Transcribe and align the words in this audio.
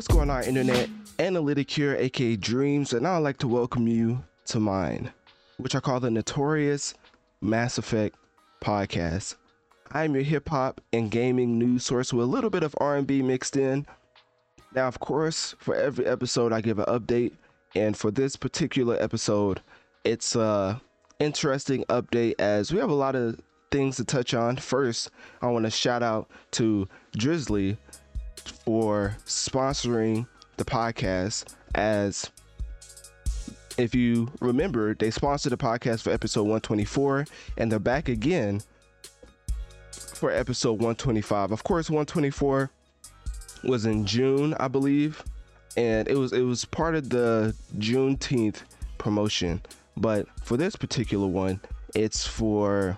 What's 0.00 0.08
going 0.08 0.30
on, 0.30 0.44
Internet? 0.44 0.88
Analytic 1.18 1.70
here, 1.70 1.94
aka 1.94 2.34
Dreamz, 2.34 2.94
and 2.94 3.06
I'd 3.06 3.18
like 3.18 3.36
to 3.36 3.46
welcome 3.46 3.86
you 3.86 4.24
to 4.46 4.58
mine, 4.58 5.12
which 5.58 5.74
I 5.74 5.80
call 5.80 6.00
the 6.00 6.10
Notorious 6.10 6.94
Mass 7.42 7.76
Effect 7.76 8.16
Podcast. 8.62 9.34
I'm 9.92 10.14
your 10.14 10.24
hip 10.24 10.48
hop 10.48 10.80
and 10.94 11.10
gaming 11.10 11.58
news 11.58 11.84
source 11.84 12.14
with 12.14 12.24
a 12.24 12.30
little 12.30 12.48
bit 12.48 12.62
of 12.62 12.74
R&B 12.80 13.20
mixed 13.20 13.58
in. 13.58 13.86
Now, 14.74 14.88
of 14.88 15.00
course, 15.00 15.54
for 15.58 15.74
every 15.74 16.06
episode, 16.06 16.50
I 16.50 16.62
give 16.62 16.78
an 16.78 16.86
update, 16.86 17.32
and 17.74 17.94
for 17.94 18.10
this 18.10 18.36
particular 18.36 18.96
episode, 19.02 19.60
it's 20.04 20.34
a 20.34 20.80
interesting 21.18 21.84
update 21.90 22.36
as 22.38 22.72
we 22.72 22.80
have 22.80 22.88
a 22.88 22.94
lot 22.94 23.16
of 23.16 23.38
things 23.70 23.96
to 23.96 24.04
touch 24.06 24.32
on. 24.32 24.56
First, 24.56 25.10
I 25.42 25.48
want 25.48 25.66
to 25.66 25.70
shout 25.70 26.02
out 26.02 26.30
to 26.52 26.88
Drizly 27.18 27.76
for 28.48 29.16
sponsoring 29.26 30.26
the 30.56 30.64
podcast 30.64 31.54
as 31.74 32.30
if 33.78 33.94
you 33.94 34.30
remember 34.40 34.94
they 34.94 35.10
sponsored 35.10 35.52
the 35.52 35.56
podcast 35.56 36.02
for 36.02 36.10
episode 36.10 36.42
124 36.42 37.26
and 37.56 37.70
they're 37.70 37.78
back 37.78 38.08
again 38.08 38.60
for 39.92 40.30
episode 40.30 40.72
125 40.72 41.52
of 41.52 41.64
course 41.64 41.88
124 41.88 42.70
was 43.64 43.86
in 43.86 44.04
june 44.04 44.54
i 44.60 44.68
believe 44.68 45.22
and 45.76 46.08
it 46.08 46.16
was 46.16 46.32
it 46.32 46.42
was 46.42 46.64
part 46.64 46.94
of 46.94 47.08
the 47.10 47.54
juneteenth 47.78 48.62
promotion. 48.98 49.62
But 49.96 50.26
for 50.42 50.56
this 50.56 50.76
particular 50.76 51.26
one 51.26 51.60
it's 51.94 52.26
for 52.26 52.96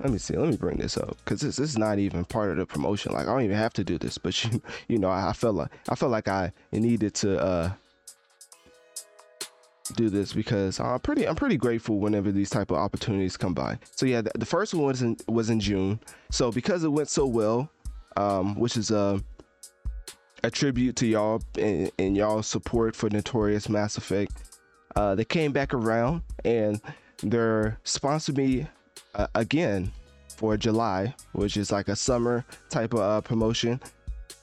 let 0.00 0.12
me 0.12 0.18
see. 0.18 0.36
Let 0.36 0.50
me 0.50 0.56
bring 0.56 0.78
this 0.78 0.96
up 0.96 1.16
because 1.24 1.40
this, 1.40 1.56
this 1.56 1.70
is 1.70 1.78
not 1.78 1.98
even 1.98 2.24
part 2.24 2.50
of 2.50 2.56
the 2.56 2.66
promotion. 2.66 3.12
Like 3.12 3.26
I 3.26 3.32
don't 3.32 3.42
even 3.42 3.56
have 3.56 3.72
to 3.74 3.84
do 3.84 3.98
this, 3.98 4.18
but 4.18 4.44
you 4.52 4.62
you 4.88 4.98
know 4.98 5.08
I, 5.08 5.30
I 5.30 5.32
felt 5.32 5.54
like 5.54 5.70
I 5.88 5.94
felt 5.94 6.12
like 6.12 6.28
I 6.28 6.52
needed 6.72 7.14
to 7.16 7.38
uh, 7.38 7.72
do 9.96 10.08
this 10.08 10.32
because 10.32 10.80
I'm 10.80 11.00
pretty 11.00 11.26
I'm 11.26 11.36
pretty 11.36 11.56
grateful 11.56 11.98
whenever 11.98 12.30
these 12.30 12.50
type 12.50 12.70
of 12.70 12.76
opportunities 12.76 13.36
come 13.36 13.54
by. 13.54 13.78
So 13.96 14.06
yeah, 14.06 14.20
the, 14.20 14.30
the 14.36 14.46
first 14.46 14.74
one 14.74 14.86
was 14.86 15.02
in 15.02 15.16
was 15.26 15.50
in 15.50 15.60
June. 15.60 15.98
So 16.30 16.52
because 16.52 16.84
it 16.84 16.92
went 16.92 17.08
so 17.08 17.26
well, 17.26 17.70
um, 18.16 18.58
which 18.58 18.76
is 18.76 18.90
a 18.90 19.22
a 20.44 20.50
tribute 20.50 20.94
to 20.96 21.06
y'all 21.06 21.42
and, 21.58 21.90
and 21.98 22.16
y'all 22.16 22.42
support 22.42 22.94
for 22.94 23.10
Notorious 23.10 23.68
Mass 23.68 23.96
Effect, 23.96 24.32
uh, 24.94 25.14
they 25.16 25.24
came 25.24 25.52
back 25.52 25.74
around 25.74 26.22
and 26.44 26.80
they're 27.22 27.78
sponsored 27.82 28.36
me 28.36 28.68
uh, 29.18 29.26
again 29.34 29.92
for 30.36 30.56
July, 30.56 31.14
which 31.32 31.56
is 31.56 31.72
like 31.72 31.88
a 31.88 31.96
summer 31.96 32.44
type 32.70 32.94
of 32.94 33.00
uh, 33.00 33.20
promotion. 33.20 33.80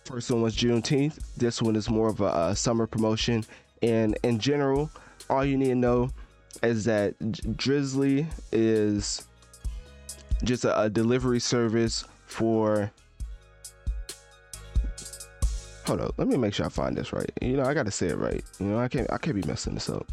First 0.04 0.30
one 0.30 0.42
was 0.42 0.56
Juneteenth. 0.56 1.20
This 1.38 1.62
one 1.62 1.76
is 1.76 1.90
more 1.90 2.10
of 2.10 2.22
a, 2.22 2.50
a, 2.50 2.56
summer 2.56 2.86
promotion. 2.86 3.44
And 3.82 4.18
in 4.24 4.38
general, 4.38 4.92
all 5.30 5.44
you 5.44 5.58
need 5.58 5.70
to 5.70 5.76
know 5.76 6.10
is 6.62 6.84
that 6.86 7.18
Drizly 7.20 8.28
is 8.52 9.26
just 10.44 10.66
a, 10.66 10.80
a 10.80 10.90
delivery 10.90 11.40
service 11.40 12.04
for. 12.26 12.92
Hold 15.88 16.02
up, 16.02 16.16
let 16.18 16.28
me 16.28 16.36
make 16.36 16.54
sure 16.54 16.66
I 16.66 16.70
find 16.70 16.98
this 16.98 17.14
right. 17.14 17.32
You 17.42 17.58
know, 17.58 17.64
I 17.64 17.74
gotta 17.74 17.92
say 17.92 18.08
it 18.08 18.18
right. 18.18 18.44
You 18.60 18.68
know, 18.68 18.80
I 18.80 18.88
can't 18.88 19.12
I 19.14 19.18
can't 19.18 19.36
be 19.36 19.48
messing 19.48 19.76
this 19.76 19.90
up. 19.90 20.12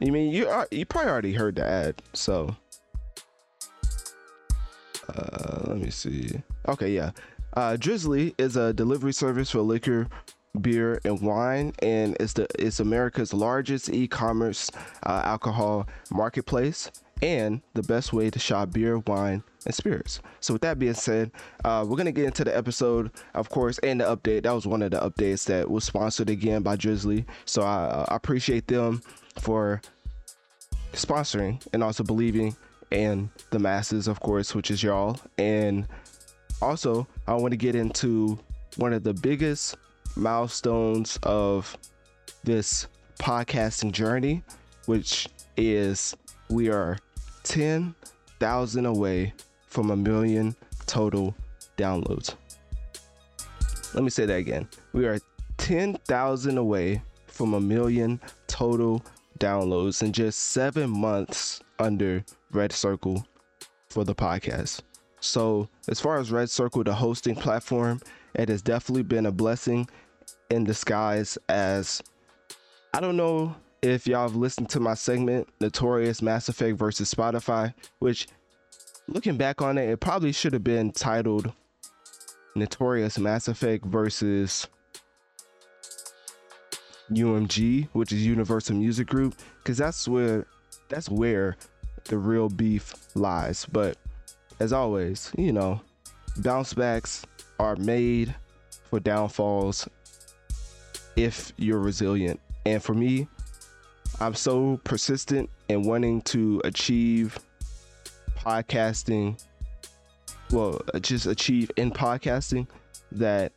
You 0.00 0.12
mean 0.12 0.32
you 0.32 0.48
are, 0.48 0.68
you 0.70 0.84
probably 0.84 1.10
already 1.10 1.32
heard 1.32 1.56
the 1.56 1.64
ad, 1.64 2.02
so 2.12 2.54
uh, 5.14 5.62
let 5.66 5.78
me 5.78 5.90
see. 5.90 6.42
Okay, 6.68 6.92
yeah. 6.92 7.10
Uh, 7.54 7.76
Drizly 7.78 8.34
is 8.38 8.56
a 8.56 8.72
delivery 8.72 9.12
service 9.12 9.50
for 9.50 9.60
liquor, 9.60 10.08
beer, 10.60 11.00
and 11.04 11.20
wine, 11.20 11.72
and 11.80 12.16
it's 12.20 12.34
the 12.34 12.46
it's 12.58 12.80
America's 12.80 13.32
largest 13.32 13.88
e-commerce 13.88 14.70
uh, 15.04 15.22
alcohol 15.24 15.86
marketplace 16.10 16.90
and 17.22 17.62
the 17.72 17.82
best 17.82 18.12
way 18.12 18.28
to 18.28 18.38
shop 18.38 18.72
beer, 18.72 18.98
wine, 19.06 19.42
and 19.64 19.74
spirits. 19.74 20.20
So 20.40 20.52
with 20.52 20.62
that 20.62 20.78
being 20.78 20.94
said, 20.94 21.30
uh, 21.64 21.84
we're 21.88 21.96
gonna 21.96 22.12
get 22.12 22.26
into 22.26 22.44
the 22.44 22.54
episode, 22.54 23.10
of 23.34 23.48
course, 23.48 23.78
and 23.78 24.00
the 24.00 24.04
update. 24.04 24.42
That 24.42 24.52
was 24.52 24.66
one 24.66 24.82
of 24.82 24.90
the 24.90 24.98
updates 24.98 25.46
that 25.46 25.70
was 25.70 25.84
sponsored 25.84 26.28
again 26.28 26.62
by 26.62 26.76
Drizly. 26.76 27.24
So 27.46 27.62
I, 27.62 28.04
I 28.08 28.16
appreciate 28.16 28.68
them 28.68 29.00
for 29.38 29.80
sponsoring 30.92 31.62
and 31.72 31.82
also 31.82 32.02
believing 32.02 32.56
and 32.92 33.28
the 33.50 33.58
masses, 33.58 34.08
of 34.08 34.20
course, 34.20 34.54
which 34.54 34.70
is 34.70 34.82
y'all. 34.82 35.18
And 35.38 35.86
also, 36.62 37.06
I 37.26 37.34
want 37.34 37.52
to 37.52 37.56
get 37.56 37.74
into 37.74 38.38
one 38.76 38.92
of 38.92 39.02
the 39.02 39.14
biggest 39.14 39.76
milestones 40.16 41.18
of 41.22 41.76
this 42.44 42.86
podcasting 43.18 43.92
journey, 43.92 44.42
which 44.86 45.28
is 45.56 46.16
we 46.48 46.70
are 46.70 46.98
10,000 47.44 48.86
away 48.86 49.32
from 49.66 49.90
a 49.90 49.96
million 49.96 50.54
total 50.86 51.34
downloads. 51.76 52.34
Let 53.94 54.04
me 54.04 54.10
say 54.10 54.26
that 54.26 54.36
again. 54.36 54.68
We 54.92 55.06
are 55.06 55.18
10,000 55.58 56.58
away 56.58 57.02
from 57.26 57.54
a 57.54 57.60
million 57.60 58.20
total 58.46 59.04
downloads 59.38 60.02
in 60.02 60.12
just 60.12 60.38
seven 60.38 60.90
months 60.90 61.60
under 61.78 62.24
Red 62.52 62.72
Circle 62.72 63.26
for 63.88 64.04
the 64.04 64.14
podcast. 64.14 64.82
So, 65.20 65.68
as 65.88 66.00
far 66.00 66.18
as 66.18 66.30
Red 66.30 66.50
Circle, 66.50 66.84
the 66.84 66.94
hosting 66.94 67.34
platform, 67.34 68.00
it 68.34 68.48
has 68.48 68.62
definitely 68.62 69.02
been 69.02 69.26
a 69.26 69.32
blessing 69.32 69.88
in 70.50 70.64
disguise. 70.64 71.38
As 71.48 72.02
I 72.94 73.00
don't 73.00 73.16
know 73.16 73.56
if 73.82 74.06
y'all 74.06 74.28
have 74.28 74.36
listened 74.36 74.68
to 74.70 74.80
my 74.80 74.94
segment, 74.94 75.48
Notorious 75.60 76.22
Mass 76.22 76.48
Effect 76.48 76.78
versus 76.78 77.12
Spotify, 77.12 77.74
which 77.98 78.28
looking 79.08 79.36
back 79.36 79.62
on 79.62 79.78
it, 79.78 79.88
it 79.88 80.00
probably 80.00 80.32
should 80.32 80.52
have 80.52 80.64
been 80.64 80.92
titled 80.92 81.52
Notorious 82.54 83.18
Mass 83.18 83.48
Effect 83.48 83.84
versus 83.84 84.66
UMG, 87.10 87.88
which 87.92 88.12
is 88.12 88.26
Universal 88.26 88.76
Music 88.76 89.06
Group, 89.06 89.36
because 89.62 89.78
that's 89.78 90.08
where 90.08 90.46
that's 90.88 91.08
where 91.08 91.56
the 92.08 92.18
real 92.18 92.48
beef 92.48 92.94
lies. 93.14 93.66
But 93.70 93.96
as 94.60 94.72
always, 94.72 95.32
you 95.36 95.52
know, 95.52 95.80
bounce 96.38 96.74
backs 96.74 97.24
are 97.58 97.76
made 97.76 98.34
for 98.90 99.00
downfalls 99.00 99.88
if 101.16 101.52
you're 101.56 101.78
resilient. 101.78 102.40
And 102.64 102.82
for 102.82 102.94
me, 102.94 103.26
I'm 104.20 104.34
so 104.34 104.80
persistent 104.84 105.50
in 105.68 105.82
wanting 105.82 106.22
to 106.22 106.60
achieve 106.64 107.38
podcasting, 108.38 109.42
well, 110.50 110.80
just 111.00 111.26
achieve 111.26 111.70
in 111.76 111.90
podcasting 111.90 112.66
that 113.12 113.52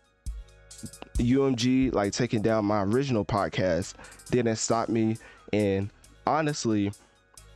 UMG, 1.18 1.94
like 1.94 2.14
taking 2.14 2.42
down 2.42 2.66
my 2.66 2.84
original 2.84 3.26
podcast, 3.26 3.94
didn't 4.32 4.56
stop 4.56 4.90
me. 4.90 5.18
And 5.54 5.92
honestly, 6.26 6.92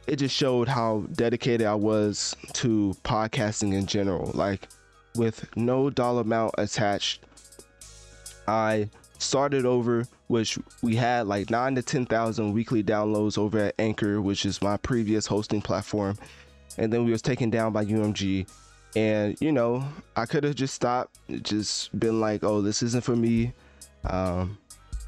it 0.08 0.18
just 0.18 0.36
showed 0.36 0.68
how 0.68 1.06
dedicated 1.14 1.66
I 1.66 1.76
was 1.76 2.36
to 2.54 2.96
podcasting 3.04 3.74
in 3.74 3.86
general. 3.86 4.32
Like, 4.34 4.68
with 5.16 5.46
no 5.56 5.90
dollar 5.90 6.22
amount 6.22 6.56
attached, 6.58 7.24
I 8.48 8.90
started 9.20 9.66
over, 9.66 10.06
which 10.28 10.60
we 10.82 10.96
had 10.96 11.28
like 11.28 11.50
nine 11.50 11.76
to 11.76 11.82
10,000 11.82 12.54
weekly 12.54 12.84
downloads 12.84 13.38
over 13.38 13.60
at 13.60 13.76
Anchor, 13.80 14.22
which 14.22 14.46
is 14.46 14.62
my 14.62 14.78
previous 14.78 15.26
hosting 15.26 15.62
platform. 15.62 16.18
And 16.78 16.92
then 16.92 17.06
we 17.06 17.12
was 17.12 17.22
taken 17.22 17.50
down 17.50 17.72
by 17.72 17.86
UMG. 17.86 18.48
And, 18.96 19.40
you 19.40 19.52
know, 19.52 19.84
I 20.16 20.26
could 20.26 20.44
have 20.44 20.56
just 20.56 20.74
stopped, 20.74 21.18
just 21.42 21.98
been 21.98 22.20
like, 22.20 22.44
oh, 22.44 22.62
this 22.62 22.84
isn't 22.84 23.04
for 23.04 23.16
me. 23.16 23.54
Um, 24.04 24.58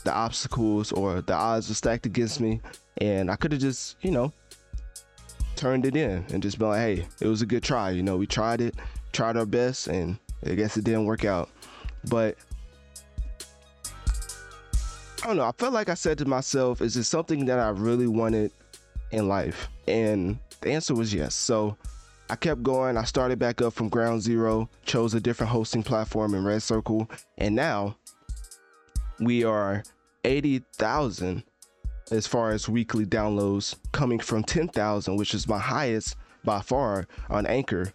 the 0.03 0.13
obstacles 0.13 0.91
or 0.91 1.21
the 1.21 1.33
odds 1.33 1.67
were 1.69 1.75
stacked 1.75 2.05
against 2.05 2.39
me. 2.39 2.61
And 2.97 3.29
I 3.29 3.35
could 3.35 3.51
have 3.51 3.61
just, 3.61 3.97
you 4.01 4.11
know, 4.11 4.31
turned 5.55 5.85
it 5.85 5.95
in 5.95 6.25
and 6.31 6.41
just 6.41 6.59
been 6.59 6.69
like, 6.69 6.79
hey, 6.79 7.07
it 7.21 7.27
was 7.27 7.41
a 7.41 7.45
good 7.45 7.63
try. 7.63 7.91
You 7.91 8.03
know, 8.03 8.17
we 8.17 8.27
tried 8.27 8.61
it, 8.61 8.75
tried 9.13 9.37
our 9.37 9.45
best, 9.45 9.87
and 9.87 10.17
I 10.45 10.55
guess 10.55 10.77
it 10.77 10.83
didn't 10.83 11.05
work 11.05 11.25
out. 11.25 11.49
But 12.09 12.37
I 15.23 15.27
don't 15.27 15.37
know. 15.37 15.45
I 15.45 15.51
felt 15.53 15.73
like 15.73 15.89
I 15.89 15.95
said 15.95 16.17
to 16.19 16.25
myself, 16.25 16.81
is 16.81 16.97
it 16.97 17.05
something 17.05 17.45
that 17.45 17.57
I 17.57 17.69
really 17.69 18.07
wanted 18.07 18.51
in 19.11 19.27
life? 19.27 19.69
And 19.87 20.37
the 20.61 20.71
answer 20.71 20.93
was 20.93 21.13
yes. 21.13 21.33
So 21.33 21.77
I 22.29 22.35
kept 22.35 22.61
going. 22.63 22.97
I 22.97 23.03
started 23.03 23.39
back 23.39 23.61
up 23.61 23.73
from 23.73 23.89
ground 23.89 24.21
zero, 24.21 24.69
chose 24.85 25.13
a 25.13 25.19
different 25.19 25.51
hosting 25.51 25.83
platform 25.83 26.33
in 26.35 26.43
Red 26.43 26.61
Circle, 26.61 27.09
and 27.37 27.55
now 27.55 27.97
we 29.19 29.43
are 29.43 29.83
80,000 30.23 31.43
as 32.11 32.27
far 32.27 32.51
as 32.51 32.69
weekly 32.69 33.05
downloads 33.05 33.75
coming 33.91 34.19
from 34.19 34.43
10,000, 34.43 35.15
which 35.15 35.33
is 35.33 35.47
my 35.47 35.59
highest 35.59 36.15
by 36.43 36.61
far 36.61 37.07
on 37.29 37.45
Anchor 37.45 37.93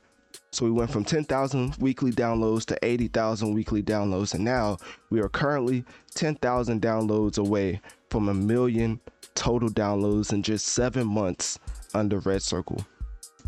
so 0.52 0.64
we 0.64 0.72
went 0.72 0.90
from 0.90 1.04
10,000 1.04 1.76
weekly 1.76 2.10
downloads 2.10 2.64
to 2.66 2.78
80,000 2.82 3.54
weekly 3.54 3.82
downloads, 3.82 4.34
and 4.34 4.44
now 4.44 4.78
we 5.08 5.20
are 5.20 5.28
currently 5.28 5.84
10,000 6.14 6.82
downloads 6.82 7.38
away 7.38 7.80
from 8.10 8.28
a 8.28 8.34
million 8.34 9.00
total 9.34 9.68
downloads 9.68 10.32
in 10.32 10.42
just 10.42 10.66
seven 10.66 11.06
months 11.06 11.58
under 11.94 12.18
Red 12.18 12.42
Circle. 12.42 12.84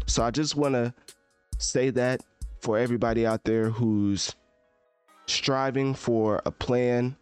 So 0.07 0.23
I 0.23 0.31
just 0.31 0.55
want 0.55 0.75
to 0.75 0.95
say 1.59 1.91
that 1.91 2.21
for 2.61 2.79
everybody 2.79 3.27
out 3.27 3.43
there 3.45 3.71
who's 3.71 4.35
striving 5.27 5.95
for 5.95 6.41
a 6.47 6.53
plan, 6.53 7.17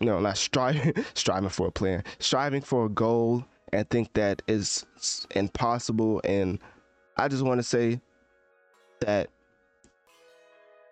no, 0.00 0.20
not 0.20 0.36
striving, 0.36 0.94
striving 1.14 1.50
for 1.50 1.68
a 1.68 1.70
plan, 1.70 2.04
striving 2.18 2.62
for 2.62 2.86
a 2.86 2.88
goal, 2.88 3.44
and 3.72 3.88
think 3.90 4.12
that 4.14 4.42
is 4.46 4.86
impossible. 5.34 6.20
And 6.24 6.58
I 7.16 7.28
just 7.28 7.42
want 7.42 7.58
to 7.58 7.62
say 7.62 8.00
that 9.00 9.30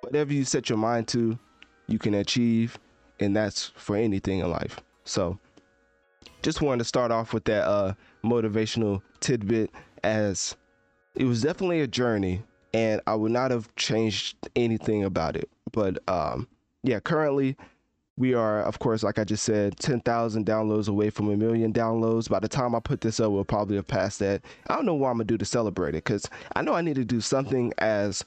whatever 0.01 0.33
you 0.33 0.45
set 0.45 0.69
your 0.69 0.79
mind 0.79 1.09
to, 1.09 1.39
you 1.87 1.99
can 1.99 2.15
achieve, 2.15 2.79
and 3.19 3.35
that's 3.37 3.73
for 3.77 3.97
anything 3.97 4.41
in 4.41 4.51
life. 4.51 4.81
So, 5.05 5.39
just 6.43 6.63
wanted 6.63 6.79
to 6.79 6.85
start 6.85 7.11
off 7.11 7.33
with 7.33 7.45
that 7.45 7.67
uh, 7.67 7.95
motivational 8.25 9.03
tidbit 9.21 9.71
as 10.03 10.57
it 11.15 11.25
was 11.25 11.43
definitely 11.43 11.81
a 11.81 11.87
journey, 11.87 12.43
and 12.73 13.01
I 13.07 13.15
would 13.15 13.33
not 13.33 13.51
have 13.51 13.75
changed 13.77 14.37
anything 14.57 15.05
about 15.05 15.37
it. 15.37 15.51
But 15.73 15.99
um, 16.09 16.49
yeah, 16.83 17.01
currently 17.01 17.57
we 18.21 18.35
are, 18.35 18.61
of 18.61 18.79
course, 18.81 19.03
like 19.03 19.19
I 19.19 19.25
just 19.25 19.45
said, 19.45 19.79
10,000 19.79 20.45
downloads 20.45 20.89
away 20.89 21.09
from 21.09 21.31
a 21.31 21.37
million 21.39 21.73
downloads. 21.73 22.29
By 22.29 22.39
the 22.39 22.49
time 22.49 22.75
I 22.75 22.81
put 22.81 23.01
this 23.01 23.19
up, 23.19 23.33
we'll 23.33 23.45
probably 23.45 23.77
have 23.77 23.87
passed 23.87 24.19
that. 24.19 24.43
I 24.69 24.77
don't 24.77 24.85
know 24.85 24.95
what 24.95 25.09
I'm 25.09 25.17
going 25.17 25.27
to 25.27 25.33
do 25.33 25.39
to 25.39 25.47
celebrate 25.47 25.95
it 25.95 26.05
because 26.05 26.29
I 26.55 26.61
know 26.61 26.75
I 26.75 26.83
need 26.83 26.97
to 26.97 27.05
do 27.05 27.23
something 27.23 27.73
as 27.79 28.23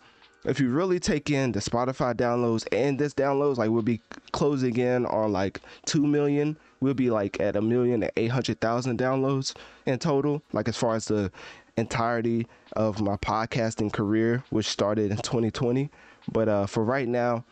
if 0.46 0.60
you 0.60 0.72
really 0.72 1.00
take 1.00 1.30
in 1.30 1.52
the 1.52 1.60
Spotify 1.60 2.16
downloads 2.16 2.66
and 2.72 2.98
this 2.98 3.14
downloads, 3.14 3.58
like 3.58 3.70
we'll 3.70 3.84
be 3.84 4.02
closing 4.32 4.76
in 4.78 5.06
on 5.06 5.32
like 5.32 5.62
2 5.86 6.08
million. 6.08 6.58
We'll 6.80 6.96
be 6.96 7.12
like 7.12 7.40
at 7.40 7.56
a 7.56 7.62
million 7.62 8.02
and 8.02 8.12
800,000 8.18 8.98
downloads 8.98 9.56
in 9.86 10.00
total, 10.00 10.42
like 10.54 10.68
as 10.68 10.76
far 10.76 10.96
as 10.96 11.06
the 11.06 11.32
entirety 11.78 12.48
of 12.76 13.00
my 13.00 13.16
podcasting 13.18 13.94
career, 13.94 14.44
which 14.50 14.66
started 14.66 15.12
in 15.12 15.18
2020. 15.18 15.92
But 16.32 16.50
uh, 16.50 16.66
for 16.66 16.84
right 16.84 17.08
now, 17.08 17.46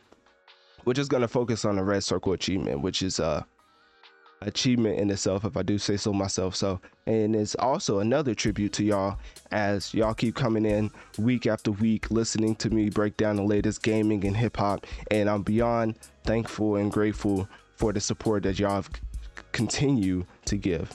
we're 0.85 0.93
just 0.93 1.11
gonna 1.11 1.27
focus 1.27 1.65
on 1.65 1.75
the 1.75 1.83
red 1.83 2.03
circle 2.03 2.33
achievement, 2.33 2.81
which 2.81 3.01
is 3.01 3.19
a 3.19 3.45
achievement 4.41 4.99
in 4.99 5.09
itself, 5.09 5.45
if 5.45 5.55
I 5.55 5.61
do 5.61 5.77
say 5.77 5.97
so 5.97 6.11
myself. 6.11 6.55
So, 6.55 6.79
and 7.05 7.35
it's 7.35 7.55
also 7.55 7.99
another 7.99 8.33
tribute 8.33 8.73
to 8.73 8.83
y'all 8.83 9.19
as 9.51 9.93
y'all 9.93 10.13
keep 10.13 10.35
coming 10.35 10.65
in 10.65 10.91
week 11.17 11.45
after 11.47 11.71
week, 11.71 12.09
listening 12.11 12.55
to 12.55 12.69
me 12.69 12.89
break 12.89 13.17
down 13.17 13.35
the 13.35 13.43
latest 13.43 13.83
gaming 13.83 14.25
and 14.25 14.35
hip 14.35 14.57
hop. 14.57 14.87
And 15.09 15.29
I'm 15.29 15.43
beyond 15.43 15.99
thankful 16.23 16.75
and 16.75 16.91
grateful 16.91 17.47
for 17.75 17.93
the 17.93 17.99
support 17.99 18.43
that 18.43 18.59
y'all 18.59 18.83
continue 19.51 20.25
to 20.45 20.57
give. 20.57 20.91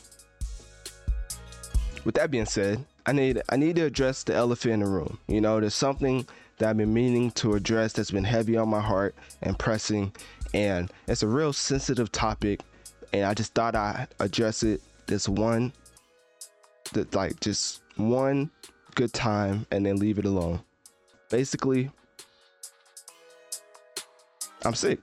With 2.05 2.15
that 2.17 2.31
being 2.31 2.47
said, 2.47 2.85
I 3.07 3.13
need 3.13 3.41
I 3.49 3.57
need 3.57 3.77
to 3.77 3.83
address 3.83 4.25
the 4.25 4.35
elephant 4.35 4.75
in 4.75 4.81
the 4.81 4.87
room. 4.87 5.19
You 5.29 5.41
know, 5.41 5.61
there's 5.61 5.75
something 5.75 6.27
that 6.59 6.71
I've 6.71 6.77
been 6.77 6.93
meaning 6.95 7.31
to 7.33 7.55
address 7.55 7.93
that's 7.93 8.11
been 8.11 8.25
heavy 8.25 8.57
on 8.57 8.69
my 8.69 8.81
heart 8.81 9.15
and 9.43 9.59
pressing. 9.59 10.13
And 10.55 10.91
it's 11.07 11.23
a 11.23 11.29
real 11.29 11.53
sensitive 11.53 12.11
topic. 12.13 12.61
And 13.13 13.25
I 13.25 13.35
just 13.35 13.55
thought 13.55 13.75
I'd 13.75 14.09
address 14.21 14.63
it 14.63 14.83
this 15.07 15.29
one, 15.29 15.73
that 16.93 17.15
like 17.15 17.41
just 17.41 17.83
one 17.97 18.51
good 18.95 19.13
time 19.13 19.67
and 19.71 19.85
then 19.85 19.97
leave 19.97 20.19
it 20.19 20.25
alone. 20.25 20.61
Basically, 21.31 21.91
I'm 24.65 24.75
sick. 24.75 24.99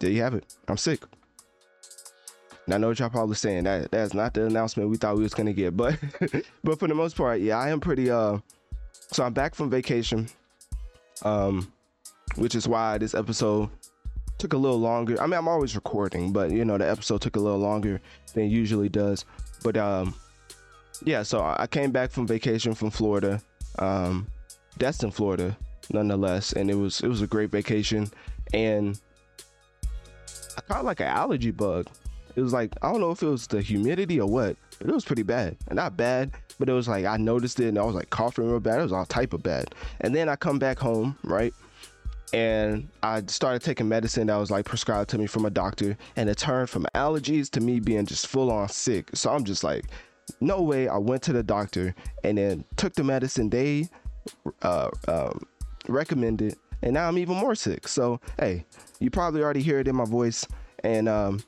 There 0.00 0.10
you 0.10 0.22
have 0.22 0.34
it. 0.34 0.44
I'm 0.68 0.76
sick. 0.76 1.02
And 2.66 2.74
I 2.74 2.78
know 2.78 2.88
what 2.88 2.98
y'all 2.98 3.08
probably 3.08 3.34
saying 3.34 3.64
that 3.64 3.90
that's 3.90 4.12
not 4.12 4.34
the 4.34 4.44
announcement 4.44 4.90
we 4.90 4.98
thought 4.98 5.16
we 5.16 5.22
was 5.22 5.34
gonna 5.34 5.54
get, 5.54 5.76
but 5.76 5.98
but 6.64 6.78
for 6.78 6.86
the 6.86 6.94
most 6.94 7.16
part, 7.16 7.40
yeah, 7.40 7.58
I 7.58 7.70
am 7.70 7.80
pretty 7.80 8.10
uh 8.10 8.38
so 9.12 9.24
I'm 9.24 9.32
back 9.32 9.54
from 9.54 9.70
vacation, 9.70 10.28
um, 11.22 11.72
which 12.36 12.54
is 12.54 12.68
why 12.68 12.98
this 12.98 13.14
episode 13.14 13.70
took 14.38 14.52
a 14.52 14.56
little 14.56 14.78
longer. 14.78 15.20
I 15.20 15.26
mean, 15.26 15.34
I'm 15.34 15.48
always 15.48 15.74
recording, 15.74 16.32
but 16.32 16.50
you 16.50 16.64
know, 16.64 16.78
the 16.78 16.88
episode 16.88 17.20
took 17.20 17.36
a 17.36 17.40
little 17.40 17.58
longer 17.58 18.00
than 18.34 18.44
it 18.44 18.48
usually 18.48 18.88
does. 18.88 19.24
But 19.62 19.76
um, 19.76 20.14
yeah, 21.04 21.22
so 21.22 21.40
I 21.42 21.66
came 21.66 21.90
back 21.90 22.10
from 22.10 22.26
vacation 22.26 22.74
from 22.74 22.90
Florida, 22.90 23.40
um, 23.78 24.26
Destin, 24.78 25.10
Florida, 25.10 25.56
nonetheless, 25.92 26.52
and 26.52 26.70
it 26.70 26.74
was 26.74 27.00
it 27.00 27.08
was 27.08 27.22
a 27.22 27.26
great 27.26 27.50
vacation, 27.50 28.10
and 28.52 29.00
I 30.56 30.60
caught 30.62 30.84
like 30.84 31.00
an 31.00 31.06
allergy 31.06 31.50
bug. 31.50 31.88
It 32.38 32.42
was 32.42 32.52
like 32.52 32.72
I 32.82 32.90
don't 32.90 33.00
know 33.00 33.10
if 33.10 33.22
it 33.22 33.28
was 33.28 33.46
the 33.46 33.60
humidity 33.60 34.20
or 34.20 34.28
what, 34.28 34.56
but 34.78 34.88
it 34.88 34.94
was 34.94 35.04
pretty 35.04 35.24
bad, 35.24 35.56
and 35.66 35.76
not 35.76 35.96
bad 35.96 36.32
but 36.58 36.68
it 36.68 36.72
was 36.72 36.88
like 36.88 37.04
I 37.04 37.16
noticed 37.16 37.60
it 37.60 37.68
and 37.68 37.78
I 37.78 37.84
was 37.84 37.94
like 37.94 38.10
coughing 38.10 38.48
real 38.48 38.60
bad. 38.60 38.80
It 38.80 38.82
was 38.82 38.92
all 38.92 39.06
type 39.06 39.32
of 39.32 39.42
bad. 39.42 39.74
And 40.00 40.14
then 40.14 40.28
I 40.28 40.36
come 40.36 40.58
back 40.58 40.78
home, 40.78 41.16
right? 41.22 41.54
And 42.32 42.88
I 43.02 43.22
started 43.26 43.62
taking 43.62 43.88
medicine 43.88 44.26
that 44.26 44.36
was 44.36 44.50
like 44.50 44.66
prescribed 44.66 45.08
to 45.10 45.18
me 45.18 45.26
from 45.26 45.46
a 45.46 45.50
doctor, 45.50 45.96
and 46.16 46.28
it 46.28 46.36
turned 46.36 46.68
from 46.68 46.86
allergies 46.94 47.48
to 47.50 47.60
me 47.60 47.80
being 47.80 48.04
just 48.04 48.26
full 48.26 48.50
on 48.50 48.68
sick. 48.68 49.10
So 49.14 49.30
I'm 49.30 49.44
just 49.44 49.64
like, 49.64 49.86
no 50.40 50.60
way. 50.60 50.88
I 50.88 50.98
went 50.98 51.22
to 51.22 51.32
the 51.32 51.42
doctor 51.42 51.94
and 52.24 52.36
then 52.36 52.64
took 52.76 52.92
the 52.94 53.04
medicine 53.04 53.48
they 53.48 53.88
uh, 54.60 54.90
um, 55.06 55.46
recommended, 55.88 56.56
and 56.82 56.92
now 56.92 57.08
I'm 57.08 57.16
even 57.16 57.36
more 57.36 57.54
sick. 57.54 57.88
So 57.88 58.20
hey, 58.38 58.66
you 58.98 59.10
probably 59.10 59.42
already 59.42 59.62
hear 59.62 59.78
it 59.78 59.88
in 59.88 59.96
my 59.96 60.04
voice, 60.04 60.46
and 60.84 61.08
um, 61.08 61.40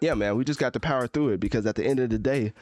yeah, 0.00 0.14
man, 0.14 0.36
we 0.36 0.44
just 0.44 0.60
got 0.60 0.72
to 0.74 0.80
power 0.80 1.06
through 1.06 1.30
it 1.30 1.40
because 1.40 1.66
at 1.66 1.74
the 1.74 1.84
end 1.84 2.00
of 2.00 2.10
the 2.10 2.18
day, 2.18 2.52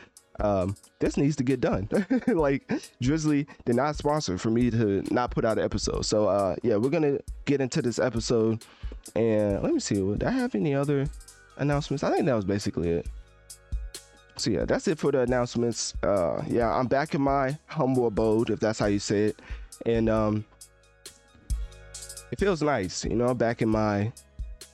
um, 0.40 0.76
this 0.98 1.16
needs 1.16 1.36
to 1.36 1.44
get 1.44 1.60
done. 1.60 1.88
like 2.26 2.66
Drizly 3.02 3.46
did 3.64 3.76
not 3.76 3.96
sponsor 3.96 4.38
for 4.38 4.50
me 4.50 4.70
to 4.70 5.02
not 5.12 5.30
put 5.30 5.44
out 5.44 5.58
an 5.58 5.64
episode. 5.64 6.04
So 6.04 6.28
uh, 6.28 6.56
yeah, 6.62 6.76
we're 6.76 6.90
gonna 6.90 7.18
get 7.44 7.60
into 7.60 7.82
this 7.82 7.98
episode, 7.98 8.64
and 9.14 9.62
let 9.62 9.72
me 9.72 9.80
see. 9.80 9.96
Did 9.96 10.24
I 10.24 10.30
have 10.30 10.54
any 10.54 10.74
other 10.74 11.06
announcements? 11.56 12.04
I 12.04 12.12
think 12.12 12.26
that 12.26 12.34
was 12.34 12.44
basically 12.44 12.90
it. 12.90 13.06
So 14.36 14.50
yeah, 14.50 14.66
that's 14.66 14.86
it 14.86 14.98
for 14.98 15.12
the 15.12 15.20
announcements. 15.20 15.94
Uh, 16.02 16.42
yeah, 16.46 16.70
I'm 16.70 16.86
back 16.86 17.14
in 17.14 17.22
my 17.22 17.58
humble 17.66 18.06
abode, 18.06 18.50
if 18.50 18.60
that's 18.60 18.78
how 18.78 18.86
you 18.86 18.98
say 18.98 19.24
it, 19.24 19.40
and 19.86 20.10
um, 20.10 20.44
it 22.30 22.38
feels 22.38 22.62
nice, 22.62 23.04
you 23.04 23.14
know, 23.14 23.32
back 23.32 23.62
in 23.62 23.70
my 23.70 24.12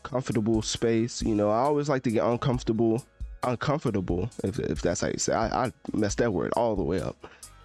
comfortable 0.02 0.62
space. 0.62 1.22
You 1.22 1.34
know, 1.34 1.50
I 1.50 1.58
always 1.58 1.88
like 1.88 2.02
to 2.04 2.10
get 2.10 2.24
uncomfortable, 2.24 3.04
uncomfortable, 3.42 4.30
if, 4.44 4.58
if 4.58 4.82
that's 4.82 5.00
how 5.00 5.08
you 5.08 5.18
say. 5.18 5.32
I, 5.32 5.66
I 5.66 5.72
messed 5.92 6.18
that 6.18 6.32
word 6.32 6.52
all 6.56 6.76
the 6.76 6.82
way 6.82 7.00
up. 7.00 7.16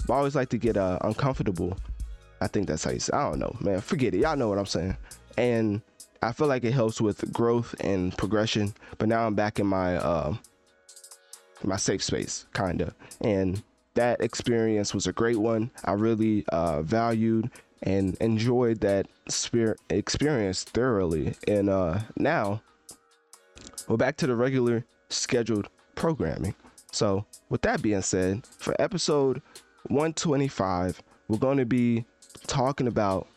But 0.08 0.14
I 0.14 0.18
always 0.18 0.36
like 0.36 0.50
to 0.50 0.58
get 0.58 0.78
uh, 0.78 1.00
uncomfortable. 1.02 1.78
I 2.42 2.48
think 2.48 2.68
that's 2.68 2.84
how 2.84 2.92
you 2.92 3.00
say. 3.00 3.14
I 3.14 3.30
don't 3.30 3.40
know, 3.40 3.56
man. 3.60 3.82
Forget 3.82 4.14
it. 4.14 4.22
Y'all 4.22 4.38
know 4.38 4.50
what 4.50 4.60
I'm 4.60 4.66
saying. 4.66 4.96
And 5.38 5.82
I 6.22 6.32
feel 6.32 6.48
like 6.48 6.64
it 6.64 6.74
helps 6.74 7.02
with 7.02 7.32
growth 7.32 7.76
and 7.80 8.16
progression. 8.18 8.74
But 8.98 9.10
now 9.10 9.26
I'm 9.26 9.36
back 9.36 9.60
in 9.60 9.68
my 9.68 9.98
uh, 9.98 10.36
my 11.64 11.78
safe 11.78 12.04
space, 12.04 12.46
kinda. 12.54 12.94
And 13.22 13.62
that 13.96 14.22
experience 14.22 14.94
was 14.94 15.08
a 15.08 15.14
great 15.14 15.38
one. 15.38 15.72
I 15.86 15.94
really 15.94 16.46
uh, 16.50 16.84
valued 16.84 17.50
and 17.84 18.16
enjoyed 18.16 18.82
that 18.82 19.08
spirit 19.30 19.80
experience 19.90 20.64
thoroughly. 20.64 21.36
And 21.48 21.70
uh, 21.70 22.00
now 22.16 22.62
we're 23.88 23.98
back 23.98 24.18
to 24.18 24.28
the 24.28 24.36
regular 24.36 24.86
scheduled 25.10 25.70
programming. 25.96 26.56
So, 26.92 27.26
with 27.50 27.62
that 27.62 27.82
being 27.82 28.02
said, 28.02 28.46
for 28.60 28.76
episode 28.80 29.42
125, 29.88 31.02
we're 31.28 31.38
going 31.38 31.58
to 31.58 31.66
be 31.66 32.06
talking 32.48 32.88
about 32.88 33.28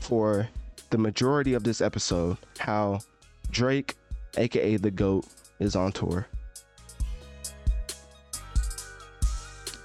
for 0.00 0.48
the 0.90 0.98
majority 0.98 1.54
of 1.54 1.64
this 1.64 1.80
episode 1.80 2.36
how 2.58 3.00
Drake, 3.50 3.96
aka 4.36 4.76
the 4.76 4.90
GOAT, 4.90 5.26
is 5.58 5.74
on 5.74 5.92
tour. 5.92 6.26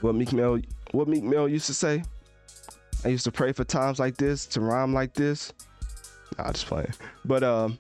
What 0.01 0.15
Meek 0.15 0.33
Mill 0.33 0.59
what 0.91 1.07
Meek 1.07 1.23
Mill 1.23 1.47
used 1.47 1.67
to 1.67 1.73
say? 1.73 2.03
I 3.03 3.07
used 3.07 3.23
to 3.23 3.31
pray 3.31 3.51
for 3.51 3.63
times 3.63 3.99
like 3.99 4.17
this 4.17 4.45
to 4.47 4.61
rhyme 4.61 4.93
like 4.93 5.13
this. 5.13 5.53
Nah, 6.37 6.51
just 6.51 6.67
playing. 6.67 6.93
But 7.25 7.43
um, 7.43 7.79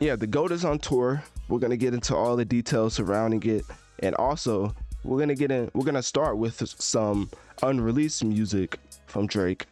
yeah, 0.00 0.16
the 0.16 0.26
GOAT 0.26 0.52
is 0.52 0.64
on 0.64 0.78
tour. 0.78 1.22
We're 1.48 1.58
gonna 1.58 1.76
get 1.76 1.94
into 1.94 2.14
all 2.14 2.36
the 2.36 2.44
details 2.44 2.94
surrounding 2.94 3.42
it, 3.44 3.64
and 4.00 4.14
also 4.16 4.74
we're 5.02 5.18
gonna 5.18 5.34
get 5.34 5.50
in. 5.50 5.70
We're 5.74 5.84
gonna 5.84 6.02
start 6.02 6.36
with 6.36 6.62
some 6.80 7.30
unreleased 7.62 8.22
music 8.22 8.78
from 9.06 9.26
Drake. 9.26 9.66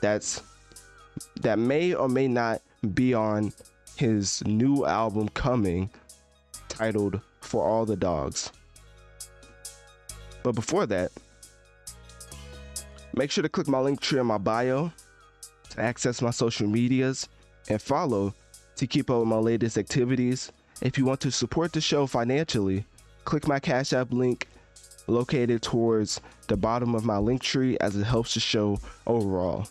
That's 0.00 0.42
that 1.40 1.58
may 1.58 1.94
or 1.94 2.08
may 2.08 2.28
not 2.28 2.62
be 2.94 3.12
on 3.12 3.52
his 3.96 4.42
new 4.46 4.86
album 4.86 5.28
coming, 5.30 5.90
titled 6.68 7.20
"For 7.40 7.64
All 7.64 7.84
the 7.84 7.96
Dogs." 7.96 8.52
But 10.42 10.54
before 10.54 10.86
that, 10.86 11.12
Make 13.14 13.30
sure 13.30 13.42
to 13.42 13.48
click 13.48 13.68
my 13.68 13.78
link 13.78 14.00
tree 14.00 14.20
in 14.20 14.26
my 14.26 14.38
bio 14.38 14.90
to 15.70 15.80
access 15.80 16.22
my 16.22 16.30
social 16.30 16.66
medias 16.66 17.28
and 17.68 17.80
follow 17.80 18.34
to 18.76 18.86
keep 18.86 19.10
up 19.10 19.20
with 19.20 19.28
my 19.28 19.36
latest 19.36 19.76
activities. 19.76 20.50
If 20.80 20.96
you 20.96 21.04
want 21.04 21.20
to 21.20 21.30
support 21.30 21.72
the 21.72 21.80
show 21.80 22.06
financially, 22.06 22.86
click 23.24 23.46
my 23.46 23.60
Cash 23.60 23.92
App 23.92 24.12
link 24.12 24.48
located 25.06 25.62
towards 25.62 26.20
the 26.48 26.56
bottom 26.56 26.94
of 26.94 27.04
my 27.04 27.18
link 27.18 27.42
tree 27.42 27.76
as 27.80 27.96
it 27.96 28.04
helps 28.04 28.34
the 28.34 28.40
show 28.40 28.78
overall. 29.06 29.68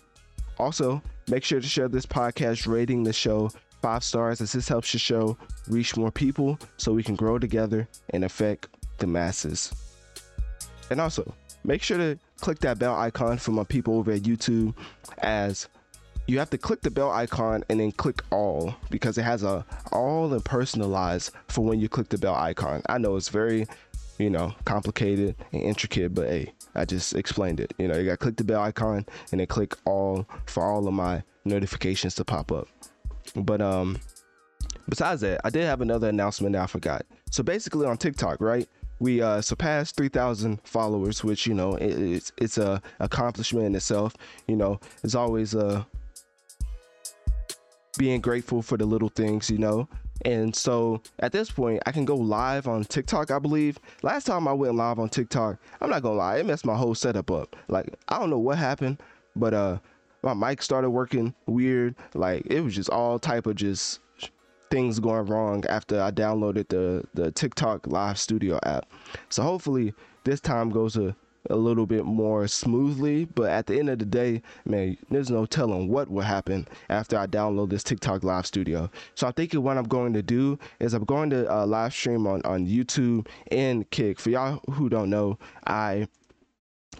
Also, 0.59 1.01
make 1.27 1.43
sure 1.43 1.59
to 1.59 1.67
share 1.67 1.87
this 1.87 2.05
podcast 2.05 2.67
rating 2.67 3.03
the 3.03 3.13
show 3.13 3.49
five 3.81 4.03
stars 4.03 4.41
as 4.41 4.51
this 4.51 4.67
helps 4.67 4.91
the 4.91 4.99
show 4.99 5.35
reach 5.67 5.97
more 5.97 6.11
people 6.11 6.59
so 6.77 6.93
we 6.93 7.01
can 7.01 7.15
grow 7.15 7.39
together 7.39 7.87
and 8.11 8.23
affect 8.23 8.67
the 8.99 9.07
masses. 9.07 9.73
And 10.91 11.01
also, 11.01 11.33
make 11.63 11.81
sure 11.81 11.97
to 11.97 12.19
click 12.41 12.59
that 12.59 12.79
bell 12.79 12.95
icon 12.95 13.37
for 13.37 13.51
my 13.51 13.63
people 13.63 13.97
over 13.97 14.11
at 14.11 14.21
YouTube 14.23 14.75
as 15.19 15.69
you 16.27 16.39
have 16.39 16.49
to 16.49 16.57
click 16.57 16.81
the 16.81 16.91
bell 16.91 17.11
icon 17.11 17.63
and 17.69 17.79
then 17.79 17.91
click 17.91 18.21
all 18.31 18.75
because 18.89 19.17
it 19.17 19.23
has 19.23 19.43
a 19.43 19.65
all 19.91 20.33
and 20.33 20.43
personalized 20.43 21.31
for 21.47 21.63
when 21.63 21.79
you 21.79 21.89
click 21.89 22.09
the 22.09 22.17
bell 22.17 22.35
icon. 22.35 22.81
I 22.87 22.97
know 22.97 23.15
it's 23.15 23.29
very, 23.29 23.67
you 24.17 24.29
know, 24.29 24.53
complicated 24.65 25.35
and 25.51 25.61
intricate, 25.61 26.13
but 26.13 26.27
hey, 26.27 26.53
I 26.75 26.85
just 26.85 27.15
explained 27.15 27.59
it. 27.59 27.73
You 27.77 27.87
know, 27.87 27.97
you 27.97 28.05
got 28.05 28.11
to 28.11 28.17
click 28.17 28.37
the 28.37 28.43
bell 28.43 28.61
icon 28.61 29.05
and 29.31 29.39
then 29.39 29.47
click 29.47 29.75
all 29.85 30.27
for 30.45 30.63
all 30.63 30.87
of 30.87 30.93
my 30.93 31.23
notifications 31.45 32.15
to 32.15 32.25
pop 32.25 32.51
up. 32.51 32.67
But 33.35 33.61
um 33.61 33.99
besides 34.89 35.21
that, 35.21 35.41
I 35.43 35.49
did 35.49 35.65
have 35.65 35.81
another 35.81 36.09
announcement 36.09 36.53
that 36.53 36.63
I 36.63 36.67
forgot. 36.67 37.05
So 37.29 37.43
basically 37.43 37.85
on 37.85 37.97
TikTok, 37.97 38.41
right? 38.41 38.67
We 39.01 39.19
uh, 39.19 39.41
surpassed 39.41 39.95
3,000 39.97 40.59
followers, 40.63 41.23
which 41.23 41.47
you 41.47 41.55
know 41.55 41.73
it's 41.81 42.31
it's 42.37 42.59
a 42.59 42.81
accomplishment 42.99 43.65
in 43.65 43.75
itself. 43.75 44.15
You 44.47 44.55
know, 44.55 44.79
it's 45.03 45.15
always 45.15 45.55
uh 45.55 45.83
being 47.97 48.21
grateful 48.21 48.61
for 48.61 48.77
the 48.77 48.85
little 48.85 49.09
things, 49.09 49.49
you 49.49 49.57
know. 49.57 49.89
And 50.23 50.55
so 50.55 51.01
at 51.17 51.31
this 51.31 51.49
point, 51.49 51.81
I 51.87 51.91
can 51.91 52.05
go 52.05 52.15
live 52.15 52.67
on 52.67 52.83
TikTok. 52.83 53.31
I 53.31 53.39
believe 53.39 53.79
last 54.03 54.27
time 54.27 54.47
I 54.47 54.53
went 54.53 54.75
live 54.75 54.99
on 54.99 55.09
TikTok, 55.09 55.57
I'm 55.81 55.89
not 55.89 56.03
gonna 56.03 56.15
lie, 56.15 56.37
it 56.37 56.45
messed 56.45 56.65
my 56.65 56.75
whole 56.75 56.93
setup 56.93 57.31
up. 57.31 57.55
Like 57.69 57.95
I 58.07 58.19
don't 58.19 58.29
know 58.29 58.37
what 58.37 58.59
happened, 58.59 59.01
but 59.35 59.55
uh, 59.55 59.79
my 60.21 60.35
mic 60.35 60.61
started 60.61 60.91
working 60.91 61.33
weird. 61.47 61.95
Like 62.13 62.45
it 62.45 62.61
was 62.61 62.75
just 62.75 62.91
all 62.91 63.17
type 63.17 63.47
of 63.47 63.55
just 63.55 63.99
things 64.71 64.99
going 64.99 65.27
wrong 65.27 65.63
after 65.69 66.01
I 66.01 66.09
downloaded 66.11 66.69
the 66.69 67.03
the 67.13 67.31
TikTok 67.31 67.85
Live 67.87 68.17
Studio 68.17 68.59
app. 68.63 68.87
So 69.29 69.43
hopefully 69.43 69.93
this 70.23 70.39
time 70.39 70.69
goes 70.69 70.97
a 70.97 71.15
a 71.49 71.55
little 71.55 71.85
bit 71.85 72.05
more 72.05 72.47
smoothly. 72.47 73.25
But 73.25 73.49
at 73.49 73.67
the 73.67 73.79
end 73.79 73.89
of 73.89 73.99
the 73.99 74.05
day, 74.05 74.41
man, 74.65 74.97
there's 75.09 75.29
no 75.29 75.45
telling 75.45 75.87
what 75.87 76.09
will 76.09 76.21
happen 76.21 76.67
after 76.89 77.17
I 77.17 77.27
download 77.27 77.69
this 77.69 77.83
TikTok 77.83 78.23
Live 78.23 78.45
Studio. 78.45 78.89
So 79.15 79.27
I 79.27 79.31
think 79.31 79.53
what 79.53 79.77
I'm 79.77 79.87
going 79.87 80.13
to 80.13 80.21
do 80.21 80.59
is 80.79 80.93
I'm 80.93 81.05
going 81.05 81.29
to 81.31 81.51
uh, 81.51 81.65
live 81.65 81.93
stream 81.93 82.27
on, 82.27 82.41
on 82.43 82.67
YouTube 82.67 83.27
and 83.51 83.89
Kick. 83.89 84.19
For 84.19 84.29
y'all 84.29 84.61
who 84.71 84.89
don't 84.89 85.09
know, 85.09 85.37
I 85.65 86.07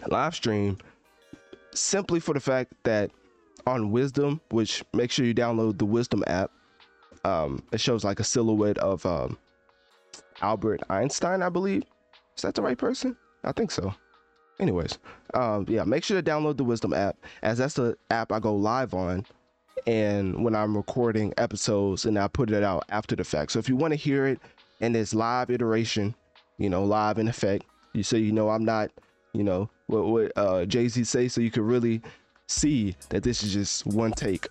live 0.08 0.34
stream 0.34 0.78
simply 1.74 2.20
for 2.20 2.34
the 2.34 2.40
fact 2.40 2.72
that 2.84 3.10
on 3.66 3.92
Wisdom, 3.92 4.40
which 4.50 4.82
make 4.92 5.10
sure 5.10 5.24
you 5.24 5.34
download 5.34 5.78
the 5.78 5.86
Wisdom 5.86 6.24
app 6.26 6.50
um, 7.24 7.62
it 7.72 7.80
shows 7.80 8.04
like 8.04 8.20
a 8.20 8.24
silhouette 8.24 8.78
of 8.78 9.04
um, 9.06 9.38
Albert 10.40 10.80
Einstein, 10.90 11.42
I 11.42 11.48
believe. 11.48 11.84
Is 12.36 12.42
that 12.42 12.54
the 12.54 12.62
right 12.62 12.78
person? 12.78 13.16
I 13.44 13.52
think 13.52 13.70
so. 13.70 13.94
Anyways, 14.60 14.98
um, 15.34 15.66
yeah, 15.68 15.84
make 15.84 16.04
sure 16.04 16.20
to 16.20 16.30
download 16.30 16.56
the 16.56 16.64
Wisdom 16.64 16.92
app, 16.92 17.16
as 17.42 17.58
that's 17.58 17.74
the 17.74 17.96
app 18.10 18.30
I 18.32 18.38
go 18.38 18.54
live 18.54 18.94
on, 18.94 19.26
and 19.86 20.44
when 20.44 20.54
I'm 20.54 20.76
recording 20.76 21.32
episodes, 21.38 22.04
and 22.04 22.18
I 22.18 22.28
put 22.28 22.50
it 22.50 22.62
out 22.62 22.84
after 22.88 23.16
the 23.16 23.24
fact. 23.24 23.52
So 23.52 23.58
if 23.58 23.68
you 23.68 23.76
want 23.76 23.92
to 23.92 23.96
hear 23.96 24.26
it 24.26 24.38
in 24.80 24.92
this 24.92 25.14
live 25.14 25.50
iteration, 25.50 26.14
you 26.58 26.70
know, 26.70 26.84
live 26.84 27.18
in 27.18 27.28
effect, 27.28 27.64
you 27.92 28.02
so 28.02 28.16
you 28.16 28.32
know 28.32 28.50
I'm 28.50 28.64
not, 28.64 28.90
you 29.32 29.42
know, 29.42 29.68
what 29.86 30.06
what 30.06 30.32
uh, 30.36 30.64
Jay 30.64 30.86
Z 30.88 31.02
say, 31.04 31.28
so 31.28 31.40
you 31.40 31.50
can 31.50 31.64
really 31.64 32.02
see 32.52 32.94
that 33.08 33.22
this 33.22 33.42
is 33.42 33.52
just 33.52 33.86
one 33.86 34.12
take. 34.12 34.46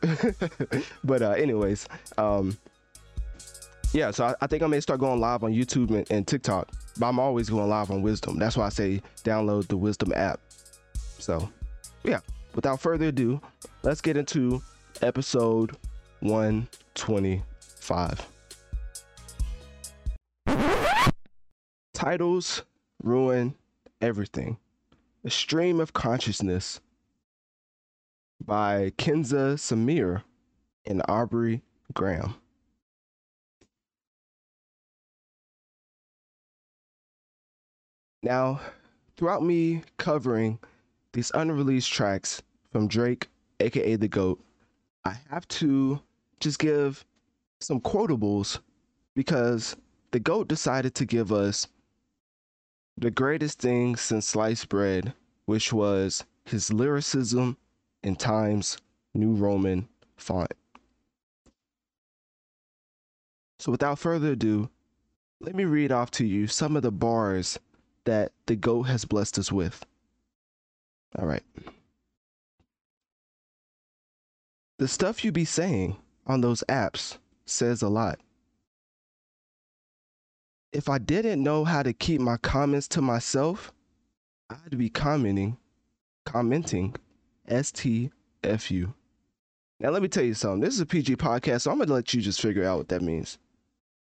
but 1.04 1.22
uh, 1.22 1.32
anyways, 1.32 1.88
um, 2.18 2.58
yeah, 3.94 4.12
so 4.12 4.26
I, 4.26 4.36
I, 4.42 4.48
think 4.48 4.64
I 4.64 4.68
may 4.68 4.80
start 4.80 5.00
going 5.00 5.20
live 5.20 5.44
on 5.44 5.54
YouTube 5.54 5.92
and, 5.92 6.10
and, 6.10 6.28
TikTok. 6.28 6.70
But 6.98 7.08
I'm 7.08 7.20
always 7.20 7.50
going 7.50 7.70
live 7.70 7.92
on 7.92 8.02
Wisdom. 8.02 8.40
That's 8.40 8.56
why 8.56 8.68
I 8.68 8.70
say 8.70 9.02
download 9.24 9.68
the 9.68 9.78
Wisdom 9.78 10.14
app. 10.16 10.40
So, 11.20 11.50
yeah, 12.04 12.22
without 12.56 12.80
further 12.80 13.08
ado, 13.08 13.42
let's 13.84 14.02
get 14.02 14.18
into 14.18 14.62
episode 15.02 15.76
125. 16.22 18.28
Titles 21.94 22.64
ruin 23.04 23.54
everything. 24.02 24.58
A 25.24 25.30
stream 25.30 25.80
of 25.80 25.94
consciousness 25.94 26.82
by 28.46 28.92
Kenza 28.98 29.56
Samir 29.56 30.24
and 30.86 31.02
Aubrey 31.08 31.62
Graham. 31.94 32.36
Now, 38.24 38.62
throughout 39.18 39.44
me 39.44 39.84
covering 39.98 40.60
these 41.14 41.32
unreleased 41.34 41.92
tracks 41.92 42.42
from 42.72 42.88
Drake, 42.88 43.28
aka 43.60 43.96
The 43.96 44.08
GOAT, 44.08 44.44
I 45.06 45.18
have 45.30 45.48
to 45.50 46.00
just 46.40 46.60
give 46.60 47.04
some 47.60 47.80
quotables 47.80 48.60
because 49.16 49.76
The 50.12 50.20
GOAT 50.20 50.48
decided 50.48 50.94
to 50.96 51.06
give 51.06 51.32
us 51.32 51.68
the 52.98 53.12
greatest 53.12 53.60
thing 53.60 53.96
since 53.96 54.28
sliced 54.28 54.70
bread, 54.70 55.14
which 55.46 55.74
was 55.74 56.24
his 56.46 56.72
lyricism 56.72 57.58
in 58.04 58.16
Times 58.16 58.78
New 59.14 59.34
Roman 59.34 59.88
font. 60.18 60.54
So 63.60 63.72
without 63.72 64.00
further 64.00 64.32
ado, 64.32 64.70
let 65.40 65.56
me 65.56 65.66
read 65.66 65.92
off 65.92 66.12
to 66.12 66.26
you 66.26 66.48
some 66.48 66.76
of 66.76 66.82
the 66.82 66.92
bars 66.92 67.60
that 68.06 68.32
the 68.48 68.56
GOAT 68.56 68.84
has 68.84 69.06
blessed 69.06 69.38
us 69.38 69.52
with. 69.52 69.86
All 71.20 71.26
right. 71.26 71.44
the 74.82 74.88
stuff 74.88 75.24
you 75.24 75.32
be 75.32 75.46
saying 75.46 75.96
on 76.26 76.42
those 76.42 76.64
apps 76.68 77.20
says 77.46 77.84
a 77.84 77.88
lot. 77.88 78.20
If 80.74 80.90
I 80.90 80.98
didn't 80.98 81.44
know 81.44 81.66
how 81.66 81.84
to 81.84 81.94
keep 81.94 82.20
my 82.20 82.38
comments 82.38 82.88
to 82.88 83.02
myself, 83.02 83.72
I'd 84.50 84.80
be 84.80 84.90
commenting, 84.90 85.58
commenting, 86.26 86.96
STFU. 87.50 88.94
Now, 89.80 89.90
let 89.90 90.02
me 90.02 90.08
tell 90.08 90.24
you 90.24 90.34
something. 90.34 90.62
This 90.62 90.76
is 90.76 90.80
a 90.80 90.86
PG 90.86 91.16
podcast, 91.16 91.62
so 91.62 91.72
I'm 91.72 91.78
going 91.78 91.88
to 91.88 91.94
let 91.94 92.14
you 92.14 92.22
just 92.22 92.42
figure 92.42 92.64
out 92.64 92.78
what 92.78 92.90
that 92.90 93.02
means. 93.02 93.38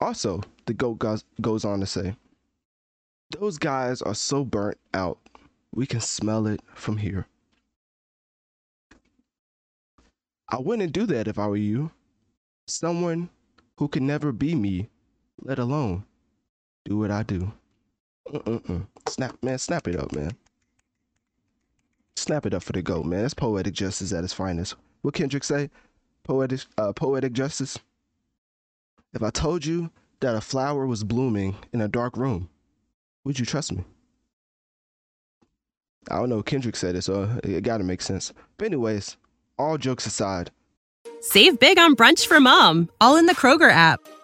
Also, 0.01 0.43
the 0.67 0.75
GOAT 0.75 0.99
goes, 0.99 1.25
goes 1.41 1.65
on 1.65 1.81
to 1.81 1.87
say, 1.87 2.17
Those 3.39 3.59
guys 3.59 4.01
are 4.01 4.15
so 4.15 4.45
burnt 4.45 4.79
out. 4.95 5.19
We 5.75 5.87
can 5.87 6.01
smell 6.01 6.47
it 6.47 6.61
from 6.75 6.97
here. 6.97 7.27
I 10.51 10.59
wouldn't 10.59 10.93
do 10.93 11.05
that 11.07 11.29
if 11.29 11.39
I 11.39 11.47
were 11.47 11.57
you. 11.57 11.91
Someone 12.67 13.29
who 13.77 13.89
can 13.89 14.07
never 14.07 14.33
be 14.33 14.55
me, 14.55 14.89
let 15.43 15.59
alone 15.59 16.05
do 16.85 16.97
what 16.97 17.11
I 17.11 17.23
do. 17.23 17.53
Mm-mm-mm. 18.29 18.87
Snap, 19.09 19.37
man, 19.43 19.59
snap 19.59 19.87
it 19.89 19.97
up, 19.97 20.13
man. 20.13 20.33
Snap 22.19 22.47
it 22.47 22.55
up 22.55 22.65
for 22.65 22.73
the 22.73 22.83
GOAT, 22.83 23.07
man. 23.07 23.23
That's 23.23 23.33
poetic 23.33 23.75
justice 23.75 24.13
at 24.13 24.25
its 24.25 24.33
finest. 24.33 24.75
What 25.03 25.15
Kendrick 25.15 25.45
say? 25.45 25.71
Poetic, 26.25 26.61
uh, 26.77 26.93
poetic 26.93 27.33
justice. 27.33 27.79
If 29.15 29.23
I 29.23 29.31
told 29.31 29.65
you 29.65 29.91
that 30.21 30.35
a 30.35 30.41
flower 30.41 30.85
was 30.87 31.05
blooming 31.05 31.57
in 31.73 31.81
a 31.81 31.87
dark 31.89 32.17
room, 32.17 32.51
would 33.25 33.39
you 33.39 33.47
trust 33.47 33.73
me? 33.73 33.85
I 36.11 36.17
don't 36.17 36.29
know. 36.29 36.43
Kendrick 36.43 36.75
said 36.75 36.97
it, 36.97 37.03
so 37.03 37.39
it 37.45 37.63
got 37.63 37.79
to 37.79 37.85
make 37.85 38.03
sense. 38.03 38.33
But 38.57 38.67
anyways, 38.67 39.17
all 39.57 39.79
jokes 39.79 40.05
aside, 40.05 40.51
Save 41.21 41.61
big 41.61 41.79
on 41.79 41.95
brunch 41.95 42.27
for 42.27 42.41
mom, 42.41 42.91
all 43.01 43.17
in 43.17 43.27
the 43.27 43.35
Kroger 43.35 43.71
app. 43.71 44.01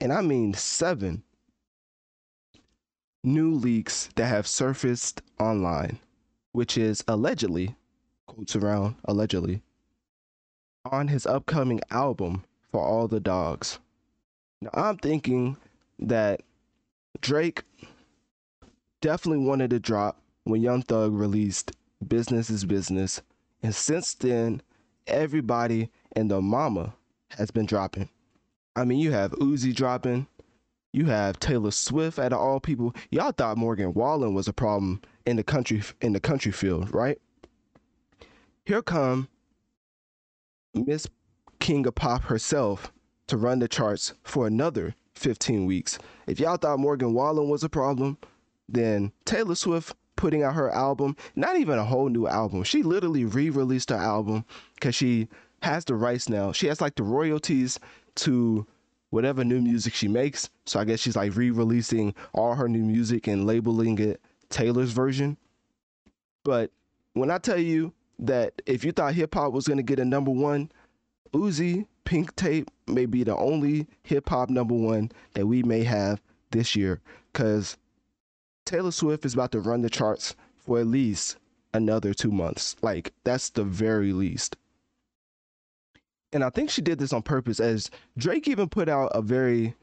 and 0.00 0.12
I 0.12 0.22
mean 0.22 0.54
seven, 0.54 1.22
new 3.22 3.52
leaks 3.52 4.08
that 4.16 4.26
have 4.26 4.46
surfaced 4.46 5.20
online, 5.38 5.98
which 6.52 6.78
is 6.78 7.04
allegedly, 7.06 7.76
quotes 8.26 8.56
around 8.56 8.96
allegedly, 9.04 9.62
on 10.84 11.08
his 11.08 11.26
upcoming 11.26 11.80
album 11.90 12.44
for 12.72 12.80
all 12.80 13.08
the 13.08 13.20
dogs. 13.20 13.78
Now, 14.62 14.70
I'm 14.72 14.96
thinking 14.96 15.56
that 15.98 16.42
Drake 17.20 17.64
definitely 19.00 19.44
wanted 19.44 19.70
to 19.70 19.80
drop 19.80 20.20
when 20.44 20.62
Young 20.62 20.82
Thug 20.82 21.12
released 21.12 21.72
Business 22.06 22.48
is 22.48 22.64
Business. 22.64 23.20
And 23.62 23.74
since 23.74 24.14
then, 24.14 24.62
everybody 25.06 25.90
and 26.12 26.30
the 26.30 26.40
mama 26.40 26.94
has 27.36 27.50
been 27.50 27.66
dropping. 27.66 28.08
I 28.80 28.84
mean, 28.86 28.98
you 28.98 29.12
have 29.12 29.32
Uzi 29.32 29.74
dropping, 29.74 30.26
you 30.94 31.04
have 31.04 31.38
Taylor 31.38 31.70
Swift 31.70 32.18
out 32.18 32.32
of 32.32 32.38
all 32.38 32.60
people. 32.60 32.94
Y'all 33.10 33.30
thought 33.30 33.58
Morgan 33.58 33.92
Wallen 33.92 34.32
was 34.32 34.48
a 34.48 34.54
problem 34.54 35.02
in 35.26 35.36
the 35.36 35.44
country 35.44 35.82
in 36.00 36.14
the 36.14 36.20
country 36.20 36.50
field, 36.50 36.92
right? 36.94 37.20
Here 38.64 38.80
come 38.80 39.28
Miss 40.72 41.06
King 41.58 41.86
of 41.86 41.94
Pop 41.94 42.22
herself 42.22 42.90
to 43.26 43.36
run 43.36 43.58
the 43.58 43.68
charts 43.68 44.14
for 44.22 44.46
another 44.46 44.94
15 45.14 45.66
weeks. 45.66 45.98
If 46.26 46.40
y'all 46.40 46.56
thought 46.56 46.78
Morgan 46.78 47.12
Wallen 47.12 47.50
was 47.50 47.62
a 47.62 47.68
problem, 47.68 48.16
then 48.66 49.12
Taylor 49.26 49.56
Swift 49.56 49.94
putting 50.16 50.42
out 50.42 50.54
her 50.54 50.70
album, 50.70 51.16
not 51.36 51.58
even 51.58 51.78
a 51.78 51.84
whole 51.84 52.08
new 52.08 52.26
album. 52.26 52.62
She 52.62 52.82
literally 52.82 53.26
re-released 53.26 53.90
her 53.90 53.96
album 53.96 54.46
because 54.74 54.94
she 54.94 55.28
has 55.62 55.84
the 55.84 55.94
rights 55.94 56.28
now. 56.28 56.52
She 56.52 56.66
has 56.68 56.80
like 56.80 56.94
the 56.94 57.02
royalties 57.02 57.78
to 58.16 58.66
whatever 59.10 59.44
new 59.44 59.60
music 59.60 59.94
she 59.94 60.08
makes. 60.08 60.48
So 60.66 60.80
I 60.80 60.84
guess 60.84 61.00
she's 61.00 61.16
like 61.16 61.36
re-releasing 61.36 62.14
all 62.32 62.54
her 62.54 62.68
new 62.68 62.84
music 62.84 63.26
and 63.26 63.46
labeling 63.46 63.98
it 63.98 64.20
Taylor's 64.48 64.92
version. 64.92 65.36
But 66.44 66.70
when 67.14 67.30
I 67.30 67.38
tell 67.38 67.58
you 67.58 67.92
that 68.18 68.62
if 68.66 68.84
you 68.84 68.92
thought 68.92 69.14
hip 69.14 69.34
hop 69.34 69.52
was 69.52 69.66
gonna 69.66 69.82
get 69.82 69.98
a 69.98 70.04
number 70.04 70.30
one, 70.30 70.70
Uzi 71.32 71.86
Pink 72.04 72.34
Tape 72.36 72.70
may 72.86 73.06
be 73.06 73.22
the 73.22 73.36
only 73.36 73.86
hip 74.02 74.28
hop 74.28 74.50
number 74.50 74.74
one 74.74 75.12
that 75.34 75.46
we 75.46 75.62
may 75.62 75.84
have 75.84 76.20
this 76.50 76.74
year. 76.74 77.00
Cause 77.32 77.76
Taylor 78.64 78.90
Swift 78.90 79.24
is 79.24 79.34
about 79.34 79.52
to 79.52 79.60
run 79.60 79.82
the 79.82 79.90
charts 79.90 80.34
for 80.56 80.80
at 80.80 80.86
least 80.86 81.36
another 81.72 82.14
two 82.14 82.30
months. 82.30 82.76
Like 82.82 83.12
that's 83.24 83.50
the 83.50 83.64
very 83.64 84.12
least 84.12 84.56
and 86.32 86.44
I 86.44 86.50
think 86.50 86.70
she 86.70 86.82
did 86.82 86.98
this 86.98 87.12
on 87.12 87.22
purpose, 87.22 87.60
as 87.60 87.90
Drake 88.16 88.48
even 88.48 88.68
put 88.68 88.88
out 88.88 89.10
a 89.14 89.22
very, 89.22 89.74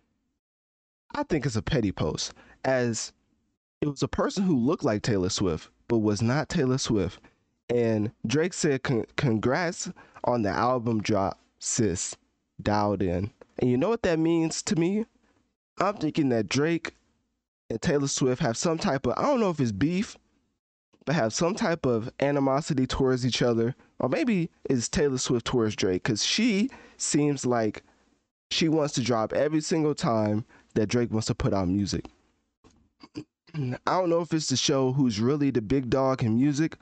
I 1.15 1.23
think 1.23 1.45
it's 1.45 1.55
a 1.55 1.61
petty 1.61 1.91
post, 1.91 2.33
as 2.63 3.11
it 3.81 3.87
was 3.87 4.03
a 4.03 4.07
person 4.07 4.43
who 4.43 4.57
looked 4.57 4.83
like 4.83 5.01
Taylor 5.01 5.29
Swift, 5.29 5.69
but 5.87 5.99
was 5.99 6.21
not 6.21 6.49
Taylor 6.49 6.77
Swift. 6.77 7.19
And 7.69 8.11
Drake 8.25 8.53
said, 8.53 8.83
Congrats 9.17 9.91
on 10.23 10.41
the 10.41 10.49
album 10.49 11.01
drop, 11.01 11.39
sis, 11.59 12.15
dialed 12.61 13.01
in. 13.01 13.31
And 13.59 13.69
you 13.69 13.77
know 13.77 13.89
what 13.89 14.03
that 14.03 14.19
means 14.19 14.61
to 14.63 14.75
me? 14.75 15.05
I'm 15.79 15.97
thinking 15.97 16.29
that 16.29 16.47
Drake 16.47 16.93
and 17.69 17.81
Taylor 17.81 18.07
Swift 18.07 18.41
have 18.41 18.57
some 18.57 18.77
type 18.77 19.05
of, 19.05 19.13
I 19.17 19.23
don't 19.23 19.39
know 19.39 19.49
if 19.49 19.59
it's 19.59 19.71
beef, 19.71 20.17
but 21.05 21.15
have 21.15 21.33
some 21.33 21.55
type 21.55 21.85
of 21.85 22.09
animosity 22.19 22.87
towards 22.87 23.25
each 23.25 23.41
other, 23.41 23.75
or 23.99 24.09
maybe 24.09 24.49
it's 24.65 24.89
Taylor 24.89 25.17
Swift 25.17 25.45
towards 25.45 25.75
Drake, 25.75 26.03
because 26.03 26.25
she 26.25 26.69
seems 26.97 27.45
like 27.45 27.83
she 28.51 28.69
wants 28.69 28.93
to 28.95 29.01
drop 29.01 29.33
every 29.33 29.61
single 29.61 29.95
time 29.95 30.45
that 30.75 30.87
Drake 30.87 31.11
wants 31.11 31.27
to 31.27 31.35
put 31.35 31.53
out 31.53 31.67
music. 31.67 32.05
I 33.55 33.77
don't 33.85 34.09
know 34.09 34.21
if 34.21 34.33
it's 34.33 34.47
to 34.47 34.57
show 34.57 34.91
who's 34.91 35.19
really 35.19 35.51
the 35.51 35.61
big 35.61 35.89
dog 35.89 36.23
in 36.23 36.35
music, 36.35 36.77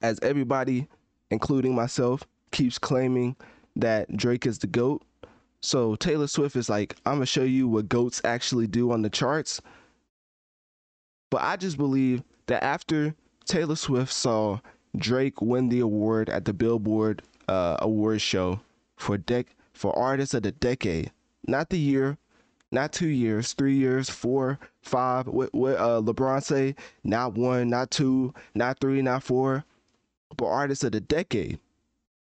as 0.00 0.18
everybody, 0.20 0.88
including 1.30 1.74
myself, 1.74 2.24
keeps 2.50 2.78
claiming 2.78 3.36
that 3.76 4.16
Drake 4.16 4.46
is 4.46 4.58
the 4.58 4.66
GOAT. 4.66 5.02
So 5.60 5.96
Taylor 5.96 6.26
Swift 6.26 6.56
is 6.56 6.68
like, 6.68 6.94
I'm 7.04 7.14
gonna 7.14 7.26
show 7.26 7.42
you 7.42 7.68
what 7.68 7.88
goats 7.88 8.20
actually 8.24 8.66
do 8.66 8.92
on 8.92 9.02
the 9.02 9.10
charts. 9.10 9.60
But 11.30 11.42
I 11.42 11.56
just 11.56 11.76
believe 11.76 12.22
that 12.46 12.62
after 12.62 13.14
Taylor 13.44 13.76
Swift 13.76 14.12
saw 14.12 14.60
Drake 14.96 15.40
win 15.40 15.68
the 15.68 15.80
award 15.80 16.28
at 16.28 16.44
the 16.44 16.52
Billboard 16.52 17.22
uh, 17.48 18.16
show 18.18 18.60
for 18.96 19.18
dec- 19.18 19.46
for 19.72 19.96
artist 19.98 20.34
of 20.34 20.44
the 20.44 20.52
decade, 20.52 21.10
not 21.46 21.70
the 21.70 21.78
year, 21.78 22.16
not 22.70 22.92
two 22.92 23.08
years, 23.08 23.52
three 23.52 23.74
years, 23.74 24.08
four, 24.08 24.58
five. 24.82 25.26
What 25.26 25.52
what 25.54 25.76
uh, 25.76 26.00
LeBron 26.00 26.42
say? 26.42 26.74
Not 27.02 27.34
one, 27.34 27.68
not 27.68 27.90
two, 27.90 28.34
not 28.54 28.78
three, 28.80 29.02
not 29.02 29.22
four, 29.22 29.64
but 30.36 30.46
artist 30.46 30.84
of 30.84 30.92
the 30.92 31.00
decade. 31.00 31.58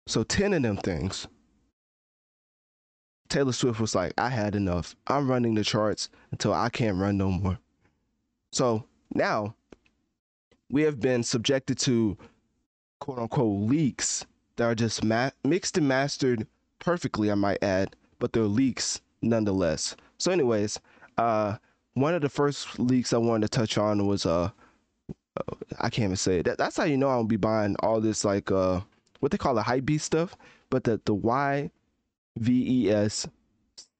So 0.06 0.22
ten 0.22 0.52
of 0.54 0.62
them 0.62 0.76
things. 0.76 1.26
Taylor 3.28 3.52
Swift 3.52 3.80
was 3.80 3.94
like, 3.94 4.12
I 4.18 4.28
had 4.28 4.54
enough. 4.54 4.94
I'm 5.06 5.28
running 5.30 5.54
the 5.54 5.64
charts 5.64 6.08
until 6.30 6.52
I 6.52 6.68
can't 6.68 6.98
run 6.98 7.16
no 7.16 7.30
more. 7.30 7.58
So 8.52 8.84
now 9.14 9.56
we 10.70 10.82
have 10.82 11.00
been 11.00 11.22
subjected 11.22 11.78
to 11.80 12.16
quote 13.04 13.18
unquote 13.18 13.68
leaks 13.68 14.24
that 14.56 14.64
are 14.64 14.74
just 14.74 15.04
ma- 15.04 15.30
mixed 15.44 15.76
and 15.76 15.86
mastered 15.86 16.46
perfectly, 16.78 17.30
I 17.30 17.34
might 17.34 17.62
add, 17.62 17.94
but 18.18 18.32
they're 18.32 18.44
leaks 18.44 19.02
nonetheless. 19.20 19.94
So, 20.16 20.32
anyways, 20.32 20.80
uh, 21.18 21.56
one 21.92 22.14
of 22.14 22.22
the 22.22 22.30
first 22.30 22.78
leaks 22.78 23.12
I 23.12 23.18
wanted 23.18 23.52
to 23.52 23.58
touch 23.58 23.76
on 23.76 24.06
was 24.06 24.24
uh, 24.24 24.48
uh 25.36 25.54
I 25.80 25.90
can't 25.90 26.06
even 26.06 26.16
say 26.16 26.38
it. 26.38 26.44
That, 26.44 26.56
that's 26.56 26.78
how 26.78 26.84
you 26.84 26.96
know 26.96 27.10
I'm 27.10 27.18
gonna 27.18 27.28
be 27.28 27.36
buying 27.36 27.76
all 27.80 28.00
this 28.00 28.24
like 28.24 28.50
uh, 28.50 28.80
what 29.20 29.32
they 29.32 29.38
call 29.38 29.54
the 29.54 29.62
hype 29.62 29.84
beast 29.84 30.06
stuff, 30.06 30.34
but 30.70 30.84
the 30.84 30.98
the 31.04 31.14
Y 31.14 31.70
V 32.38 32.86
E 32.86 32.90
S 32.90 33.28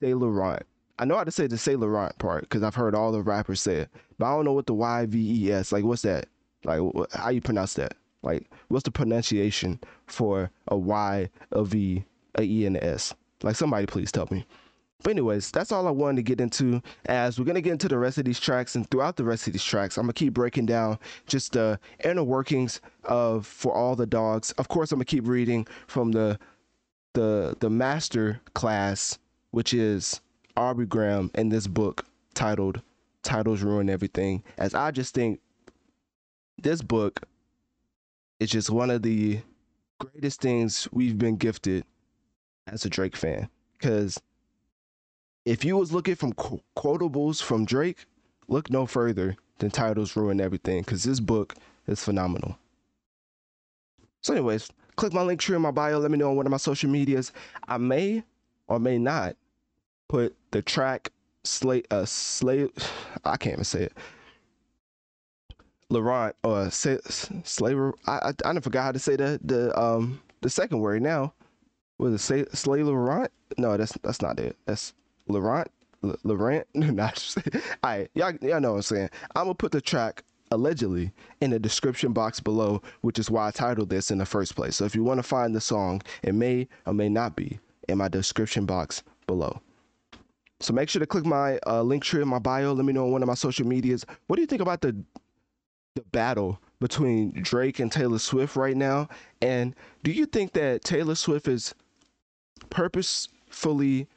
Saint 0.01 0.19
Laurent. 0.19 0.63
I 0.99 1.05
know 1.05 1.19
how 1.19 1.25
to 1.25 1.31
say 1.31 1.47
the 1.47 1.59
Saint 1.59 1.81
Laurent 1.81 2.17
part 2.19 2.45
because 2.45 2.63
I've 2.63 2.75
heard 2.75 2.95
all 2.95 3.13
the 3.13 3.21
rappers 3.21 3.61
say 3.61 3.81
it, 3.81 3.91
but 4.19 4.25
I 4.25 4.35
don't 4.35 4.47
know 4.47 4.55
what 4.55 4.65
the 4.65 4.73
Y 4.73 5.05
V 5.05 5.45
E 5.45 5.53
S 5.53 5.73
like. 5.73 5.85
What's 5.85 6.03
that? 6.03 6.27
Like, 6.65 6.81
how 7.13 7.29
you 7.29 7.43
pronounce 7.43 7.75
that? 7.75 7.95
Like, 8.25 8.51
what's 8.69 8.85
the 8.85 8.91
pronunciation 8.91 9.79
for 10.07 10.51
a 10.69 10.77
Y, 10.77 11.29
a 11.53 11.65
V, 11.65 12.05
a 12.37 12.43
E 12.43 12.67
and 12.67 12.77
a 12.77 12.85
S? 12.85 13.15
Like 13.43 13.55
somebody 13.55 13.87
please 13.87 14.11
tell 14.11 14.27
me. 14.31 14.47
But 15.03 15.11
anyways, 15.11 15.51
that's 15.51 15.71
all 15.71 15.87
I 15.87 15.91
wanted 15.91 16.17
to 16.17 16.23
get 16.23 16.41
into. 16.41 16.83
As 17.05 17.39
we're 17.39 17.45
gonna 17.45 17.61
get 17.61 17.73
into 17.73 17.89
the 17.89 17.99
rest 17.99 18.17
of 18.17 18.25
these 18.25 18.41
tracks, 18.41 18.75
and 18.75 18.91
throughout 18.91 19.17
the 19.17 19.25
rest 19.25 19.47
of 19.47 19.53
these 19.53 19.63
tracks, 19.63 19.99
I'm 19.99 20.05
gonna 20.05 20.15
keep 20.15 20.33
breaking 20.33 20.65
down 20.65 20.99
just 21.27 21.53
the 21.53 21.79
inner 22.03 22.25
workings 22.25 22.81
of 23.05 23.47
for 23.47 23.75
all 23.75 23.95
the 23.95 24.07
dogs. 24.07 24.53
Of 24.53 24.69
course, 24.69 24.91
I'm 24.91 24.97
gonna 24.99 25.05
keep 25.05 25.29
reading 25.29 25.67
from 25.87 26.13
the 26.13 26.39
the 27.13 27.55
the 27.61 27.69
master 27.69 28.41
class, 28.55 29.19
which 29.51 29.75
is 29.75 30.23
Aubrey 30.57 30.87
Graham 30.87 31.31
in 31.35 31.51
this 31.51 31.67
book 31.67 32.07
titled 32.33 32.81
"Titles 33.23 33.61
Ruin 33.61 33.91
Everything." 33.91 34.43
As 34.57 34.75
I 34.75 34.91
just 34.91 35.13
think 35.13 35.41
this 36.57 36.81
book 36.81 37.21
is 38.45 38.51
just 38.51 38.71
one 38.71 38.91
of 38.91 39.03
the 39.03 39.41
greatest 39.99 40.41
things 40.41 40.87
we've 40.93 41.19
been 41.19 41.37
gifted 41.37 41.85
as 42.67 42.85
a 42.85 42.91
Drake 42.91 43.17
fan, 43.17 43.49
because 43.79 44.21
if 45.45 45.65
you 45.65 45.77
was 45.77 45.93
looking 45.93 46.15
from 46.15 46.35
qu- 46.35 46.61
quotables 46.77 47.43
from 47.43 47.65
Drake, 47.65 48.05
look 48.47 48.71
no 48.71 48.87
further 48.87 49.37
than 49.59 49.71
Titles 49.71 50.15
Ruin 50.15 50.41
Everything 50.41 50.83
because 50.83 51.05
this 51.05 51.21
book 51.21 51.55
is 51.87 52.05
phenomenal. 52.05 52.59
So, 54.21 54.35
anyways, 54.35 54.71
click 54.97 55.13
my 55.13 55.23
link 55.23 55.41
tree 55.41 55.57
in 55.57 55.63
my 55.63 55.71
bio. 55.71 55.99
Let 55.99 56.11
me 56.11 56.19
know 56.19 56.31
on 56.31 56.37
one 56.37 56.47
of 56.47 56.51
my 56.51 56.59
social 56.59 56.91
medias. 56.91 57.33
I 57.67 57.79
may 57.79 58.25
or 58.69 58.79
may 58.79 58.99
not 58.99 59.37
put 60.09 60.37
the 60.51 60.63
track 60.63 61.11
slate 61.45 61.87
uh 61.91 62.05
slate 62.07 62.73
I 63.25 63.37
can't 63.37 63.55
even 63.55 63.65
say 63.65 63.85
it. 63.85 63.93
Laurent 65.91 66.35
or 66.43 66.71
Slaver 66.71 67.95
I, 68.07 68.33
I 68.45 68.51
I 68.51 68.61
forgot 68.61 68.85
how 68.85 68.93
to 68.93 68.99
say 68.99 69.17
the 69.17 69.41
the 69.43 69.79
um 69.79 70.21
the 70.41 70.51
second 70.51 70.81
word 70.81 71.03
now. 71.03 71.33
Was 71.99 72.15
it 72.15 72.19
say 72.19 72.45
Slay 72.53 72.83
Laurent? 72.83 73.31
No, 73.57 73.77
that's 73.77 73.93
that's 74.03 74.21
not 74.21 74.41
it. 74.41 74.57
That's 74.67 74.93
Laurent, 75.29 75.71
L- 76.03 76.17
Laurent, 76.25 76.67
not. 76.75 77.37
All 77.85 77.91
right, 77.91 78.11
y'all, 78.15 78.33
y'all 78.43 78.61
know 78.61 78.73
what 78.73 78.77
I'm 78.77 78.83
saying. 78.83 79.11
I'm 79.37 79.45
gonna 79.45 79.55
put 79.55 79.73
the 79.73 79.81
track 79.81 80.23
allegedly 80.51 81.13
in 81.41 81.51
the 81.51 81.59
description 81.59 82.13
box 82.13 82.41
below, 82.41 82.83
which 83.01 83.19
is 83.19 83.31
why 83.31 83.49
I 83.49 83.51
titled 83.51 83.91
this 83.91 84.11
in 84.11 84.19
the 84.19 84.27
first 84.27 84.57
place. 84.57 84.77
So 84.77 84.85
if 84.85 84.95
you 84.95 85.05
want 85.05 85.19
to 85.19 85.23
find 85.23 85.55
the 85.55 85.61
song, 85.61 86.03
it 86.23 86.35
may 86.35 86.69
or 86.87 86.93
may 86.93 87.09
not 87.09 87.37
be 87.37 87.59
in 87.89 87.99
my 87.99 88.09
description 88.09 88.67
box 88.67 89.03
below. 89.27 89.61
So 90.61 90.73
make 90.73 90.89
sure 90.89 91.01
to 91.01 91.07
click 91.07 91.27
my 91.27 91.59
uh, 91.67 91.83
link 91.83 92.03
tree 92.05 92.23
in 92.23 92.29
my 92.29 92.39
bio. 92.39 92.73
Let 92.73 92.85
me 92.85 92.93
know 92.93 93.05
on 93.07 93.13
one 93.13 93.23
of 93.23 93.27
my 93.27 93.35
social 93.35 93.67
medias. 93.67 94.05
What 94.27 94.37
do 94.37 94.43
you 94.43 94.47
think 94.47 94.63
about 94.63 94.81
the 94.81 94.97
the 95.95 96.03
battle 96.13 96.61
between 96.81 97.33
Drake 97.33 97.79
and 97.79 97.91
Taylor 97.91 98.19
Swift 98.19 98.57
right 98.57 98.77
now? 98.77 99.09
And 99.41 99.75
do 100.03 100.11
you 100.11 100.27
think 100.27 100.53
that 100.53 100.85
Taylor 100.85 101.15
Swift 101.15 101.49
is 101.49 101.75
purposefully 102.71 104.09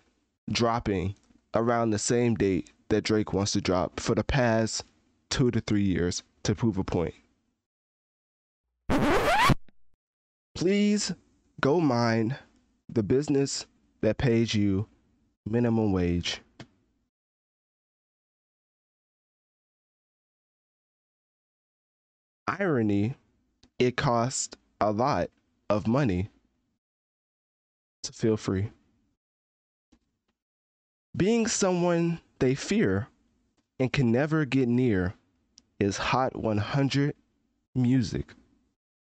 dropping 0.50 1.16
around 1.54 1.90
the 1.90 2.00
same 2.00 2.36
date 2.36 2.72
that 2.90 3.04
Drake 3.04 3.34
wants 3.34 3.52
to 3.54 3.62
drop 3.62 4.00
for 4.00 4.16
the 4.16 4.24
past 4.24 4.84
two 5.30 5.52
to 5.52 5.60
three 5.60 5.84
years 5.84 6.24
to 6.44 6.56
prove 6.56 6.78
a 6.78 6.84
point. 6.84 7.14
Please 10.56 11.14
go 11.62 11.80
mind 11.80 12.38
the 12.90 13.04
business 13.04 13.66
that 14.02 14.18
pays 14.18 14.54
you 14.54 14.88
minimum 15.46 15.92
wage. 15.92 16.42
Irony, 22.48 23.16
it 23.78 23.98
costs 23.98 24.56
a 24.80 24.92
lot 24.92 25.30
of 25.70 25.88
money 25.88 26.30
to 28.04 28.14
feel 28.14 28.38
free. 28.38 28.72
Being 31.16 31.48
someone 31.48 32.22
they 32.40 32.56
fear 32.56 33.08
and 33.80 33.92
can 33.92 34.12
never 34.12 34.46
get 34.46 34.68
near 34.68 35.14
is 35.80 35.98
Hot 35.98 36.36
100 36.36 37.16
music 37.76 38.34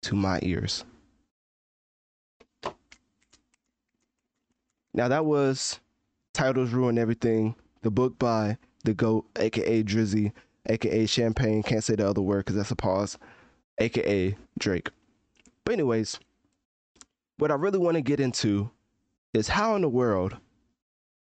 to 0.04 0.16
my 0.16 0.40
ears. 0.42 0.84
Now, 4.94 5.08
that 5.08 5.26
was 5.26 5.80
Titles 6.34 6.72
Ruin 6.72 6.98
Everything, 6.98 7.56
the 7.82 7.90
book 7.90 8.20
by 8.20 8.58
the 8.84 8.94
GOAT, 8.94 9.26
aka 9.38 9.84
Drizzy, 9.84 10.34
aka 10.68 11.06
Champagne, 11.06 11.64
can't 11.64 11.84
say 11.84 11.96
the 11.96 12.08
other 12.08 12.22
word 12.22 12.46
because 12.46 12.56
that's 12.56 12.72
a 12.72 12.76
pause, 12.76 13.18
aka 13.80 14.36
Drake. 14.58 14.90
But, 15.66 15.74
anyways, 15.74 16.20
what 17.38 17.52
I 17.52 17.56
really 17.56 17.80
want 17.80 17.96
to 17.96 18.02
get 18.02 18.20
into 18.20 18.70
is 19.34 19.48
how 19.48 19.76
in 19.76 19.82
the 19.82 19.90
world 19.90 20.38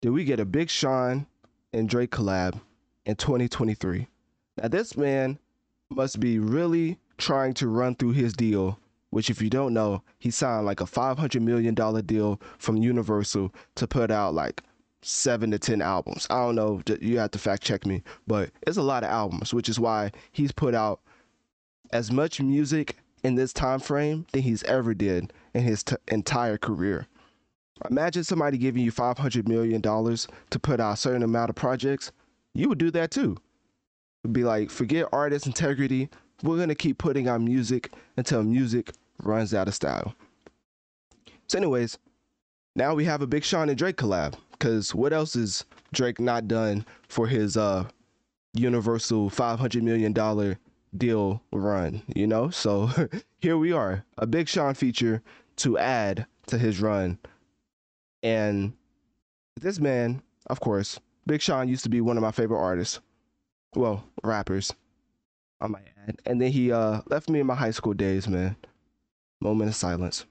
did 0.02 0.10
we 0.10 0.24
get 0.24 0.40
a 0.40 0.46
Big 0.46 0.70
Sean 0.70 1.26
and 1.72 1.88
Drake 1.88 2.12
collab 2.12 2.60
in 3.06 3.16
2023? 3.16 4.08
Now, 4.58 4.68
this 4.68 4.98
man 4.98 5.40
must 5.90 6.20
be 6.20 6.40
really 6.40 7.00
trying 7.18 7.54
to 7.56 7.68
run 7.68 7.96
through 7.96 8.12
his 8.12 8.34
deal, 8.34 8.80
which, 9.12 9.30
if 9.30 9.42
you 9.42 9.50
don't 9.50 9.74
know, 9.74 10.04
he 10.20 10.30
signed 10.32 10.66
like 10.66 10.82
a 10.82 10.86
$500 10.86 11.42
million 11.42 11.74
deal 12.06 12.42
from 12.58 12.78
Universal 12.78 13.54
to 13.76 13.88
put 13.88 14.12
out 14.12 14.34
like 14.34 14.62
seven 15.04 15.52
to 15.52 15.60
10 15.60 15.82
albums. 15.82 16.28
I 16.30 16.36
don't 16.36 16.56
know, 16.56 16.82
you 17.02 17.20
have 17.20 17.32
to 17.32 17.40
fact 17.40 17.64
check 17.64 17.86
me, 17.86 18.04
but 18.28 18.52
it's 18.66 18.78
a 18.78 18.82
lot 18.82 19.04
of 19.04 19.10
albums, 19.10 19.54
which 19.54 19.70
is 19.70 19.80
why 19.80 20.12
he's 20.32 20.52
put 20.52 20.74
out 20.74 21.02
as 21.92 22.12
much 22.12 22.42
music 22.42 22.98
in 23.24 23.36
this 23.36 23.54
time 23.54 23.80
frame 23.80 24.26
than 24.32 24.42
he's 24.42 24.64
ever 24.64 24.94
did 24.94 25.32
in 25.54 25.64
his 25.64 25.84
t- 25.84 25.96
entire 26.10 26.58
career. 26.58 27.08
Imagine 27.90 28.24
somebody 28.24 28.58
giving 28.58 28.84
you 28.84 28.92
$500 28.92 29.48
million 29.48 29.82
to 29.82 30.60
put 30.60 30.80
out 30.80 30.94
a 30.94 30.98
certain 30.98 31.24
amount 31.24 31.50
of 31.50 31.56
projects. 31.56 32.12
You 32.54 32.70
would 32.70 32.78
do 32.78 32.92
that 32.92 33.12
too. 33.12 33.38
It'd 34.24 34.34
be 34.34 34.44
like, 34.44 34.70
forget 34.70 35.08
artist 35.12 35.48
integrity. 35.48 36.10
We're 36.44 36.66
to 36.66 36.76
keep 36.76 36.98
putting 36.98 37.28
out 37.28 37.42
music 37.42 37.92
until 38.18 38.44
music 38.44 38.92
runs 39.22 39.54
out 39.54 39.68
of 39.68 39.74
style. 39.74 40.14
So, 41.48 41.58
anyways, 41.58 41.98
now 42.76 42.94
we 42.94 43.06
have 43.06 43.22
a 43.22 43.28
Big 43.28 43.44
Sean 43.44 43.70
and 43.70 43.78
Drake 43.78 43.98
collab. 43.98 44.36
Because 44.54 44.96
what 44.96 45.14
else 45.14 45.36
is 45.36 45.66
Drake 45.92 46.20
not 46.20 46.48
done 46.48 46.86
for 47.10 47.28
his 47.28 47.58
uh, 47.58 47.88
Universal 48.54 49.30
$500 49.30 49.82
million 49.82 50.58
deal 50.98 51.42
run, 51.52 52.02
you 52.16 52.28
know? 52.28 52.50
So 52.50 52.90
here 53.40 53.58
we 53.58 53.74
are, 53.74 54.06
a 54.18 54.26
Big 54.26 54.48
Sean 54.48 54.74
feature 54.74 55.22
to 55.58 55.78
add 55.78 56.26
to 56.48 56.58
his 56.58 56.82
run 56.82 57.20
and 58.24 58.74
this 59.60 59.80
man, 59.80 60.24
of 60.48 60.62
course, 60.62 61.00
Big 61.28 61.42
Sean 61.42 61.68
used 61.68 61.84
to 61.84 61.90
be 61.90 62.02
one 62.02 62.18
of 62.18 62.24
my 62.24 62.32
favorite 62.32 62.60
artists. 62.60 63.02
Well, 63.76 64.04
rappers, 64.24 64.74
I 65.60 65.68
might 65.68 65.84
add. 66.08 66.20
And 66.26 66.42
then 66.42 66.52
he 66.52 66.72
uh, 66.72 67.02
left 67.08 67.30
me 67.30 67.42
in 67.42 67.48
my 67.48 67.56
high 67.56 67.72
school 67.72 67.94
days, 67.94 68.28
man. 68.28 68.56
Moment 69.42 69.70
of 69.70 69.76
silence. 69.76 70.26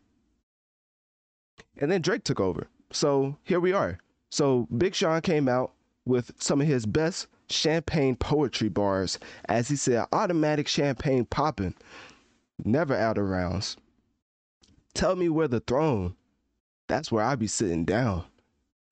And 1.76 1.92
then 1.92 2.00
Drake 2.00 2.24
took 2.24 2.40
over. 2.40 2.66
So 2.90 3.36
here 3.44 3.60
we 3.60 3.72
are. 3.72 3.98
So 4.32 4.66
Big 4.78 4.94
Sean 4.94 5.20
came 5.20 5.46
out 5.46 5.72
with 6.06 6.32
some 6.42 6.62
of 6.62 6.66
his 6.66 6.86
best 6.86 7.26
champagne 7.50 8.16
poetry 8.16 8.70
bars. 8.70 9.18
As 9.44 9.68
he 9.68 9.76
said, 9.76 10.06
automatic 10.10 10.66
champagne 10.66 11.26
popping, 11.26 11.74
never 12.64 12.96
out 12.96 13.18
of 13.18 13.28
rounds. 13.28 13.76
Tell 14.94 15.16
me 15.16 15.28
where 15.28 15.48
the 15.48 15.60
throne 15.60 16.16
that's 16.88 17.12
where 17.12 17.24
I'd 17.24 17.38
be 17.38 17.46
sitting 17.46 17.84
down. 17.84 18.24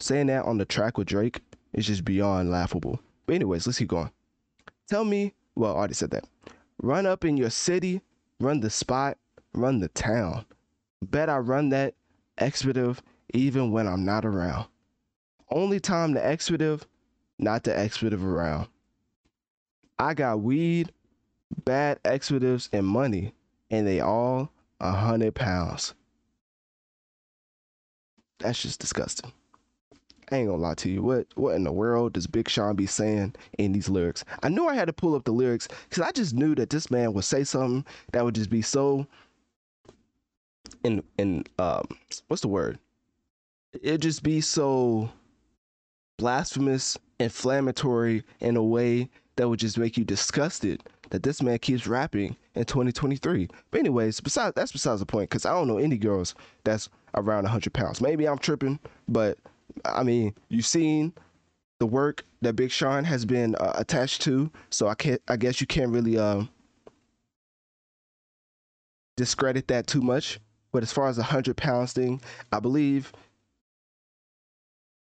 Saying 0.01 0.27
that 0.27 0.45
on 0.45 0.59
the 0.59 0.65
track 0.65 0.97
with 0.97 1.09
Drake 1.09 1.41
is 1.73 1.87
just 1.87 2.05
beyond 2.05 2.51
laughable. 2.51 3.01
But 3.27 3.35
anyways, 3.35 3.67
let's 3.67 3.79
keep 3.79 3.89
going. 3.89 4.11
Tell 4.89 5.05
me, 5.05 5.35
well, 5.55 5.75
I 5.75 5.79
already 5.79 5.95
said 5.95 6.11
that. 6.13 6.25
Run 6.83 7.07
up 7.07 7.25
in 7.25 7.37
your 7.37 7.51
city, 7.51 8.01
run 8.41 8.61
the 8.61 8.71
spot, 8.71 9.19
run 9.53 9.81
the 9.81 9.89
town. 9.89 10.45
Bet 11.03 11.29
I 11.29 11.39
run 11.39 11.71
that 11.71 11.95
expletive 12.39 13.03
even 13.35 13.71
when 13.71 13.87
I'm 13.87 14.05
not 14.05 14.25
around. 14.25 14.67
Only 15.51 15.81
time 15.81 16.13
the 16.13 16.25
expletive, 16.25 16.87
not 17.39 17.65
the 17.65 17.77
expletive 17.77 18.25
around. 18.25 18.69
I 19.99 20.15
got 20.15 20.41
weed, 20.41 20.93
bad 21.65 21.99
expletives, 22.05 22.69
and 22.73 22.87
money, 22.87 23.35
and 23.71 23.87
they 23.87 24.01
all 24.01 24.51
a 24.81 24.93
hundred 24.93 25.35
pounds. 25.35 25.95
That's 28.39 28.63
just 28.63 28.81
disgusting. 28.81 29.33
I 30.31 30.37
ain't 30.37 30.49
gonna 30.49 30.63
lie 30.63 30.75
to 30.75 30.89
you. 30.89 31.03
What 31.03 31.27
what 31.35 31.57
in 31.57 31.65
the 31.65 31.73
world 31.73 32.13
does 32.13 32.27
Big 32.27 32.49
Sean 32.49 32.77
be 32.77 32.87
saying 32.87 33.35
in 33.59 33.73
these 33.73 33.89
lyrics? 33.89 34.25
I 34.43 34.49
knew 34.49 34.69
I 34.69 34.75
had 34.75 34.87
to 34.87 34.93
pull 34.93 35.15
up 35.15 35.25
the 35.25 35.33
lyrics 35.33 35.69
because 35.89 36.03
I 36.03 36.13
just 36.13 36.35
knew 36.35 36.55
that 36.55 36.71
this 36.71 36.91
man 36.91 37.13
would 37.15 37.25
say 37.25 37.43
something 37.45 37.85
that 38.13 38.25
would 38.25 38.37
just 38.37 38.51
be 38.51 38.63
so 38.63 39.07
in 40.85 41.03
in 41.19 41.45
um 41.59 41.87
what's 42.29 42.43
the 42.43 42.49
word? 42.49 42.79
It'd 43.83 44.03
just 44.03 44.23
be 44.23 44.41
so 44.41 45.11
blasphemous, 46.21 46.99
inflammatory 47.19 48.23
in 48.41 48.59
a 48.59 48.63
way 48.63 49.09
that 49.37 49.49
would 49.49 49.59
just 49.59 49.79
make 49.79 49.97
you 49.97 50.05
disgusted 50.05 50.83
that 51.09 51.23
this 51.23 51.41
man 51.41 51.59
keeps 51.59 51.87
rapping 51.87 52.37
in 52.55 52.65
2023. 52.67 53.49
But 53.71 53.81
anyways, 53.81 54.21
besides 54.21 54.55
that's 54.55 54.71
besides 54.71 55.01
the 55.01 55.07
point 55.07 55.31
because 55.31 55.47
I 55.47 55.53
don't 55.53 55.67
know 55.67 55.79
any 55.79 55.97
girls 55.97 56.35
that's 56.63 56.91
around 57.15 57.45
100 57.45 57.73
pounds. 57.73 58.03
Maybe 58.03 58.29
I'm 58.29 58.37
tripping, 58.37 58.79
but 59.09 59.39
I 59.87 60.03
mean, 60.03 60.35
you've 60.51 60.67
seen 60.67 61.15
the 61.79 61.87
work 61.87 62.23
that 62.43 62.55
Big 62.55 62.71
Sean 62.71 63.03
has 63.05 63.25
been 63.25 63.55
uh, 63.55 63.73
attached 63.77 64.21
to, 64.23 64.51
so 64.69 64.89
I 64.89 64.95
can't. 64.95 65.23
I 65.27 65.37
guess 65.37 65.59
you 65.59 65.67
can't 65.67 65.91
really 65.91 66.19
uh, 66.19 66.45
discredit 69.17 69.69
that 69.69 69.87
too 69.87 70.03
much. 70.03 70.39
But 70.71 70.83
as 70.83 70.93
far 70.93 71.09
as 71.09 71.17
the 71.17 71.23
100 71.23 71.57
pounds 71.57 71.95
thing, 71.95 72.21
I 72.53 72.61
believe 72.61 73.11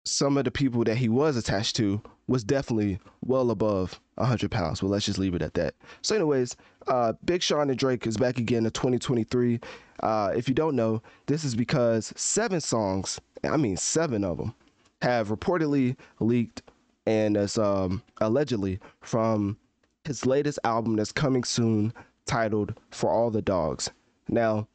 some 0.08 0.38
of 0.38 0.44
the 0.44 0.50
people 0.50 0.84
that 0.84 0.96
he 0.96 1.08
was 1.08 1.36
attached 1.36 1.76
to 1.76 2.00
was 2.26 2.44
definitely 2.44 2.98
well 3.24 3.50
above 3.50 4.00
100 4.16 4.50
pounds. 4.50 4.82
Well, 4.82 4.90
let's 4.90 5.06
just 5.06 5.18
leave 5.18 5.34
it 5.34 5.42
at 5.42 5.54
that. 5.54 5.74
So, 6.02 6.14
anyways, 6.14 6.56
uh, 6.86 7.14
Big 7.24 7.42
Sean 7.42 7.70
and 7.70 7.78
Drake 7.78 8.06
is 8.06 8.16
back 8.16 8.38
again 8.38 8.64
in 8.66 8.70
2023. 8.70 9.60
Uh, 10.00 10.32
if 10.36 10.48
you 10.48 10.54
don't 10.54 10.76
know, 10.76 11.02
this 11.26 11.44
is 11.44 11.54
because 11.54 12.12
seven 12.16 12.60
songs, 12.60 13.20
I 13.44 13.56
mean 13.56 13.76
seven 13.76 14.24
of 14.24 14.38
them, 14.38 14.54
have 15.02 15.28
reportedly 15.28 15.96
leaked 16.20 16.62
and 17.06 17.36
as 17.36 17.56
um, 17.56 18.02
allegedly 18.20 18.78
from 19.00 19.56
his 20.04 20.26
latest 20.26 20.58
album 20.64 20.96
that's 20.96 21.12
coming 21.12 21.42
soon, 21.44 21.92
titled 22.26 22.74
"For 22.90 23.10
All 23.10 23.30
the 23.30 23.42
Dogs." 23.42 23.90
Now, 24.28 24.68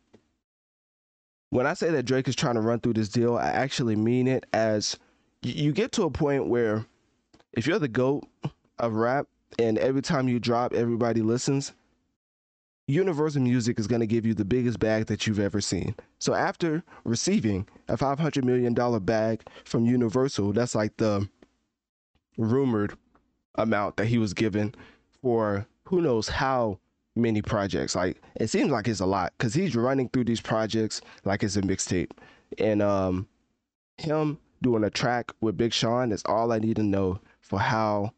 when 1.51 1.67
I 1.67 1.75
say 1.75 1.91
that 1.91 2.03
Drake 2.03 2.27
is 2.27 2.35
trying 2.35 2.55
to 2.55 2.61
run 2.61 2.79
through 2.79 2.93
this 2.93 3.09
deal, 3.09 3.37
I 3.37 3.49
actually 3.49 3.95
mean 3.95 4.27
it 4.27 4.45
as 4.53 4.97
you 5.43 5.71
get 5.71 5.91
to 5.93 6.03
a 6.03 6.11
point 6.11 6.47
where 6.47 6.85
if 7.53 7.67
you're 7.67 7.79
the 7.79 7.87
goat 7.87 8.25
of 8.79 8.93
rap 8.95 9.27
and 9.59 9.77
every 9.77 10.01
time 10.01 10.27
you 10.27 10.39
drop 10.39 10.73
everybody 10.73 11.21
listens 11.21 11.73
universal 12.87 13.41
music 13.41 13.79
is 13.79 13.87
going 13.87 14.01
to 14.01 14.07
give 14.07 14.25
you 14.25 14.33
the 14.33 14.45
biggest 14.45 14.79
bag 14.79 15.05
that 15.05 15.25
you've 15.25 15.39
ever 15.39 15.61
seen. 15.61 15.95
So 16.19 16.33
after 16.33 16.83
receiving 17.05 17.67
a 17.87 17.95
500 17.97 18.43
million 18.43 18.73
dollar 18.73 18.99
bag 18.99 19.43
from 19.65 19.85
universal 19.85 20.51
that's 20.53 20.75
like 20.75 20.97
the 20.97 21.27
rumored 22.37 22.97
amount 23.55 23.97
that 23.97 24.07
he 24.07 24.17
was 24.17 24.33
given 24.33 24.73
for 25.21 25.65
who 25.85 26.01
knows 26.01 26.27
how 26.27 26.79
many 27.15 27.41
projects. 27.41 27.95
Like 27.95 28.21
it 28.35 28.49
seems 28.49 28.71
like 28.71 28.87
it's 28.87 28.99
a 28.99 29.05
lot 29.05 29.33
because 29.37 29.53
he's 29.53 29.75
running 29.75 30.09
through 30.09 30.25
these 30.25 30.41
projects 30.41 31.01
like 31.23 31.43
it's 31.43 31.55
a 31.55 31.61
mixtape. 31.61 32.11
And 32.57 32.81
um 32.81 33.27
him 33.97 34.39
doing 34.63 34.83
a 34.83 34.89
track 34.89 35.31
with 35.41 35.57
Big 35.57 35.73
Sean 35.73 36.11
is 36.11 36.23
all 36.25 36.51
I 36.51 36.57
need 36.57 36.77
to 36.77 36.83
know 36.83 37.19
for 37.41 37.59
how 37.59 38.13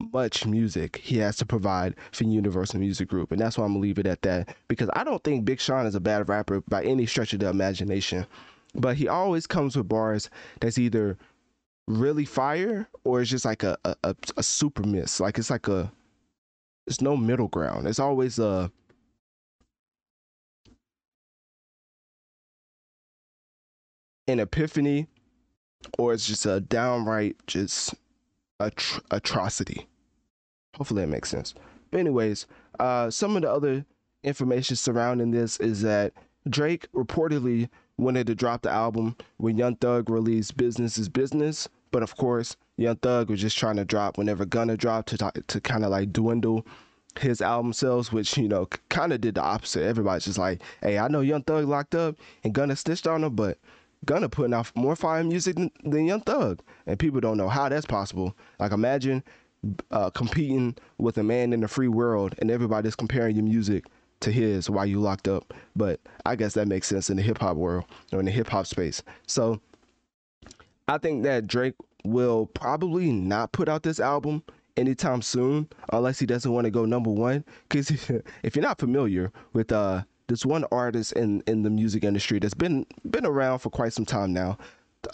much 0.00 0.44
music 0.44 0.96
he 0.96 1.18
has 1.18 1.36
to 1.36 1.46
provide 1.46 1.94
for 2.10 2.24
Universal 2.24 2.80
Music 2.80 3.08
Group. 3.08 3.30
And 3.30 3.40
that's 3.40 3.56
why 3.56 3.64
I'm 3.64 3.72
gonna 3.72 3.80
leave 3.80 3.98
it 3.98 4.06
at 4.06 4.22
that. 4.22 4.56
Because 4.68 4.90
I 4.94 5.04
don't 5.04 5.22
think 5.22 5.44
Big 5.44 5.60
Sean 5.60 5.86
is 5.86 5.94
a 5.94 6.00
bad 6.00 6.28
rapper 6.28 6.62
by 6.68 6.82
any 6.82 7.06
stretch 7.06 7.32
of 7.32 7.40
the 7.40 7.48
imagination. 7.48 8.26
But 8.74 8.96
he 8.96 9.06
always 9.08 9.46
comes 9.46 9.76
with 9.76 9.88
bars 9.88 10.28
that's 10.60 10.78
either 10.78 11.16
really 11.86 12.24
fire 12.24 12.88
or 13.04 13.20
it's 13.20 13.30
just 13.30 13.44
like 13.44 13.62
a 13.62 13.78
a, 13.84 14.16
a, 14.36 14.42
super 14.42 14.82
miss. 14.82 15.20
Like 15.20 15.38
it's 15.38 15.50
like 15.50 15.68
a 15.68 15.90
it's 16.86 17.00
no 17.00 17.16
middle 17.16 17.48
ground. 17.48 17.86
It's 17.86 18.00
always 18.00 18.38
a 18.38 18.70
an 24.28 24.40
epiphany 24.40 25.06
or 25.98 26.12
it's 26.12 26.26
just 26.26 26.46
a 26.46 26.60
downright 26.60 27.36
just 27.46 27.94
atro- 28.60 29.02
atrocity. 29.10 29.86
Hopefully 30.76 31.02
that 31.02 31.08
makes 31.08 31.30
sense. 31.30 31.54
But 31.90 32.00
anyways, 32.00 32.46
uh, 32.78 33.10
some 33.10 33.36
of 33.36 33.42
the 33.42 33.50
other 33.50 33.84
information 34.22 34.76
surrounding 34.76 35.30
this 35.30 35.58
is 35.58 35.82
that 35.82 36.12
Drake 36.48 36.90
reportedly 36.92 37.68
wanted 37.98 38.26
to 38.26 38.34
drop 38.34 38.62
the 38.62 38.70
album 38.70 39.16
when 39.38 39.56
Young 39.56 39.76
Thug 39.76 40.10
released 40.10 40.56
"Business 40.56 40.98
Is 40.98 41.08
Business," 41.08 41.68
but 41.90 42.02
of 42.02 42.16
course, 42.16 42.56
Young 42.76 42.96
Thug 42.96 43.30
was 43.30 43.40
just 43.40 43.56
trying 43.56 43.76
to 43.76 43.84
drop 43.84 44.18
whenever 44.18 44.44
Gunna 44.44 44.76
dropped 44.76 45.08
to 45.10 45.32
to 45.46 45.60
kind 45.60 45.84
of 45.84 45.90
like 45.90 46.12
dwindle 46.12 46.66
his 47.18 47.40
album 47.40 47.72
sales, 47.72 48.12
which 48.12 48.36
you 48.36 48.48
know 48.48 48.66
kind 48.90 49.12
of 49.12 49.20
did 49.20 49.36
the 49.36 49.42
opposite. 49.42 49.84
Everybody's 49.84 50.26
just 50.26 50.38
like, 50.38 50.60
"Hey, 50.82 50.98
I 50.98 51.08
know 51.08 51.20
Young 51.20 51.42
Thug 51.42 51.66
locked 51.66 51.94
up 51.94 52.16
and 52.44 52.52
Gunna 52.52 52.76
stitched 52.76 53.06
on 53.06 53.24
him, 53.24 53.34
but 53.34 53.58
Gunna 54.06 54.28
putting 54.28 54.54
out 54.54 54.70
more 54.74 54.96
fire 54.96 55.22
music 55.24 55.56
than, 55.56 55.70
than 55.84 56.06
Young 56.06 56.20
Thug, 56.20 56.60
and 56.86 56.98
people 56.98 57.20
don't 57.20 57.36
know 57.36 57.48
how 57.48 57.68
that's 57.68 57.86
possible. 57.86 58.36
Like 58.58 58.72
imagine 58.72 59.22
uh, 59.90 60.10
competing 60.10 60.76
with 60.98 61.18
a 61.18 61.22
man 61.22 61.52
in 61.52 61.60
the 61.60 61.68
free 61.68 61.88
world, 61.88 62.34
and 62.38 62.50
everybody's 62.50 62.94
comparing 62.94 63.36
your 63.36 63.44
music 63.44 63.84
to 64.20 64.30
his 64.32 64.70
while 64.70 64.86
you 64.86 65.00
locked 65.00 65.28
up. 65.28 65.52
But 65.74 66.00
I 66.24 66.36
guess 66.36 66.54
that 66.54 66.68
makes 66.68 66.86
sense 66.86 67.10
in 67.10 67.16
the 67.16 67.22
hip 67.22 67.38
hop 67.38 67.56
world 67.56 67.84
or 68.12 68.20
in 68.20 68.26
the 68.26 68.32
hip 68.32 68.48
hop 68.48 68.66
space. 68.66 69.02
So 69.26 69.60
I 70.88 70.98
think 70.98 71.24
that 71.24 71.46
Drake 71.46 71.74
will 72.04 72.46
probably 72.46 73.10
not 73.10 73.52
put 73.52 73.68
out 73.68 73.82
this 73.82 74.00
album 74.00 74.42
anytime 74.76 75.22
soon 75.22 75.68
unless 75.92 76.18
he 76.18 76.26
doesn't 76.26 76.52
want 76.52 76.64
to 76.64 76.70
go 76.70 76.84
number 76.84 77.10
one. 77.10 77.44
Because 77.68 77.90
if 78.42 78.56
you're 78.56 78.62
not 78.62 78.78
familiar 78.78 79.32
with 79.52 79.72
uh 79.72 80.04
this 80.28 80.44
one 80.44 80.64
artist 80.72 81.12
in 81.12 81.42
in 81.46 81.62
the 81.62 81.70
music 81.70 82.04
industry 82.04 82.38
that's 82.38 82.54
been 82.54 82.86
been 83.10 83.26
around 83.26 83.60
for 83.60 83.70
quite 83.70 83.92
some 83.92 84.06
time 84.06 84.32
now, 84.32 84.58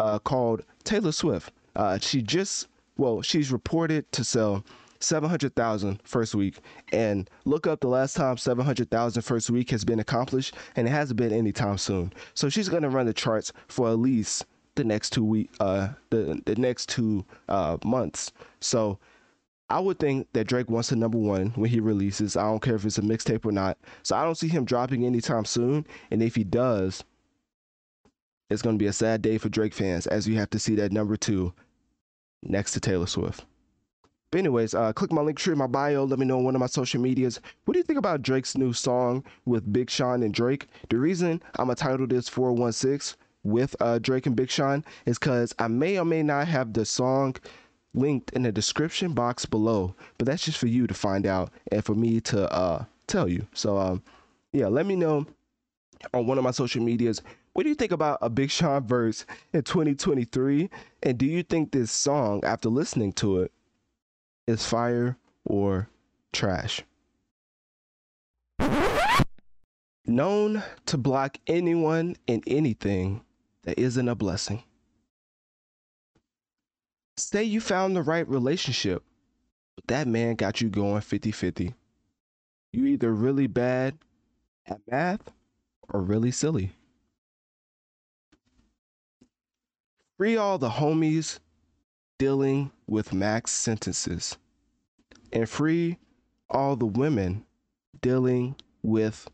uh, 0.00 0.18
called 0.18 0.62
Taylor 0.84 1.12
Swift. 1.12 1.52
Uh, 1.76 1.98
she 1.98 2.22
just 2.22 2.68
well, 2.96 3.22
she's 3.22 3.50
reported 3.50 4.10
to 4.12 4.22
sell 4.22 4.64
700,000 5.00 6.00
first 6.04 6.34
week 6.34 6.58
and 6.92 7.28
look 7.44 7.66
up 7.66 7.80
the 7.80 7.88
last 7.88 8.14
time 8.14 8.36
700,000 8.36 9.22
first 9.22 9.50
week 9.50 9.70
has 9.70 9.84
been 9.84 9.98
accomplished 9.98 10.54
and 10.76 10.86
it 10.86 10.90
hasn't 10.90 11.16
been 11.16 11.32
anytime 11.32 11.78
soon. 11.78 12.12
So 12.34 12.48
she's 12.48 12.68
to 12.82 12.88
run 12.88 13.06
the 13.06 13.12
charts 13.12 13.52
for 13.68 13.88
at 13.88 13.98
least 13.98 14.44
the 14.74 14.84
next 14.84 15.10
two 15.10 15.24
week 15.24 15.50
uh 15.60 15.88
the 16.08 16.40
the 16.46 16.56
next 16.56 16.88
two 16.88 17.24
uh 17.48 17.76
months. 17.84 18.32
So 18.60 18.98
I 19.72 19.80
would 19.80 19.98
think 19.98 20.30
that 20.34 20.46
Drake 20.46 20.68
wants 20.68 20.92
a 20.92 20.96
number 20.96 21.16
one 21.16 21.46
when 21.54 21.70
he 21.70 21.80
releases. 21.80 22.36
I 22.36 22.42
don't 22.42 22.60
care 22.60 22.74
if 22.74 22.84
it's 22.84 22.98
a 22.98 23.02
mixtape 23.02 23.46
or 23.46 23.52
not. 23.52 23.78
So 24.02 24.14
I 24.14 24.22
don't 24.22 24.34
see 24.34 24.48
him 24.48 24.66
dropping 24.66 25.06
anytime 25.06 25.46
soon. 25.46 25.86
And 26.10 26.22
if 26.22 26.34
he 26.34 26.44
does, 26.44 27.02
it's 28.50 28.60
going 28.60 28.76
to 28.76 28.82
be 28.82 28.88
a 28.88 28.92
sad 28.92 29.22
day 29.22 29.38
for 29.38 29.48
Drake 29.48 29.72
fans 29.72 30.06
as 30.06 30.28
you 30.28 30.34
have 30.34 30.50
to 30.50 30.58
see 30.58 30.74
that 30.74 30.92
number 30.92 31.16
two 31.16 31.54
next 32.42 32.72
to 32.72 32.80
Taylor 32.80 33.06
Swift. 33.06 33.46
But 34.30 34.40
anyways, 34.40 34.74
uh, 34.74 34.92
click 34.92 35.10
my 35.10 35.22
link 35.22 35.38
tree 35.38 35.52
in 35.52 35.58
my 35.58 35.66
bio. 35.66 36.04
Let 36.04 36.18
me 36.18 36.26
know 36.26 36.36
on 36.36 36.44
one 36.44 36.54
of 36.54 36.60
my 36.60 36.66
social 36.66 37.00
medias. 37.00 37.40
What 37.64 37.72
do 37.72 37.78
you 37.78 37.84
think 37.84 37.98
about 37.98 38.20
Drake's 38.20 38.58
new 38.58 38.74
song 38.74 39.24
with 39.46 39.72
Big 39.72 39.88
Sean 39.88 40.22
and 40.22 40.34
Drake? 40.34 40.68
The 40.90 40.98
reason 40.98 41.42
I'm 41.56 41.68
gonna 41.68 41.76
title 41.76 42.06
this 42.06 42.28
416 42.28 43.16
with 43.42 43.74
uh, 43.80 43.98
Drake 44.00 44.26
and 44.26 44.36
Big 44.36 44.50
Sean 44.50 44.84
is 45.06 45.18
because 45.18 45.54
I 45.58 45.68
may 45.68 45.98
or 45.98 46.04
may 46.04 46.22
not 46.22 46.46
have 46.48 46.74
the 46.74 46.84
song 46.84 47.36
linked 47.94 48.30
in 48.32 48.42
the 48.42 48.52
description 48.52 49.12
box 49.12 49.46
below. 49.46 49.94
But 50.18 50.26
that's 50.26 50.44
just 50.44 50.58
for 50.58 50.66
you 50.66 50.86
to 50.86 50.94
find 50.94 51.26
out 51.26 51.50
and 51.70 51.84
for 51.84 51.94
me 51.94 52.20
to 52.22 52.50
uh, 52.52 52.84
tell 53.06 53.28
you. 53.28 53.46
So 53.54 53.78
um, 53.78 54.02
yeah, 54.52 54.66
let 54.66 54.86
me 54.86 54.96
know 54.96 55.26
on 56.14 56.26
one 56.26 56.38
of 56.38 56.44
my 56.44 56.50
social 56.50 56.82
medias. 56.82 57.22
What 57.52 57.64
do 57.64 57.68
you 57.68 57.74
think 57.74 57.92
about 57.92 58.18
a 58.22 58.30
Big 58.30 58.50
Sean 58.50 58.86
verse 58.86 59.26
in 59.52 59.62
2023? 59.62 60.70
And 61.02 61.18
do 61.18 61.26
you 61.26 61.42
think 61.42 61.70
this 61.70 61.90
song, 61.90 62.42
after 62.44 62.70
listening 62.70 63.12
to 63.14 63.40
it, 63.40 63.52
is 64.46 64.64
fire 64.66 65.18
or 65.44 65.88
trash? 66.32 66.82
Known 70.06 70.62
to 70.86 70.98
block 70.98 71.38
anyone 71.46 72.16
and 72.26 72.42
anything 72.46 73.22
that 73.64 73.78
isn't 73.78 74.08
a 74.08 74.14
blessing. 74.14 74.62
Say 77.16 77.44
you 77.44 77.60
found 77.60 77.94
the 77.94 78.02
right 78.02 78.26
relationship, 78.28 79.02
but 79.76 79.86
that 79.88 80.08
man 80.08 80.34
got 80.34 80.60
you 80.60 80.68
going 80.68 81.00
50 81.00 81.30
50. 81.30 81.74
You 82.72 82.86
either 82.86 83.12
really 83.12 83.46
bad 83.46 83.98
at 84.66 84.80
math 84.90 85.30
or 85.88 86.00
really 86.00 86.30
silly. 86.30 86.72
Free 90.16 90.36
all 90.36 90.58
the 90.58 90.70
homies 90.70 91.38
dealing 92.18 92.70
with 92.86 93.12
max 93.12 93.50
sentences, 93.50 94.38
and 95.32 95.48
free 95.48 95.98
all 96.48 96.76
the 96.76 96.86
women 96.86 97.44
dealing 98.00 98.56
with 98.82 99.28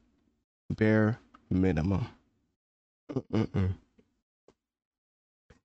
bare 0.71 1.19
minimum. 1.51 2.09
Mm-mm-mm. 3.12 3.75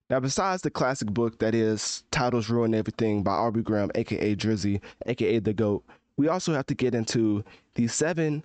Now, 0.09 0.19
besides 0.19 0.61
the 0.61 0.69
classic 0.69 1.09
book 1.09 1.39
that 1.39 1.55
is 1.55 2.03
Titles 2.11 2.49
Ruin 2.49 2.75
Everything 2.75 3.23
by 3.23 3.31
Aubrey 3.31 3.63
Graham, 3.63 3.89
aka 3.95 4.35
Drizzy, 4.35 4.81
aka 5.05 5.39
The 5.39 5.53
GOAT, 5.53 5.83
we 6.17 6.27
also 6.27 6.53
have 6.53 6.67
to 6.67 6.75
get 6.75 6.93
into 6.93 7.43
the 7.75 7.87
seven 7.87 8.43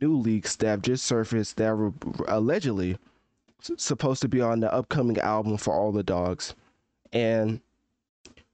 new 0.00 0.16
leaks 0.16 0.56
that 0.56 0.66
have 0.66 0.82
just 0.82 1.04
surfaced 1.04 1.56
that 1.56 1.76
were 1.76 1.92
allegedly 2.28 2.98
supposed 3.60 4.22
to 4.22 4.28
be 4.28 4.40
on 4.40 4.60
the 4.60 4.72
upcoming 4.72 5.18
album 5.18 5.56
for 5.56 5.72
all 5.72 5.92
the 5.92 6.02
dogs. 6.02 6.54
And 7.12 7.60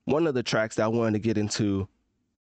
one 0.05 0.27
of 0.27 0.33
the 0.33 0.43
tracks 0.43 0.75
that 0.75 0.83
I 0.83 0.87
wanted 0.87 1.13
to 1.13 1.19
get 1.19 1.37
into 1.37 1.87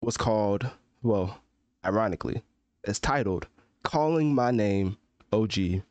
was 0.01 0.17
called, 0.17 0.69
well, 1.01 1.39
ironically, 1.85 2.41
is 2.83 2.99
titled 2.99 3.47
Calling 3.83 4.35
My 4.35 4.51
Name 4.51 4.97
OG 5.31 5.81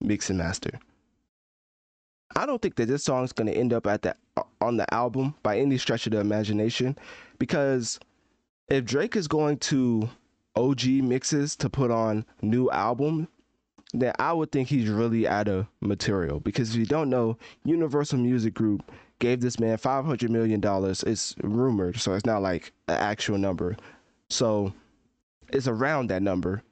Mix 0.00 0.28
and 0.28 0.38
Master. 0.38 0.78
I 2.36 2.46
don't 2.46 2.60
think 2.60 2.76
that 2.76 2.86
this 2.88 3.04
song 3.04 3.24
is 3.24 3.32
going 3.32 3.46
to 3.46 3.56
end 3.56 3.72
up 3.72 3.86
at 3.86 4.02
the 4.02 4.14
uh, 4.36 4.42
on 4.60 4.76
the 4.76 4.92
album 4.94 5.34
by 5.42 5.58
any 5.58 5.78
stretch 5.78 6.06
of 6.06 6.12
the 6.12 6.20
imagination 6.20 6.96
because 7.38 7.98
if 8.68 8.84
Drake 8.84 9.16
is 9.16 9.28
going 9.28 9.58
to 9.58 10.08
OG 10.56 10.84
mixes 10.86 11.56
to 11.56 11.68
put 11.68 11.90
on 11.90 12.24
new 12.40 12.70
album, 12.70 13.28
then 13.92 14.12
I 14.18 14.32
would 14.32 14.52
think 14.52 14.68
he's 14.68 14.88
really 14.88 15.28
out 15.28 15.48
of 15.48 15.66
material 15.80 16.40
because 16.40 16.70
if 16.70 16.76
you 16.76 16.86
don't 16.86 17.10
know, 17.10 17.36
Universal 17.64 18.18
Music 18.18 18.54
Group 18.54 18.90
gave 19.18 19.40
this 19.40 19.60
man 19.60 19.76
500 19.76 20.30
million 20.30 20.60
dollars. 20.60 21.02
It's 21.02 21.34
rumored, 21.42 21.98
so 21.98 22.14
it's 22.14 22.26
not 22.26 22.42
like 22.42 22.72
an 22.88 22.96
actual 22.96 23.38
number. 23.38 23.76
So 24.30 24.72
it's 25.52 25.68
around 25.68 26.08
that 26.08 26.22
number 26.22 26.62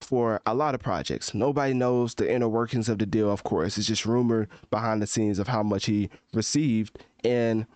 for 0.00 0.40
a 0.46 0.54
lot 0.54 0.74
of 0.74 0.80
projects. 0.80 1.34
Nobody 1.34 1.74
knows 1.74 2.14
the 2.14 2.32
inner 2.32 2.48
workings 2.48 2.88
of 2.88 2.98
the 2.98 3.06
deal, 3.06 3.30
of 3.30 3.44
course. 3.44 3.78
It's 3.78 3.86
just 3.86 4.06
rumored 4.06 4.48
behind 4.70 5.02
the 5.02 5.06
scenes 5.06 5.38
of 5.38 5.48
how 5.48 5.62
much 5.62 5.86
he 5.86 6.08
received. 6.32 6.98
And 7.24 7.66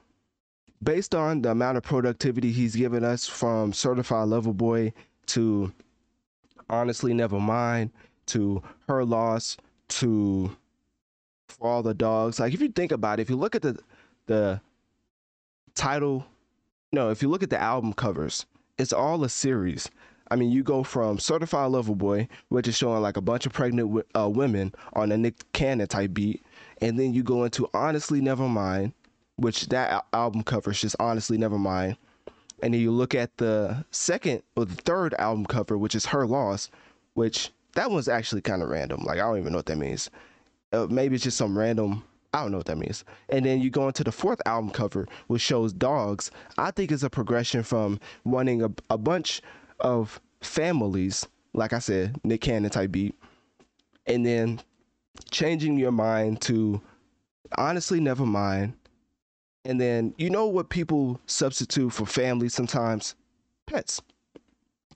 based 0.83 1.15
on 1.15 1.43
the 1.43 1.51
amount 1.51 1.77
of 1.77 1.83
productivity 1.83 2.53
he's 2.53 2.77
given 2.77 3.05
us 3.05 3.27
from 3.27 3.73
Certified 3.73 4.29
Lover 4.29 4.53
Boy 4.53 4.93
to 5.27 5.73
Honestly 6.69 7.13
Never 7.13 7.41
Mind 7.41 7.91
to 8.27 8.63
Her 8.89 9.05
Loss 9.05 9.57
to 9.89 10.57
For 11.49 11.67
All 11.67 11.83
the 11.83 11.95
Dogs. 11.95 12.41
Like 12.41 12.55
if 12.55 12.61
you 12.61 12.69
think 12.69 12.93
about 12.93 13.19
it, 13.19 13.23
if 13.23 13.31
you 13.31 13.37
look 13.37 13.55
at 13.55 13.63
the 13.63 13.79
the 14.27 14.61
title, 15.75 16.25
no, 16.93 17.11
if 17.11 17.23
you 17.23 17.29
look 17.29 17.43
at 17.43 17.51
the 17.51 17.61
album 17.61 17.93
covers, 17.93 18.47
it's 18.79 18.93
all 18.93 19.23
a 19.25 19.29
series. 19.29 19.91
I 20.33 20.35
mean, 20.35 20.51
you 20.51 20.63
go 20.63 20.83
from 20.83 21.19
Certified 21.19 21.73
Lover 21.73 21.95
Boy, 21.95 22.27
which 22.49 22.67
is 22.67 22.75
showing 22.75 23.03
like 23.03 23.19
a 23.19 23.21
bunch 23.21 23.45
of 23.45 23.53
pregnant 23.53 24.07
uh, 24.17 24.31
women 24.31 24.75
on 24.95 25.13
a 25.13 25.19
Nick 25.19 25.53
Cannon 25.53 25.87
type 25.87 26.15
beat, 26.15 26.43
and 26.81 26.99
then 26.99 27.13
you 27.13 27.23
go 27.23 27.45
into 27.45 27.69
Honestly 27.75 28.23
Never 28.23 28.49
Mind, 28.49 28.95
which 29.37 29.67
that 29.67 30.07
album 30.15 30.43
cover 30.43 30.71
is 30.71 30.81
just 30.81 30.97
Honestly 30.99 31.37
Never 31.37 31.59
Mind. 31.59 31.99
And 32.63 32.73
then 32.73 32.81
you 32.81 32.93
look 32.93 33.15
at 33.15 33.37
the 33.37 33.85
second 33.91 34.43
or 34.57 34.65
the 34.65 34.75
third 34.75 35.13
album 35.19 35.45
cover, 35.45 35.77
which 35.77 35.95
is 35.95 36.07
Her 36.07 36.27
Loss, 36.27 36.71
which 37.13 37.51
that 37.75 37.91
one's 37.91 38.09
actually 38.09 38.41
kind 38.41 38.63
of 38.63 38.71
random. 38.71 39.03
Like, 39.03 39.19
I 39.19 39.25
don't 39.25 39.39
even 39.39 39.53
know 39.53 39.59
what 39.59 39.67
that 39.67 39.77
means. 39.77 40.09
Uh, 40.73 40.87
maybe 40.89 41.17
it's 41.17 41.25
just 41.25 41.37
some 41.37 41.59
random 41.59 42.05
I 42.35 42.41
don't 42.41 42.53
know 42.53 42.59
what 42.59 42.67
that 42.67 42.79
means. 42.79 43.05
And 43.29 43.45
then 43.45 43.61
you 43.61 43.69
go 43.69 43.89
into 43.89 44.03
the 44.03 44.13
fourth 44.13 44.41
album 44.47 44.71
cover, 44.71 45.07
which 45.27 45.43
shows 45.43 45.75
dogs. 45.75 46.31
I 46.57 46.71
think 46.71 46.91
it's 46.91 47.03
a 47.03 47.11
progression 47.11 47.63
from 47.63 48.01
wanting 48.25 48.63
a, 48.63 48.71
a 48.89 48.97
bunch 48.97 49.43
of 49.83 50.21
families, 50.41 51.27
like 51.53 51.73
I 51.73 51.79
said, 51.79 52.17
Nick 52.25 52.41
Cannon 52.41 52.71
type 52.71 52.93
beat, 52.93 53.15
and 54.07 54.25
then 54.25 54.61
changing 55.31 55.79
your 55.79 55.93
mind 55.93 56.41
to 56.43 56.81
honestly 57.59 58.01
never 58.01 58.25
mind. 58.25 58.75
And 59.65 59.81
then 59.81 60.15
you 60.17 60.31
know 60.31 60.47
what 60.47 60.71
people 60.71 61.21
substitute 61.27 61.91
for 61.91 62.07
family 62.07 62.49
sometimes? 62.49 63.15
Pets. 63.67 64.01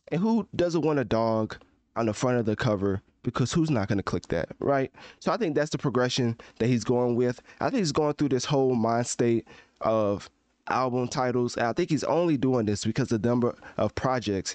And 0.09 0.21
who 0.21 0.49
doesn't 0.57 0.83
want 0.83 0.99
a 0.99 1.05
dog 1.05 1.57
on 1.95 2.07
the 2.07 2.15
front 2.15 2.39
of 2.39 2.47
the 2.47 2.57
cover 2.57 3.03
because 3.23 3.53
who's 3.53 3.71
not 3.71 3.89
going 3.89 3.99
to 3.99 4.05
click 4.05 4.29
that, 4.29 4.49
right? 4.61 4.93
So 5.19 5.33
I 5.33 5.37
think 5.37 5.57
that's 5.57 5.71
the 5.71 5.79
progression 5.79 6.37
that 6.59 6.69
he's 6.69 6.85
going 6.85 7.17
with. 7.17 7.41
I 7.61 7.71
think 7.71 7.79
he's 7.79 7.93
going 7.93 8.15
through 8.15 8.29
this 8.29 8.45
whole 8.45 8.75
mind 8.75 9.07
state 9.07 9.47
of 9.81 10.31
album 10.69 11.09
titles. 11.09 11.57
I 11.57 11.73
think 11.73 11.91
he's 11.91 12.05
only 12.05 12.37
doing 12.37 12.67
this 12.67 12.85
because 12.85 13.09
the 13.09 13.19
number 13.19 13.55
of 13.77 13.95
projects 13.97 14.55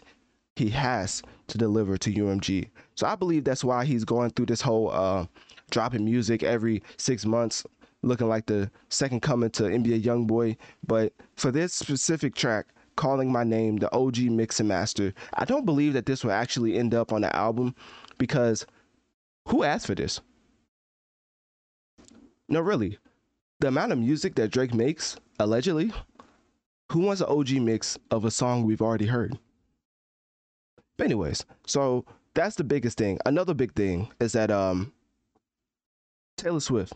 he 0.55 0.69
has 0.69 1.21
to 1.47 1.57
deliver 1.57 1.97
to 1.97 2.13
UMG. 2.13 2.69
So 2.95 3.07
I 3.07 3.15
believe 3.15 3.43
that's 3.43 3.63
why 3.63 3.85
he's 3.85 4.03
going 4.03 4.31
through 4.31 4.47
this 4.47 4.61
whole 4.61 4.91
uh, 4.91 5.25
dropping 5.69 6.05
music 6.05 6.43
every 6.43 6.83
six 6.97 7.25
months, 7.25 7.65
looking 8.03 8.27
like 8.27 8.45
the 8.45 8.69
second 8.89 9.21
coming 9.21 9.49
to 9.51 9.63
NBA 9.63 10.03
YoungBoy. 10.03 10.57
But 10.85 11.13
for 11.35 11.51
this 11.51 11.73
specific 11.73 12.35
track, 12.35 12.67
calling 12.95 13.31
my 13.31 13.43
name 13.43 13.77
the 13.77 13.93
OG 13.95 14.19
mix 14.19 14.59
and 14.59 14.69
master, 14.69 15.13
I 15.33 15.45
don't 15.45 15.65
believe 15.65 15.93
that 15.93 16.05
this 16.05 16.23
will 16.23 16.31
actually 16.31 16.77
end 16.77 16.93
up 16.93 17.13
on 17.13 17.21
the 17.21 17.35
album 17.35 17.73
because 18.17 18.65
who 19.47 19.63
asked 19.63 19.87
for 19.87 19.95
this? 19.95 20.21
No, 22.49 22.59
really. 22.59 22.97
The 23.61 23.69
amount 23.69 23.93
of 23.93 23.99
music 23.99 24.35
that 24.35 24.51
Drake 24.51 24.73
makes, 24.73 25.15
allegedly, 25.39 25.93
who 26.91 26.99
wants 26.99 27.21
an 27.21 27.27
OG 27.29 27.51
mix 27.61 27.97
of 28.09 28.25
a 28.25 28.31
song 28.31 28.63
we've 28.63 28.81
already 28.81 29.05
heard? 29.05 29.39
But 31.01 31.05
anyways, 31.05 31.43
so 31.65 32.05
that's 32.35 32.57
the 32.57 32.63
biggest 32.63 32.95
thing. 32.95 33.17
Another 33.25 33.55
big 33.55 33.73
thing 33.73 34.11
is 34.19 34.33
that 34.33 34.51
um 34.51 34.93
Taylor 36.37 36.59
Swift 36.59 36.93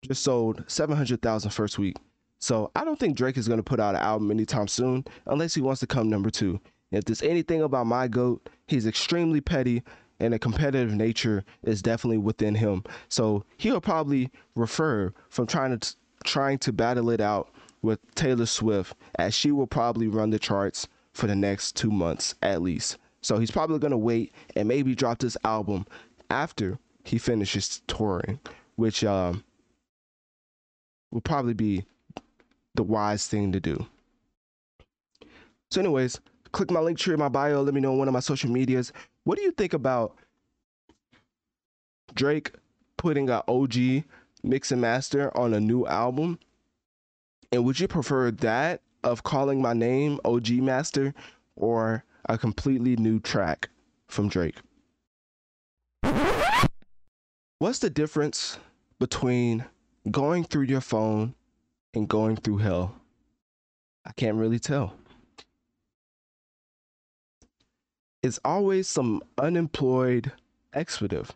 just 0.00 0.22
sold 0.22 0.64
700,000 0.68 1.50
first 1.50 1.78
week. 1.78 1.96
So 2.38 2.70
I 2.74 2.82
don't 2.82 2.98
think 2.98 3.14
Drake 3.14 3.36
is 3.36 3.48
going 3.48 3.58
to 3.58 3.62
put 3.62 3.78
out 3.78 3.94
an 3.94 4.00
album 4.00 4.30
anytime 4.30 4.68
soon 4.68 5.04
unless 5.26 5.54
he 5.54 5.60
wants 5.60 5.80
to 5.80 5.86
come 5.86 6.08
number 6.08 6.30
2. 6.30 6.58
If 6.92 7.04
there's 7.04 7.20
anything 7.20 7.60
about 7.60 7.86
my 7.86 8.08
goat, 8.08 8.48
he's 8.68 8.86
extremely 8.86 9.42
petty 9.42 9.82
and 10.18 10.32
a 10.32 10.38
competitive 10.38 10.94
nature 10.94 11.44
is 11.62 11.82
definitely 11.82 12.16
within 12.16 12.54
him. 12.54 12.82
So 13.10 13.44
he'll 13.58 13.82
probably 13.82 14.30
refer 14.56 15.12
from 15.28 15.46
trying 15.46 15.78
to 15.78 15.94
trying 16.24 16.56
to 16.60 16.72
battle 16.72 17.10
it 17.10 17.20
out 17.20 17.50
with 17.82 18.00
Taylor 18.14 18.46
Swift 18.46 18.96
as 19.16 19.34
she 19.34 19.52
will 19.52 19.66
probably 19.66 20.08
run 20.08 20.30
the 20.30 20.38
charts 20.38 20.88
for 21.12 21.26
the 21.26 21.36
next 21.36 21.76
2 21.76 21.90
months 21.90 22.34
at 22.40 22.62
least. 22.62 22.96
So 23.22 23.38
he's 23.38 23.50
probably 23.50 23.78
going 23.78 23.92
to 23.92 23.98
wait 23.98 24.32
and 24.56 24.68
maybe 24.68 24.94
drop 24.94 25.18
this 25.18 25.36
album 25.44 25.86
after 26.30 26.78
he 27.04 27.18
finishes 27.18 27.82
touring, 27.86 28.40
which 28.76 29.04
um, 29.04 29.44
will 31.10 31.20
probably 31.20 31.54
be 31.54 31.84
the 32.74 32.82
wise 32.82 33.26
thing 33.26 33.52
to 33.52 33.60
do. 33.60 33.86
So, 35.70 35.80
anyways, 35.80 36.20
click 36.52 36.70
my 36.70 36.80
link 36.80 36.98
tree 36.98 37.14
in 37.14 37.20
my 37.20 37.28
bio. 37.28 37.62
Let 37.62 37.74
me 37.74 37.80
know 37.80 37.92
on 37.92 37.98
one 37.98 38.08
of 38.08 38.14
my 38.14 38.20
social 38.20 38.50
medias. 38.50 38.92
What 39.24 39.38
do 39.38 39.42
you 39.44 39.52
think 39.52 39.72
about 39.72 40.16
Drake 42.14 42.52
putting 42.96 43.30
an 43.30 43.42
OG 43.48 44.04
mix 44.42 44.72
and 44.72 44.80
master 44.80 45.36
on 45.36 45.54
a 45.54 45.60
new 45.60 45.86
album? 45.86 46.38
And 47.52 47.64
would 47.64 47.78
you 47.78 47.88
prefer 47.88 48.30
that 48.30 48.80
of 49.04 49.22
calling 49.22 49.60
my 49.60 49.72
name 49.72 50.18
OG 50.24 50.50
Master 50.52 51.14
or 51.56 52.04
a 52.28 52.38
completely 52.38 52.96
new 52.96 53.18
track 53.20 53.68
from 54.08 54.28
Drake. 54.28 54.56
What's 57.58 57.78
the 57.78 57.90
difference 57.90 58.58
between 58.98 59.64
going 60.10 60.44
through 60.44 60.64
your 60.64 60.80
phone 60.80 61.34
and 61.94 62.08
going 62.08 62.36
through 62.36 62.58
hell? 62.58 62.96
I 64.04 64.12
can't 64.12 64.36
really 64.36 64.58
tell. 64.58 64.94
It's 68.22 68.40
always 68.44 68.88
some 68.88 69.22
unemployed 69.38 70.32
expletive 70.72 71.32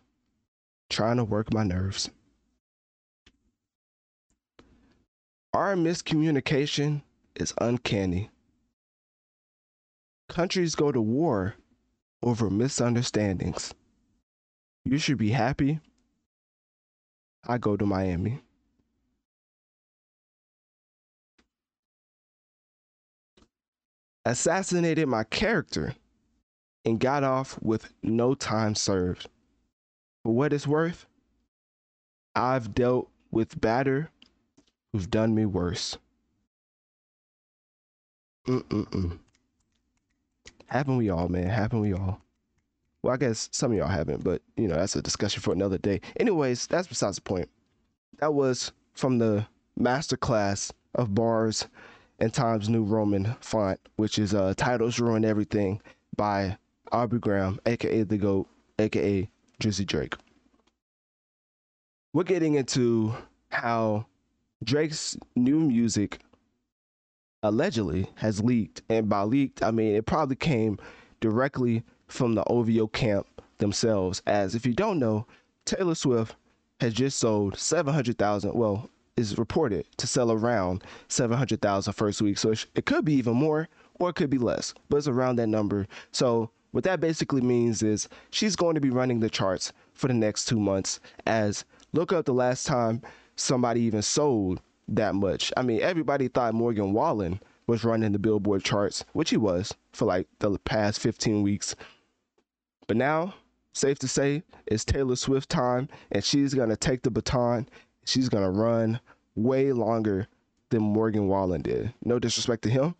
trying 0.89 1.17
to 1.17 1.23
work 1.23 1.53
my 1.53 1.63
nerves. 1.63 2.09
Our 5.53 5.75
miscommunication 5.75 7.01
is 7.35 7.53
uncanny. 7.59 8.29
Countries 10.29 10.75
go 10.75 10.91
to 10.91 11.01
war 11.01 11.55
over 12.21 12.49
misunderstandings. 12.49 13.73
You 14.85 14.97
should 14.97 15.17
be 15.17 15.31
happy. 15.31 15.79
I 17.47 17.57
go 17.57 17.77
to 17.77 17.85
Miami. 17.85 18.41
Assassinated 24.25 25.07
my 25.07 25.23
character 25.23 25.95
and 26.83 26.99
got 26.99 27.23
off 27.23 27.57
with 27.61 27.93
no 28.03 28.35
time 28.35 28.75
served. 28.75 29.29
For 30.23 30.33
what 30.33 30.51
it's 30.51 30.67
worth, 30.67 31.05
I've 32.35 32.73
dealt 32.75 33.09
with 33.31 33.59
batter 33.59 34.11
who've 34.91 35.09
done 35.09 35.33
me 35.33 35.45
worse. 35.45 35.97
Mm-mm-mm. 38.47 39.19
Haven't 40.67 40.97
we 40.97 41.09
all, 41.09 41.27
man? 41.29 41.47
Haven't 41.47 41.79
we 41.79 41.93
all? 41.93 42.21
Well, 43.01 43.13
I 43.13 43.17
guess 43.17 43.49
some 43.51 43.71
of 43.71 43.77
y'all 43.77 43.87
haven't, 43.87 44.23
but 44.23 44.41
you 44.55 44.67
know, 44.67 44.75
that's 44.75 44.95
a 44.95 45.01
discussion 45.01 45.41
for 45.41 45.53
another 45.53 45.77
day. 45.77 46.01
Anyways, 46.19 46.67
that's 46.67 46.87
besides 46.87 47.15
the 47.15 47.21
point. 47.21 47.49
That 48.19 48.33
was 48.33 48.71
from 48.93 49.17
the 49.17 49.47
masterclass 49.79 50.71
of 50.95 51.15
bars 51.15 51.67
and 52.19 52.33
Times 52.33 52.67
New 52.67 52.83
Roman 52.83 53.35
font, 53.39 53.79
which 53.95 54.19
is 54.19 54.33
uh 54.33 54.53
Titles 54.57 54.99
Ruin 54.99 55.23
Everything 55.23 55.81
by 56.15 56.57
Aubrey 56.91 57.19
Graham, 57.19 57.59
aka 57.65 58.03
the 58.03 58.17
GOAT, 58.17 58.47
aka 58.79 59.29
Drizzy 59.61 59.85
Drake. 59.85 60.15
We're 62.13 62.23
getting 62.23 62.55
into 62.55 63.13
how 63.49 64.07
Drake's 64.63 65.15
new 65.35 65.59
music 65.59 66.19
allegedly 67.47 68.09
has 68.15 68.43
leaked. 68.43 68.81
And 68.89 69.09
by 69.09 69.23
leaked, 69.23 69.63
I 69.63 69.71
mean 69.71 69.95
it 69.95 70.05
probably 70.05 70.35
came 70.35 70.79
directly 71.19 71.83
from 72.07 72.35
the 72.35 72.43
OVO 72.45 72.87
camp 72.87 73.27
themselves. 73.57 74.21
As 74.27 74.55
if 74.55 74.65
you 74.65 74.73
don't 74.73 74.99
know, 74.99 75.25
Taylor 75.65 75.95
Swift 75.95 76.35
has 76.79 76.93
just 76.93 77.19
sold 77.19 77.57
700,000. 77.57 78.53
Well, 78.53 78.89
is 79.17 79.37
reported 79.37 79.85
to 79.97 80.07
sell 80.07 80.31
around 80.31 80.83
700,000 81.09 81.91
first 81.93 82.21
week. 82.21 82.37
So 82.37 82.53
it 82.75 82.85
could 82.85 83.03
be 83.03 83.15
even 83.15 83.35
more 83.35 83.67
or 83.99 84.09
it 84.09 84.15
could 84.15 84.29
be 84.29 84.37
less, 84.37 84.73
but 84.89 84.97
it's 84.97 85.07
around 85.07 85.37
that 85.37 85.47
number. 85.47 85.87
So 86.11 86.51
what 86.71 86.83
that 86.83 86.99
basically 86.99 87.41
means 87.41 87.81
is 87.81 88.07
she's 88.29 88.55
going 88.55 88.75
to 88.75 88.81
be 88.81 88.91
running 88.91 89.19
the 89.19 89.29
charts 89.29 89.73
for 89.93 90.07
the 90.07 90.13
next 90.13 90.45
two 90.45 90.59
months. 90.59 90.99
As 91.25 91.65
look 91.93 92.13
up 92.13 92.25
the 92.25 92.33
last 92.33 92.67
time 92.67 93.01
somebody 93.35 93.81
even 93.81 94.03
sold 94.03 94.61
that 94.87 95.15
much. 95.15 95.51
I 95.57 95.61
mean, 95.61 95.81
everybody 95.81 96.27
thought 96.27 96.53
Morgan 96.53 96.93
Wallen 96.93 97.39
was 97.67 97.83
running 97.83 98.13
the 98.13 98.19
Billboard 98.19 98.63
charts, 98.63 99.03
which 99.13 99.29
he 99.29 99.37
was 99.37 99.73
for 99.93 100.05
like 100.05 100.27
the 100.39 100.57
past 100.59 100.99
15 100.99 101.43
weeks. 101.43 101.75
But 102.87 102.97
now, 102.97 103.35
safe 103.73 103.99
to 103.99 104.07
say, 104.07 104.43
it's 104.65 104.85
Taylor 104.85 105.15
Swift 105.15 105.49
time, 105.49 105.89
and 106.11 106.23
she's 106.23 106.53
going 106.53 106.69
to 106.69 106.77
take 106.77 107.01
the 107.01 107.11
baton. 107.11 107.67
She's 108.05 108.29
going 108.29 108.43
to 108.43 108.49
run 108.49 108.99
way 109.35 109.73
longer 109.73 110.27
than 110.69 110.81
Morgan 110.81 111.27
Wallen 111.27 111.61
did. 111.61 111.93
No 112.03 112.19
disrespect 112.19 112.63
to 112.63 112.69
him, 112.69 112.95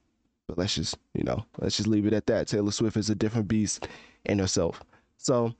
but 0.47 0.57
let's 0.57 0.75
just, 0.75 0.97
you 1.13 1.23
know, 1.23 1.45
let's 1.59 1.77
just 1.77 1.87
leave 1.87 2.05
it 2.05 2.13
at 2.13 2.27
that. 2.27 2.47
Taylor 2.47 2.71
Swift 2.71 2.97
is 2.97 3.09
a 3.09 3.15
different 3.15 3.47
beast 3.47 3.87
in 4.25 4.39
herself. 4.39 4.83
So, 5.17 5.53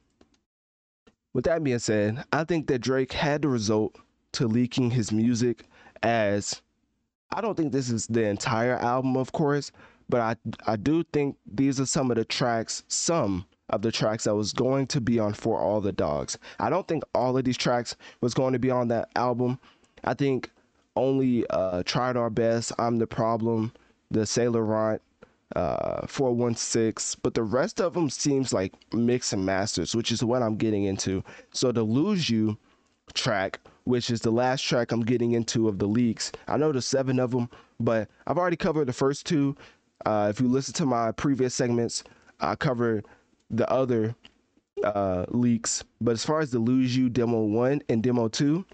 with 1.34 1.46
that 1.46 1.64
being 1.64 1.80
said, 1.80 2.24
I 2.34 2.44
think 2.44 2.68
that 2.68 2.80
Drake 2.80 3.14
had 3.14 3.42
to 3.44 3.48
result 3.48 3.96
to 4.34 4.48
leaking 4.48 4.92
his 4.92 5.12
music 5.12 5.66
as 6.04 6.62
I 7.32 7.42
don't 7.42 7.56
think 7.56 7.72
this 7.72 7.90
is 7.90 8.08
the 8.08 8.24
entire 8.24 8.78
album, 8.78 9.18
of 9.18 9.32
course, 9.32 9.72
but 10.10 10.22
I 10.22 10.36
I 10.66 10.76
do 10.76 11.04
think 11.04 11.38
these 11.46 11.80
are 11.80 11.86
some 11.86 12.12
of 12.12 12.18
the 12.18 12.26
tracks, 12.26 12.84
some 12.88 13.46
of 13.70 13.82
the 13.82 13.92
tracks 13.92 14.24
that 14.24 14.36
was 14.36 14.54
going 14.54 14.88
to 14.88 15.02
be 15.02 15.20
on 15.20 15.34
For 15.34 15.60
All 15.60 15.82
the 15.82 15.92
Dogs. 15.92 16.38
I 16.60 16.70
don't 16.70 16.88
think 16.88 17.04
all 17.14 17.38
of 17.38 17.44
these 17.44 17.58
tracks 17.58 17.96
was 18.22 18.34
going 18.34 18.54
to 18.54 18.60
be 18.60 18.72
on 18.72 18.88
that 18.88 19.10
album. 19.16 19.60
I 20.04 20.14
think 20.14 20.50
only 20.96 21.46
uh, 21.50 21.84
Tried 21.84 22.18
Our 22.18 22.30
Best, 22.30 22.72
I'm 22.80 22.98
the 22.98 23.08
Problem, 23.08 23.74
the 24.10 24.26
Sailor 24.26 24.64
Laurent, 24.64 25.02
uh, 25.56 26.08
416, 26.08 27.20
but 27.24 27.34
the 27.34 27.44
rest 27.44 27.80
of 27.80 27.94
them 27.94 28.10
seems 28.10 28.54
like 28.54 28.74
mix 28.94 29.34
and 29.34 29.46
masters, 29.46 29.96
which 29.96 30.12
is 30.12 30.24
what 30.24 30.42
I'm 30.42 30.56
getting 30.56 30.86
into. 30.86 31.24
So 31.52 31.72
to 31.72 31.84
lose 31.84 32.30
you 32.30 32.58
track, 33.14 33.60
which 33.88 34.10
is 34.10 34.22
the 34.22 34.32
last 34.32 34.62
track 34.62 34.92
I'm 34.92 35.02
getting 35.02 35.32
into 35.32 35.68
of 35.68 35.80
the 35.80 35.88
leaks. 35.88 36.32
I 36.48 36.58
know 36.58 36.72
there's 36.72 36.86
seven 36.86 37.20
of 37.20 37.32
them, 37.32 37.50
but 37.80 38.10
I've 38.28 38.38
already 38.38 38.58
covered 38.58 38.88
the 38.88 38.94
first 38.94 39.26
two. 39.26 39.56
Uh, 40.06 40.28
if 40.30 40.42
you 40.42 40.48
listen 40.48 40.74
to 40.76 40.86
my 40.86 41.12
previous 41.14 41.56
segments, 41.56 42.04
I 42.40 42.56
covered 42.56 43.06
the 43.50 43.70
other 43.72 44.14
uh, 44.84 45.26
leaks. 45.30 45.84
But 46.02 46.12
as 46.12 46.26
far 46.26 46.42
as 46.42 46.52
the 46.52 46.60
Lose 46.60 46.96
You 46.96 47.10
demo 47.10 47.44
one 47.44 47.82
and 47.88 48.04
demo 48.04 48.28
two, 48.28 48.66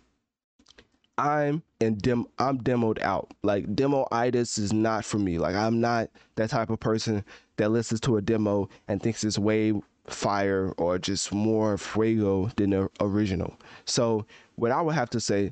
I'm 1.17 1.61
and 1.79 2.01
dem 2.01 2.25
I'm 2.39 2.57
demoed 2.57 2.99
out. 3.01 3.31
Like 3.43 3.75
demo 3.75 4.07
itis 4.11 4.57
is 4.57 4.73
not 4.73 5.05
for 5.05 5.19
me. 5.19 5.37
Like 5.37 5.55
I'm 5.55 5.79
not 5.79 6.09
that 6.35 6.49
type 6.49 6.71
of 6.71 6.79
person 6.79 7.23
that 7.57 7.69
listens 7.69 7.99
to 8.01 8.17
a 8.17 8.21
demo 8.21 8.67
and 8.87 9.01
thinks 9.01 9.23
it's 9.23 9.37
way 9.37 9.73
fire 10.07 10.73
or 10.77 10.99
just 10.99 11.33
more 11.33 11.77
fuego 11.77 12.51
than 12.55 12.71
the 12.71 12.89
original. 12.99 13.55
So 13.85 14.25
what 14.55 14.71
I 14.71 14.81
would 14.81 14.95
have 14.95 15.09
to 15.11 15.19
say 15.19 15.51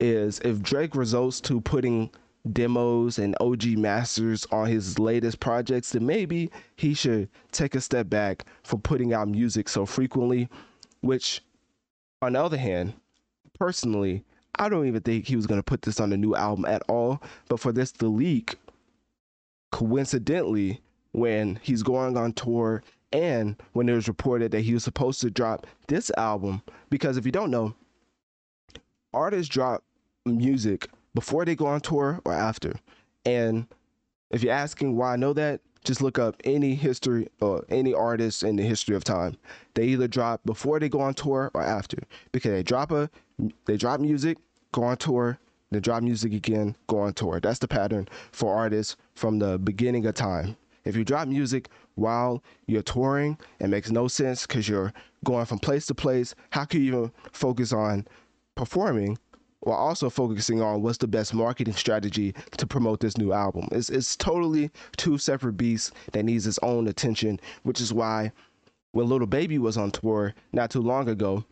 is 0.00 0.38
if 0.40 0.62
Drake 0.62 0.94
results 0.94 1.40
to 1.42 1.60
putting 1.60 2.10
demos 2.52 3.18
and 3.18 3.34
OG 3.40 3.66
masters 3.78 4.46
on 4.52 4.66
his 4.66 4.98
latest 4.98 5.40
projects, 5.40 5.90
then 5.90 6.06
maybe 6.06 6.50
he 6.76 6.94
should 6.94 7.28
take 7.52 7.74
a 7.74 7.80
step 7.80 8.08
back 8.08 8.44
from 8.62 8.80
putting 8.80 9.12
out 9.12 9.28
music 9.28 9.68
so 9.68 9.86
frequently. 9.86 10.48
Which, 11.00 11.42
on 12.22 12.32
the 12.34 12.42
other 12.42 12.56
hand, 12.56 12.94
personally, 13.58 14.24
I 14.58 14.68
don't 14.68 14.86
even 14.86 15.02
think 15.02 15.26
he 15.26 15.36
was 15.36 15.46
going 15.46 15.58
to 15.58 15.64
put 15.64 15.82
this 15.82 16.00
on 16.00 16.12
a 16.12 16.16
new 16.16 16.34
album 16.34 16.64
at 16.64 16.82
all. 16.88 17.22
But 17.48 17.60
for 17.60 17.72
this 17.72 17.92
to 17.92 18.08
leak, 18.08 18.56
coincidentally, 19.72 20.80
when 21.12 21.58
he's 21.62 21.82
going 21.82 22.16
on 22.16 22.32
tour 22.32 22.82
and 23.16 23.56
when 23.72 23.88
it 23.88 23.94
was 23.94 24.08
reported 24.08 24.50
that 24.50 24.60
he 24.60 24.74
was 24.74 24.84
supposed 24.84 25.22
to 25.22 25.30
drop 25.30 25.66
this 25.88 26.10
album, 26.18 26.60
because 26.90 27.16
if 27.16 27.24
you 27.24 27.32
don't 27.32 27.50
know, 27.50 27.74
artists 29.14 29.48
drop 29.48 29.82
music 30.26 30.86
before 31.14 31.46
they 31.46 31.54
go 31.56 31.66
on 31.66 31.80
tour 31.80 32.20
or 32.26 32.34
after. 32.34 32.74
And 33.24 33.66
if 34.30 34.42
you're 34.42 34.52
asking 34.52 34.96
why 34.96 35.14
I 35.14 35.16
know 35.16 35.32
that, 35.32 35.62
just 35.82 36.02
look 36.02 36.18
up 36.18 36.36
any 36.44 36.74
history 36.74 37.28
or 37.40 37.64
any 37.70 37.94
artist 37.94 38.42
in 38.42 38.56
the 38.56 38.62
history 38.62 38.94
of 38.94 39.02
time. 39.02 39.38
They 39.72 39.86
either 39.86 40.08
drop 40.08 40.42
before 40.44 40.78
they 40.78 40.90
go 40.90 41.00
on 41.00 41.14
tour 41.14 41.50
or 41.54 41.62
after 41.62 41.98
because 42.32 42.50
they 42.50 42.62
drop 42.62 42.90
a 42.90 43.08
they 43.64 43.78
drop 43.78 44.00
music, 44.00 44.36
go 44.72 44.82
on 44.82 44.98
tour, 44.98 45.38
then 45.70 45.80
drop 45.80 46.02
music 46.02 46.34
again, 46.34 46.76
go 46.86 46.98
on 47.00 47.14
tour. 47.14 47.40
That's 47.40 47.60
the 47.60 47.68
pattern 47.68 48.08
for 48.32 48.54
artists 48.54 48.96
from 49.14 49.38
the 49.38 49.58
beginning 49.58 50.04
of 50.04 50.14
time. 50.14 50.56
If 50.86 50.96
you 50.96 51.04
drop 51.04 51.28
music 51.28 51.68
while 51.96 52.42
you're 52.66 52.82
touring, 52.82 53.38
it 53.60 53.68
makes 53.68 53.90
no 53.90 54.08
sense 54.08 54.46
because 54.46 54.68
you're 54.68 54.92
going 55.24 55.44
from 55.44 55.58
place 55.58 55.86
to 55.86 55.94
place. 55.94 56.34
How 56.50 56.64
can 56.64 56.80
you 56.80 56.86
even 56.86 57.12
focus 57.32 57.72
on 57.72 58.06
performing 58.54 59.18
while 59.60 59.76
also 59.76 60.08
focusing 60.08 60.62
on 60.62 60.80
what's 60.80 60.98
the 60.98 61.08
best 61.08 61.34
marketing 61.34 61.74
strategy 61.74 62.32
to 62.56 62.66
promote 62.66 63.00
this 63.00 63.18
new 63.18 63.32
album. 63.32 63.68
It's, 63.72 63.90
it's 63.90 64.14
totally 64.14 64.70
two 64.96 65.18
separate 65.18 65.54
beasts 65.54 65.90
that 66.12 66.22
needs 66.22 66.46
its 66.46 66.58
own 66.62 66.86
attention, 66.86 67.40
which 67.64 67.80
is 67.80 67.92
why 67.92 68.30
when 68.92 69.08
Lil 69.08 69.26
Baby 69.26 69.58
was 69.58 69.76
on 69.76 69.90
tour 69.90 70.34
not 70.52 70.70
too 70.70 70.80
long 70.80 71.08
ago, 71.08 71.44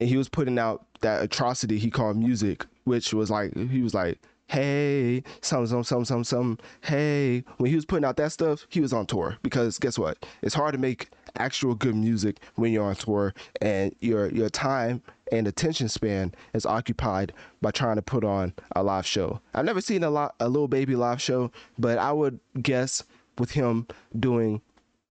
and 0.00 0.08
he 0.08 0.16
was 0.16 0.28
putting 0.28 0.58
out 0.58 0.84
that 1.00 1.22
atrocity 1.22 1.78
he 1.78 1.90
called 1.90 2.16
music, 2.16 2.66
which 2.84 3.14
was 3.14 3.30
like 3.30 3.56
he 3.56 3.82
was 3.82 3.94
like, 3.94 4.18
hey, 4.50 5.22
some 5.42 5.64
some 5.64 5.84
some 5.84 6.04
some 6.04 6.24
some 6.24 6.58
hey. 6.80 7.44
When 7.58 7.70
he 7.70 7.76
was 7.76 7.84
putting 7.84 8.04
out 8.04 8.16
that 8.16 8.32
stuff, 8.32 8.66
he 8.68 8.80
was 8.80 8.92
on 8.92 9.06
tour 9.06 9.36
because 9.42 9.78
guess 9.78 9.96
what? 9.96 10.26
It's 10.42 10.54
hard 10.54 10.72
to 10.72 10.78
make 10.78 11.08
actual 11.38 11.76
good 11.76 11.94
music 11.94 12.40
when 12.56 12.72
you're 12.72 12.84
on 12.84 12.96
tour 12.96 13.32
and 13.62 13.94
your 14.00 14.28
your 14.30 14.50
time 14.50 15.02
and 15.30 15.46
attention 15.46 15.88
span 15.88 16.34
is 16.52 16.66
occupied 16.66 17.32
by 17.62 17.70
trying 17.70 17.94
to 17.94 18.02
put 18.02 18.24
on 18.24 18.52
a 18.74 18.82
live 18.82 19.06
show. 19.06 19.40
I've 19.54 19.64
never 19.64 19.80
seen 19.80 20.02
a 20.02 20.10
lot 20.10 20.34
a 20.40 20.48
Lil 20.48 20.66
Baby 20.66 20.96
live 20.96 21.22
show, 21.22 21.52
but 21.78 21.98
I 21.98 22.10
would 22.10 22.40
guess 22.60 23.04
with 23.38 23.52
him 23.52 23.86
doing 24.18 24.60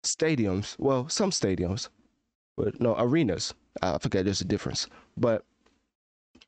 stadiums, 0.03 0.74
well, 0.81 1.09
some 1.09 1.31
stadiums, 1.31 1.89
but 2.57 2.81
no 2.81 2.97
arenas. 2.99 3.55
I 3.81 3.97
forget 3.99 4.24
there's 4.24 4.41
a 4.41 4.45
difference, 4.45 4.89
but 5.16 5.45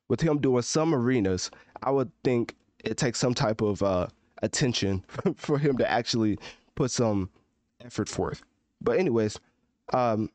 with 0.08 0.20
him 0.20 0.38
doing 0.38 0.62
some 0.62 0.92
arenas, 0.92 1.48
I 1.84 1.92
would 1.92 2.10
think 2.24 2.56
it 2.82 2.96
takes 2.96 3.18
some 3.18 3.34
type 3.34 3.60
of 3.60 3.82
uh, 3.82 4.06
attention 4.42 5.04
for 5.36 5.58
him 5.58 5.76
to 5.78 5.90
actually 5.90 6.38
put 6.74 6.90
some 6.90 7.30
effort 7.84 8.08
forth. 8.08 8.42
But 8.80 8.98
anyways, 8.98 9.38
um, 9.92 10.30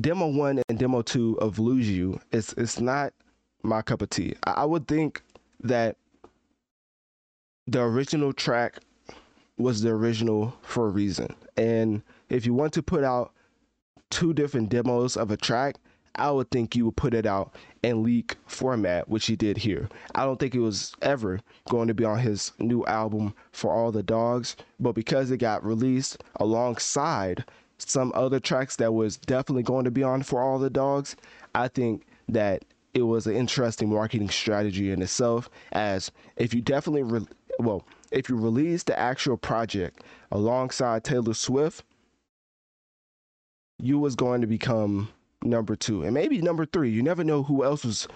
demo 0.00 0.28
one 0.28 0.62
and 0.68 0.78
demo 0.78 1.02
two 1.02 1.38
of 1.40 1.58
Lose 1.58 1.88
You 1.88 2.20
is 2.32 2.54
it's 2.56 2.80
not 2.80 3.12
my 3.62 3.82
cup 3.82 4.02
of 4.02 4.10
tea. 4.10 4.34
I, 4.44 4.52
I 4.52 4.64
would 4.64 4.86
think 4.86 5.22
that 5.62 5.96
the 7.66 7.82
original 7.82 8.32
track 8.32 8.78
was 9.58 9.82
the 9.82 9.90
original 9.90 10.54
for 10.62 10.86
a 10.86 10.90
reason. 10.90 11.34
And 11.56 12.02
if 12.28 12.46
you 12.46 12.54
want 12.54 12.72
to 12.74 12.82
put 12.82 13.02
out 13.04 13.32
two 14.10 14.32
different 14.32 14.68
demos 14.68 15.16
of 15.16 15.30
a 15.30 15.36
track, 15.36 15.76
I 16.14 16.30
would 16.30 16.50
think 16.50 16.76
you 16.76 16.86
would 16.86 16.96
put 16.96 17.14
it 17.14 17.26
out 17.26 17.54
in 17.86 18.02
leak 18.02 18.36
format, 18.46 19.08
which 19.08 19.26
he 19.26 19.36
did 19.36 19.58
here. 19.58 19.88
I 20.14 20.24
don't 20.24 20.40
think 20.40 20.56
it 20.56 20.60
was 20.60 20.92
ever 21.02 21.38
going 21.68 21.86
to 21.86 21.94
be 21.94 22.04
on 22.04 22.18
his 22.18 22.50
new 22.58 22.84
album 22.86 23.32
for 23.52 23.72
all 23.72 23.92
the 23.92 24.02
dogs, 24.02 24.56
but 24.80 24.92
because 24.92 25.30
it 25.30 25.36
got 25.36 25.64
released 25.64 26.24
alongside 26.36 27.44
some 27.78 28.10
other 28.14 28.40
tracks 28.40 28.74
that 28.76 28.92
was 28.92 29.16
definitely 29.16 29.62
going 29.62 29.84
to 29.84 29.92
be 29.92 30.02
on 30.02 30.24
for 30.24 30.42
all 30.42 30.58
the 30.58 30.68
dogs, 30.68 31.14
I 31.54 31.68
think 31.68 32.04
that 32.28 32.64
it 32.92 33.02
was 33.02 33.28
an 33.28 33.36
interesting 33.36 33.90
marketing 33.90 34.30
strategy 34.30 34.90
in 34.90 35.00
itself. 35.00 35.48
As 35.70 36.10
if 36.36 36.52
you 36.54 36.62
definitely, 36.62 37.04
re- 37.04 37.28
well, 37.60 37.84
if 38.10 38.28
you 38.28 38.36
release 38.36 38.82
the 38.82 38.98
actual 38.98 39.36
project 39.36 40.02
alongside 40.32 41.04
Taylor 41.04 41.34
Swift, 41.34 41.84
you 43.78 44.00
was 44.00 44.16
going 44.16 44.40
to 44.40 44.46
become 44.48 45.10
number 45.42 45.76
two 45.76 46.02
and 46.02 46.14
maybe 46.14 46.40
number 46.40 46.66
three. 46.66 46.90
You 46.90 47.02
never 47.02 47.24
know 47.24 47.42
who 47.42 47.64
else 47.64 47.84
was 47.84 48.08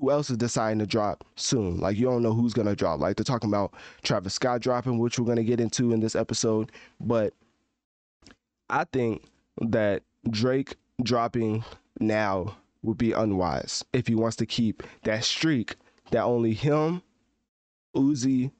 who 0.00 0.10
else 0.10 0.30
is 0.30 0.38
deciding 0.38 0.78
to 0.78 0.86
drop 0.86 1.24
soon. 1.36 1.78
Like 1.78 1.96
you 1.96 2.06
don't 2.06 2.22
know 2.22 2.32
who's 2.32 2.54
gonna 2.54 2.76
drop. 2.76 3.00
Like 3.00 3.16
they're 3.16 3.24
talking 3.24 3.50
about 3.50 3.74
Travis 4.02 4.34
Scott 4.34 4.60
dropping, 4.60 4.98
which 4.98 5.18
we're 5.18 5.26
gonna 5.26 5.44
get 5.44 5.60
into 5.60 5.92
in 5.92 6.00
this 6.00 6.16
episode. 6.16 6.72
But 7.00 7.34
I 8.70 8.84
think 8.84 9.24
that 9.60 10.02
Drake 10.30 10.76
dropping 11.02 11.64
now 12.00 12.56
would 12.82 12.98
be 12.98 13.12
unwise 13.12 13.84
if 13.92 14.06
he 14.06 14.14
wants 14.14 14.36
to 14.36 14.46
keep 14.46 14.82
that 15.04 15.24
streak 15.24 15.76
that 16.10 16.22
only 16.22 16.52
him, 16.52 17.02
Uzi, 17.96 18.50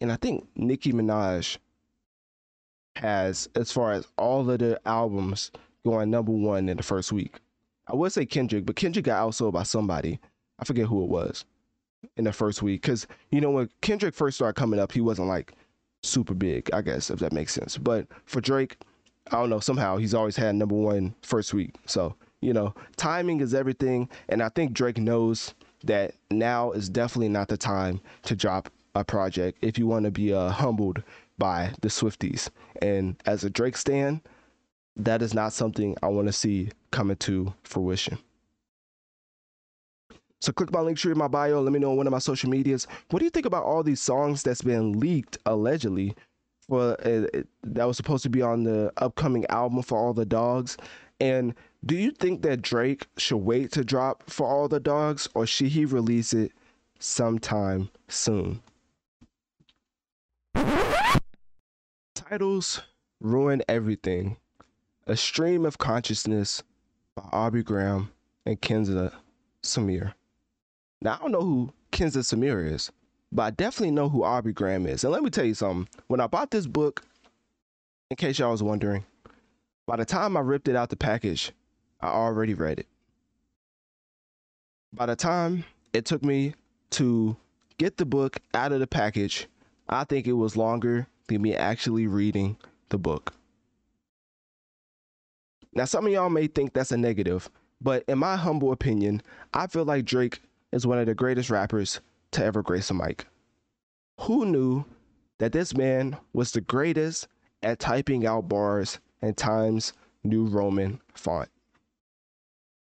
and 0.00 0.12
I 0.12 0.16
think 0.16 0.46
Nicki 0.56 0.92
Minaj 0.92 1.58
has 2.96 3.48
as 3.54 3.72
far 3.72 3.92
as 3.92 4.06
all 4.16 4.48
of 4.48 4.58
the 4.58 4.80
albums 4.86 5.50
going 5.86 6.10
number 6.10 6.32
one 6.32 6.68
in 6.68 6.76
the 6.76 6.82
first 6.82 7.12
week. 7.12 7.38
I 7.86 7.94
would 7.94 8.12
say 8.12 8.26
Kendrick, 8.26 8.66
but 8.66 8.76
Kendrick 8.76 9.04
got 9.04 9.22
outsold 9.22 9.52
by 9.52 9.62
somebody. 9.62 10.18
I 10.58 10.64
forget 10.64 10.86
who 10.86 11.02
it 11.04 11.08
was 11.08 11.44
in 12.16 12.24
the 12.24 12.32
first 12.32 12.60
week. 12.60 12.82
Because, 12.82 13.06
you 13.30 13.40
know, 13.40 13.50
when 13.52 13.70
Kendrick 13.80 14.14
first 14.14 14.36
started 14.36 14.58
coming 14.58 14.80
up, 14.80 14.92
he 14.92 15.00
wasn't 15.00 15.28
like 15.28 15.52
super 16.02 16.34
big, 16.34 16.68
I 16.72 16.82
guess, 16.82 17.10
if 17.10 17.20
that 17.20 17.32
makes 17.32 17.52
sense. 17.54 17.78
But 17.78 18.06
for 18.24 18.40
Drake, 18.40 18.78
I 19.30 19.38
don't 19.38 19.50
know, 19.50 19.60
somehow 19.60 19.96
he's 19.96 20.14
always 20.14 20.36
had 20.36 20.56
number 20.56 20.74
one 20.74 21.14
first 21.22 21.54
week. 21.54 21.74
So, 21.86 22.14
you 22.40 22.52
know, 22.52 22.74
timing 22.96 23.40
is 23.40 23.54
everything. 23.54 24.08
And 24.28 24.42
I 24.42 24.48
think 24.48 24.72
Drake 24.72 24.98
knows 24.98 25.54
that 25.84 26.14
now 26.30 26.72
is 26.72 26.88
definitely 26.88 27.28
not 27.28 27.48
the 27.48 27.56
time 27.56 28.00
to 28.24 28.34
drop 28.34 28.70
a 28.96 29.04
project 29.04 29.58
if 29.62 29.78
you 29.78 29.86
want 29.86 30.04
to 30.04 30.10
be 30.10 30.32
uh, 30.32 30.48
humbled 30.48 31.02
by 31.38 31.72
the 31.82 31.88
Swifties. 31.88 32.48
And 32.82 33.16
as 33.26 33.44
a 33.44 33.50
Drake 33.50 33.76
stan, 33.76 34.20
that 34.96 35.22
is 35.22 35.34
not 35.34 35.52
something 35.52 35.96
I 36.02 36.08
want 36.08 36.26
to 36.28 36.32
see 36.32 36.70
coming 36.90 37.16
to 37.18 37.52
fruition. 37.62 38.18
So 40.40 40.52
click 40.52 40.72
my 40.72 40.80
link 40.80 40.98
tree 40.98 41.12
in 41.12 41.18
my 41.18 41.28
bio. 41.28 41.60
Let 41.60 41.72
me 41.72 41.78
know 41.78 41.90
on 41.90 41.96
one 41.96 42.06
of 42.06 42.12
my 42.12 42.18
social 42.18 42.50
medias. 42.50 42.86
What 43.10 43.18
do 43.18 43.24
you 43.24 43.30
think 43.30 43.46
about 43.46 43.64
all 43.64 43.82
these 43.82 44.00
songs 44.00 44.42
that's 44.42 44.62
been 44.62 44.98
leaked 45.00 45.38
allegedly 45.46 46.14
for 46.68 46.92
uh, 47.06 47.26
that 47.62 47.84
was 47.86 47.96
supposed 47.96 48.22
to 48.24 48.30
be 48.30 48.42
on 48.42 48.64
the 48.64 48.92
upcoming 48.98 49.46
album 49.46 49.82
for 49.82 49.98
all 49.98 50.12
the 50.12 50.26
dogs? 50.26 50.76
And 51.20 51.54
do 51.84 51.96
you 51.96 52.10
think 52.10 52.42
that 52.42 52.62
Drake 52.62 53.06
should 53.16 53.38
wait 53.38 53.72
to 53.72 53.84
drop 53.84 54.28
for 54.28 54.46
all 54.46 54.68
the 54.68 54.80
dogs, 54.80 55.28
or 55.34 55.46
should 55.46 55.68
he 55.68 55.84
release 55.84 56.32
it 56.32 56.52
sometime 56.98 57.88
soon? 58.08 58.60
Titles 62.14 62.82
ruin 63.20 63.62
everything. 63.68 64.36
A 65.08 65.16
Stream 65.16 65.64
of 65.64 65.78
Consciousness 65.78 66.64
by 67.14 67.22
Aubrey 67.30 67.62
Graham 67.62 68.10
and 68.44 68.60
Kenza 68.60 69.12
Samir. 69.62 70.14
Now, 71.00 71.14
I 71.14 71.18
don't 71.18 71.30
know 71.30 71.42
who 71.42 71.72
Kenza 71.92 72.18
Samir 72.18 72.68
is, 72.72 72.90
but 73.30 73.42
I 73.42 73.50
definitely 73.50 73.92
know 73.92 74.08
who 74.08 74.24
Aubrey 74.24 74.52
Graham 74.52 74.84
is. 74.84 75.04
And 75.04 75.12
let 75.12 75.22
me 75.22 75.30
tell 75.30 75.44
you 75.44 75.54
something. 75.54 75.86
When 76.08 76.20
I 76.20 76.26
bought 76.26 76.50
this 76.50 76.66
book, 76.66 77.04
in 78.10 78.16
case 78.16 78.40
y'all 78.40 78.50
was 78.50 78.64
wondering, 78.64 79.04
by 79.86 79.94
the 79.94 80.04
time 80.04 80.36
I 80.36 80.40
ripped 80.40 80.66
it 80.66 80.74
out 80.74 80.88
the 80.88 80.96
package, 80.96 81.52
I 82.00 82.08
already 82.08 82.54
read 82.54 82.80
it. 82.80 82.88
By 84.92 85.06
the 85.06 85.14
time 85.14 85.64
it 85.92 86.04
took 86.04 86.24
me 86.24 86.54
to 86.90 87.36
get 87.78 87.96
the 87.96 88.06
book 88.06 88.38
out 88.54 88.72
of 88.72 88.80
the 88.80 88.88
package, 88.88 89.46
I 89.88 90.02
think 90.02 90.26
it 90.26 90.32
was 90.32 90.56
longer 90.56 91.06
than 91.28 91.42
me 91.42 91.54
actually 91.54 92.08
reading 92.08 92.56
the 92.88 92.98
book. 92.98 93.35
Now, 95.76 95.84
some 95.84 96.06
of 96.06 96.12
y'all 96.12 96.30
may 96.30 96.46
think 96.46 96.72
that's 96.72 96.90
a 96.90 96.96
negative, 96.96 97.50
but 97.82 98.02
in 98.08 98.18
my 98.18 98.34
humble 98.34 98.72
opinion, 98.72 99.20
I 99.52 99.66
feel 99.66 99.84
like 99.84 100.06
Drake 100.06 100.40
is 100.72 100.86
one 100.86 100.98
of 100.98 101.04
the 101.04 101.14
greatest 101.14 101.50
rappers 101.50 102.00
to 102.30 102.42
ever 102.42 102.62
grace 102.62 102.88
a 102.88 102.94
mic. 102.94 103.26
Who 104.20 104.46
knew 104.46 104.86
that 105.36 105.52
this 105.52 105.76
man 105.76 106.16
was 106.32 106.52
the 106.52 106.62
greatest 106.62 107.28
at 107.62 107.78
typing 107.78 108.26
out 108.26 108.48
bars 108.48 109.00
in 109.20 109.34
Times 109.34 109.92
New 110.24 110.46
Roman 110.46 110.98
font? 111.12 111.50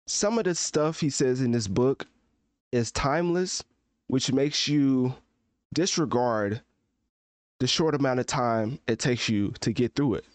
Some 0.05 0.37
of 0.37 0.45
the 0.45 0.55
stuff 0.55 1.01
he 1.01 1.09
says 1.09 1.41
in 1.41 1.51
this 1.51 1.67
book 1.67 2.07
is 2.71 2.93
timeless, 2.93 3.65
which 4.07 4.31
makes 4.31 4.65
you 4.69 5.13
disregard 5.73 6.61
the 7.59 7.67
short 7.67 7.95
amount 7.95 8.21
of 8.21 8.27
time 8.27 8.79
it 8.87 8.97
takes 8.97 9.27
you 9.27 9.51
to 9.59 9.73
get 9.73 9.93
through 9.93 10.13
it. 10.13 10.25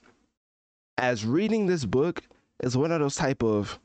As 0.98 1.24
reading 1.24 1.64
this 1.64 1.86
book 1.86 2.22
is 2.62 2.76
one 2.76 2.92
of 2.92 3.00
those 3.00 3.16
type 3.16 3.42
of 3.42 3.78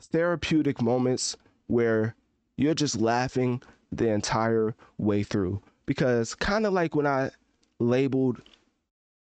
therapeutic 0.00 0.80
moments 0.82 1.36
where 1.66 2.14
you're 2.56 2.74
just 2.74 3.00
laughing 3.00 3.62
the 3.90 4.08
entire 4.08 4.74
way 4.98 5.22
through. 5.22 5.60
Because 5.86 6.34
kind 6.34 6.66
of 6.66 6.72
like 6.72 6.94
when 6.94 7.06
I 7.06 7.30
labeled 7.78 8.42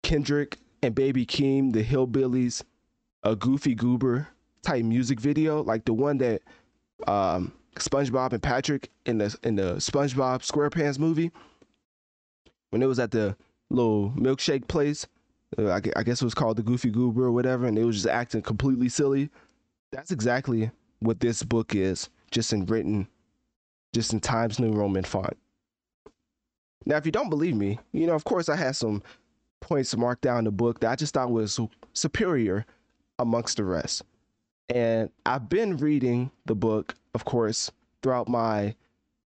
Kendrick 0.03 0.59
and 0.83 0.95
Baby 0.95 1.27
Keem, 1.27 1.72
the 1.72 1.85
Hillbillies, 1.85 2.62
a 3.22 3.35
goofy 3.37 3.75
goober 3.75 4.29
type 4.62 4.85
music 4.85 5.20
video, 5.20 5.62
like 5.62 5.85
the 5.85 5.95
one 5.95 6.18
that 6.18 6.43
um, 7.07 7.53
SpongeBob 7.77 8.33
and 8.33 8.43
Patrick 8.43 8.91
in 9.07 9.18
the 9.18 9.37
in 9.43 9.57
the 9.57 9.75
SpongeBob 9.77 10.47
SquarePants 10.49 10.99
movie, 10.99 11.31
when 12.70 12.83
it 12.83 12.87
was 12.87 12.99
at 12.99 13.11
the 13.11 13.37
little 13.70 14.11
milkshake 14.11 14.68
place, 14.68 15.07
Uh, 15.59 15.70
I, 15.70 15.80
I 15.96 16.02
guess 16.02 16.20
it 16.20 16.24
was 16.24 16.34
called 16.34 16.57
the 16.57 16.62
Goofy 16.62 16.90
Goober 16.90 17.24
or 17.24 17.32
whatever, 17.32 17.66
and 17.66 17.78
it 17.78 17.84
was 17.84 17.96
just 17.96 18.09
acting 18.09 18.42
completely 18.42 18.88
silly. 18.88 19.30
That's 19.92 20.11
exactly 20.11 20.70
what 21.00 21.20
this 21.20 21.42
book 21.42 21.74
is, 21.74 22.09
just 22.30 22.52
in 22.52 22.66
written 22.66 23.09
just 23.94 24.12
in 24.12 24.20
Times 24.20 24.59
New 24.59 24.72
Roman 24.72 25.05
font. 25.05 25.38
Now, 26.84 26.96
if 26.96 27.07
you 27.07 27.12
don't 27.12 27.30
believe 27.30 27.57
me, 27.57 27.78
you 27.92 28.07
know, 28.07 28.14
of 28.14 28.24
course, 28.24 28.50
I 28.50 28.57
had 28.57 28.76
some 28.76 29.02
points 29.61 29.96
marked 29.96 30.22
down 30.22 30.40
in 30.40 30.44
the 30.44 30.50
book 30.50 30.80
that 30.80 30.90
I 30.90 30.96
just 30.96 31.14
thought 31.14 31.30
was 31.30 31.59
superior 31.94 32.66
amongst 33.18 33.57
the 33.57 33.64
rest. 33.64 34.02
And 34.68 35.09
I've 35.24 35.48
been 35.48 35.78
reading 35.78 36.30
the 36.44 36.55
book, 36.55 36.94
of 37.14 37.24
course, 37.24 37.70
throughout 38.02 38.28
my 38.28 38.74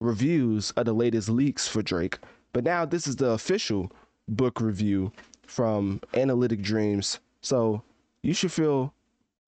reviews 0.01 0.71
of 0.73 0.85
the 0.85 0.93
latest 0.93 1.29
leaks 1.29 1.67
for 1.67 1.83
Drake. 1.83 2.19
But 2.53 2.65
now 2.65 2.85
this 2.85 3.07
is 3.09 3.17
the 3.17 3.31
official 3.31 3.91
book 4.29 4.61
review 4.61 5.11
from 5.49 6.01
Analytic 6.15 6.61
Dreamz. 6.61 7.19
So 7.41 7.83
you 8.23 8.35
should 8.35 8.53
feel 8.53 8.95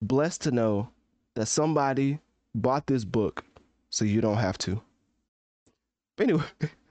blessed 0.01 0.41
to 0.41 0.51
know 0.51 0.89
that 1.35 1.47
somebody 1.47 2.19
bought 2.55 2.87
this 2.87 3.05
book 3.05 3.45
so 3.89 4.03
you 4.03 4.19
don't 4.19 4.37
have 4.37 4.57
to. 4.59 4.81
Anyway, 6.17 6.43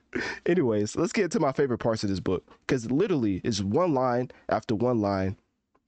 anyways, 0.47 0.97
let's 0.97 1.13
get 1.13 1.31
to 1.33 1.41
my 1.41 1.53
favorite 1.53 1.79
parts 1.79 2.03
of 2.03 2.09
this 2.09 2.21
book 2.21 2.45
because 2.67 2.91
literally 2.91 3.41
it's 3.45 3.61
one 3.61 3.95
line 3.95 4.31
after 4.49 4.75
one 4.75 5.01
line. 5.01 5.37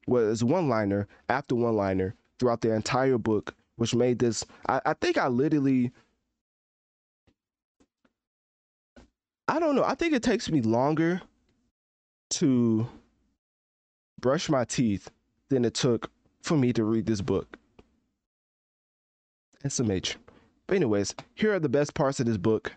Well, 0.07 0.31
it's 0.31 0.43
one 0.43 0.69
liner 0.69 1.07
after 1.29 1.55
one 1.55 1.77
liner 1.77 2.15
throughout 2.39 2.61
the 2.61 2.75
entire 2.75 3.19
book, 3.19 3.55
which 3.77 3.95
made 3.95 4.19
this. 4.19 4.45
I, 4.69 4.81
I 4.85 4.95
think 4.95 5.17
I 5.17 5.29
literally. 5.29 5.93
I 9.49 9.61
don't 9.61 9.77
know. 9.77 9.85
I 9.85 9.95
think 9.95 10.13
it 10.13 10.23
takes 10.23 10.51
me 10.51 10.61
longer 10.61 11.21
to 12.31 12.89
brush 14.23 14.49
my 14.49 14.65
teeth 14.65 15.11
than 15.51 15.67
it 15.67 15.75
took 15.75 16.11
for 16.41 16.57
me 16.57 16.73
to 16.73 16.85
read 16.85 17.05
this 17.05 17.21
book. 17.21 17.59
SMH. 19.65 20.17
But 20.67 20.77
anyways, 20.77 21.15
here 21.35 21.53
are 21.53 21.59
the 21.59 21.69
best 21.69 21.93
parts 21.93 22.21
of 22.21 22.27
this 22.27 22.39
book 22.39 22.73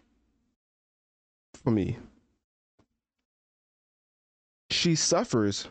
for 1.54 1.72
me. 1.72 1.98
She 4.70 4.96
suffers 4.96 5.70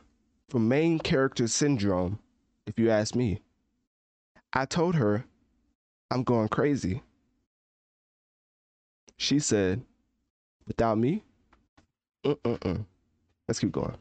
from 0.48 0.68
main 0.68 0.98
character 0.98 1.46
syndrome, 1.46 2.18
if 2.66 2.78
you 2.78 2.90
ask 2.90 3.14
me. 3.14 3.40
I 4.52 4.64
told 4.64 4.94
her 4.94 5.24
I'm 6.10 6.22
going 6.22 6.48
crazy. 6.48 7.02
She 9.16 9.40
said, 9.40 9.82
without 10.66 10.98
me? 10.98 11.24
Mm-mm-mm. 12.24 12.86
Let's 13.48 13.58
keep 13.58 13.72
going. 13.72 13.96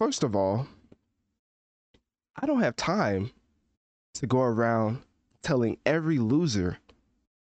First 0.00 0.22
of 0.22 0.34
all, 0.34 0.66
I 2.40 2.46
don't 2.46 2.62
have 2.62 2.74
time 2.74 3.32
to 4.14 4.26
go 4.26 4.40
around 4.40 5.02
telling 5.42 5.76
every 5.84 6.18
loser 6.18 6.78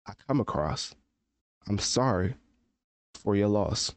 I 0.06 0.12
come 0.28 0.38
across 0.38 0.94
I'm 1.66 1.78
sorry 1.78 2.34
for 3.14 3.34
your 3.34 3.48
loss. 3.48 3.94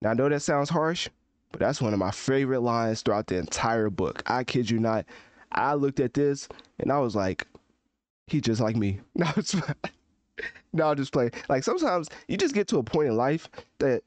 Now, 0.00 0.10
I 0.10 0.14
know 0.14 0.28
that 0.28 0.42
sounds 0.42 0.70
harsh, 0.70 1.08
but 1.50 1.58
that's 1.58 1.82
one 1.82 1.92
of 1.92 1.98
my 1.98 2.12
favorite 2.12 2.60
lines 2.60 3.02
throughout 3.02 3.26
the 3.26 3.38
entire 3.38 3.90
book. 3.90 4.22
I 4.26 4.44
kid 4.44 4.70
you 4.70 4.78
not. 4.78 5.04
I 5.50 5.74
looked 5.74 5.98
at 5.98 6.14
this 6.14 6.46
and 6.78 6.92
I 6.92 7.00
was 7.00 7.16
like, 7.16 7.44
he 8.28 8.40
just 8.40 8.60
like 8.60 8.76
me. 8.76 9.00
No, 9.16 9.26
it's 9.36 9.56
no, 10.72 10.86
I'll 10.86 10.94
just 10.94 11.12
play. 11.12 11.30
Like 11.48 11.64
sometimes 11.64 12.08
you 12.28 12.36
just 12.36 12.54
get 12.54 12.68
to 12.68 12.78
a 12.78 12.84
point 12.84 13.08
in 13.08 13.16
life 13.16 13.48
that 13.80 14.04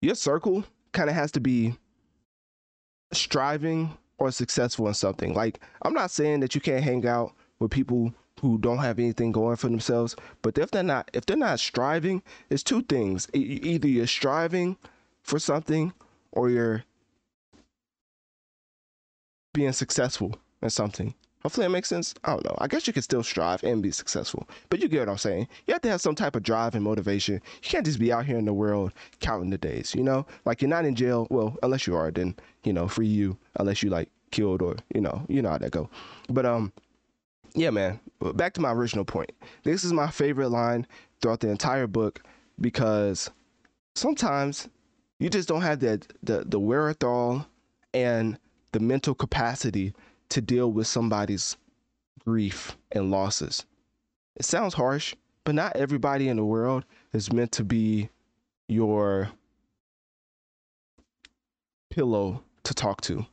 your 0.00 0.14
circle 0.14 0.64
kind 0.92 1.08
of 1.08 1.16
has 1.16 1.32
to 1.32 1.40
be 1.40 1.74
striving 3.12 3.96
or 4.18 4.30
successful 4.30 4.88
in 4.88 4.94
something. 4.94 5.34
Like 5.34 5.60
I'm 5.82 5.94
not 5.94 6.10
saying 6.10 6.40
that 6.40 6.54
you 6.54 6.60
can't 6.60 6.84
hang 6.84 7.06
out 7.06 7.32
with 7.58 7.70
people 7.70 8.12
who 8.40 8.58
don't 8.58 8.78
have 8.78 8.98
anything 8.98 9.32
going 9.32 9.56
for 9.56 9.68
themselves. 9.68 10.16
But 10.42 10.56
if 10.58 10.70
they're 10.70 10.82
not, 10.82 11.10
if 11.12 11.26
they're 11.26 11.36
not 11.36 11.60
striving, 11.60 12.22
it's 12.48 12.62
two 12.62 12.82
things: 12.82 13.28
either 13.34 13.88
you're 13.88 14.06
striving 14.06 14.76
for 15.22 15.38
something, 15.38 15.92
or 16.32 16.48
you're 16.48 16.84
being 19.52 19.72
successful 19.72 20.36
in 20.62 20.70
something. 20.70 21.14
Hopefully 21.42 21.66
that 21.66 21.70
makes 21.70 21.88
sense. 21.88 22.14
I 22.24 22.32
don't 22.32 22.44
know. 22.44 22.54
I 22.58 22.66
guess 22.66 22.86
you 22.86 22.92
can 22.92 23.02
still 23.02 23.22
strive 23.22 23.62
and 23.64 23.82
be 23.82 23.90
successful, 23.90 24.46
but 24.68 24.80
you 24.80 24.88
get 24.88 25.00
what 25.00 25.08
I'm 25.08 25.18
saying. 25.18 25.48
You 25.66 25.72
have 25.72 25.82
to 25.82 25.88
have 25.88 26.00
some 26.00 26.14
type 26.14 26.36
of 26.36 26.42
drive 26.42 26.74
and 26.74 26.84
motivation. 26.84 27.34
You 27.34 27.68
can't 27.68 27.86
just 27.86 27.98
be 27.98 28.12
out 28.12 28.26
here 28.26 28.36
in 28.36 28.44
the 28.44 28.52
world 28.52 28.92
counting 29.20 29.50
the 29.50 29.58
days, 29.58 29.94
you 29.94 30.02
know? 30.02 30.26
Like 30.44 30.60
you're 30.60 30.68
not 30.68 30.84
in 30.84 30.94
jail. 30.94 31.26
Well, 31.30 31.56
unless 31.62 31.86
you 31.86 31.96
are, 31.96 32.10
then, 32.10 32.36
you 32.64 32.72
know, 32.72 32.88
free 32.88 33.06
you, 33.06 33.38
unless 33.56 33.82
you 33.82 33.88
like 33.88 34.10
killed 34.30 34.60
or, 34.60 34.76
you 34.94 35.00
know, 35.00 35.24
you 35.28 35.40
know 35.40 35.50
how 35.50 35.58
that 35.58 35.70
go. 35.70 35.88
But, 36.28 36.44
um, 36.44 36.72
yeah, 37.54 37.70
man, 37.70 37.98
back 38.34 38.52
to 38.54 38.60
my 38.60 38.72
original 38.72 39.04
point. 39.04 39.32
This 39.64 39.82
is 39.82 39.92
my 39.92 40.10
favorite 40.10 40.50
line 40.50 40.86
throughout 41.20 41.40
the 41.40 41.48
entire 41.48 41.86
book 41.86 42.22
because 42.60 43.30
sometimes 43.94 44.68
you 45.18 45.30
just 45.30 45.48
don't 45.48 45.62
have 45.62 45.80
the, 45.80 46.02
the, 46.22 46.44
the 46.46 46.60
wherewithal 46.60 47.46
and 47.94 48.38
the 48.72 48.80
mental 48.80 49.14
capacity 49.14 49.94
to 50.30 50.40
deal 50.40 50.72
with 50.72 50.86
somebody's 50.86 51.56
grief 52.24 52.76
and 52.92 53.10
losses. 53.10 53.66
It 54.36 54.44
sounds 54.44 54.74
harsh, 54.74 55.14
but 55.44 55.54
not 55.54 55.76
everybody 55.76 56.28
in 56.28 56.36
the 56.36 56.44
world 56.44 56.84
is 57.12 57.32
meant 57.32 57.52
to 57.52 57.64
be 57.64 58.08
your 58.68 59.30
pillow 61.90 62.42
to 62.62 62.74
talk 62.74 63.00
to. 63.02 63.26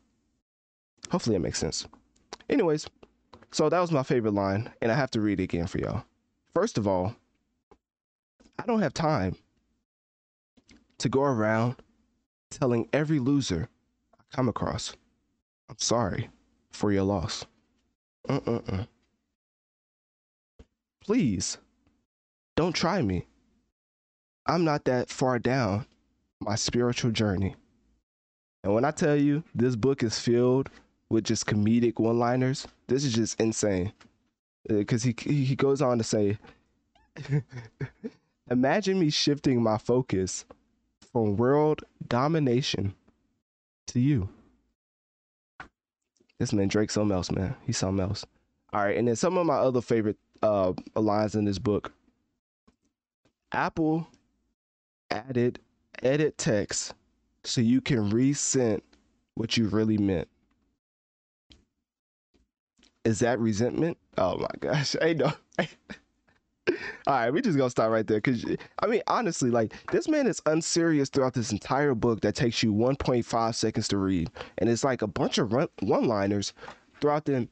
Hopefully, 1.12 1.36
it 1.36 1.40
makes 1.40 1.60
sense. 1.60 1.88
Anyways, 2.50 2.88
so 3.52 3.70
that 3.70 3.80
was 3.80 3.92
my 3.92 4.04
favorite 4.04 4.34
line, 4.34 4.72
and 4.82 4.92
I 4.92 4.96
have 4.96 5.12
to 5.12 5.22
read 5.22 5.40
it 5.40 5.44
again 5.44 5.68
for 5.68 5.78
y'all. 5.78 6.04
First 6.54 6.78
of 6.78 6.88
all, 6.88 7.16
I 8.60 8.66
don't 8.66 8.82
have 8.82 8.94
time 8.94 9.36
to 10.98 11.10
go 11.10 11.22
around 11.22 11.76
telling 12.50 12.90
every 12.92 13.20
loser 13.20 13.70
I 14.20 14.24
come 14.36 14.50
across, 14.50 14.94
I'm 15.70 15.78
sorry 15.78 16.30
for 16.78 16.92
your 16.92 17.04
loss. 17.04 17.46
Uh-uh-uh. 18.30 18.84
Please, 21.02 21.58
don't 22.56 22.74
try 22.74 23.02
me. 23.02 23.26
I'm 24.46 24.64
not 24.64 24.86
that 24.86 25.10
far 25.10 25.40
down 25.40 25.86
my 26.40 26.56
spiritual 26.56 27.12
journey. 27.12 27.56
And 28.64 28.74
when 28.74 28.86
I 28.86 28.92
tell 28.92 29.16
you 29.16 29.44
this 29.56 29.76
book 29.76 30.04
is 30.04 30.20
filled 30.20 30.70
with 31.10 31.24
just 31.24 31.46
comedic 31.46 32.00
one-liners, 32.00 32.68
this 32.88 33.04
is 33.04 33.14
just 33.14 33.40
insane. 33.40 33.92
Because 34.68 35.06
uh, 35.06 35.12
he 35.18 35.46
he 35.46 35.56
goes 35.56 35.82
on 35.82 35.98
to 35.98 36.04
say, 36.04 36.38
imagine 38.52 39.00
me 39.00 39.10
shifting 39.10 39.64
my 39.64 39.78
focus 39.78 40.46
from 41.12 41.38
world 41.38 41.84
domination 42.08 42.94
to 43.88 44.00
you. 44.00 44.30
This 46.40 46.54
man 46.54 46.68
Drake 46.68 46.92
something 46.92 47.16
else, 47.16 47.32
man. 47.32 47.56
He's 47.66 47.78
something 47.78 48.04
else. 48.04 48.26
All 48.74 48.84
right, 48.84 48.98
and 48.98 49.08
then 49.08 49.16
some 49.16 49.38
of 49.38 49.46
my 49.46 49.56
other 49.56 49.82
favorite 49.82 50.18
uh 50.44 50.74
lines 50.96 51.36
in 51.36 51.46
this 51.46 51.60
book. 51.60 51.92
Apple 53.52 54.08
added 55.10 55.60
edit 56.04 56.38
text 56.38 56.94
so 57.44 57.62
you 57.62 57.82
can 57.82 58.10
resent 58.10 58.84
what 59.36 59.58
you 59.58 59.68
really 59.68 59.98
meant. 59.98 60.28
Is 63.06 63.20
that 63.20 63.40
resentment? 63.40 63.98
Oh 64.18 64.38
my 64.38 64.50
gosh. 64.60 64.96
I 65.02 65.14
know. 65.14 65.32
All 67.08 67.14
right, 67.14 67.32
we 67.32 67.42
just 67.42 67.58
gonna 67.58 67.70
stop 67.70 67.90
right 67.90 68.06
there 68.06 68.20
because 68.20 68.46
I 68.80 68.88
mean, 68.88 69.02
honestly, 69.08 69.50
like 69.50 69.74
this 69.92 70.08
man 70.08 70.28
is 70.28 70.42
unserious 70.46 71.10
throughout 71.10 71.34
this 71.34 71.52
entire 71.52 71.96
book 71.96 72.22
that 72.22 72.36
takes 72.36 72.62
you 72.62 72.74
1.5 72.74 73.56
seconds 73.56 73.88
to 73.90 73.98
read, 73.98 74.30
and 74.58 74.70
it's 74.70 74.84
like 74.84 75.02
a 75.02 75.08
bunch 75.08 75.38
of 75.38 75.54
one-liners 75.80 76.54
throughout 77.00 77.26
the 77.26 77.48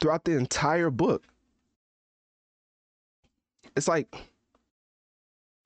throughout 0.00 0.24
the 0.24 0.32
entire 0.32 0.90
book. 0.90 1.24
It's 3.76 3.88
like, 3.88 4.14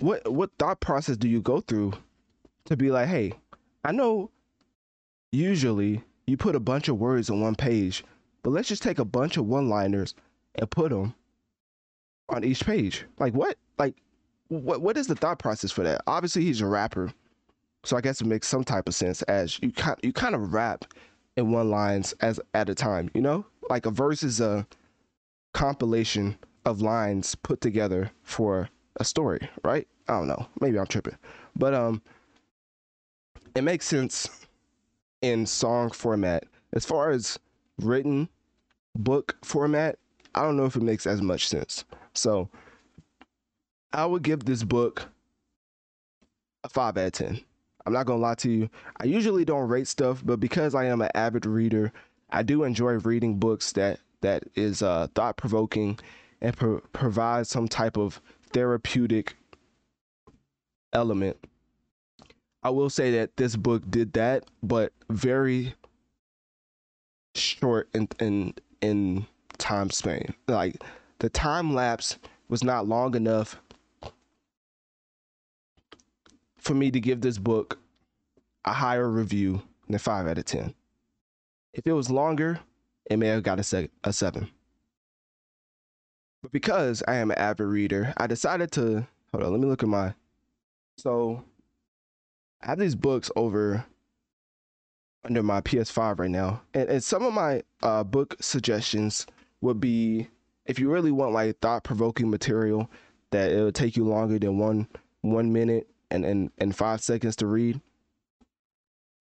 what 0.00 0.30
what 0.32 0.50
thought 0.58 0.80
process 0.80 1.16
do 1.16 1.28
you 1.28 1.40
go 1.40 1.60
through 1.60 1.92
to 2.64 2.76
be 2.76 2.90
like, 2.90 3.08
hey, 3.08 3.34
I 3.84 3.92
know 3.92 4.30
usually 5.30 6.02
you 6.26 6.36
put 6.36 6.56
a 6.56 6.60
bunch 6.60 6.88
of 6.88 6.98
words 6.98 7.30
on 7.30 7.40
one 7.40 7.54
page, 7.54 8.04
but 8.42 8.50
let's 8.50 8.68
just 8.68 8.82
take 8.82 8.98
a 8.98 9.04
bunch 9.04 9.36
of 9.36 9.46
one-liners 9.46 10.14
and 10.60 10.70
put 10.70 10.90
them 10.90 11.14
on 12.28 12.44
each 12.44 12.64
page. 12.64 13.04
Like 13.18 13.34
what? 13.34 13.56
Like 13.78 13.96
what? 14.48 14.80
What 14.80 14.96
is 14.96 15.08
the 15.08 15.16
thought 15.16 15.40
process 15.40 15.72
for 15.72 15.82
that? 15.82 16.02
Obviously, 16.06 16.44
he's 16.44 16.60
a 16.60 16.66
rapper, 16.66 17.12
so 17.84 17.96
I 17.96 18.00
guess 18.00 18.20
it 18.20 18.26
makes 18.26 18.46
some 18.46 18.62
type 18.62 18.86
of 18.86 18.94
sense. 18.94 19.22
As 19.22 19.58
you 19.60 19.72
kind 19.72 19.98
you 20.02 20.12
kind 20.12 20.36
of 20.36 20.52
rap 20.52 20.84
in 21.36 21.50
one 21.50 21.70
lines 21.70 22.12
as 22.20 22.38
at 22.54 22.68
a 22.68 22.74
time. 22.74 23.10
You 23.14 23.22
know, 23.22 23.46
like 23.68 23.86
a 23.86 23.90
verse 23.90 24.22
is 24.22 24.40
a 24.40 24.66
compilation 25.52 26.38
of 26.64 26.80
lines 26.82 27.34
put 27.34 27.60
together 27.60 28.10
for 28.22 28.68
a 28.96 29.04
story, 29.04 29.48
right? 29.64 29.88
I 30.08 30.12
don't 30.12 30.28
know. 30.28 30.46
Maybe 30.60 30.78
I'm 30.78 30.86
tripping, 30.86 31.16
but 31.56 31.74
um, 31.74 32.02
it 33.56 33.62
makes 33.62 33.86
sense 33.86 34.28
in 35.22 35.46
song 35.46 35.90
format 35.90 36.44
as 36.72 36.84
far 36.84 37.10
as 37.10 37.38
written 37.78 38.28
book 38.96 39.36
format 39.42 39.98
I 40.34 40.42
don't 40.42 40.56
know 40.56 40.64
if 40.64 40.76
it 40.76 40.82
makes 40.82 41.06
as 41.06 41.20
much 41.20 41.48
sense. 41.48 41.84
So 42.14 42.48
I 43.92 44.06
would 44.06 44.22
give 44.22 44.44
this 44.44 44.62
book 44.62 45.08
a 46.64 46.68
five 46.68 46.96
out 46.96 47.06
of 47.06 47.12
ten. 47.12 47.40
I'm 47.86 47.92
not 47.92 48.06
gonna 48.06 48.20
lie 48.20 48.34
to 48.36 48.50
you. 48.50 48.70
I 48.98 49.04
usually 49.04 49.44
don't 49.44 49.68
rate 49.68 49.88
stuff, 49.88 50.22
but 50.24 50.38
because 50.38 50.74
I 50.74 50.84
am 50.84 51.00
an 51.00 51.10
avid 51.14 51.46
reader, 51.46 51.92
I 52.30 52.42
do 52.42 52.64
enjoy 52.64 52.92
reading 52.92 53.38
books 53.38 53.72
that 53.72 54.00
that 54.20 54.44
is 54.54 54.82
uh, 54.82 55.08
thought 55.14 55.36
provoking 55.36 55.98
and 56.40 56.56
pro- 56.56 56.80
provides 56.92 57.48
some 57.48 57.68
type 57.68 57.96
of 57.96 58.20
therapeutic 58.52 59.34
element. 60.92 61.36
I 62.62 62.70
will 62.70 62.90
say 62.90 63.10
that 63.12 63.36
this 63.36 63.56
book 63.56 63.82
did 63.90 64.12
that, 64.12 64.44
but 64.62 64.92
very 65.08 65.74
short 67.34 67.88
in 67.94 68.08
in 68.20 68.54
in 68.82 69.26
time 69.60 69.90
span. 69.90 70.34
Like 70.48 70.82
the 71.20 71.28
time 71.28 71.74
lapse 71.74 72.18
was 72.48 72.64
not 72.64 72.88
long 72.88 73.14
enough 73.14 73.60
for 76.58 76.74
me 76.74 76.90
to 76.90 77.00
give 77.00 77.20
this 77.20 77.38
book 77.38 77.78
a 78.64 78.72
higher 78.72 79.08
review 79.08 79.62
than 79.88 79.98
5 79.98 80.26
out 80.26 80.38
of 80.38 80.44
10. 80.44 80.74
If 81.72 81.86
it 81.86 81.92
was 81.92 82.10
longer, 82.10 82.60
it 83.08 83.18
may 83.18 83.28
have 83.28 83.42
got 83.42 83.60
a, 83.60 83.62
se- 83.62 83.90
a 84.04 84.12
7. 84.12 84.48
But 86.42 86.52
because 86.52 87.02
I 87.06 87.16
am 87.16 87.30
an 87.30 87.38
avid 87.38 87.66
reader, 87.66 88.12
I 88.16 88.26
decided 88.26 88.72
to 88.72 89.06
hold 89.30 89.44
on, 89.44 89.52
let 89.52 89.60
me 89.60 89.66
look 89.66 89.82
at 89.82 89.88
my 89.88 90.14
so 90.98 91.42
I 92.62 92.66
have 92.66 92.78
these 92.78 92.94
books 92.94 93.30
over 93.36 93.86
under 95.24 95.42
my 95.42 95.60
PS5 95.60 96.18
right 96.18 96.30
now. 96.30 96.62
And, 96.74 96.88
and 96.88 97.04
some 97.04 97.24
of 97.24 97.32
my 97.32 97.62
uh, 97.82 98.04
book 98.04 98.36
suggestions 98.40 99.26
would 99.60 99.80
be 99.80 100.28
if 100.66 100.78
you 100.78 100.90
really 100.90 101.10
want 101.10 101.32
like 101.32 101.58
thought 101.60 101.84
provoking 101.84 102.30
material 102.30 102.90
that 103.30 103.50
it 103.50 103.62
would 103.62 103.74
take 103.74 103.96
you 103.96 104.04
longer 104.04 104.38
than 104.38 104.58
one 104.58 104.86
one 105.22 105.52
minute 105.52 105.88
and, 106.10 106.24
and 106.24 106.50
and 106.58 106.74
five 106.76 107.00
seconds 107.00 107.36
to 107.36 107.46
read. 107.46 107.80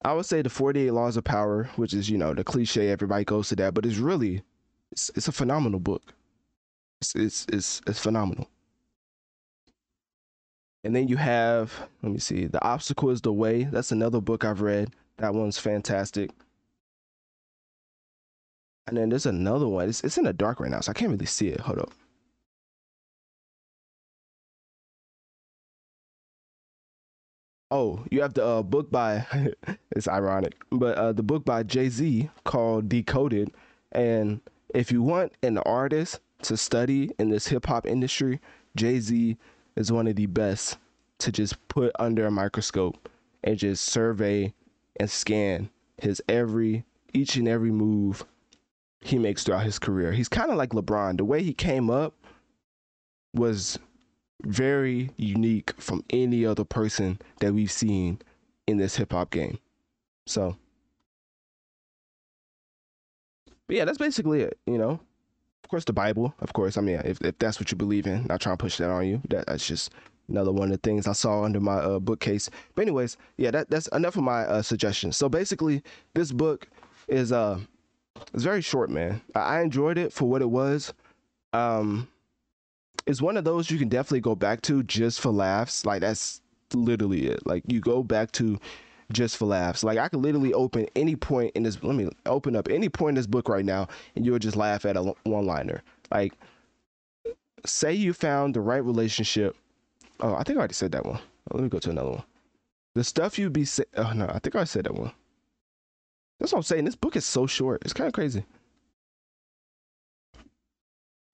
I 0.06 0.14
would 0.14 0.26
say 0.26 0.42
the 0.42 0.50
48 0.50 0.92
Laws 0.92 1.18
of 1.18 1.26
Power, 1.26 1.70
which 1.76 1.94
is, 1.94 2.10
you 2.10 2.18
know, 2.18 2.34
the 2.34 2.46
cliche, 2.46 2.90
everybody 2.90 3.26
goes 3.26 3.50
to 3.50 3.56
that, 3.58 3.74
but 3.74 3.86
it's 3.86 3.98
really 3.98 4.44
it's, 4.92 5.12
it's 5.16 5.28
a 5.28 5.34
phenomenal 5.34 5.80
book. 5.80 6.14
It's, 7.02 7.16
it's 7.16 7.46
it's 7.52 7.82
it's 7.86 8.00
phenomenal. 8.00 8.48
And 10.84 10.96
then 10.96 11.10
you 11.10 11.18
have, 11.18 11.74
let 12.02 12.12
me 12.12 12.20
see, 12.20 12.46
The 12.46 12.64
Obstacle 12.64 13.10
is 13.10 13.22
the 13.22 13.34
Way. 13.34 13.66
That's 13.66 13.92
another 13.92 14.22
book 14.22 14.46
I've 14.46 14.62
read. 14.62 14.94
That 15.18 15.34
one's 15.34 15.58
fantastic. 15.60 16.32
And 18.90 18.98
then 18.98 19.10
there's 19.10 19.28
another 19.28 19.68
one. 19.68 19.88
It's, 19.88 20.04
it's 20.04 20.18
in 20.18 20.24
the 20.24 20.34
dark 20.34 20.60
right 20.60 20.72
now, 20.72 20.80
so 20.80 20.90
I 20.90 20.94
can't 20.94 21.12
really 21.12 21.28
see 21.28 21.50
it. 21.50 21.60
Hold 21.60 21.80
up. 21.80 21.92
Oh, 27.70 28.04
you 28.10 28.22
have 28.22 28.34
the 28.34 28.44
uh, 28.44 28.64
book 28.64 28.90
by, 28.90 29.28
it's 29.92 30.08
ironic, 30.08 30.56
but 30.72 30.98
uh, 30.98 31.14
the 31.14 31.22
book 31.22 31.46
by 31.46 31.62
Jay 31.62 31.90
Z 31.90 32.32
called 32.46 32.90
Decoded. 32.90 33.52
And 33.92 34.42
if 34.74 34.92
you 34.92 35.04
want 35.04 35.34
an 35.44 35.60
artist 35.60 36.20
to 36.44 36.58
study 36.58 37.12
in 37.20 37.30
this 37.30 37.48
hip 37.48 37.68
hop 37.68 37.86
industry, 37.86 38.40
Jay 38.76 39.00
Z 39.00 39.38
is 39.76 39.92
one 39.92 40.08
of 40.08 40.16
the 40.16 40.26
best 40.26 40.80
to 41.20 41.32
just 41.32 41.68
put 41.68 41.92
under 42.00 42.26
a 42.26 42.32
microscope 42.32 43.08
and 43.44 43.56
just 43.56 43.86
survey 43.86 44.52
and 45.00 45.12
scan 45.12 45.70
his 46.02 46.24
every, 46.28 46.86
each 47.14 47.36
and 47.36 47.48
every 47.48 47.72
move 47.72 48.26
he 49.02 49.18
makes 49.18 49.44
throughout 49.44 49.64
his 49.64 49.80
career. 49.80 50.12
He's 50.12 50.30
kind 50.30 50.52
of 50.52 50.58
like 50.58 50.72
LeBron. 50.72 51.18
The 51.18 51.26
way 51.26 51.44
he 51.44 51.54
came 51.54 51.90
up 51.90 52.16
was 53.34 53.80
very 54.44 55.12
unique 55.18 55.74
from 55.80 56.04
any 56.10 56.46
other 56.46 56.64
person 56.64 57.20
that 57.40 57.54
we've 57.54 57.72
seen 57.72 58.20
in 58.68 58.78
this 58.78 58.96
hip 58.96 59.12
hop 59.12 59.32
game. 59.32 59.60
So 60.26 60.56
but 63.70 63.76
yeah, 63.76 63.86
that's 63.86 64.00
basically 64.00 64.42
it. 64.42 64.58
You 64.66 64.80
know, 64.80 65.00
of 65.64 65.70
course, 65.70 65.86
the 65.86 65.94
Bible. 65.94 66.34
Of 66.40 66.54
course, 66.54 66.76
I 66.76 66.82
mean, 66.82 67.00
if 67.06 67.22
if 67.22 67.38
that's 67.38 67.60
what 67.60 67.70
you 67.70 67.78
believe 67.78 68.08
in, 68.08 68.26
not 68.26 68.42
trying 68.42 68.58
to 68.58 68.62
push 68.62 68.78
that 68.78 68.90
on 68.90 69.08
you. 69.08 69.22
That, 69.30 69.46
that's 69.46 69.68
just 69.68 69.92
another 70.28 70.52
one 70.52 70.72
of 70.72 70.82
the 70.82 70.90
things 70.90 71.08
I 71.08 71.12
saw 71.14 71.44
under 71.44 71.60
my 71.60 71.76
uh, 71.76 72.00
bookcase. 72.00 72.50
But 72.74 72.82
anyways, 72.82 73.16
yeah, 73.38 73.52
that 73.52 73.70
that's 73.70 73.88
enough 73.90 74.16
of 74.16 74.24
my 74.24 74.42
uh, 74.42 74.64
suggestions. 74.64 75.18
So 75.18 75.30
basically, 75.30 75.84
this 76.16 76.32
book 76.32 76.68
is 77.08 77.32
uh 77.32 77.60
it's 78.34 78.44
very 78.44 78.62
short, 78.62 78.90
man. 78.90 79.22
I, 79.36 79.62
enjoyed 79.62 79.98
it 79.98 80.14
for 80.14 80.30
what 80.30 80.42
it 80.42 80.50
was. 80.50 80.94
Um, 81.54 82.08
it's 83.06 83.22
one 83.22 83.38
of 83.38 83.44
those 83.44 83.72
you 83.72 83.78
can 83.78 83.90
definitely 83.90 84.22
go 84.22 84.36
back 84.36 84.62
to 84.64 84.84
just 84.84 85.20
for 85.20 85.32
laughs. 85.32 85.86
Like 85.86 86.02
that's 86.02 86.42
literally 86.74 87.28
it. 87.28 87.46
Like 87.46 87.64
you 87.68 87.80
go 87.80 88.04
back 88.04 88.32
to 88.34 88.60
just 89.12 89.38
for 89.38 89.46
laughs. 89.46 89.84
Like 89.84 89.98
I 89.98 90.08
could 90.08 90.22
literally 90.22 90.54
open 90.54 90.88
any 90.96 91.16
point 91.16 91.52
in 91.56 91.64
this. 91.64 91.82
Let 91.84 91.96
me 91.96 92.10
open 92.26 92.56
up 92.56 92.68
any 92.70 92.90
point 92.90 93.10
in 93.10 93.16
this 93.16 93.28
book 93.28 93.50
right 93.50 93.66
now, 93.66 93.88
and 94.16 94.26
you'll 94.26 94.40
just 94.40 94.58
laugh 94.58 94.86
at 94.86 94.98
a 94.98 95.14
one 95.24 95.46
liner. 95.46 95.82
Like, 96.12 96.34
say 97.66 97.94
you 97.94 98.14
found 98.14 98.54
the 98.56 98.62
right 98.62 98.84
relationship. 98.84 99.56
Oh, 100.20 100.36
I 100.36 100.44
think 100.44 100.58
I 100.58 100.60
already 100.60 100.74
said 100.74 100.92
that 100.92 101.06
one. 101.06 101.20
Let 101.52 101.64
me 101.64 101.70
go 101.70 101.80
to 101.80 101.90
another 101.90 102.12
one. 102.12 102.24
The 102.96 103.04
stuff 103.04 103.40
you'd 103.40 103.54
be 103.54 103.66
say. 103.66 103.86
Oh 103.98 104.12
no, 104.14 104.28
I 104.28 104.40
think 104.40 104.56
I 104.56 104.64
said 104.66 104.86
that 104.86 104.96
one. 104.96 105.12
That's 106.40 106.54
what 106.54 106.60
I'm 106.60 106.64
saying. 106.64 106.86
This 106.86 106.96
book 106.96 107.16
is 107.16 107.26
so 107.26 107.48
short. 107.48 107.82
It's 107.84 107.94
kind 107.94 108.08
of 108.08 108.14
crazy. 108.14 108.46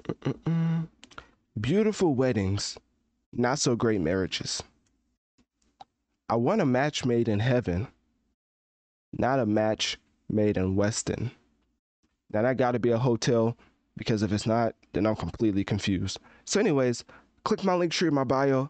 Mm-mm. 0.07 0.87
Beautiful 1.59 2.15
weddings, 2.15 2.77
not 3.31 3.59
so 3.59 3.75
great 3.75 4.01
marriages. 4.01 4.61
I 6.27 6.35
want 6.35 6.61
a 6.61 6.65
match 6.65 7.05
made 7.05 7.27
in 7.27 7.39
heaven, 7.39 7.87
not 9.13 9.39
a 9.39 9.45
match 9.45 9.97
made 10.29 10.57
in 10.57 10.75
Westin. 10.75 11.31
Now 12.31 12.41
that 12.41 12.57
got 12.57 12.71
to 12.71 12.79
be 12.79 12.89
a 12.89 12.97
hotel 12.97 13.55
because 13.95 14.23
if 14.23 14.31
it's 14.31 14.45
not, 14.45 14.75
then 14.93 15.05
I'm 15.05 15.15
completely 15.15 15.63
confused. 15.63 16.19
So, 16.45 16.59
anyways, 16.59 17.05
click 17.43 17.63
my 17.63 17.75
link 17.75 17.91
tree 17.91 18.07
in 18.07 18.13
my 18.13 18.23
bio. 18.23 18.69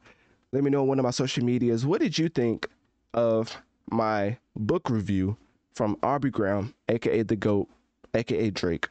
Let 0.51 0.63
me 0.63 0.69
know 0.69 0.81
on 0.81 0.87
one 0.87 0.99
of 0.99 1.03
my 1.03 1.11
social 1.11 1.43
medias. 1.43 1.85
What 1.85 2.01
did 2.01 2.17
you 2.17 2.29
think 2.29 2.69
of 3.13 3.57
my 3.89 4.37
book 4.55 4.89
review 4.89 5.37
from 5.75 5.97
Aubrey 6.01 6.31
Graham, 6.31 6.73
aka 6.89 7.21
the 7.23 7.35
GOAT, 7.35 7.67
aka 8.13 8.49
Drake? 8.49 8.87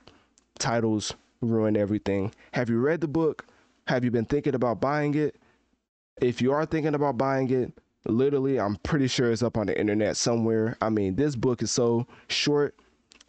Titles 0.59 1.15
ruin 1.41 1.77
everything. 1.77 2.33
Have 2.53 2.71
you 2.71 2.79
read 2.79 3.01
the 3.01 3.09
book? 3.09 3.47
Have 3.89 4.05
you 4.05 4.11
been 4.11 4.25
thinking 4.27 4.55
about 4.55 4.81
buying 4.81 5.15
it? 5.15 5.37
If 6.21 6.41
you 6.41 6.53
are 6.53 6.65
thinking 6.65 6.95
about 6.95 7.19
buying 7.19 7.51
it, 7.51 7.73
literally, 8.07 8.61
I'm 8.61 8.77
pretty 8.77 9.09
sure 9.09 9.33
it's 9.33 9.43
up 9.43 9.57
on 9.57 9.67
the 9.67 9.79
internet 9.79 10.17
somewhere. 10.17 10.77
I 10.81 10.91
mean, 10.91 11.17
this 11.17 11.35
book 11.35 11.63
is 11.63 11.71
so 11.71 12.07
short 12.29 12.75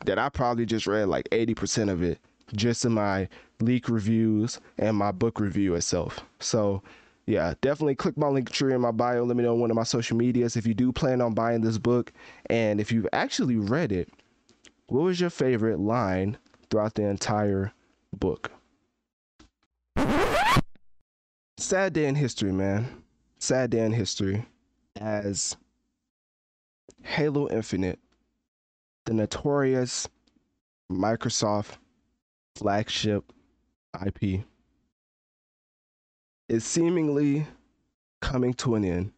that 0.05 0.19
I 0.19 0.29
probably 0.29 0.65
just 0.65 0.85
read 0.85 1.07
like 1.07 1.27
80% 1.31 1.89
of 1.89 2.03
it 2.03 2.19
just 2.53 2.85
in 2.85 2.91
my 2.91 3.27
leak 3.59 3.89
reviews 3.89 4.59
and 4.77 4.95
my 4.97 5.11
book 5.11 5.39
review 5.39 5.75
itself. 5.75 6.19
So, 6.39 6.83
yeah, 7.27 7.55
definitely 7.61 7.95
click 7.95 8.17
my 8.17 8.27
link 8.27 8.51
tree 8.51 8.73
in 8.73 8.81
my 8.81 8.91
bio. 8.91 9.23
Let 9.23 9.35
me 9.35 9.43
know 9.43 9.53
on 9.53 9.59
one 9.59 9.71
of 9.71 9.75
my 9.75 9.83
social 9.83 10.15
medias 10.15 10.55
if 10.55 10.67
you 10.67 10.73
do 10.73 10.91
plan 10.91 11.21
on 11.21 11.33
buying 11.33 11.61
this 11.61 11.77
book. 11.77 12.13
And 12.49 12.79
if 12.79 12.91
you've 12.91 13.07
actually 13.13 13.57
read 13.57 13.91
it, 13.91 14.09
what 14.87 15.03
was 15.03 15.19
your 15.19 15.31
favorite 15.31 15.79
line 15.79 16.37
throughout 16.69 16.93
the 16.93 17.03
entire 17.03 17.73
book? 18.13 18.51
Sad 21.57 21.93
day 21.93 22.05
in 22.05 22.15
history, 22.15 22.51
man. 22.51 23.03
Sad 23.39 23.71
day 23.71 23.83
in 23.83 23.93
history 23.93 24.45
as 24.97 25.57
Halo 27.01 27.49
Infinite, 27.49 27.99
the 29.05 29.13
notorious 29.13 30.07
Microsoft 30.91 31.77
flagship 32.55 33.33
IP, 34.05 34.43
is 36.47 36.65
seemingly 36.65 37.47
coming 38.21 38.53
to 38.55 38.75
an 38.75 38.85
end. 38.85 39.11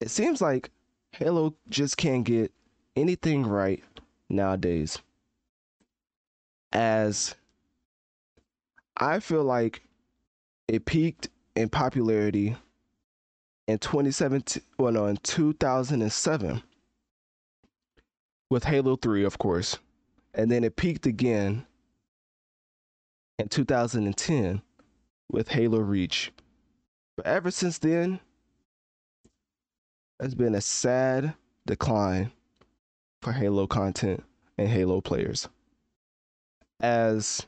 It 0.00 0.10
seems 0.10 0.40
like 0.40 0.70
Halo 1.12 1.54
just 1.68 1.96
can't 1.96 2.24
get 2.24 2.52
anything 2.96 3.46
right 3.46 3.82
nowadays. 4.28 4.98
As 6.72 7.34
I 8.96 9.20
feel 9.20 9.44
like 9.44 9.82
it 10.68 10.84
peaked 10.86 11.28
in 11.54 11.68
popularity 11.68 12.56
in 13.68 13.78
2017, 13.78 14.62
well, 14.78 14.92
no, 14.92 15.06
in 15.06 15.18
2007 15.18 16.62
with 18.50 18.64
Halo 18.64 18.96
3, 18.96 19.24
of 19.24 19.38
course. 19.38 19.78
And 20.34 20.50
then 20.50 20.64
it 20.64 20.76
peaked 20.76 21.06
again 21.06 21.66
in 23.38 23.48
2010 23.48 24.62
with 25.30 25.48
Halo 25.48 25.78
Reach. 25.78 26.32
But 27.16 27.26
ever 27.26 27.50
since 27.50 27.78
then, 27.78 28.20
there's 30.18 30.34
been 30.34 30.54
a 30.54 30.60
sad 30.60 31.34
decline 31.66 32.32
for 33.20 33.32
Halo 33.32 33.66
content 33.66 34.22
and 34.58 34.68
Halo 34.68 35.00
players. 35.00 35.48
As 36.80 37.46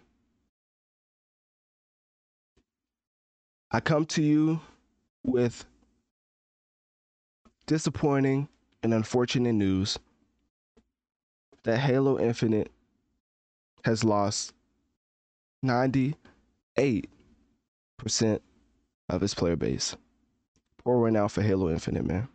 I 3.70 3.80
come 3.80 4.06
to 4.06 4.22
you 4.22 4.60
with 5.24 5.64
disappointing 7.66 8.48
and 8.82 8.94
unfortunate 8.94 9.54
news 9.54 9.98
that 11.64 11.78
Halo 11.78 12.18
Infinite 12.18 12.70
has 13.84 14.04
lost 14.04 14.52
98% 15.64 16.14
of 19.08 19.22
its 19.22 19.34
player 19.34 19.56
base. 19.56 19.96
Poor 20.82 21.00
one 21.00 21.16
out 21.16 21.30
for 21.30 21.42
Halo 21.42 21.70
Infinite, 21.70 22.04
man. 22.04 22.28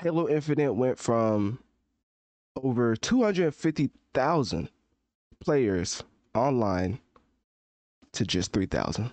Halo 0.00 0.28
Infinite 0.28 0.74
went 0.74 0.98
from 0.98 1.58
over 2.56 2.94
250,000 2.94 4.68
players 5.40 6.02
online 6.34 6.98
to 8.12 8.24
just 8.24 8.52
3,000. 8.52 9.10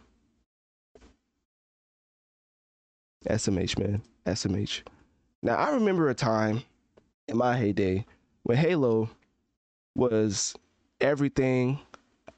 SMH, 3.27 3.79
man. 3.79 4.01
SMH. 4.25 4.81
Now, 5.41 5.55
I 5.55 5.71
remember 5.71 6.09
a 6.09 6.13
time 6.13 6.63
in 7.27 7.37
my 7.37 7.57
heyday 7.57 8.05
when 8.43 8.57
Halo 8.57 9.09
was 9.95 10.55
everything 10.99 11.79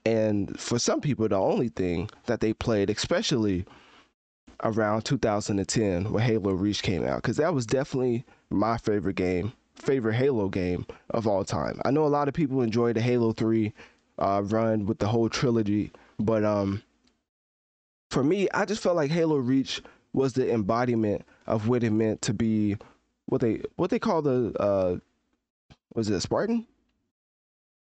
and 0.06 0.60
for 0.60 0.80
some 0.80 1.02
people 1.02 1.28
the 1.28 1.36
only 1.36 1.70
thing 1.70 2.10
that 2.26 2.40
they 2.40 2.54
played 2.54 2.90
especially 2.90 3.66
around 4.64 5.04
2010 5.04 6.12
when 6.12 6.24
halo 6.24 6.52
reach 6.52 6.84
came 6.84 7.06
out 7.06 7.18
because 7.18 7.38
that 7.38 7.54
was 7.54 7.66
definitely 7.66 8.26
my 8.50 8.78
favorite 8.78 9.16
game 9.16 9.52
favorite 9.76 10.16
halo 10.16 10.50
game 10.50 10.86
of 11.12 11.28
all 11.28 11.44
time 11.44 11.80
i 11.86 11.92
know 11.92 12.06
a 12.06 12.08
lot 12.08 12.28
of 12.28 12.34
people 12.34 12.62
enjoyed 12.62 12.96
the 12.96 13.02
halo 13.02 13.32
3 13.32 13.74
uh, 14.20 14.42
run 14.46 14.86
with 14.86 15.00
the 15.00 15.08
whole 15.08 15.30
trilogy 15.30 15.92
but 16.20 16.44
um 16.44 16.82
for 18.12 18.24
me 18.24 18.48
i 18.54 18.66
just 18.66 18.84
felt 18.84 18.96
like 18.96 19.10
halo 19.12 19.38
reach 19.38 19.82
was 20.14 20.34
the 20.34 20.52
embodiment 20.52 21.26
of 21.48 21.68
what 21.68 21.84
it 21.84 21.90
meant 21.90 22.22
to 22.22 22.34
be 22.34 22.78
what 23.26 23.42
they 23.42 23.62
what 23.76 23.90
they 23.90 24.00
call 24.00 24.22
the 24.22 24.54
uh 24.60 24.98
was 25.96 26.10
it 26.10 26.16
a 26.16 26.22
Spartan? 26.22 26.66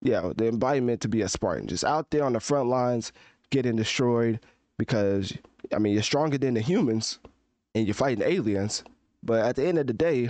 Yeah, 0.05 0.33
the 0.37 0.47
embodiment 0.47 1.01
to 1.01 1.07
be 1.07 1.23
a 1.23 1.27
Spartan, 1.27 1.65
just 1.65 1.83
out 1.83 2.11
there 2.11 2.23
on 2.23 2.33
the 2.33 2.39
front 2.39 2.69
lines, 2.69 3.11
getting 3.49 3.75
destroyed 3.75 4.39
because 4.77 5.33
I 5.73 5.79
mean 5.79 5.93
you're 5.93 6.03
stronger 6.03 6.37
than 6.37 6.53
the 6.53 6.61
humans 6.61 7.17
and 7.73 7.87
you're 7.87 7.95
fighting 7.95 8.23
aliens, 8.23 8.83
but 9.23 9.43
at 9.43 9.55
the 9.55 9.65
end 9.65 9.79
of 9.79 9.87
the 9.87 9.93
day, 9.93 10.29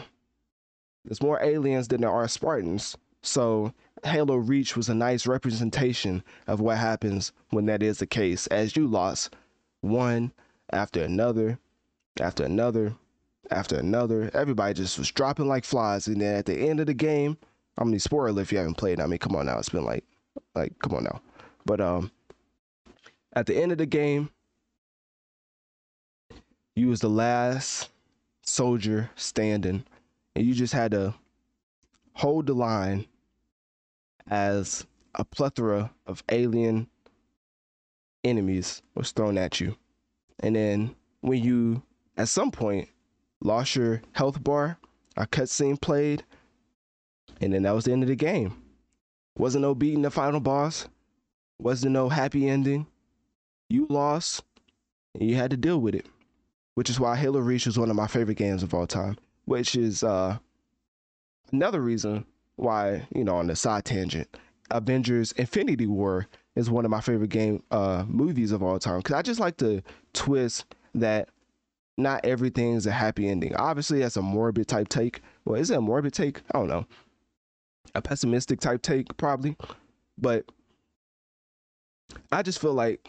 there's 1.03 1.21
more 1.21 1.43
aliens 1.43 1.89
than 1.89 1.99
there 2.01 2.09
are 2.09 2.25
Spartans. 2.29 2.95
So 3.21 3.73
Halo 4.05 4.37
Reach 4.37 4.77
was 4.77 4.87
a 4.87 4.95
nice 4.95 5.27
representation 5.27 6.23
of 6.47 6.61
what 6.61 6.77
happens 6.77 7.33
when 7.49 7.65
that 7.65 7.83
is 7.83 7.97
the 7.97 8.07
case, 8.07 8.47
as 8.47 8.77
you 8.77 8.87
lost 8.87 9.35
one 9.81 10.31
after 10.71 11.03
another 11.03 11.59
after 12.21 12.45
another 12.45 12.95
after 13.51 13.77
another. 13.77 14.31
Everybody 14.33 14.75
just 14.75 14.97
was 14.97 15.11
dropping 15.11 15.49
like 15.49 15.65
flies. 15.65 16.07
And 16.07 16.21
then 16.21 16.35
at 16.35 16.45
the 16.45 16.55
end 16.55 16.79
of 16.79 16.85
the 16.85 16.93
game, 16.93 17.37
I 17.77 17.83
mean, 17.83 17.99
spoiler 17.99 18.41
if 18.41 18.51
you 18.51 18.57
haven't 18.57 18.77
played. 18.77 18.99
I 18.99 19.05
mean, 19.05 19.19
come 19.19 19.35
on 19.35 19.45
now. 19.47 19.57
It's 19.59 19.69
been 19.69 19.85
like, 19.85 20.05
like, 20.53 20.77
come 20.79 20.93
on 20.93 21.03
now. 21.03 21.21
But 21.65 21.81
um, 21.81 22.11
at 23.33 23.45
the 23.45 23.55
end 23.55 23.71
of 23.71 23.77
the 23.77 23.85
game, 23.85 24.29
you 26.75 26.87
was 26.87 27.01
the 27.01 27.09
last 27.09 27.89
soldier 28.43 29.09
standing, 29.15 29.83
and 30.35 30.45
you 30.45 30.53
just 30.53 30.73
had 30.73 30.91
to 30.91 31.13
hold 32.13 32.47
the 32.47 32.53
line 32.53 33.05
as 34.29 34.85
a 35.15 35.23
plethora 35.23 35.91
of 36.07 36.23
alien 36.29 36.87
enemies 38.23 38.81
was 38.95 39.11
thrown 39.11 39.37
at 39.37 39.59
you. 39.59 39.75
And 40.39 40.55
then 40.55 40.95
when 41.21 41.43
you 41.43 41.83
at 42.17 42.27
some 42.29 42.51
point 42.51 42.89
lost 43.41 43.75
your 43.75 44.01
health 44.13 44.43
bar, 44.43 44.77
a 45.15 45.25
cutscene 45.25 45.79
played, 45.79 46.23
And 47.41 47.53
then 47.53 47.63
that 47.63 47.75
was 47.75 47.85
the 47.85 47.91
end 47.91 48.03
of 48.03 48.09
the 48.09 48.15
game. 48.15 48.55
Wasn't 49.37 49.61
no 49.61 49.75
beating 49.75 50.01
the 50.01 50.11
final 50.11 50.39
boss. 50.39 50.87
Wasn't 51.59 51.91
no 51.91 52.09
happy 52.09 52.47
ending. 52.47 52.87
You 53.69 53.87
lost 53.89 54.43
and 55.13 55.29
you 55.29 55.35
had 55.35 55.51
to 55.51 55.57
deal 55.57 55.79
with 55.79 55.95
it. 55.95 56.05
Which 56.75 56.89
is 56.89 56.99
why 56.99 57.15
Halo 57.15 57.39
Reach 57.39 57.65
was 57.65 57.79
one 57.79 57.89
of 57.89 57.95
my 57.95 58.07
favorite 58.07 58.37
games 58.37 58.63
of 58.63 58.73
all 58.73 58.87
time. 58.87 59.17
Which 59.45 59.75
is 59.75 60.03
uh 60.03 60.37
another 61.51 61.81
reason 61.81 62.25
why, 62.57 63.07
you 63.13 63.23
know, 63.23 63.35
on 63.35 63.47
the 63.47 63.55
side 63.55 63.85
tangent, 63.85 64.27
Avengers 64.71 65.31
Infinity 65.33 65.87
War 65.87 66.27
is 66.55 66.69
one 66.69 66.85
of 66.85 66.91
my 66.91 67.01
favorite 67.01 67.29
game 67.29 67.63
uh 67.71 68.05
movies 68.07 68.51
of 68.51 68.63
all 68.63 68.79
time. 68.79 69.01
Cause 69.01 69.15
I 69.15 69.21
just 69.21 69.39
like 69.39 69.57
to 69.57 69.81
twist 70.13 70.65
that 70.93 71.29
not 71.97 72.25
everything 72.25 72.73
is 72.73 72.85
a 72.85 72.91
happy 72.91 73.27
ending. 73.29 73.55
Obviously, 73.55 73.99
that's 73.99 74.17
a 74.17 74.21
morbid 74.21 74.67
type 74.67 74.89
take. 74.89 75.21
Well, 75.45 75.59
is 75.59 75.71
it 75.71 75.77
a 75.77 75.81
morbid 75.81 76.13
take? 76.13 76.41
I 76.51 76.59
don't 76.59 76.67
know. 76.67 76.85
A 77.93 78.01
pessimistic 78.01 78.59
type 78.59 78.81
take, 78.81 79.15
probably. 79.17 79.55
But 80.17 80.45
I 82.31 82.41
just 82.41 82.59
feel 82.59 82.73
like 82.73 83.07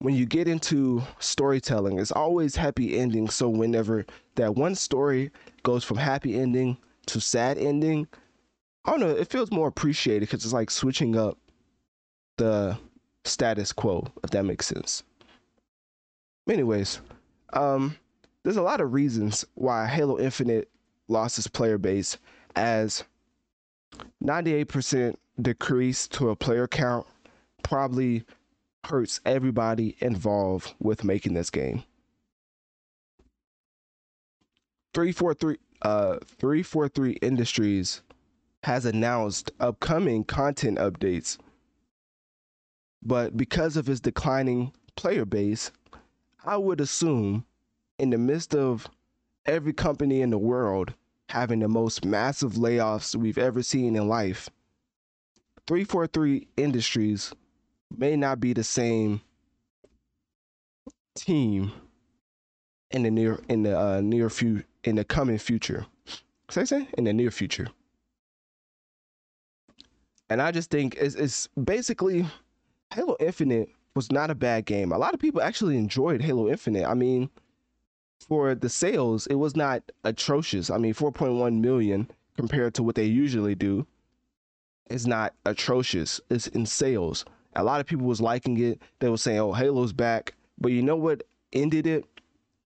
when 0.00 0.14
you 0.14 0.26
get 0.26 0.48
into 0.48 1.02
storytelling, 1.18 1.98
it's 1.98 2.12
always 2.12 2.56
happy 2.56 2.98
ending. 2.98 3.28
So 3.28 3.48
whenever 3.48 4.06
that 4.36 4.54
one 4.54 4.74
story 4.74 5.30
goes 5.62 5.84
from 5.84 5.98
happy 5.98 6.38
ending 6.38 6.76
to 7.06 7.20
sad 7.20 7.58
ending, 7.58 8.06
I 8.84 8.92
don't 8.92 9.00
know, 9.00 9.10
it 9.10 9.28
feels 9.28 9.50
more 9.50 9.68
appreciated 9.68 10.20
because 10.20 10.44
it's 10.44 10.54
like 10.54 10.70
switching 10.70 11.16
up 11.16 11.38
the 12.38 12.78
status 13.24 13.72
quo, 13.72 14.06
if 14.24 14.30
that 14.30 14.44
makes 14.44 14.66
sense. 14.66 15.02
Anyways, 16.48 17.00
um, 17.52 17.96
there's 18.42 18.56
a 18.56 18.62
lot 18.62 18.80
of 18.80 18.94
reasons 18.94 19.44
why 19.54 19.86
Halo 19.86 20.18
Infinite 20.18 20.68
lost 21.08 21.38
its 21.38 21.46
player 21.46 21.76
base 21.76 22.16
as 22.56 23.04
98% 24.22 25.16
decrease 25.40 26.06
to 26.08 26.30
a 26.30 26.36
player 26.36 26.68
count 26.68 27.06
probably 27.62 28.24
hurts 28.84 29.20
everybody 29.24 29.96
involved 30.00 30.74
with 30.78 31.04
making 31.04 31.34
this 31.34 31.50
game. 31.50 31.82
343 34.94 35.56
uh 35.82 36.18
343 36.26 37.12
Industries 37.22 38.02
has 38.64 38.84
announced 38.84 39.50
upcoming 39.60 40.24
content 40.24 40.78
updates. 40.78 41.38
But 43.02 43.36
because 43.36 43.76
of 43.76 43.88
its 43.88 44.00
declining 44.00 44.72
player 44.96 45.24
base, 45.24 45.70
I 46.44 46.58
would 46.58 46.80
assume 46.80 47.46
in 47.98 48.10
the 48.10 48.18
midst 48.18 48.54
of 48.54 48.88
every 49.46 49.72
company 49.72 50.20
in 50.20 50.30
the 50.30 50.38
world 50.38 50.92
having 51.30 51.60
the 51.60 51.68
most 51.68 52.04
massive 52.04 52.54
layoffs 52.54 53.14
we've 53.14 53.38
ever 53.38 53.62
seen 53.62 53.96
in 53.96 54.08
life, 54.08 54.50
343 55.66 56.48
Industries 56.56 57.32
may 57.96 58.16
not 58.16 58.40
be 58.40 58.52
the 58.52 58.64
same 58.64 59.20
team 61.14 61.72
in 62.90 63.02
the 63.02 63.10
near 63.10 63.40
in 63.48 63.62
the 63.62 63.78
uh, 63.78 64.00
near 64.00 64.28
future 64.30 64.64
in 64.84 64.96
the 64.96 65.04
coming 65.04 65.38
future. 65.38 65.86
Say 66.50 66.64
say 66.64 66.88
in 66.98 67.04
the 67.04 67.12
near 67.12 67.30
future. 67.30 67.68
And 70.28 70.40
I 70.40 70.52
just 70.52 70.70
think 70.70 70.96
it's, 71.00 71.16
it's 71.16 71.48
basically 71.64 72.24
Halo 72.94 73.16
Infinite 73.20 73.68
was 73.94 74.12
not 74.12 74.30
a 74.30 74.34
bad 74.34 74.64
game. 74.64 74.92
A 74.92 74.98
lot 74.98 75.12
of 75.12 75.20
people 75.20 75.42
actually 75.42 75.76
enjoyed 75.76 76.22
Halo 76.22 76.48
Infinite. 76.48 76.86
I 76.86 76.94
mean, 76.94 77.28
for 78.20 78.54
the 78.54 78.68
sales, 78.68 79.26
it 79.26 79.34
was 79.34 79.56
not 79.56 79.82
atrocious. 80.04 80.70
I 80.70 80.78
mean, 80.78 80.94
4.1 80.94 81.60
million 81.60 82.10
compared 82.36 82.74
to 82.74 82.82
what 82.82 82.94
they 82.94 83.04
usually 83.04 83.54
do 83.54 83.86
is 84.88 85.06
not 85.06 85.34
atrocious. 85.46 86.20
It's 86.30 86.46
in 86.48 86.66
sales. 86.66 87.24
A 87.56 87.64
lot 87.64 87.80
of 87.80 87.86
people 87.86 88.06
was 88.06 88.20
liking 88.20 88.58
it. 88.58 88.80
They 88.98 89.08
were 89.08 89.16
saying, 89.16 89.38
"Oh, 89.38 89.52
Halo's 89.52 89.92
back." 89.92 90.34
But 90.58 90.72
you 90.72 90.82
know 90.82 90.96
what 90.96 91.22
ended 91.52 91.86
it? 91.86 92.04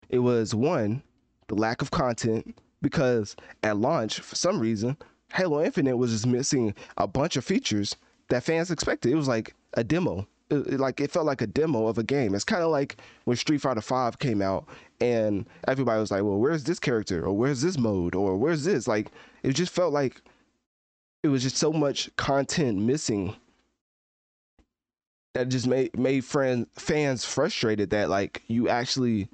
It 0.08 0.18
was 0.20 0.54
one, 0.54 1.02
the 1.48 1.54
lack 1.54 1.82
of 1.82 1.90
content 1.90 2.58
because 2.82 3.36
at 3.62 3.76
launch, 3.76 4.20
for 4.20 4.36
some 4.36 4.58
reason, 4.58 4.96
Halo 5.32 5.62
Infinite 5.64 5.96
was 5.96 6.12
just 6.12 6.26
missing 6.26 6.74
a 6.96 7.06
bunch 7.06 7.36
of 7.36 7.44
features 7.44 7.96
that 8.28 8.44
fans 8.44 8.70
expected. 8.70 9.12
It 9.12 9.16
was 9.16 9.28
like 9.28 9.54
a 9.74 9.84
demo 9.84 10.26
like 10.50 11.00
it 11.00 11.10
felt 11.10 11.26
like 11.26 11.42
a 11.42 11.46
demo 11.46 11.86
of 11.86 11.98
a 11.98 12.02
game. 12.02 12.34
It's 12.34 12.44
kind 12.44 12.62
of 12.62 12.70
like 12.70 12.96
when 13.24 13.36
Street 13.36 13.60
Fighter 13.60 13.80
Five 13.80 14.18
came 14.18 14.42
out, 14.42 14.66
and 15.00 15.46
everybody 15.66 16.00
was 16.00 16.10
like, 16.10 16.22
"Well, 16.22 16.38
where's 16.38 16.64
this 16.64 16.78
character? 16.78 17.24
Or 17.24 17.32
where's 17.32 17.62
this 17.62 17.78
mode? 17.78 18.14
Or 18.14 18.36
where's 18.36 18.64
this?" 18.64 18.86
Like 18.86 19.10
it 19.42 19.52
just 19.52 19.72
felt 19.72 19.92
like 19.92 20.20
it 21.22 21.28
was 21.28 21.42
just 21.42 21.56
so 21.56 21.72
much 21.72 22.14
content 22.16 22.78
missing 22.78 23.34
that 25.34 25.48
just 25.48 25.66
made 25.66 25.98
made 25.98 26.24
fans 26.24 27.24
frustrated 27.24 27.90
that 27.90 28.08
like 28.08 28.42
you 28.46 28.68
actually 28.68 29.28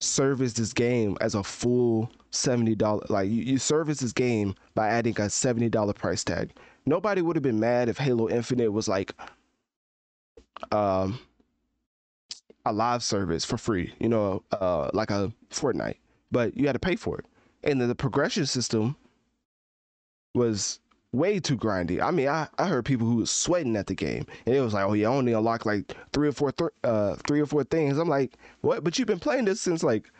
service 0.00 0.52
this 0.52 0.72
game 0.72 1.16
as 1.20 1.34
a 1.34 1.42
full 1.42 2.10
seventy 2.30 2.74
dollar 2.74 3.04
like 3.08 3.28
you, 3.28 3.42
you 3.42 3.58
service 3.58 4.00
this 4.00 4.12
game 4.12 4.54
by 4.74 4.88
adding 4.88 5.18
a 5.20 5.30
seventy 5.30 5.68
dollar 5.68 5.92
price 5.92 6.22
tag. 6.24 6.52
Nobody 6.86 7.22
would 7.22 7.36
have 7.36 7.42
been 7.42 7.60
mad 7.60 7.88
if 7.88 7.98
Halo 7.98 8.28
Infinite 8.28 8.72
was 8.72 8.88
like 8.88 9.14
um, 10.70 11.18
a 12.64 12.72
live 12.72 13.02
service 13.02 13.44
for 13.44 13.58
free, 13.58 13.92
you 13.98 14.08
know, 14.08 14.42
uh, 14.52 14.90
like 14.92 15.10
a 15.10 15.32
Fortnite, 15.50 15.96
but 16.30 16.56
you 16.56 16.66
had 16.66 16.74
to 16.74 16.78
pay 16.78 16.96
for 16.96 17.18
it. 17.18 17.26
And 17.64 17.80
the, 17.80 17.86
the 17.86 17.94
progression 17.94 18.46
system 18.46 18.96
was 20.34 20.80
way 21.12 21.38
too 21.38 21.56
grindy. 21.56 22.00
I 22.00 22.10
mean, 22.10 22.28
I, 22.28 22.48
I 22.58 22.66
heard 22.66 22.84
people 22.84 23.06
who 23.06 23.16
was 23.16 23.30
sweating 23.30 23.76
at 23.76 23.86
the 23.86 23.94
game, 23.94 24.26
and 24.46 24.54
it 24.54 24.60
was 24.60 24.74
like, 24.74 24.84
oh 24.84 24.94
yeah, 24.94 25.08
I 25.08 25.12
only 25.12 25.32
unlock 25.32 25.66
like 25.66 25.94
three 26.12 26.28
or 26.28 26.32
four, 26.32 26.52
th- 26.52 26.70
uh, 26.84 27.16
three 27.26 27.40
or 27.40 27.46
four 27.46 27.64
things. 27.64 27.98
I'm 27.98 28.08
like, 28.08 28.36
what? 28.60 28.82
But 28.82 28.98
you've 28.98 29.08
been 29.08 29.18
playing 29.18 29.44
this 29.44 29.60
since 29.60 29.82
like 29.82 30.10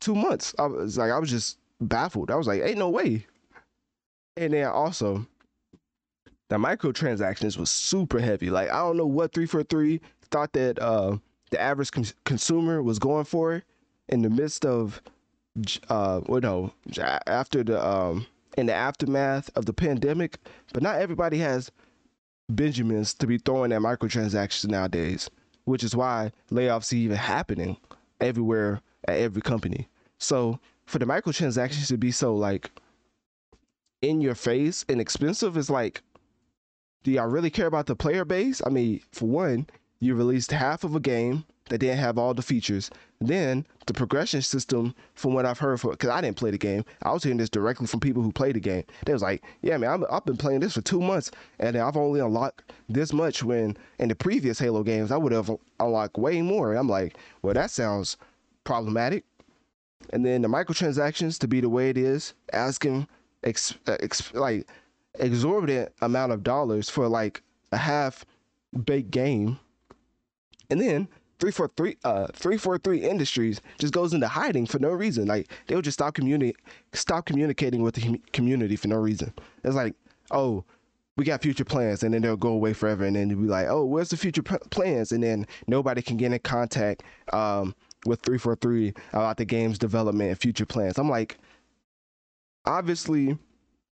two 0.00 0.14
months. 0.14 0.54
I 0.58 0.66
was 0.66 0.98
like, 0.98 1.10
I 1.10 1.18
was 1.18 1.30
just 1.30 1.58
baffled. 1.80 2.30
I 2.30 2.36
was 2.36 2.46
like, 2.46 2.62
ain't 2.62 2.78
no 2.78 2.88
way. 2.88 3.26
And 4.36 4.52
then 4.52 4.66
also, 4.66 5.26
the 6.48 6.56
microtransactions 6.56 7.56
was 7.56 7.70
super 7.70 8.20
heavy. 8.20 8.50
Like 8.50 8.70
I 8.70 8.78
don't 8.78 8.96
know 8.96 9.06
what 9.06 9.32
343 9.32 10.00
thought 10.30 10.52
that 10.52 10.78
uh, 10.78 11.16
the 11.50 11.60
average 11.60 11.90
con- 11.90 12.04
consumer 12.24 12.82
was 12.82 12.98
going 12.98 13.24
for 13.24 13.62
in 14.08 14.22
the 14.22 14.30
midst 14.30 14.64
of 14.64 15.02
uh 15.88 16.20
well 16.26 16.40
no 16.42 16.70
after 17.26 17.64
the 17.64 17.82
um 17.82 18.26
in 18.58 18.66
the 18.66 18.74
aftermath 18.74 19.50
of 19.56 19.66
the 19.66 19.72
pandemic, 19.72 20.38
but 20.72 20.82
not 20.82 21.00
everybody 21.00 21.38
has 21.38 21.70
Benjamins 22.48 23.12
to 23.14 23.26
be 23.26 23.38
throwing 23.38 23.72
at 23.72 23.80
microtransactions 23.80 24.68
nowadays, 24.68 25.28
which 25.64 25.82
is 25.82 25.96
why 25.96 26.32
layoffs 26.50 26.92
are 26.92 26.96
even 26.96 27.16
happening 27.16 27.76
everywhere 28.20 28.80
at 29.08 29.16
every 29.16 29.42
company. 29.42 29.88
So 30.18 30.58
for 30.86 30.98
the 30.98 31.06
microtransactions 31.06 31.88
to 31.88 31.98
be 31.98 32.12
so 32.12 32.34
like 32.34 32.70
in 34.00 34.20
your 34.20 34.34
face 34.34 34.84
and 34.88 35.00
expensive 35.00 35.56
is 35.56 35.68
like 35.68 36.02
do 37.06 37.12
y'all 37.12 37.28
really 37.28 37.50
care 37.50 37.68
about 37.68 37.86
the 37.86 37.94
player 37.94 38.24
base? 38.24 38.60
I 38.66 38.68
mean, 38.68 39.00
for 39.12 39.26
one, 39.28 39.68
you 40.00 40.16
released 40.16 40.50
half 40.50 40.82
of 40.82 40.96
a 40.96 40.98
game 40.98 41.44
that 41.68 41.78
didn't 41.78 41.98
have 41.98 42.18
all 42.18 42.34
the 42.34 42.42
features. 42.42 42.90
Then 43.20 43.64
the 43.86 43.94
progression 43.94 44.42
system, 44.42 44.92
from 45.14 45.32
what 45.32 45.46
I've 45.46 45.60
heard, 45.60 45.80
because 45.80 46.10
I 46.10 46.20
didn't 46.20 46.36
play 46.36 46.50
the 46.50 46.58
game, 46.58 46.84
I 47.04 47.12
was 47.12 47.22
hearing 47.22 47.38
this 47.38 47.48
directly 47.48 47.86
from 47.86 48.00
people 48.00 48.24
who 48.24 48.32
played 48.32 48.56
the 48.56 48.60
game. 48.60 48.82
They 49.04 49.12
was 49.12 49.22
like, 49.22 49.44
"Yeah, 49.62 49.76
man, 49.76 50.04
i 50.10 50.14
have 50.14 50.24
been 50.24 50.36
playing 50.36 50.58
this 50.58 50.72
for 50.74 50.80
two 50.80 51.00
months, 51.00 51.30
and 51.60 51.76
I've 51.76 51.96
only 51.96 52.18
unlocked 52.18 52.72
this 52.88 53.12
much. 53.12 53.44
When 53.44 53.76
in 54.00 54.08
the 54.08 54.16
previous 54.16 54.58
Halo 54.58 54.82
games, 54.82 55.12
I 55.12 55.16
would 55.16 55.30
have 55.30 55.48
unlocked 55.78 56.18
way 56.18 56.42
more." 56.42 56.74
I'm 56.74 56.88
like, 56.88 57.16
"Well, 57.40 57.54
that 57.54 57.70
sounds 57.70 58.16
problematic." 58.64 59.24
And 60.12 60.26
then 60.26 60.42
the 60.42 60.48
microtransactions 60.48 61.38
to 61.38 61.46
be 61.46 61.60
the 61.60 61.68
way 61.68 61.88
it 61.88 61.98
is, 61.98 62.34
asking, 62.52 63.06
ex, 63.44 63.74
uh, 63.86 63.96
ex, 64.00 64.34
like 64.34 64.66
exorbitant 65.18 65.92
amount 66.00 66.32
of 66.32 66.42
dollars 66.42 66.88
for 66.90 67.08
like 67.08 67.42
a 67.72 67.76
half 67.76 68.24
baked 68.84 69.10
game. 69.10 69.58
And 70.70 70.80
then 70.80 71.08
343 71.38 71.96
uh 72.04 72.26
343 72.32 73.02
industries 73.02 73.60
just 73.78 73.92
goes 73.92 74.14
into 74.14 74.28
hiding 74.28 74.66
for 74.66 74.78
no 74.78 74.90
reason. 74.90 75.26
Like 75.26 75.52
they'll 75.66 75.82
just 75.82 75.98
stop 75.98 76.14
communi- 76.14 76.54
stop 76.92 77.26
communicating 77.26 77.82
with 77.82 77.94
the 77.94 78.20
community 78.32 78.76
for 78.76 78.88
no 78.88 78.96
reason. 78.96 79.32
It's 79.62 79.74
like, 79.76 79.94
"Oh, 80.30 80.64
we 81.16 81.24
got 81.24 81.42
future 81.42 81.64
plans," 81.64 82.02
and 82.02 82.14
then 82.14 82.22
they'll 82.22 82.36
go 82.36 82.48
away 82.50 82.72
forever 82.72 83.04
and 83.04 83.16
then 83.16 83.28
they'll 83.28 83.38
be 83.38 83.46
like, 83.48 83.66
"Oh, 83.68 83.84
where's 83.84 84.08
the 84.10 84.16
future 84.16 84.42
p- 84.42 84.56
plans?" 84.70 85.12
and 85.12 85.22
then 85.22 85.46
nobody 85.66 86.00
can 86.02 86.16
get 86.16 86.32
in 86.32 86.38
contact 86.40 87.02
um 87.32 87.74
with 88.06 88.20
343 88.22 88.94
about 89.12 89.36
the 89.36 89.44
game's 89.44 89.78
development 89.78 90.30
and 90.30 90.38
future 90.38 90.66
plans. 90.66 90.98
I'm 90.98 91.10
like 91.10 91.38
obviously 92.64 93.38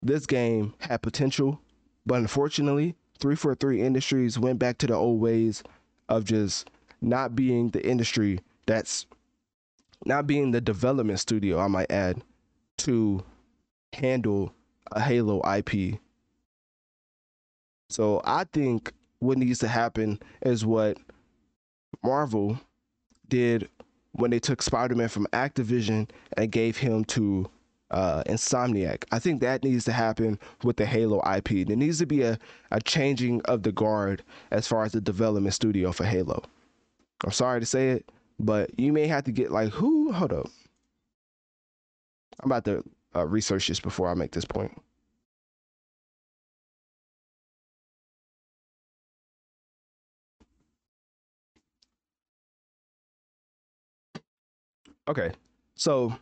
this 0.01 0.25
game 0.25 0.73
had 0.79 1.01
potential, 1.01 1.59
but 2.05 2.19
unfortunately, 2.19 2.95
343 3.19 3.81
Industries 3.81 4.39
went 4.39 4.59
back 4.59 4.77
to 4.79 4.87
the 4.87 4.93
old 4.93 5.19
ways 5.19 5.63
of 6.09 6.23
just 6.25 6.69
not 7.01 7.35
being 7.35 7.69
the 7.69 7.85
industry 7.85 8.39
that's 8.65 9.05
not 10.05 10.27
being 10.27 10.51
the 10.51 10.61
development 10.61 11.19
studio, 11.19 11.59
I 11.59 11.67
might 11.67 11.91
add, 11.91 12.21
to 12.77 13.23
handle 13.93 14.53
a 14.91 15.01
Halo 15.01 15.41
IP. 15.55 15.99
So 17.89 18.21
I 18.23 18.43
think 18.45 18.93
what 19.19 19.37
needs 19.37 19.59
to 19.59 19.67
happen 19.67 20.19
is 20.43 20.65
what 20.65 20.97
Marvel 22.03 22.59
did 23.27 23.69
when 24.11 24.31
they 24.31 24.39
took 24.39 24.61
Spider-Man 24.61 25.09
from 25.09 25.27
Activision 25.33 26.09
and 26.35 26.51
gave 26.51 26.77
him 26.77 27.05
to 27.05 27.49
uh, 27.91 28.23
Insomniac. 28.25 29.03
I 29.11 29.19
think 29.19 29.41
that 29.41 29.63
needs 29.63 29.85
to 29.85 29.91
happen 29.93 30.39
with 30.63 30.77
the 30.77 30.85
Halo 30.85 31.21
IP. 31.35 31.67
There 31.67 31.75
needs 31.77 31.99
to 31.99 32.05
be 32.05 32.21
a, 32.23 32.37
a 32.71 32.81
changing 32.81 33.41
of 33.43 33.63
the 33.63 33.71
guard 33.71 34.23
as 34.51 34.67
far 34.67 34.83
as 34.83 34.91
the 34.93 35.01
development 35.01 35.53
studio 35.53 35.91
for 35.91 36.05
Halo. 36.05 36.43
I'm 37.23 37.31
sorry 37.31 37.59
to 37.59 37.65
say 37.65 37.89
it, 37.91 38.11
but 38.39 38.77
you 38.79 38.93
may 38.93 39.07
have 39.07 39.23
to 39.25 39.31
get 39.31 39.51
like 39.51 39.69
who? 39.69 40.11
Hold 40.11 40.33
up. 40.33 40.47
I'm 42.41 42.51
about 42.51 42.65
to 42.65 42.83
uh, 43.15 43.25
research 43.25 43.67
this 43.67 43.79
before 43.79 44.09
I 44.09 44.13
make 44.13 44.31
this 44.31 44.45
point. 44.45 44.71
Okay, 55.07 55.31
so 55.75 56.13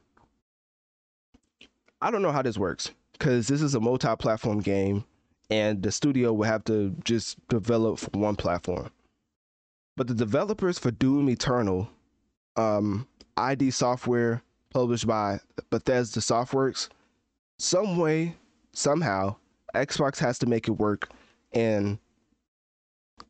I 2.05 2.11
don't 2.11 2.21
know 2.21 2.31
how 2.31 2.43
this 2.43 2.55
works 2.55 2.91
because 3.13 3.47
this 3.47 3.63
is 3.63 3.73
a 3.73 3.79
multi-platform 3.79 4.59
game, 4.59 5.03
and 5.49 5.81
the 5.81 5.91
studio 5.91 6.33
will 6.33 6.45
have 6.45 6.63
to 6.65 6.95
just 7.03 7.35
develop 7.47 7.97
for 7.97 8.11
one 8.11 8.35
platform. 8.35 8.91
But 9.97 10.05
the 10.05 10.13
developers 10.13 10.77
for 10.77 10.91
Doom 10.91 11.27
Eternal, 11.31 11.89
um, 12.57 13.07
ID 13.37 13.71
Software, 13.71 14.43
published 14.71 15.07
by 15.07 15.39
Bethesda 15.71 16.19
Softworks, 16.19 16.89
some 17.57 17.97
way, 17.97 18.35
somehow, 18.71 19.37
Xbox 19.73 20.19
has 20.19 20.37
to 20.37 20.45
make 20.45 20.67
it 20.67 20.73
work, 20.73 21.09
and 21.53 21.97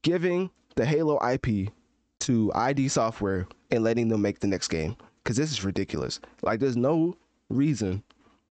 giving 0.01 0.49
the 0.75 0.85
Halo 0.85 1.17
IP 1.25 1.71
to 2.19 2.51
ID 2.53 2.89
Software 2.89 3.47
and 3.71 3.85
letting 3.85 4.09
them 4.09 4.21
make 4.21 4.41
the 4.41 4.47
next 4.47 4.67
game 4.67 4.97
because 5.23 5.37
this 5.37 5.53
is 5.53 5.63
ridiculous. 5.63 6.19
Like, 6.41 6.59
there's 6.59 6.75
no 6.75 7.15
reason 7.49 8.03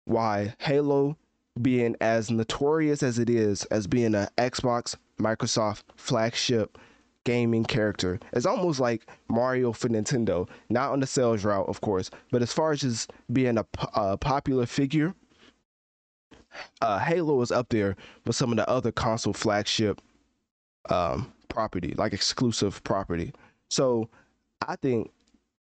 why 0.05 0.55
Halo, 0.59 1.16
being 1.61 1.96
as 2.00 2.30
notorious 2.30 3.02
as 3.02 3.18
it 3.18 3.30
is 3.30 3.64
as 3.66 3.86
being 3.86 4.14
an 4.14 4.28
Xbox, 4.36 4.96
Microsoft 5.18 5.82
flagship 5.96 6.78
gaming 7.24 7.64
character, 7.64 8.18
it's 8.32 8.46
almost 8.46 8.80
like 8.80 9.07
Mario 9.28 9.72
for 9.72 9.88
Nintendo. 9.88 10.48
Not 10.68 10.92
on 10.92 11.00
the 11.00 11.07
sales 11.07 11.44
route, 11.44 11.68
of 11.68 11.80
course, 11.80 12.11
but 12.30 12.42
as 12.42 12.52
far 12.52 12.72
as 12.72 12.80
just 12.80 13.12
being 13.32 13.57
a, 13.59 13.66
a 13.94 14.16
popular 14.16 14.66
figure, 14.66 15.14
uh, 16.80 16.98
Halo 16.98 17.40
is 17.40 17.50
up 17.50 17.68
there 17.70 17.96
with 18.26 18.36
some 18.36 18.50
of 18.50 18.57
the 18.57 18.68
other 18.68 18.92
console 18.92 19.32
flagship 19.32 20.00
um, 20.90 21.32
property, 21.48 21.94
like 21.96 22.12
exclusive 22.12 22.82
property. 22.84 23.32
So 23.70 24.09
I 24.66 24.76
think 24.76 25.11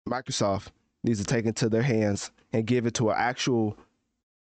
Microsoft 0.08 0.68
needs 1.04 1.18
to 1.20 1.24
take 1.24 1.46
it 1.46 1.56
to 1.56 1.68
their 1.68 1.82
hands 1.82 2.30
and 2.52 2.66
give 2.66 2.86
it 2.86 2.94
to 2.94 3.10
an 3.10 3.16
actual 3.18 3.76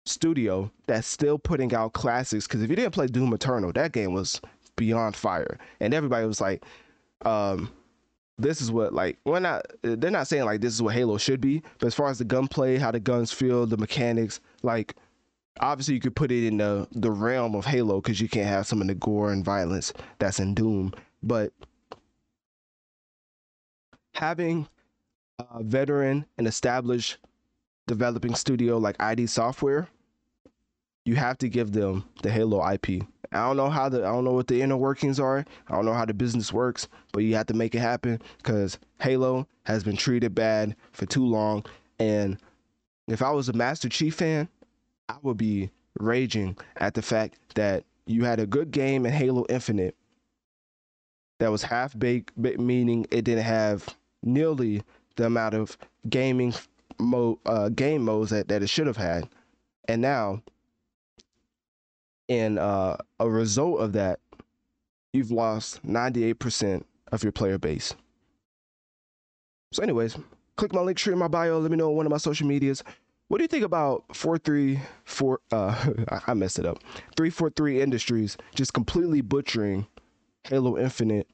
studio 0.06 0.70
that's 0.86 1.06
still 1.06 1.38
putting 1.38 1.74
out 1.74 1.92
classics. 1.92 2.46
Because 2.46 2.62
if 2.62 2.70
you 2.70 2.76
didn't 2.76 2.94
play 2.94 3.06
Doom 3.06 3.32
Eternal, 3.32 3.72
that 3.72 3.92
game 3.92 4.12
was 4.12 4.40
beyond 4.76 5.16
fire, 5.16 5.58
and 5.80 5.92
everybody 5.92 6.26
was 6.26 6.40
like, 6.40 6.64
um, 7.24 7.70
"This 8.38 8.60
is 8.60 8.70
what 8.70 8.92
like 8.94 9.18
we're 9.24 9.40
not." 9.40 9.66
They're 9.82 10.10
not 10.10 10.28
saying 10.28 10.44
like 10.44 10.60
this 10.60 10.74
is 10.74 10.82
what 10.82 10.94
Halo 10.94 11.18
should 11.18 11.40
be, 11.40 11.62
but 11.78 11.86
as 11.86 11.94
far 11.94 12.08
as 12.08 12.18
the 12.18 12.24
gunplay, 12.24 12.78
how 12.78 12.90
the 12.90 13.00
guns 13.00 13.32
feel, 13.32 13.66
the 13.66 13.76
mechanics, 13.76 14.40
like 14.62 14.94
obviously 15.60 15.94
you 15.94 16.00
could 16.00 16.16
put 16.16 16.30
it 16.30 16.46
in 16.46 16.58
the 16.58 16.86
the 16.92 17.10
realm 17.10 17.54
of 17.54 17.64
Halo 17.64 18.00
because 18.00 18.20
you 18.20 18.28
can't 18.28 18.48
have 18.48 18.66
some 18.66 18.80
of 18.80 18.88
the 18.88 18.94
gore 18.94 19.32
and 19.32 19.44
violence 19.44 19.92
that's 20.18 20.38
in 20.40 20.54
Doom, 20.54 20.92
but 21.22 21.52
having 24.14 24.68
a 25.38 25.62
veteran 25.62 26.26
and 26.36 26.46
established 26.46 27.18
developing 27.88 28.36
studio 28.36 28.78
like 28.78 28.94
ID 29.00 29.26
Software, 29.26 29.88
you 31.04 31.16
have 31.16 31.38
to 31.38 31.48
give 31.48 31.72
them 31.72 32.04
the 32.22 32.30
Halo 32.30 32.64
IP. 32.70 33.02
I 33.32 33.46
don't 33.46 33.56
know 33.56 33.68
how 33.68 33.88
the 33.88 33.98
I 33.98 34.12
don't 34.12 34.24
know 34.24 34.32
what 34.32 34.46
the 34.46 34.62
inner 34.62 34.76
workings 34.76 35.18
are. 35.18 35.44
I 35.66 35.74
don't 35.74 35.84
know 35.84 35.94
how 35.94 36.04
the 36.04 36.14
business 36.14 36.52
works, 36.52 36.86
but 37.12 37.20
you 37.20 37.34
have 37.34 37.46
to 37.46 37.54
make 37.54 37.74
it 37.74 37.80
happen 37.80 38.20
because 38.36 38.78
Halo 39.00 39.48
has 39.64 39.82
been 39.82 39.96
treated 39.96 40.34
bad 40.34 40.76
for 40.92 41.06
too 41.06 41.26
long. 41.26 41.64
And 41.98 42.38
if 43.08 43.22
I 43.22 43.30
was 43.30 43.48
a 43.48 43.52
Master 43.52 43.88
Chief 43.88 44.14
fan, 44.14 44.48
I 45.08 45.16
would 45.22 45.36
be 45.36 45.70
raging 45.98 46.56
at 46.76 46.94
the 46.94 47.02
fact 47.02 47.38
that 47.54 47.84
you 48.06 48.24
had 48.24 48.38
a 48.38 48.46
good 48.46 48.70
game 48.70 49.04
in 49.04 49.12
Halo 49.12 49.44
Infinite 49.48 49.96
that 51.38 51.50
was 51.50 51.62
half 51.62 51.98
baked, 51.98 52.36
meaning 52.36 53.06
it 53.10 53.22
didn't 53.22 53.44
have 53.44 53.96
nearly 54.22 54.82
the 55.16 55.26
amount 55.26 55.54
of 55.54 55.76
gaming 56.08 56.54
uh, 57.46 57.68
game 57.70 58.04
modes 58.04 58.30
that, 58.30 58.48
that 58.48 58.62
it 58.62 58.68
should 58.68 58.86
have 58.86 58.96
had. 58.96 59.28
And 59.86 60.02
now, 60.02 60.42
in 62.28 62.58
uh, 62.58 62.96
a 63.18 63.28
result 63.28 63.80
of 63.80 63.92
that, 63.94 64.20
you've 65.12 65.30
lost 65.30 65.84
98% 65.86 66.84
of 67.12 67.22
your 67.22 67.32
player 67.32 67.58
base. 67.58 67.94
So, 69.72 69.82
anyways, 69.82 70.16
click 70.56 70.72
my 70.72 70.80
link 70.80 70.98
tree 70.98 71.12
in 71.12 71.18
my 71.18 71.28
bio. 71.28 71.58
Let 71.58 71.70
me 71.70 71.76
know 71.76 71.90
on 71.90 71.96
one 71.96 72.06
of 72.06 72.10
my 72.10 72.18
social 72.18 72.46
medias. 72.46 72.82
What 73.28 73.38
do 73.38 73.44
you 73.44 73.48
think 73.48 73.64
about 73.64 74.04
434? 74.14 75.40
Uh, 75.52 75.92
I 76.26 76.34
messed 76.34 76.58
it 76.58 76.66
up. 76.66 76.78
343 77.16 77.82
Industries 77.82 78.36
just 78.54 78.72
completely 78.72 79.20
butchering 79.20 79.86
Halo 80.44 80.78
Infinite. 80.78 81.28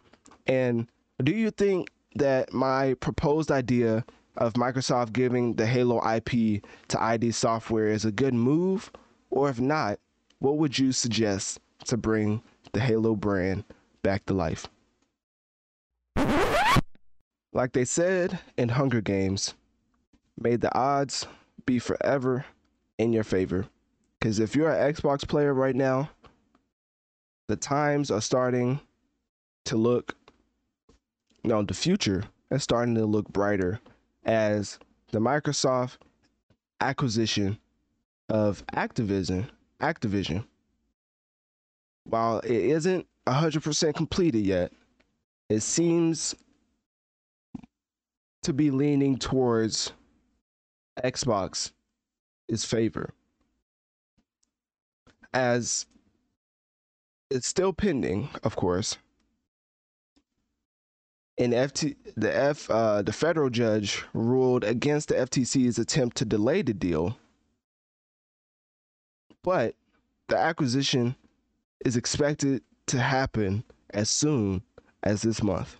And 0.47 0.89
do 1.23 1.33
you 1.33 1.51
think 1.51 1.91
that 2.17 2.53
my 2.53 2.95
proposed 2.95 3.51
idea 3.51 4.05
of 4.37 4.55
Microsoft 4.55 5.12
giving 5.12 5.55
the 5.55 5.66
Halo 5.66 6.01
IP 6.09 6.62
to 6.89 7.03
ID 7.03 7.30
Software 7.30 7.89
is 7.89 8.05
a 8.05 8.12
good 8.12 8.35
move? 8.35 8.91
Or 9.30 9.49
if 9.49 9.61
not, 9.61 9.99
what 10.39 10.57
would 10.59 10.78
you 10.78 10.93
suggest 10.93 11.61
to 11.87 11.97
bring 11.97 12.43
the 12.72 12.80
Halo 12.80 13.14
brand 13.14 13.64
back 14.03 14.26
to 14.26 14.35
life? 14.35 14.66
Like 17.53 17.72
they 17.72 17.85
said 17.85 18.41
in 18.57 18.70
Hunger 18.70 19.01
Games, 19.01 19.55
may 20.39 20.57
the 20.57 20.76
odds 20.76 21.26
be 21.66 21.78
forever 21.78 22.45
in 22.99 23.12
your 23.12 23.24
favor. 23.24 23.66
Because 24.18 24.41
if 24.41 24.57
you're 24.57 24.72
an 24.72 24.93
Xbox 24.93 25.26
player 25.26 25.55
right 25.55 25.76
now, 25.76 26.11
the 27.47 27.57
times 27.57 28.11
are 28.11 28.20
starting 28.20 28.80
to 29.66 29.76
look 29.76 30.16
no, 31.47 31.62
the 31.62 31.74
future 31.74 32.24
is 32.51 32.62
starting 32.62 32.95
to 32.95 33.05
look 33.05 33.28
brighter 33.28 33.78
as 34.25 34.79
the 35.12 35.18
Microsoft 35.18 35.99
acquisition 36.81 37.59
of 38.29 38.64
Activision, 38.75 39.49
Activision, 39.81 40.45
while 42.05 42.39
it 42.41 42.53
isn't 42.53 43.07
100% 43.27 43.95
completed 43.95 44.45
yet, 44.45 44.72
it 45.49 45.61
seems 45.61 46.35
to 48.43 48.53
be 48.53 48.70
leaning 48.70 49.16
towards 49.16 49.93
Xbox 51.03 51.72
favor. 52.64 53.11
As 55.33 55.87
it's 57.31 57.49
still 57.49 57.72
pending, 57.72 58.29
of 58.45 58.55
course, 58.55 58.99
and 61.39 61.53
FT 61.53 61.97
the 62.16 62.35
F 62.35 62.70
uh, 62.70 63.03
the 63.03 63.12
federal 63.12 63.51
judge 63.51 64.03
ruled 64.12 64.64
against 64.64 65.09
the 65.09 65.14
FTC's 65.14 65.78
attempt 65.78 66.16
to 66.18 66.24
delay 66.24 66.62
the 66.62 66.74
deal. 66.74 67.16
But 69.43 69.74
the 70.28 70.39
acquisition 70.39 71.16
is 71.85 71.97
expected 71.97 72.62
to 72.87 72.99
happen 72.99 73.64
as 73.91 74.09
soon 74.11 74.62
as 75.03 75.22
this 75.22 75.43
month. 75.43 75.76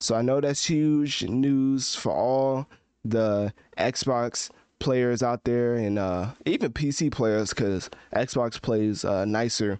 So 0.00 0.14
I 0.14 0.22
know 0.22 0.40
that's 0.40 0.66
huge 0.66 1.22
news 1.22 1.94
for 1.94 2.12
all 2.12 2.66
the 3.04 3.52
Xbox 3.78 4.50
players 4.80 5.22
out 5.22 5.44
there 5.44 5.76
and 5.76 5.98
uh, 5.98 6.32
even 6.44 6.72
PC 6.72 7.10
players 7.10 7.50
because 7.50 7.88
Xbox 8.14 8.60
plays 8.60 9.04
uh, 9.04 9.24
nicer 9.24 9.78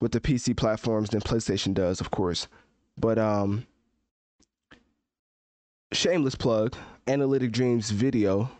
with 0.00 0.12
the 0.12 0.20
PC 0.20 0.56
platforms 0.56 1.10
than 1.10 1.20
PlayStation 1.20 1.74
does, 1.74 2.00
of 2.00 2.10
course. 2.10 2.46
But 2.96 3.18
um 3.18 3.66
shameless 5.92 6.34
plug, 6.34 6.76
Analytic 7.06 7.52
Dreamz 7.52 7.90
video 7.90 8.50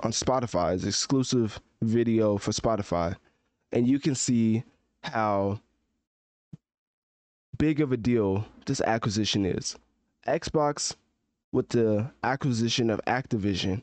on 0.00 0.12
Spotify 0.12 0.74
is 0.74 0.84
exclusive 0.84 1.60
video 1.82 2.38
for 2.38 2.52
Spotify. 2.52 3.16
And 3.72 3.86
you 3.88 3.98
can 3.98 4.14
see 4.14 4.64
how 5.02 5.60
big 7.58 7.80
of 7.80 7.92
a 7.92 7.96
deal 7.96 8.46
this 8.66 8.80
acquisition 8.80 9.44
is. 9.44 9.76
Xbox 10.26 10.94
with 11.52 11.68
the 11.68 12.10
acquisition 12.22 12.90
of 12.90 13.00
Activision 13.06 13.82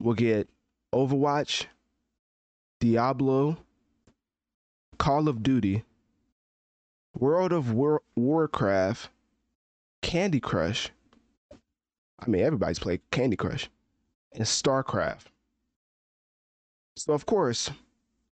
will 0.00 0.14
get 0.14 0.48
Overwatch, 0.94 1.66
Diablo, 2.80 3.56
Call 4.98 5.28
of 5.28 5.42
Duty, 5.42 5.84
World 7.18 7.52
of 7.52 7.72
War- 7.72 8.02
Warcraft, 8.14 9.10
Candy 10.02 10.38
Crush. 10.38 10.90
I 12.20 12.28
mean, 12.28 12.42
everybody's 12.42 12.78
played 12.78 13.00
Candy 13.10 13.36
Crush, 13.36 13.68
and 14.32 14.44
StarCraft. 14.44 15.24
So, 16.96 17.12
of 17.12 17.26
course, 17.26 17.70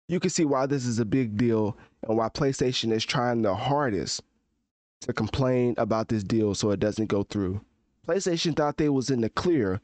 you 0.09 0.20
can 0.20 0.30
see 0.30 0.45
why 0.45 0.66
this 0.66 0.85
is 0.85 0.99
a 0.99 1.05
big 1.05 1.37
deal 1.37 1.76
and 2.07 2.16
why 2.16 2.28
PlayStation 2.28 2.93
is 2.93 3.05
trying 3.05 3.43
the 3.43 3.55
hardest 3.55 4.22
to 5.01 5.12
complain 5.12 5.74
about 5.78 6.09
this 6.09 6.22
deal 6.22 6.55
so 6.55 6.70
it 6.70 6.80
doesn't 6.80 7.07
go 7.07 7.22
through. 7.22 7.61
PlayStation 8.07 8.55
thought 8.55 8.76
they 8.76 8.91
was 8.91 9.11
in 9.11 9.22
the 9.22 9.30
clear 9.30 9.80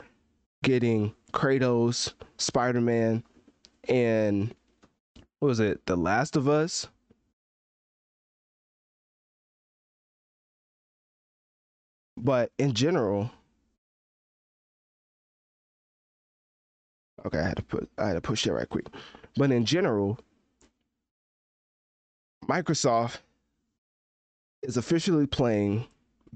getting 0.62 1.14
Kratos, 1.32 2.12
Spider-Man, 2.36 3.22
and 3.88 4.54
what 5.38 5.48
was 5.48 5.60
it? 5.60 5.86
The 5.86 5.96
Last 5.96 6.36
of 6.36 6.48
Us. 6.48 6.86
But 12.22 12.52
in 12.58 12.74
general, 12.74 13.30
okay, 17.24 17.38
I 17.38 17.48
had 17.48 17.56
to 17.56 17.62
put 17.62 17.88
I 17.96 18.08
had 18.08 18.14
to 18.14 18.20
push 18.20 18.44
that 18.44 18.52
right 18.52 18.68
quick. 18.68 18.86
But 19.36 19.50
in 19.50 19.64
general, 19.64 20.18
Microsoft 22.46 23.18
is 24.62 24.76
officially 24.76 25.26
playing 25.26 25.86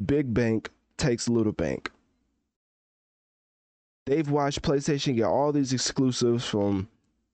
Big 0.06 0.32
Bank 0.32 0.70
Takes 0.96 1.28
Little 1.28 1.52
Bank. 1.52 1.90
They've 4.06 4.28
watched 4.30 4.62
PlayStation 4.62 5.16
get 5.16 5.24
all 5.24 5.52
these 5.52 5.72
exclusives 5.72 6.46
from, 6.46 6.88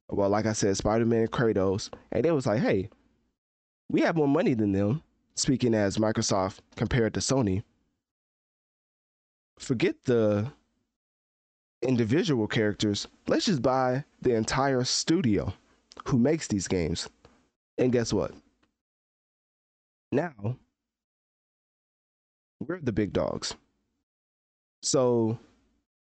well, 0.08 0.28
like 0.28 0.46
I 0.46 0.52
said, 0.52 0.76
Spider 0.76 1.06
Man 1.06 1.26
Kratos, 1.28 1.90
and 2.10 2.24
they 2.24 2.30
was 2.30 2.46
like, 2.46 2.60
hey, 2.60 2.88
we 3.88 4.00
have 4.00 4.16
more 4.16 4.28
money 4.28 4.54
than 4.54 4.72
them, 4.72 5.02
speaking 5.34 5.74
as 5.74 5.98
Microsoft 5.98 6.58
compared 6.76 7.14
to 7.14 7.20
Sony. 7.20 7.62
Forget 9.60 10.02
the 10.04 10.50
individual 11.82 12.46
characters. 12.46 13.06
Let's 13.28 13.44
just 13.44 13.60
buy 13.60 14.04
the 14.22 14.34
entire 14.34 14.84
studio 14.84 15.52
who 16.06 16.18
makes 16.18 16.48
these 16.48 16.66
games. 16.66 17.08
And 17.76 17.92
guess 17.92 18.10
what? 18.10 18.32
Now, 20.12 20.56
we're 22.58 22.80
the 22.80 22.90
big 22.90 23.12
dogs. 23.12 23.54
So, 24.82 25.38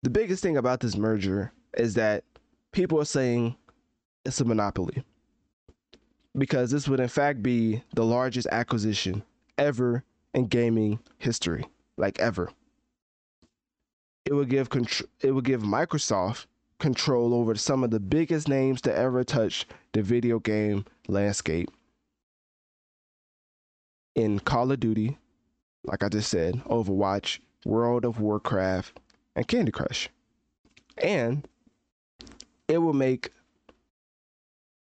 the 0.04 0.10
biggest 0.10 0.42
thing 0.42 0.56
about 0.56 0.78
this 0.78 0.96
merger 0.96 1.52
is 1.76 1.94
that 1.94 2.22
people 2.70 3.00
are 3.00 3.04
saying 3.04 3.56
it's 4.24 4.40
a 4.40 4.44
monopoly. 4.44 5.02
Because 6.38 6.70
this 6.70 6.88
would, 6.88 7.00
in 7.00 7.08
fact, 7.08 7.42
be 7.42 7.82
the 7.94 8.04
largest 8.04 8.46
acquisition 8.52 9.24
ever 9.58 10.04
in 10.34 10.46
gaming 10.46 11.00
history. 11.18 11.66
Like, 11.96 12.20
ever. 12.20 12.50
It 14.30 14.34
would 14.34 14.48
give 14.48 14.68
contr- 14.68 15.08
it 15.22 15.32
would 15.32 15.44
give 15.44 15.62
Microsoft 15.62 16.46
control 16.78 17.34
over 17.34 17.56
some 17.56 17.82
of 17.82 17.90
the 17.90 17.98
biggest 17.98 18.48
names 18.48 18.80
to 18.82 18.96
ever 18.96 19.24
touch 19.24 19.66
the 19.92 20.02
video 20.02 20.38
game 20.38 20.84
landscape 21.08 21.68
in 24.14 24.38
Call 24.38 24.70
of 24.70 24.78
Duty, 24.78 25.18
like 25.82 26.04
I 26.04 26.08
just 26.08 26.30
said, 26.30 26.62
Overwatch, 26.66 27.40
World 27.64 28.04
of 28.04 28.20
Warcraft, 28.20 29.00
and 29.34 29.48
Candy 29.48 29.72
Crush. 29.72 30.08
And 30.96 31.48
it 32.68 32.78
will 32.78 32.92
make 32.92 33.32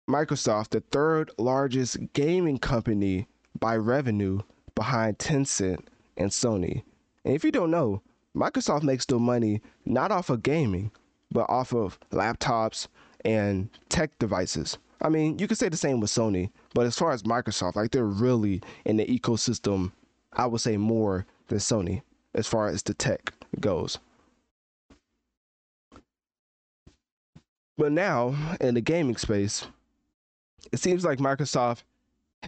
Microsoft 0.07 0.69
the 0.69 0.81
third 0.91 1.31
largest 1.39 1.97
gaming 2.13 2.59
company 2.59 3.27
by 3.59 3.77
revenue 3.77 4.41
behind 4.75 5.17
Tencent 5.17 5.87
and 6.17 6.29
Sony. 6.29 6.83
And 7.25 7.33
if 7.33 7.43
you 7.43 7.51
don't 7.51 7.71
know, 7.71 8.03
Microsoft 8.35 8.83
makes 8.83 9.05
their 9.05 9.19
money 9.19 9.61
not 9.85 10.11
off 10.11 10.29
of 10.29 10.43
gaming, 10.43 10.91
but 11.31 11.49
off 11.49 11.73
of 11.73 11.99
laptops 12.11 12.87
and 13.25 13.69
tech 13.89 14.17
devices. 14.19 14.77
I 15.01 15.09
mean, 15.09 15.39
you 15.39 15.47
could 15.47 15.57
say 15.57 15.69
the 15.69 15.77
same 15.77 15.99
with 15.99 16.09
Sony, 16.09 16.51
but 16.73 16.85
as 16.85 16.97
far 16.97 17.11
as 17.11 17.23
Microsoft, 17.23 17.75
like 17.75 17.91
they're 17.91 18.05
really 18.05 18.61
in 18.85 18.97
the 18.97 19.05
ecosystem, 19.05 19.91
I 20.33 20.45
would 20.45 20.61
say 20.61 20.77
more 20.77 21.25
than 21.47 21.59
Sony 21.59 22.01
as 22.33 22.47
far 22.47 22.67
as 22.67 22.83
the 22.83 22.93
tech 22.93 23.33
goes. 23.59 23.97
But 27.77 27.93
now 27.93 28.35
in 28.59 28.75
the 28.75 28.81
gaming 28.81 29.15
space, 29.15 29.65
it 30.71 30.79
seems 30.79 31.05
like 31.05 31.19
Microsoft 31.19 31.83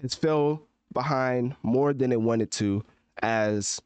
has 0.01 0.13
fell 0.13 0.61
behind 0.93 1.55
more 1.63 1.93
than 1.93 2.11
it 2.11 2.21
wanted 2.21 2.51
to 2.51 2.83
as 3.23 3.81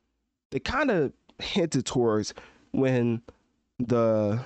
they 0.50 0.60
kind 0.60 0.90
of 0.90 1.14
hinted 1.40 1.86
towards 1.86 2.34
when 2.72 3.22
the 3.80 4.40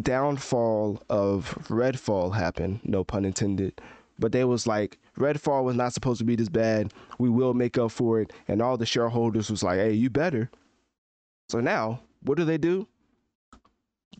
downfall 0.00 1.02
of 1.08 1.54
Redfall 1.68 2.34
happened, 2.34 2.80
no 2.84 3.04
pun 3.04 3.24
intended. 3.24 3.80
But 4.18 4.32
they 4.32 4.44
was 4.44 4.66
like, 4.66 4.98
Redfall 5.18 5.64
was 5.64 5.76
not 5.76 5.92
supposed 5.92 6.18
to 6.18 6.24
be 6.24 6.36
this 6.36 6.48
bad. 6.48 6.92
We 7.18 7.28
will 7.28 7.54
make 7.54 7.78
up 7.78 7.90
for 7.90 8.20
it. 8.20 8.32
And 8.48 8.62
all 8.62 8.76
the 8.76 8.86
shareholders 8.86 9.50
was 9.50 9.62
like, 9.62 9.78
hey, 9.78 9.92
you 9.92 10.10
better. 10.10 10.50
So 11.48 11.60
now, 11.60 12.00
what 12.22 12.38
do 12.38 12.44
they 12.44 12.58
do? 12.58 12.86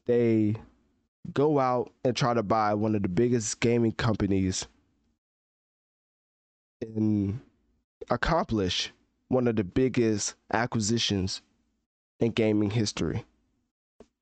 They 0.06 0.56
go 1.32 1.58
out 1.58 1.92
and 2.04 2.16
try 2.16 2.34
to 2.34 2.42
buy 2.42 2.74
one 2.74 2.94
of 2.94 3.02
the 3.02 3.08
biggest 3.08 3.60
gaming 3.60 3.92
companies 3.92 4.66
and 6.80 7.40
accomplish 8.10 8.92
one 9.28 9.46
of 9.46 9.56
the 9.56 9.64
biggest 9.64 10.34
acquisitions 10.52 11.42
in 12.22 12.32
gaming 12.32 12.70
history. 12.70 13.24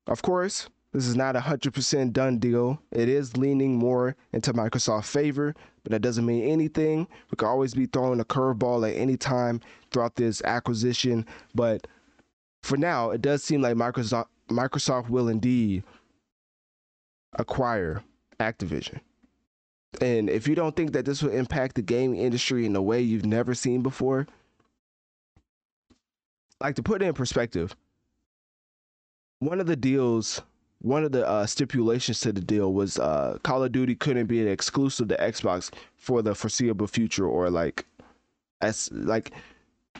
Of 0.07 0.21
course, 0.21 0.67
this 0.93 1.07
is 1.07 1.15
not 1.15 1.35
a 1.35 1.39
100% 1.39 2.11
done 2.11 2.37
deal. 2.39 2.81
It 2.91 3.07
is 3.07 3.37
leaning 3.37 3.75
more 3.77 4.15
into 4.33 4.53
Microsoft's 4.53 5.09
favor, 5.09 5.55
but 5.83 5.91
that 5.91 6.01
doesn't 6.01 6.25
mean 6.25 6.43
anything. 6.49 7.07
We 7.29 7.35
could 7.37 7.47
always 7.47 7.73
be 7.73 7.85
throwing 7.85 8.19
a 8.19 8.25
curveball 8.25 8.89
at 8.89 8.97
any 8.97 9.15
time 9.15 9.61
throughout 9.91 10.15
this 10.15 10.41
acquisition. 10.43 11.25
But 11.55 11.87
for 12.63 12.77
now, 12.77 13.11
it 13.11 13.21
does 13.21 13.43
seem 13.43 13.61
like 13.61 13.75
Microsoft 13.75 14.27
Microsoft 14.49 15.09
will 15.09 15.29
indeed 15.29 15.83
acquire 17.33 18.03
Activision. 18.39 18.99
And 20.01 20.29
if 20.29 20.45
you 20.47 20.55
don't 20.55 20.75
think 20.75 20.91
that 20.91 21.05
this 21.05 21.23
will 21.23 21.31
impact 21.31 21.75
the 21.75 21.81
gaming 21.81 22.19
industry 22.19 22.65
in 22.65 22.75
a 22.75 22.81
way 22.81 23.01
you've 23.01 23.25
never 23.25 23.53
seen 23.53 23.81
before, 23.81 24.27
like 26.59 26.75
to 26.75 26.83
put 26.83 27.01
it 27.01 27.05
in 27.05 27.13
perspective, 27.13 27.75
one 29.41 29.59
of 29.59 29.65
the 29.65 29.75
deals 29.75 30.41
one 30.81 31.03
of 31.03 31.11
the 31.11 31.27
uh, 31.27 31.45
stipulations 31.45 32.19
to 32.21 32.31
the 32.31 32.41
deal 32.41 32.73
was 32.73 32.97
uh, 32.97 33.37
Call 33.43 33.63
of 33.63 33.71
Duty 33.71 33.93
couldn't 33.93 34.25
be 34.25 34.41
an 34.41 34.47
exclusive 34.47 35.09
to 35.09 35.17
Xbox 35.17 35.71
for 35.95 36.23
the 36.23 36.33
foreseeable 36.33 36.87
future, 36.87 37.27
or 37.27 37.51
like, 37.51 37.85
as 38.61 38.89
like, 38.91 39.31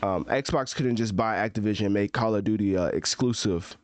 um, 0.02 0.24
Xbox 0.24 0.74
couldn't 0.74 0.96
just 0.96 1.14
buy 1.14 1.36
Activision 1.36 1.84
and 1.86 1.94
make 1.94 2.12
Call 2.12 2.34
of 2.34 2.42
Duty 2.42 2.76
uh, 2.76 2.86
exclusive 2.86 3.76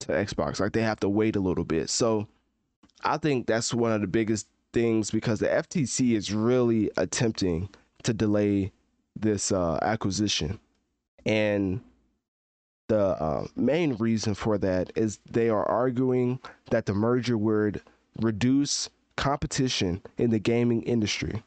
to 0.00 0.08
Xbox. 0.08 0.58
Like 0.58 0.72
they 0.72 0.82
have 0.82 0.98
to 1.00 1.08
wait 1.08 1.36
a 1.36 1.40
little 1.40 1.64
bit. 1.64 1.88
So, 1.88 2.26
I 3.04 3.16
think 3.16 3.46
that's 3.46 3.72
one 3.72 3.92
of 3.92 4.00
the 4.00 4.08
biggest 4.08 4.48
things 4.72 5.10
because 5.12 5.38
the 5.38 5.46
FTC 5.46 6.16
is 6.16 6.32
really 6.32 6.90
attempting 6.96 7.68
to 8.02 8.12
delay 8.12 8.72
this 9.14 9.52
uh, 9.52 9.78
acquisition, 9.82 10.58
and 11.24 11.80
the 12.90 13.22
uh, 13.22 13.46
main 13.54 13.94
reason 13.94 14.34
for 14.34 14.58
that 14.58 14.90
is 14.96 15.20
they 15.30 15.48
are 15.48 15.64
arguing 15.64 16.40
that 16.70 16.86
the 16.86 16.92
merger 16.92 17.38
would 17.38 17.80
reduce 18.18 18.90
competition 19.16 20.02
in 20.18 20.30
the 20.30 20.40
gaming 20.40 20.82
industry. 20.82 21.44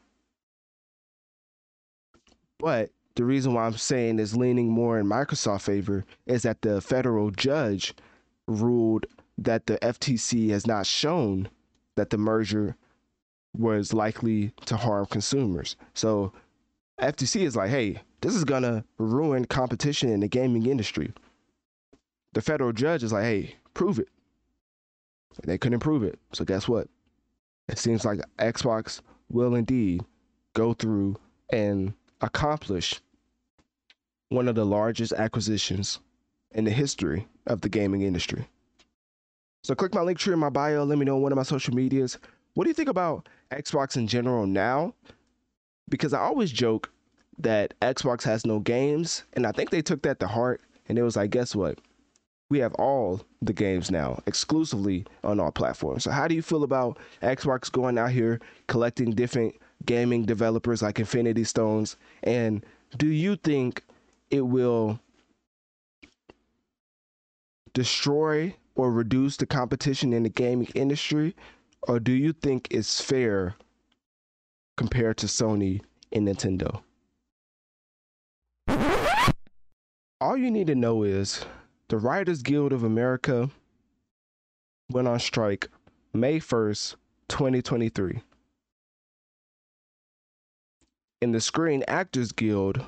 But 2.58 2.92
the 3.14 3.24
reason 3.24 3.52
why 3.52 3.66
I'm 3.66 3.76
saying 3.76 4.20
is 4.20 4.34
leaning 4.34 4.70
more 4.70 4.98
in 4.98 5.06
Microsoft 5.06 5.60
favor 5.60 6.06
is 6.24 6.44
that 6.44 6.62
the 6.62 6.80
federal 6.80 7.30
judge 7.30 7.92
ruled 8.48 9.04
that 9.36 9.66
the 9.66 9.76
FTC 9.80 10.48
has 10.48 10.66
not 10.66 10.86
shown 10.86 11.50
that 11.96 12.08
the 12.08 12.16
merger 12.16 12.74
was 13.54 13.92
likely 13.92 14.52
to 14.64 14.78
harm 14.78 15.04
consumers. 15.04 15.76
So 15.92 16.32
FTC 17.02 17.42
is 17.42 17.54
like, 17.54 17.68
hey, 17.68 18.00
this 18.22 18.34
is 18.34 18.44
gonna 18.44 18.82
ruin 18.96 19.44
competition 19.44 20.08
in 20.08 20.20
the 20.20 20.28
gaming 20.28 20.64
industry 20.64 21.12
the 22.34 22.42
federal 22.42 22.72
judge 22.72 23.02
is 23.02 23.12
like, 23.12 23.24
hey, 23.24 23.56
prove 23.72 23.98
it. 23.98 24.08
And 25.42 25.50
they 25.50 25.58
couldn't 25.58 25.80
prove 25.80 26.02
it. 26.02 26.18
So 26.32 26.44
guess 26.44 26.68
what? 26.68 26.88
It 27.68 27.78
seems 27.78 28.04
like 28.04 28.20
Xbox 28.38 29.00
will 29.30 29.54
indeed 29.54 30.04
go 30.54 30.74
through 30.74 31.16
and 31.50 31.94
accomplish 32.20 33.00
one 34.28 34.48
of 34.48 34.54
the 34.54 34.66
largest 34.66 35.12
acquisitions 35.12 36.00
in 36.52 36.64
the 36.64 36.70
history 36.70 37.26
of 37.46 37.60
the 37.60 37.68
gaming 37.68 38.02
industry. 38.02 38.46
So 39.62 39.74
click 39.74 39.94
my 39.94 40.02
link 40.02 40.18
tree 40.18 40.32
in 40.32 40.38
my 40.38 40.50
bio. 40.50 40.84
Let 40.84 40.98
me 40.98 41.04
know 41.04 41.16
on 41.16 41.22
one 41.22 41.32
of 41.32 41.36
my 41.36 41.42
social 41.42 41.74
medias 41.74 42.18
what 42.54 42.64
do 42.64 42.70
you 42.70 42.74
think 42.74 42.88
about 42.88 43.28
Xbox 43.50 43.96
in 43.96 44.06
general 44.06 44.46
now? 44.46 44.94
Because 45.88 46.12
I 46.12 46.20
always 46.20 46.52
joke 46.52 46.90
that 47.38 47.74
Xbox 47.80 48.22
has 48.22 48.46
no 48.46 48.60
games, 48.60 49.24
and 49.32 49.44
I 49.44 49.50
think 49.50 49.70
they 49.70 49.82
took 49.82 50.02
that 50.02 50.20
to 50.20 50.28
heart. 50.28 50.60
And 50.88 50.96
it 50.96 51.02
was 51.02 51.16
like, 51.16 51.30
guess 51.30 51.54
what? 51.54 51.80
We 52.50 52.58
have 52.58 52.74
all 52.74 53.22
the 53.40 53.52
games 53.52 53.90
now 53.90 54.22
exclusively 54.26 55.06
on 55.22 55.40
our 55.40 55.50
platform. 55.50 55.98
So, 55.98 56.10
how 56.10 56.28
do 56.28 56.34
you 56.34 56.42
feel 56.42 56.62
about 56.62 56.98
Xbox 57.22 57.70
going 57.72 57.98
out 57.98 58.10
here 58.10 58.40
collecting 58.68 59.12
different 59.12 59.54
gaming 59.86 60.24
developers 60.24 60.82
like 60.82 60.98
Infinity 60.98 61.44
Stones? 61.44 61.96
And 62.22 62.64
do 62.96 63.06
you 63.06 63.36
think 63.36 63.82
it 64.30 64.42
will 64.42 65.00
destroy 67.72 68.54
or 68.74 68.92
reduce 68.92 69.36
the 69.36 69.46
competition 69.46 70.12
in 70.12 70.22
the 70.22 70.28
gaming 70.28 70.68
industry? 70.74 71.34
Or 71.82 72.00
do 72.00 72.12
you 72.12 72.32
think 72.32 72.68
it's 72.70 73.00
fair 73.00 73.56
compared 74.76 75.16
to 75.18 75.26
Sony 75.26 75.82
and 76.12 76.26
Nintendo? 76.26 76.82
All 80.20 80.36
you 80.36 80.50
need 80.50 80.68
to 80.68 80.74
know 80.74 81.02
is 81.02 81.44
the 81.94 82.00
Writers 82.00 82.42
Guild 82.42 82.72
of 82.72 82.82
America 82.82 83.48
went 84.90 85.06
on 85.06 85.20
strike 85.20 85.68
May 86.12 86.40
1st, 86.40 86.96
2023. 87.28 88.20
And 91.22 91.32
the 91.32 91.40
Screen 91.40 91.84
Actors 91.86 92.32
Guild 92.32 92.84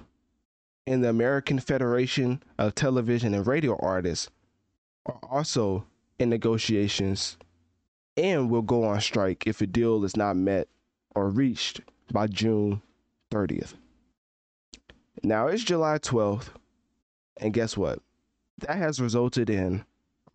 and 0.88 1.04
the 1.04 1.08
American 1.08 1.60
Federation 1.60 2.42
of 2.58 2.74
Television 2.74 3.32
and 3.32 3.46
Radio 3.46 3.78
Artists 3.78 4.28
are 5.06 5.20
also 5.22 5.86
in 6.18 6.28
negotiations 6.28 7.36
and 8.16 8.50
will 8.50 8.60
go 8.60 8.82
on 8.82 9.00
strike 9.00 9.46
if 9.46 9.60
a 9.60 9.68
deal 9.68 10.04
is 10.04 10.16
not 10.16 10.34
met 10.34 10.66
or 11.14 11.28
reached 11.28 11.80
by 12.10 12.26
June 12.26 12.82
30th. 13.30 13.74
Now 15.22 15.46
it's 15.46 15.62
July 15.62 15.98
12th, 15.98 16.48
and 17.36 17.54
guess 17.54 17.76
what? 17.76 18.00
That 18.58 18.76
has 18.76 19.00
resulted 19.00 19.50
in 19.50 19.84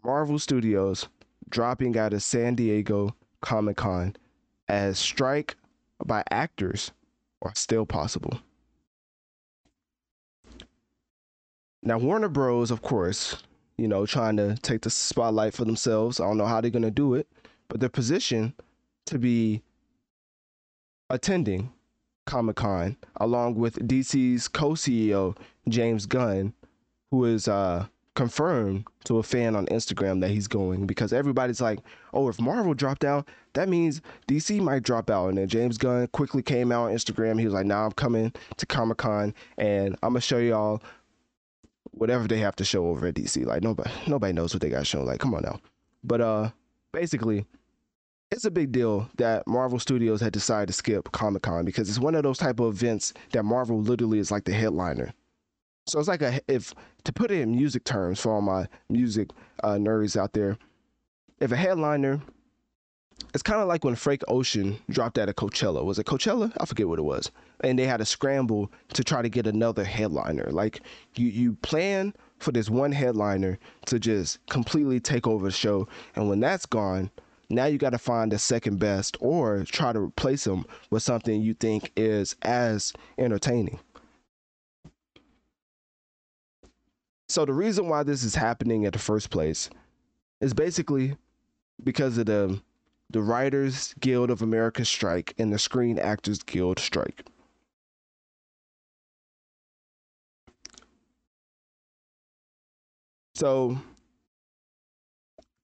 Marvel 0.03 0.39
Studios 0.39 1.07
dropping 1.49 1.98
out 1.98 2.14
of 2.14 2.23
San 2.23 2.56
Diego 2.56 3.15
Comic 3.41 3.77
Con 3.77 4.15
as 4.68 4.98
strike 4.98 5.56
by 6.06 6.23
actors 6.31 6.91
are 7.41 7.53
still 7.56 7.85
possible. 7.85 8.39
Now, 11.84 11.98
Warner 11.98 12.30
Bros., 12.30 12.69
of 12.69 12.81
course, 12.84 13.43
you 13.77 13.88
know, 13.88 14.06
trying 14.06 14.38
to 14.38 14.56
take 14.56 14.81
the 14.81 14.91
spotlight 14.91 15.53
for 15.56 15.65
themselves. 15.65 16.19
I 16.19 16.26
don't 16.26 16.38
know 16.38 16.45
how 16.45 16.61
they're 16.61 16.69
going 16.69 16.84
to 16.84 16.91
do 16.91 17.15
it, 17.15 17.27
but 17.68 17.80
they're 17.80 17.89
positioned 17.89 18.53
to 19.07 19.18
be 19.18 19.64
attending 21.10 21.72
Comic 22.27 22.57
Con 22.57 22.98
along 23.18 23.56
with 23.56 23.88
DC's 23.88 24.48
co 24.48 24.72
CEO, 24.72 25.35
James 25.68 26.06
Gunn, 26.06 26.53
who 27.10 27.26
is 27.26 27.48
uh, 27.48 27.88
confirmed 28.16 28.86
to 29.06 29.18
a 29.18 29.24
fan 29.24 29.56
on 29.56 29.66
Instagram 29.68 30.20
that 30.22 30.32
he's 30.32 30.48
going 30.48 30.86
because 30.86 31.14
everybody's 31.14 31.62
like, 31.62 31.80
oh, 32.14 32.28
if 32.28 32.40
Marvel 32.40 32.74
dropped 32.74 33.06
out, 33.06 33.28
that 33.54 33.70
means 33.70 34.02
DC 34.28 34.60
might 34.60 34.84
drop 34.84 35.10
out. 35.10 35.30
And 35.30 35.38
then 35.38 35.48
James 35.48 35.78
Gunn 35.78 36.08
quickly 36.08 36.44
came 36.44 36.72
out 36.72 36.90
on 36.90 36.94
Instagram. 36.94 37.40
He 37.40 37.46
was 37.46 37.54
like, 37.54 37.66
now 37.66 37.80
nah, 37.80 37.86
I'm 37.86 37.92
coming 37.94 38.34
to 38.58 38.66
Comic 38.66 38.98
Con 38.98 39.34
and 39.58 39.96
I'm 40.04 40.14
to 40.14 40.22
show 40.22 40.38
y'all 40.38 40.82
whatever 41.92 42.28
they 42.28 42.38
have 42.40 42.56
to 42.58 42.66
show 42.66 42.88
over 42.88 43.08
at 43.08 43.16
DC. 43.16 43.46
Like 43.46 43.64
nobody 43.64 43.90
nobody 44.08 44.34
knows 44.34 44.54
what 44.54 44.62
they 44.62 44.70
got 44.70 44.88
shown. 44.88 45.06
Like 45.06 45.20
come 45.20 45.34
on 45.34 45.44
now. 45.44 45.60
But 46.04 46.22
uh 46.22 46.50
basically 46.92 47.46
it's 48.32 48.46
a 48.46 48.52
big 48.52 48.72
deal 48.72 49.10
that 49.18 49.46
Marvel 49.46 49.78
Studios 49.78 50.22
had 50.22 50.32
decided 50.32 50.68
to 50.68 50.74
skip 50.74 51.12
Comic 51.12 51.44
Con 51.44 51.66
because 51.66 51.90
it's 51.90 52.00
one 52.00 52.16
of 52.16 52.24
those 52.24 52.38
type 52.38 52.62
of 52.62 52.74
events 52.74 53.14
that 53.34 53.44
Marvel 53.44 53.82
literally 53.82 54.20
is 54.20 54.32
like 54.32 54.46
the 54.46 54.54
headliner. 54.54 55.14
So 55.92 56.00
it's 56.00 56.08
like 56.08 56.22
a 56.22 56.40
if 56.48 56.74
to 57.04 57.12
put 57.12 57.32
it 57.32 57.42
in 57.42 57.54
music 57.54 57.84
terms 57.84 58.22
for 58.22 58.32
all 58.32 58.40
my 58.40 58.66
music 58.88 59.30
uh, 59.62 59.74
nerds 59.74 60.16
out 60.16 60.32
there, 60.32 60.58
if 61.42 61.52
a 61.52 61.58
headliner 61.58 62.22
it's 63.34 63.44
kind 63.44 63.62
of 63.62 63.68
like 63.68 63.84
when 63.84 63.96
Frank 63.96 64.24
Ocean 64.30 64.80
dropped 64.90 65.18
out 65.18 65.28
of 65.28 65.36
Coachella. 65.36 65.84
Was 65.84 66.00
it 66.00 66.06
Coachella? 66.06 66.54
I 66.60 66.66
forget 66.66 66.88
what 66.88 66.98
it 66.98 67.04
was. 67.04 67.30
And 67.60 67.78
they 67.78 67.86
had 67.86 67.98
to 67.98 68.06
scramble 68.06 68.72
to 68.94 69.04
try 69.04 69.22
to 69.22 69.28
get 69.28 69.46
another 69.46 69.84
headliner. 69.84 70.50
Like 70.50 70.80
you, 71.16 71.28
you 71.28 71.54
plan 71.56 72.14
for 72.40 72.54
this 72.54 72.70
one 72.70 72.94
headliner 72.94 73.60
to 73.88 74.00
just 74.00 74.40
completely 74.48 75.02
take 75.02 75.28
over 75.28 75.48
the 75.48 75.52
show, 75.52 75.90
and 76.16 76.30
when 76.30 76.40
that's 76.40 76.66
gone, 76.66 77.12
now 77.50 77.66
you 77.66 77.78
got 77.78 77.90
to 77.90 78.00
find 78.00 78.32
the 78.32 78.40
second 78.40 78.80
best 78.80 79.18
or 79.20 79.66
try 79.66 79.92
to 79.92 80.00
replace 80.00 80.46
them 80.46 80.66
with 80.90 81.04
something 81.04 81.42
you 81.42 81.54
think 81.54 81.92
is 81.98 82.38
as 82.44 82.94
entertaining. 83.18 83.78
So 87.32 87.45
the 87.45 87.53
reason 87.53 87.88
why 87.88 88.03
this 88.03 88.26
is 88.26 88.36
happening 88.36 88.86
at 88.86 88.91
the 88.91 88.99
first 88.99 89.30
place 89.30 89.70
is 90.41 90.53
basically 90.53 91.16
because 91.82 92.18
of 92.18 92.26
the 92.26 92.62
the 93.10 93.22
Writers 93.22 93.95
Guild 94.02 94.30
of 94.30 94.41
America 94.41 94.84
strike 94.84 95.34
and 95.38 95.53
the 95.53 95.58
Screen 95.58 95.98
Actors 95.98 96.44
Guild 96.44 96.78
strike. 96.78 97.26
So, 103.36 103.78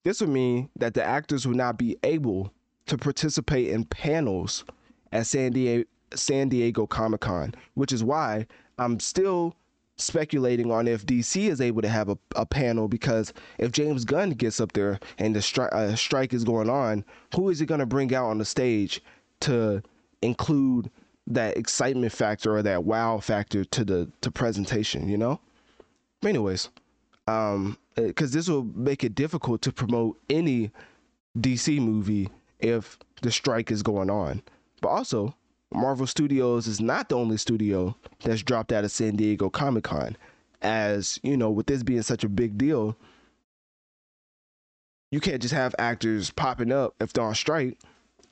this 0.06 0.22
would 0.22 0.30
mean 0.30 0.69
that 0.77 0.94
the 0.94 1.03
actors 1.03 1.45
would 1.45 1.57
not 1.57 1.77
be 1.77 1.98
able 2.03 2.53
to 2.85 2.98
participate 2.98 3.68
in 3.68 3.84
panels 3.84 4.64
at 5.11 5.27
San 5.27 5.52
Diego, 5.52 5.84
San 6.14 6.48
Diego 6.48 6.88
Comic 6.88 7.19
Con, 7.19 7.53
which 7.73 7.91
is 7.91 8.06
why 8.06 8.48
I'm 8.77 9.02
still 9.02 9.53
speculating 9.98 10.72
on 10.72 10.88
if 10.88 11.06
DC 11.06 11.49
is 11.49 11.60
able 11.60 11.82
to 11.82 11.90
have 11.90 12.10
a, 12.10 12.18
a 12.36 12.45
panel 12.45 12.88
because 12.88 13.34
if 13.57 13.72
James 13.72 14.06
Gunn 14.06 14.32
gets 14.32 14.61
up 14.61 14.74
there 14.74 14.99
and 15.18 15.36
the 15.36 15.40
stri- 15.40 15.72
uh, 15.74 15.95
strike 15.95 16.34
is 16.34 16.44
going 16.44 16.69
on, 16.69 17.03
who 17.36 17.49
is 17.49 17.60
he 17.60 17.65
going 17.65 17.80
to 17.80 17.86
bring 17.86 18.14
out 18.14 18.28
on 18.28 18.38
the 18.38 18.45
stage 18.45 19.02
to 19.41 19.82
include 20.22 20.90
that 21.26 21.57
excitement 21.57 22.11
factor 22.11 22.56
or 22.56 22.61
that 22.61 22.84
wow 22.84 23.19
factor 23.19 23.65
to 23.65 23.84
the 23.84 24.10
to 24.22 24.32
presentation? 24.32 25.10
You 25.10 25.18
know. 25.18 25.40
Anyways, 26.24 26.69
um, 27.28 27.78
because 27.95 28.32
this 28.32 28.48
will 28.48 28.64
make 28.64 29.03
it 29.03 29.15
difficult 29.15 29.61
to 29.64 29.72
promote 29.72 30.19
any 30.30 30.72
DC 31.38 31.80
movie 31.80 32.30
if 32.60 32.98
the 33.22 33.32
strike 33.32 33.72
is 33.72 33.84
going 33.84 34.10
on, 34.10 34.41
but 34.82 34.90
also 34.90 35.36
Marvel 35.73 36.07
Studios 36.07 36.68
is 36.68 36.80
not 36.80 37.10
the 37.10 37.15
only 37.15 37.38
studio 37.38 37.95
that's 38.23 38.41
dropped 38.41 38.72
out 38.72 38.84
of 38.84 38.91
San 38.91 39.15
Diego 39.15 39.49
Comic 39.49 39.84
Con. 39.84 40.15
As 40.61 41.19
you 41.23 41.38
know, 41.38 41.52
with 41.52 41.68
this 41.68 41.84
being 41.84 42.02
such 42.02 42.23
a 42.23 42.30
big 42.30 42.57
deal, 42.57 42.98
you 45.11 45.19
can't 45.19 45.41
just 45.41 45.53
have 45.53 45.76
actors 45.77 46.31
popping 46.31 46.72
up 46.72 46.95
if 46.99 47.14
they're 47.14 47.23
on 47.23 47.35
strike. 47.35 47.77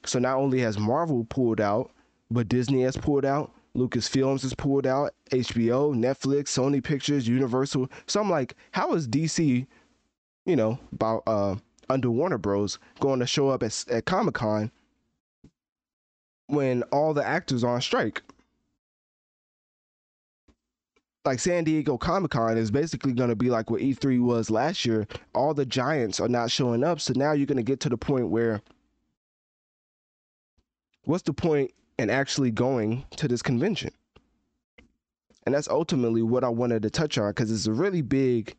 So 0.06 0.20
not 0.20 0.38
only 0.38 0.60
has 0.62 0.80
Marvel 0.80 1.26
pulled 1.26 1.62
out, 1.62 1.92
but 2.32 2.50
Disney 2.50 2.82
has 2.84 2.98
pulled 2.98 3.26
out, 3.26 3.52
Lucasfilms 3.76 4.42
has 4.42 4.54
pulled 4.54 4.88
out, 4.88 5.14
HBO, 5.32 5.94
Netflix, 5.94 6.46
Sony 6.46 6.84
Pictures, 6.84 7.28
Universal. 7.28 7.90
So 8.08 8.22
I'm 8.22 8.30
like, 8.30 8.56
how 8.72 8.94
is 8.94 9.08
DC, 9.08 9.68
you 10.46 10.56
know, 10.56 10.80
about 10.94 11.24
uh 11.28 11.56
under 11.90 12.10
Warner 12.10 12.38
Bros. 12.40 12.80
going 13.00 13.20
to 13.20 13.28
show 13.28 13.50
up 13.50 13.62
at, 13.62 13.86
at 13.90 14.06
Comic 14.06 14.36
Con 14.36 14.72
when 16.48 16.84
all 16.84 17.14
the 17.14 17.26
actors 17.26 17.64
are 17.64 17.76
on 17.76 17.82
strike. 17.82 18.22
Like 21.24 21.40
San 21.40 21.64
Diego 21.64 21.98
Comic 21.98 22.32
Con 22.32 22.58
is 22.58 22.70
basically 22.70 23.14
going 23.14 23.30
to 23.30 23.36
be 23.36 23.50
like 23.50 23.72
what 23.72 23.82
E3 23.82 24.22
was 24.22 24.52
last 24.52 24.86
year. 24.86 25.08
All 25.34 25.56
the 25.56 25.66
giants 25.66 26.20
are 26.20 26.28
not 26.28 26.52
showing 26.52 26.84
up. 26.84 27.00
So 27.00 27.14
now 27.16 27.32
you're 27.32 27.48
going 27.48 27.58
to 27.58 27.64
get 27.64 27.80
to 27.82 27.90
the 27.90 27.98
point 27.98 28.30
where 28.30 28.62
what's 31.06 31.24
the 31.24 31.34
point 31.34 31.72
in 31.98 32.12
actually 32.12 32.52
going 32.52 33.06
to 33.18 33.28
this 33.28 33.42
convention? 33.42 33.92
And 35.46 35.56
that's 35.56 35.68
ultimately 35.68 36.22
what 36.22 36.44
I 36.44 36.50
wanted 36.50 36.84
to 36.84 36.92
touch 36.92 37.18
on 37.18 37.30
because 37.30 37.52
it's 37.52 37.68
a 37.68 37.74
really 37.74 38.02
big 38.02 38.56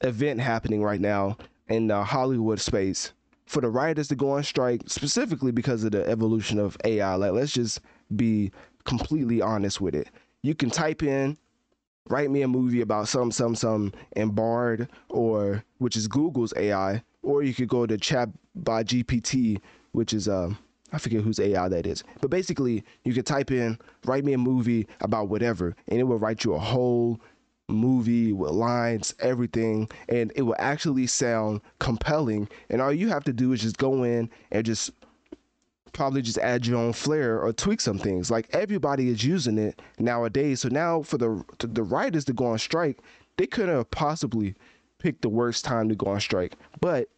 event 0.00 0.40
happening 0.40 0.82
right 0.82 1.00
now 1.00 1.36
in 1.68 1.88
the 1.88 2.04
Hollywood 2.04 2.60
space 2.60 3.12
for 3.46 3.60
the 3.60 3.68
writers 3.68 4.08
to 4.08 4.16
go 4.16 4.32
on 4.32 4.42
strike 4.42 4.82
specifically 4.86 5.52
because 5.52 5.84
of 5.84 5.92
the 5.92 6.08
evolution 6.08 6.58
of 6.58 6.76
AI. 6.84 7.14
Like, 7.14 7.32
let's 7.32 7.52
just 7.52 7.80
be 8.16 8.50
completely 8.84 9.40
honest 9.40 9.80
with 9.80 9.94
it. 9.94 10.08
You 10.42 10.54
can 10.54 10.70
type 10.70 11.02
in, 11.02 11.36
write 12.08 12.30
me 12.30 12.42
a 12.42 12.48
movie 12.48 12.80
about 12.80 13.08
some, 13.08 13.30
some, 13.30 13.54
some, 13.54 13.92
and 14.16 14.34
Bard, 14.34 14.88
or 15.08 15.64
which 15.78 15.96
is 15.96 16.08
Google's 16.08 16.52
AI, 16.56 17.02
or 17.22 17.42
you 17.42 17.54
could 17.54 17.68
go 17.68 17.86
to 17.86 17.96
Chat 17.96 18.28
by 18.54 18.84
GPT, 18.84 19.60
which 19.92 20.12
is 20.12 20.28
um. 20.28 20.58
I 20.94 20.98
forget 20.98 21.22
whose 21.22 21.40
AI 21.40 21.68
that 21.68 21.86
is. 21.86 22.04
But 22.20 22.28
basically, 22.28 22.84
you 23.04 23.14
could 23.14 23.24
type 23.24 23.50
in, 23.50 23.78
write 24.04 24.26
me 24.26 24.34
a 24.34 24.38
movie 24.38 24.86
about 25.00 25.30
whatever, 25.30 25.74
and 25.88 25.98
it 25.98 26.02
will 26.02 26.18
write 26.18 26.44
you 26.44 26.52
a 26.52 26.58
whole 26.58 27.18
movie 27.68 28.32
with 28.32 28.50
lines, 28.50 29.14
everything, 29.20 29.88
and 30.08 30.32
it 30.36 30.42
will 30.42 30.56
actually 30.58 31.06
sound 31.06 31.60
compelling. 31.78 32.48
And 32.70 32.80
all 32.80 32.92
you 32.92 33.08
have 33.08 33.24
to 33.24 33.32
do 33.32 33.52
is 33.52 33.62
just 33.62 33.78
go 33.78 34.04
in 34.04 34.30
and 34.50 34.64
just 34.64 34.90
probably 35.92 36.22
just 36.22 36.38
add 36.38 36.66
your 36.66 36.78
own 36.78 36.92
flair 36.92 37.40
or 37.40 37.52
tweak 37.52 37.80
some 37.80 37.98
things. 37.98 38.30
Like 38.30 38.48
everybody 38.52 39.08
is 39.08 39.24
using 39.24 39.58
it 39.58 39.80
nowadays. 39.98 40.60
So 40.60 40.68
now 40.68 41.02
for 41.02 41.18
the 41.18 41.44
the 41.58 41.82
writers 41.82 42.24
to 42.26 42.32
go 42.32 42.46
on 42.46 42.58
strike, 42.58 42.98
they 43.36 43.46
couldn't 43.46 43.74
have 43.74 43.90
possibly 43.90 44.54
picked 44.98 45.22
the 45.22 45.28
worst 45.28 45.64
time 45.64 45.88
to 45.88 45.94
go 45.94 46.06
on 46.06 46.20
strike. 46.20 46.56
But 46.80 47.08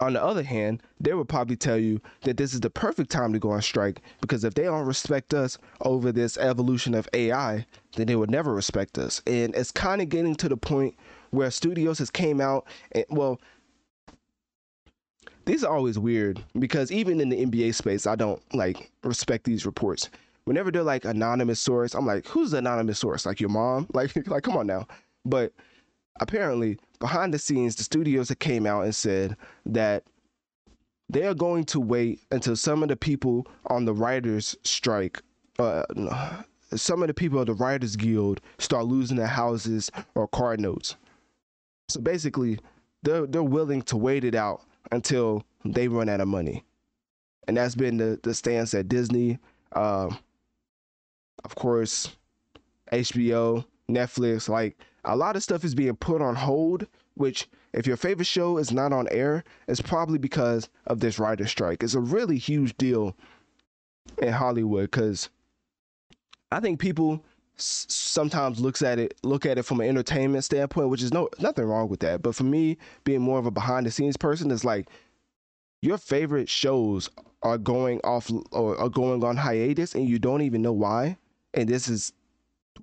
on 0.00 0.14
the 0.14 0.22
other 0.22 0.42
hand, 0.42 0.82
they 0.98 1.12
would 1.12 1.28
probably 1.28 1.56
tell 1.56 1.76
you 1.76 2.00
that 2.22 2.36
this 2.36 2.54
is 2.54 2.60
the 2.60 2.70
perfect 2.70 3.10
time 3.10 3.32
to 3.32 3.38
go 3.38 3.50
on 3.50 3.62
strike 3.62 4.00
because 4.20 4.44
if 4.44 4.54
they 4.54 4.64
don't 4.64 4.86
respect 4.86 5.34
us 5.34 5.58
over 5.82 6.10
this 6.10 6.38
evolution 6.38 6.94
of 6.94 7.08
AI, 7.12 7.66
then 7.96 8.06
they 8.06 8.16
would 8.16 8.30
never 8.30 8.54
respect 8.54 8.98
us. 8.98 9.20
And 9.26 9.54
it's 9.54 9.70
kind 9.70 10.00
of 10.00 10.08
getting 10.08 10.34
to 10.36 10.48
the 10.48 10.56
point 10.56 10.94
where 11.30 11.50
studios 11.50 11.98
has 11.98 12.10
came 12.10 12.40
out 12.40 12.66
and 12.92 13.04
well, 13.10 13.40
these 15.44 15.64
are 15.64 15.74
always 15.74 15.98
weird 15.98 16.42
because 16.58 16.92
even 16.92 17.20
in 17.20 17.28
the 17.28 17.44
NBA 17.44 17.74
space, 17.74 18.06
I 18.06 18.14
don't 18.14 18.42
like 18.54 18.90
respect 19.02 19.44
these 19.44 19.66
reports. 19.66 20.08
Whenever 20.44 20.70
they're 20.70 20.82
like 20.82 21.04
anonymous 21.04 21.60
source, 21.60 21.94
I'm 21.94 22.06
like, 22.06 22.26
who's 22.26 22.52
the 22.52 22.58
anonymous 22.58 22.98
source? 22.98 23.26
Like 23.26 23.40
your 23.40 23.50
mom? 23.50 23.86
Like, 23.94 24.28
like 24.28 24.42
come 24.42 24.56
on 24.56 24.66
now. 24.66 24.86
But 25.24 25.52
apparently, 26.20 26.78
behind 26.98 27.34
the 27.34 27.38
scenes, 27.38 27.74
the 27.74 27.82
studios 27.82 28.28
have 28.28 28.38
came 28.38 28.66
out 28.66 28.84
and 28.84 28.94
said 28.94 29.36
that 29.66 30.04
they 31.08 31.26
are 31.26 31.34
going 31.34 31.64
to 31.64 31.80
wait 31.80 32.20
until 32.30 32.54
some 32.54 32.82
of 32.82 32.88
the 32.88 32.96
people 32.96 33.46
on 33.66 33.84
the 33.84 33.92
writers' 33.94 34.56
strike, 34.62 35.20
uh, 35.58 35.82
some 36.76 37.02
of 37.02 37.08
the 37.08 37.14
people 37.14 37.40
of 37.40 37.46
the 37.46 37.54
writers' 37.54 37.96
guild 37.96 38.40
start 38.58 38.86
losing 38.86 39.16
their 39.16 39.26
houses 39.26 39.90
or 40.14 40.28
card 40.28 40.60
notes. 40.60 40.96
So 41.88 42.00
basically, 42.00 42.60
they're 43.02 43.26
they're 43.26 43.42
willing 43.42 43.82
to 43.82 43.96
wait 43.96 44.24
it 44.24 44.36
out 44.36 44.62
until 44.92 45.44
they 45.64 45.88
run 45.88 46.08
out 46.08 46.20
of 46.20 46.28
money, 46.28 46.62
and 47.48 47.56
that's 47.56 47.74
been 47.74 47.96
the 47.96 48.20
the 48.22 48.34
stance 48.34 48.72
at 48.74 48.88
Disney. 48.88 49.38
Uh, 49.72 50.14
of 51.44 51.54
course, 51.54 52.14
HBO, 52.92 53.64
Netflix, 53.90 54.48
like 54.48 54.78
a 55.04 55.16
lot 55.16 55.36
of 55.36 55.42
stuff 55.42 55.64
is 55.64 55.74
being 55.74 55.96
put 55.96 56.22
on 56.22 56.34
hold, 56.34 56.86
which 57.14 57.48
if 57.72 57.86
your 57.86 57.96
favorite 57.96 58.26
show 58.26 58.58
is 58.58 58.72
not 58.72 58.92
on 58.92 59.08
air, 59.10 59.44
it's 59.68 59.80
probably 59.80 60.18
because 60.18 60.68
of 60.86 61.00
this 61.00 61.18
writer 61.18 61.46
strike. 61.46 61.82
It's 61.82 61.94
a 61.94 62.00
really 62.00 62.38
huge 62.38 62.76
deal 62.76 63.14
in 64.18 64.32
Hollywood 64.32 64.90
because 64.90 65.28
I 66.50 66.60
think 66.60 66.80
people 66.80 67.24
sometimes 67.56 68.58
looks 68.58 68.82
at 68.82 68.98
it 68.98 69.14
look 69.22 69.44
at 69.44 69.58
it 69.58 69.64
from 69.64 69.80
an 69.80 69.88
entertainment 69.88 70.44
standpoint, 70.44 70.88
which 70.88 71.02
is 71.02 71.12
no 71.12 71.28
nothing 71.38 71.64
wrong 71.64 71.88
with 71.88 72.00
that. 72.00 72.22
But 72.22 72.34
for 72.34 72.44
me, 72.44 72.78
being 73.04 73.20
more 73.20 73.38
of 73.38 73.46
a 73.46 73.50
behind 73.50 73.86
the 73.86 73.90
scenes 73.90 74.16
person, 74.16 74.50
is 74.50 74.64
like 74.64 74.88
your 75.82 75.98
favorite 75.98 76.48
shows 76.48 77.10
are 77.42 77.58
going 77.58 78.00
off 78.02 78.30
or 78.52 78.78
are 78.78 78.88
going 78.88 79.22
on 79.24 79.36
hiatus, 79.36 79.94
and 79.94 80.08
you 80.08 80.18
don't 80.18 80.42
even 80.42 80.62
know 80.62 80.72
why. 80.72 81.16
And 81.54 81.68
this 81.68 81.88
is 81.88 82.12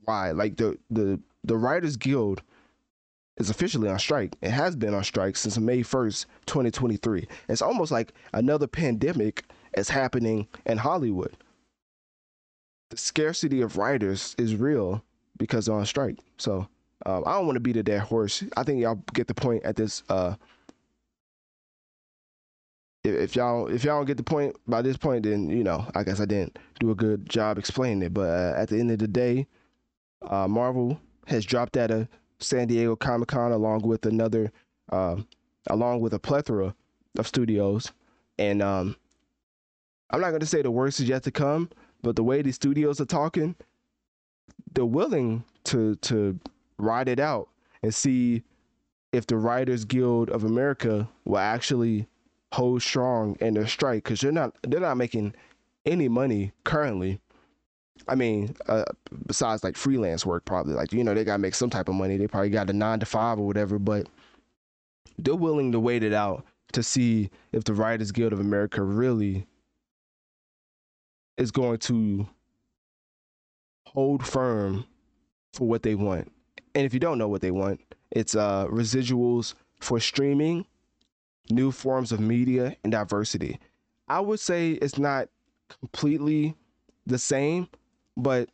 why, 0.06 0.32
like 0.32 0.58
the 0.58 0.78
the 0.90 1.20
the 1.48 1.58
Writers 1.58 1.96
Guild 1.96 2.42
is 3.38 3.50
officially 3.50 3.90
on 3.90 4.00
strike. 4.00 4.36
It 4.42 4.52
has 4.52 4.76
been 4.76 4.94
on 4.94 5.04
strike 5.04 5.38
since 5.38 5.58
May 5.58 5.80
1st, 5.80 6.26
2023. 6.46 7.28
It's 7.50 7.62
almost 7.62 7.92
like 7.92 8.14
another 8.34 8.68
pandemic 8.68 9.44
is 9.76 9.90
happening 9.90 10.48
in 10.66 10.78
Hollywood. 10.78 11.36
The 12.90 12.98
scarcity 12.98 13.62
of 13.62 13.78
writers 13.78 14.36
is 14.38 14.56
real 14.56 15.04
because 15.38 15.66
they're 15.66 15.76
on 15.76 15.86
strike. 15.86 16.20
So 16.38 16.68
um, 17.06 17.24
I 17.26 17.34
don't 17.34 17.46
want 17.46 17.56
to 17.56 17.62
beat 17.62 17.78
a 17.78 17.84
dead 17.84 18.02
horse. 18.02 18.44
I 18.56 18.64
think 18.64 18.82
y'all 18.82 19.04
get 19.14 19.28
the 19.28 19.34
point 19.34 19.64
at 19.64 19.76
this. 19.76 20.04
Uh, 20.10 20.36
if, 23.04 23.36
y'all 23.36 23.68
if 23.68 23.84
y'all 23.84 24.00
don't 24.00 24.06
get 24.06 24.18
the 24.18 24.24
point 24.24 24.56
by 24.68 24.82
this 24.82 24.98
point, 24.98 25.24
then 25.24 25.50
you 25.50 25.64
know 25.64 25.86
I 25.96 26.04
guess 26.04 26.20
I 26.20 26.26
didn't 26.26 26.58
do 26.80 26.92
a 26.92 26.96
good 26.96 27.30
job 27.30 27.58
explaining 27.58 28.02
it. 28.02 28.14
But 28.14 28.30
uh, 28.30 28.54
at 28.58 28.70
the 28.70 28.80
end 28.80 28.92
of 28.92 29.00
the 29.00 29.08
day, 29.08 29.48
uh, 30.24 30.48
Marvel 30.48 31.00
has 31.28 31.46
dropped 31.46 31.78
at 31.78 31.92
a 31.92 32.08
San 32.40 32.68
Diego 32.68 32.96
Comic 32.96 33.30
Con 33.30 33.52
along 33.52 33.82
with 33.82 34.06
another, 34.06 34.52
uh, 34.92 35.18
along 35.70 36.02
with 36.02 36.14
a 36.14 36.20
plethora 36.20 36.74
of 37.18 37.28
studios. 37.28 37.92
And 38.40 38.62
um, 38.62 38.96
I'm 40.10 40.22
not 40.22 40.30
going 40.30 40.40
to 40.40 40.46
say 40.46 40.62
the 40.62 40.72
worst 40.72 41.00
is 41.00 41.10
yet 41.10 41.24
to 41.24 41.32
come, 41.32 41.70
but 42.02 42.16
the 42.16 42.24
way 42.24 42.42
these 42.42 42.56
studios 42.56 43.02
are 43.02 43.06
talking, 43.06 43.56
they're 44.74 44.86
willing 44.86 45.44
to 45.66 45.96
to 45.96 46.40
ride 46.78 47.10
it 47.10 47.20
out 47.20 47.50
and 47.84 47.94
see 47.94 48.44
if 49.12 49.28
the 49.28 49.38
Writers 49.38 49.84
Guild 49.86 50.30
of 50.30 50.44
America 50.44 51.10
will 51.26 51.40
actually 51.40 52.08
hold 52.54 52.82
strong 52.82 53.36
in 53.42 53.56
their 53.56 53.68
strike 53.68 54.04
because 54.04 54.22
they're 54.22 54.32
not 54.32 54.56
they're 54.64 54.80
not 54.80 54.98
making 54.98 55.34
any 55.86 56.08
money 56.08 56.54
currently 56.64 57.20
I 58.08 58.16
mean, 58.16 58.56
uh, 58.68 58.86
besides 59.26 59.64
like 59.64 59.76
freelance 59.76 60.26
work, 60.26 60.46
probably 60.46 60.74
like 60.74 60.94
you 60.94 61.04
know 61.04 61.14
they 61.14 61.24
gotta 61.24 61.40
make 61.40 61.56
some 61.56 61.70
type 61.70 61.90
of 61.90 61.96
money. 61.96 62.18
They 62.18 62.28
probably 62.28 62.50
got 62.50 62.70
a 62.70 62.74
nine 62.74 63.00
to 63.00 63.06
five 63.06 63.40
or 63.40 63.46
whatever, 63.46 63.80
but 63.80 64.08
they're 65.18 65.36
willing 65.36 65.72
to 65.72 65.80
wait 65.80 66.04
it 66.04 66.14
out 66.14 66.46
to 66.74 66.84
see 66.84 67.30
if 67.52 67.64
the 67.64 67.74
Writers 67.74 68.12
Guild 68.12 68.34
of 68.34 68.40
America 68.40 68.82
really 68.82 69.48
is 71.38 71.52
going 71.52 71.78
to 71.80 72.28
hold 73.86 74.26
firm 74.26 74.86
for 75.54 75.68
what 75.68 75.84
they 75.84 75.96
want. 75.96 76.32
And 76.76 76.86
if 76.86 76.94
you 76.94 77.00
don't 77.00 77.18
know 77.18 77.28
what 77.28 77.42
they 77.42 77.52
want, 77.52 77.82
it's 78.12 78.36
uh, 78.36 78.68
residuals 78.68 79.54
for 79.80 80.00
streaming, 80.00 80.66
new 81.50 81.72
forms 81.72 82.12
of 82.12 82.20
media, 82.20 82.76
and 82.84 82.92
diversity. 82.92 83.60
I 84.08 84.20
would 84.20 84.40
say 84.40 84.72
it's 84.72 84.98
not 84.98 85.30
completely 85.80 86.56
the 87.06 87.18
same, 87.18 87.68
but 88.18 88.50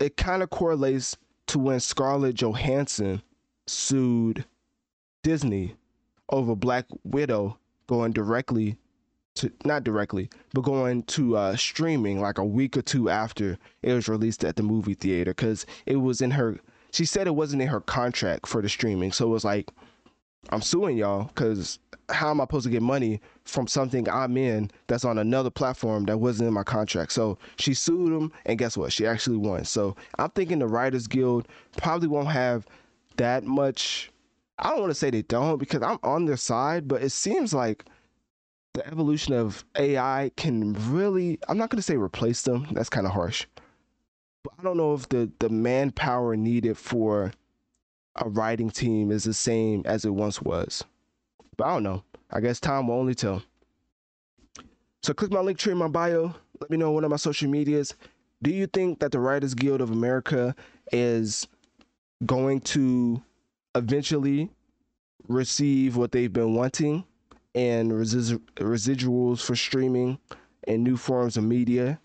it 0.00 0.16
kind 0.16 0.42
of 0.42 0.48
correlates 0.48 1.18
to 1.48 1.58
when 1.58 1.80
Scarlett 1.80 2.36
Johansson 2.36 3.22
sued 3.66 4.44
Disney 5.22 5.74
over 6.30 6.54
Black 6.54 6.86
Widow 7.04 7.58
going 7.88 8.12
directly 8.12 8.78
to 9.34 9.52
not 9.64 9.84
directly, 9.84 10.30
but 10.54 10.62
going 10.62 11.02
to 11.04 11.36
uh, 11.36 11.56
streaming 11.56 12.20
like 12.20 12.38
a 12.38 12.44
week 12.44 12.76
or 12.76 12.82
two 12.82 13.10
after 13.10 13.58
it 13.82 13.92
was 13.92 14.08
released 14.08 14.44
at 14.44 14.56
the 14.56 14.62
movie 14.62 14.94
theater 14.94 15.32
because 15.32 15.66
it 15.86 15.96
was 15.96 16.20
in 16.20 16.30
her. 16.32 16.58
She 16.92 17.04
said 17.04 17.26
it 17.26 17.34
wasn't 17.36 17.62
in 17.62 17.68
her 17.68 17.80
contract 17.80 18.48
for 18.48 18.62
the 18.62 18.68
streaming, 18.68 19.12
so 19.12 19.26
it 19.26 19.30
was 19.30 19.44
like, 19.44 19.70
I'm 20.48 20.62
suing 20.62 20.96
y'all 20.96 21.24
because 21.24 21.78
how 22.08 22.30
am 22.30 22.40
I 22.40 22.44
supposed 22.44 22.64
to 22.64 22.70
get 22.70 22.82
money 22.82 23.20
from 23.44 23.66
something 23.66 24.08
I'm 24.08 24.36
in 24.36 24.70
that's 24.86 25.04
on 25.04 25.18
another 25.18 25.50
platform 25.50 26.04
that 26.06 26.18
wasn't 26.18 26.48
in 26.48 26.54
my 26.54 26.62
contract? 26.62 27.12
So 27.12 27.38
she 27.56 27.74
sued 27.74 28.12
him, 28.12 28.32
and 28.46 28.58
guess 28.58 28.76
what? 28.76 28.92
She 28.92 29.06
actually 29.06 29.36
won. 29.36 29.64
So 29.64 29.96
I'm 30.18 30.30
thinking 30.30 30.58
the 30.58 30.66
Writers 30.66 31.06
Guild 31.06 31.46
probably 31.76 32.08
won't 32.08 32.28
have 32.28 32.66
that 33.16 33.44
much. 33.44 34.10
I 34.58 34.70
don't 34.70 34.80
want 34.80 34.90
to 34.90 34.94
say 34.94 35.10
they 35.10 35.22
don't 35.22 35.58
because 35.58 35.82
I'm 35.82 35.98
on 36.02 36.24
their 36.24 36.36
side, 36.36 36.88
but 36.88 37.02
it 37.02 37.10
seems 37.10 37.54
like 37.54 37.84
the 38.74 38.86
evolution 38.86 39.34
of 39.34 39.64
AI 39.76 40.30
can 40.36 40.74
really, 40.92 41.38
I'm 41.48 41.58
not 41.58 41.70
going 41.70 41.78
to 41.78 41.82
say 41.82 41.96
replace 41.96 42.42
them. 42.42 42.66
That's 42.72 42.88
kind 42.90 43.06
of 43.06 43.12
harsh. 43.12 43.46
But 44.42 44.54
I 44.58 44.62
don't 44.62 44.76
know 44.76 44.94
if 44.94 45.08
the, 45.08 45.30
the 45.38 45.48
manpower 45.48 46.36
needed 46.36 46.78
for 46.78 47.32
a 48.16 48.28
writing 48.28 48.70
team 48.70 49.10
is 49.10 49.24
the 49.24 49.34
same 49.34 49.82
as 49.84 50.04
it 50.04 50.10
once 50.10 50.42
was. 50.42 50.84
But 51.56 51.66
I 51.66 51.74
don't 51.74 51.82
know. 51.82 52.04
I 52.30 52.40
guess 52.40 52.60
time 52.60 52.88
will 52.88 52.96
only 52.96 53.14
tell. 53.14 53.42
So 55.02 55.14
click 55.14 55.30
my 55.30 55.40
link 55.40 55.58
tree 55.58 55.72
in 55.72 55.78
my 55.78 55.88
bio. 55.88 56.34
Let 56.60 56.70
me 56.70 56.76
know 56.76 56.90
one 56.90 57.04
of 57.04 57.10
my 57.10 57.16
social 57.16 57.48
medias. 57.48 57.94
Do 58.42 58.50
you 58.50 58.66
think 58.66 59.00
that 59.00 59.12
the 59.12 59.20
Writers 59.20 59.54
Guild 59.54 59.80
of 59.80 59.90
America 59.90 60.54
is 60.92 61.46
going 62.26 62.60
to 62.60 63.22
eventually 63.74 64.50
receive 65.28 65.96
what 65.96 66.12
they've 66.12 66.32
been 66.32 66.54
wanting 66.54 67.04
and 67.54 67.90
resis- 67.92 68.40
residuals 68.56 69.42
for 69.42 69.56
streaming 69.56 70.18
and 70.66 70.84
new 70.84 70.96
forms 70.96 71.36
of 71.36 71.44
media? 71.44 71.98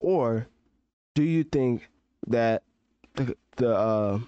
Or 0.00 0.46
do 1.14 1.22
you 1.22 1.44
think 1.44 1.88
that 2.26 2.62
the 3.14 3.36
the, 3.56 3.74
uh, 3.74 4.20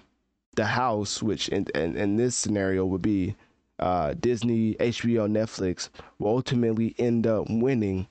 the 0.55 0.65
house, 0.65 1.21
which 1.23 1.49
in, 1.49 1.67
in, 1.75 1.95
in 1.95 2.15
this 2.17 2.35
scenario 2.35 2.85
would 2.85 3.01
be 3.01 3.35
uh, 3.79 4.13
Disney, 4.19 4.75
HBO, 4.75 5.29
Netflix 5.29 5.89
will 6.19 6.29
ultimately 6.35 6.95
end 6.97 7.25
up 7.25 7.47
winning 7.49 8.07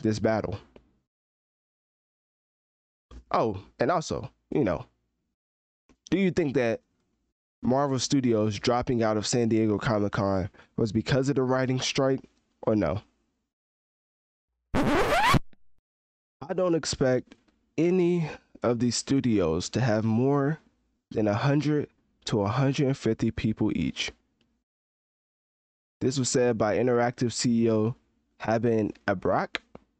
this 0.00 0.18
battle. 0.18 0.58
Oh, 3.30 3.62
and 3.78 3.90
also, 3.90 4.30
you 4.50 4.64
know, 4.64 4.84
do 6.10 6.18
you 6.18 6.30
think 6.30 6.54
that 6.54 6.80
Marvel 7.62 7.98
Studios 7.98 8.58
dropping 8.58 9.02
out 9.02 9.16
of 9.16 9.26
San 9.26 9.48
Diego 9.48 9.78
Comic 9.78 10.12
Con 10.12 10.50
was 10.76 10.92
because 10.92 11.30
of 11.30 11.36
the 11.36 11.42
writing 11.42 11.80
strike 11.80 12.20
or 12.62 12.76
no? 12.76 13.00
I 14.74 16.54
don't 16.54 16.74
expect 16.74 17.36
any 17.78 18.28
of 18.62 18.80
these 18.80 18.96
studios 18.96 19.70
to 19.70 19.80
have 19.80 20.04
more 20.04 20.58
than 21.12 21.26
100 21.26 21.88
to 22.26 22.36
150 22.36 23.30
people 23.32 23.76
each. 23.76 24.12
This 26.00 26.18
was 26.18 26.28
said 26.28 26.58
by 26.58 26.76
Interactive 26.76 27.30
CEO 27.30 27.94
Haben 28.38 28.92
Abrak, 29.06 29.58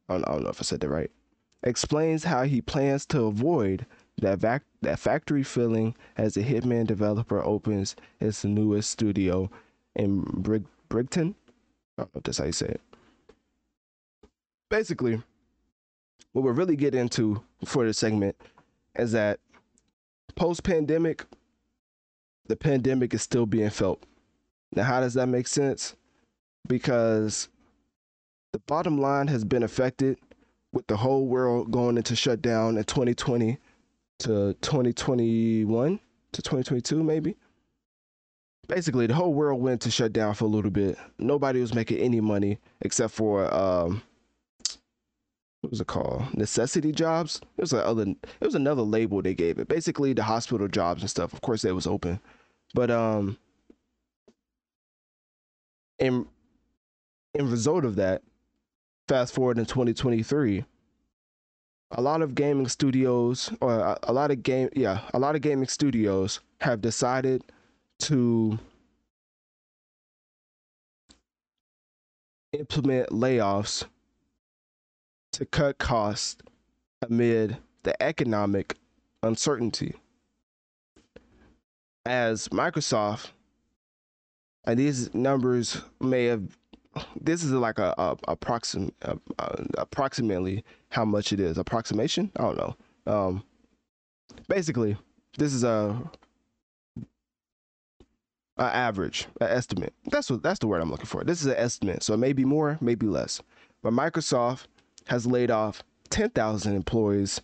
I 0.08 0.14
don't, 0.14 0.28
I 0.28 0.32
don't 0.32 0.42
know 0.42 0.50
if 0.50 0.60
I 0.60 0.64
said 0.64 0.80
that 0.80 0.88
right, 0.88 1.10
explains 1.62 2.24
how 2.24 2.42
he 2.42 2.60
plans 2.60 3.06
to 3.06 3.22
avoid 3.22 3.86
that 4.20 4.38
vac- 4.38 4.64
that 4.82 4.98
factory 4.98 5.42
feeling 5.42 5.94
as 6.16 6.34
the 6.34 6.42
Hitman 6.42 6.86
developer 6.86 7.42
opens 7.42 7.94
its 8.20 8.44
newest 8.44 8.90
studio 8.90 9.48
in 9.94 10.22
Brig- 10.22 10.66
Brigton. 10.88 11.34
I 11.96 12.02
don't 12.02 12.14
know 12.14 12.18
if 12.18 12.24
that's 12.24 12.38
how 12.38 12.46
you 12.46 12.52
say 12.52 12.66
it. 12.66 12.80
Basically, 14.70 15.22
what 16.32 16.42
we're 16.42 16.52
really 16.52 16.76
getting 16.76 17.00
into 17.00 17.42
for 17.64 17.84
this 17.84 17.98
segment 17.98 18.36
is 18.96 19.12
that 19.12 19.38
post 20.34 20.62
pandemic, 20.62 21.24
the 22.46 22.56
pandemic 22.56 23.14
is 23.14 23.22
still 23.22 23.46
being 23.46 23.70
felt. 23.70 24.02
Now, 24.74 24.84
how 24.84 25.00
does 25.00 25.14
that 25.14 25.28
make 25.28 25.46
sense? 25.46 25.96
Because 26.68 27.48
the 28.52 28.58
bottom 28.60 28.98
line 28.98 29.28
has 29.28 29.44
been 29.44 29.62
affected 29.62 30.18
with 30.72 30.86
the 30.86 30.96
whole 30.96 31.26
world 31.26 31.70
going 31.70 31.96
into 31.96 32.16
shutdown 32.16 32.76
in 32.76 32.84
2020 32.84 33.58
to 34.20 34.54
2021 34.60 36.00
to 36.32 36.42
2022, 36.42 37.02
maybe. 37.02 37.36
Basically, 38.68 39.06
the 39.06 39.14
whole 39.14 39.34
world 39.34 39.60
went 39.60 39.80
to 39.82 39.90
shut 39.90 40.12
down 40.12 40.34
for 40.34 40.44
a 40.44 40.48
little 40.48 40.70
bit. 40.70 40.96
Nobody 41.18 41.60
was 41.60 41.74
making 41.74 41.98
any 41.98 42.20
money 42.20 42.58
except 42.80 43.12
for 43.12 43.52
um, 43.52 44.02
what 45.62 45.70
was 45.70 45.80
it 45.80 45.86
called? 45.86 46.34
Necessity 46.34 46.92
jobs. 46.92 47.40
It 47.56 47.62
was 47.62 47.72
a 47.72 47.86
other. 47.86 48.02
It 48.02 48.44
was 48.44 48.54
another 48.54 48.82
label 48.82 49.22
they 49.22 49.34
gave 49.34 49.58
it. 49.58 49.68
Basically, 49.68 50.12
the 50.12 50.24
hospital 50.24 50.68
jobs 50.68 51.02
and 51.02 51.10
stuff. 51.10 51.32
Of 51.32 51.40
course, 51.40 51.62
they 51.62 51.72
was 51.72 51.86
open, 51.86 52.20
but 52.74 52.90
um, 52.90 53.38
in 55.98 56.26
in 57.34 57.50
result 57.50 57.84
of 57.84 57.96
that, 57.96 58.22
fast 59.08 59.34
forward 59.34 59.58
in 59.58 59.66
2023 59.66 60.64
a 61.94 62.00
lot 62.00 62.22
of 62.22 62.34
gaming 62.34 62.68
studios 62.68 63.52
or 63.60 63.78
a, 63.78 63.98
a, 64.04 64.12
lot 64.12 64.30
of 64.30 64.42
game 64.42 64.68
yeah 64.74 65.00
a 65.12 65.18
lot 65.18 65.34
of 65.34 65.42
gaming 65.42 65.68
studios 65.68 66.40
have 66.60 66.80
decided 66.80 67.42
to 67.98 68.58
implement 72.52 73.10
layoffs 73.10 73.84
to 75.32 75.46
cut 75.46 75.78
costs 75.78 76.36
amid 77.02 77.56
the 77.82 78.00
economic 78.02 78.76
uncertainty. 79.22 79.94
As 82.04 82.48
microsoft 82.48 83.30
and 84.64 84.78
these 84.78 85.12
numbers 85.14 85.80
may 86.00 86.26
have 86.26 86.42
this 87.18 87.42
is 87.42 87.52
like 87.52 87.78
a, 87.78 87.94
a 87.96 88.16
approximate 88.28 88.94
uh, 89.02 89.14
approximately 89.78 90.62
how 90.90 91.04
much 91.04 91.32
it 91.32 91.40
is. 91.40 91.56
Approximation? 91.56 92.30
I 92.36 92.42
don't 92.42 92.56
know. 92.58 92.76
Um 93.06 93.44
basically 94.48 94.96
this 95.38 95.54
is 95.54 95.64
a, 95.64 95.96
a 98.58 98.62
average 98.62 99.26
an 99.40 99.48
estimate. 99.48 99.94
That's 100.06 100.30
what 100.30 100.42
that's 100.42 100.58
the 100.58 100.66
word 100.66 100.82
i'm 100.82 100.90
looking 100.90 101.06
for. 101.06 101.24
This 101.24 101.40
is 101.40 101.46
an 101.46 101.56
estimate 101.56 102.02
so 102.02 102.14
it 102.14 102.18
may 102.18 102.32
be 102.32 102.44
more 102.44 102.78
maybe 102.80 103.06
less. 103.06 103.40
But 103.82 103.92
microsoft 103.92 104.66
has 105.08 105.26
laid 105.26 105.50
off 105.50 105.82
10,000 106.10 106.74
employees 106.74 107.40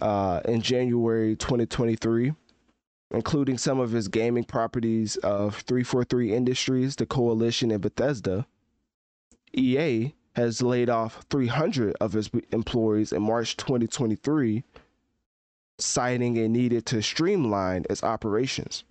uh, 0.00 0.40
in 0.44 0.60
january 0.60 1.36
2023 1.36 2.32
including 3.10 3.56
some 3.56 3.80
of 3.80 3.92
his 3.92 4.08
gaming 4.08 4.44
properties 4.44 5.16
of 5.18 5.56
343 5.56 6.34
Industries, 6.34 6.96
the 6.96 7.06
Coalition, 7.06 7.70
and 7.70 7.80
Bethesda. 7.80 8.46
EA 9.54 10.14
has 10.34 10.62
laid 10.62 10.90
off 10.90 11.24
300 11.30 11.96
of 12.00 12.14
its 12.14 12.30
employees 12.52 13.12
in 13.12 13.22
March 13.22 13.56
2023, 13.56 14.62
citing 15.78 16.36
a 16.38 16.48
needed 16.48 16.84
to 16.86 17.02
streamline 17.02 17.84
its 17.88 18.04
operations. 18.04 18.84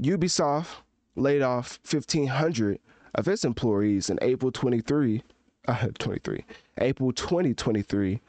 Ubisoft 0.00 0.82
laid 1.14 1.42
off 1.42 1.78
1,500 1.88 2.78
of 3.14 3.28
its 3.28 3.44
employees 3.44 4.08
in 4.08 4.18
April 4.22 4.50
23, 4.50 5.22
uh, 5.68 5.88
23, 5.98 6.44
April 6.78 7.12
2023, 7.12 8.20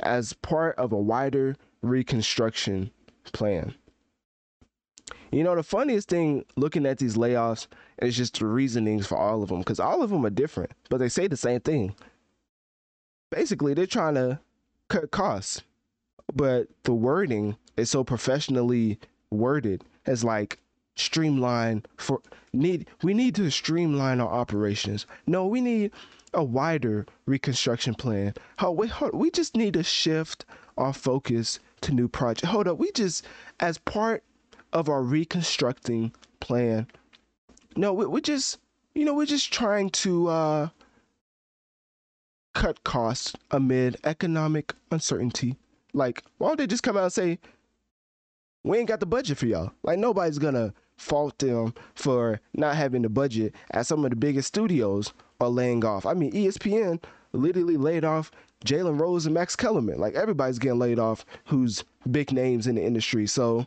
as 0.00 0.32
part 0.32 0.76
of 0.76 0.92
a 0.92 0.96
wider 0.96 1.56
reconstruction 1.82 2.90
plan. 3.32 3.74
You 5.30 5.42
know, 5.42 5.56
the 5.56 5.62
funniest 5.62 6.08
thing 6.08 6.44
looking 6.56 6.86
at 6.86 6.98
these 6.98 7.16
layoffs 7.16 7.66
is 7.98 8.16
just 8.16 8.38
the 8.38 8.46
reasonings 8.46 9.06
for 9.06 9.18
all 9.18 9.42
of 9.42 9.48
them 9.48 9.58
because 9.58 9.80
all 9.80 10.02
of 10.02 10.10
them 10.10 10.24
are 10.24 10.30
different, 10.30 10.72
but 10.88 10.98
they 10.98 11.08
say 11.08 11.26
the 11.26 11.36
same 11.36 11.60
thing. 11.60 11.94
Basically, 13.30 13.74
they're 13.74 13.86
trying 13.86 14.14
to 14.14 14.38
cut 14.88 15.10
costs, 15.10 15.62
but 16.32 16.68
the 16.84 16.94
wording 16.94 17.56
is 17.76 17.90
so 17.90 18.04
professionally 18.04 18.98
worded 19.30 19.82
as 20.06 20.22
like 20.22 20.58
streamline 20.96 21.82
for 21.96 22.22
need 22.52 22.86
we 23.02 23.12
need 23.12 23.34
to 23.34 23.50
streamline 23.50 24.20
our 24.20 24.28
operations. 24.28 25.06
No, 25.26 25.46
we 25.46 25.60
need 25.60 25.90
a 26.34 26.44
wider 26.44 27.06
reconstruction 27.26 27.94
plan. 27.94 28.34
Oh, 28.58 28.72
wait, 28.72 28.90
hold, 28.90 29.14
we 29.14 29.30
just 29.30 29.56
need 29.56 29.74
to 29.74 29.82
shift 29.82 30.44
our 30.76 30.92
focus 30.92 31.60
to 31.82 31.92
new 31.92 32.08
projects. 32.08 32.48
Hold 32.48 32.68
up, 32.68 32.78
we 32.78 32.90
just 32.92 33.24
as 33.60 33.78
part 33.78 34.22
of 34.72 34.88
our 34.88 35.02
reconstructing 35.02 36.12
plan. 36.40 36.86
No, 37.76 37.92
we, 37.92 38.06
we're 38.06 38.20
just, 38.20 38.58
you 38.94 39.04
know, 39.04 39.14
we're 39.14 39.26
just 39.26 39.52
trying 39.52 39.90
to 39.90 40.28
uh, 40.28 40.68
cut 42.54 42.82
costs 42.84 43.34
amid 43.50 43.96
economic 44.04 44.74
uncertainty. 44.90 45.56
Like, 45.92 46.22
why 46.38 46.48
don't 46.48 46.58
they 46.58 46.66
just 46.66 46.82
come 46.82 46.96
out 46.96 47.04
and 47.04 47.12
say, 47.12 47.38
we 48.64 48.78
ain't 48.78 48.88
got 48.88 49.00
the 49.00 49.06
budget 49.06 49.38
for 49.38 49.46
y'all? 49.46 49.72
Like, 49.82 49.98
nobody's 49.98 50.38
gonna 50.38 50.72
fault 50.96 51.38
them 51.38 51.74
for 51.94 52.40
not 52.54 52.76
having 52.76 53.02
the 53.02 53.08
budget 53.08 53.54
at 53.72 53.86
some 53.86 54.04
of 54.04 54.10
the 54.10 54.16
biggest 54.16 54.48
studios 54.48 55.12
are 55.40 55.48
laying 55.48 55.84
off. 55.84 56.06
I 56.06 56.14
mean, 56.14 56.32
ESPN 56.32 57.02
literally 57.32 57.76
laid 57.76 58.04
off 58.04 58.30
Jalen 58.64 59.00
Rose 59.00 59.26
and 59.26 59.34
Max 59.34 59.56
Kellerman. 59.56 59.98
Like, 59.98 60.14
everybody's 60.14 60.58
getting 60.58 60.78
laid 60.78 60.98
off 60.98 61.24
who's 61.46 61.84
big 62.10 62.32
names 62.32 62.66
in 62.66 62.76
the 62.76 62.82
industry. 62.82 63.26
So, 63.26 63.66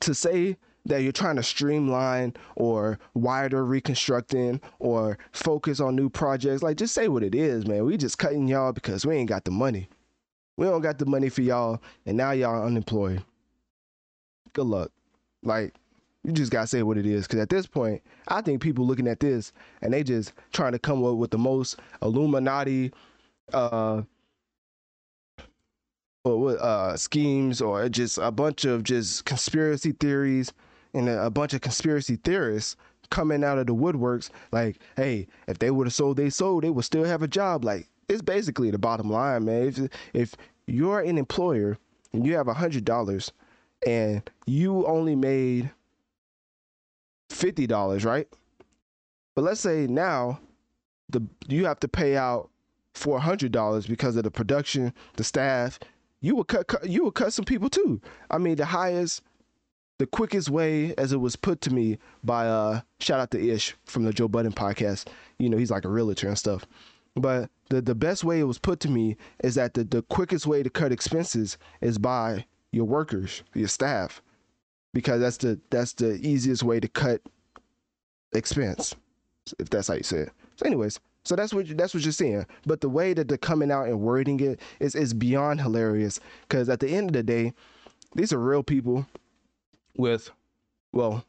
to 0.00 0.14
say 0.14 0.56
that 0.86 1.02
you're 1.02 1.12
trying 1.12 1.36
to 1.36 1.42
streamline 1.42 2.34
or 2.56 2.98
wider 3.14 3.64
reconstructing 3.64 4.60
or 4.78 5.18
focus 5.32 5.80
on 5.80 5.96
new 5.96 6.08
projects, 6.08 6.62
like 6.62 6.76
just 6.76 6.94
say 6.94 7.08
what 7.08 7.22
it 7.22 7.34
is, 7.34 7.66
man. 7.66 7.84
We 7.84 7.96
just 7.96 8.18
cutting 8.18 8.48
y'all 8.48 8.72
because 8.72 9.04
we 9.04 9.16
ain't 9.16 9.28
got 9.28 9.44
the 9.44 9.50
money. 9.50 9.88
We 10.56 10.66
don't 10.66 10.82
got 10.82 10.98
the 10.98 11.06
money 11.06 11.28
for 11.28 11.42
y'all, 11.42 11.80
and 12.06 12.16
now 12.16 12.32
y'all 12.32 12.66
unemployed. 12.66 13.24
Good 14.52 14.66
luck. 14.66 14.90
Like, 15.42 15.74
you 16.24 16.32
just 16.32 16.52
gotta 16.52 16.66
say 16.66 16.82
what 16.82 16.98
it 16.98 17.06
is, 17.06 17.26
because 17.26 17.40
at 17.40 17.48
this 17.48 17.66
point, 17.66 18.02
I 18.28 18.40
think 18.40 18.60
people 18.62 18.86
looking 18.86 19.08
at 19.08 19.20
this 19.20 19.52
and 19.82 19.92
they 19.92 20.02
just 20.02 20.32
trying 20.52 20.72
to 20.72 20.78
come 20.78 21.04
up 21.04 21.16
with 21.16 21.30
the 21.30 21.38
most 21.38 21.78
Illuminati, 22.02 22.92
uh, 23.52 24.02
or 26.24 26.58
uh, 26.62 26.96
schemes 26.96 27.60
or 27.60 27.88
just 27.88 28.18
a 28.18 28.30
bunch 28.30 28.64
of 28.64 28.82
just 28.82 29.24
conspiracy 29.24 29.92
theories 29.92 30.52
and 30.92 31.08
a, 31.08 31.30
bunch 31.30 31.54
of 31.54 31.60
conspiracy 31.60 32.16
theorists 32.16 32.76
coming 33.10 33.42
out 33.42 33.58
of 33.58 33.66
the 33.66 33.74
woodworks 33.74 34.30
like 34.52 34.78
hey 34.96 35.26
if 35.48 35.58
they 35.58 35.70
would 35.70 35.86
have 35.86 35.94
sold 35.94 36.16
they 36.16 36.30
sold 36.30 36.62
they 36.62 36.70
would 36.70 36.84
still 36.84 37.04
have 37.04 37.22
a 37.22 37.28
job. 37.28 37.64
Like 37.64 37.88
it's 38.08 38.22
basically 38.22 38.70
the 38.70 38.78
bottom 38.78 39.10
line 39.10 39.44
man. 39.44 39.68
If, 39.68 39.88
if 40.12 40.34
you're 40.66 41.00
an 41.00 41.18
employer 41.18 41.78
and 42.12 42.26
you 42.26 42.36
have 42.36 42.48
a 42.48 42.54
hundred 42.54 42.84
dollars 42.84 43.32
and 43.86 44.28
you 44.46 44.86
only 44.86 45.16
made 45.16 45.70
fifty 47.30 47.66
dollars 47.66 48.04
right 48.04 48.28
but 49.34 49.42
let's 49.42 49.60
say 49.60 49.86
now 49.86 50.38
the 51.08 51.22
you 51.48 51.64
have 51.64 51.80
to 51.80 51.88
pay 51.88 52.16
out 52.16 52.50
four 52.94 53.18
hundred 53.18 53.52
dollars 53.52 53.86
because 53.86 54.16
of 54.16 54.24
the 54.24 54.30
production 54.30 54.92
the 55.16 55.24
staff 55.24 55.78
you 56.20 56.36
would 56.36 56.48
cut, 56.48 56.66
cut 56.66 56.88
you 56.88 57.04
would 57.04 57.14
cut 57.14 57.32
some 57.32 57.44
people 57.44 57.70
too. 57.70 58.00
I 58.30 58.38
mean, 58.38 58.56
the 58.56 58.66
highest, 58.66 59.22
the 59.98 60.06
quickest 60.06 60.50
way, 60.50 60.94
as 60.96 61.12
it 61.12 61.18
was 61.18 61.36
put 61.36 61.60
to 61.62 61.72
me 61.72 61.98
by 62.22 62.46
uh, 62.46 62.82
shout 63.00 63.20
out 63.20 63.30
to 63.32 63.50
Ish 63.50 63.74
from 63.84 64.04
the 64.04 64.12
Joe 64.12 64.28
Budden 64.28 64.52
podcast. 64.52 65.08
You 65.38 65.48
know, 65.48 65.56
he's 65.56 65.70
like 65.70 65.84
a 65.84 65.88
realtor 65.88 66.28
and 66.28 66.38
stuff. 66.38 66.66
But 67.16 67.50
the 67.70 67.80
the 67.80 67.94
best 67.94 68.22
way 68.22 68.40
it 68.40 68.44
was 68.44 68.58
put 68.58 68.80
to 68.80 68.90
me 68.90 69.16
is 69.42 69.54
that 69.54 69.74
the 69.74 69.84
the 69.84 70.02
quickest 70.02 70.46
way 70.46 70.62
to 70.62 70.70
cut 70.70 70.92
expenses 70.92 71.58
is 71.80 71.98
by 71.98 72.44
your 72.72 72.84
workers, 72.84 73.42
your 73.54 73.68
staff, 73.68 74.22
because 74.92 75.20
that's 75.20 75.36
the 75.38 75.60
that's 75.70 75.92
the 75.94 76.14
easiest 76.26 76.62
way 76.62 76.80
to 76.80 76.88
cut 76.88 77.20
expense, 78.32 78.94
if 79.58 79.70
that's 79.70 79.88
how 79.88 79.94
you 79.94 80.02
say 80.02 80.18
it. 80.18 80.30
So, 80.56 80.66
anyways, 80.66 81.00
so 81.24 81.36
that's 81.36 81.52
what 81.52 81.76
that's 81.76 81.94
what 81.94 82.02
you're 82.02 82.12
seeing. 82.12 82.46
But 82.66 82.80
the 82.80 82.88
way 82.88 83.12
that 83.14 83.28
they're 83.28 83.38
coming 83.38 83.70
out 83.70 83.86
and 83.86 84.00
wording 84.00 84.40
it 84.40 84.60
is 84.80 84.94
is 84.94 85.14
beyond 85.14 85.60
hilarious. 85.60 86.20
Because 86.42 86.68
at 86.68 86.80
the 86.80 86.88
end 86.88 87.10
of 87.10 87.14
the 87.14 87.22
day, 87.22 87.52
these 88.14 88.32
are 88.32 88.38
real 88.38 88.62
people 88.62 89.06
with, 89.96 90.30
well, 90.92 91.24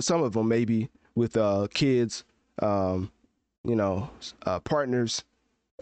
some 0.00 0.22
of 0.22 0.32
them 0.32 0.48
maybe 0.48 0.88
with 1.14 1.36
uh, 1.36 1.66
kids, 1.72 2.24
um, 2.62 3.10
you 3.64 3.76
know, 3.76 4.10
uh, 4.44 4.60
partners 4.60 5.24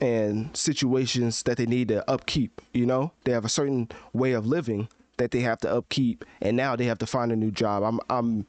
and 0.00 0.54
situations 0.56 1.42
that 1.44 1.56
they 1.56 1.66
need 1.66 1.88
to 1.88 2.08
upkeep. 2.10 2.60
You 2.72 2.86
know, 2.86 3.12
they 3.24 3.32
have 3.32 3.44
a 3.44 3.48
certain 3.50 3.88
way 4.12 4.32
of 4.32 4.46
living 4.46 4.88
that 5.18 5.30
they 5.30 5.40
have 5.40 5.58
to 5.60 5.72
upkeep, 5.72 6.24
and 6.40 6.56
now 6.56 6.76
they 6.76 6.86
have 6.86 6.98
to 6.98 7.06
find 7.06 7.32
a 7.32 7.36
new 7.36 7.50
job. 7.50 7.82
I'm 7.82 8.00
I'm 8.10 8.46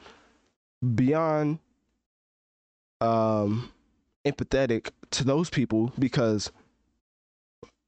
beyond 0.95 1.59
um 3.01 3.71
empathetic 4.25 4.89
to 5.11 5.23
those 5.23 5.49
people 5.49 5.93
because 5.99 6.51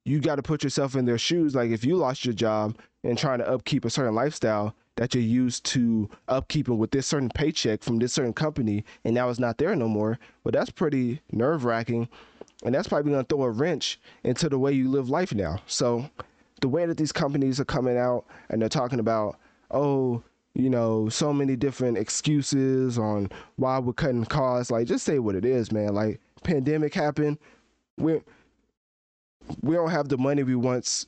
you 0.05 0.19
got 0.21 0.35
to 0.35 0.43
put 0.43 0.63
yourself 0.63 0.95
in 0.95 1.05
their 1.05 1.17
shoes. 1.17 1.55
Like 1.55 1.71
if 1.71 1.83
you 1.83 1.95
lost 1.95 2.23
your 2.23 2.33
job 2.33 2.77
and 3.03 3.17
trying 3.17 3.39
to 3.39 3.49
upkeep 3.49 3.83
a 3.85 3.89
certain 3.89 4.15
lifestyle 4.15 4.73
that 4.95 5.13
you're 5.13 5.23
used 5.23 5.63
to 5.63 6.09
upkeeping 6.27 6.77
with 6.77 6.91
this 6.91 7.07
certain 7.07 7.29
paycheck 7.29 7.83
from 7.83 7.99
this 7.99 8.13
certain 8.13 8.33
company, 8.33 8.83
and 9.03 9.13
now 9.13 9.29
it's 9.29 9.39
not 9.39 9.57
there 9.57 9.75
no 9.75 9.87
more. 9.87 10.17
Well, 10.43 10.51
that's 10.51 10.71
pretty 10.71 11.21
nerve 11.31 11.65
wracking, 11.65 12.09
and 12.63 12.73
that's 12.73 12.87
probably 12.87 13.11
gonna 13.11 13.23
throw 13.23 13.43
a 13.43 13.51
wrench 13.51 13.99
into 14.23 14.49
the 14.49 14.57
way 14.57 14.71
you 14.71 14.89
live 14.89 15.09
life 15.09 15.33
now. 15.33 15.59
So, 15.67 16.09
the 16.61 16.67
way 16.67 16.85
that 16.85 16.97
these 16.97 17.11
companies 17.11 17.59
are 17.59 17.65
coming 17.65 17.97
out 17.97 18.25
and 18.49 18.61
they're 18.61 18.69
talking 18.69 18.99
about, 18.99 19.37
oh, 19.71 20.23
you 20.53 20.69
know, 20.69 21.07
so 21.09 21.31
many 21.31 21.55
different 21.55 21.97
excuses 21.97 22.97
on 22.97 23.29
why 23.57 23.77
we're 23.77 23.93
cutting 23.93 24.25
costs. 24.25 24.71
Like, 24.71 24.87
just 24.87 25.05
say 25.05 25.19
what 25.19 25.35
it 25.35 25.45
is, 25.45 25.71
man. 25.71 25.93
Like, 25.93 26.19
pandemic 26.43 26.93
happened. 26.93 27.37
We're 27.97 28.21
we 29.61 29.75
don't 29.75 29.91
have 29.91 30.09
the 30.09 30.17
money 30.17 30.43
we 30.43 30.55
once 30.55 31.05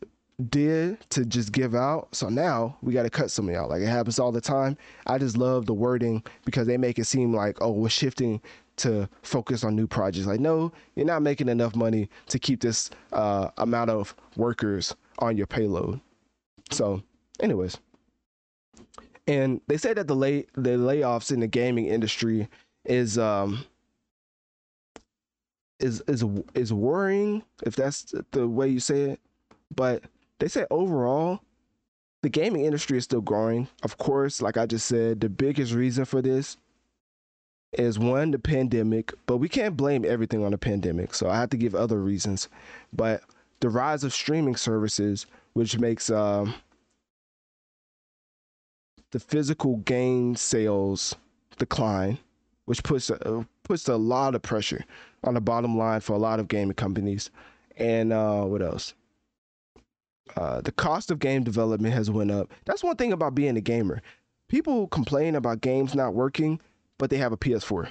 did 0.49 0.97
to 1.09 1.25
just 1.25 1.51
give 1.51 1.75
out. 1.75 2.07
So 2.13 2.29
now 2.29 2.77
we 2.81 2.93
got 2.93 3.03
to 3.03 3.09
cut 3.09 3.31
some 3.31 3.49
of 3.49 3.53
y'all. 3.53 3.69
Like 3.69 3.81
it 3.81 3.87
happens 3.87 4.19
all 4.19 4.31
the 4.31 4.41
time. 4.41 4.77
I 5.05 5.17
just 5.17 5.37
love 5.37 5.65
the 5.65 5.73
wording 5.73 6.23
because 6.45 6.67
they 6.67 6.77
make 6.77 6.97
it 6.99 7.05
seem 7.05 7.33
like, 7.33 7.57
oh, 7.61 7.71
we're 7.71 7.89
shifting 7.89 8.41
to 8.77 9.09
focus 9.23 9.65
on 9.65 9.75
new 9.75 9.87
projects. 9.87 10.25
Like, 10.25 10.39
no, 10.39 10.71
you're 10.95 11.05
not 11.05 11.21
making 11.21 11.49
enough 11.49 11.75
money 11.75 12.09
to 12.27 12.39
keep 12.39 12.61
this 12.61 12.89
uh, 13.11 13.49
amount 13.57 13.89
of 13.89 14.15
workers 14.37 14.95
on 15.19 15.37
your 15.37 15.47
payload. 15.47 15.99
So, 16.71 17.01
anyways, 17.39 17.77
and 19.27 19.61
they 19.67 19.77
say 19.77 19.93
that 19.93 20.07
the 20.07 20.15
lay 20.15 20.45
the 20.55 20.71
layoffs 20.71 21.31
in 21.31 21.39
the 21.39 21.47
gaming 21.47 21.85
industry 21.85 22.47
is 22.85 23.17
um 23.17 23.65
is 25.79 26.01
is 26.07 26.25
is 26.53 26.73
worrying 26.73 27.43
if 27.65 27.75
that's 27.75 28.13
the 28.31 28.47
way 28.47 28.67
you 28.67 28.79
say 28.79 29.11
it. 29.11 29.19
But 29.75 30.03
they 30.39 30.47
say 30.47 30.65
overall, 30.71 31.41
the 32.23 32.29
gaming 32.29 32.65
industry 32.65 32.97
is 32.97 33.03
still 33.03 33.21
growing. 33.21 33.67
Of 33.83 33.97
course, 33.97 34.41
like 34.41 34.57
I 34.57 34.65
just 34.65 34.87
said, 34.87 35.21
the 35.21 35.29
biggest 35.29 35.73
reason 35.73 36.05
for 36.05 36.21
this 36.21 36.57
is 37.73 37.99
one 37.99 38.31
the 38.31 38.39
pandemic, 38.39 39.13
but 39.27 39.37
we 39.37 39.47
can't 39.47 39.77
blame 39.77 40.03
everything 40.03 40.43
on 40.43 40.51
the 40.51 40.57
pandemic. 40.57 41.13
So 41.13 41.29
I 41.29 41.35
have 41.35 41.51
to 41.51 41.57
give 41.57 41.75
other 41.75 41.99
reasons. 42.01 42.49
But 42.91 43.21
the 43.61 43.69
rise 43.69 44.03
of 44.03 44.13
streaming 44.13 44.55
services, 44.55 45.25
which 45.53 45.79
makes 45.79 46.09
um, 46.09 46.53
the 49.11 49.19
physical 49.19 49.77
game 49.77 50.35
sales 50.35 51.15
decline, 51.57 52.17
which 52.65 52.83
puts 52.83 53.09
uh, 53.09 53.43
puts 53.63 53.87
a 53.87 53.97
lot 53.97 54.35
of 54.35 54.41
pressure 54.41 54.83
on 55.23 55.33
the 55.33 55.41
bottom 55.41 55.77
line 55.77 56.01
for 56.01 56.13
a 56.13 56.19
lot 56.19 56.39
of 56.39 56.47
gaming 56.47 56.73
companies. 56.73 57.29
And 57.77 58.11
uh, 58.13 58.43
what 58.43 58.61
else? 58.61 58.93
Uh, 60.35 60.61
the 60.61 60.71
cost 60.71 61.11
of 61.11 61.19
game 61.19 61.43
development 61.43 61.93
has 61.93 62.11
went 62.11 62.31
up. 62.31 62.51
That's 62.65 62.83
one 62.83 62.95
thing 62.95 63.13
about 63.13 63.35
being 63.35 63.57
a 63.57 63.61
gamer. 63.61 64.01
People 64.47 64.87
complain 64.87 65.35
about 65.35 65.61
games 65.61 65.95
not 65.95 66.13
working, 66.13 66.59
but 66.97 67.09
they 67.09 67.17
have 67.17 67.31
a 67.31 67.37
PS4. 67.37 67.89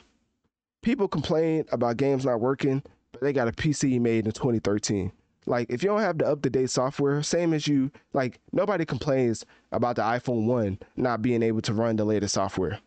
People 0.82 1.09
complain 1.09 1.65
about 1.73 1.97
games 1.97 2.24
not 2.24 2.40
working, 2.40 2.82
but 3.12 3.23
they 3.23 3.32
got 3.32 3.49
a 3.49 3.53
PC 3.53 4.01
made 4.01 4.27
in 4.27 4.32
2013. 4.32 5.11
Like 5.49 5.70
if 5.70 5.83
you 5.83 5.89
don't 5.89 6.01
have 6.01 6.19
the 6.19 6.27
up 6.27 6.43
to 6.43 6.51
date 6.51 6.70
software, 6.70 7.23
same 7.23 7.55
as 7.55 7.66
you, 7.66 7.91
like 8.12 8.39
nobody 8.53 8.85
complains 8.85 9.47
about 9.73 9.97
the 9.97 10.03
iPhone 10.03 10.45
1 10.47 10.79
not 10.97 11.23
being 11.23 11.43
able 11.43 11.62
to 11.62 11.73
run 11.73 11.97
the 11.97 12.05
latest 12.05 12.35
software. 12.35 12.79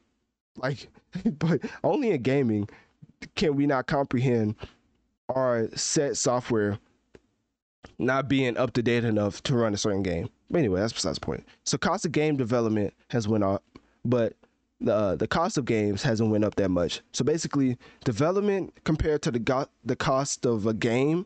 Like, 0.57 0.87
but 1.39 1.61
only 1.83 2.11
in 2.11 2.21
gaming 2.21 2.69
can 3.35 3.55
we 3.55 3.65
not 3.65 3.87
comprehend 3.87 4.55
our 5.29 5.69
set 5.75 6.17
software 6.17 6.77
not 7.97 8.27
being 8.27 8.57
up 8.57 8.73
to 8.73 8.83
date 8.83 9.05
enough 9.05 9.41
to 9.43 9.55
run 9.55 9.73
a 9.73 9.77
certain 9.77 10.03
game. 10.03 10.29
But 10.49 10.59
anyway, 10.59 10.81
that's 10.81 10.93
besides 10.93 11.17
the 11.17 11.25
point. 11.25 11.45
So 11.65 11.77
cost 11.77 12.05
of 12.05 12.11
game 12.11 12.37
development 12.37 12.93
has 13.09 13.27
went 13.27 13.43
up, 13.43 13.63
but 14.05 14.33
the 14.79 14.93
uh, 14.93 15.15
the 15.15 15.27
cost 15.27 15.57
of 15.57 15.65
games 15.65 16.03
hasn't 16.03 16.29
went 16.29 16.43
up 16.43 16.55
that 16.55 16.69
much. 16.69 17.01
So 17.11 17.23
basically, 17.23 17.77
development 18.03 18.73
compared 18.83 19.23
to 19.23 19.31
the 19.31 19.39
go- 19.39 19.69
the 19.83 19.95
cost 19.95 20.45
of 20.45 20.67
a 20.67 20.73
game 20.73 21.25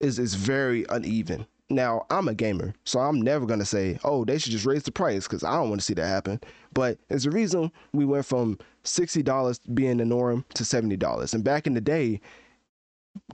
is 0.00 0.18
is 0.18 0.34
very 0.34 0.84
uneven. 0.88 1.46
Now, 1.70 2.04
I'm 2.10 2.28
a 2.28 2.34
gamer, 2.34 2.74
so 2.84 3.00
I'm 3.00 3.22
never 3.22 3.46
gonna 3.46 3.64
say, 3.64 3.98
"Oh, 4.04 4.24
they 4.24 4.38
should 4.38 4.52
just 4.52 4.66
raise 4.66 4.82
the 4.82 4.92
price," 4.92 5.24
because 5.26 5.42
I 5.42 5.56
don't 5.56 5.70
want 5.70 5.80
to 5.80 5.84
see 5.84 5.94
that 5.94 6.06
happen. 6.06 6.40
But 6.72 6.98
there's 7.08 7.26
a 7.26 7.30
reason 7.30 7.72
we 7.92 8.04
went 8.04 8.26
from 8.26 8.58
sixty 8.82 9.22
dollars 9.22 9.58
being 9.72 9.96
the 9.96 10.04
norm 10.04 10.44
to 10.54 10.64
seventy 10.64 10.96
dollars. 10.96 11.32
And 11.32 11.42
back 11.42 11.66
in 11.66 11.74
the 11.74 11.80
day, 11.80 12.20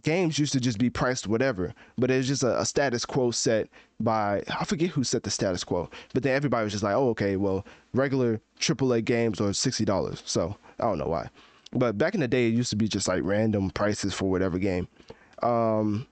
games 0.02 0.38
used 0.38 0.52
to 0.52 0.60
just 0.60 0.78
be 0.78 0.90
priced 0.90 1.26
whatever, 1.26 1.74
but 1.98 2.10
it's 2.10 2.28
just 2.28 2.42
a, 2.42 2.60
a, 2.60 2.64
status 2.64 3.04
quo 3.04 3.30
set 3.30 3.68
by 3.98 4.42
I 4.58 4.64
forget 4.64 4.90
who 4.90 5.04
set 5.04 5.22
the 5.22 5.30
status 5.30 5.64
quo, 5.64 5.90
but 6.14 6.22
then 6.22 6.34
everybody 6.34 6.64
was 6.64 6.72
just 6.72 6.84
like, 6.84 6.94
oh 6.94 7.08
okay, 7.10 7.36
well 7.36 7.66
regular 7.94 8.40
AAA 8.60 9.04
games 9.04 9.40
are 9.40 9.52
sixty 9.52 9.84
dollars, 9.84 10.22
so 10.24 10.56
I 10.78 10.84
don't 10.84 10.98
know 10.98 11.08
why. 11.08 11.28
But 11.72 11.98
back 11.98 12.14
in 12.14 12.20
the 12.20 12.28
day, 12.28 12.48
it 12.48 12.54
used 12.54 12.70
to 12.70 12.76
be 12.76 12.88
just 12.88 13.08
like 13.08 13.22
random 13.24 13.70
prices 13.70 14.12
for 14.12 14.30
whatever 14.30 14.58
game. 14.58 14.88
Um, 15.42 16.06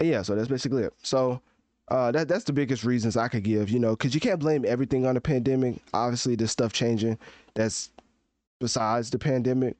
yeah, 0.00 0.22
so 0.22 0.34
that's 0.34 0.48
basically 0.48 0.84
it. 0.84 0.94
So 1.02 1.40
uh, 1.88 2.10
that 2.12 2.28
that's 2.28 2.44
the 2.44 2.52
biggest 2.52 2.84
reasons 2.84 3.16
I 3.16 3.28
could 3.28 3.42
give, 3.42 3.68
you 3.70 3.78
know, 3.78 3.90
because 3.90 4.14
you 4.14 4.20
can't 4.20 4.40
blame 4.40 4.64
everything 4.66 5.06
on 5.06 5.14
the 5.14 5.20
pandemic. 5.20 5.76
Obviously, 5.92 6.34
there's 6.34 6.50
stuff 6.50 6.72
changing 6.72 7.18
that's 7.54 7.90
besides 8.60 9.10
the 9.10 9.18
pandemic, 9.18 9.76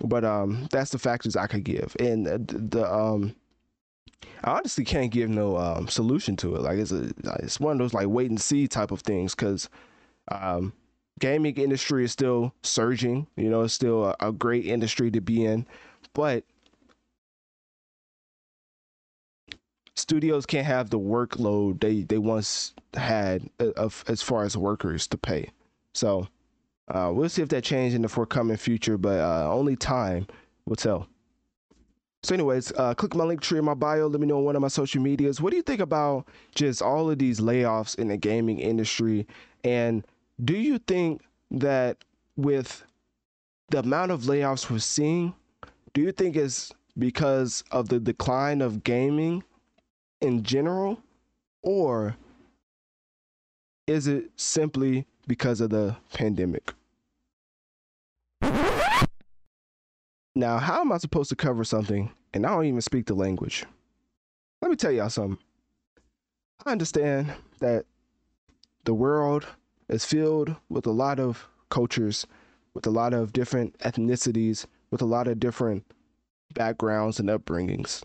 but 0.00 0.24
um, 0.24 0.68
that's 0.70 0.90
the 0.90 0.98
factors 0.98 1.36
I 1.36 1.46
could 1.46 1.64
give, 1.64 1.96
and 1.98 2.26
the, 2.26 2.38
the 2.38 2.92
um, 2.92 3.34
I 4.44 4.52
honestly 4.52 4.84
can't 4.84 5.10
give 5.10 5.30
no 5.30 5.56
um 5.56 5.88
solution 5.88 6.36
to 6.36 6.56
it. 6.56 6.62
Like 6.62 6.78
it's 6.78 6.92
a 6.92 7.10
it's 7.40 7.58
one 7.58 7.72
of 7.72 7.78
those 7.78 7.94
like 7.94 8.08
wait 8.08 8.30
and 8.30 8.40
see 8.40 8.68
type 8.68 8.90
of 8.90 9.00
things 9.00 9.34
because 9.34 9.68
um, 10.30 10.72
gaming 11.20 11.56
industry 11.56 12.04
is 12.04 12.12
still 12.12 12.52
surging. 12.62 13.26
You 13.36 13.48
know, 13.48 13.62
it's 13.62 13.74
still 13.74 14.04
a, 14.04 14.16
a 14.20 14.32
great 14.32 14.66
industry 14.66 15.10
to 15.10 15.20
be 15.20 15.44
in, 15.44 15.66
but 16.12 16.44
studios 20.10 20.44
can't 20.44 20.66
have 20.66 20.90
the 20.90 20.98
workload 20.98 21.78
they 21.78 22.02
they 22.02 22.18
once 22.18 22.74
had 22.94 23.48
uh, 23.60 23.70
of, 23.76 24.04
as 24.08 24.20
far 24.20 24.42
as 24.42 24.56
workers 24.56 25.06
to 25.06 25.16
pay. 25.16 25.48
So 25.94 26.26
uh, 26.88 27.12
we'll 27.14 27.28
see 27.28 27.42
if 27.42 27.48
that 27.50 27.62
changes 27.62 27.94
in 27.94 28.02
the 28.02 28.08
forthcoming 28.08 28.56
future, 28.56 28.98
but 28.98 29.20
uh, 29.20 29.48
only 29.54 29.76
time 29.76 30.26
will 30.66 30.74
tell. 30.74 31.06
So, 32.24 32.34
anyways, 32.34 32.72
uh, 32.72 32.92
click 32.94 33.14
my 33.14 33.22
link 33.22 33.40
tree 33.40 33.60
in 33.60 33.64
my 33.64 33.74
bio. 33.74 34.08
Let 34.08 34.20
me 34.20 34.26
know 34.26 34.38
on 34.38 34.44
one 34.44 34.56
of 34.56 34.62
my 34.62 34.68
social 34.68 35.00
medias. 35.00 35.40
What 35.40 35.50
do 35.50 35.56
you 35.56 35.62
think 35.62 35.80
about 35.80 36.26
just 36.56 36.82
all 36.82 37.08
of 37.08 37.20
these 37.20 37.38
layoffs 37.38 37.96
in 37.96 38.08
the 38.08 38.16
gaming 38.16 38.58
industry? 38.58 39.28
And 39.62 40.04
do 40.44 40.56
you 40.56 40.78
think 40.78 41.22
that 41.52 41.98
with 42.36 42.84
the 43.70 43.78
amount 43.78 44.10
of 44.10 44.22
layoffs 44.22 44.68
we're 44.68 44.80
seeing, 44.80 45.34
do 45.94 46.00
you 46.02 46.10
think 46.10 46.34
it's 46.34 46.72
because 46.98 47.62
of 47.70 47.88
the 47.88 48.00
decline 48.00 48.60
of 48.60 48.82
gaming 48.82 49.44
in 50.20 50.42
general, 50.42 50.98
or 51.62 52.16
is 53.86 54.06
it 54.06 54.30
simply 54.36 55.06
because 55.26 55.60
of 55.60 55.70
the 55.70 55.96
pandemic? 56.12 56.72
Now, 60.34 60.58
how 60.58 60.80
am 60.80 60.92
I 60.92 60.98
supposed 60.98 61.30
to 61.30 61.36
cover 61.36 61.64
something 61.64 62.10
and 62.32 62.46
I 62.46 62.50
don't 62.50 62.66
even 62.66 62.80
speak 62.80 63.06
the 63.06 63.14
language? 63.14 63.64
Let 64.62 64.70
me 64.70 64.76
tell 64.76 64.92
y'all 64.92 65.10
something. 65.10 65.38
I 66.64 66.72
understand 66.72 67.32
that 67.60 67.86
the 68.84 68.94
world 68.94 69.46
is 69.88 70.04
filled 70.04 70.54
with 70.68 70.86
a 70.86 70.92
lot 70.92 71.18
of 71.18 71.48
cultures, 71.68 72.26
with 72.74 72.86
a 72.86 72.90
lot 72.90 73.12
of 73.12 73.32
different 73.32 73.76
ethnicities, 73.78 74.66
with 74.90 75.02
a 75.02 75.06
lot 75.06 75.26
of 75.26 75.40
different 75.40 75.84
backgrounds 76.54 77.18
and 77.18 77.28
upbringings 77.28 78.02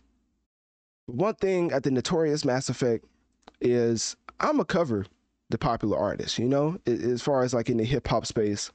one 1.07 1.35
thing 1.35 1.71
at 1.71 1.83
the 1.83 1.91
Notorious 1.91 2.45
Mass 2.45 2.69
Effect 2.69 3.05
is 3.61 4.15
I'm 4.39 4.59
a 4.59 4.65
cover 4.65 5.05
the 5.49 5.57
popular 5.57 5.97
artist, 5.97 6.39
you 6.39 6.47
know, 6.47 6.79
as 6.87 7.21
far 7.21 7.43
as 7.43 7.53
like 7.53 7.69
in 7.69 7.77
the 7.77 7.83
hip 7.83 8.07
hop 8.07 8.25
space. 8.25 8.71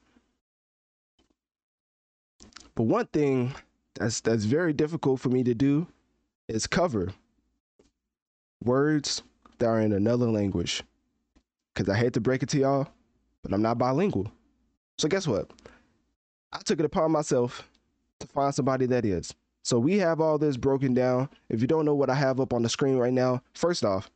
But 2.75 2.85
one 2.85 3.07
thing 3.07 3.55
that's 3.95 4.21
that's 4.21 4.45
very 4.45 4.73
difficult 4.73 5.21
for 5.21 5.29
me 5.29 5.43
to 5.45 5.55
do 5.55 5.87
is 6.49 6.67
cover 6.67 7.13
words 8.65 9.23
that 9.59 9.67
are 9.67 9.81
in 9.81 9.93
another 9.93 10.31
language. 10.31 10.83
Cause 11.75 11.89
I 11.89 11.97
hate 11.97 12.13
to 12.15 12.21
break 12.21 12.43
it 12.43 12.49
to 12.51 12.59
y'all, 12.59 12.89
but 13.43 13.53
I'm 13.53 13.63
not 13.63 13.79
bilingual. 13.79 14.31
So 14.99 15.09
guess 15.09 15.27
what? 15.27 15.51
I 16.53 16.59
took 16.59 16.79
it 16.79 16.85
upon 16.85 17.13
myself 17.13 17.69
to 18.19 18.27
find 18.27 18.55
somebody 18.55 18.87
that 18.87 19.05
is. 19.05 19.35
So 19.63 19.79
we 19.79 19.99
have 19.99 20.21
all 20.21 20.39
this 20.39 20.57
broken 20.57 20.95
down. 20.95 21.29
If 21.49 21.61
you 21.61 21.67
don't 21.67 21.85
know 21.85 21.95
what 21.95 22.11
I 22.11 22.15
have 22.15 22.41
up 22.41 22.53
on 22.53 22.63
the 22.63 22.69
screen 22.69 22.97
right 22.97 23.13
now, 23.13 23.43
first 23.55 23.85
off, 23.85 24.11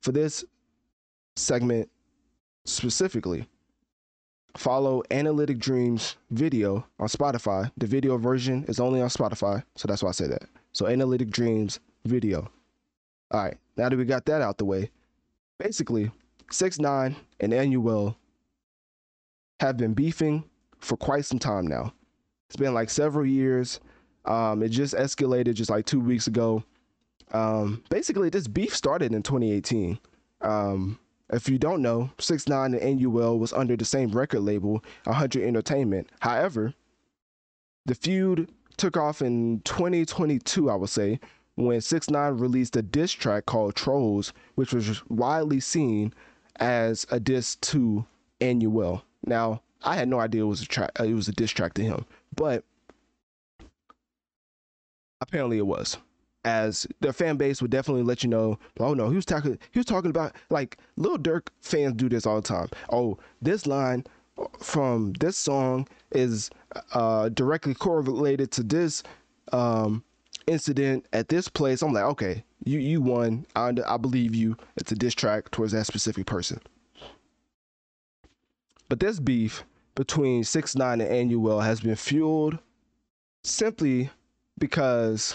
for 0.00 0.12
this 0.12 0.44
segment 1.36 1.90
specifically, 2.64 3.46
follow 4.56 5.02
Analytic 5.10 5.58
Dreamz 5.58 6.16
video 6.30 6.86
on 6.98 7.08
Spotify. 7.08 7.70
The 7.76 7.86
video 7.86 8.16
version 8.18 8.64
is 8.68 8.80
only 8.80 9.00
on 9.00 9.08
Spotify, 9.08 9.62
so 9.76 9.88
that's 9.88 10.02
why 10.02 10.10
I 10.10 10.12
say 10.12 10.28
that. 10.28 10.44
So 10.72 10.86
Analytic 10.86 11.30
Dreamz 11.30 11.78
video. 12.04 12.50
All 13.30 13.44
right, 13.44 13.56
now 13.76 13.88
that 13.88 13.96
we 13.96 14.04
got 14.04 14.26
that 14.26 14.42
out 14.42 14.58
the 14.58 14.64
way, 14.64 14.90
basically, 15.58 16.10
Six 16.50 16.78
Nine 16.78 17.16
and 17.40 17.52
Anuel 17.52 18.14
have 19.60 19.76
been 19.76 19.94
beefing 19.94 20.44
for 20.80 20.96
quite 20.96 21.24
some 21.24 21.38
time 21.38 21.66
now. 21.66 21.94
It's 22.48 22.56
been 22.56 22.74
like 22.74 22.90
several 22.90 23.24
years. 23.24 23.80
Um, 24.24 24.62
it 24.62 24.68
just 24.68 24.94
escalated 24.94 25.54
just 25.54 25.70
like 25.70 25.86
two 25.86 26.00
weeks 26.00 26.26
ago. 26.26 26.62
Um, 27.32 27.82
basically, 27.88 28.28
this 28.28 28.46
beef 28.46 28.74
started 28.76 29.12
in 29.12 29.22
2018. 29.22 29.98
Um, 30.42 30.98
if 31.32 31.48
you 31.48 31.58
don't 31.58 31.82
know, 31.82 32.10
Six 32.18 32.46
Nine 32.46 32.74
and 32.74 33.00
Anuel 33.00 33.38
was 33.38 33.52
under 33.52 33.76
the 33.76 33.84
same 33.84 34.10
record 34.10 34.40
label, 34.40 34.84
100 35.04 35.42
Entertainment. 35.42 36.10
However, 36.20 36.74
the 37.86 37.94
feud 37.94 38.50
took 38.76 38.96
off 38.96 39.22
in 39.22 39.60
2022, 39.64 40.70
I 40.70 40.74
would 40.74 40.90
say, 40.90 41.20
when 41.54 41.80
Six 41.80 42.10
Nine 42.10 42.34
released 42.34 42.76
a 42.76 42.82
diss 42.82 43.12
track 43.12 43.46
called 43.46 43.74
Trolls, 43.74 44.32
which 44.54 44.72
was 44.72 45.02
widely 45.08 45.60
seen 45.60 46.12
as 46.56 47.06
a 47.10 47.18
diss 47.18 47.56
to 47.56 48.06
Anuel. 48.40 49.02
Now, 49.24 49.62
I 49.82 49.96
had 49.96 50.08
no 50.08 50.20
idea 50.20 50.42
it 50.42 50.46
was 50.46 50.62
a 50.62 50.66
track. 50.66 50.90
Uh, 51.00 51.04
it 51.04 51.14
was 51.14 51.28
a 51.28 51.32
diss 51.32 51.50
track 51.50 51.74
to 51.74 51.82
him, 51.82 52.04
but 52.36 52.64
apparently 55.22 55.58
it 55.58 55.66
was. 55.66 55.96
As 56.44 56.88
the 57.00 57.12
fan 57.12 57.36
base 57.36 57.62
would 57.62 57.70
definitely 57.70 58.02
let 58.02 58.24
you 58.24 58.28
know, 58.28 58.58
oh 58.80 58.94
no, 58.94 59.08
he 59.08 59.16
was 59.16 59.24
talking. 59.24 59.58
He 59.70 59.78
was 59.78 59.86
talking 59.86 60.10
about 60.10 60.34
like 60.50 60.76
Lil 60.96 61.16
Durk 61.16 61.48
fans 61.60 61.94
do 61.94 62.08
this 62.08 62.26
all 62.26 62.40
the 62.40 62.48
time. 62.48 62.68
Oh, 62.90 63.18
this 63.40 63.64
line 63.64 64.04
from 64.58 65.12
this 65.20 65.38
song 65.38 65.86
is 66.10 66.50
uh, 66.94 67.28
directly 67.28 67.74
correlated 67.74 68.50
to 68.52 68.64
this 68.64 69.04
um, 69.52 70.02
incident 70.48 71.06
at 71.12 71.28
this 71.28 71.48
place. 71.48 71.80
I'm 71.80 71.92
like, 71.92 72.04
okay, 72.04 72.42
you 72.64 72.80
you 72.80 73.00
won. 73.00 73.46
I, 73.54 73.72
I 73.86 73.96
believe 73.96 74.34
you. 74.34 74.56
It's 74.76 74.90
a 74.90 74.96
diss 74.96 75.14
track 75.14 75.50
towards 75.52 75.72
that 75.72 75.86
specific 75.86 76.26
person. 76.26 76.60
But 78.88 78.98
this 78.98 79.20
beef 79.20 79.64
between 79.94 80.42
Six 80.42 80.74
Nine 80.74 81.00
and 81.00 81.30
Anuel 81.30 81.62
has 81.62 81.80
been 81.80 81.94
fueled 81.94 82.58
simply 83.44 84.10
because 84.62 85.34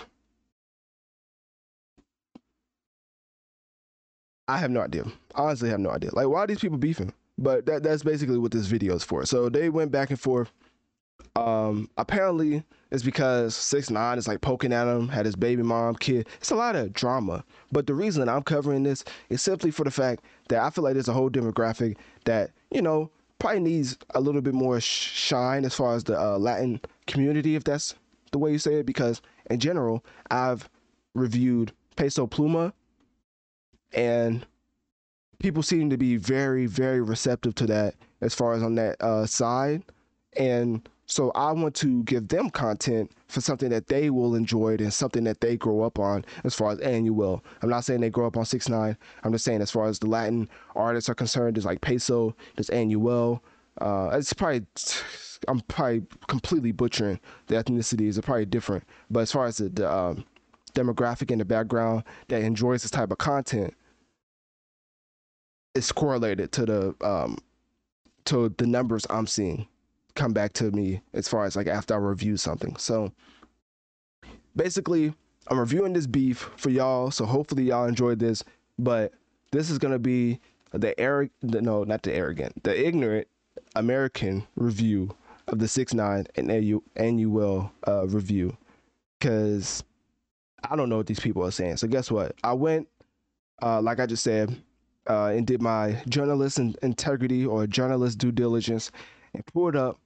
I 4.47 4.57
have 4.57 4.71
no 4.71 4.79
idea. 4.79 5.03
Honestly, 5.35 5.67
I 5.67 5.71
have 5.71 5.81
no 5.81 5.89
idea. 5.89 6.11
Like, 6.13 6.29
why 6.29 6.39
are 6.39 6.47
these 6.47 6.61
people 6.61 6.77
beefing? 6.77 7.11
But 7.37 7.65
that 7.65 7.83
that's 7.83 8.03
basically 8.03 8.37
what 8.37 8.51
this 8.51 8.67
video 8.67 8.95
is 8.95 9.03
for. 9.03 9.25
So 9.25 9.49
they 9.49 9.67
went 9.67 9.91
back 9.91 10.11
and 10.11 10.19
forth. 10.19 10.49
Um, 11.35 11.89
apparently 11.97 12.63
it's 12.89 13.03
because 13.03 13.53
six 13.53 13.89
nine 13.89 14.17
is 14.17 14.29
like 14.29 14.39
poking 14.39 14.71
at 14.71 14.87
him, 14.87 15.09
had 15.09 15.25
his 15.25 15.35
baby 15.35 15.61
mom, 15.61 15.95
kid. 15.95 16.29
It's 16.37 16.51
a 16.51 16.55
lot 16.55 16.77
of 16.77 16.93
drama. 16.93 17.43
But 17.69 17.85
the 17.85 17.95
reason 17.95 18.29
I'm 18.29 18.43
covering 18.43 18.83
this 18.83 19.03
is 19.27 19.41
simply 19.41 19.71
for 19.71 19.83
the 19.83 19.91
fact 19.91 20.23
that 20.47 20.63
I 20.63 20.69
feel 20.69 20.85
like 20.85 20.93
there's 20.93 21.09
a 21.09 21.13
whole 21.13 21.29
demographic 21.29 21.97
that 22.23 22.51
you 22.71 22.81
know 22.81 23.11
probably 23.39 23.59
needs 23.59 23.97
a 24.15 24.21
little 24.21 24.41
bit 24.41 24.53
more 24.53 24.79
shine 24.79 25.65
as 25.65 25.75
far 25.75 25.95
as 25.95 26.05
the 26.05 26.17
uh, 26.17 26.37
Latin 26.37 26.79
community, 27.07 27.55
if 27.55 27.65
that's 27.65 27.93
the 28.37 28.43
way 28.43 28.51
you 28.51 28.59
say 28.59 28.75
it. 28.75 28.85
Because 28.85 29.21
in 29.49 29.59
general, 29.59 30.05
I've 30.31 30.69
reviewed 31.13 31.71
Peso 31.95 32.27
Pluma, 32.27 32.71
and 33.93 34.45
people 35.39 35.63
seem 35.63 35.89
to 35.89 35.97
be 35.97 36.17
very, 36.17 36.65
very 36.65 37.01
receptive 37.01 37.55
to 37.55 37.65
that 37.67 37.95
as 38.21 38.33
far 38.33 38.53
as 38.53 38.63
on 38.63 38.75
that 38.75 39.01
uh, 39.01 39.25
side. 39.25 39.83
And 40.37 40.87
so 41.07 41.31
I 41.31 41.51
want 41.53 41.73
to 41.75 42.03
give 42.03 42.27
them 42.27 42.49
content 42.49 43.11
for 43.27 43.41
something 43.41 43.69
that 43.69 43.87
they 43.87 44.09
will 44.09 44.35
enjoy 44.35 44.75
and 44.75 44.93
something 44.93 45.23
that 45.23 45.39
they 45.41 45.55
grow 45.55 45.81
up 45.81 45.99
on 45.99 46.25
as 46.43 46.53
far 46.53 46.71
as 46.71 46.79
Anuel. 46.79 47.41
I'm 47.61 47.69
not 47.69 47.85
saying 47.85 48.01
they 48.01 48.09
grow 48.09 48.27
up 48.27 48.37
on 48.37 48.45
six 48.45 48.67
nine. 48.69 48.97
I'm 49.23 49.31
just 49.31 49.45
saying 49.45 49.61
as 49.61 49.71
far 49.71 49.87
as 49.87 49.99
the 49.99 50.07
Latin 50.07 50.49
artists 50.75 51.09
are 51.09 51.15
concerned, 51.15 51.55
there's 51.55 51.65
like 51.65 51.81
Peso, 51.81 52.35
there's 52.55 52.69
Anuel. 52.69 53.39
Uh, 53.79 54.09
it's 54.13 54.33
probably 54.33 54.65
I'm 55.47 55.61
probably 55.61 56.03
completely 56.27 56.71
butchering 56.71 57.19
the 57.47 57.55
ethnicities. 57.55 58.17
are 58.17 58.21
probably 58.21 58.45
different, 58.45 58.83
but 59.09 59.21
as 59.21 59.31
far 59.31 59.45
as 59.45 59.57
the, 59.57 59.69
the 59.69 59.91
um, 59.91 60.25
demographic 60.73 61.31
in 61.31 61.39
the 61.39 61.45
background 61.45 62.03
that 62.27 62.41
enjoys 62.41 62.81
this 62.81 62.91
type 62.91 63.11
of 63.11 63.17
content, 63.17 63.73
it's 65.75 65.91
correlated 65.91 66.51
to 66.53 66.65
the 66.65 66.95
um, 67.01 67.37
to 68.25 68.53
the 68.57 68.67
numbers 68.67 69.05
I'm 69.09 69.27
seeing 69.27 69.67
come 70.17 70.33
back 70.33 70.51
to 70.51 70.71
me 70.71 71.01
as 71.13 71.27
far 71.27 71.45
as 71.45 71.55
like 71.55 71.67
after 71.67 71.93
I 71.93 71.97
review 71.97 72.35
something. 72.35 72.75
So 72.77 73.11
basically, 74.55 75.13
I'm 75.47 75.59
reviewing 75.59 75.93
this 75.93 76.07
beef 76.07 76.49
for 76.57 76.69
y'all. 76.69 77.11
So 77.11 77.25
hopefully 77.25 77.63
y'all 77.63 77.85
enjoyed 77.85 78.19
this. 78.19 78.43
But 78.79 79.13
this 79.51 79.69
is 79.69 79.77
gonna 79.77 79.99
be 79.99 80.39
the 80.71 80.99
arrogant, 80.99 81.31
no, 81.43 81.83
not 81.83 82.03
the 82.03 82.13
arrogant, 82.13 82.63
the 82.63 82.87
ignorant 82.87 83.27
American 83.75 84.45
review 84.55 85.15
of 85.47 85.59
the 85.59 85.67
six 85.67 85.93
nine 85.93 86.25
and 86.35 86.49
Anuel 86.49 87.71
uh, 87.87 88.07
review, 88.07 88.55
because 89.19 89.83
I 90.69 90.75
don't 90.75 90.89
know 90.89 90.97
what 90.97 91.07
these 91.07 91.19
people 91.19 91.45
are 91.45 91.51
saying. 91.51 91.77
So 91.77 91.87
guess 91.87 92.11
what? 92.11 92.35
I 92.43 92.53
went, 92.53 92.87
uh, 93.61 93.81
like 93.81 93.99
I 93.99 94.05
just 94.05 94.23
said, 94.23 94.55
uh, 95.09 95.27
and 95.27 95.47
did 95.47 95.61
my 95.61 96.01
journalist 96.09 96.59
integrity 96.59 97.45
or 97.45 97.65
journalist 97.67 98.17
due 98.17 98.31
diligence 98.31 98.91
and 99.33 99.45
pulled 99.45 99.75
up 99.75 99.99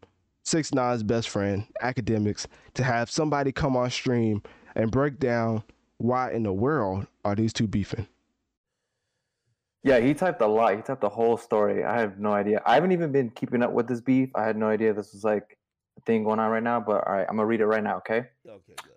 Six 0.43 0.73
Nine's 0.73 1.03
best 1.03 1.29
friend, 1.29 1.65
Akademiks 1.81 2.47
to 2.73 2.83
have 2.83 3.09
somebody 3.09 3.51
come 3.51 3.75
on 3.77 3.89
stream 3.89 4.41
and 4.75 4.91
break 4.91 5.19
down 5.19 5.63
why 5.97 6.31
in 6.31 6.43
the 6.43 6.53
world 6.53 7.07
are 7.23 7.35
these 7.35 7.53
two 7.53 7.67
beefing. 7.67 8.07
Yeah, 9.83 9.99
he 9.99 10.13
typed 10.13 10.41
a 10.41 10.47
lot. 10.47 10.75
He 10.75 10.81
typed 10.81 11.01
the 11.01 11.09
whole 11.09 11.37
story. 11.37 11.83
I 11.83 11.99
have 11.99 12.19
no 12.19 12.33
idea. 12.33 12.61
I 12.65 12.75
haven't 12.75 12.91
even 12.91 13.11
been 13.11 13.31
keeping 13.31 13.63
up 13.63 13.71
with 13.71 13.87
this 13.87 13.99
beef. 13.99 14.29
I 14.35 14.43
had 14.45 14.55
no 14.55 14.67
idea 14.67 14.93
this 14.93 15.13
was 15.13 15.23
like 15.23 15.57
a 15.97 16.01
thing 16.01 16.23
going 16.23 16.39
on 16.39 16.51
right 16.51 16.61
now. 16.61 16.79
But 16.79 17.07
all 17.07 17.13
right, 17.13 17.25
I'm 17.27 17.37
gonna 17.37 17.47
read 17.47 17.61
it 17.61 17.65
right 17.65 17.83
now. 17.83 17.97
Okay. 17.97 18.27
Okay. 18.47 18.75
Good. 18.83 18.91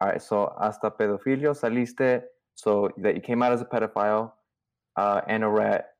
All 0.00 0.08
right. 0.08 0.22
So 0.22 0.54
hasta 0.58 0.90
pedofilio 0.90 1.54
saliste. 1.54 2.22
So 2.54 2.90
that 2.96 3.14
you 3.14 3.20
came 3.20 3.42
out 3.42 3.52
as 3.52 3.60
a 3.60 3.64
pedophile 3.64 4.32
uh, 4.96 5.20
and 5.28 5.44
a 5.44 5.48
rat, 5.48 5.92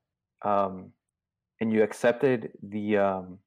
um, 0.43 0.93
and 1.61 1.73
you 1.73 1.83
accepted 1.83 2.51
the 2.63 2.97
um, 2.97 3.39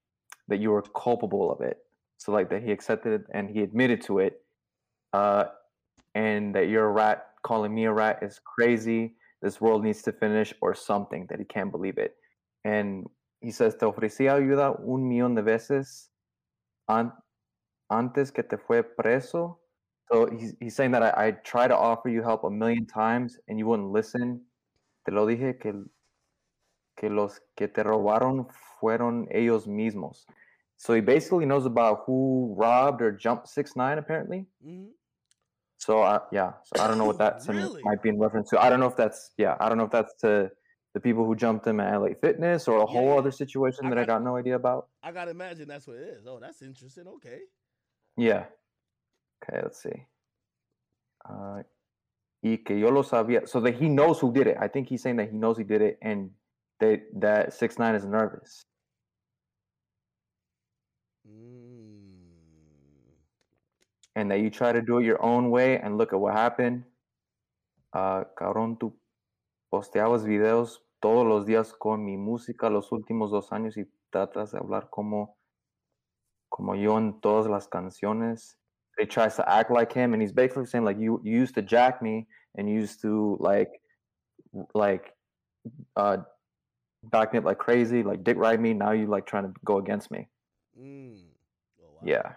that 0.47 0.59
you 0.59 0.69
were 0.69 0.81
culpable 0.81 1.51
of 1.51 1.61
it. 1.61 1.79
So 2.17 2.31
like 2.31 2.49
that 2.51 2.63
he 2.63 2.71
accepted 2.71 3.21
it 3.21 3.27
and 3.33 3.49
he 3.49 3.63
admitted 3.63 4.01
to 4.03 4.19
it, 4.19 4.41
uh, 5.11 5.45
and 6.13 6.53
that 6.55 6.69
you're 6.69 6.85
a 6.85 6.91
rat. 6.91 7.27
Calling 7.41 7.73
me 7.73 7.85
a 7.85 7.91
rat 7.91 8.19
is 8.21 8.39
crazy. 8.45 9.15
This 9.41 9.59
world 9.59 9.84
needs 9.84 10.01
to 10.03 10.11
finish 10.11 10.53
or 10.61 10.76
something. 10.76 11.26
That 11.30 11.39
he 11.39 11.45
can't 11.45 11.72
believe 11.72 11.97
it, 11.97 12.15
and 12.63 13.07
he 13.41 13.51
says 13.51 13.76
te 13.76 13.85
ofrecí 13.85 14.27
ayuda 14.30 14.80
un 14.80 15.09
millón 15.09 15.35
de 15.35 15.41
veces 15.41 16.09
an- 16.88 17.13
antes 17.89 18.31
que 18.31 18.43
te 18.43 18.57
fue 18.57 18.84
preso. 18.84 19.57
So 20.11 20.27
he's, 20.27 20.55
he's 20.59 20.76
saying 20.76 20.91
that 20.91 21.03
I, 21.03 21.27
I 21.27 21.31
tried 21.31 21.69
to 21.69 21.77
offer 21.77 22.09
you 22.09 22.22
help 22.22 22.43
a 22.43 22.49
million 22.49 22.85
times 22.85 23.39
and 23.47 23.57
you 23.57 23.65
wouldn't 23.65 23.91
listen. 23.91 24.41
Te 25.05 25.11
lo 25.11 25.26
dije 25.26 25.59
que, 25.59 25.73
que 26.97 27.09
los 27.09 27.39
que 27.57 27.68
te 27.68 27.81
robaron 27.81 28.47
fueron 28.80 29.27
ellos 29.31 29.68
mismos. 29.68 30.26
So 30.77 30.93
he 30.93 31.01
basically 31.01 31.45
knows 31.45 31.65
about 31.65 32.03
who 32.05 32.53
robbed 32.57 33.01
or 33.01 33.11
jumped 33.11 33.47
six 33.47 33.76
nine 33.76 33.97
apparently. 33.97 34.45
Mm-hmm. 34.65 34.89
So 35.82 36.03
uh, 36.03 36.20
yeah, 36.32 36.53
so 36.64 36.84
I 36.84 36.88
don't 36.88 36.99
know 36.99 37.06
what 37.06 37.18
that 37.18 37.41
really? 37.48 37.82
might 37.84 38.03
be 38.03 38.10
in 38.10 38.20
reference 38.20 38.52
to. 38.52 38.62
I 38.62 38.70
don't 38.70 38.80
know 38.80 38.86
if 38.86 38.95
that's 38.95 39.32
yeah, 39.38 39.58
I 39.60 39.68
don't 39.68 39.80
know 39.80 39.86
if 39.86 39.91
that's 39.91 40.14
to 40.22 40.52
the 40.94 40.99
people 40.99 41.26
who 41.26 41.36
jumped 41.36 41.66
him 41.66 41.80
at 41.80 41.99
LA 41.99 42.10
Fitness 42.22 42.68
or 42.68 42.78
a 42.78 42.80
yeah, 42.82 42.86
whole 42.86 43.18
other 43.18 43.32
situation 43.32 43.88
I 43.88 43.90
that 43.90 43.95
got, 43.95 44.02
I 44.02 44.06
got 44.06 44.24
no 44.24 44.38
idea 44.38 44.56
about. 44.56 44.90
I 45.02 45.12
gotta 45.12 45.32
imagine 45.32 45.68
that's 45.68 45.88
what 45.88 45.98
it 45.98 46.03
is. 46.03 46.28
Oh, 46.28 46.38
that's 46.40 46.62
interesting. 46.62 47.08
Okay. 47.16 47.40
Yeah. 48.16 48.45
Okay, 49.44 49.60
let's 49.64 49.82
see. 49.82 50.06
Uh, 51.28 51.64
y 52.44 52.58
que 52.64 52.78
yo 52.78 52.90
lo 52.90 53.02
sabía. 53.02 53.48
So 53.48 53.60
that 53.62 53.74
he 53.74 53.90
knows 53.90 54.20
who 54.20 54.32
did 54.32 54.45
it. 54.45 54.58
I 54.60 54.68
think 54.68 54.88
he's 54.88 55.02
saying 55.02 55.16
that 55.16 55.32
he 55.32 55.38
knows 55.38 55.58
he 55.58 55.64
did 55.64 55.82
it, 55.82 55.98
and 56.03 56.30
that 56.80 57.02
that 57.16 57.53
six 57.53 57.80
nine 57.80 57.95
is 57.95 58.06
nervous. 58.06 58.62
And 64.15 64.29
that 64.31 64.39
you 64.39 64.49
try 64.49 64.71
to 64.71 64.81
do 64.81 64.99
it 64.99 65.05
your 65.05 65.21
own 65.23 65.49
way 65.49 65.79
and 65.79 65.97
look 65.97 66.13
at 66.13 66.19
what 66.19 66.33
happened. 66.33 66.83
Uh, 67.93 68.23
cabrón, 68.38 68.77
tú 68.77 68.97
posteabas 69.71 70.25
videos 70.25 70.81
todos 71.01 71.25
los 71.25 71.45
días 71.45 71.73
con 71.73 72.05
mi 72.05 72.17
música 72.17 72.69
los 72.69 72.91
últimos 72.91 73.31
dos 73.31 73.51
años 73.51 73.77
y 73.77 73.85
tratas 74.11 74.51
de 74.51 74.59
hablar 74.59 74.89
como, 74.89 75.38
como 76.49 76.75
yo 76.75 76.97
en 76.97 77.19
todas 77.19 77.47
las 77.47 77.67
canciones. 77.67 78.57
he 78.97 79.05
tries 79.05 79.35
to 79.35 79.49
act 79.49 79.71
like 79.71 79.91
him, 79.91 80.13
and 80.13 80.21
he's 80.21 80.31
basically 80.31 80.65
saying 80.65 80.85
like 80.85 80.99
you, 80.99 81.21
you 81.23 81.31
used 81.31 81.55
to 81.55 81.61
jack 81.61 82.01
me 82.01 82.27
and 82.55 82.69
you 82.69 82.75
used 82.75 83.01
to 83.01 83.38
like 83.39 83.69
like 84.73 85.13
uh 85.95 86.17
back 87.03 87.33
me 87.33 87.39
up 87.39 87.45
like 87.45 87.57
crazy, 87.57 88.03
like 88.03 88.23
dick 88.23 88.38
ride 88.38 88.59
me. 88.59 88.73
Now 88.73 88.91
you 88.91 89.07
like 89.07 89.25
trying 89.25 89.43
to 89.43 89.53
go 89.65 89.77
against 89.77 90.11
me. 90.11 90.27
Mm. 90.79 91.23
Oh, 91.81 91.89
wow. 91.95 92.01
Yeah. 92.05 92.33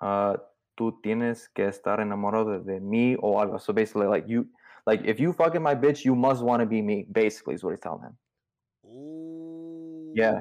Uh, 0.00 0.36
tú 0.76 1.00
tienes 1.02 1.48
que 1.48 1.66
estar 1.66 2.00
enamorado 2.00 2.58
de, 2.58 2.72
de 2.72 2.80
mí 2.80 3.16
o 3.20 3.40
algo. 3.40 3.58
So 3.58 3.72
basically, 3.72 4.06
like 4.06 4.28
you, 4.28 4.46
like 4.86 5.02
if 5.04 5.18
you 5.18 5.32
fucking 5.32 5.62
my 5.62 5.74
bitch, 5.74 6.04
you 6.04 6.14
must 6.14 6.42
want 6.42 6.60
to 6.60 6.66
be 6.66 6.82
me. 6.82 7.06
Basically, 7.10 7.54
is 7.54 7.64
what 7.64 7.72
he's 7.72 7.80
telling 7.80 8.02
him. 8.02 8.16
Ooh. 8.84 10.12
Yeah. 10.14 10.40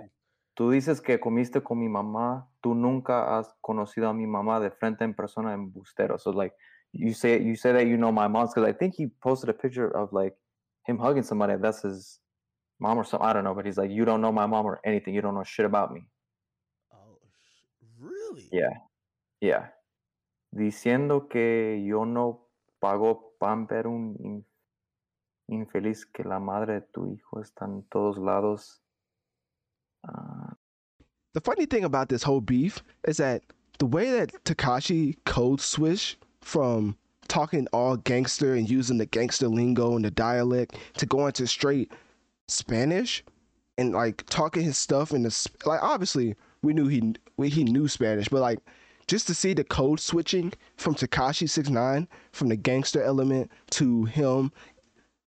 Tú 0.58 0.72
dices 0.72 1.02
que 1.02 1.20
comiste 1.20 1.62
con 1.62 1.80
mi 1.80 1.88
mamá. 1.88 2.48
Tú 2.62 2.76
nunca 2.76 3.38
has 3.38 3.54
conocido 3.62 4.10
a 4.10 4.14
mi 4.14 4.26
mamá 4.26 4.62
de 4.62 4.72
frente 4.72 5.04
en 5.04 5.14
persona 5.14 5.54
embustero. 5.54 6.18
So 6.20 6.32
like 6.32 6.54
you 6.94 7.14
say 7.14 7.42
you 7.42 7.56
say 7.56 7.74
that 7.74 7.88
you 7.88 7.98
know 7.98 8.12
my 8.12 8.28
mom's 8.28 8.54
because 8.54 8.68
I 8.68 8.74
think 8.74 8.96
he 8.96 9.08
posted 9.08 9.50
a 9.50 9.54
picture 9.54 9.90
of 9.90 10.14
like 10.14 10.36
him 10.86 10.98
hugging 10.98 11.24
somebody. 11.24 11.56
That's 11.58 11.82
his 11.82 12.20
mom 12.80 12.98
or 12.98 13.04
something. 13.04 13.28
I 13.28 13.34
don't 13.34 13.44
know, 13.44 13.54
but 13.54 13.66
he's 13.66 13.78
like, 13.78 13.92
you 13.92 14.06
don't 14.06 14.22
know 14.22 14.32
my 14.32 14.46
mom 14.46 14.66
or 14.66 14.80
anything. 14.86 15.14
You 15.14 15.22
don't 15.22 15.36
know 15.36 15.44
shit 15.44 15.66
about 15.66 15.92
me. 15.92 16.08
Oh, 16.94 17.20
really? 18.00 18.48
Yeah. 18.52 18.70
Yeah. 19.46 19.70
Diciendo 20.52 21.30
que 21.30 21.84
yo 21.86 22.06
no 22.06 22.48
pago 22.80 23.36
pan, 23.40 23.68
pamper 23.68 23.88
un 23.88 24.16
in- 24.24 24.46
infeliz 25.48 26.06
que 26.06 26.24
la 26.24 26.40
madre 26.40 26.74
de 26.76 26.82
tu 26.82 27.06
hijo 27.08 27.40
está 27.42 27.66
en 27.66 27.84
todos 27.92 28.18
lados. 28.18 28.82
Ah, 30.04 30.56
The 31.34 31.42
funny 31.42 31.66
thing 31.66 31.84
about 31.84 32.10
this 32.10 32.24
whole 32.24 32.42
beef 32.42 32.82
is 33.08 33.18
that 33.18 33.44
the 33.78 33.86
way 33.86 34.10
that 34.10 34.32
Tekashi 34.46 35.18
code 35.26 35.62
switch 35.62 36.18
from 36.42 36.96
talking 37.28 37.68
all 37.74 37.98
gangster 37.98 38.56
and 38.56 38.70
using 38.70 38.98
the 38.98 39.06
gangster 39.06 39.48
lingo 39.48 39.96
and 39.96 40.06
the 40.06 40.12
dialect 40.12 40.76
to 40.98 41.06
going 41.06 41.34
to 41.34 41.46
straight 41.46 41.92
Spanish 42.48 43.24
and 43.78 43.92
like 43.94 44.26
talking 44.28 44.64
his 44.64 44.78
stuff 44.78 45.12
in 45.12 45.24
the 45.24 45.50
like 45.66 45.84
obviously 45.84 46.36
we 46.64 46.74
knew 46.74 46.88
he 46.88 47.16
we, 47.38 47.50
he 47.50 47.64
knew 47.64 47.88
Spanish 47.88 48.30
but 48.30 48.42
like 48.42 48.60
just 49.08 49.28
to 49.28 49.34
see 49.34 49.54
the 49.54 49.64
code 49.64 50.00
switching 50.00 50.52
from 50.78 50.96
Tekashi 50.96 51.50
69 51.50 52.08
from 52.32 52.50
the 52.50 52.56
gangster 52.56 53.02
element 53.04 53.52
to 53.72 54.06
him 54.06 54.52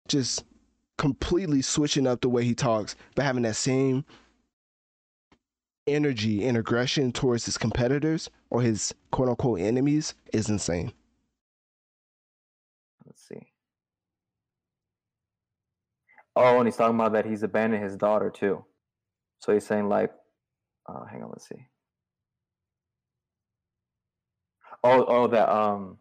just 0.08 0.44
completely 0.96 1.62
switching 1.62 2.06
up 2.06 2.20
the 2.20 2.28
way 2.28 2.44
he 2.44 2.54
talks 2.54 2.96
but 3.14 3.24
having 3.24 3.42
that 3.42 3.56
same 3.56 4.04
energy 5.86 6.46
and 6.46 6.56
aggression 6.56 7.12
towards 7.12 7.44
his 7.44 7.58
competitors 7.58 8.30
or 8.50 8.62
his 8.62 8.94
quote 9.10 9.28
unquote 9.28 9.60
enemies 9.60 10.14
is 10.32 10.48
insane. 10.48 10.92
let's 13.06 13.26
see. 13.26 13.46
Oh, 16.36 16.58
and 16.58 16.66
he's 16.66 16.76
talking 16.76 16.94
about 16.94 17.12
that 17.14 17.26
he's 17.26 17.42
abandoned 17.42 17.82
his 17.82 17.96
daughter 17.96 18.30
too. 18.30 18.64
So 19.40 19.52
he's 19.52 19.66
saying 19.66 19.88
like, 19.88 20.12
uh, 20.86 21.04
hang 21.04 21.22
on, 21.22 21.30
let's 21.30 21.48
see. 21.48 21.66
Oh, 24.84 25.04
oh, 25.06 25.26
that 25.28 25.48
um, 25.48 25.98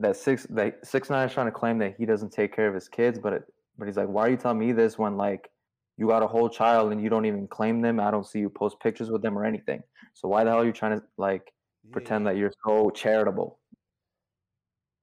that 0.00 0.16
six 0.16 0.46
that 0.50 0.86
six 0.86 1.10
nine 1.10 1.26
is 1.26 1.32
trying 1.32 1.46
to 1.46 1.52
claim 1.52 1.78
that 1.78 1.94
he 1.96 2.06
doesn't 2.06 2.32
take 2.32 2.54
care 2.54 2.68
of 2.68 2.74
his 2.74 2.88
kids, 2.88 3.18
but 3.18 3.32
it, 3.32 3.42
but 3.78 3.86
he's 3.86 3.96
like, 3.96 4.08
why 4.08 4.26
are 4.26 4.30
you 4.30 4.36
telling 4.36 4.58
me 4.58 4.72
this 4.72 4.98
when 4.98 5.16
like 5.16 5.50
you 5.96 6.06
got 6.06 6.22
a 6.22 6.26
whole 6.26 6.48
child 6.48 6.92
and 6.92 7.02
you 7.02 7.08
don't 7.08 7.26
even 7.26 7.46
claim 7.48 7.80
them? 7.80 8.00
I 8.00 8.10
don't 8.10 8.26
see 8.26 8.40
you 8.40 8.50
post 8.50 8.78
pictures 8.80 9.10
with 9.10 9.22
them 9.22 9.38
or 9.38 9.44
anything. 9.44 9.82
So 10.14 10.28
why 10.28 10.44
the 10.44 10.50
hell 10.50 10.60
are 10.60 10.66
you 10.66 10.72
trying 10.72 10.98
to 10.98 11.06
like 11.16 11.52
pretend 11.92 12.26
that 12.26 12.36
you're 12.36 12.52
so 12.66 12.90
charitable 12.90 13.58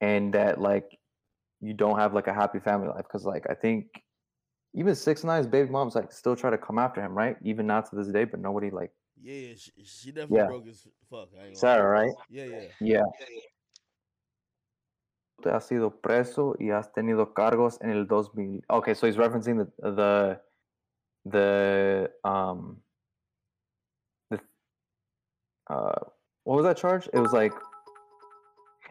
and 0.02 0.34
that 0.34 0.62
like 0.62 0.98
you 1.62 1.74
don't 1.74 1.98
have 1.98 2.14
like 2.14 2.28
a 2.28 2.34
happy 2.34 2.60
family 2.60 2.88
life 2.88 3.04
because 3.04 3.26
like 3.26 3.46
i 3.50 3.54
think 3.54 3.86
even 4.76 4.94
six 4.94 5.24
nine's 5.24 5.48
baby 5.48 5.70
mom's 5.70 5.96
like 5.96 6.12
still 6.12 6.36
try 6.36 6.50
to 6.50 6.58
come 6.58 6.78
after 6.78 7.02
him 7.02 7.18
right 7.18 7.36
even 7.44 7.66
now 7.66 7.82
to 7.82 7.96
this 7.96 8.08
day 8.08 8.24
but 8.24 8.40
nobody 8.40 8.70
like 8.70 8.92
Yeah, 9.22 9.34
yeah, 9.34 9.54
she, 9.58 9.72
she 9.84 10.12
definitely 10.12 10.38
Yeah. 10.38 10.48
broke 10.48 10.66
his 10.68 10.88
fuck. 11.10 11.30
I 11.40 11.46
ain't 11.46 11.56
gonna 11.56 11.58
Sarah, 11.58 11.84
lie. 11.84 12.06
right? 12.06 12.16
Yeah, 12.30 12.46
yeah. 12.46 12.64
yeah 12.80 13.04
Te 15.44 15.50
has 15.52 15.68
sido 15.68 15.92
preso 16.02 16.56
y 16.60 16.70
has 16.72 16.92
tenido 16.94 17.34
cargos 17.34 17.78
en 17.82 17.92
el 17.92 18.08
2000 18.08 18.64
okay 18.70 18.96
so 18.96 19.06
he's 19.06 19.18
referencing 19.18 19.58
the 19.58 19.92
the 19.92 20.42
the 21.26 22.12
um 22.24 22.82
the 24.32 24.40
uh 25.70 26.00
what 26.44 26.56
was 26.56 26.66
that 26.66 26.78
charge 26.78 27.08
it 27.14 27.20
was 27.20 27.34
like 27.34 27.54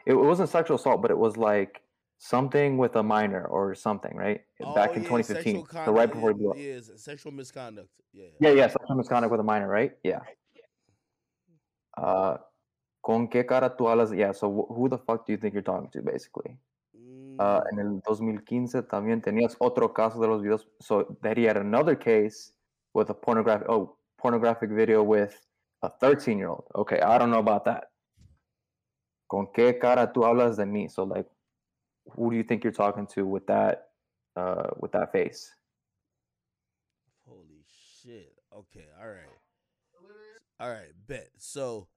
it 0.07 0.15
wasn't 0.15 0.49
sexual 0.49 0.77
assault 0.77 1.03
but 1.03 1.11
it 1.11 1.19
was 1.19 1.37
like 1.37 1.83
something 2.19 2.79
with 2.79 2.97
a 2.97 3.03
minor 3.03 3.45
or 3.47 3.75
something 3.75 4.17
right 4.17 4.41
back 4.75 4.91
Oh, 4.91 4.95
in 4.95 5.03
yeah, 5.03 5.09
2015 5.09 5.65
sexual 5.67 5.85
so 5.85 5.93
right 5.93 6.11
before 6.11 6.31
he 6.31 6.35
blew 6.39 6.51
up 6.51 6.57
Yeah, 6.57 6.81
sexual 6.97 7.33
misconduct. 7.33 7.91
Yeah. 8.13 8.29
Yeah, 8.41 8.51
yeah, 8.53 8.67
sexual 8.69 8.97
misconduct 8.97 9.31
with 9.31 9.41
a 9.41 9.45
minor, 9.45 9.69
right? 9.69 9.97
Yeah. 10.03 10.21
Uh, 11.97 12.39
con 13.03 13.29
qué 13.29 13.47
cara 13.47 13.77
tú 13.77 13.87
hablas? 13.89 14.13
Yeah, 14.17 14.33
so 14.33 14.49
wh- 14.51 14.69
who 14.75 14.89
the 14.89 14.99
fuck 14.99 15.27
do 15.27 15.33
you 15.33 15.39
think 15.39 15.55
you're 15.55 15.63
talking 15.63 15.91
to, 15.91 16.03
basically? 16.03 16.59
Uh, 17.39 17.61
Mm, 17.73 17.73
en 17.73 17.79
el 17.81 18.01
2015 18.01 18.83
también 18.89 19.21
tenías 19.21 19.57
otro 19.61 19.93
caso 19.93 20.19
de 20.21 20.27
los 20.27 20.41
videos, 20.43 20.67
so 20.81 21.05
that 21.23 21.37
he 21.37 21.45
had 21.45 21.59
another 21.59 21.95
case 21.95 22.53
with 22.95 23.11
a 23.11 23.15
pornographic, 23.15 23.69
oh, 23.69 23.99
pornographic 24.19 24.71
video 24.71 25.03
with 25.03 25.39
a 25.83 25.91
13 25.91 26.39
year 26.39 26.49
old. 26.49 26.65
Okay, 26.75 26.99
I 27.01 27.19
don't 27.19 27.31
know 27.31 27.41
about 27.41 27.65
that. 27.67 27.91
Con 29.29 29.49
qué 29.53 29.79
cara 29.79 30.13
tú 30.13 30.25
hablas 30.25 30.57
de 30.57 30.65
mí? 30.65 30.91
So 30.91 31.05
like, 31.05 31.29
who 32.13 32.31
do 32.31 32.37
you 32.37 32.43
think 32.43 32.65
you're 32.65 32.73
talking 32.73 33.07
to 33.09 33.27
with 33.27 33.47
that, 33.47 33.89
uh, 34.37 34.69
with 34.81 34.93
that 34.93 35.13
face? 35.13 35.51
Holy 37.27 37.65
shit. 38.03 38.35
Okay, 38.57 38.87
all 39.01 39.09
right. 39.09 39.27
All 40.59 40.71
right, 40.71 40.93
bet. 41.07 41.29
So 41.39 41.89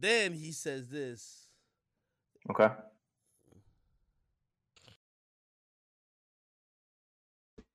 then 0.00 0.32
he 0.32 0.50
says 0.52 0.88
this. 0.88 1.46
Okay. 2.50 2.68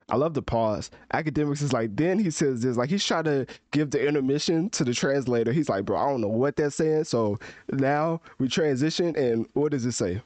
I 0.10 0.18
love 0.18 0.34
the 0.34 0.42
pause. 0.42 0.92
Akademiks 1.14 1.62
is 1.62 1.72
like, 1.72 1.96
then 1.96 2.20
he 2.20 2.30
says 2.30 2.62
this, 2.62 2.76
like 2.76 2.90
he's 2.90 3.06
trying 3.06 3.24
to 3.24 3.46
give 3.72 3.92
the 3.92 4.06
intermission 4.06 4.70
to 4.72 4.84
the 4.84 4.94
translator. 4.94 5.54
He's 5.54 5.70
like, 5.70 5.86
bro, 5.86 5.98
I 5.98 6.10
don't 6.10 6.22
know 6.22 6.28
what 6.28 6.58
that's 6.58 6.76
saying. 6.76 7.06
So 7.06 7.40
now 7.72 8.20
we 8.38 8.50
transition, 8.50 9.16
and 9.16 9.48
what 9.54 9.72
does 9.72 9.86
it 9.86 9.94
say? 9.94 10.22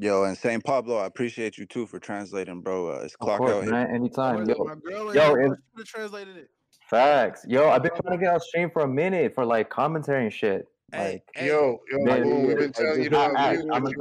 Yo, 0.00 0.24
and 0.24 0.38
St. 0.38 0.62
Pablo, 0.62 0.96
I 0.96 1.06
appreciate 1.06 1.58
you 1.58 1.66
too 1.66 1.84
for 1.86 1.98
translating, 1.98 2.60
bro. 2.60 2.90
Uh, 2.92 3.00
it's 3.02 3.14
Of 3.14 3.20
clock 3.20 3.38
course, 3.38 3.52
out 3.52 3.62
here. 3.64 3.72
man. 3.72 3.90
Anytime. 3.92 4.44
my, 4.46 4.52
Yo, 4.54 4.64
my 4.64 4.74
girl, 4.76 5.12
yo, 5.14 5.34
yo, 5.34 5.34
it- 5.34 5.42
she 5.42 5.48
would 5.48 5.58
have 5.78 5.86
translated 5.86 6.36
it. 6.36 6.50
Facts. 6.88 7.44
Yo, 7.48 7.68
I've 7.68 7.82
been 7.82 7.90
trying 8.00 8.18
to 8.18 8.24
get 8.24 8.32
on 8.32 8.40
stream 8.40 8.70
for 8.70 8.82
a 8.82 8.88
minute 8.88 9.34
for 9.34 9.44
like 9.44 9.68
commentary 9.70 10.22
and 10.24 10.32
shit. 10.32 10.66
Hey, 10.92 11.12
Like, 11.14 11.22
hey, 11.34 11.46
Yo, 11.48 11.80
yo, 11.90 11.98
Man, 12.04 12.22
boom, 12.22 12.46
we've 12.46 12.56
been 12.58 12.72
telling 12.72 13.02
you 13.02 13.10
just 13.10 13.30
to 13.34 13.38
act, 13.38 13.62
I'm 13.72 13.86
you. 13.86 13.94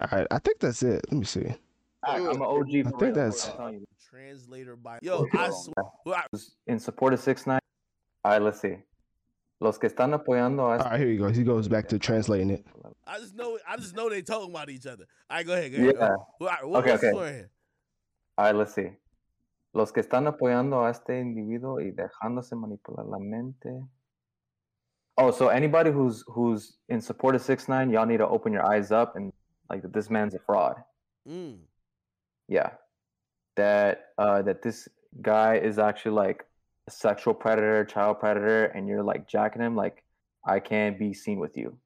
All 0.00 0.08
right, 0.10 0.26
I 0.30 0.38
think 0.38 0.58
that's 0.60 0.82
it. 0.82 1.04
Let 1.10 1.18
me 1.18 1.24
see. 1.24 1.46
act, 1.46 1.58
I'm 2.04 2.26
an 2.26 2.42
OG. 2.42 2.80
I 2.80 2.82
for 2.82 2.90
think 2.90 3.00
real, 3.02 3.12
that's- 3.14 3.48
I'm 3.50 3.56
telling 3.56 3.74
you. 3.80 3.84
translator 4.10 4.76
by 4.76 4.98
yo. 5.02 5.26
I 5.34 5.50
swear. 5.50 6.24
In 6.66 6.78
support 6.80 7.12
of 7.12 7.20
six 7.20 7.46
nine. 7.46 7.60
All 8.24 8.32
right, 8.32 8.42
let's 8.42 8.60
see. 8.60 8.78
Los 9.62 9.78
que 9.78 9.86
están 9.86 10.12
apoyando 10.12 10.62
a 10.62 10.76
All 10.76 10.78
right, 10.78 10.98
here 11.00 11.08
he 11.08 11.16
goes. 11.16 11.36
He 11.36 11.44
goes 11.44 11.68
back 11.68 11.88
to 11.88 11.98
translating 11.98 12.50
it. 12.50 12.64
I 13.06 13.18
just 13.18 13.34
know. 13.36 13.58
I 13.66 13.76
just 13.76 13.94
know 13.94 14.08
they 14.08 14.20
talking 14.22 14.50
about 14.50 14.68
each 14.68 14.86
other. 14.86 15.06
All 15.30 15.36
right, 15.36 15.46
go 15.46 15.52
ahead. 15.52 15.72
Go 15.72 15.78
ahead. 15.78 15.94
Yeah. 15.98 16.00
Well, 16.00 16.20
all 16.40 16.46
right, 16.48 16.68
what, 16.68 16.78
Okay, 16.80 16.92
okay. 16.94 17.06
the 17.06 17.12
story 17.12 17.32
here? 17.32 17.50
All 18.36 18.46
right, 18.46 18.54
let's 18.56 18.74
see. 18.74 18.90
Los 19.72 19.92
que 19.92 20.02
están 20.02 20.26
apoyando 20.26 20.84
a 20.84 20.90
este 20.90 21.20
individuo 21.20 21.80
y 21.80 21.92
dejándose 21.92 22.56
manipular 22.56 23.06
la 23.06 23.18
mente. 23.18 23.86
Oh, 25.16 25.30
so 25.30 25.48
anybody 25.48 25.90
who's 25.90 26.24
who's 26.26 26.78
in 26.88 27.00
support 27.00 27.34
of 27.34 27.42
six 27.42 27.68
nine, 27.68 27.90
y'all 27.90 28.06
need 28.06 28.18
to 28.18 28.28
open 28.28 28.52
your 28.52 28.66
eyes 28.66 28.90
up 28.90 29.14
and 29.16 29.32
like 29.70 29.82
that 29.82 29.92
this 29.92 30.10
man's 30.10 30.34
a 30.34 30.38
fraud. 30.40 30.76
Mm. 31.28 31.58
yeah 32.48 32.70
that 33.56 34.06
uh 34.18 34.42
that 34.42 34.62
this 34.62 34.88
guy 35.20 35.56
is 35.56 35.78
actually 35.78 36.12
like 36.12 36.40
a 36.40 36.44
sexual 36.88 37.34
predator 37.34 37.84
child 37.84 38.18
predator 38.18 38.66
and 38.66 38.88
you're 38.88 39.02
like 39.02 39.28
jacking 39.28 39.62
him 39.62 39.76
like 39.76 40.02
i 40.46 40.58
can't 40.58 40.98
be 40.98 41.14
seen 41.14 41.38
with 41.38 41.56
you 41.56 41.76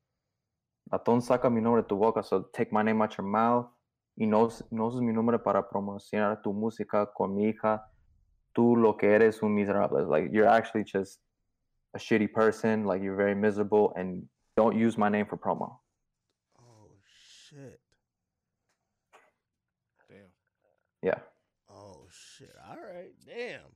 Ratón 0.90 1.20
saca 1.20 1.52
mi 1.52 1.60
nombre 1.60 1.82
de 1.82 1.88
tu 1.88 1.96
boca 1.96 2.22
so 2.22 2.46
take 2.54 2.72
my 2.72 2.82
name 2.82 3.02
out 3.02 3.16
your 3.18 3.26
mouth 3.26 3.66
y 4.16 4.24
no, 4.24 4.50
no 4.70 4.86
uses 4.86 5.00
mi 5.00 5.12
nombre 5.12 5.38
para 5.38 5.62
promocionar 5.62 6.42
tu 6.42 6.52
música 6.52 7.06
con 7.14 7.34
mi 7.34 7.52
hija 7.52 7.82
tú 8.54 8.76
lo 8.76 8.96
que 8.96 9.08
eres 9.08 9.42
un 9.42 9.54
miserable 9.54 10.02
like 10.06 10.30
you're 10.32 10.48
actually 10.48 10.84
just 10.84 11.18
a 11.94 11.98
shitty 11.98 12.32
person 12.32 12.84
like 12.84 13.02
you're 13.02 13.16
very 13.16 13.34
miserable 13.34 13.92
and 13.96 14.26
don't 14.56 14.76
use 14.76 14.96
my 14.96 15.10
name 15.10 15.26
for 15.26 15.36
promo 15.36 15.78
Oh 16.58 16.88
shit. 17.04 17.80
Damn. 20.08 20.30
yeah 21.02 21.20
Oh 21.68 22.06
shit. 22.10 22.54
All 22.68 22.76
right. 22.76 23.12
Damn. 23.26 23.75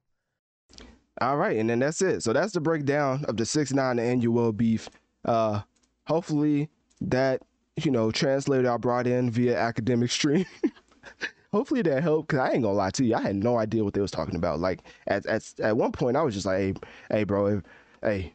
All 1.21 1.37
right, 1.37 1.57
and 1.59 1.69
then 1.69 1.81
that's 1.81 2.01
it. 2.01 2.23
So 2.23 2.33
that's 2.33 2.53
the 2.53 2.61
breakdown 2.61 3.25
of 3.27 3.37
the 3.37 3.45
six 3.45 3.73
nine 3.73 3.97
Anuel 3.97 4.57
beef. 4.57 4.89
Uh, 5.25 5.61
hopefully 6.07 6.69
that 7.03 7.43
you 7.77 7.91
know 7.91 8.11
translator 8.11 8.71
I 8.71 8.77
brought 8.79 9.07
in 9.07 9.31
via 9.31 9.55
Akademiks 9.57 10.11
stream. 10.11 10.47
hopefully 11.53 11.83
that 11.83 12.03
helped 12.03 12.29
because 12.29 12.41
I 12.41 12.53
ain't 12.53 12.63
gonna 12.63 12.75
lie 12.75 12.91
to 12.91 13.05
you, 13.05 13.15
I 13.15 13.21
had 13.23 13.37
no 13.37 13.59
idea 13.59 13.85
what 13.85 13.95
they 13.95 14.01
was 14.01 14.11
talking 14.11 14.37
about. 14.37 14.61
Like 14.61 14.81
at 15.07 15.27
at 15.27 15.53
at 15.61 15.77
one 15.77 15.93
point, 15.93 16.17
I 16.17 16.23
was 16.23 16.35
just 16.35 16.47
like, 16.47 16.59
hey, 16.59 16.75
hey, 17.11 17.25
bro, 17.25 17.63
hey. 18.03 18.35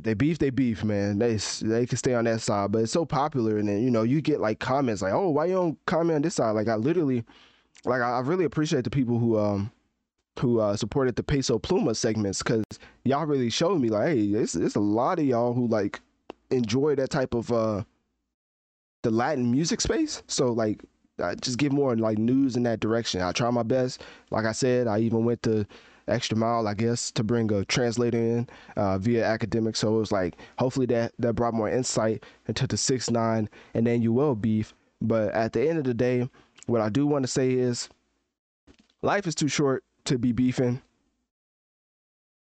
They 0.00 0.12
beef, 0.12 0.38
they 0.38 0.50
beef, 0.50 0.82
man. 0.84 1.18
They 1.18 1.36
they 1.62 1.86
can 1.86 1.96
stay 1.96 2.14
on 2.14 2.24
that 2.24 2.40
side, 2.40 2.72
but 2.72 2.82
it's 2.82 2.92
so 2.92 3.06
popular, 3.06 3.56
and 3.58 3.68
then 3.68 3.82
you 3.82 3.90
know 3.90 4.02
you 4.02 4.20
get 4.20 4.40
like 4.40 4.58
comments 4.58 5.00
like, 5.00 5.12
"Oh, 5.14 5.30
why 5.30 5.46
you 5.46 5.54
don't 5.54 5.86
comment 5.86 6.16
on 6.16 6.22
this 6.22 6.34
side?" 6.34 6.50
Like 6.50 6.68
I 6.68 6.74
literally, 6.74 7.24
like 7.84 8.02
I, 8.02 8.18
I 8.18 8.20
really 8.20 8.44
appreciate 8.44 8.84
the 8.84 8.90
people 8.90 9.18
who 9.18 9.38
um 9.38 9.70
who 10.40 10.60
uh, 10.60 10.76
supported 10.76 11.16
the 11.16 11.22
Peso 11.22 11.58
Pluma 11.58 11.94
segments 11.96 12.42
because 12.42 12.64
y'all 13.04 13.26
really 13.26 13.50
showed 13.50 13.80
me 13.80 13.88
like, 13.88 14.08
hey, 14.08 14.20
it's 14.20 14.54
it's 14.54 14.74
a 14.74 14.80
lot 14.80 15.18
of 15.18 15.24
y'all 15.24 15.54
who 15.54 15.66
like 15.66 16.00
enjoy 16.50 16.94
that 16.96 17.10
type 17.10 17.34
of 17.34 17.52
uh 17.52 17.82
the 19.02 19.10
Latin 19.10 19.50
music 19.50 19.80
space. 19.80 20.22
So 20.26 20.52
like 20.52 20.82
I 21.22 21.34
just 21.36 21.58
give 21.58 21.72
more 21.72 21.96
like 21.96 22.18
news 22.18 22.56
in 22.56 22.64
that 22.64 22.80
direction. 22.80 23.20
I 23.20 23.32
try 23.32 23.50
my 23.50 23.62
best. 23.62 24.02
Like 24.30 24.46
I 24.46 24.52
said, 24.52 24.86
I 24.86 24.98
even 24.98 25.24
went 25.24 25.42
to 25.44 25.64
extra 26.08 26.36
mile, 26.36 26.66
I 26.66 26.74
guess, 26.74 27.10
to 27.12 27.22
bring 27.24 27.52
a 27.52 27.64
translator 27.64 28.18
in 28.18 28.48
uh, 28.76 28.98
via 28.98 29.24
Akademiks. 29.24 29.76
So 29.76 29.96
it 29.96 29.98
was 30.00 30.12
like 30.12 30.36
hopefully 30.58 30.86
that 30.86 31.12
that 31.18 31.34
brought 31.34 31.54
more 31.54 31.70
insight 31.70 32.24
into 32.48 32.66
the 32.66 32.76
six 32.76 33.10
nine 33.10 33.48
and 33.74 33.86
then 33.86 34.02
you 34.02 34.12
will 34.12 34.34
beef. 34.34 34.74
But 35.00 35.32
at 35.34 35.52
the 35.52 35.68
end 35.68 35.78
of 35.78 35.84
the 35.84 35.94
day, 35.94 36.28
what 36.66 36.80
I 36.80 36.88
do 36.88 37.06
want 37.06 37.22
to 37.24 37.28
say 37.28 37.52
is 37.52 37.88
life 39.02 39.26
is 39.26 39.34
too 39.34 39.48
short 39.48 39.84
to 40.04 40.18
be 40.18 40.32
beefing. 40.32 40.82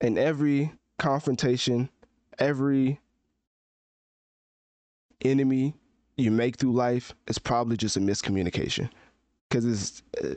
And 0.02 0.18
every 0.18 0.74
confrontation, 0.98 1.90
every 2.40 3.00
enemy 5.22 5.76
you 6.18 6.32
make 6.32 6.58
through 6.58 6.74
life 6.74 7.14
is 7.28 7.40
probably 7.40 7.78
just 7.78 7.98
a 7.98 8.00
miscommunication. 8.00 8.90
Because 9.50 9.66
it's 9.66 10.04
uh, 10.24 10.36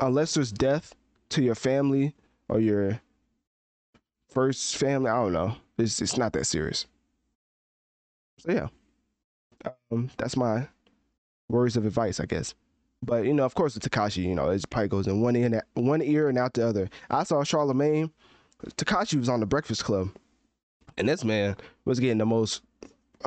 unless 0.00 0.34
there's 0.34 0.52
death 0.52 0.94
to 1.30 1.42
your 1.42 1.54
family 1.54 2.14
or 2.48 2.60
your 2.60 3.00
first 4.28 4.76
family, 4.76 5.10
I 5.10 5.16
don't 5.22 5.32
know. 5.32 5.56
It's 5.78 6.00
it's 6.00 6.16
not 6.16 6.32
that 6.34 6.46
serious. 6.46 6.86
So 8.38 8.52
yeah, 8.52 8.68
um, 9.92 10.10
that's 10.16 10.36
my 10.36 10.68
words 11.48 11.76
of 11.76 11.86
advice, 11.86 12.20
I 12.20 12.26
guess. 12.26 12.54
But 13.02 13.24
you 13.24 13.32
know, 13.32 13.44
of 13.44 13.54
course, 13.54 13.74
the 13.74 13.80
Tekashi, 13.80 14.24
you 14.24 14.34
know, 14.34 14.50
it 14.50 14.64
probably 14.70 14.88
goes 14.88 15.06
in 15.06 15.20
one 15.20 15.36
ear, 15.36 15.62
one 15.74 16.02
ear 16.02 16.28
and 16.28 16.38
out 16.38 16.54
the 16.54 16.66
other. 16.66 16.88
I 17.10 17.24
saw 17.24 17.44
Charlemagne. 17.44 18.10
Tekashi 18.76 19.18
was 19.18 19.28
on 19.28 19.40
the 19.40 19.46
Breakfast 19.46 19.84
Club, 19.84 20.10
and 20.96 21.08
this 21.08 21.24
man 21.24 21.56
was 21.84 22.00
getting 22.00 22.18
the 22.18 22.26
most 22.26 22.62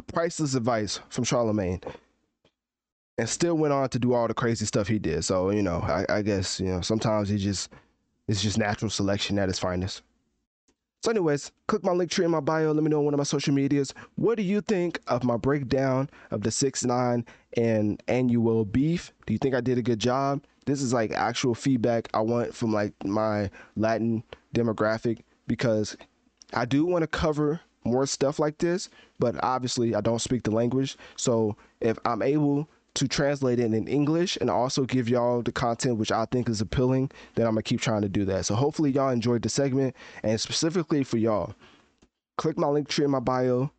priceless 0.07 0.55
advice 0.55 0.99
from 1.09 1.23
Charlemagne, 1.23 1.79
and 3.17 3.29
still 3.29 3.55
went 3.55 3.73
on 3.73 3.87
to 3.89 3.99
do 3.99 4.13
all 4.13 4.27
the 4.27 4.33
crazy 4.33 4.65
stuff 4.65 4.87
he 4.87 4.99
did. 4.99 5.23
So 5.23 5.51
you 5.51 5.63
know, 5.63 5.79
I, 5.79 6.05
I 6.09 6.21
guess 6.21 6.59
you 6.59 6.67
know 6.67 6.81
sometimes 6.81 7.29
he 7.29 7.37
just 7.37 7.69
it's 8.27 8.41
just 8.41 8.57
natural 8.57 8.91
selection 8.91 9.39
at 9.39 9.49
its 9.49 9.59
finest. 9.59 10.01
So, 11.01 11.09
anyways, 11.09 11.51
click 11.65 11.83
my 11.83 11.93
link 11.93 12.11
tree 12.11 12.25
in 12.25 12.31
my 12.31 12.41
bio. 12.41 12.71
Let 12.71 12.83
me 12.83 12.89
know 12.89 12.99
on 12.99 13.05
one 13.05 13.13
of 13.15 13.17
my 13.17 13.23
social 13.23 13.55
medias. 13.55 13.91
What 14.15 14.37
do 14.37 14.43
you 14.43 14.61
think 14.61 14.99
of 15.07 15.23
my 15.23 15.35
breakdown 15.35 16.09
of 16.29 16.43
the 16.43 16.51
six 16.51 16.85
nine 16.85 17.25
and 17.57 18.01
Anuel 18.05 18.71
beef? 18.71 19.11
Do 19.25 19.33
you 19.33 19.39
think 19.39 19.55
I 19.55 19.61
did 19.61 19.79
a 19.79 19.81
good 19.81 19.97
job? 19.97 20.43
This 20.65 20.79
is 20.79 20.93
like 20.93 21.11
actual 21.11 21.55
feedback 21.55 22.07
I 22.13 22.21
want 22.21 22.53
from 22.53 22.71
like 22.71 22.93
my 23.03 23.49
Latin 23.75 24.23
demographic 24.53 25.21
because 25.47 25.97
I 26.53 26.65
do 26.65 26.85
want 26.85 27.01
to 27.01 27.07
cover 27.07 27.59
more 27.83 28.05
stuff 28.05 28.37
like 28.37 28.59
this, 28.59 28.87
but 29.17 29.35
obviously 29.43 29.95
I 29.95 30.01
don't 30.01 30.21
speak 30.21 30.43
the 30.43 30.51
language. 30.51 30.97
So 31.15 31.55
if 31.79 31.97
I'm 32.05 32.21
able 32.21 32.69
to 32.95 33.07
translate 33.07 33.59
it 33.59 33.73
in 33.73 33.87
English 33.87 34.37
and 34.41 34.49
also 34.49 34.83
give 34.83 35.07
y'all 35.07 35.41
the 35.41 35.51
content 35.51 35.97
which 35.97 36.11
I 36.11 36.25
think 36.25 36.49
is 36.49 36.61
appealing, 36.61 37.11
then 37.35 37.47
I'm 37.47 37.53
gonna 37.53 37.63
keep 37.63 37.81
trying 37.81 38.01
to 38.01 38.09
do 38.09 38.25
that. 38.25 38.45
So 38.45 38.55
hopefully 38.55 38.91
y'all 38.91 39.09
enjoyed 39.09 39.41
the 39.43 39.49
segment 39.49 39.95
and 40.23 40.39
specifically 40.39 41.03
for 41.03 41.17
y'all, 41.17 41.53
click 42.37 42.57
my 42.57 42.67
link 42.67 42.89
tree 42.89 43.05
in 43.05 43.11
my 43.11 43.19
bio, 43.19 43.71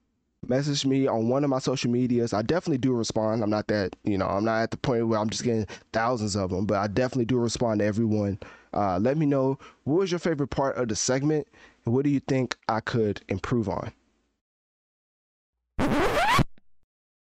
message 0.48 0.86
me 0.86 1.06
on 1.06 1.28
one 1.28 1.44
of 1.44 1.50
my 1.50 1.58
social 1.58 1.90
medias. 1.90 2.32
I 2.32 2.42
definitely 2.42 2.78
do 2.78 2.92
respond. 2.92 3.42
I'm 3.42 3.50
not 3.50 3.68
that, 3.68 3.94
you 4.04 4.16
know, 4.16 4.26
I'm 4.26 4.44
not 4.44 4.62
at 4.62 4.70
the 4.70 4.76
point 4.76 5.06
where 5.06 5.18
I'm 5.18 5.30
just 5.30 5.44
getting 5.44 5.66
thousands 5.92 6.34
of 6.34 6.50
them, 6.50 6.64
but 6.64 6.78
I 6.78 6.86
definitely 6.86 7.26
do 7.26 7.38
respond 7.38 7.80
to 7.80 7.84
everyone. 7.84 8.38
Uh, 8.72 8.98
let 8.98 9.18
me 9.18 9.26
know 9.26 9.58
what 9.84 9.98
was 9.98 10.10
your 10.10 10.18
favorite 10.18 10.48
part 10.48 10.76
of 10.76 10.88
the 10.88 10.96
segment 10.96 11.46
and 11.84 11.94
what 11.94 12.04
do 12.04 12.10
you 12.10 12.20
think 12.20 12.56
I 12.68 12.80
could 12.80 13.20
improve 13.28 13.68
on. 13.68 13.92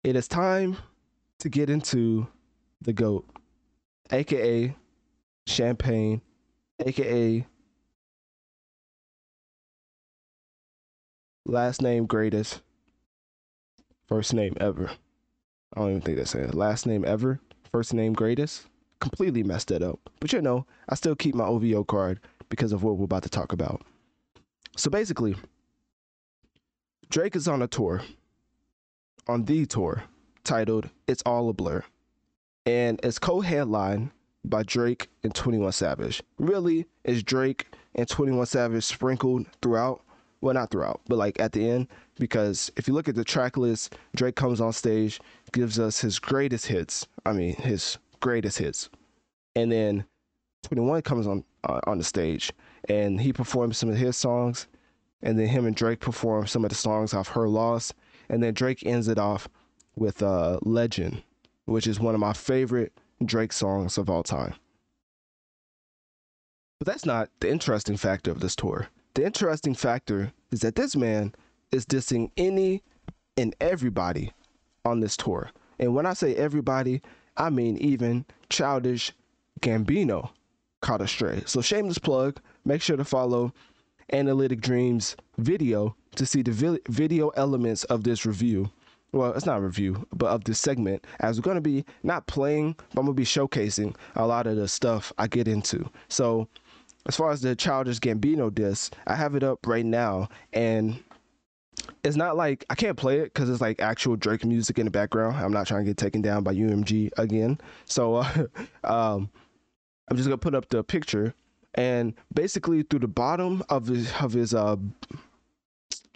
It 0.04 0.16
is 0.16 0.28
time 0.28 0.78
to 1.40 1.50
get 1.50 1.70
into 1.70 2.28
the 2.82 2.94
GOAT, 2.94 3.26
aka 4.12 4.76
Champagne, 5.46 6.22
aka 6.86 7.46
last 11.46 11.82
name 11.82 12.06
greatest, 12.06 12.62
first 14.08 14.34
name 14.34 14.56
ever. 14.60 14.92
I 15.74 15.80
don't 15.80 15.90
even 15.90 16.02
think 16.02 16.18
that's 16.18 16.36
it. 16.36 16.54
Last 16.54 16.86
name 16.86 17.06
ever, 17.06 17.40
first 17.72 17.94
name 17.94 18.14
greatest. 18.14 18.68
Completely 19.00 19.44
messed 19.44 19.68
that 19.68 19.84
up. 19.84 20.00
But 20.20 20.34
you 20.34 20.42
know, 20.42 20.66
I 20.90 20.96
still 20.96 21.16
keep 21.16 21.36
my 21.36 21.46
OVO 21.46 21.84
card 21.84 22.20
because 22.50 22.72
of 22.74 22.84
what 22.84 22.98
we're 22.98 23.06
about 23.06 23.24
to 23.24 23.30
talk 23.30 23.54
about. 23.54 23.84
So 24.76 24.90
basically, 24.90 25.36
Drake 27.10 27.36
is 27.36 27.48
on 27.48 27.62
a 27.62 27.68
tour, 27.68 28.02
on 29.28 29.46
the 29.46 29.66
tour, 29.66 30.04
titled 30.48 30.90
It's 31.08 31.22
All 31.26 31.50
a 31.50 31.54
Blur. 31.54 31.84
And 32.66 33.00
it's 33.04 33.20
co 33.20 33.42
headlined 33.42 34.12
by 34.46 34.64
Drake 34.64 35.10
and 35.24 35.36
21 35.36 35.74
Savage. 35.74 36.24
Really, 36.40 36.86
is 37.04 37.22
Drake 37.22 37.68
and 37.96 38.08
21 38.08 38.46
Savage 38.46 38.84
sprinkled 38.84 39.46
throughout? 39.62 40.02
Well, 40.40 40.54
not 40.54 40.72
throughout, 40.72 41.02
but 41.08 41.18
like 41.18 41.40
at 41.40 41.52
the 41.52 41.70
end. 41.70 41.88
Because 42.18 42.72
if 42.78 42.88
you 42.88 42.94
look 42.94 43.10
at 43.10 43.16
the 43.16 43.26
track 43.26 43.58
list, 43.58 43.96
Drake 44.16 44.36
comes 44.36 44.62
on 44.62 44.72
stage, 44.72 45.20
gives 45.52 45.80
us 45.80 46.00
his 46.00 46.18
greatest 46.18 46.66
hits. 46.68 47.06
I 47.26 47.34
mean, 47.34 47.56
his 47.56 47.98
greatest 48.22 48.58
hits. 48.58 48.90
And 49.56 49.72
then 49.72 50.06
21 50.64 51.02
comes 51.02 51.28
on 51.28 51.44
uh, 51.66 51.82
on 51.88 51.98
the 51.98 52.04
stage 52.04 52.54
and 52.88 53.20
he 53.20 53.34
performs 53.34 53.78
some 53.78 53.90
of 53.90 53.98
his 53.98 54.16
songs. 54.16 54.68
And 55.24 55.38
then 55.38 55.48
him 55.48 55.66
and 55.66 55.76
Drake 55.76 56.00
perform 56.00 56.48
some 56.48 56.64
of 56.64 56.70
the 56.70 56.76
songs 56.76 57.14
off 57.14 57.30
Her 57.30 57.50
Loss. 57.50 57.94
And 58.30 58.42
then 58.42 58.54
Drake 58.54 58.86
ends 58.86 59.08
it 59.08 59.18
off 59.18 59.50
with 59.98 60.22
uh, 60.22 60.60
Legend, 60.62 61.24
which 61.66 61.88
is 61.88 62.00
one 62.00 62.14
of 62.14 62.22
my 62.22 62.34
favorite 62.34 62.94
Drake 63.26 63.52
songs 63.52 63.98
of 63.98 64.10
all 64.10 64.24
time. 64.24 64.54
But 66.80 66.86
that's 66.86 67.06
not 67.06 67.30
the 67.40 67.50
interesting 67.50 67.98
factor 67.98 68.30
of 68.32 68.40
this 68.40 68.56
tour. 68.56 68.88
The 69.16 69.26
interesting 69.26 69.74
factor 69.74 70.32
is 70.52 70.60
that 70.60 70.76
this 70.76 70.96
man 70.96 71.34
is 71.72 71.86
dissing 71.86 72.30
any 72.38 72.84
and 73.36 73.56
everybody 73.60 74.32
on 74.86 75.00
this 75.00 75.18
tour. 75.18 75.50
And 75.80 75.96
when 75.96 76.06
I 76.06 76.14
say 76.14 76.36
everybody, 76.36 77.02
I 77.36 77.50
mean 77.50 77.78
even 77.78 78.26
childish 78.50 79.12
Gambino 79.62 80.30
caught 80.82 81.02
astray. 81.02 81.42
So 81.46 81.62
shameless 81.62 81.98
plug, 81.98 82.40
make 82.64 82.82
sure 82.82 82.98
to 82.98 83.04
follow 83.04 83.54
Analytic 84.14 84.62
Dreamz 84.62 85.16
video 85.38 85.96
to 86.16 86.26
see 86.26 86.42
the 86.42 86.52
vi- 86.52 86.80
video 86.88 87.30
elements 87.30 87.84
of 87.86 88.04
this 88.04 88.26
review 88.26 88.70
well, 89.12 89.34
it's 89.34 89.46
not 89.46 89.60
a 89.60 89.62
review, 89.62 90.06
but 90.14 90.28
of 90.28 90.44
this 90.44 90.60
segment, 90.60 91.06
as 91.20 91.38
we're 91.38 91.44
going 91.44 91.56
to 91.56 91.62
be 91.62 91.86
not 92.04 92.28
playing, 92.28 92.74
but 92.94 93.00
I'm 93.02 93.06
going 93.06 93.16
to 93.16 93.22
be 93.22 93.26
showcasing 93.26 93.96
a 94.16 94.28
lot 94.28 94.48
of 94.48 94.58
the 94.58 94.68
stuff 94.68 95.14
I 95.18 95.28
get 95.28 95.48
into. 95.48 95.90
So, 96.10 96.48
as 97.06 97.16
far 97.16 97.32
as 97.32 97.42
the 97.42 97.56
Childish 97.56 98.00
Gambino 98.00 98.54
disc, 98.54 98.94
I 99.08 99.16
have 99.16 99.36
it 99.36 99.44
up 99.44 99.66
right 99.66 99.86
now, 99.86 100.28
and 100.52 101.02
it's 102.04 102.18
not 102.18 102.36
like 102.36 102.66
I 102.70 102.76
can't 102.76 102.98
play 102.98 103.20
it 103.20 103.34
because 103.34 103.50
it's 103.50 103.62
like 103.62 103.82
actual 103.82 104.18
Drake 104.18 104.44
music 104.44 104.78
in 104.78 104.86
the 104.86 104.92
background. 104.92 105.38
I'm 105.38 105.54
not 105.54 105.68
trying 105.68 105.86
to 105.86 105.90
get 105.90 105.98
taken 105.98 106.22
down 106.22 106.44
by 106.44 106.54
UMG 106.54 107.12
again. 107.18 107.60
So, 107.86 108.16
uh, 108.16 108.48
um, 108.84 109.30
I'm 110.10 110.18
just 110.18 110.28
gonna 110.28 110.38
put 110.38 110.56
up 110.56 110.68
the 110.70 110.84
picture, 110.84 111.34
and 111.76 112.14
basically 112.34 112.84
through 112.84 113.00
the 113.00 113.08
bottom 113.08 113.64
of 113.70 113.88
his 113.88 114.12
of 114.20 114.34
his 114.34 114.54
uh, 114.54 114.76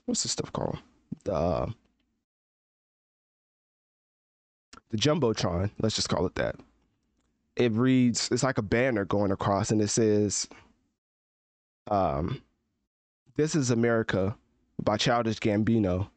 what's 0.05 0.23
this 0.23 0.33
stuff 0.33 0.51
called? 0.51 0.77
The 1.23 1.33
uh, 1.33 1.67
the 4.91 4.97
jumbotron, 4.97 5.71
let's 5.79 5.95
just 5.95 6.09
call 6.09 6.25
it 6.25 6.35
that. 6.35 6.55
It 7.55 7.71
reads, 7.73 8.29
it's 8.31 8.43
like 8.43 8.57
a 8.57 8.63
banner 8.63 9.05
going 9.05 9.31
across, 9.31 9.71
and 9.71 9.81
it 9.81 9.89
says, 9.89 10.47
um, 11.89 12.41
"This 13.35 13.55
is 13.55 13.71
America" 13.71 14.35
by 14.81 14.97
Childish 14.97 15.39
Gambino. 15.39 16.09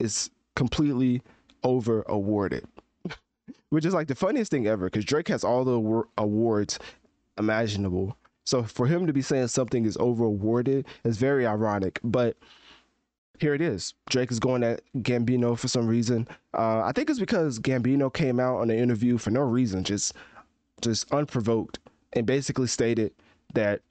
Is 0.00 0.30
completely 0.54 1.22
over 1.64 2.02
awarded, 2.08 2.66
which 3.70 3.84
is 3.84 3.94
like 3.94 4.08
the 4.08 4.14
funniest 4.14 4.50
thing 4.50 4.66
ever 4.68 4.86
because 4.86 5.04
Drake 5.04 5.28
has 5.28 5.42
all 5.44 5.64
the 5.64 6.04
awards 6.16 6.78
imaginable 7.38 8.16
So 8.48 8.62
for 8.62 8.86
him 8.86 9.06
to 9.06 9.12
be 9.12 9.20
saying 9.20 9.48
something 9.48 9.84
is 9.84 9.98
over 9.98 10.24
awarded 10.24 10.86
is 11.04 11.18
very 11.18 11.46
ironic. 11.46 12.00
But 12.02 12.38
here 13.40 13.54
it 13.54 13.60
is. 13.60 13.94
Drake 14.10 14.30
is 14.30 14.40
going 14.40 14.62
at 14.62 14.80
Gambino 14.98 15.58
for 15.58 15.68
some 15.68 15.86
reason. 15.86 16.26
Uh, 16.54 16.82
I 16.82 16.92
think 16.92 17.10
it's 17.10 17.18
because 17.18 17.58
Gambino 17.58 18.12
came 18.12 18.40
out 18.40 18.58
on 18.58 18.70
an 18.70 18.78
interview 18.78 19.18
for 19.18 19.30
no 19.30 19.42
reason, 19.42 19.84
just 19.84 20.14
just 20.80 21.12
unprovoked, 21.12 21.78
and 22.12 22.26
basically 22.26 22.66
stated 22.66 23.12
that 23.54 23.82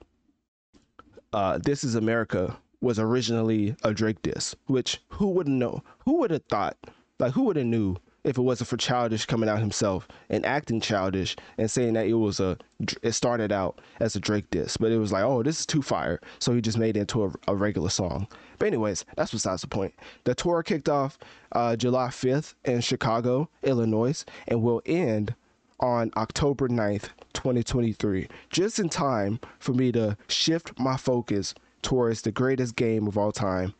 uh, 1.32 1.58
"This 1.58 1.84
Is 1.84 1.94
America" 1.94 2.56
was 2.80 2.98
originally 2.98 3.74
a 3.84 3.92
Drake 3.92 4.22
diss. 4.22 4.54
Which 4.66 5.00
who 5.08 5.28
wouldn't 5.28 5.56
know? 5.56 5.82
Who 6.04 6.18
would 6.18 6.30
have 6.30 6.44
thought? 6.44 6.76
Like 7.18 7.32
who 7.32 7.44
would 7.44 7.56
have 7.56 7.66
knew 7.66 7.96
if 8.24 8.36
it 8.36 8.42
wasn't 8.42 8.68
for 8.68 8.76
Childish 8.76 9.26
coming 9.26 9.48
out 9.48 9.60
himself 9.60 10.08
and 10.28 10.44
acting 10.44 10.80
childish 10.80 11.36
and 11.56 11.70
saying 11.70 11.94
that 11.94 12.06
it 12.06 12.14
was 12.14 12.40
a 12.40 12.58
it 13.02 13.12
started 13.12 13.52
out 13.52 13.80
as 14.00 14.16
a 14.16 14.20
Drake 14.20 14.50
diss, 14.50 14.76
but 14.76 14.92
it 14.92 14.98
was 14.98 15.12
like, 15.12 15.24
oh, 15.24 15.42
this 15.42 15.60
is 15.60 15.66
too 15.66 15.82
fire, 15.82 16.20
so 16.38 16.54
he 16.54 16.60
just 16.60 16.78
made 16.78 16.96
it 16.96 17.00
into 17.00 17.24
a, 17.24 17.32
a 17.48 17.54
regular 17.54 17.90
song. 17.90 18.26
But 18.58 18.66
anyways, 18.66 19.04
that's 19.16 19.32
besides 19.32 19.62
the 19.62 19.68
point. 19.68 19.94
The 20.24 20.34
tour 20.34 20.62
kicked 20.62 20.88
off 20.88 21.18
uh, 21.52 21.76
July 21.76 22.08
5th 22.08 22.54
in 22.64 22.80
Chicago, 22.80 23.48
Illinois, 23.62 24.24
and 24.48 24.62
will 24.62 24.82
end 24.86 25.34
on 25.80 26.10
October 26.16 26.68
9th, 26.68 27.10
2023, 27.34 28.28
just 28.50 28.78
in 28.78 28.88
time 28.88 29.38
for 29.58 29.72
me 29.72 29.92
to 29.92 30.16
shift 30.28 30.78
my 30.78 30.96
focus 30.96 31.54
towards 31.82 32.22
the 32.22 32.32
greatest 32.32 32.74
game 32.74 33.06
of 33.06 33.16
all 33.16 33.30
time 33.30 33.74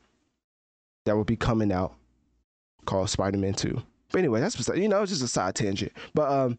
that 1.05 1.17
will 1.17 1.25
be 1.25 1.37
coming 1.37 1.73
out 1.73 1.95
called 2.85 3.11
Spider-Man 3.11 3.55
2. 3.55 3.83
But 4.11 4.19
anyway, 4.19 4.41
that's 4.41 4.69
you 4.69 4.89
know, 4.89 5.03
it's 5.03 5.13
just 5.13 5.23
a 5.23 5.29
side 5.29 5.55
tangent. 5.55 5.93
But 6.15 6.31
um, 6.31 6.59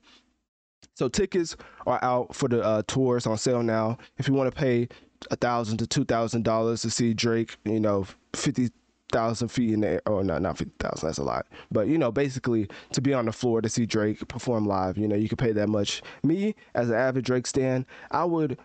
so 0.95 1.07
tickets 1.07 1.55
are 1.87 1.99
out 2.03 2.35
for 2.35 2.47
the 2.47 2.61
uh, 2.63 2.83
tours 2.87 3.25
on 3.25 3.37
sale 3.37 3.63
now. 3.63 3.97
If 4.17 4.27
you 4.27 4.33
want 4.33 4.53
to 4.53 4.57
pay 4.57 4.87
a 5.31 5.35
thousand 5.35 5.77
to 5.77 5.87
two 5.87 6.05
thousand 6.05 6.43
dollars 6.43 6.81
to 6.83 6.89
see 6.89 7.13
Drake, 7.13 7.57
you 7.65 7.79
know, 7.79 8.05
fifty 8.33 8.69
thousand 9.11 9.47
feet 9.47 9.73
in 9.73 9.81
the 9.81 9.87
air. 9.87 10.01
Oh 10.05 10.21
no, 10.21 10.37
not 10.37 10.57
fifty 10.57 10.73
thousand. 10.79 11.07
That's 11.07 11.17
a 11.17 11.23
lot. 11.23 11.47
But 11.71 11.87
you 11.87 11.97
know, 11.97 12.11
basically 12.11 12.67
to 12.93 13.01
be 13.01 13.13
on 13.13 13.25
the 13.25 13.31
floor 13.31 13.61
to 13.61 13.69
see 13.69 13.85
Drake 13.85 14.27
perform 14.27 14.65
live, 14.65 14.97
you 14.97 15.07
know, 15.07 15.15
you 15.15 15.29
could 15.29 15.39
pay 15.39 15.51
that 15.53 15.69
much. 15.69 16.01
Me 16.23 16.55
as 16.75 16.89
an 16.89 16.95
avid 16.95 17.25
Drake 17.25 17.47
stan, 17.47 17.85
I 18.11 18.25
would 18.25 18.57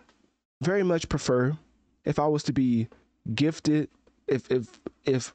very 0.61 0.83
much 0.83 1.09
prefer 1.09 1.57
if 2.05 2.19
I 2.19 2.27
was 2.27 2.43
to 2.43 2.53
be 2.53 2.87
gifted, 3.33 3.89
if 4.27 4.49
if 4.51 4.79
if 5.05 5.33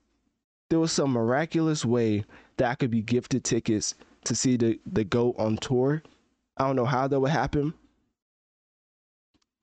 there 0.69 0.79
was 0.79 0.93
some 0.93 1.11
miraculous 1.11 1.85
way 1.85 2.25
that 2.61 2.79
could 2.79 2.91
be 2.91 3.01
gifted 3.01 3.43
tickets 3.43 3.95
to 4.25 4.35
see 4.35 4.57
the 4.57 4.79
the 4.85 5.03
GOAT 5.03 5.35
on 5.39 5.57
tour. 5.57 6.03
I 6.59 6.67
don't 6.67 6.77
know 6.77 6.85
how 6.85 7.09
that 7.09 7.19
would 7.19 7.31
happen. 7.31 7.73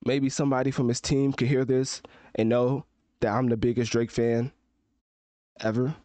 Maybe 0.04 0.30
somebody 0.30 0.72
from 0.72 0.88
his 0.88 1.00
team 1.00 1.32
could 1.32 1.48
hear 1.48 1.64
this 1.64 2.02
and 2.36 2.50
know 2.50 2.86
that 3.20 3.34
I'm 3.34 3.50
the 3.50 3.58
biggest 3.58 3.92
Drake 3.92 4.10
fan 4.10 4.52
ever. 5.62 5.96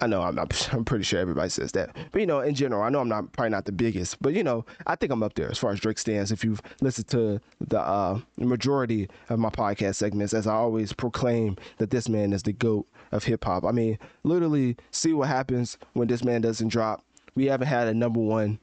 I 0.00 0.08
know 0.08 0.22
I'm 0.22 0.34
not, 0.34 0.68
I'm 0.72 0.84
pretty 0.84 1.04
sure 1.04 1.20
everybody 1.20 1.50
says 1.50 1.70
that. 1.72 1.94
But 2.10 2.20
you 2.20 2.26
know, 2.26 2.40
in 2.40 2.56
general, 2.56 2.82
I 2.82 2.88
know 2.88 3.00
I'm 3.00 3.08
not 3.08 3.30
probably 3.32 3.50
not 3.50 3.66
the 3.66 3.72
biggest, 3.72 4.20
but 4.20 4.34
you 4.34 4.42
know, 4.42 4.64
I 4.88 4.96
think 4.96 5.12
I'm 5.12 5.22
up 5.22 5.34
there 5.34 5.48
as 5.48 5.58
far 5.58 5.70
as 5.70 5.78
Drake 5.78 5.98
stands. 5.98 6.32
If 6.32 6.42
you've 6.42 6.62
listened 6.80 7.08
to 7.08 7.40
the 7.60 7.80
uh, 7.80 8.18
majority 8.38 9.08
of 9.28 9.38
my 9.38 9.50
podcast 9.50 9.96
segments, 9.96 10.34
as 10.34 10.48
I 10.48 10.54
always 10.54 10.92
proclaim 10.92 11.56
that 11.78 11.90
this 11.90 12.08
man 12.08 12.32
is 12.32 12.42
the 12.42 12.52
GOAT 12.52 12.88
of 13.12 13.24
hip 13.24 13.44
hop. 13.44 13.64
I 13.64 13.72
mean, 13.72 13.98
literally 14.22 14.76
see 14.90 15.12
what 15.12 15.28
happens 15.28 15.78
when 15.92 16.08
this 16.08 16.24
man 16.24 16.40
doesn't 16.40 16.68
drop. 16.68 17.04
We 17.34 17.46
haven't 17.46 17.68
had 17.68 17.88
a 17.88 17.94
number 17.94 18.20
one 18.20 18.58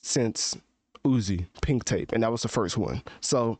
since 0.00 0.56
Uzi, 1.04 1.46
Pink 1.62 1.84
Tape, 1.84 2.12
and 2.12 2.22
that 2.22 2.32
was 2.32 2.42
the 2.42 2.48
first 2.48 2.78
one. 2.78 3.02
So, 3.20 3.58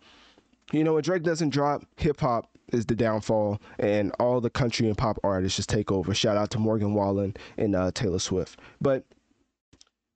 you 0.72 0.84
know, 0.84 0.94
when 0.94 1.02
Drake 1.02 1.22
doesn't 1.22 1.50
drop, 1.50 1.84
hip 1.96 2.20
hop 2.20 2.48
is 2.72 2.86
the 2.86 2.94
downfall, 2.94 3.60
and 3.78 4.12
all 4.18 4.40
the 4.40 4.50
country 4.50 4.88
and 4.88 4.96
pop 4.96 5.18
artists 5.22 5.56
just 5.56 5.68
take 5.68 5.92
over. 5.92 6.14
Shout 6.14 6.36
out 6.36 6.50
to 6.50 6.58
Morgan 6.58 6.94
Wallen 6.94 7.36
and 7.58 7.76
uh, 7.76 7.90
Taylor 7.92 8.18
Swift. 8.18 8.58
But 8.80 9.04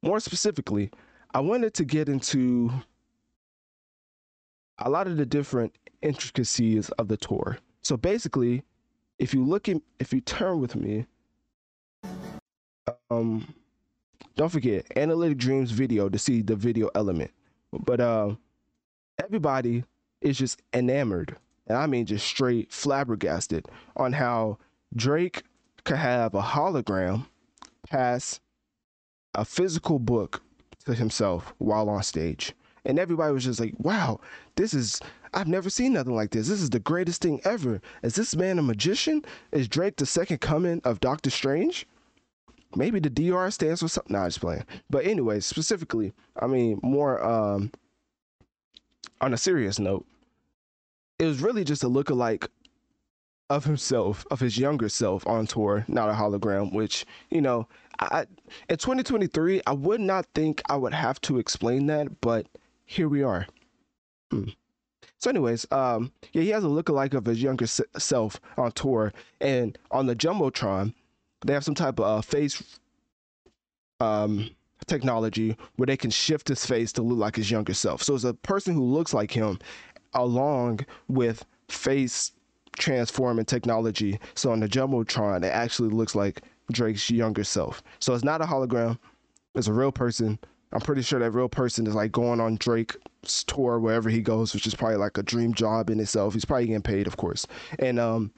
more 0.03 0.20
specifically, 0.20 0.90
I 1.35 1.40
wanted 1.40 1.74
to 1.74 1.85
get 1.85 2.09
into 2.09 2.70
a 4.78 4.89
lot 4.89 5.07
of 5.07 5.16
the 5.16 5.27
different 5.27 5.77
intricacies 6.03 6.89
of 6.90 7.09
the 7.09 7.16
tour. 7.16 7.59
So 7.82 7.97
basically, 7.97 8.62
if 9.19 9.35
you 9.35 9.45
look 9.45 9.69
at, 9.69 9.77
if 9.99 10.12
you 10.12 10.20
turn 10.20 10.61
with 10.61 10.77
me, 10.77 11.07
um, 13.11 13.55
don't 14.36 14.51
forget 14.51 14.86
Analytic 14.97 15.39
Dreamz 15.39 15.70
video 15.70 16.09
to 16.09 16.19
see 16.19 16.43
the 16.43 16.57
video 16.57 16.90
element. 16.95 17.31
But 17.73 18.01
uh, 18.01 18.35
everybody 19.23 19.85
is 20.20 20.39
just 20.39 20.62
enamored 20.73 21.36
and 21.69 21.77
I 21.77 21.86
mean 21.86 22.07
just 22.07 22.27
straight 22.27 22.73
flabbergasted 22.73 23.66
on 23.97 24.12
how 24.12 24.59
Drake 24.97 25.43
could 25.85 25.99
have 25.99 26.35
a 26.35 26.43
hologram 26.43 27.27
pass 27.89 28.40
a 29.35 29.45
physical 29.45 29.99
book 29.99 30.43
to 30.86 30.95
himself 30.95 31.55
while 31.59 31.89
on 31.89 32.03
stage. 32.03 32.55
And 32.89 32.98
everybody 32.98 33.32
was 33.35 33.44
just 33.44 33.60
like, 33.60 33.74
wow, 33.78 34.19
this 34.56 34.73
is, 34.73 34.98
I've 35.35 35.47
never 35.47 35.69
seen 35.69 35.93
nothing 35.93 36.16
like 36.16 36.31
this. 36.31 36.48
This 36.48 36.62
is 36.62 36.70
the 36.70 36.81
greatest 36.81 37.20
thing 37.20 37.40
ever. 37.44 37.82
Is 38.02 38.15
this 38.15 38.35
man 38.35 38.59
a 38.59 38.62
magician? 38.62 39.24
Is 39.52 39.69
Drake 39.69 39.97
the 39.97 40.06
second 40.06 40.40
coming 40.40 40.81
of 40.85 40.98
Doctor 40.98 41.28
Strange? 41.28 41.86
Maybe 42.74 42.98
the 42.98 43.10
DR 43.10 43.51
stands 43.52 43.82
for 43.82 43.89
something. 43.89 44.15
Nah, 44.15 44.24
I 44.24 44.28
just 44.28 44.40
playing. 44.40 44.65
But 44.89 45.05
anyway, 45.05 45.40
specifically, 45.40 46.15
I 46.40 46.47
mean, 46.47 46.81
more 46.82 47.23
um, 47.23 47.70
on 49.20 49.35
a 49.35 49.39
serious 49.39 49.78
note, 49.78 50.06
it 51.19 51.27
was 51.27 51.40
really 51.43 51.65
just 51.65 51.85
a 51.85 51.89
look-alike 51.89 52.48
of 53.51 53.65
himself, 53.65 54.27
of 54.31 54.40
his 54.40 54.56
younger 54.56 54.89
self 54.89 55.27
on 55.27 55.47
tour, 55.47 55.85
not 55.89 56.09
a 56.09 56.12
hologram, 56.12 56.73
which, 56.73 57.05
you 57.31 57.40
know, 57.43 57.66
I 57.98 58.27
in 58.69 58.77
2023, 58.77 59.62
I 59.66 59.73
would 59.73 60.01
not 60.01 60.27
think 60.35 60.62
I 60.69 60.77
would 60.77 60.94
have 60.94 61.20
to 61.23 61.39
explain 61.39 61.86
that, 61.86 62.20
but 62.20 62.47
here 62.89 63.09
we 63.09 63.23
are. 63.23 63.47
Hmm. 64.31 64.48
So, 65.19 65.31
anyways, 65.31 65.66
um, 65.70 66.10
yeah, 66.32 66.43
he 66.43 66.48
has 66.51 66.65
a 66.65 66.69
look-alike 66.69 67.15
of 67.15 67.27
his 67.27 67.43
younger 67.43 67.66
self 67.66 68.40
on 68.56 68.73
tour, 68.73 69.12
and 69.40 69.77
on 69.90 70.06
the 70.06 70.16
jumbotron, 70.16 70.94
they 71.44 71.52
have 71.52 71.65
some 71.65 71.74
type 71.74 72.01
of 72.01 72.19
uh, 72.19 72.20
face 72.23 72.81
um, 74.01 74.48
technology 74.86 75.56
where 75.77 75.86
they 75.86 75.97
can 75.97 76.10
shift 76.10 76.48
his 76.48 76.65
face 76.65 76.93
to 76.93 77.02
look 77.02 77.19
like 77.19 77.36
his 77.36 77.51
younger 77.51 77.74
self. 77.74 78.02
So, 78.02 78.15
it's 78.15 78.24
a 78.24 78.35
person 78.35 78.74
who 78.74 78.85
looks 78.85 79.12
like 79.12 79.31
him 79.31 79.59
along 80.15 80.81
with 81.09 81.44
face 81.69 82.32
transforming 82.78 83.44
technology. 83.44 84.19
So 84.35 84.52
on 84.52 84.60
the 84.60 84.69
Jumbotron, 84.69 85.44
it 85.44 85.48
actually 85.48 85.90
looks 85.90 86.15
like 86.15 86.43
Drake's 86.73 87.10
younger 87.10 87.44
self. 87.44 87.82
So 87.98 88.15
it's 88.15 88.24
not 88.24 88.40
a 88.40 88.44
hologram, 88.44 88.98
it's 89.55 89.66
a 89.66 89.73
real 89.73 89.93
person. 89.93 90.39
I'm 90.73 90.81
pretty 90.81 91.03
sure 91.03 91.19
that 91.20 91.31
real 91.31 91.49
person 91.49 91.86
is 91.86 91.95
like 91.95 92.12
going 92.12 92.40
on 92.40 92.57
Drake's 92.57 93.45
tour 93.45 93.78
wherever 93.78 94.11
he 94.11 94.20
goes, 94.20 94.53
which 94.55 94.66
is 94.66 94.74
probably 94.74 94.97
like 94.97 95.19
a 95.19 95.23
dream 95.23 95.55
job 95.55 95.90
in 95.90 96.01
itself. 96.01 96.35
He's 96.35 96.45
probably 96.45 96.66
getting 96.66 96.82
paid, 96.82 97.07
of 97.07 97.16
course. 97.16 97.47
And 97.78 97.99
um, 97.99 98.32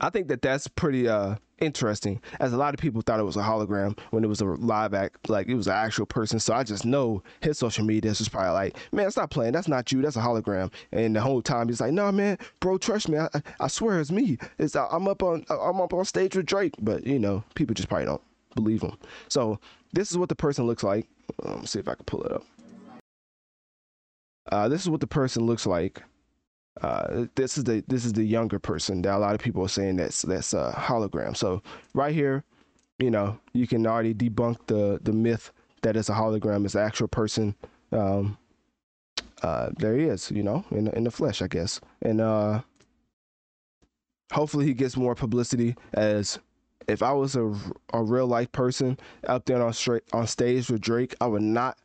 I 0.00 0.10
think 0.10 0.28
that 0.28 0.42
that's 0.42 0.68
pretty 0.68 1.08
uh 1.08 1.36
interesting, 1.60 2.20
as 2.40 2.52
a 2.52 2.56
lot 2.56 2.74
of 2.74 2.80
people 2.80 3.00
thought 3.02 3.20
it 3.20 3.24
was 3.24 3.36
a 3.36 3.40
hologram 3.40 3.98
when 4.10 4.24
it 4.24 4.28
was 4.28 4.40
a 4.40 4.44
live 4.44 4.94
act, 4.94 5.28
like 5.28 5.48
it 5.48 5.54
was 5.54 5.66
an 5.66 5.74
actual 5.74 6.06
person. 6.06 6.38
So 6.38 6.54
I 6.54 6.62
just 6.62 6.84
know 6.84 7.22
his 7.40 7.58
social 7.58 7.84
media 7.84 8.10
is 8.10 8.28
probably 8.28 8.52
like, 8.52 8.76
man, 8.92 9.10
stop 9.10 9.30
playing. 9.30 9.52
That's 9.52 9.68
not 9.68 9.90
you. 9.92 10.02
That's 10.02 10.16
a 10.16 10.20
hologram. 10.20 10.72
And 10.92 11.16
the 11.16 11.20
whole 11.20 11.42
time 11.42 11.68
he's 11.68 11.80
like, 11.80 11.92
no, 11.92 12.10
man, 12.12 12.38
bro, 12.60 12.78
trust 12.78 13.08
me. 13.08 13.18
I, 13.18 13.28
I 13.60 13.68
swear 13.68 14.00
it's 14.00 14.10
me. 14.10 14.38
It's 14.58 14.76
I'm 14.76 15.08
up 15.08 15.22
on 15.22 15.44
I'm 15.50 15.80
up 15.80 15.92
on 15.92 16.04
stage 16.04 16.36
with 16.36 16.46
Drake. 16.46 16.74
But 16.80 17.06
you 17.06 17.18
know, 17.18 17.44
people 17.54 17.74
just 17.74 17.88
probably 17.88 18.06
don't 18.06 18.22
believe 18.54 18.82
him. 18.82 18.96
So 19.28 19.58
this 19.92 20.10
is 20.10 20.18
what 20.18 20.28
the 20.28 20.36
person 20.36 20.66
looks 20.66 20.82
like. 20.82 21.06
Let 21.42 21.60
me 21.60 21.66
see 21.66 21.78
if 21.78 21.88
I 21.88 21.94
can 21.94 22.04
pull 22.04 22.22
it 22.24 22.32
up. 22.32 22.44
Uh, 24.50 24.68
this 24.68 24.80
is 24.80 24.88
what 24.88 25.00
the 25.00 25.06
person 25.06 25.44
looks 25.44 25.66
like 25.66 26.02
uh, 26.82 27.26
this 27.34 27.58
is 27.58 27.64
the 27.64 27.82
this 27.88 28.04
is 28.04 28.12
the 28.12 28.24
younger 28.24 28.58
person 28.58 29.02
that 29.02 29.14
a 29.14 29.18
lot 29.18 29.34
of 29.34 29.40
people 29.40 29.64
are 29.64 29.68
saying 29.68 29.96
that's 29.96 30.22
that's 30.22 30.54
a 30.54 30.72
hologram. 30.76 31.36
So 31.36 31.62
right 31.94 32.14
here, 32.14 32.44
you 32.98 33.10
know, 33.10 33.38
you 33.52 33.66
can 33.66 33.86
already 33.86 34.14
debunk 34.14 34.58
the 34.66 35.00
the 35.02 35.12
myth 35.12 35.52
that 35.82 35.96
it's 35.96 36.08
a 36.08 36.12
hologram. 36.12 36.64
It's 36.64 36.74
an 36.74 36.82
actual 36.82 37.08
person. 37.08 37.54
Um, 37.90 38.38
uh, 39.42 39.70
there 39.78 39.96
he 39.96 40.04
is, 40.04 40.30
you 40.30 40.42
know, 40.42 40.64
in 40.70 40.88
in 40.88 41.04
the 41.04 41.10
flesh, 41.10 41.42
I 41.42 41.48
guess, 41.48 41.80
and 42.02 42.20
uh, 42.20 42.60
hopefully 44.32 44.66
he 44.66 44.74
gets 44.74 44.96
more 44.96 45.14
publicity. 45.14 45.74
As 45.94 46.38
if 46.88 47.02
I 47.02 47.12
was 47.12 47.36
a 47.36 47.54
a 47.92 48.02
real 48.02 48.26
life 48.26 48.50
person 48.52 48.98
out 49.28 49.46
there 49.46 49.62
on 49.62 49.72
straight 49.72 50.02
on 50.12 50.26
stage 50.26 50.70
with 50.70 50.80
Drake, 50.80 51.14
I 51.20 51.26
would 51.26 51.42
not 51.42 51.78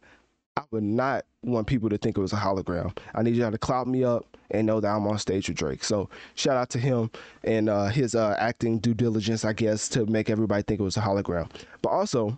I 0.56 0.64
would 0.72 0.84
not 0.84 1.26
want 1.44 1.68
people 1.68 1.90
to 1.90 1.98
think 1.98 2.18
it 2.18 2.22
was 2.22 2.34
a 2.34 2.38
hologram. 2.38 2.96
I 3.16 3.24
need 3.24 3.36
y'all 3.36 3.52
to 3.52 3.58
clout 3.58 3.88
me 3.88 4.04
up 4.04 4.26
and 4.52 4.68
know 4.68 4.80
that 4.80 4.88
I'm 4.88 5.08
on 5.08 5.18
stage 5.18 5.50
with 5.50 5.58
Drake. 5.58 5.84
So 5.84 6.10
shout 6.36 6.58
out 6.58 6.70
to 6.72 6.80
him 6.80 7.10
and 7.44 7.70
uh, 7.70 7.88
his 7.88 8.16
uh, 8.16 8.36
acting 8.40 8.78
due 8.80 8.94
diligence, 8.94 9.44
I 9.46 9.54
guess, 9.54 9.90
to 9.90 10.06
make 10.06 10.30
everybody 10.30 10.64
think 10.64 10.80
it 10.80 10.84
was 10.84 10.98
a 10.98 11.02
hologram. 11.02 11.50
But 11.82 11.90
also, 11.90 12.38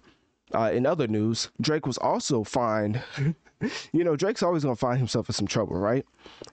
uh, 0.54 0.72
in 0.74 0.86
other 0.86 1.08
news, 1.08 1.50
Drake 1.62 1.86
was 1.86 1.98
also 1.98 2.44
fined. 2.44 3.02
you 3.92 4.04
know, 4.04 4.16
Drake's 4.16 4.44
always 4.44 4.64
gonna 4.64 4.76
find 4.76 4.98
himself 4.98 5.28
in 5.30 5.34
some 5.34 5.48
trouble, 5.48 5.76
right? 5.76 6.06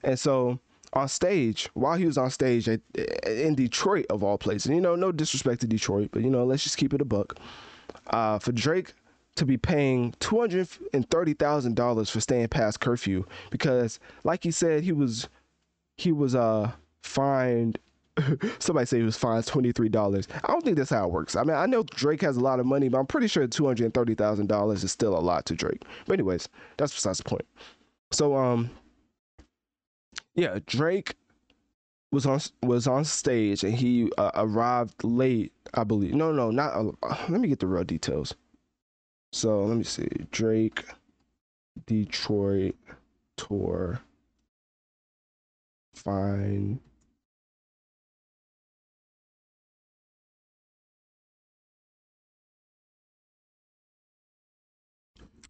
And 0.03 0.19
so 0.19 0.59
on 0.93 1.07
stage, 1.07 1.69
while 1.73 1.97
he 1.97 2.05
was 2.05 2.17
on 2.17 2.29
stage 2.29 2.69
at, 2.69 2.81
in 3.25 3.55
Detroit 3.55 4.05
of 4.09 4.23
all 4.23 4.37
places, 4.37 4.71
you 4.71 4.81
know, 4.81 4.95
no 4.95 5.11
disrespect 5.11 5.61
to 5.61 5.67
Detroit, 5.67 6.09
but 6.11 6.21
you 6.21 6.29
know, 6.29 6.45
let's 6.45 6.63
just 6.63 6.77
keep 6.77 6.93
it 6.93 7.01
a 7.01 7.05
buck. 7.05 7.37
Uh, 8.07 8.39
for 8.39 8.51
Drake 8.51 8.93
to 9.35 9.45
be 9.45 9.57
paying 9.57 10.13
two 10.19 10.39
hundred 10.39 10.67
and 10.93 11.09
thirty 11.09 11.33
thousand 11.33 11.75
dollars 11.75 12.09
for 12.09 12.19
staying 12.21 12.47
past 12.49 12.79
curfew 12.79 13.25
because, 13.49 13.99
like 14.23 14.43
he 14.43 14.51
said, 14.51 14.83
he 14.83 14.91
was 14.91 15.27
he 15.97 16.11
was 16.11 16.35
uh 16.35 16.71
fined. 17.01 17.79
Somebody 18.59 18.85
say 18.85 18.97
he 18.97 19.03
was 19.03 19.17
fined 19.17 19.47
twenty 19.47 19.71
three 19.71 19.89
dollars. 19.89 20.27
I 20.43 20.51
don't 20.51 20.63
think 20.63 20.77
that's 20.77 20.91
how 20.91 21.05
it 21.05 21.11
works. 21.11 21.35
I 21.35 21.43
mean, 21.43 21.55
I 21.55 21.65
know 21.65 21.83
Drake 21.83 22.21
has 22.21 22.37
a 22.37 22.41
lot 22.41 22.59
of 22.59 22.65
money, 22.65 22.89
but 22.89 22.99
I'm 22.99 23.07
pretty 23.07 23.27
sure 23.27 23.47
two 23.47 23.65
hundred 23.65 23.85
and 23.85 23.93
thirty 23.93 24.13
thousand 24.13 24.47
dollars 24.47 24.83
is 24.83 24.91
still 24.91 25.17
a 25.17 25.21
lot 25.21 25.45
to 25.47 25.55
Drake. 25.55 25.83
But 26.05 26.13
anyways, 26.13 26.47
that's 26.77 26.93
besides 26.93 27.17
the 27.17 27.23
point. 27.23 27.45
So 28.11 28.35
um, 28.35 28.69
yeah, 30.35 30.59
Drake 30.65 31.15
was 32.11 32.25
on 32.25 32.39
was 32.61 32.87
on 32.87 33.05
stage 33.05 33.63
and 33.63 33.73
he 33.73 34.11
uh, 34.17 34.31
arrived 34.35 35.03
late, 35.03 35.51
I 35.73 35.83
believe. 35.83 36.13
No, 36.13 36.31
no, 36.31 36.51
not. 36.51 36.73
Uh, 36.75 37.17
let 37.29 37.41
me 37.41 37.47
get 37.47 37.59
the 37.59 37.67
real 37.67 37.83
details. 37.83 38.35
So 39.31 39.65
let 39.65 39.77
me 39.77 39.83
see. 39.83 40.07
Drake, 40.31 40.83
Detroit 41.87 42.75
tour. 43.35 44.01
Fine. 45.93 46.79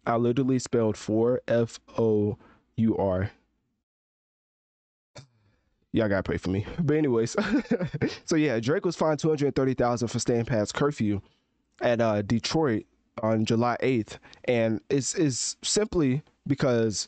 I 0.06 0.16
literally 0.16 0.58
spelled 0.58 0.96
four 0.96 1.40
F 1.48 1.80
O 1.98 2.38
U 2.76 2.96
R. 2.96 3.30
Y'all 5.94 6.08
gotta 6.08 6.24
pray 6.24 6.36
for 6.36 6.50
me. 6.50 6.66
But 6.80 6.96
anyways, 6.96 7.36
so 8.24 8.34
yeah, 8.34 8.58
Drake 8.58 8.84
was 8.84 8.96
fined 8.96 9.20
two 9.20 9.28
hundred 9.28 9.54
thirty 9.54 9.74
thousand 9.74 10.08
for 10.08 10.18
staying 10.18 10.44
past 10.44 10.74
curfew 10.74 11.20
at 11.80 12.00
uh, 12.00 12.22
Detroit 12.22 12.84
on 13.22 13.44
July 13.44 13.76
8th. 13.80 14.18
And 14.44 14.80
it's, 14.90 15.14
it's 15.14 15.56
simply 15.62 16.22
because 16.46 17.06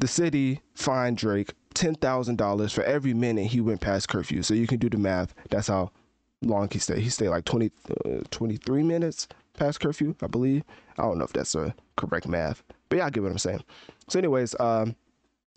the 0.00 0.08
city 0.08 0.60
fined 0.74 1.18
Drake 1.18 1.52
$10,000 1.74 2.72
for 2.72 2.82
every 2.82 3.14
minute 3.14 3.46
he 3.46 3.60
went 3.60 3.80
past 3.80 4.08
curfew. 4.08 4.42
So 4.42 4.54
you 4.54 4.66
can 4.66 4.78
do 4.78 4.88
the 4.88 4.98
math. 4.98 5.34
That's 5.50 5.68
how 5.68 5.92
long 6.42 6.68
he 6.70 6.78
stayed. 6.78 6.98
He 6.98 7.10
stayed 7.10 7.28
like 7.28 7.44
20, 7.44 7.70
uh, 8.04 8.08
23 8.30 8.82
minutes 8.82 9.28
past 9.54 9.80
curfew, 9.80 10.14
I 10.22 10.26
believe. 10.26 10.64
I 10.98 11.02
don't 11.02 11.18
know 11.18 11.24
if 11.24 11.32
that's 11.32 11.54
a 11.54 11.74
correct 11.96 12.26
math, 12.26 12.62
but 12.88 12.96
yeah, 12.96 13.06
I 13.06 13.10
get 13.10 13.22
what 13.22 13.32
I'm 13.32 13.38
saying. 13.38 13.62
So, 14.08 14.18
anyways, 14.18 14.58
um, 14.58 14.96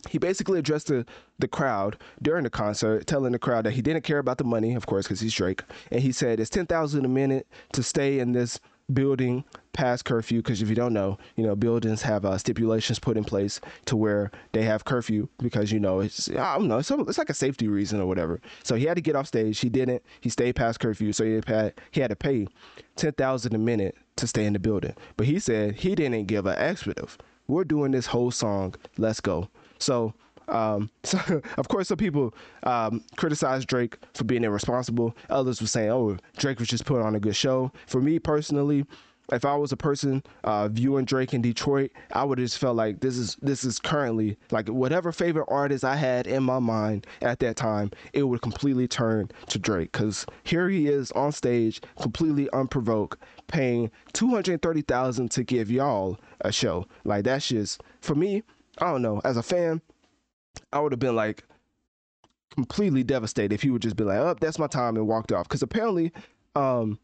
he 0.10 0.18
basically 0.18 0.60
addressed 0.60 0.88
the, 0.88 1.06
the 1.40 1.48
crowd 1.48 1.98
during 2.22 2.44
the 2.44 2.50
concert, 2.50 3.08
telling 3.08 3.32
the 3.32 3.40
crowd 3.40 3.66
that 3.66 3.72
he 3.72 3.82
didn't 3.82 4.04
care 4.04 4.20
about 4.20 4.38
the 4.38 4.44
money, 4.44 4.74
of 4.76 4.86
course, 4.86 5.06
because 5.06 5.20
he's 5.20 5.34
Drake. 5.34 5.64
And 5.92 6.02
he 6.02 6.12
said 6.12 6.40
it's 6.40 6.50
ten 6.50 6.66
thousand 6.66 7.06
a 7.06 7.10
minute 7.10 7.48
to 7.74 7.84
stay 7.84 8.20
in 8.20 8.32
this 8.32 8.60
building 8.94 9.44
past 9.74 10.04
curfew 10.04 10.40
because 10.40 10.62
if 10.62 10.68
you 10.68 10.76
don't 10.76 10.92
know 10.92 11.18
you 11.38 11.46
know 11.46 11.56
buildings 11.56 12.02
have 12.02 12.26
uh, 12.26 12.38
stipulations 12.38 13.00
put 13.00 13.16
in 13.16 13.24
place 13.24 13.62
to 13.86 13.96
where 13.96 14.30
they 14.52 14.64
have 14.64 14.84
curfew 14.84 15.30
because 15.38 15.72
you 15.72 15.80
know 15.80 16.02
it's 16.02 16.30
i 16.32 16.58
don't 16.58 16.68
know 16.68 16.78
it's, 16.78 16.92
it's 16.92 17.18
like 17.18 17.30
a 17.30 17.34
safety 17.34 17.68
reason 17.68 18.02
or 18.02 18.06
whatever. 18.06 18.40
So 18.64 18.76
he 18.76 18.86
had 18.86 18.96
to 18.96 19.02
get 19.02 19.16
off 19.16 19.28
stage. 19.28 19.60
He 19.60 19.70
didn't. 19.70 20.04
He 20.20 20.30
stayed 20.30 20.56
past 20.56 20.80
curfew. 20.80 21.14
So 21.14 21.24
he 21.24 21.42
had, 21.46 21.74
he 21.92 22.02
had 22.02 22.10
to 22.10 22.16
pay 22.16 22.48
10000 22.96 23.56
a 23.56 23.58
minute 23.58 23.96
to 24.18 24.28
stay 24.28 24.46
in 24.46 24.54
the 24.54 24.60
building. 24.60 24.94
But 25.18 25.28
he 25.28 25.40
said 25.40 25.76
he 25.76 25.96
didn't 25.96 26.26
give 26.26 26.46
an 26.46 26.58
expletive. 26.58 27.18
We're 27.48 27.64
doing 27.64 27.92
this 27.92 28.08
whole 28.08 28.32
song. 28.32 28.76
Let's 28.98 29.20
go 29.20 29.50
so 29.82 30.14
um, 30.48 30.90
so 31.04 31.42
of 31.58 31.68
course, 31.68 31.88
some 31.88 31.98
people 31.98 32.34
um, 32.64 33.04
criticize 33.16 33.66
Drake 33.66 33.98
for 34.14 34.24
being 34.24 34.44
irresponsible. 34.44 35.16
Others 35.30 35.62
were 35.62 35.68
saying, 35.68 35.90
"Oh, 35.92 36.18
Drake 36.38 36.60
was 36.60 36.68
just 36.68 36.86
putting 36.86 37.06
on 37.06 37.16
a 37.16 37.20
good 37.20 37.36
show." 37.36 37.72
For 37.88 38.02
me 38.02 38.20
personally, 38.20 38.86
if 39.32 39.46
I 39.46 39.56
was 39.56 39.72
a 39.72 39.78
person 39.78 40.24
uh, 40.44 40.68
viewing 40.68 41.06
Drake 41.06 41.34
in 41.34 41.42
Detroit, 41.42 41.92
I 42.12 42.24
would 42.24 42.38
just 42.38 42.58
felt 42.58 42.76
like 42.76 43.00
this 43.00 43.18
is 43.18 43.38
this 43.42 43.64
is 43.64 43.80
currently 43.80 44.38
like 44.52 44.68
whatever 44.68 45.12
favorite 45.12 45.48
artist 45.48 45.84
I 45.84 45.96
had 45.96 46.28
in 46.28 46.44
my 46.44 46.60
mind 46.60 47.08
at 47.22 47.40
that 47.40 47.56
time, 47.56 47.92
it 48.14 48.24
would 48.24 48.42
completely 48.42 48.88
turn 48.88 49.30
to 49.48 49.60
Drake 49.60 49.92
because 49.92 50.26
here 50.44 50.70
he 50.70 50.88
is 50.88 51.12
on 51.14 51.32
stage, 51.32 51.82
completely 52.00 52.50
unprovoked, 52.52 53.22
paying 53.48 53.90
two 54.14 54.30
hundred 54.30 54.62
thirty 54.62 54.82
thousand 54.82 55.32
to 55.32 55.44
give 55.44 55.72
y'all 55.72 56.20
a 56.42 56.52
show. 56.52 56.86
Like 57.06 57.24
that's 57.24 57.48
just 57.48 57.82
for 58.02 58.16
me. 58.16 58.44
I 58.82 58.92
don't 58.92 59.02
know. 59.04 59.22
As 59.24 59.38
a 59.38 59.44
fan, 59.44 59.82
I 60.74 60.80
would 60.80 60.92
have 60.92 61.00
been 61.00 61.16
like 61.16 61.44
completely 62.50 63.04
devastated 63.04 63.54
if 63.54 63.62
he 63.62 63.70
would 63.70 63.82
just 63.82 63.96
be 63.96 64.04
like, 64.04 64.18
"Oh, 64.18 64.36
that's 64.40 64.60
my 64.60 64.68
time," 64.68 64.98
and 64.98 65.08
walked 65.08 65.32
off. 65.32 65.48
Because 65.48 65.62
apparently, 65.62 66.12
um, 66.56 67.00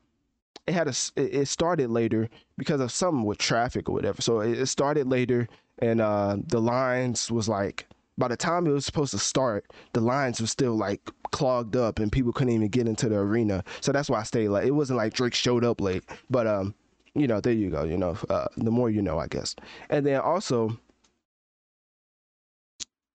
it 0.65 0.73
had 0.73 0.87
a 0.87 0.93
it 1.15 1.47
started 1.47 1.89
later 1.89 2.29
because 2.57 2.81
of 2.81 2.91
something 2.91 3.23
with 3.23 3.37
traffic 3.37 3.87
or 3.87 3.93
whatever. 3.93 4.21
So 4.21 4.39
it 4.41 4.65
started 4.65 5.07
later, 5.07 5.47
and 5.79 6.01
uh, 6.01 6.37
the 6.47 6.59
lines 6.59 7.31
was 7.31 7.47
like 7.47 7.85
by 8.17 8.27
the 8.27 8.35
time 8.37 8.65
it 8.65 8.71
was 8.71 8.85
supposed 8.85 9.11
to 9.11 9.19
start, 9.19 9.65
the 9.93 10.01
lines 10.01 10.41
were 10.41 10.47
still 10.47 10.75
like 10.75 11.01
clogged 11.31 11.75
up, 11.75 11.99
and 11.99 12.11
people 12.11 12.33
couldn't 12.33 12.53
even 12.53 12.69
get 12.69 12.87
into 12.87 13.07
the 13.07 13.17
arena. 13.17 13.63
So 13.81 13.91
that's 13.91 14.09
why 14.09 14.19
I 14.19 14.23
stayed 14.23 14.49
late. 14.49 14.67
It 14.67 14.71
wasn't 14.71 14.97
like 14.97 15.13
Drake 15.13 15.35
showed 15.35 15.63
up 15.63 15.79
late, 15.79 16.03
but 16.29 16.47
um, 16.47 16.73
you 17.13 17.27
know, 17.27 17.39
there 17.39 17.53
you 17.53 17.69
go. 17.69 17.83
You 17.83 17.97
know, 17.97 18.17
uh, 18.29 18.47
the 18.57 18.71
more 18.71 18.89
you 18.89 19.03
know, 19.03 19.19
I 19.19 19.27
guess. 19.27 19.55
And 19.91 20.05
then 20.05 20.19
also 20.19 20.77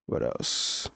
what 0.05 0.23
else? 0.23 0.89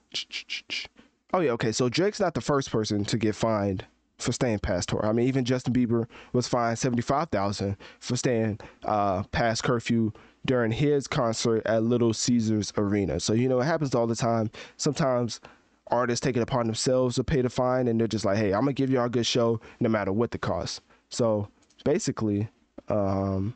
Oh 1.32 1.40
yeah, 1.40 1.50
okay. 1.52 1.72
So 1.72 1.88
Drake's 1.88 2.20
not 2.20 2.34
the 2.34 2.40
first 2.40 2.70
person 2.70 3.04
to 3.06 3.18
get 3.18 3.34
fined 3.34 3.84
for 4.18 4.32
staying 4.32 4.58
past 4.58 4.88
tour. 4.88 5.04
I 5.04 5.12
mean, 5.12 5.28
even 5.28 5.44
Justin 5.44 5.72
Bieber 5.72 6.06
was 6.32 6.48
fined 6.48 6.78
seventy 6.78 7.02
five 7.02 7.28
thousand 7.30 7.76
for 8.00 8.16
staying 8.16 8.60
uh, 8.84 9.22
past 9.24 9.62
curfew 9.62 10.12
during 10.46 10.72
his 10.72 11.06
concert 11.06 11.62
at 11.66 11.82
Little 11.82 12.12
Caesars 12.12 12.72
Arena. 12.76 13.20
So 13.20 13.32
you 13.32 13.48
know, 13.48 13.60
it 13.60 13.64
happens 13.64 13.94
all 13.94 14.06
the 14.06 14.16
time. 14.16 14.50
Sometimes 14.76 15.40
artists 15.88 16.22
take 16.22 16.36
it 16.36 16.42
upon 16.42 16.66
themselves 16.66 17.16
to 17.16 17.24
pay 17.24 17.42
the 17.42 17.50
fine, 17.50 17.88
and 17.88 18.00
they're 18.00 18.08
just 18.08 18.24
like, 18.24 18.38
"Hey, 18.38 18.52
I'm 18.52 18.62
gonna 18.62 18.72
give 18.72 18.90
y'all 18.90 19.06
a 19.06 19.10
good 19.10 19.26
show, 19.26 19.60
no 19.80 19.88
matter 19.88 20.12
what 20.12 20.30
the 20.30 20.38
cost." 20.38 20.80
So 21.10 21.48
basically, 21.84 22.48
um, 22.88 23.54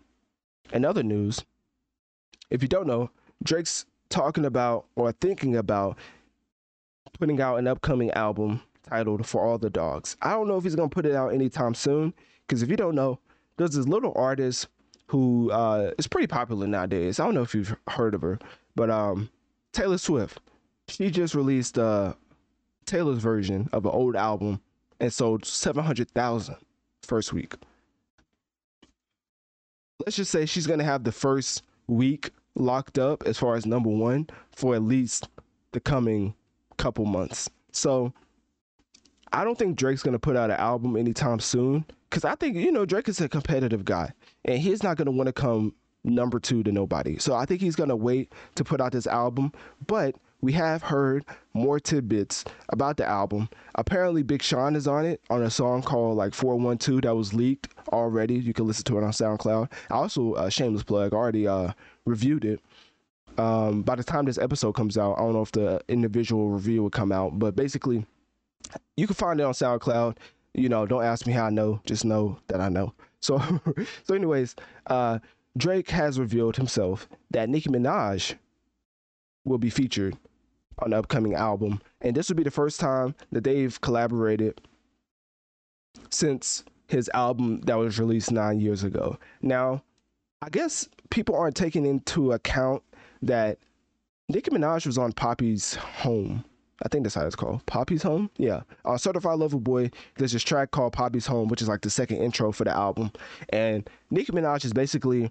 in 0.73 0.85
other 0.85 1.03
news, 1.03 1.45
if 2.51 2.63
you 2.63 2.69
don't 2.69 2.87
know, 2.87 3.11
Drake's 3.43 3.87
talking 4.13 4.45
about 4.45 4.87
or 4.95 5.11
thinking 5.13 5.57
about 5.57 5.99
putting 7.19 7.41
out 7.41 7.57
an 7.57 7.67
upcoming 7.67 8.11
album 8.13 8.61
titled 8.89 9.27
For 9.27 9.45
All 9.45 9.59
the 9.59 9.71
Dogs. 9.71 10.17
I 10.23 10.33
don't 10.33 10.49
know 10.49 10.57
if 10.57 10.65
he's 10.65 10.77
going 10.77 10.89
to 10.89 10.95
put 10.95 11.07
it 11.07 11.15
out 11.15 11.33
anytime 11.33 11.75
soon 11.75 12.15
because 12.47 12.63
if 12.63 12.69
you 12.69 12.77
don't 12.77 12.95
know, 12.95 13.19
there's 13.57 13.73
this 13.73 13.89
little 13.89 14.13
artist 14.15 14.69
who 15.07 15.51
uh, 15.51 15.91
is 15.99 16.07
pretty 16.07 16.27
popular 16.27 16.67
nowadays. 16.67 17.19
I 17.19 17.25
don't 17.25 17.35
know 17.35 17.43
if 17.43 17.55
you've 17.55 17.77
heard 17.89 18.15
of 18.15 18.23
her, 18.23 18.39
but 18.77 18.91
um, 18.91 19.31
Taylor 19.73 19.99
Swift. 19.99 20.41
She 20.89 21.11
just 21.11 21.35
released 21.35 21.79
uh, 21.79 22.15
Taylor's 22.87 23.19
version 23.19 23.69
of 23.73 23.87
an 23.87 23.93
old 23.93 24.17
album 24.17 24.61
and 25.01 25.13
sold 25.13 25.45
700,000 25.45 26.57
first 27.03 27.33
week. 27.33 27.55
Let's 30.05 30.17
just 30.17 30.33
say 30.33 30.45
she's 30.47 30.67
going 30.67 30.81
to 30.81 30.85
have 30.85 31.05
the 31.05 31.13
first 31.13 31.63
week 31.87 32.31
locked 32.55 32.99
up 32.99 33.23
as 33.25 33.39
far 33.39 33.57
as 33.57 33.67
number 33.67 33.89
one 33.89 34.29
for 34.51 34.75
at 34.75 34.83
least 34.83 35.29
the 35.73 35.81
coming 35.81 36.35
couple 36.77 37.05
months. 37.05 37.49
So 37.73 38.13
I 39.33 39.45
don't 39.45 39.59
think 39.59 39.77
Drake's 39.77 40.03
gonna 40.03 40.19
put 40.19 40.37
out 40.37 40.51
an 40.51 40.57
album 40.57 40.97
anytime 40.97 41.41
soon 41.41 41.85
because 42.11 42.25
I 42.25 42.35
think 42.35 42.57
you 42.57 42.73
know 42.73 42.85
Drake 42.85 43.09
is 43.09 43.21
a 43.21 43.29
competitive 43.29 43.85
guy 43.85 44.13
and 44.45 44.59
he's 44.59 44.83
not 44.83 44.97
gonna 44.97 45.11
want 45.11 45.29
to 45.29 45.33
come 45.33 45.75
number 46.05 46.39
two 46.39 46.63
to 46.65 46.73
nobody. 46.73 47.19
So 47.19 47.35
I 47.35 47.47
think 47.47 47.61
he's 47.61 47.77
gonna 47.77 47.97
wait 47.97 48.33
to 48.57 48.65
put 48.65 48.81
out 48.81 48.93
this 48.93 49.07
album, 49.07 49.53
but 49.87 50.17
we 50.43 50.53
have 50.53 50.83
heard 50.83 51.25
more 51.55 51.79
tidbits 51.79 52.45
about 52.71 52.97
the 52.97 53.07
album. 53.07 53.49
Apparently, 53.77 54.25
Big 54.25 54.43
Sean 54.43 54.75
is 54.75 54.89
on 54.89 55.07
it 55.07 55.21
on 55.31 55.43
a 55.43 55.51
song 55.51 55.83
called 55.83 56.17
like 56.17 56.35
412 56.35 57.03
that 57.03 57.15
was 57.15 57.33
leaked 57.33 57.69
already. 57.93 58.35
You 58.35 58.53
can 58.53 58.67
listen 58.67 58.85
to 58.85 58.99
it 58.99 59.05
on 59.05 59.13
SoundCloud. 59.13 59.71
Also, 59.91 60.33
uh, 60.33 60.51
shameless 60.51 60.83
plug, 60.83 61.15
already 61.15 61.47
uh, 61.47 61.73
reviewed 62.05 62.45
it. 62.45 62.61
Um, 63.39 63.83
by 63.83 63.95
the 63.95 64.05
time 64.05 64.27
this 64.27 64.39
episode 64.39 64.73
comes 64.73 64.99
out, 64.99 65.15
I 65.15 65.23
don't 65.23 65.33
know 65.33 65.43
if 65.43 65.53
the 65.53 65.81
individual 65.89 66.51
review 66.51 66.83
will 66.83 66.91
come 66.91 67.13
out, 67.13 67.39
but 67.39 67.57
basically, 67.57 68.05
you 68.97 69.07
can 69.07 69.15
find 69.15 69.41
it 69.41 69.45
on 69.45 69.53
SoundCloud. 69.53 70.19
You 70.55 70.69
know, 70.69 70.87
don't 70.87 71.05
ask 71.05 71.27
me 71.27 71.33
how 71.33 71.47
I 71.47 71.51
know, 71.51 71.81
just 71.87 72.05
know 72.05 72.39
that 72.49 72.61
I 72.61 72.69
know. 72.69 72.93
So, 73.21 73.41
so 74.05 74.15
anyways, 74.15 74.55
uh, 74.87 75.19
Drake 75.57 75.91
has 75.91 76.19
revealed 76.19 76.57
himself 76.57 77.09
that 77.31 77.49
Nicki 77.49 77.71
Minaj 77.71 78.35
will 79.45 79.59
be 79.59 79.71
featured 79.71 80.17
on 80.79 80.91
the 80.91 80.99
upcoming 80.99 81.35
album, 81.35 81.81
and 82.01 82.15
this 82.15 82.29
would 82.29 82.37
be 82.37 82.43
the 82.43 82.51
first 82.51 82.81
time 82.81 83.15
that 83.31 83.45
they've 83.45 83.81
collaborated 83.81 84.61
since 86.11 86.65
his 86.87 87.11
album 87.15 87.61
that 87.63 87.79
was 87.79 87.99
released 87.99 88.31
nine 88.31 88.61
years 88.61 88.85
ago. 88.85 89.19
Now, 89.41 89.83
I 90.43 90.49
guess 90.51 90.89
people 91.11 91.37
aren't 91.37 91.55
taking 91.55 91.87
into 91.87 92.33
account 92.33 92.83
that 93.23 93.59
Nicki 94.29 94.51
Minaj 94.51 94.87
was 94.87 94.99
on 94.99 95.13
Papi's 95.13 95.77
home. 95.77 96.45
I 96.85 96.89
think 96.89 97.05
that's 97.05 97.15
how 97.15 97.25
it's 97.25 97.37
called. 97.37 97.65
Papi's 97.67 98.03
Home? 98.03 98.29
Yeah. 98.39 98.63
On 98.85 98.99
Certified 98.99 99.39
Lover 99.39 99.59
Boy, 99.59 99.89
there's 100.17 100.33
this 100.33 100.43
track 100.43 100.73
called 100.73 100.93
Papi's 100.93 101.27
Home, 101.27 101.49
which 101.49 101.63
is 101.63 101.69
like 101.69 101.83
the 101.83 101.91
second 101.91 102.17
intro 102.17 102.51
for 102.51 102.65
the 102.65 102.77
album. 102.77 103.13
And 103.51 103.89
Nicki 104.11 104.33
Minaj 104.33 104.65
is 104.65 104.73
basically 104.73 105.31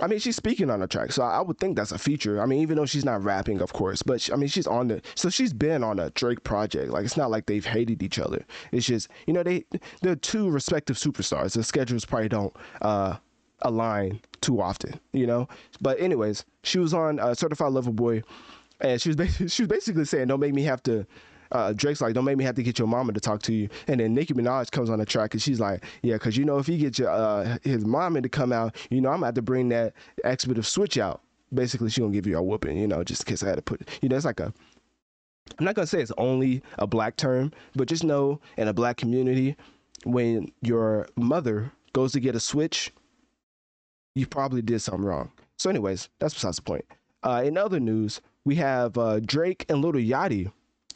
I 0.00 0.06
mean, 0.06 0.20
she's 0.20 0.36
speaking 0.36 0.70
on 0.70 0.78
the 0.78 0.86
track, 0.86 1.10
so 1.10 1.24
I 1.24 1.40
would 1.40 1.58
think 1.58 1.76
that's 1.76 1.90
a 1.90 1.98
feature. 1.98 2.40
I 2.40 2.46
mean, 2.46 2.60
even 2.62 2.76
though 2.76 2.86
she's 2.86 3.04
not 3.04 3.24
rapping, 3.24 3.60
of 3.60 3.72
course, 3.72 4.00
but 4.00 4.20
she, 4.20 4.32
I 4.32 4.36
mean, 4.36 4.48
she's 4.48 4.68
on 4.68 4.86
the 4.86 5.02
so 5.16 5.28
she's 5.28 5.52
been 5.52 5.82
on 5.82 5.98
a 5.98 6.10
Drake 6.10 6.44
project. 6.44 6.92
Like, 6.92 7.04
it's 7.04 7.16
not 7.16 7.32
like 7.32 7.46
they've 7.46 7.66
hated 7.66 8.00
each 8.00 8.20
other. 8.20 8.46
It's 8.70 8.86
just 8.86 9.08
you 9.26 9.32
know 9.32 9.42
they 9.42 9.64
they're 10.00 10.14
two 10.14 10.50
respective 10.50 10.96
superstars. 10.96 11.54
The 11.54 11.64
schedules 11.64 12.04
probably 12.04 12.28
don't 12.28 12.54
uh, 12.80 13.16
align 13.62 14.20
too 14.40 14.60
often, 14.60 14.98
you 15.12 15.26
know. 15.26 15.48
But 15.80 16.00
anyways, 16.00 16.44
she 16.62 16.78
was 16.78 16.94
on 16.94 17.18
uh, 17.18 17.34
Certified 17.34 17.72
Lover 17.72 17.92
Boy, 17.92 18.22
and 18.80 19.00
she 19.00 19.08
was 19.08 19.16
basically 19.16 19.48
she 19.48 19.62
was 19.62 19.68
basically 19.68 20.04
saying, 20.04 20.28
"Don't 20.28 20.40
make 20.40 20.54
me 20.54 20.62
have 20.64 20.82
to." 20.84 21.06
uh, 21.52 21.72
Drake's 21.72 22.00
like, 22.00 22.14
don't 22.14 22.24
make 22.24 22.36
me 22.36 22.44
have 22.44 22.54
to 22.56 22.62
get 22.62 22.78
your 22.78 22.88
mama 22.88 23.12
to 23.12 23.20
talk 23.20 23.42
to 23.42 23.54
you. 23.54 23.68
And 23.86 24.00
then 24.00 24.14
Nicki 24.14 24.34
Minaj 24.34 24.70
comes 24.70 24.90
on 24.90 24.98
the 24.98 25.06
track 25.06 25.34
and 25.34 25.42
she's 25.42 25.60
like, 25.60 25.84
yeah, 26.02 26.14
because 26.14 26.36
you 26.36 26.44
know, 26.44 26.58
if 26.58 26.66
he 26.66 26.78
gets 26.78 26.98
your, 26.98 27.10
uh, 27.10 27.58
his 27.62 27.84
mama 27.84 28.20
to 28.20 28.28
come 28.28 28.52
out, 28.52 28.76
you 28.90 29.00
know, 29.00 29.10
I'm 29.10 29.20
to 29.20 29.26
have 29.26 29.34
to 29.34 29.42
bring 29.42 29.68
that 29.70 29.94
expletive 30.24 30.66
switch 30.66 30.98
out. 30.98 31.22
Basically, 31.52 31.88
she 31.88 32.02
to 32.02 32.10
give 32.10 32.26
you 32.26 32.36
a 32.36 32.42
whooping, 32.42 32.76
you 32.76 32.86
know, 32.86 33.02
just 33.02 33.22
in 33.22 33.26
case 33.26 33.42
I 33.42 33.48
had 33.48 33.56
to 33.56 33.62
put, 33.62 33.88
you 34.02 34.08
know, 34.10 34.16
it's 34.16 34.26
like 34.26 34.40
a, 34.40 34.52
I'm 35.58 35.64
not 35.64 35.74
to 35.76 35.86
say 35.86 36.02
it's 36.02 36.12
only 36.18 36.62
a 36.78 36.86
black 36.86 37.16
term, 37.16 37.52
but 37.74 37.88
just 37.88 38.04
know 38.04 38.38
in 38.58 38.68
a 38.68 38.74
black 38.74 38.98
community, 38.98 39.56
when 40.04 40.52
your 40.60 41.08
mother 41.16 41.72
goes 41.94 42.12
to 42.12 42.20
get 42.20 42.36
a 42.36 42.40
switch, 42.40 42.92
you 44.18 44.26
probably 44.26 44.62
did 44.62 44.80
something 44.80 45.04
wrong. 45.04 45.30
So, 45.56 45.70
anyways, 45.70 46.08
that's 46.18 46.34
besides 46.34 46.56
the 46.56 46.62
point. 46.62 46.84
Uh, 47.22 47.42
in 47.44 47.56
other 47.56 47.80
news, 47.80 48.20
we 48.44 48.56
have 48.56 48.96
uh, 48.96 49.20
Drake 49.20 49.64
and 49.68 49.82
Lil 49.82 49.92
Yachty 49.92 50.50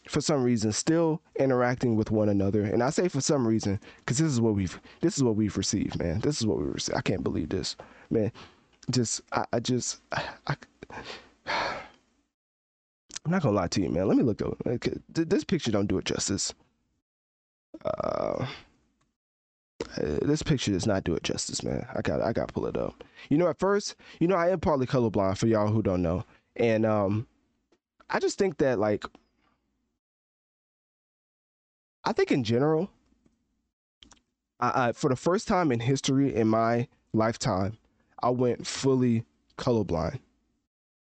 for 0.09 0.21
some 0.21 0.43
reason 0.43 0.73
still 0.73 1.23
interacting 1.37 1.97
with 1.97 2.11
one 2.11 2.29
another. 2.29 2.63
And 2.63 2.83
i 2.83 2.91
say 2.91 3.09
for 3.09 3.21
some 3.21 3.47
reason 3.47 3.79
because 3.99 4.19
this 4.19 4.33
is 4.33 4.41
what 4.41 4.55
we've 4.55 4.81
this 5.01 5.17
is 5.17 5.23
what 5.23 5.37
we've 5.37 5.57
received 5.57 5.99
man. 5.99 6.21
This 6.21 6.41
is 6.41 6.47
what 6.47 6.59
we 6.59 6.65
received. 6.65 6.99
I 6.99 7.03
can't 7.03 7.23
believe 7.23 7.51
this 7.51 7.77
man. 8.11 8.33
Just 8.91 9.21
i, 9.33 9.45
I 9.53 9.61
just 9.61 10.01
I, 10.13 10.57
i'm 11.47 13.31
not 13.31 13.43
gonna 13.43 13.55
lie 13.55 13.69
to 13.69 13.81
you 13.81 13.91
man. 13.91 14.09
Let 14.09 14.17
me 14.17 14.25
look 14.25 14.39
though 14.39 14.57
this 15.09 15.45
picture 15.45 15.71
don't 15.71 15.87
do 15.87 15.99
it 15.99 16.05
justice. 16.05 16.53
Uh 17.85 18.47
this 19.97 20.43
picture 20.43 20.73
does 20.73 20.87
not 20.87 21.05
do 21.05 21.15
it 21.15 21.23
justice, 21.23 21.63
man. 21.63 21.87
I 21.95 22.03
got 22.03 22.21
I 22.21 22.33
got 22.33 22.53
pull 22.53 22.67
it 22.67 22.77
up. 22.77 23.05
You 23.29 23.39
know, 23.39 23.49
at 23.49 23.59
first, 23.59 23.97
you 24.21 24.29
know, 24.29 24.37
I 24.37 24.51
am 24.51 24.61
partly 24.61 24.87
colorblind 24.87 25.39
for 25.39 25.47
y'all 25.47 25.69
who 25.69 25.83
don't 25.83 26.03
know, 26.03 26.25
and 26.57 26.85
um, 26.87 27.27
I 28.11 28.19
just 28.19 28.39
think 28.39 28.59
that 28.59 28.79
like 28.79 29.05
I 32.05 32.13
think 32.13 32.33
in 32.33 32.45
general, 32.45 32.91
I, 34.61 34.89
I, 34.89 34.93
for 34.93 35.09
the 35.09 35.17
first 35.17 35.47
time 35.47 35.71
in 35.73 35.81
history 35.81 36.35
in 36.35 36.49
my 36.49 36.89
lifetime, 37.13 37.79
I 38.23 38.31
went 38.31 38.67
fully 38.67 39.25
colorblind. 39.57 40.19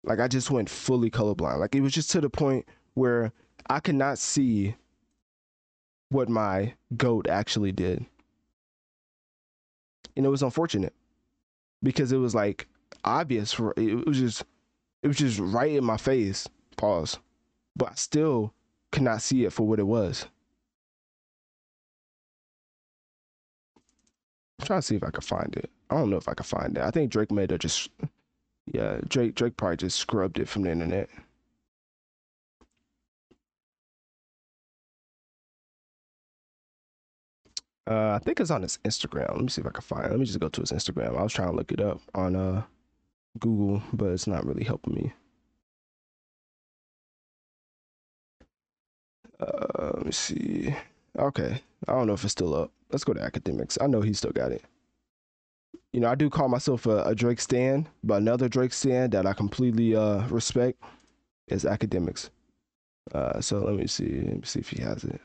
Like 0.05 0.21
I 0.21 0.29
just 0.29 0.51
went 0.51 0.69
fully 0.69 1.11
colorblind. 1.11 1.59
Like 1.59 1.75
it 1.75 1.81
was 1.81 1.93
just 1.93 2.11
to 2.13 2.21
the 2.21 2.31
point 2.31 2.67
where 2.95 3.33
I 3.69 3.81
could 3.81 3.95
not 3.95 4.19
see 4.19 4.75
what 6.11 6.29
my 6.29 6.75
goat 6.97 7.27
actually 7.29 7.73
did. 7.73 8.05
And 10.17 10.27
it 10.27 10.29
was 10.29 10.43
unfortunate 10.43 10.95
because 11.83 12.13
it 12.13 12.19
was 12.19 12.35
like 12.35 12.67
obvious 13.05 13.53
for 13.53 13.75
it 13.77 14.07
was 14.07 14.19
just 14.19 14.45
it 15.03 15.09
was 15.09 15.17
just 15.17 15.39
right 15.39 15.73
in 15.73 15.85
my 15.85 15.97
face. 15.97 16.49
Pause. 16.77 17.19
But 17.77 17.93
I 17.93 17.95
still 17.95 18.53
could 18.91 19.03
not 19.03 19.23
see 19.23 19.45
it 19.45 19.53
for 19.53 19.67
what 19.67 19.79
it 19.79 19.87
was. 19.87 20.27
I'm 24.61 24.67
trying 24.67 24.81
to 24.81 24.87
see 24.87 24.97
if 24.97 25.03
I 25.03 25.11
can 25.11 25.23
find 25.23 25.55
it. 25.57 25.71
I 25.91 25.97
don't 25.97 26.11
know 26.11 26.17
if 26.17 26.29
I 26.29 26.35
can 26.35 26.45
find 26.45 26.77
it. 26.77 26.83
I 26.83 26.91
think 26.91 27.11
Drake 27.11 27.33
made 27.33 27.53
it 27.53 27.61
just 27.61 27.91
yeah, 28.67 29.01
Drake 29.09 29.35
Drake 29.35 29.57
probably 29.57 29.79
just 29.79 29.99
scrubbed 29.99 30.39
it 30.39 30.49
from 30.49 30.63
the 30.63 30.71
internet. 30.71 31.09
Uh, 37.91 38.13
I 38.13 38.19
think 38.21 38.39
it's 38.41 38.51
on 38.51 38.63
his 38.63 38.79
Instagram. 38.85 39.31
Let 39.31 39.41
me 39.43 39.49
see 39.49 39.61
if 39.61 39.67
I 39.67 39.71
can 39.71 39.83
find 39.83 40.07
it. 40.07 40.11
Let 40.11 40.21
me 40.21 40.27
just 40.27 40.39
go 40.41 40.49
to 40.49 40.61
his 40.61 40.73
Instagram. 40.73 41.19
I 41.19 41.23
was 41.23 41.33
trying 41.33 41.51
to 41.51 41.57
look 41.57 41.73
it 41.73 41.81
up 41.81 42.01
on 42.15 42.37
uh 42.37 42.63
Google, 43.39 43.83
but 43.93 44.11
it's 44.11 44.27
not 44.27 44.47
really 44.47 44.65
helping 44.65 44.95
me. 44.95 45.13
Uh, 49.41 49.91
let 49.95 50.07
me 50.07 50.13
see. 50.13 50.75
Okay, 51.19 51.61
I 51.89 51.93
don't 51.93 52.07
know 52.07 52.13
if 52.13 52.23
it's 52.25 52.33
still 52.33 52.55
up. 52.55 52.71
Let's 52.91 53.05
go 53.05 53.13
to 53.15 53.21
Akademiks. 53.21 53.79
I 53.81 53.87
know 53.87 54.01
he 54.01 54.13
still 54.13 54.31
got 54.33 54.53
it. 54.53 54.63
You 55.93 56.01
know, 56.01 56.09
I 56.09 56.15
do 56.15 56.31
call 56.31 56.49
myself 56.49 56.87
a, 56.87 57.03
a 57.03 57.15
Drake 57.15 57.41
stan, 57.41 57.89
but 58.05 58.17
another 58.23 58.49
Drake 58.49 58.73
stan 58.73 59.11
that 59.11 59.27
I 59.27 59.33
completely 59.33 59.97
uh, 59.97 60.27
respect 60.29 60.83
is 61.49 61.65
Akademiks. 61.65 62.31
Uh, 63.13 63.41
so 63.41 63.59
let 63.59 63.75
me 63.75 63.87
see. 63.87 64.21
Let 64.21 64.35
me 64.37 64.43
see 64.45 64.61
if 64.61 64.71
he 64.71 64.83
has 64.83 65.05
it. 65.05 65.21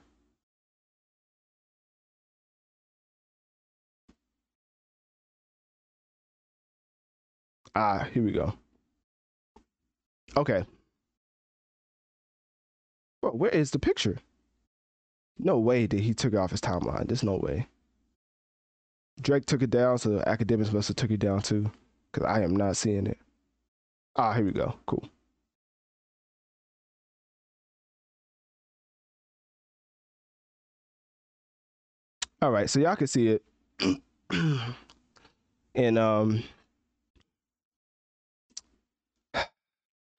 Ah, 7.80 8.08
here 8.12 8.24
we 8.24 8.32
go. 8.32 8.56
Okay. 10.36 10.66
Well, 13.22 13.34
where 13.34 13.52
is 13.52 13.70
the 13.70 13.78
picture? 13.78 14.18
No 15.38 15.60
way 15.60 15.86
that 15.86 16.00
he 16.00 16.16
took 16.16 16.34
it 16.34 16.38
off 16.40 16.50
his 16.50 16.60
timeline. 16.60 17.08
There's 17.08 17.22
no 17.22 17.36
way. 17.36 17.68
Drake 19.22 19.46
took 19.46 19.62
it 19.62 19.70
down, 19.70 20.00
so 20.00 20.10
the 20.10 20.24
Akademiks 20.24 20.74
must 20.74 20.88
have 20.88 20.98
took 20.98 21.12
it 21.12 21.20
down 21.20 21.44
too, 21.44 21.70
because 22.12 22.28
I 22.28 22.42
am 22.42 22.56
not 22.56 22.78
seeing 22.78 23.06
it. 23.06 23.20
Ah, 24.16 24.34
here 24.34 24.46
we 24.46 24.54
go. 24.54 24.74
Cool. 24.88 25.08
All 32.42 32.50
right, 32.50 32.68
so 32.68 32.80
y'all 32.80 32.96
can 32.96 33.06
see 33.06 33.28
it, 33.28 33.44
and 35.76 36.00
um, 36.00 36.44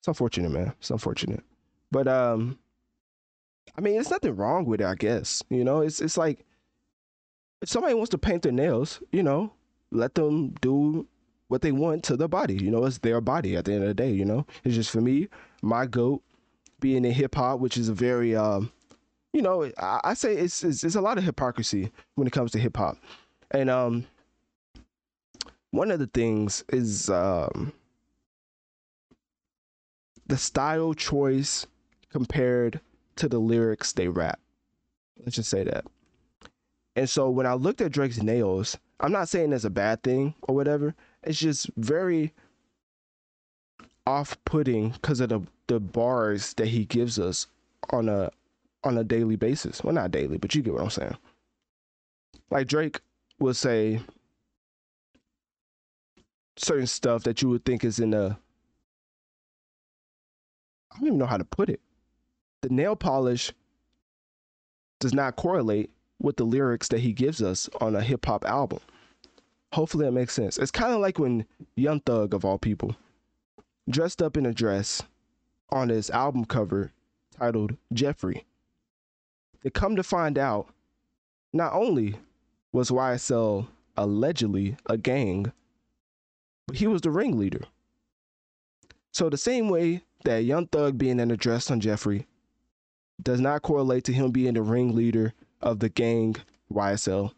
unfortunate, 0.08 0.50
man. 0.50 0.72
It's 0.78 0.90
unfortunate, 0.90 1.44
but 1.90 2.08
um, 2.08 2.58
I 3.76 3.80
mean, 3.80 3.94
there's 3.94 4.10
nothing 4.10 4.36
wrong 4.36 4.64
with 4.64 4.80
it, 4.80 4.86
I 4.86 4.94
guess. 4.94 5.42
You 5.48 5.64
know, 5.64 5.80
it's 5.80 6.00
it's 6.00 6.16
like 6.16 6.44
if 7.62 7.68
somebody 7.68 7.94
wants 7.94 8.10
to 8.10 8.18
paint 8.18 8.42
their 8.42 8.52
nails, 8.52 9.02
you 9.12 9.22
know, 9.22 9.52
let 9.90 10.14
them 10.14 10.50
do 10.60 11.06
what 11.48 11.62
they 11.62 11.72
want 11.72 12.04
to 12.04 12.16
their 12.16 12.28
body. 12.28 12.54
You 12.54 12.70
know, 12.70 12.84
it's 12.84 12.98
their 12.98 13.20
body 13.20 13.56
at 13.56 13.64
the 13.64 13.72
end 13.72 13.82
of 13.82 13.88
the 13.88 13.94
day, 13.94 14.10
you 14.10 14.24
know. 14.24 14.46
It's 14.64 14.74
just 14.74 14.90
for 14.90 15.00
me, 15.00 15.28
my 15.62 15.86
goat 15.86 16.22
being 16.80 17.04
in 17.04 17.12
hip 17.12 17.34
hop, 17.34 17.60
which 17.60 17.76
is 17.76 17.88
a 17.88 17.94
very 17.94 18.36
um, 18.36 18.70
you 19.32 19.42
know, 19.42 19.70
I, 19.78 20.00
I 20.04 20.14
say 20.14 20.34
it's, 20.34 20.64
it's 20.64 20.84
it's 20.84 20.94
a 20.94 21.00
lot 21.00 21.18
of 21.18 21.24
hypocrisy 21.24 21.90
when 22.14 22.26
it 22.26 22.32
comes 22.32 22.52
to 22.52 22.58
hip 22.58 22.76
hop. 22.76 22.96
And 23.50 23.70
um 23.70 24.06
one 25.70 25.90
of 25.90 25.98
the 25.98 26.06
things 26.06 26.64
is 26.70 27.10
um 27.10 27.72
the 30.28 30.36
style 30.36 30.94
choice 30.94 31.66
compared 32.10 32.80
to 33.16 33.28
the 33.28 33.38
lyrics 33.38 33.92
they 33.92 34.08
rap. 34.08 34.38
Let's 35.18 35.36
just 35.36 35.50
say 35.50 35.64
that. 35.64 35.84
And 36.96 37.08
so 37.08 37.28
when 37.30 37.46
I 37.46 37.54
looked 37.54 37.80
at 37.80 37.92
Drake's 37.92 38.22
nails, 38.22 38.76
I'm 39.00 39.12
not 39.12 39.28
saying 39.28 39.52
it's 39.52 39.64
a 39.64 39.70
bad 39.70 40.02
thing 40.02 40.34
or 40.42 40.54
whatever. 40.54 40.94
It's 41.22 41.38
just 41.38 41.70
very 41.76 42.32
off-putting 44.06 44.90
because 44.90 45.20
of 45.20 45.28
the 45.28 45.40
the 45.68 45.78
bars 45.78 46.54
that 46.54 46.66
he 46.66 46.84
gives 46.84 47.18
us 47.18 47.46
on 47.90 48.08
a 48.08 48.30
on 48.82 48.98
a 48.98 49.04
daily 49.04 49.36
basis. 49.36 49.84
Well, 49.84 49.94
not 49.94 50.10
daily, 50.10 50.38
but 50.38 50.54
you 50.54 50.62
get 50.62 50.74
what 50.74 50.82
I'm 50.82 50.90
saying. 50.90 51.16
Like 52.50 52.66
Drake 52.66 53.00
will 53.38 53.54
say 53.54 54.00
certain 56.56 56.86
stuff 56.86 57.22
that 57.24 57.40
you 57.42 57.48
would 57.50 57.64
think 57.64 57.84
is 57.84 58.00
in 58.00 58.14
a 58.14 58.38
I 60.98 61.00
don't 61.00 61.06
even 61.06 61.18
know 61.18 61.26
how 61.26 61.36
to 61.36 61.44
put 61.44 61.68
it 61.70 61.80
the 62.60 62.68
nail 62.68 62.96
polish 62.96 63.52
does 65.00 65.14
not 65.14 65.36
correlate 65.36 65.90
with 66.20 66.36
the 66.36 66.44
lyrics 66.44 66.88
that 66.88 67.00
he 67.00 67.12
gives 67.12 67.40
us 67.40 67.68
on 67.80 67.94
a 67.94 68.02
hip 68.02 68.26
hop 68.26 68.44
album. 68.44 68.80
Hopefully 69.72 70.06
that 70.06 70.12
makes 70.12 70.34
sense. 70.34 70.58
It's 70.58 70.72
kind 70.72 70.92
of 70.92 71.00
like 71.00 71.18
when 71.18 71.46
Young 71.76 72.00
Thug, 72.00 72.34
of 72.34 72.44
all 72.44 72.58
people, 72.58 72.96
dressed 73.88 74.20
up 74.20 74.36
in 74.36 74.44
a 74.44 74.52
dress 74.52 75.02
on 75.70 75.88
his 75.88 76.10
album 76.10 76.44
cover 76.44 76.90
titled 77.38 77.76
Jeffery. 77.92 78.44
They 79.62 79.70
come 79.70 79.94
to 79.94 80.02
find 80.02 80.36
out 80.36 80.68
not 81.52 81.74
only 81.74 82.16
was 82.72 82.90
YSL 82.90 83.68
allegedly 83.96 84.76
a 84.86 84.96
gang, 84.96 85.52
but 86.66 86.76
he 86.76 86.86
was 86.86 87.02
the 87.02 87.10
ringleader. 87.10 87.62
So 89.12 89.28
the 89.28 89.36
same 89.36 89.68
way 89.68 90.02
that 90.24 90.44
Young 90.44 90.66
Thug 90.66 90.98
being 90.98 91.20
an 91.20 91.30
address 91.30 91.70
on 91.70 91.80
Jeffery 91.80 92.26
does 93.22 93.40
not 93.40 93.62
correlate 93.62 94.04
to 94.04 94.12
him 94.12 94.30
being 94.30 94.54
the 94.54 94.62
ringleader 94.62 95.34
of 95.60 95.80
the 95.80 95.88
gang 95.88 96.36
YSL. 96.72 97.32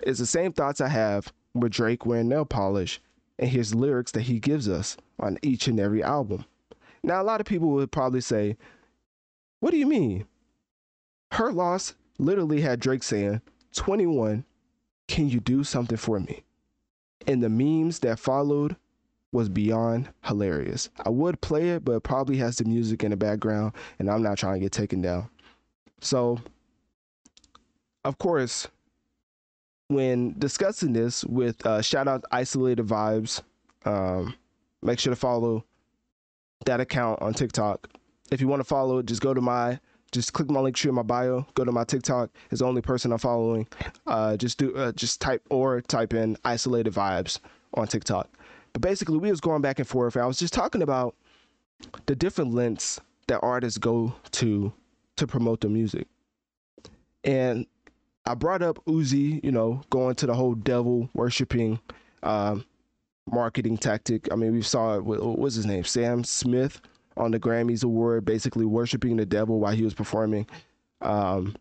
It's 0.00 0.18
the 0.18 0.26
same 0.26 0.52
thoughts 0.52 0.80
I 0.80 0.88
have 0.88 1.32
with 1.54 1.72
Drake 1.72 2.06
wearing 2.06 2.28
nail 2.28 2.44
polish 2.44 3.00
and 3.38 3.50
his 3.50 3.74
lyrics 3.74 4.12
that 4.12 4.22
he 4.22 4.38
gives 4.38 4.68
us 4.68 4.96
on 5.18 5.38
each 5.42 5.66
and 5.66 5.80
every 5.80 6.02
album. 6.02 6.44
Now, 7.02 7.20
a 7.20 7.24
lot 7.24 7.40
of 7.40 7.46
people 7.46 7.70
would 7.70 7.90
probably 7.90 8.20
say, 8.20 8.56
What 9.60 9.70
do 9.70 9.78
you 9.78 9.86
mean? 9.86 10.26
Her 11.32 11.52
loss 11.52 11.94
literally 12.18 12.60
had 12.60 12.80
Drake 12.80 13.02
saying, 13.02 13.40
21, 13.74 14.44
can 15.08 15.28
you 15.28 15.40
do 15.40 15.64
something 15.64 15.96
for 15.96 16.20
me? 16.20 16.42
And 17.26 17.42
the 17.42 17.48
memes 17.48 18.00
that 18.00 18.18
followed 18.18 18.76
was 19.32 19.48
beyond 19.48 20.08
hilarious. 20.24 20.88
I 21.04 21.10
would 21.10 21.40
play 21.40 21.70
it, 21.70 21.84
but 21.84 21.92
it 21.92 22.02
probably 22.02 22.36
has 22.38 22.56
the 22.56 22.64
music 22.64 23.04
in 23.04 23.10
the 23.10 23.16
background, 23.16 23.72
and 23.98 24.10
I'm 24.10 24.22
not 24.22 24.38
trying 24.38 24.54
to 24.54 24.60
get 24.60 24.72
taken 24.72 25.00
down. 25.00 25.28
So, 26.00 26.40
of 28.04 28.18
course, 28.18 28.66
when 29.88 30.34
discussing 30.38 30.92
this 30.92 31.24
with 31.24 31.64
uh, 31.66 31.82
shout 31.82 32.08
out 32.08 32.24
isolated 32.32 32.86
vibes, 32.86 33.42
um, 33.84 34.34
make 34.82 34.98
sure 34.98 35.12
to 35.12 35.16
follow 35.16 35.64
that 36.64 36.80
account 36.80 37.20
on 37.22 37.34
TikTok. 37.34 37.88
If 38.30 38.40
you 38.40 38.48
want 38.48 38.60
to 38.60 38.64
follow, 38.64 39.02
just 39.02 39.20
go 39.20 39.34
to 39.34 39.40
my 39.40 39.78
just 40.12 40.32
click 40.32 40.50
my 40.50 40.60
link 40.60 40.74
tree 40.74 40.88
in 40.88 40.94
my 40.94 41.02
bio. 41.02 41.46
Go 41.54 41.64
to 41.64 41.70
my 41.70 41.84
TikTok. 41.84 42.30
It's 42.50 42.60
the 42.60 42.66
only 42.66 42.82
person 42.82 43.12
I'm 43.12 43.18
following. 43.18 43.68
Uh, 44.06 44.36
just 44.36 44.58
do 44.58 44.74
uh, 44.74 44.92
just 44.92 45.20
type 45.20 45.42
or 45.50 45.80
type 45.82 46.14
in 46.14 46.36
isolated 46.44 46.92
vibes 46.92 47.38
on 47.74 47.86
TikTok. 47.86 48.28
But 48.72 48.82
basically, 48.82 49.18
we 49.18 49.30
was 49.30 49.40
going 49.40 49.62
back 49.62 49.78
and 49.78 49.88
forth. 49.88 50.16
I 50.16 50.26
was 50.26 50.38
just 50.38 50.54
talking 50.54 50.82
about 50.82 51.14
the 52.06 52.14
different 52.14 52.54
lengths 52.54 53.00
that 53.26 53.40
artists 53.42 53.78
go 53.78 54.14
to 54.32 54.72
to 55.16 55.26
promote 55.26 55.60
their 55.60 55.70
music. 55.70 56.06
And 57.24 57.66
I 58.26 58.34
brought 58.34 58.62
up 58.62 58.84
Uzi, 58.86 59.42
you 59.44 59.52
know, 59.52 59.82
going 59.90 60.14
to 60.16 60.26
the 60.26 60.34
whole 60.34 60.54
devil 60.54 61.08
worshiping 61.14 61.80
um, 62.22 62.64
marketing 63.30 63.78
tactic. 63.78 64.32
I 64.32 64.36
mean, 64.36 64.52
we 64.52 64.62
saw 64.62 64.96
it 64.96 65.04
with 65.04 65.20
what's 65.20 65.54
his 65.54 65.66
name, 65.66 65.84
Sam 65.84 66.24
Smith 66.24 66.80
on 67.16 67.30
the 67.30 67.40
Grammys 67.40 67.84
award, 67.84 68.24
basically 68.24 68.64
worshiping 68.64 69.16
the 69.16 69.26
devil 69.26 69.60
while 69.60 69.74
he 69.74 69.82
was 69.82 69.94
performing. 69.94 70.46
Um, 71.00 71.56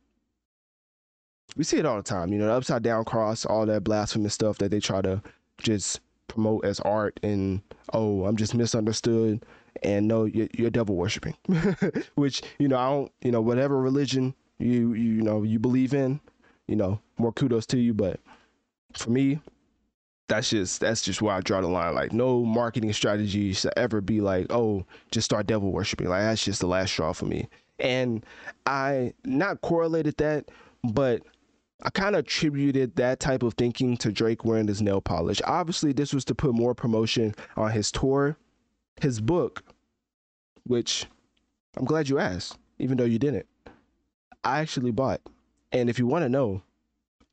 we 1.56 1.64
see 1.64 1.78
it 1.78 1.86
all 1.86 1.98
the 1.98 2.04
time, 2.04 2.32
you 2.32 2.40
know, 2.40 2.48
the 2.48 2.54
upside 2.54 2.84
down 2.84 3.06
cross, 3.06 3.46
all 3.46 3.66
that 3.66 3.84
blasphemous 3.84 4.34
stuff 4.34 4.58
that 4.60 4.72
they 4.72 4.80
try 4.80 5.02
to 5.02 5.22
just 5.62 6.00
promote 6.30 6.64
as 6.64 6.80
art 6.82 7.20
and 7.24 7.62
oh, 7.94 8.26
I'm 8.26 8.38
just 8.38 8.56
misunderstood 8.56 9.44
and 9.84 10.08
no, 10.08 10.26
you're, 10.26 10.48
you're 10.54 10.70
devil 10.70 10.96
worshiping, 10.96 11.36
which 12.16 12.42
you 12.58 12.68
know 12.68 12.78
I 12.78 12.90
don't, 12.90 13.12
you 13.22 13.32
know, 13.32 13.42
whatever 13.42 13.80
religion 13.80 14.34
you 14.58 14.94
you 14.94 15.22
know 15.22 15.44
you 15.44 15.60
believe 15.60 15.94
in, 15.94 16.20
you 16.68 16.76
know, 16.76 17.00
more 17.18 17.32
kudos 17.32 17.66
to 17.68 17.78
you, 17.78 17.94
but 17.94 18.20
for 18.94 19.10
me, 19.12 19.40
that's 20.28 20.50
just 20.50 20.80
that's 20.80 21.02
just 21.02 21.22
where 21.22 21.34
I 21.34 21.42
draw 21.42 21.62
the 21.62 21.68
line. 21.68 21.96
Like 21.96 22.14
no 22.14 22.44
marketing 22.44 22.94
strategy 22.94 23.54
should 23.54 23.74
ever 23.76 24.02
be 24.02 24.22
like, 24.22 24.48
oh, 24.50 24.86
just 25.12 25.26
start 25.26 25.48
devil 25.48 25.72
worshiping. 25.72 26.08
Like 26.08 26.22
that's 26.22 26.44
just 26.44 26.62
the 26.62 26.68
last 26.68 26.92
straw 26.92 27.14
for 27.14 27.26
me. 27.26 27.50
And 27.80 28.26
I 28.66 29.14
not 29.26 29.62
correlated 29.62 30.18
that, 30.18 30.50
but 30.84 31.22
I 31.82 31.90
kind 31.90 32.16
of 32.16 32.20
attributed 32.20 32.96
that 32.98 33.20
type 33.20 33.42
of 33.42 33.54
thinking 33.54 33.96
to 33.98 34.12
Drake 34.12 34.44
wearing 34.44 34.68
his 34.68 34.82
nail 34.82 35.00
polish. 35.00 35.42
Obviously, 35.46 35.94
this 35.94 36.14
was 36.14 36.26
to 36.26 36.36
put 36.36 36.54
more 36.54 36.76
promotion 36.76 37.34
on 37.56 37.72
his 37.72 37.92
tour, 37.92 38.38
his 39.02 39.22
book, 39.22 39.64
which 40.66 41.06
I'm 41.78 41.86
glad 41.86 42.10
you 42.10 42.20
asked, 42.20 42.58
even 42.80 42.98
though 42.98 43.06
you 43.06 43.20
didn't. 43.20 43.46
I 44.44 44.60
actually 44.60 44.92
bought. 44.92 45.22
And 45.72 45.90
if 45.90 46.00
you 46.00 46.08
want 46.08 46.24
to 46.24 46.30
know, 46.30 46.62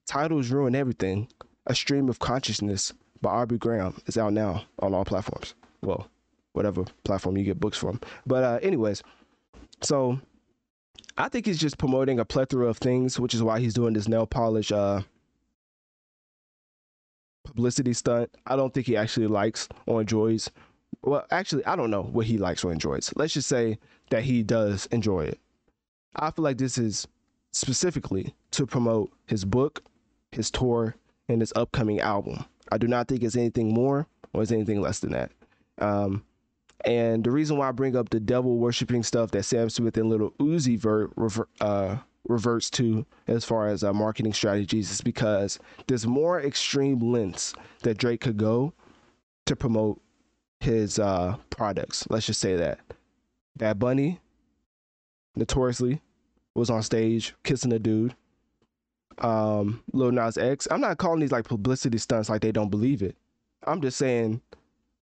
titles 0.07 0.51
ruin 0.51 0.75
everything. 0.75 1.29
A 1.67 1.75
Stream 1.75 2.09
of 2.09 2.21
Consciousness 2.21 2.93
by 3.21 3.31
Aubrey 3.31 3.59
Graham 3.59 3.95
is 4.07 4.17
out 4.17 4.33
now 4.33 4.65
on 4.79 4.95
all 4.95 5.05
platforms. 5.05 5.55
Well, 5.83 6.09
whatever 6.53 6.85
platform 7.03 7.37
you 7.37 7.45
get 7.45 7.59
books 7.59 7.77
from. 7.77 8.01
But 8.25 8.45
uh, 8.45 8.59
anyways, 8.63 9.03
so 9.83 10.21
I 11.19 11.29
think 11.29 11.47
he's 11.47 11.59
just 11.59 11.79
promoting 11.79 12.19
a 12.19 12.25
plethora 12.25 12.67
of 12.67 12.79
things, 12.79 13.19
which 13.19 13.35
is 13.35 13.43
why 13.43 13.59
he's 13.61 13.75
doing 13.75 13.95
this 13.95 14.09
nail 14.09 14.27
polish 14.27 14.71
uh, 14.71 15.03
publicity 17.45 17.95
stunt. 17.95 18.31
I 18.47 18.57
don't 18.57 18.75
think 18.75 18.87
he 18.87 18.97
actually 18.97 19.29
likes 19.29 19.69
or 19.87 20.03
enjoys. 20.03 20.51
Well, 21.03 21.25
actually, 21.31 21.65
I 21.65 21.75
don't 21.75 21.91
know 21.91 22.03
what 22.03 22.27
he 22.27 22.37
likes 22.37 22.65
or 22.65 22.73
enjoys. 22.73 23.13
Let's 23.17 23.33
just 23.33 23.49
say 23.49 23.79
that 24.11 24.25
he 24.25 24.43
does 24.43 24.87
enjoy 24.87 25.25
it. 25.25 25.41
I 26.17 26.31
feel 26.31 26.43
like 26.43 26.59
this 26.59 26.77
is 26.77 27.09
specifically 27.53 28.35
to 28.51 28.67
promote 28.67 29.11
his 29.27 29.45
book, 29.45 29.83
his 30.33 30.51
tour, 30.51 30.97
and 31.29 31.41
his 31.41 31.53
upcoming 31.57 32.01
album. 32.01 32.45
I 32.71 32.77
do 32.79 32.89
not 32.89 33.09
think 33.09 33.23
it's 33.23 33.37
anything 33.37 33.73
more 33.73 34.07
or 34.35 34.43
it's 34.43 34.53
anything 34.53 34.83
less 34.83 34.99
than 34.99 35.13
that. 35.13 35.33
Um, 35.79 36.25
and 36.85 37.25
the 37.25 37.31
reason 37.31 37.57
why 37.57 37.69
I 37.69 37.73
bring 37.73 37.97
up 37.97 38.11
the 38.11 38.21
devil 38.21 38.57
worshiping 38.59 39.03
stuff 39.03 39.31
that 39.33 39.45
Sam 39.45 39.71
Smith 39.71 39.97
and 39.97 40.09
Little 40.09 40.31
Uzi 40.33 40.79
ver- 40.79 41.11
rever- 41.17 41.49
uh, 41.61 41.97
reverts 42.29 42.71
to 42.71 43.07
as 43.27 43.45
far 43.45 43.69
as 43.69 43.85
uh, 43.85 43.93
marketing 43.93 44.33
strategies 44.33 44.91
is 44.91 45.01
because 45.01 45.59
there's 45.87 46.07
more 46.07 46.41
extreme 46.41 46.99
lengths 46.99 47.55
that 47.83 47.99
Drake 47.99 48.21
could 48.21 48.37
go 48.37 48.73
to 49.47 49.57
promote 49.57 50.01
his 50.61 50.99
uh, 50.99 51.37
products. 51.51 52.07
Let's 52.11 52.27
just 52.27 52.41
say 52.41 52.57
that. 52.57 52.81
Bad 53.57 53.79
Bunny, 53.79 54.21
notoriously, 55.35 56.03
was 56.55 56.71
on 56.71 56.83
stage 56.83 57.35
kissing 57.43 57.73
a 57.73 57.79
dude 57.79 58.15
um, 59.19 59.83
Lil 59.93 60.13
Nas 60.13 60.37
X. 60.37 60.69
I'm 60.71 60.81
not 60.81 60.99
calling 60.99 61.21
these 61.21 61.33
like 61.33 61.47
publicity 61.47 61.99
stunts 61.99 62.29
like 62.29 62.43
they 62.43 62.53
don't 62.53 62.71
believe 62.71 63.03
it. 63.03 63.17
I'm 63.67 63.81
just 63.81 63.97
saying 63.97 64.41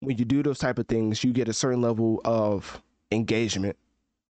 when 0.02 0.18
you 0.18 0.24
do 0.24 0.42
those 0.42 0.58
type 0.58 0.78
of 0.78 0.88
things, 0.88 1.22
you 1.22 1.32
get 1.32 1.48
a 1.48 1.52
certain 1.52 1.80
level 1.80 2.20
of 2.24 2.82
engagement 3.12 3.76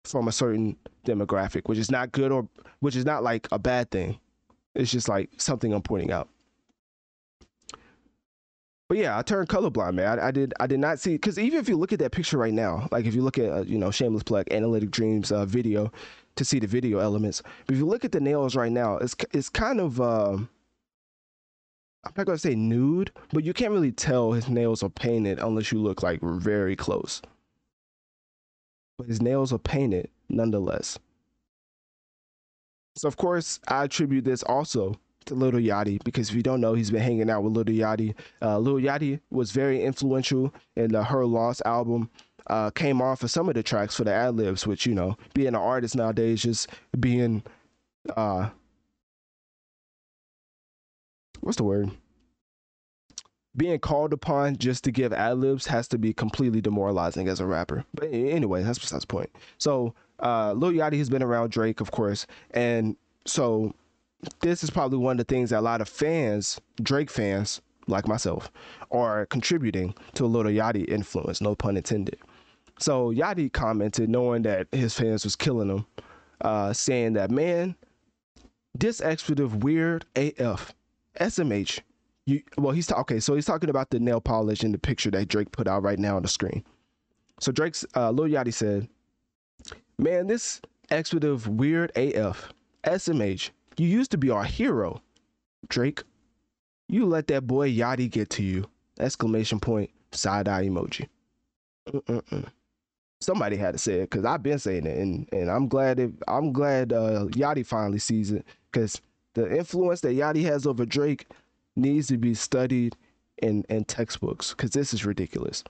from 0.04 0.26
a 0.26 0.32
certain 0.32 0.76
demographic, 1.04 1.68
which 1.68 1.78
is 1.78 1.90
not 1.90 2.10
good 2.10 2.32
or 2.32 2.48
which 2.80 2.96
is 2.96 3.04
not 3.04 3.22
like 3.22 3.46
a 3.52 3.58
bad 3.58 3.90
thing. 3.90 4.18
It's 4.74 4.90
just 4.90 5.08
like 5.08 5.30
something 5.36 5.72
I'm 5.72 5.82
pointing 5.82 6.10
out. 6.10 6.28
But 8.88 8.96
yeah, 8.96 9.18
I 9.18 9.22
turned 9.22 9.50
colorblind, 9.50 9.94
man. 9.94 10.18
I, 10.18 10.28
I 10.28 10.30
did 10.30 10.54
I 10.58 10.66
did 10.66 10.80
not 10.80 10.98
see 10.98 11.12
because 11.12 11.38
even 11.38 11.60
if 11.60 11.68
you 11.68 11.76
look 11.76 11.92
at 11.92 11.98
that 11.98 12.12
picture 12.12 12.38
right 12.38 12.54
now, 12.54 12.88
like 12.90 13.04
if 13.04 13.14
you 13.14 13.20
look 13.20 13.36
at 13.36 13.50
uh, 13.50 13.62
you 13.62 13.76
know 13.76 13.90
Shameless 13.90 14.22
Plug 14.22 14.46
Analytic 14.50 14.90
Dreamz 14.90 15.30
uh, 15.30 15.44
video, 15.44 15.92
to 16.36 16.44
see 16.44 16.58
the 16.58 16.66
video 16.66 16.98
elements. 17.00 17.42
But 17.66 17.74
if 17.74 17.78
you 17.78 17.86
look 17.86 18.06
at 18.06 18.12
the 18.12 18.20
nails 18.20 18.56
right 18.56 18.72
now, 18.72 18.96
it's 18.96 19.14
it's 19.32 19.50
kind 19.50 19.80
of 19.80 20.00
uh, 20.00 20.38
I'm 22.08 22.14
not 22.16 22.26
gonna 22.26 22.38
say 22.38 22.54
nude, 22.54 23.12
but 23.32 23.44
you 23.44 23.52
can't 23.52 23.72
really 23.72 23.92
tell 23.92 24.32
his 24.32 24.48
nails 24.48 24.82
are 24.82 24.88
painted 24.88 25.38
unless 25.38 25.70
you 25.70 25.78
look 25.78 26.02
like 26.02 26.20
very 26.22 26.74
close. 26.74 27.20
But 28.96 29.06
his 29.06 29.20
nails 29.20 29.52
are 29.52 29.58
painted 29.58 30.08
nonetheless. 30.28 30.98
So 32.96 33.06
of 33.06 33.16
course, 33.16 33.60
I 33.68 33.84
attribute 33.84 34.24
this 34.24 34.42
also 34.42 34.96
to 35.26 35.34
Lil 35.34 35.52
Yachty 35.52 36.02
because 36.02 36.30
if 36.30 36.34
you 36.34 36.42
don't 36.42 36.60
know, 36.60 36.74
he's 36.74 36.90
been 36.90 37.02
hanging 37.02 37.30
out 37.30 37.42
with 37.44 37.52
Lil 37.52 37.64
Yachty. 37.64 38.14
Uh, 38.42 38.58
Lil 38.58 38.76
Yachty 38.76 39.20
was 39.30 39.52
very 39.52 39.84
influential 39.84 40.52
in 40.76 40.90
the 40.90 41.04
Her 41.04 41.26
Loss 41.26 41.62
album 41.64 42.10
uh, 42.48 42.70
came 42.70 43.02
off 43.02 43.22
of 43.22 43.30
some 43.30 43.48
of 43.48 43.54
the 43.54 43.62
tracks 43.62 43.94
for 43.94 44.04
the 44.04 44.12
ad 44.12 44.36
libs, 44.36 44.66
which 44.66 44.86
you 44.86 44.94
know, 44.94 45.16
being 45.34 45.48
an 45.48 45.54
artist 45.54 45.94
nowadays, 45.94 46.42
just 46.42 46.68
being 46.98 47.42
uh, 48.16 48.48
what's 51.48 51.56
the 51.56 51.64
word? 51.64 51.90
Being 53.56 53.78
called 53.78 54.12
upon 54.12 54.58
just 54.58 54.84
to 54.84 54.92
give 54.92 55.14
ad 55.14 55.38
libs 55.38 55.66
has 55.66 55.88
to 55.88 55.96
be 55.96 56.12
completely 56.12 56.60
demoralizing 56.60 57.26
as 57.26 57.40
a 57.40 57.46
rapper. 57.46 57.86
But 57.94 58.12
anyway, 58.12 58.62
that's 58.62 58.78
besides 58.78 59.04
the 59.04 59.06
point. 59.06 59.30
So 59.56 59.94
uh, 60.20 60.52
Lil 60.52 60.72
Yachty 60.72 60.98
has 60.98 61.08
been 61.08 61.22
around 61.22 61.50
Drake, 61.50 61.80
of 61.80 61.90
course, 61.90 62.26
and 62.50 62.96
so 63.24 63.74
this 64.40 64.62
is 64.62 64.68
probably 64.68 64.98
one 64.98 65.12
of 65.12 65.26
the 65.26 65.34
things 65.34 65.48
that 65.48 65.60
a 65.60 65.62
lot 65.62 65.80
of 65.80 65.88
fans, 65.88 66.60
Drake 66.82 67.10
fans, 67.10 67.62
like 67.86 68.06
myself, 68.06 68.52
are 68.90 69.24
contributing 69.24 69.94
to 70.14 70.26
a 70.26 70.28
Lil 70.28 70.44
Yachty 70.44 70.86
influence. 70.86 71.40
No 71.40 71.54
pun 71.54 71.78
intended. 71.78 72.18
So 72.78 73.10
Yachty 73.10 73.50
commented, 73.50 74.10
knowing 74.10 74.42
that 74.42 74.68
his 74.70 74.92
fans 74.92 75.24
was 75.24 75.34
killing 75.34 75.70
him, 75.70 75.86
uh, 76.42 76.74
saying 76.74 77.14
that 77.14 77.30
man, 77.30 77.74
this 78.74 79.00
expletive 79.00 79.64
weird 79.64 80.04
AF, 80.14 80.74
SMH. 81.20 81.80
You 82.26 82.42
well, 82.58 82.72
he's 82.72 82.86
ta- 82.88 83.00
okay. 83.00 83.20
So 83.20 83.34
he's 83.34 83.46
talking 83.46 83.70
about 83.70 83.90
the 83.90 84.00
nail 84.00 84.20
polish 84.20 84.64
in 84.64 84.72
the 84.72 84.78
picture 84.78 85.10
that 85.12 85.28
Drake 85.28 85.52
put 85.52 85.68
out 85.68 85.82
right 85.82 85.98
now 85.98 86.16
on 86.16 86.22
the 86.22 86.28
screen. 86.28 86.64
So 87.40 87.52
Drake's 87.52 87.86
uh, 87.96 88.10
Lil 88.10 88.28
Yachty 88.28 88.54
said, 88.54 88.88
"Man, 89.98 90.26
this 90.28 90.60
expletive 90.90 91.48
weird 91.48 91.92
AF, 91.96 92.52
SMH. 92.84 93.50
You 93.78 93.88
used 93.88 94.10
to 94.12 94.18
be 94.18 94.30
our 94.30 94.44
hero, 94.44 95.02
Drake. 95.68 96.02
You 96.88 97.06
let 97.06 97.28
that 97.28 97.46
boy 97.46 97.70
Yachty 97.72 98.10
get 98.10 98.30
to 98.30 98.42
you. 98.42 98.66
exclamation 99.00 99.60
point, 99.60 99.90
side 100.12 100.48
eye 100.48 100.64
emoji. 100.66 101.08
Mm-mm-mm. 101.88 102.46
Somebody 103.20 103.56
had 103.56 103.72
to 103.74 103.78
say 103.78 104.00
it 104.00 104.10
because 104.10 104.24
I've 104.24 104.42
been 104.42 104.58
saying 104.58 104.86
it, 104.86 104.98
and 104.98 105.28
and 105.32 105.50
I'm 105.50 105.68
glad 105.68 106.00
it, 106.00 106.12
I'm 106.28 106.52
glad 106.52 106.92
uh, 106.92 107.26
Yachty 107.30 107.66
finally 107.66 107.98
sees 107.98 108.32
it 108.32 108.44
because 108.72 109.00
the 109.34 109.56
influence 109.56 110.00
that 110.02 110.16
Yachty 110.16 110.42
has 110.44 110.66
over 110.66 110.84
Drake 110.84 111.26
needs 111.76 112.08
to 112.08 112.16
be 112.16 112.34
studied 112.34 112.96
in 113.42 113.64
in 113.68 113.84
textbooks 113.84 114.50
because 114.50 114.70
this 114.70 114.92
is 114.92 115.04
ridiculous. 115.04 115.64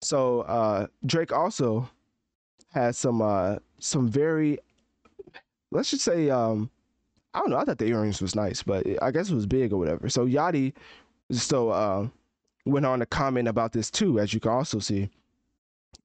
So 0.00 0.42
uh, 0.42 0.86
Drake 1.04 1.32
also 1.32 1.88
has 2.72 2.96
some 2.96 3.22
uh, 3.22 3.56
some 3.78 4.08
very 4.08 4.58
let's 5.70 5.90
just 5.90 6.04
say 6.04 6.30
um, 6.30 6.70
I 7.34 7.40
don't 7.40 7.50
know. 7.50 7.56
I 7.56 7.64
thought 7.64 7.78
the 7.78 7.86
earrings 7.86 8.22
was 8.22 8.34
nice, 8.34 8.62
but 8.62 8.86
I 9.02 9.10
guess 9.10 9.30
it 9.30 9.34
was 9.34 9.46
big 9.46 9.72
or 9.72 9.78
whatever. 9.78 10.08
So 10.08 10.26
Yachty 10.26 10.72
so 11.30 11.70
uh, 11.70 12.08
went 12.64 12.86
on 12.86 13.00
to 13.00 13.06
comment 13.06 13.48
about 13.48 13.72
this 13.72 13.90
too, 13.90 14.18
as 14.18 14.32
you 14.32 14.40
can 14.40 14.52
also 14.52 14.78
see 14.78 15.10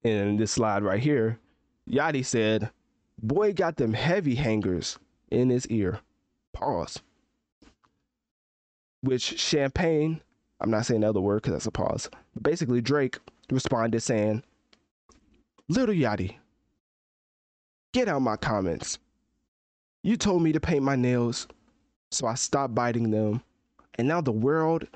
in 0.03 0.37
this 0.37 0.51
slide 0.51 0.83
right 0.83 0.99
here. 0.99 1.37
Yachty 1.89 2.25
said, 2.25 2.69
"Boy 3.21 3.53
got 3.53 3.77
them 3.77 3.93
heavy 3.93 4.35
hangers 4.35 4.97
in 5.29 5.49
his 5.49 5.67
ear." 5.67 5.99
Pause. 6.53 7.01
Which 9.01 9.39
champagne? 9.39 10.21
I'm 10.59 10.69
not 10.69 10.85
saying 10.85 11.01
the 11.01 11.09
other 11.09 11.21
word 11.21 11.41
because 11.41 11.53
that's 11.53 11.65
a 11.65 11.71
pause. 11.71 12.09
But 12.33 12.43
Basically, 12.43 12.81
Drake 12.81 13.17
responded 13.49 14.01
saying, 14.01 14.43
"Little 15.67 15.95
Yachty, 15.95 16.35
get 17.93 18.07
out 18.07 18.21
my 18.21 18.37
comments. 18.37 18.99
You 20.03 20.17
told 20.17 20.43
me 20.43 20.51
to 20.51 20.59
paint 20.59 20.83
my 20.83 20.95
nails, 20.95 21.47
so 22.11 22.27
I 22.27 22.35
stopped 22.35 22.75
biting 22.75 23.11
them, 23.11 23.41
and 23.95 24.07
now 24.07 24.21
the 24.21 24.31
world 24.31 24.87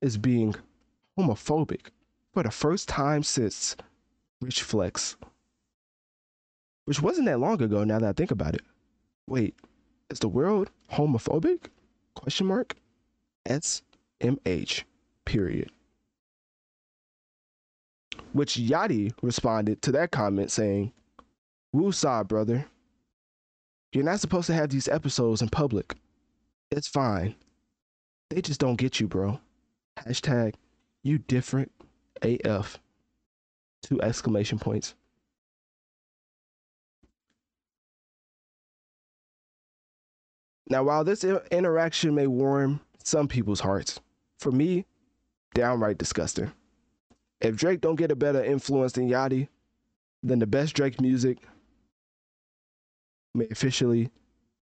is 0.00 0.18
being 0.18 0.54
homophobic 1.18 1.86
for 2.32 2.42
the 2.42 2.50
first 2.50 2.88
time 2.88 3.22
since 3.22 3.76
Rich 4.40 4.62
Flex. 4.62 5.16
Which 6.84 7.00
wasn't 7.00 7.26
that 7.26 7.40
long 7.40 7.62
ago 7.62 7.84
now 7.84 7.98
that 7.98 8.08
I 8.08 8.12
think 8.12 8.30
about 8.30 8.54
it. 8.54 8.62
Wait, 9.26 9.54
is 10.10 10.18
the 10.18 10.28
world 10.28 10.70
homophobic? 10.92 11.66
Question 12.14 12.46
mark. 12.46 12.76
S 13.46 13.82
M 14.20 14.38
H 14.46 14.84
period. 15.24 15.70
Which 18.32 18.54
Yachty 18.54 19.12
responded 19.22 19.82
to 19.82 19.92
that 19.92 20.10
comment 20.10 20.50
saying, 20.50 20.92
Woo 21.72 21.92
saw, 21.92 22.22
brother. 22.22 22.66
You're 23.92 24.04
not 24.04 24.20
supposed 24.20 24.46
to 24.46 24.54
have 24.54 24.70
these 24.70 24.88
episodes 24.88 25.42
in 25.42 25.48
public. 25.48 25.94
It's 26.70 26.88
fine. 26.88 27.34
They 28.30 28.40
just 28.40 28.60
don't 28.60 28.76
get 28.76 28.98
you, 28.98 29.06
bro. 29.06 29.38
Hashtag 29.98 30.54
you 31.02 31.18
different 31.18 31.70
AF. 32.22 32.78
Two 33.82 34.00
exclamation 34.02 34.58
points. 34.58 34.94
Now, 40.68 40.82
while 40.84 41.04
this 41.04 41.24
interaction 41.24 42.14
may 42.14 42.26
warm 42.26 42.80
some 43.02 43.28
people's 43.28 43.60
hearts, 43.60 44.00
for 44.38 44.50
me, 44.50 44.86
downright 45.54 45.98
disgusting. 45.98 46.52
If 47.40 47.56
Drake 47.56 47.80
don't 47.80 47.96
get 47.96 48.10
a 48.10 48.16
better 48.16 48.42
influence 48.42 48.92
than 48.92 49.08
Yachty, 49.08 49.48
then 50.22 50.38
the 50.38 50.46
best 50.46 50.74
Drake 50.74 51.00
music 51.00 51.38
may 53.34 53.46
officially 53.50 54.10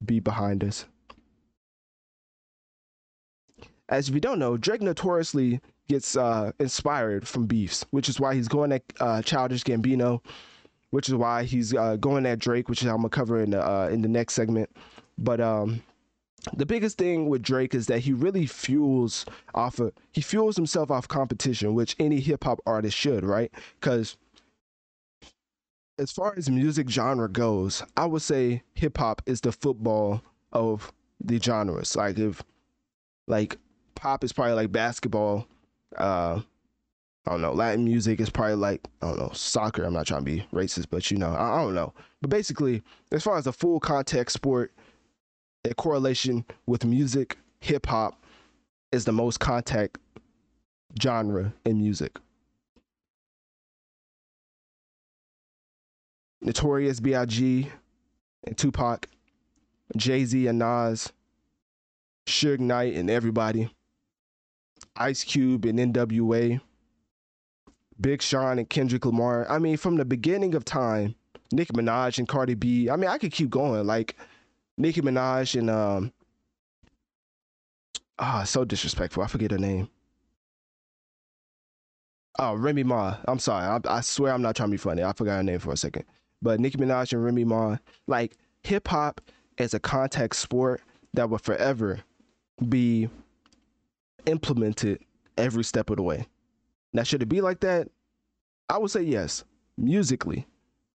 be 0.05 0.19
behind 0.19 0.63
us. 0.63 0.85
As 3.89 4.09
you 4.09 4.19
don't 4.19 4.39
know, 4.39 4.57
Drake 4.57 4.81
notoriously 4.81 5.61
gets 5.87 6.17
uh, 6.17 6.51
inspired 6.59 7.25
from 7.25 7.45
beefs, 7.45 7.85
which 7.91 8.09
is 8.09 8.19
why 8.19 8.35
he's 8.35 8.49
going 8.49 8.73
at 8.73 8.83
uh, 8.99 9.21
Childish 9.21 9.63
Gambino, 9.63 10.21
which 10.89 11.07
is 11.07 11.15
why 11.15 11.43
he's 11.43 11.73
uh, 11.73 11.95
going 11.95 12.25
at 12.25 12.39
Drake, 12.39 12.67
which 12.67 12.81
I'm 12.83 12.97
gonna 12.97 13.09
cover 13.09 13.41
in 13.41 13.51
the 13.51 13.65
uh, 13.65 13.87
in 13.87 14.01
the 14.01 14.09
next 14.09 14.33
segment. 14.33 14.69
But 15.17 15.41
um, 15.41 15.81
the 16.55 16.65
biggest 16.65 16.97
thing 16.97 17.27
with 17.27 17.41
Drake 17.41 17.73
is 17.73 17.87
that 17.87 17.99
he 17.99 18.13
really 18.13 18.45
fuels 18.45 19.25
off 19.53 19.79
of 19.79 19.93
he 20.11 20.21
fuels 20.21 20.55
himself 20.55 20.91
off 20.91 21.07
competition, 21.07 21.73
which 21.73 21.95
any 21.99 22.19
hip 22.19 22.43
hop 22.43 22.59
artist 22.65 22.95
should, 22.95 23.23
right? 23.23 23.51
Because 23.79 24.17
as 25.99 26.11
far 26.11 26.33
as 26.37 26.49
music 26.49 26.89
genre 26.89 27.27
goes, 27.27 27.83
I 27.95 28.05
would 28.05 28.21
say 28.21 28.63
hip 28.75 28.97
hop 28.97 29.21
is 29.25 29.41
the 29.41 29.51
football 29.51 30.21
of 30.53 30.91
the 31.23 31.39
genres. 31.39 31.95
Like 31.95 32.19
if 32.19 32.43
like 33.27 33.57
pop 33.95 34.23
is 34.23 34.31
probably 34.31 34.53
like 34.53 34.71
basketball. 34.71 35.47
Uh, 35.97 36.41
I 37.25 37.31
don't 37.31 37.41
know. 37.41 37.51
Latin 37.51 37.83
music 37.83 38.21
is 38.21 38.29
probably 38.29 38.55
like 38.55 38.87
I 39.01 39.07
don't 39.07 39.19
know 39.19 39.31
soccer. 39.33 39.83
I'm 39.83 39.93
not 39.93 40.07
trying 40.07 40.21
to 40.21 40.25
be 40.25 40.45
racist, 40.53 40.87
but 40.89 41.11
you 41.11 41.17
know 41.17 41.33
I, 41.33 41.57
I 41.57 41.63
don't 41.63 41.75
know. 41.75 41.93
But 42.21 42.29
basically, 42.29 42.83
as 43.11 43.23
far 43.23 43.37
as 43.37 43.47
a 43.47 43.51
full 43.51 43.79
contact 43.79 44.31
sport, 44.31 44.71
a 45.67 45.75
correlation 45.75 46.45
with 46.65 46.85
music, 46.85 47.37
hip 47.59 47.85
hop 47.85 48.23
is 48.91 49.05
the 49.05 49.11
most 49.11 49.39
contact 49.39 49.97
genre 51.01 51.53
in 51.65 51.79
music. 51.79 52.17
Notorious 56.41 56.99
B.I.G. 56.99 57.69
and 58.43 58.57
Tupac, 58.57 59.07
Jay 59.95 60.23
Z 60.23 60.47
and 60.47 60.59
Nas, 60.59 61.11
Suge 62.27 62.59
Knight 62.59 62.93
and 62.93 63.09
everybody, 63.09 63.73
Ice 64.95 65.23
Cube 65.23 65.65
and 65.65 65.79
NWA, 65.79 66.61
Big 67.99 68.21
Sean 68.21 68.59
and 68.59 68.69
Kendrick 68.69 69.05
Lamar. 69.05 69.49
I 69.49 69.57
mean, 69.59 69.77
from 69.77 69.97
the 69.97 70.05
beginning 70.05 70.53
of 70.55 70.63
time, 70.63 71.15
Nicki 71.51 71.73
Minaj 71.73 72.19
and 72.19 72.27
Cardi 72.27 72.53
B. 72.53 72.89
I 72.89 72.95
mean, 72.95 73.09
I 73.09 73.17
could 73.17 73.31
keep 73.31 73.49
going. 73.49 73.85
Like 73.85 74.15
Nicki 74.77 75.01
Minaj 75.01 75.57
and 75.57 75.69
um, 75.69 76.13
ah, 78.19 78.41
oh, 78.41 78.45
so 78.45 78.63
disrespectful. 78.63 79.23
I 79.23 79.27
forget 79.27 79.51
her 79.51 79.57
name. 79.57 79.89
Oh, 82.39 82.53
Remy 82.53 82.83
Ma. 82.83 83.17
I'm 83.27 83.39
sorry. 83.39 83.65
I, 83.65 83.97
I, 83.97 84.01
swear 84.01 84.31
I'm 84.31 84.43
not 84.43 84.55
trying 84.55 84.69
to 84.69 84.71
be 84.71 84.77
funny. 84.77 85.03
I 85.03 85.11
forgot 85.13 85.37
her 85.37 85.43
name 85.43 85.59
for 85.59 85.73
a 85.73 85.77
second. 85.77 86.05
But 86.41 86.59
Nicki 86.59 86.77
Minaj 86.77 87.13
and 87.13 87.23
Remy 87.23 87.45
Ma, 87.45 87.77
like 88.05 88.37
hip 88.63 88.87
hop 88.87 89.21
is 89.57 89.73
a 89.73 89.79
contact 89.79 90.35
sport 90.35 90.81
that 91.13 91.29
will 91.29 91.39
forever 91.39 91.99
be 92.69 93.09
implemented 94.27 94.99
every 95.37 95.63
step 95.63 95.89
of 95.89 95.97
the 95.97 96.03
way. 96.03 96.27
Now, 96.93 97.03
should 97.03 97.23
it 97.23 97.29
be 97.29 97.41
like 97.41 97.61
that? 97.61 97.89
I 98.69 98.77
would 98.77 98.91
say 98.91 99.01
yes, 99.01 99.43
musically. 99.77 100.45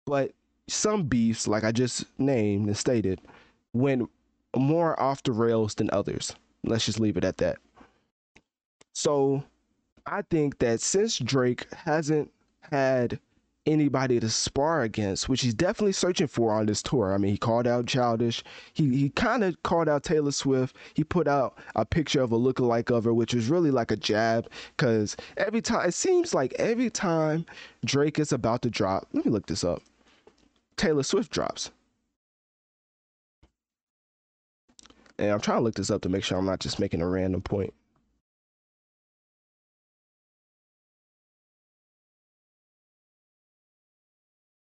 But 0.05 0.31
some 0.67 1.03
beefs, 1.03 1.47
like 1.47 1.63
I 1.63 1.71
just 1.71 2.05
named 2.17 2.67
and 2.67 2.77
stated, 2.77 3.21
went 3.73 4.09
more 4.55 4.99
off 4.99 5.23
the 5.23 5.31
rails 5.31 5.75
than 5.75 5.89
others. 5.91 6.33
Let's 6.63 6.85
just 6.85 6.99
leave 6.99 7.17
it 7.17 7.23
at 7.23 7.37
that. 7.37 7.57
So 8.93 9.43
I 10.05 10.23
think 10.23 10.59
that 10.59 10.81
since 10.81 11.17
Drake 11.19 11.67
hasn't 11.73 12.31
had 12.71 13.19
anybody 13.65 14.19
to 14.19 14.29
spar 14.29 14.81
against, 14.81 15.29
which 15.29 15.41
he's 15.41 15.53
definitely 15.53 15.91
searching 15.91 16.27
for 16.27 16.51
on 16.51 16.65
this 16.65 16.81
tour. 16.81 17.13
I 17.13 17.17
mean, 17.17 17.31
he 17.31 17.37
called 17.37 17.67
out 17.67 17.85
Childish. 17.85 18.43
He 18.73 18.95
he 18.95 19.09
kind 19.09 19.43
of 19.43 19.61
called 19.63 19.87
out 19.87 20.03
Taylor 20.03 20.31
Swift. 20.31 20.75
He 20.93 21.03
put 21.03 21.27
out 21.27 21.57
a 21.75 21.85
picture 21.85 22.21
of 22.21 22.31
a 22.31 22.39
lookalike 22.39 22.89
of 22.89 23.03
her, 23.03 23.13
which 23.13 23.33
was 23.33 23.49
really 23.49 23.71
like 23.71 23.91
a 23.91 23.95
jab. 23.95 24.49
Cause 24.77 25.15
every 25.37 25.61
time 25.61 25.87
it 25.87 25.93
seems 25.93 26.33
like 26.33 26.53
every 26.53 26.89
time 26.89 27.45
Drake 27.85 28.19
is 28.19 28.31
about 28.31 28.61
to 28.63 28.69
drop, 28.69 29.07
let 29.13 29.25
me 29.25 29.31
look 29.31 29.45
this 29.45 29.63
up. 29.63 29.81
Taylor 30.77 31.03
Swift 31.03 31.31
drops. 31.31 31.71
And 35.19 35.31
I'm 35.31 35.41
trying 35.41 35.59
to 35.59 35.63
look 35.63 35.75
this 35.75 35.91
up 35.91 36.01
to 36.01 36.09
make 36.09 36.23
sure 36.23 36.37
I'm 36.37 36.45
not 36.45 36.59
just 36.59 36.79
making 36.79 37.01
a 37.01 37.07
random 37.07 37.41
point. 37.41 37.73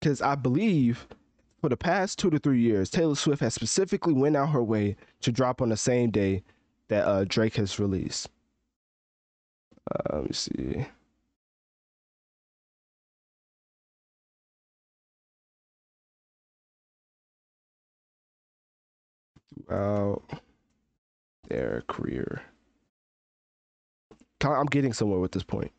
because 0.01 0.21
I 0.21 0.35
believe 0.35 1.07
for 1.61 1.69
the 1.69 1.77
past 1.77 2.17
two 2.17 2.31
to 2.31 2.39
three 2.39 2.59
years, 2.59 2.89
Taylor 2.89 3.15
Swift 3.15 3.41
has 3.41 3.53
specifically 3.53 4.13
went 4.13 4.35
out 4.35 4.49
her 4.49 4.63
way 4.63 4.95
to 5.21 5.31
drop 5.31 5.61
on 5.61 5.69
the 5.69 5.77
same 5.77 6.09
day 6.09 6.43
that 6.87 7.05
uh, 7.07 7.23
Drake 7.25 7.55
has 7.55 7.79
released. 7.79 8.27
Uh, 9.91 10.17
let 10.17 10.23
me 10.23 10.33
see. 10.33 10.85
Throughout 19.71 20.23
their 21.47 21.83
career, 21.87 22.41
I'm 24.43 24.65
getting 24.65 24.91
somewhere 24.91 25.19
with 25.19 25.31
this 25.31 25.43
point. 25.43 25.71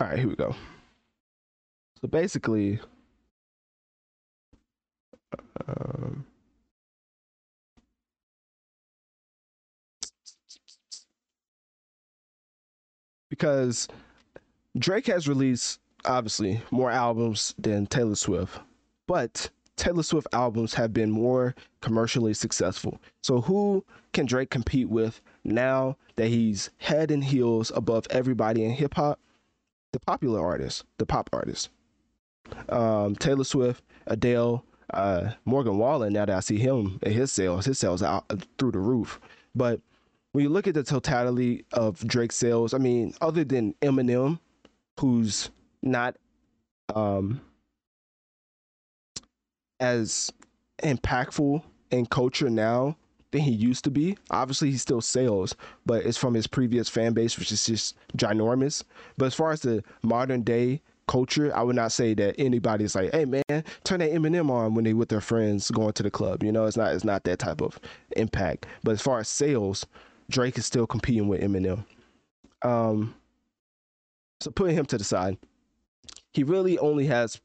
All 0.00 0.06
right, 0.06 0.18
here 0.18 0.28
we 0.28 0.34
go. 0.34 0.56
So 2.00 2.08
basically, 2.08 2.80
Um, 5.66 6.26
because 13.30 13.88
Drake 14.78 15.06
has 15.06 15.28
released 15.28 15.80
obviously 16.04 16.60
more 16.70 16.90
albums 16.90 17.54
than 17.58 17.86
Taylor 17.86 18.16
Swift, 18.16 18.58
but 19.06 19.50
Taylor 19.76 20.02
Swift 20.02 20.26
albums 20.32 20.74
have 20.74 20.92
been 20.92 21.10
more 21.10 21.54
commercially 21.80 22.34
successful. 22.34 23.00
So 23.22 23.40
who 23.40 23.84
can 24.12 24.26
Drake 24.26 24.50
compete 24.50 24.88
with 24.88 25.20
now 25.44 25.96
that 26.16 26.28
he's 26.28 26.70
head 26.78 27.10
and 27.10 27.24
heels 27.24 27.72
above 27.74 28.06
everybody 28.10 28.64
in 28.64 28.70
hip 28.72 28.94
hop? 28.94 29.20
The 29.92 30.00
popular 30.00 30.40
artists, 30.44 30.82
the 30.98 31.06
pop 31.06 31.30
artists. 31.32 31.68
Um, 32.68 33.14
Taylor 33.16 33.44
Swift, 33.44 33.84
Adele, 34.06 34.64
uh, 34.92 35.30
Morgan 35.44 35.78
Wallen. 35.78 36.12
Now 36.12 36.24
that 36.24 36.36
I 36.36 36.40
see 36.40 36.58
him 36.58 36.98
and 37.02 37.14
his 37.14 37.32
sales, 37.32 37.64
his 37.64 37.78
sales 37.78 38.02
out 38.02 38.24
through 38.58 38.72
the 38.72 38.80
roof. 38.80 39.20
But 39.54 39.80
when 40.32 40.42
you 40.42 40.50
look 40.50 40.66
at 40.66 40.74
the 40.74 40.82
totality 40.82 41.64
of 41.72 42.04
Drake's 42.06 42.36
sales, 42.36 42.74
I 42.74 42.78
mean, 42.78 43.14
other 43.20 43.44
than 43.44 43.74
Eminem, 43.82 44.40
who's 45.00 45.50
not 45.82 46.16
um, 46.94 47.40
as 49.80 50.32
impactful 50.82 51.62
in 51.90 52.06
culture 52.06 52.50
now 52.50 52.96
than 53.30 53.42
he 53.42 53.50
used 53.50 53.84
to 53.84 53.90
be. 53.90 54.16
Obviously, 54.30 54.70
he 54.70 54.78
still 54.78 55.00
sells, 55.00 55.54
but 55.84 56.04
it's 56.06 56.16
from 56.16 56.34
his 56.34 56.46
previous 56.46 56.88
fan 56.88 57.12
base, 57.12 57.38
which 57.38 57.52
is 57.52 57.66
just 57.66 57.96
ginormous. 58.16 58.82
But 59.18 59.26
as 59.26 59.34
far 59.34 59.52
as 59.52 59.60
the 59.60 59.82
modern 60.02 60.42
day 60.42 60.80
culture, 61.06 61.54
I 61.54 61.62
would 61.62 61.76
not 61.76 61.92
say 61.92 62.14
that 62.14 62.36
anybody's 62.38 62.94
like, 62.94 63.12
"Hey, 63.12 63.24
man, 63.24 63.64
turn 63.84 64.00
that 64.00 64.12
Eminem 64.12 64.50
on" 64.50 64.74
when 64.74 64.84
they 64.84 64.94
with 64.94 65.08
their 65.08 65.20
friends 65.20 65.70
going 65.70 65.92
to 65.94 66.02
the 66.02 66.10
club. 66.10 66.42
You 66.42 66.52
know, 66.52 66.64
it's 66.64 66.76
not 66.76 66.94
it's 66.94 67.04
not 67.04 67.24
that 67.24 67.40
type 67.40 67.60
of 67.60 67.78
impact. 68.16 68.66
But 68.82 68.92
as 68.92 69.02
far 69.02 69.18
as 69.18 69.28
sales, 69.28 69.84
Drake 70.30 70.56
is 70.56 70.66
still 70.66 70.86
competing 70.86 71.28
with 71.28 71.40
Eminem. 71.40 71.84
Um, 72.62 73.14
so 74.44 74.50
putting 74.50 74.76
him 74.76 74.84
to 74.86 74.98
the 74.98 75.04
side, 75.04 75.38
he 76.32 76.42
really 76.44 76.78
only 76.78 77.06
has 77.06 77.40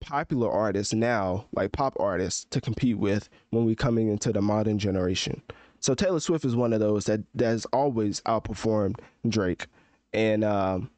popular 0.00 0.50
artists 0.50 0.92
now, 0.92 1.46
like 1.52 1.70
pop 1.70 1.96
artists, 2.00 2.44
to 2.50 2.60
compete 2.60 2.98
with 2.98 3.28
when 3.50 3.64
we're 3.64 3.76
coming 3.76 4.08
into 4.08 4.32
the 4.32 4.42
modern 4.42 4.80
generation. 4.80 5.40
So 5.78 5.94
Taylor 5.94 6.18
Swift 6.18 6.44
is 6.44 6.56
one 6.56 6.72
of 6.72 6.80
those 6.80 7.04
that 7.04 7.20
that's 7.36 7.66
always 7.66 8.20
outperformed 8.22 8.98
Drake, 9.28 9.66
and 10.12 10.42
um, 10.42 10.90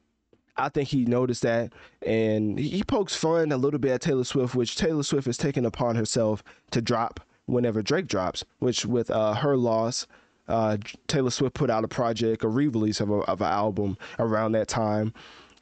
I 0.56 0.70
think 0.70 0.88
he 0.88 1.04
noticed 1.04 1.42
that, 1.42 1.74
and 2.00 2.58
he 2.58 2.82
pokes 2.82 3.14
fun 3.14 3.52
a 3.52 3.58
little 3.58 3.78
bit 3.78 3.92
at 3.92 4.00
Taylor 4.00 4.24
Swift, 4.24 4.54
which 4.54 4.76
Taylor 4.76 5.02
Swift 5.02 5.26
has 5.26 5.36
taken 5.36 5.66
upon 5.66 5.96
herself 5.96 6.42
to 6.70 6.80
drop 6.80 7.20
whenever 7.44 7.82
Drake 7.82 8.06
drops, 8.06 8.42
which 8.58 8.86
with 8.86 9.10
uh, 9.10 9.34
her 9.34 9.58
loss, 9.58 10.06
uh, 10.51 10.77
Taylor 11.06 11.31
Swift 11.31 11.55
put 11.55 11.70
out 11.70 11.85
a 11.85 11.89
project, 11.89 12.44
a 12.44 12.48
re-release 12.48 13.01
of, 13.01 13.10
a, 13.10 13.20
of 13.20 13.40
an 13.40 13.47
album 13.47 13.97
around 14.18 14.52
that 14.52 14.68
time, 14.68 15.14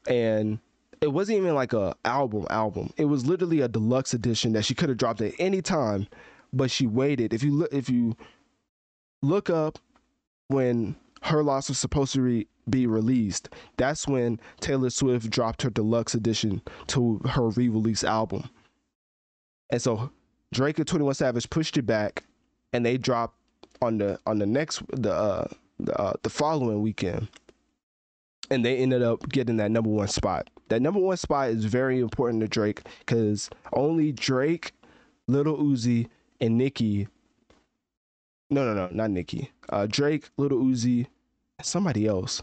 and 0.08 0.58
it 1.00 1.12
wasn't 1.12 1.38
even 1.38 1.54
like 1.54 1.72
a 1.72 1.94
album 2.04 2.46
album. 2.50 2.90
It 2.96 3.04
was 3.04 3.26
literally 3.26 3.60
a 3.60 3.68
deluxe 3.68 4.14
edition 4.14 4.52
that 4.54 4.64
she 4.64 4.74
could 4.74 4.88
have 4.88 4.98
dropped 4.98 5.20
at 5.20 5.34
any 5.38 5.62
time, 5.62 6.08
but 6.52 6.70
she 6.70 6.86
waited. 6.86 7.32
If 7.32 7.42
you 7.44 7.54
look, 7.54 7.72
if 7.72 7.88
you 7.88 8.16
look 9.22 9.48
up 9.50 9.78
when 10.48 10.96
her 11.22 11.42
loss 11.44 11.68
was 11.68 11.78
supposed 11.78 12.14
to 12.14 12.22
re- 12.22 12.48
be 12.68 12.86
released, 12.86 13.48
that's 13.76 14.08
when 14.08 14.40
Taylor 14.60 14.90
Swift 14.90 15.30
dropped 15.30 15.62
her 15.62 15.70
deluxe 15.70 16.14
edition 16.14 16.62
to 16.88 17.20
her 17.30 17.48
re-release 17.50 18.02
album. 18.02 18.48
And 19.70 19.80
so 19.80 20.10
Drake 20.52 20.78
and 20.78 20.88
Twenty 20.88 21.04
One 21.04 21.14
Savage 21.14 21.48
pushed 21.50 21.76
it 21.76 21.86
back, 21.86 22.24
and 22.72 22.84
they 22.84 22.98
dropped 22.98 23.37
on 23.82 23.98
the 23.98 24.18
on 24.26 24.38
the 24.38 24.46
next 24.46 24.82
the 24.88 25.12
uh, 25.12 25.46
the, 25.78 26.00
uh, 26.00 26.12
the 26.22 26.30
following 26.30 26.82
weekend, 26.82 27.28
and 28.50 28.64
they 28.64 28.76
ended 28.78 29.02
up 29.02 29.28
getting 29.28 29.56
that 29.58 29.70
number 29.70 29.90
one 29.90 30.08
spot. 30.08 30.48
That 30.68 30.82
number 30.82 31.00
one 31.00 31.16
spot 31.16 31.50
is 31.50 31.64
very 31.64 32.00
important 32.00 32.42
to 32.42 32.48
Drake 32.48 32.82
because 33.00 33.48
only 33.72 34.12
Drake, 34.12 34.72
Little 35.26 35.56
Uzi, 35.56 36.08
and 36.40 36.58
Nicki. 36.58 37.08
No, 38.50 38.64
no, 38.64 38.74
no, 38.74 38.88
not 38.92 39.10
Nicki. 39.10 39.50
Uh, 39.68 39.86
Drake, 39.86 40.28
Little 40.36 40.58
Uzi, 40.58 41.06
somebody 41.62 42.06
else. 42.06 42.42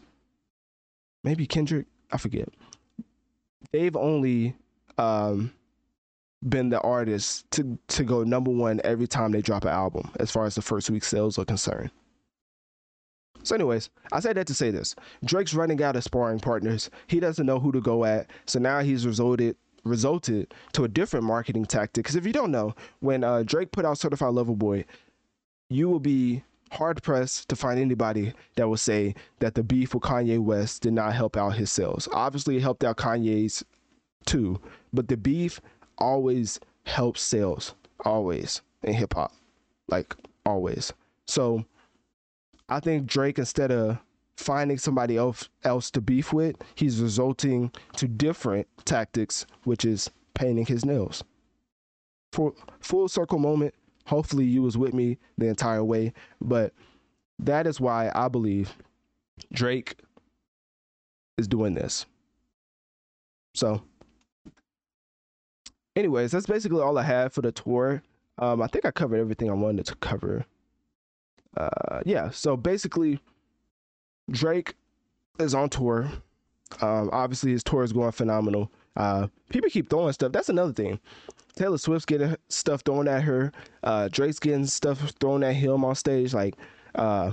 Maybe 1.23 1.47
Kendrick. 1.47 1.87
I 2.11 2.17
forget. 2.17 2.47
They've 3.71 3.95
only 3.95 4.55
um, 4.97 5.51
been 6.49 6.69
the 6.69 6.79
artist 6.81 7.49
to 7.51 7.77
to 7.87 8.03
go 8.03 8.23
number 8.23 8.51
one 8.51 8.81
every 8.83 9.07
time 9.07 9.31
they 9.31 9.41
drop 9.41 9.63
an 9.63 9.71
album, 9.71 10.11
as 10.19 10.31
far 10.31 10.45
as 10.45 10.55
the 10.55 10.61
first 10.61 10.89
week 10.89 11.03
sales 11.03 11.37
are 11.37 11.45
concerned. 11.45 11.91
So, 13.43 13.53
anyways, 13.53 13.89
I 14.11 14.19
said 14.19 14.37
that 14.37 14.47
to 14.47 14.53
say 14.53 14.71
this: 14.71 14.95
Drake's 15.23 15.53
running 15.53 15.81
out 15.83 15.95
of 15.95 16.03
sparring 16.03 16.39
partners. 16.39 16.89
He 17.07 17.19
doesn't 17.19 17.45
know 17.45 17.59
who 17.59 17.71
to 17.71 17.81
go 17.81 18.05
at, 18.05 18.29
so 18.45 18.59
now 18.59 18.79
he's 18.79 19.05
resulted 19.05 19.55
resulted 19.83 20.53
to 20.73 20.83
a 20.83 20.87
different 20.87 21.25
marketing 21.25 21.65
tactic. 21.65 22.03
Because 22.03 22.15
if 22.15 22.25
you 22.25 22.33
don't 22.33 22.51
know, 22.51 22.75
when 23.01 23.23
uh, 23.23 23.43
Drake 23.43 23.71
put 23.71 23.85
out 23.85 23.99
Certified 23.99 24.33
Lover 24.33 24.55
Boy, 24.55 24.83
you 25.69 25.89
will 25.89 25.99
be 25.99 26.43
hard 26.71 27.01
pressed 27.03 27.47
to 27.49 27.55
find 27.55 27.79
anybody 27.79 28.33
that 28.55 28.67
will 28.67 28.77
say 28.77 29.13
that 29.39 29.53
the 29.53 29.63
beef 29.63 29.93
with 29.93 30.03
Kanye 30.03 30.39
West 30.39 30.81
did 30.81 30.93
not 30.93 31.13
help 31.13 31.37
out 31.37 31.51
his 31.51 31.71
sales. 31.71 32.09
Obviously, 32.11 32.57
it 32.57 32.61
helped 32.61 32.83
out 32.83 32.97
Kanye's 32.97 33.63
too, 34.25 34.59
but 34.91 35.07
the 35.07 35.17
beef 35.17 35.61
always 35.97 36.59
helps 36.85 37.21
sales, 37.21 37.73
always 38.03 38.61
in 38.83 38.93
hip 38.93 39.13
hop, 39.13 39.33
like 39.87 40.15
always. 40.45 40.93
So 41.27 41.65
I 42.69 42.79
think 42.79 43.05
Drake, 43.07 43.39
instead 43.39 43.71
of 43.71 43.97
finding 44.37 44.77
somebody 44.77 45.17
else 45.17 45.49
else 45.63 45.89
to 45.91 46.01
beef 46.01 46.33
with, 46.33 46.55
he's 46.75 47.01
resulting 47.01 47.71
to 47.97 48.07
different 48.07 48.67
tactics, 48.85 49.45
which 49.63 49.85
is 49.85 50.09
painting 50.33 50.65
his 50.65 50.85
nails. 50.85 51.23
For 52.31 52.53
full 52.79 53.07
circle 53.07 53.39
moment. 53.39 53.73
Hopefully 54.07 54.45
you 54.45 54.61
was 54.61 54.77
with 54.77 54.93
me 54.93 55.17
the 55.39 55.47
entire 55.47 55.83
way, 55.83 56.13
but 56.39 56.73
that 57.39 57.65
is 57.65 57.81
why 57.81 58.11
I 58.13 58.27
believe 58.27 58.71
Drake 59.51 59.95
is 61.39 61.47
doing 61.47 61.73
this. 61.73 62.05
So 63.55 63.81
anyways, 65.95 66.31
that's 66.31 66.45
basically 66.45 66.81
all 66.81 66.97
I 66.97 67.03
have 67.03 67.33
for 67.33 67.41
the 67.41 67.51
tour. 67.51 68.01
Um, 68.37 68.61
I 68.61 68.67
think 68.67 68.85
I 68.85 68.91
covered 68.91 69.19
everything 69.19 69.49
I 69.49 69.53
wanted 69.53 69.85
to 69.85 69.95
cover. 69.95 70.45
Uh, 71.55 72.01
yeah, 72.05 72.29
so 72.31 72.57
basically, 72.57 73.19
Drake 74.29 74.75
is 75.39 75.55
on 75.55 75.69
tour. 75.69 76.09
Um, 76.81 77.09
obviously, 77.13 77.51
his 77.51 77.63
tour 77.63 77.83
is 77.83 77.93
going 77.93 78.11
phenomenal. 78.11 78.71
Uh, 78.97 79.27
people 79.49 79.69
keep 79.69 79.89
throwing 79.89 80.13
stuff. 80.13 80.31
That's 80.31 80.49
another 80.49 80.73
thing. 80.73 80.99
Taylor 81.55 81.77
Swift's 81.77 82.05
getting 82.05 82.35
stuff 82.49 82.81
thrown 82.81 83.07
at 83.07 83.23
her. 83.23 83.51
Uh, 83.83 84.09
Drake's 84.11 84.39
getting 84.39 84.65
stuff 84.65 85.13
thrown 85.19 85.43
at 85.43 85.53
him 85.53 85.85
on 85.85 85.95
stage. 85.95 86.33
Like, 86.33 86.55
uh, 86.95 87.31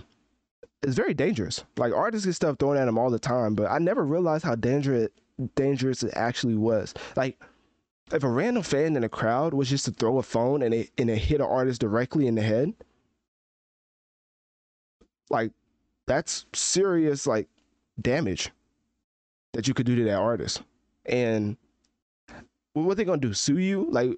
it's 0.83 0.95
very 0.95 1.15
dangerous. 1.15 1.65
Like 1.77 1.93
artists 1.93 2.27
get 2.27 2.35
stuff 2.35 2.59
thrown 2.59 2.77
at 2.77 2.87
them 2.87 2.99
all 2.99 3.11
the 3.11 3.19
time, 3.19 3.55
but 3.55 3.71
I 3.71 3.79
never 3.79 4.05
realized 4.05 4.45
how 4.45 4.55
dangerous 4.55 5.09
dangerous 5.55 6.03
it 6.03 6.13
actually 6.15 6.57
was. 6.57 6.95
Like 7.17 7.41
if 8.13 8.23
a 8.23 8.29
random 8.29 8.63
fan 8.63 8.97
in 8.97 9.05
a 9.05 9.09
crowd 9.09 9.55
was 9.55 9.69
just 9.69 9.85
to 9.87 9.91
throw 9.91 10.19
a 10.19 10.23
phone 10.23 10.63
and 10.63 10.75
it 10.75 10.91
and 10.99 11.11
it 11.11 11.19
hit 11.19 11.41
an 11.41 11.47
artist 11.47 11.81
directly 11.81 12.27
in 12.27 12.35
the 12.35 12.43
head, 12.43 12.75
like 15.31 15.53
that's 16.07 16.47
serious 16.53 17.27
like 17.27 17.49
damage 18.01 18.51
that 19.53 19.69
you 19.69 19.75
could 19.75 19.87
do 19.87 19.97
to 19.97 20.05
that 20.05 20.19
artist. 20.19 20.63
And 21.07 21.57
what 22.75 22.97
they 22.97 23.05
gonna 23.05 23.21
do? 23.21 23.35
Sue 23.35 23.59
you? 23.59 23.87
Like, 23.91 24.17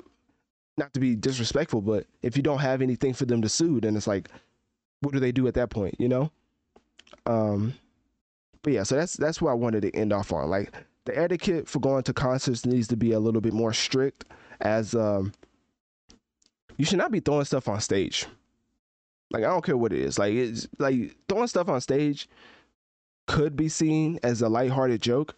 not 0.77 0.93
to 0.95 1.01
be 1.01 1.17
disrespectful, 1.17 1.81
but 1.81 2.07
if 2.23 2.37
you 2.37 2.43
don't 2.43 2.59
have 2.59 2.83
anything 2.83 3.15
for 3.15 3.25
them 3.25 3.43
to 3.43 3.49
sue, 3.49 3.81
then 3.81 3.97
it's 3.97 4.07
like, 4.07 4.29
what 5.01 5.13
do 5.13 5.21
they 5.21 5.33
do 5.33 5.47
at 5.47 5.55
that 5.55 5.71
point? 5.71 5.97
You 5.99 6.09
know? 6.09 6.31
Um, 7.27 7.75
but 8.63 8.73
yeah, 8.73 8.83
so 8.83 8.97
that's 8.97 9.15
that's 9.15 9.41
what 9.41 9.51
I 9.51 9.55
wanted 9.55 9.83
to 9.83 9.95
end 9.95 10.13
off 10.13 10.33
on. 10.33 10.49
Like, 10.49 10.73
the 11.05 11.19
etiquette 11.19 11.69
for 11.69 11.81
going 11.81 12.03
to 12.05 12.13
concerts 12.13 12.65
needs 12.65 12.89
to 12.89 12.97
be 12.97 13.13
a 13.13 13.21
little 13.21 13.41
bit 13.41 13.53
more 13.53 13.73
strict 13.73 14.25
as 14.61 14.95
um 14.95 15.33
you 16.77 16.85
should 16.85 16.99
not 16.99 17.13
be 17.13 17.21
throwing 17.21 17.45
stuff 17.45 17.69
on 17.69 17.81
stage. 17.81 18.27
Like 19.31 19.45
I 19.45 19.49
don't 19.49 19.65
care 19.65 19.77
what 19.77 19.93
it 19.93 20.01
is. 20.01 20.19
Like 20.19 20.35
it's 20.35 20.69
like 20.79 21.17
throwing 21.29 21.47
stuff 21.47 21.69
on 21.69 21.81
stage 21.81 22.29
could 23.27 23.57
be 23.57 23.69
seen 23.69 24.19
as 24.23 24.43
a 24.43 24.49
lighthearted 24.49 25.01
joke 25.01 25.35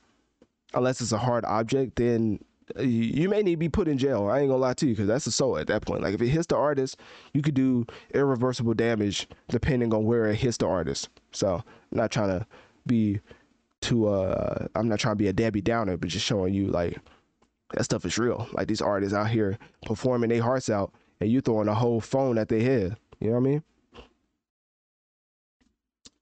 unless 0.74 1.00
it's 1.00 1.12
a 1.12 1.18
hard 1.18 1.44
object 1.44 1.96
then 1.96 2.40
you 2.80 3.28
may 3.28 3.42
need 3.42 3.52
to 3.52 3.56
be 3.58 3.68
put 3.68 3.86
in 3.86 3.96
jail. 3.96 4.26
I 4.26 4.40
ain't 4.40 4.48
gonna 4.48 4.60
lie 4.60 4.74
to 4.74 4.86
you 4.86 4.92
because 4.92 5.06
that's 5.06 5.26
a 5.26 5.30
assault 5.30 5.60
at 5.60 5.68
that 5.68 5.82
point. 5.86 6.02
Like 6.02 6.14
if 6.14 6.22
it 6.22 6.28
hits 6.28 6.46
the 6.46 6.56
artist, 6.56 6.96
you 7.32 7.42
could 7.42 7.54
do 7.54 7.86
irreversible 8.12 8.74
damage 8.74 9.28
depending 9.48 9.94
on 9.94 10.04
where 10.04 10.26
it 10.26 10.36
hits 10.36 10.56
the 10.56 10.66
artist. 10.66 11.08
So 11.32 11.56
I'm 11.56 11.98
not 11.98 12.10
trying 12.10 12.40
to 12.40 12.46
be 12.86 13.20
to 13.86 14.08
uh 14.08 14.66
I'm 14.74 14.88
not 14.88 14.98
trying 14.98 15.12
to 15.12 15.18
be 15.18 15.28
a 15.28 15.32
Debbie 15.32 15.60
Downer, 15.60 15.96
but 15.96 16.08
just 16.08 16.26
showing 16.26 16.54
you 16.54 16.68
like 16.68 16.98
that 17.74 17.84
stuff 17.84 18.04
is 18.04 18.18
real. 18.18 18.48
Like 18.52 18.68
these 18.68 18.82
artists 18.82 19.14
out 19.14 19.28
here 19.28 19.58
performing 19.84 20.30
their 20.30 20.42
hearts 20.42 20.70
out, 20.70 20.92
and 21.20 21.30
you 21.30 21.40
throwing 21.40 21.68
a 21.68 21.74
whole 21.74 22.00
phone 22.00 22.38
at 22.38 22.48
their 22.48 22.60
head. 22.60 22.96
You 23.20 23.28
know 23.28 23.34
what 23.34 23.48
I 23.48 23.50
mean? 23.50 23.62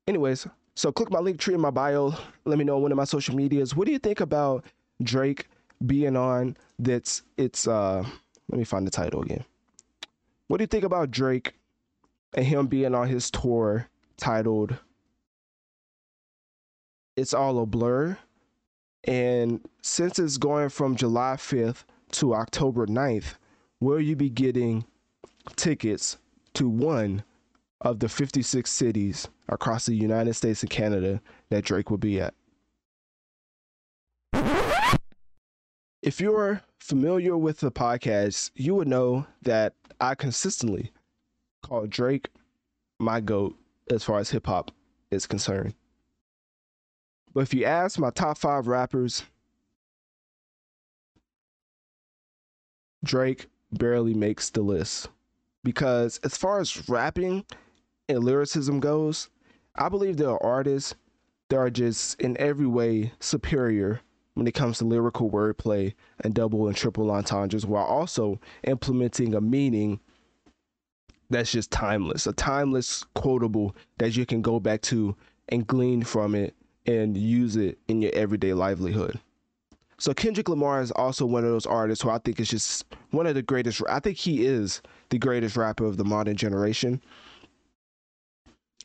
Anyways, 0.07 0.47
so 0.75 0.93
click 0.93 1.11
my 1.11 1.21
link 1.21 1.39
tree 1.39 1.55
in 1.55 1.61
my 1.61 1.71
bio. 1.71 2.15
Let 2.45 2.59
me 2.59 2.65
know 2.65 2.77
on 2.77 2.83
one 2.83 2.93
of 2.93 2.97
my 2.97 3.05
social 3.05 3.35
medias. 3.35 3.75
What 3.75 3.87
do 3.87 3.93
you 3.93 3.99
think 3.99 4.21
about 4.21 4.65
Drake 5.03 5.49
being 5.87 6.17
on 6.17 6.57
that's 6.79 7.23
it's 7.37 7.67
uh 7.67 8.05
let 8.51 8.59
me 8.59 8.65
find 8.65 8.87
the 8.87 8.91
title 8.91 9.23
again. 9.23 9.45
What 10.49 10.59
do 10.59 10.63
you 10.63 10.69
think 10.69 10.85
about 10.85 11.11
Drake 11.11 11.55
and 12.35 12.45
him 12.45 12.67
being 12.67 12.95
on 12.95 13.09
his 13.09 13.31
tour 13.31 13.89
titled 14.17 14.77
It's 17.17 17.33
All 17.33 17.61
a 17.61 17.67
Blur? 17.67 18.19
And 19.05 19.61
since 19.83 20.19
it's 20.19 20.37
going 20.37 20.69
from 20.71 20.97
July 20.97 21.35
5th 21.37 21.85
to 22.13 22.35
October 22.35 22.87
9th, 22.87 23.35
will 23.81 24.01
you 24.01 24.17
be 24.17 24.31
getting 24.31 24.85
tickets 25.57 26.17
to 26.55 26.69
one 26.69 27.23
of 27.83 28.01
the 28.01 28.09
56 28.09 28.71
cities 28.71 29.29
across 29.49 29.87
the 29.87 29.95
United 29.95 30.35
States 30.35 30.63
and 30.63 30.71
Canada 30.71 31.21
that 31.51 31.65
Drake 31.65 31.91
will 31.91 31.99
be 31.99 32.21
at? 32.21 32.35
If 36.03 36.21
you're 36.21 36.63
familiar 36.81 37.37
with 37.37 37.61
the 37.61 37.71
podcast, 37.71 38.51
you 38.55 38.75
would 38.75 38.89
know 38.89 39.27
that 39.43 39.75
I 40.01 40.15
consistently 40.15 40.93
call 41.63 41.87
Drake 41.87 42.29
my 42.99 43.21
GOAT 43.21 43.57
as 43.91 44.03
far 44.03 44.19
as 44.19 44.31
hip 44.31 44.47
hop 44.47 44.71
is 45.11 45.27
concerned. 45.27 45.75
But 47.35 47.41
if 47.41 47.53
you 47.53 47.65
ask 47.65 47.99
my 47.99 48.11
top 48.11 48.39
five 48.39 48.69
rappers, 48.69 49.25
Drake 53.05 53.49
barely 53.73 54.15
makes 54.15 54.51
the 54.51 54.63
list. 54.63 55.09
Because 55.65 56.21
as 56.23 56.37
far 56.37 56.61
as 56.61 56.89
rapping 56.89 57.45
and 58.09 58.23
lyricism 58.23 58.79
goes, 58.79 59.31
I 59.75 59.89
believe 59.89 60.17
there 60.17 60.31
are 60.31 60.43
artists 60.43 60.95
that 61.51 61.57
are 61.57 61.71
just 61.71 62.21
in 62.21 62.37
every 62.39 62.67
way 62.67 63.13
superior 63.19 64.01
when 64.35 64.47
it 64.47 64.55
comes 64.55 64.79
to 64.79 64.85
lyrical 64.85 65.31
wordplay 65.31 65.95
and 66.21 66.35
double 66.35 66.69
and 66.69 66.77
triple 66.77 67.11
entendres 67.11 67.67
while 67.67 67.85
also 67.85 68.41
implementing 68.65 69.35
a 69.35 69.41
meaning 69.41 70.01
that's 71.31 71.53
just 71.53 71.71
timeless, 71.71 72.27
a 72.27 72.33
timeless 72.33 73.05
quotable 73.15 73.75
that 73.99 74.17
you 74.17 74.27
can 74.27 74.43
go 74.43 74.61
back 74.61 74.83
to 74.83 75.17
and 75.49 75.67
glean 75.67 76.03
from 76.03 76.35
it 76.35 76.55
and 76.87 77.17
use 77.17 77.57
it 77.57 77.79
in 77.89 78.03
your 78.03 78.13
everyday 78.15 78.53
livelihood. 78.53 79.19
So 79.99 80.13
Kendrick 80.13 80.49
Lamar 80.49 80.83
is 80.83 80.91
also 80.91 81.25
one 81.25 81.45
of 81.45 81.51
those 81.51 81.67
artists 81.67 82.03
who 82.03 82.11
I 82.11 82.19
think 82.19 82.41
is 82.41 82.49
just 82.49 82.85
one 83.11 83.27
of 83.27 83.35
the 83.35 83.43
greatest. 83.43 83.83
I 83.89 84.01
think 84.01 84.17
he 84.17 84.45
is 84.45 84.83
the 85.11 85.19
greatest 85.19 85.57
rapper 85.57 85.85
of 85.85 85.97
the 85.97 86.05
modern 86.05 86.37
generation. 86.37 87.01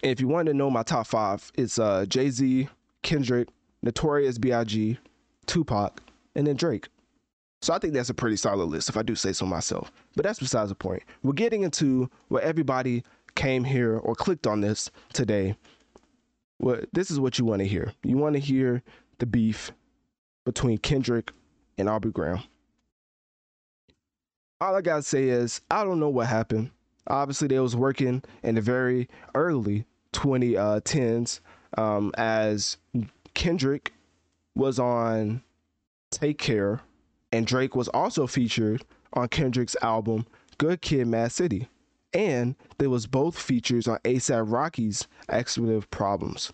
And 0.01 0.11
if 0.11 0.21
you 0.21 0.27
want 0.27 0.45
to 0.47 0.53
know 0.53 0.69
my 0.69 0.83
top 0.83 1.07
five, 1.07 1.51
it's 1.55 1.79
uh, 1.79 2.05
Jay 2.07 2.29
Z, 2.29 2.69
Kendrick, 3.01 3.49
Notorious 3.81 4.37
B.I.G., 4.37 4.97
Tupac, 5.45 6.01
and 6.35 6.47
then 6.47 6.55
Drake. 6.55 6.87
So 7.61 7.73
I 7.73 7.79
think 7.79 7.93
that's 7.93 8.09
a 8.09 8.13
pretty 8.13 8.37
solid 8.37 8.65
list, 8.65 8.87
if 8.87 8.95
I 8.95 9.01
do 9.01 9.15
say 9.15 9.33
so 9.33 9.45
myself. 9.45 9.91
But 10.15 10.23
that's 10.23 10.39
besides 10.39 10.69
the 10.69 10.75
point. 10.75 11.03
We're 11.23 11.33
getting 11.33 11.63
into 11.63 12.09
what 12.29 12.43
everybody 12.43 13.03
came 13.35 13.63
here 13.63 13.97
or 13.97 14.15
clicked 14.15 14.47
on 14.47 14.61
this 14.61 14.89
today. 15.11 15.55
What 16.59 16.87
this 16.93 17.09
is 17.09 17.19
what 17.19 17.39
you 17.39 17.45
want 17.45 17.61
to 17.61 17.67
hear. 17.67 17.93
You 18.03 18.17
want 18.17 18.35
to 18.35 18.39
hear 18.39 18.83
the 19.17 19.25
beef 19.25 19.71
between 20.45 20.77
Kendrick 20.77 21.31
and 21.77 21.89
Aubrey 21.89 22.11
Graham. 22.11 22.41
All 24.61 24.75
I 24.75 24.81
gotta 24.81 25.03
say 25.03 25.29
is 25.29 25.61
I 25.71 25.83
don't 25.83 25.99
know 25.99 26.09
what 26.09 26.27
happened. 26.27 26.71
Obviously, 27.07 27.47
they 27.47 27.59
was 27.59 27.75
working 27.75 28.23
in 28.43 28.55
the 28.55 28.61
very 28.61 29.09
early 29.33 29.85
2010s 30.13 31.39
uh, 31.77 31.81
um, 31.81 32.11
as 32.17 32.77
Kendrick 33.33 33.93
was 34.53 34.79
on 34.79 35.41
Take 36.11 36.37
Care, 36.37 36.81
and 37.31 37.47
Drake 37.47 37.75
was 37.75 37.87
also 37.87 38.27
featured 38.27 38.83
on 39.13 39.27
Kendrick's 39.29 39.77
album 39.81 40.27
Good 40.57 40.81
Kid, 40.81 41.07
Mad 41.07 41.31
City, 41.31 41.69
and 42.13 42.55
there 42.77 42.89
was 42.89 43.07
both 43.07 43.37
features 43.37 43.87
on 43.87 43.99
ASAP 43.99 44.51
Rocky's 44.51 45.07
Expletive 45.29 45.89
Problems, 45.91 46.51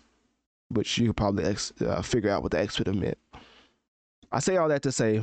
which 0.68 0.98
you 0.98 1.08
could 1.08 1.16
probably 1.16 1.44
ex- 1.44 1.72
uh, 1.80 2.02
figure 2.02 2.30
out 2.30 2.42
what 2.42 2.52
the 2.52 2.58
expletive 2.58 2.94
meant. 2.94 3.18
I 4.32 4.40
say 4.40 4.56
all 4.56 4.68
that 4.68 4.82
to 4.82 4.92
say, 4.92 5.22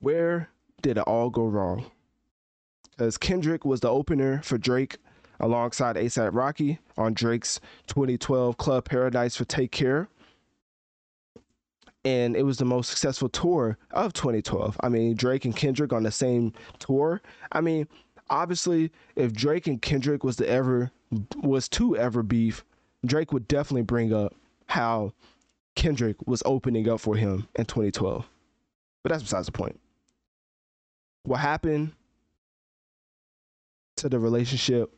where 0.00 0.48
did 0.82 0.98
it 0.98 1.04
all 1.04 1.30
go 1.30 1.44
wrong? 1.44 1.86
As 2.98 3.18
Kendrick 3.18 3.64
was 3.64 3.80
the 3.80 3.90
opener 3.90 4.40
for 4.42 4.58
Drake 4.58 4.98
alongside 5.40 5.96
ASAP 5.96 6.30
Rocky 6.32 6.78
on 6.96 7.12
Drake's 7.12 7.60
2012 7.88 8.56
Club 8.56 8.84
Paradise 8.84 9.36
for 9.36 9.44
Take 9.44 9.72
Care 9.72 10.08
and 12.04 12.36
it 12.36 12.42
was 12.42 12.58
the 12.58 12.64
most 12.64 12.90
successful 12.90 13.28
tour 13.28 13.78
of 13.92 14.12
2012. 14.12 14.76
I 14.80 14.88
mean, 14.88 15.14
Drake 15.16 15.44
and 15.44 15.56
Kendrick 15.56 15.92
on 15.92 16.02
the 16.02 16.10
same 16.10 16.52
tour. 16.78 17.22
I 17.52 17.60
mean, 17.60 17.88
obviously, 18.34 18.90
if 19.14 19.32
Drake 19.32 19.66
and 19.66 19.80
Kendrick 19.80 20.24
was 20.24 20.36
to 20.36 20.48
ever 20.48 20.90
was 21.36 21.68
to 21.70 21.96
ever 21.96 22.22
beef, 22.22 22.64
Drake 23.06 23.32
would 23.32 23.46
definitely 23.46 23.82
bring 23.82 24.12
up 24.12 24.34
how 24.66 25.12
Kendrick 25.76 26.16
was 26.26 26.42
opening 26.44 26.88
up 26.88 27.00
for 27.00 27.16
him 27.16 27.46
in 27.54 27.64
2012. 27.66 28.26
But 29.02 29.12
that's 29.12 29.22
besides 29.22 29.46
the 29.46 29.52
point. 29.52 29.78
What 31.22 31.40
happened 31.40 31.92
to 33.96 34.08
the 34.08 34.18
relationship 34.18 34.92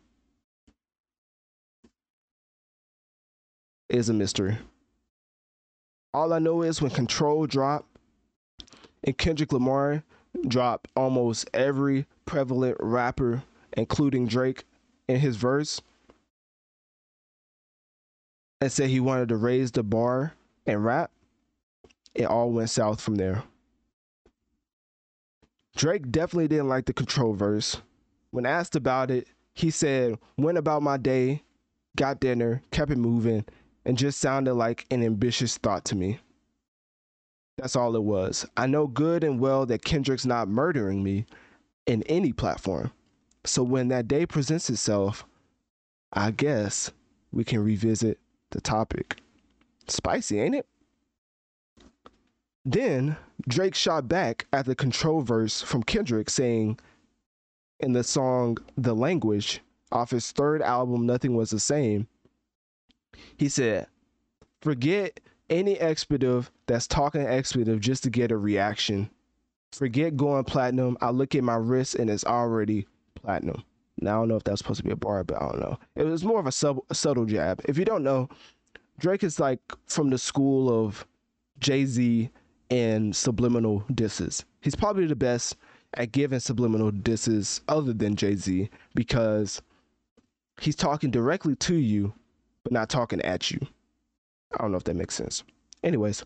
is 3.89 4.09
a 4.09 4.15
mystery. 4.15 4.57
All 6.15 6.33
I 6.33 6.39
know 6.39 6.63
is 6.63 6.81
when 6.81 6.91
Control 6.91 7.47
dropped 7.47 7.89
and 9.05 9.17
Kendrick 9.17 9.53
Lamar 9.53 10.03
dropped 10.49 10.91
almost 10.97 11.49
every 11.55 12.07
prevalent 12.25 12.77
rapper, 12.81 13.43
including 13.77 14.27
Drake, 14.27 14.65
in 15.09 15.21
his 15.21 15.37
verse, 15.37 15.81
and 18.61 18.73
said 18.73 18.91
he 18.91 19.01
wanted 19.01 19.29
to 19.29 19.37
raise 19.37 19.71
the 19.71 19.83
bar 19.83 20.33
and 20.67 20.85
rap, 20.85 21.11
it 22.15 22.25
all 22.25 22.51
went 22.51 22.71
south 22.71 23.01
from 23.01 23.17
there. 23.17 23.45
Drake 25.77 26.11
definitely 26.11 26.49
didn't 26.49 26.69
like 26.69 26.87
the 26.87 26.95
Control 26.95 27.35
verse. 27.35 27.83
When 28.31 28.47
asked 28.47 28.75
about 28.75 29.11
it, 29.11 29.29
he 29.55 29.71
said, 29.71 30.19
Went 30.37 30.59
about 30.59 30.83
my 30.83 30.97
day, 30.97 31.43
got 31.97 32.19
dinner, 32.19 32.63
kept 32.71 32.91
it 32.91 32.99
moving, 32.99 33.45
and 33.85 33.99
just 33.99 34.19
sounded 34.19 34.55
like 34.55 34.87
an 34.91 35.03
ambitious 35.03 35.59
thought 35.59 35.85
to 35.87 35.95
me. 35.95 36.19
That's 37.59 37.77
all 37.77 37.97
it 37.97 38.03
was. 38.03 38.47
I 38.57 38.67
know 38.67 38.87
good 38.87 39.25
and 39.25 39.41
well 39.41 39.65
that 39.67 39.85
Kendrick's 39.85 40.27
not 40.27 40.49
murdering 40.49 41.03
me 41.03 41.27
in 41.87 42.03
any 42.05 42.33
platform. 42.33 42.93
So 43.45 43.63
when 43.63 43.89
that 43.89 44.09
day 44.09 44.27
presents 44.27 44.69
itself, 44.69 45.25
I 46.13 46.33
guess 46.33 46.91
we 47.33 47.45
can 47.45 47.65
revisit 47.65 48.19
the 48.51 48.61
topic. 48.61 49.17
Spicy, 49.89 50.41
ain't 50.41 50.57
it? 50.57 50.67
Then 52.65 53.17
Drake 53.49 53.75
shot 53.75 54.09
back 54.09 54.47
at 54.53 54.67
the 54.67 54.75
control 54.75 55.21
verse 55.21 55.63
from 55.63 55.83
Kendrick 55.83 56.29
saying 56.29 56.79
in 57.81 57.93
the 57.93 58.03
song 58.03 58.59
The 58.77 58.95
Language 58.95 59.61
off 59.93 60.11
his 60.11 60.33
third 60.33 60.63
album, 60.63 61.07
Nothing 61.07 61.37
Was 61.37 61.51
the 61.51 61.61
Same, 61.61 62.09
he 63.37 63.49
said, 63.49 63.87
forget 64.61 65.21
any 65.51 65.79
expletive 65.79 66.51
that's 66.67 66.87
talking 66.87 67.23
expletive 67.23 67.81
just 67.81 68.03
to 68.05 68.11
get 68.11 68.31
a 68.31 68.37
reaction. 68.37 69.11
Forget 69.73 70.17
going 70.17 70.45
platinum. 70.45 70.97
I 71.01 71.11
look 71.11 71.35
at 71.35 71.45
my 71.45 71.57
wrist 71.57 71.97
and 71.97 72.09
it's 72.09 72.25
already 72.25 72.87
platinum. 73.15 73.63
Now 74.01 74.17
I 74.17 74.21
don't 74.21 74.29
know 74.29 74.37
if 74.37 74.45
that's 74.45 74.59
supposed 74.59 74.79
to 74.79 74.85
be 74.85 74.91
a 74.91 74.97
bar, 74.97 75.25
but 75.25 75.41
I 75.41 75.49
don't 75.49 75.61
know. 75.61 75.79
It 75.95 76.05
was 76.05 76.25
more 76.25 76.41
of 76.41 76.47
a, 76.47 76.53
sub, 76.53 76.79
a 76.91 76.95
subtle 76.95 77.25
jab. 77.25 77.61
If 77.65 77.79
you 77.79 77.85
don't 77.85 78.05
know, 78.05 78.29
Drake 78.99 79.25
is 79.25 79.41
like 79.41 79.61
from 79.87 80.11
the 80.11 80.19
school 80.19 80.85
of 80.85 81.07
Jay 81.61 81.85
Z 81.85 82.31
and 82.71 83.15
subliminal 83.15 83.85
disses. 83.95 84.45
He's 84.61 84.75
probably 84.75 85.07
the 85.07 85.17
best 85.17 85.57
at 85.95 86.13
giving 86.13 86.41
subliminal 86.41 86.91
disses 86.91 87.61
other 87.69 87.93
than 87.93 88.17
Jay 88.17 88.35
Z 88.37 88.69
because 88.95 89.63
he's 90.61 90.77
talking 90.77 91.11
directly 91.11 91.55
to 91.57 91.75
you 91.75 92.13
but 92.67 92.73
not 92.73 92.89
talking 92.89 93.23
at 93.23 93.49
you. 93.53 93.61
I 94.57 94.63
don't 94.63 94.73
know 94.73 94.79
if 94.79 94.85
that 94.85 94.97
makes 94.97 95.15
sense. 95.15 95.45
Anyways, 95.83 96.25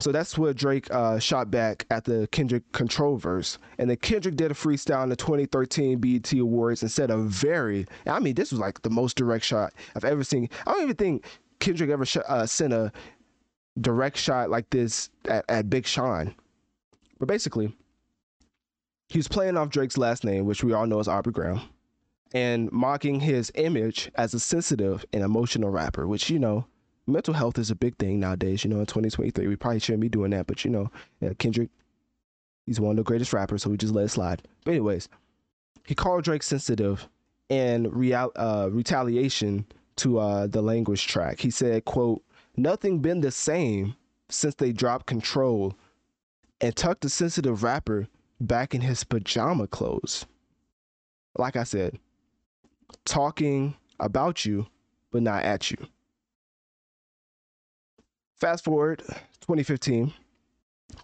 so 0.00 0.12
that's 0.12 0.36
where 0.36 0.52
Drake 0.52 0.92
uh, 0.92 1.18
shot 1.18 1.50
back 1.50 1.86
at 1.90 2.04
the 2.04 2.28
Kendrick 2.32 2.70
Control 2.72 3.16
verse. 3.16 3.58
And 3.78 3.88
then 3.88 3.96
Kendrick 3.98 4.36
did 4.36 4.50
a 4.50 4.54
freestyle 4.54 5.02
in 5.04 5.08
the 5.08 5.16
2013 5.16 5.98
BET 5.98 6.32
Awards 6.32 6.82
and 6.82 6.90
said 6.90 7.10
a 7.10 7.16
very, 7.16 7.86
I 8.06 8.18
mean, 8.18 8.34
this 8.34 8.50
was 8.50 8.60
like 8.60 8.82
the 8.82 8.90
most 8.90 9.16
direct 9.16 9.44
shot 9.44 9.72
I've 9.94 10.04
ever 10.04 10.24
seen. 10.24 10.48
I 10.66 10.72
don't 10.72 10.82
even 10.82 10.96
think 10.96 11.24
Kendrick 11.60 11.90
ever 11.90 12.04
sh- 12.04 12.16
uh, 12.28 12.46
sent 12.46 12.72
a 12.72 12.92
direct 13.80 14.16
shot 14.16 14.50
like 14.50 14.68
this 14.70 15.10
at, 15.26 15.44
at 15.48 15.70
Big 15.70 15.86
Sean. 15.86 16.34
But 17.18 17.28
basically, 17.28 17.74
he 19.08 19.18
was 19.18 19.28
playing 19.28 19.56
off 19.56 19.70
Drake's 19.70 19.96
last 19.96 20.24
name, 20.24 20.44
which 20.44 20.64
we 20.64 20.72
all 20.72 20.86
know 20.86 20.98
is 20.98 21.08
Aubrey 21.08 21.32
Graham, 21.32 21.60
and 22.32 22.70
mocking 22.72 23.20
his 23.20 23.52
image 23.54 24.10
as 24.16 24.34
a 24.34 24.40
sensitive 24.40 25.04
and 25.12 25.22
emotional 25.22 25.70
rapper, 25.70 26.06
which, 26.06 26.28
you 26.28 26.38
know, 26.38 26.66
mental 27.06 27.34
health 27.34 27.58
is 27.58 27.70
a 27.70 27.74
big 27.76 27.96
thing 27.96 28.20
nowadays. 28.20 28.64
You 28.64 28.70
know, 28.70 28.80
in 28.80 28.86
2023, 28.86 29.46
we 29.46 29.56
probably 29.56 29.80
shouldn't 29.80 30.00
be 30.00 30.08
doing 30.08 30.30
that, 30.30 30.46
but, 30.46 30.64
you 30.64 30.70
know, 30.70 30.90
yeah, 31.20 31.32
Kendrick, 31.38 31.70
he's 32.66 32.80
one 32.80 32.92
of 32.92 32.96
the 32.96 33.02
greatest 33.02 33.32
rappers, 33.32 33.62
so 33.62 33.70
we 33.70 33.76
just 33.76 33.94
let 33.94 34.06
it 34.06 34.08
slide. 34.08 34.42
But, 34.64 34.72
anyways, 34.72 35.08
he 35.86 35.94
called 35.94 36.24
Drake 36.24 36.42
sensitive 36.42 37.08
and 37.50 37.94
real, 37.94 38.32
uh, 38.36 38.68
retaliation 38.72 39.66
to 39.96 40.18
uh, 40.18 40.46
the 40.46 40.62
language 40.62 41.06
track. 41.06 41.40
He 41.40 41.50
said, 41.50 41.84
quote, 41.84 42.22
nothing 42.56 43.00
been 43.00 43.20
the 43.20 43.30
same 43.30 43.94
since 44.28 44.54
they 44.54 44.72
dropped 44.72 45.06
control 45.06 45.74
and 46.60 46.74
tucked 46.74 47.02
the 47.02 47.08
sensitive 47.08 47.62
rapper 47.62 48.08
back 48.40 48.74
in 48.74 48.80
his 48.80 49.04
pajama 49.04 49.66
clothes. 49.66 50.26
Like 51.36 51.56
I 51.56 51.64
said, 51.64 51.98
talking 53.04 53.74
about 54.00 54.44
you, 54.44 54.66
but 55.10 55.22
not 55.22 55.44
at 55.44 55.70
you. 55.70 55.76
Fast 58.34 58.64
forward 58.64 58.98
2015, 59.40 60.12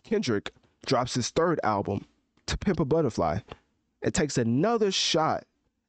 Kendrick 0.02 0.52
drops 0.84 1.14
his 1.14 1.30
third 1.30 1.60
album, 1.62 2.06
To 2.46 2.58
Pimp 2.58 2.80
a 2.80 2.84
Butterfly, 2.84 3.38
and 4.02 4.14
takes 4.14 4.36
another 4.36 4.90
shot 4.90 5.44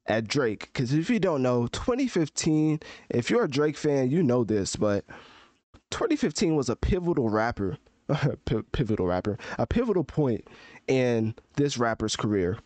at 0.05 0.27
Drake. 0.27 0.69
Because 0.71 0.93
if 0.93 1.09
you 1.09 1.19
don't 1.19 1.41
know, 1.41 1.67
2015, 1.67 2.79
if 3.09 3.29
you're 3.29 3.45
a 3.45 3.49
Drake 3.49 3.77
fan, 3.77 4.11
you 4.11 4.21
know 4.21 4.43
this, 4.43 4.75
but 4.75 5.05
2015 5.89 6.55
was 6.55 6.69
a 6.69 6.75
pivotal 6.75 7.29
rapper, 7.29 7.77
pivotal 8.71 9.07
rapper, 9.07 9.37
a 9.57 9.65
pivotal 9.65 10.03
point 10.03 10.47
in 10.87 11.33
this 11.55 11.77
rapper's 11.77 12.15
career 12.15 12.59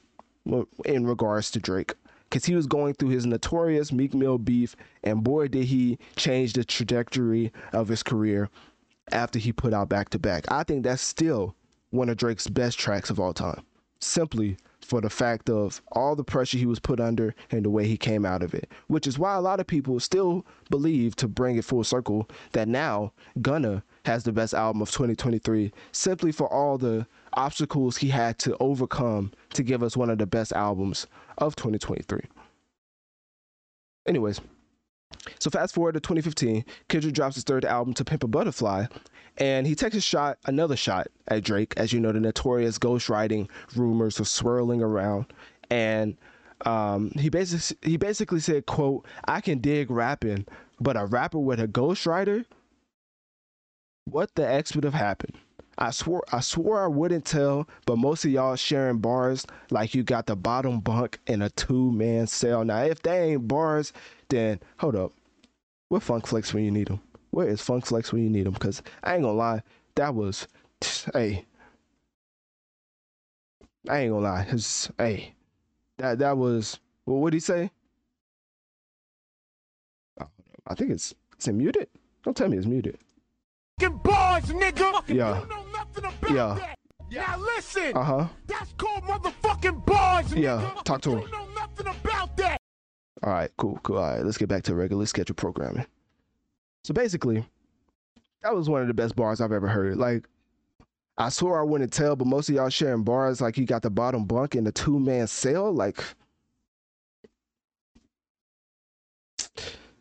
in 0.85 1.07
regards 1.07 1.49
to 1.51 1.59
Drake. 1.59 1.93
Because 2.35 2.47
he 2.47 2.55
was 2.55 2.67
going 2.67 2.95
through 2.95 3.11
his 3.11 3.25
notorious 3.25 3.93
Meek 3.93 4.13
Mill 4.13 4.37
beef, 4.37 4.75
and 5.05 5.23
boy, 5.23 5.47
did 5.47 5.63
he 5.63 5.97
change 6.17 6.51
the 6.51 6.65
trajectory 6.65 7.53
of 7.71 7.87
his 7.87 8.03
career 8.03 8.49
after 9.13 9.39
he 9.39 9.53
put 9.53 9.73
out 9.73 9.87
back 9.87 10.09
to 10.09 10.19
back. 10.19 10.51
I 10.51 10.63
think 10.63 10.83
that's 10.83 11.01
still 11.01 11.55
one 11.91 12.09
of 12.09 12.17
Drake's 12.17 12.49
best 12.49 12.77
tracks 12.77 13.09
of 13.09 13.21
all 13.21 13.31
time, 13.31 13.61
simply 14.01 14.57
for 14.81 14.99
the 14.99 15.09
fact 15.09 15.49
of 15.49 15.81
all 15.93 16.13
the 16.13 16.25
pressure 16.25 16.57
he 16.57 16.65
was 16.65 16.77
put 16.77 16.99
under 16.99 17.33
and 17.51 17.63
the 17.63 17.69
way 17.69 17.87
he 17.87 17.95
came 17.95 18.25
out 18.25 18.43
of 18.43 18.53
it. 18.53 18.69
Which 18.87 19.07
is 19.07 19.17
why 19.17 19.35
a 19.35 19.41
lot 19.41 19.61
of 19.61 19.67
people 19.67 19.97
still 20.01 20.45
believe, 20.69 21.15
to 21.15 21.29
bring 21.29 21.55
it 21.55 21.63
full 21.63 21.85
circle, 21.85 22.29
that 22.51 22.67
now 22.67 23.13
Gunna 23.41 23.81
has 24.03 24.25
the 24.25 24.33
best 24.33 24.53
album 24.53 24.81
of 24.81 24.91
2023 24.91 25.71
simply 25.93 26.33
for 26.33 26.51
all 26.51 26.77
the 26.77 27.07
obstacles 27.31 27.95
he 27.95 28.09
had 28.09 28.37
to 28.39 28.57
overcome 28.59 29.31
to 29.53 29.63
give 29.63 29.81
us 29.81 29.95
one 29.95 30.09
of 30.09 30.17
the 30.17 30.27
best 30.27 30.51
albums 30.51 31.07
of 31.37 31.55
2023. 31.55 32.21
Anyways, 34.07 34.39
so 35.39 35.49
fast 35.49 35.73
forward 35.73 35.93
to 35.93 35.99
2015, 35.99 36.63
Kendrick 36.87 37.13
drops 37.13 37.35
his 37.35 37.43
third 37.43 37.65
album 37.65 37.93
to 37.95 38.05
Pimp 38.05 38.23
a 38.23 38.27
Butterfly, 38.27 38.85
and 39.37 39.65
he 39.67 39.75
takes 39.75 39.95
a 39.95 40.01
shot, 40.01 40.37
another 40.45 40.75
shot 40.75 41.07
at 41.27 41.43
Drake. 41.43 41.73
As 41.77 41.91
you 41.91 41.99
know, 41.99 42.11
the 42.11 42.19
notorious 42.19 42.77
ghostwriting 42.77 43.49
rumors 43.75 44.19
are 44.19 44.25
swirling 44.25 44.81
around, 44.81 45.33
and 45.69 46.17
um, 46.65 47.11
he 47.11 47.29
basically 47.29 47.77
he 47.89 47.97
basically 47.97 48.39
said, 48.39 48.65
"quote 48.65 49.05
I 49.27 49.41
can 49.41 49.59
dig 49.59 49.89
rapping, 49.89 50.45
but 50.79 50.95
a 50.97 51.05
rapper 51.05 51.39
with 51.39 51.59
a 51.59 51.67
ghostwriter, 51.67 52.45
what 54.05 54.33
the 54.35 54.45
have 54.45 54.93
happened?" 54.93 55.37
I 55.77 55.91
swore 55.91 56.23
I 56.31 56.39
swore 56.39 56.83
I 56.83 56.87
wouldn't 56.87 57.25
tell, 57.25 57.67
but 57.85 57.97
most 57.97 58.25
of 58.25 58.31
y'all 58.31 58.55
sharing 58.55 58.99
bars 58.99 59.45
like 59.71 59.93
you 59.93 60.03
got 60.03 60.25
the 60.25 60.35
bottom 60.35 60.79
bunk 60.79 61.19
in 61.27 61.41
a 61.41 61.49
two 61.49 61.91
man 61.91 62.27
cell. 62.27 62.63
Now 62.63 62.83
if 62.83 63.01
they 63.01 63.31
ain't 63.31 63.47
bars, 63.47 63.93
then 64.29 64.59
hold 64.77 64.95
up. 64.95 65.11
Where 65.89 66.01
Funk 66.01 66.27
Flex 66.27 66.53
when 66.53 66.63
you 66.63 66.71
need 66.71 66.89
him? 66.89 66.99
Where 67.31 67.47
is 67.47 67.61
Funk 67.61 67.85
Flex 67.85 68.11
when 68.11 68.23
you 68.23 68.29
need 68.29 68.47
him? 68.47 68.53
Cause 68.53 68.81
I 69.03 69.15
ain't 69.15 69.23
gonna 69.23 69.37
lie, 69.37 69.63
that 69.95 70.15
was 70.15 70.47
hey. 71.13 71.45
I 73.87 73.99
ain't 73.99 74.13
gonna 74.13 74.23
lie. 74.23 74.43
His, 74.43 74.89
hey, 74.97 75.35
that 75.97 76.19
that 76.19 76.37
was 76.37 76.79
well, 77.05 77.17
what 77.17 77.31
did 77.31 77.37
he 77.37 77.41
say? 77.41 77.71
I 80.67 80.73
think 80.73 80.91
it's 80.91 81.13
is 81.39 81.47
it 81.47 81.53
muted. 81.53 81.87
Don't 82.23 82.35
tell 82.35 82.47
me 82.47 82.57
it's 82.57 82.65
muted. 82.65 82.97
Fucking 83.79 83.97
bars, 83.99 84.45
nigga. 84.45 85.03
Yeah. 85.07 85.43
You 85.95 86.01
nothing 86.01 86.19
about 86.35 86.35
Yeah. 86.35 86.53
that. 86.67 86.79
Now 87.11 87.37
listen. 87.37 87.95
Uh 87.95 88.03
huh. 88.03 88.27
That's 88.47 88.73
called 88.73 89.03
motherfucking 89.03 89.85
bars, 89.85 90.27
nigga. 90.27 90.41
Yeah, 90.41 90.81
talk 90.83 91.01
to 91.01 91.11
him. 91.11 91.19
You 91.19 91.31
know 91.31 91.47
nothing 91.53 91.87
about 91.87 92.35
that. 92.37 92.57
All 93.23 93.31
right, 93.31 93.51
cool, 93.57 93.79
cool. 93.83 93.97
All 93.97 94.03
right, 94.11 94.23
let's 94.25 94.37
get 94.37 94.49
back 94.49 94.63
to 94.63 94.75
regular 94.75 95.05
schedule 95.05 95.35
programming. 95.35 95.85
So 96.83 96.93
basically, 96.93 97.45
that 98.41 98.53
was 98.55 98.69
one 98.69 98.81
of 98.81 98.87
the 98.87 98.93
best 98.93 99.15
bars 99.15 99.39
I've 99.41 99.51
ever 99.51 99.67
heard. 99.67 99.97
Like, 99.97 100.27
I 101.17 101.29
swore 101.29 101.59
I 101.59 101.63
wouldn't 101.63 101.93
tell, 101.93 102.15
but 102.15 102.27
most 102.27 102.49
of 102.49 102.55
y'all 102.55 102.69
sharing 102.69 103.03
bars 103.03 103.39
like 103.39 103.57
you 103.57 103.65
got 103.65 103.81
the 103.83 103.89
bottom 103.89 104.25
bunk 104.25 104.55
in 104.55 104.63
the 104.63 104.71
two 104.71 104.99
man 104.99 105.27
cell. 105.27 105.71
Like, 105.71 106.03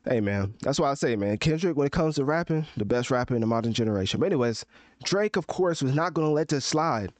hey 0.08 0.20
man, 0.20 0.54
that's 0.60 0.78
why 0.78 0.90
I 0.90 0.94
say, 0.94 1.16
man, 1.16 1.38
Kendrick, 1.38 1.76
when 1.76 1.86
it 1.86 1.92
comes 1.92 2.16
to 2.16 2.24
rapping, 2.24 2.66
the 2.76 2.84
best 2.84 3.10
rapper 3.10 3.34
in 3.34 3.40
the 3.40 3.46
modern 3.46 3.72
generation. 3.72 4.20
But 4.20 4.26
anyways, 4.26 4.64
Drake, 5.04 5.36
of 5.36 5.46
course, 5.46 5.82
was 5.82 5.94
not 5.94 6.14
gonna 6.14 6.30
let 6.30 6.48
this 6.48 6.64
slide. 6.64 7.12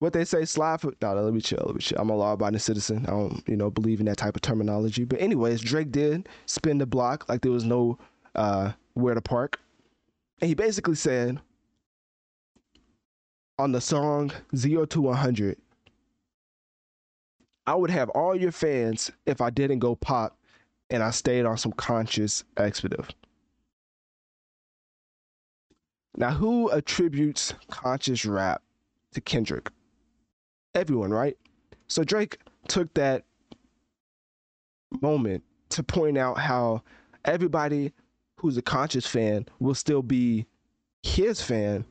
What 0.00 0.12
they 0.12 0.24
say, 0.24 0.44
slide 0.44 0.80
for 0.80 0.92
no, 1.02 1.14
no, 1.14 1.22
let 1.22 1.34
me 1.34 1.40
chill, 1.40 1.62
let 1.66 1.74
me 1.74 1.80
chill. 1.80 1.98
I'm 1.98 2.10
a 2.10 2.16
law-abiding 2.16 2.60
citizen. 2.60 3.04
I 3.06 3.10
don't, 3.10 3.42
you 3.48 3.56
know, 3.56 3.68
believe 3.68 3.98
in 3.98 4.06
that 4.06 4.16
type 4.16 4.36
of 4.36 4.42
terminology. 4.42 5.04
But 5.04 5.20
anyways, 5.20 5.60
Drake 5.60 5.90
did 5.90 6.28
spin 6.46 6.78
the 6.78 6.86
block 6.86 7.28
like 7.28 7.40
there 7.40 7.52
was 7.52 7.64
no 7.64 7.98
uh 8.34 8.72
where 8.94 9.14
to 9.14 9.20
park. 9.20 9.58
And 10.40 10.48
he 10.48 10.54
basically 10.54 10.94
said 10.94 11.40
on 13.58 13.72
the 13.72 13.80
song 13.80 14.30
Zero 14.54 14.84
to 14.86 15.00
100, 15.00 15.58
I 17.66 17.74
would 17.74 17.90
have 17.90 18.08
all 18.10 18.36
your 18.36 18.52
fans 18.52 19.10
if 19.26 19.40
I 19.40 19.50
didn't 19.50 19.80
go 19.80 19.96
pop 19.96 20.37
and 20.90 21.02
I 21.02 21.10
stayed 21.10 21.44
on 21.44 21.58
some 21.58 21.72
conscious 21.72 22.44
expletive. 22.56 23.08
Now, 26.16 26.30
who 26.30 26.70
attributes 26.70 27.54
conscious 27.70 28.24
rap 28.24 28.62
to 29.12 29.20
Kendrick? 29.20 29.70
Everyone, 30.74 31.10
right? 31.10 31.36
So 31.86 32.02
Drake 32.02 32.38
took 32.66 32.92
that 32.94 33.24
moment 35.00 35.44
to 35.70 35.82
point 35.82 36.18
out 36.18 36.38
how 36.38 36.82
everybody 37.24 37.92
who's 38.36 38.56
a 38.56 38.62
conscious 38.62 39.06
fan 39.06 39.46
will 39.60 39.74
still 39.74 40.02
be 40.02 40.46
his 41.02 41.40
fan 41.40 41.84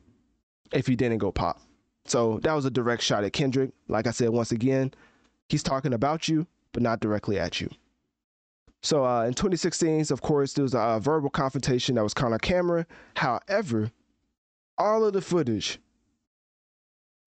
if 0.72 0.86
he 0.86 0.96
didn't 0.96 1.18
go 1.18 1.32
pop. 1.32 1.60
So 2.04 2.40
that 2.42 2.52
was 2.52 2.64
a 2.64 2.70
direct 2.70 3.02
shot 3.02 3.24
at 3.24 3.32
Kendrick. 3.32 3.70
Like 3.88 4.06
I 4.06 4.10
said, 4.10 4.30
once 4.30 4.52
again, 4.52 4.92
he's 5.48 5.62
talking 5.62 5.92
about 5.92 6.28
you, 6.28 6.46
but 6.72 6.82
not 6.82 7.00
directly 7.00 7.38
at 7.38 7.60
you. 7.60 7.68
So 8.82 9.04
uh, 9.04 9.24
in 9.24 9.34
2016, 9.34 10.06
of 10.10 10.22
course, 10.22 10.52
there 10.52 10.62
was 10.62 10.74
a, 10.74 10.78
uh, 10.78 10.98
verbal 11.00 11.30
confrontation 11.30 11.96
that 11.96 12.02
was 12.02 12.14
caught 12.14 12.32
on 12.32 12.38
camera. 12.38 12.86
However, 13.16 13.90
all 14.76 15.04
of 15.04 15.12
the 15.12 15.20
footage, 15.20 15.80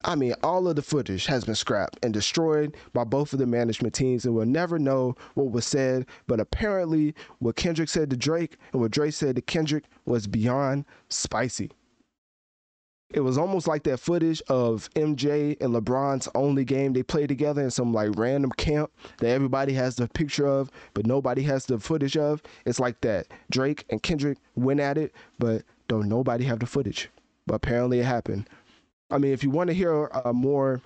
I 0.03 0.15
mean, 0.15 0.33
all 0.41 0.67
of 0.67 0.75
the 0.75 0.81
footage 0.81 1.25
has 1.27 1.43
been 1.43 1.55
scrapped 1.55 1.99
and 2.01 2.13
destroyed 2.13 2.75
by 2.93 3.03
both 3.03 3.33
of 3.33 3.39
the 3.39 3.45
management 3.45 3.93
teams, 3.93 4.25
and 4.25 4.33
we'll 4.33 4.45
never 4.45 4.80
know 4.80 5.15
what 5.35 5.51
was 5.51 5.65
said. 5.65 6.07
But 6.25 6.39
apparently, 6.39 7.13
what 7.39 7.55
Kendrick 7.55 7.89
said 7.89 8.09
to 8.09 8.17
Drake 8.17 8.57
and 8.71 8.81
what 8.81 8.91
Drake 8.91 9.13
said 9.13 9.35
to 9.35 9.41
Kendrick 9.41 9.85
was 10.05 10.27
beyond 10.27 10.85
spicy. 11.09 11.69
It 13.14 13.22
was 13.22 13.38
almost 13.38 13.67
like 13.67 13.83
that 13.83 13.99
footage 13.99 14.41
of 14.48 14.90
MJ 14.95 15.57
and 15.59 15.73
LeBron's 15.73 16.30
only 16.33 16.64
game 16.64 16.93
they 16.93 17.03
played 17.03 17.27
together 17.27 17.61
in 17.61 17.72
some 17.72 17.93
like 17.93 18.11
random 18.15 18.51
camp 18.51 18.91
that 19.17 19.30
everybody 19.30 19.73
has 19.73 19.95
the 19.95 20.07
picture 20.07 20.48
of, 20.48 20.72
but 20.93 21.06
nobody 21.06 21.43
has 21.43 21.65
the 21.65 21.80
footage 21.80 22.15
of. 22.15 22.41
It's 22.65 22.80
like 22.80 23.01
that. 23.01 23.27
Drake 23.49 23.85
and 23.90 24.01
Kendrick 24.01 24.38
went 24.56 24.80
at 24.80 24.98
it, 24.98 25.14
but 25.40 25.64
don't 25.88 26.07
nobody 26.07 26.45
have 26.45 26.59
the 26.59 26.65
footage. 26.65 27.09
But 27.48 27.56
apparently 27.56 27.99
it 27.99 28.06
happened. 28.06 28.48
I 29.09 29.17
mean, 29.17 29.33
if 29.33 29.43
you 29.43 29.49
want 29.49 29.67
to 29.67 29.73
hear 29.73 30.06
a 30.06 30.31
more, 30.31 30.81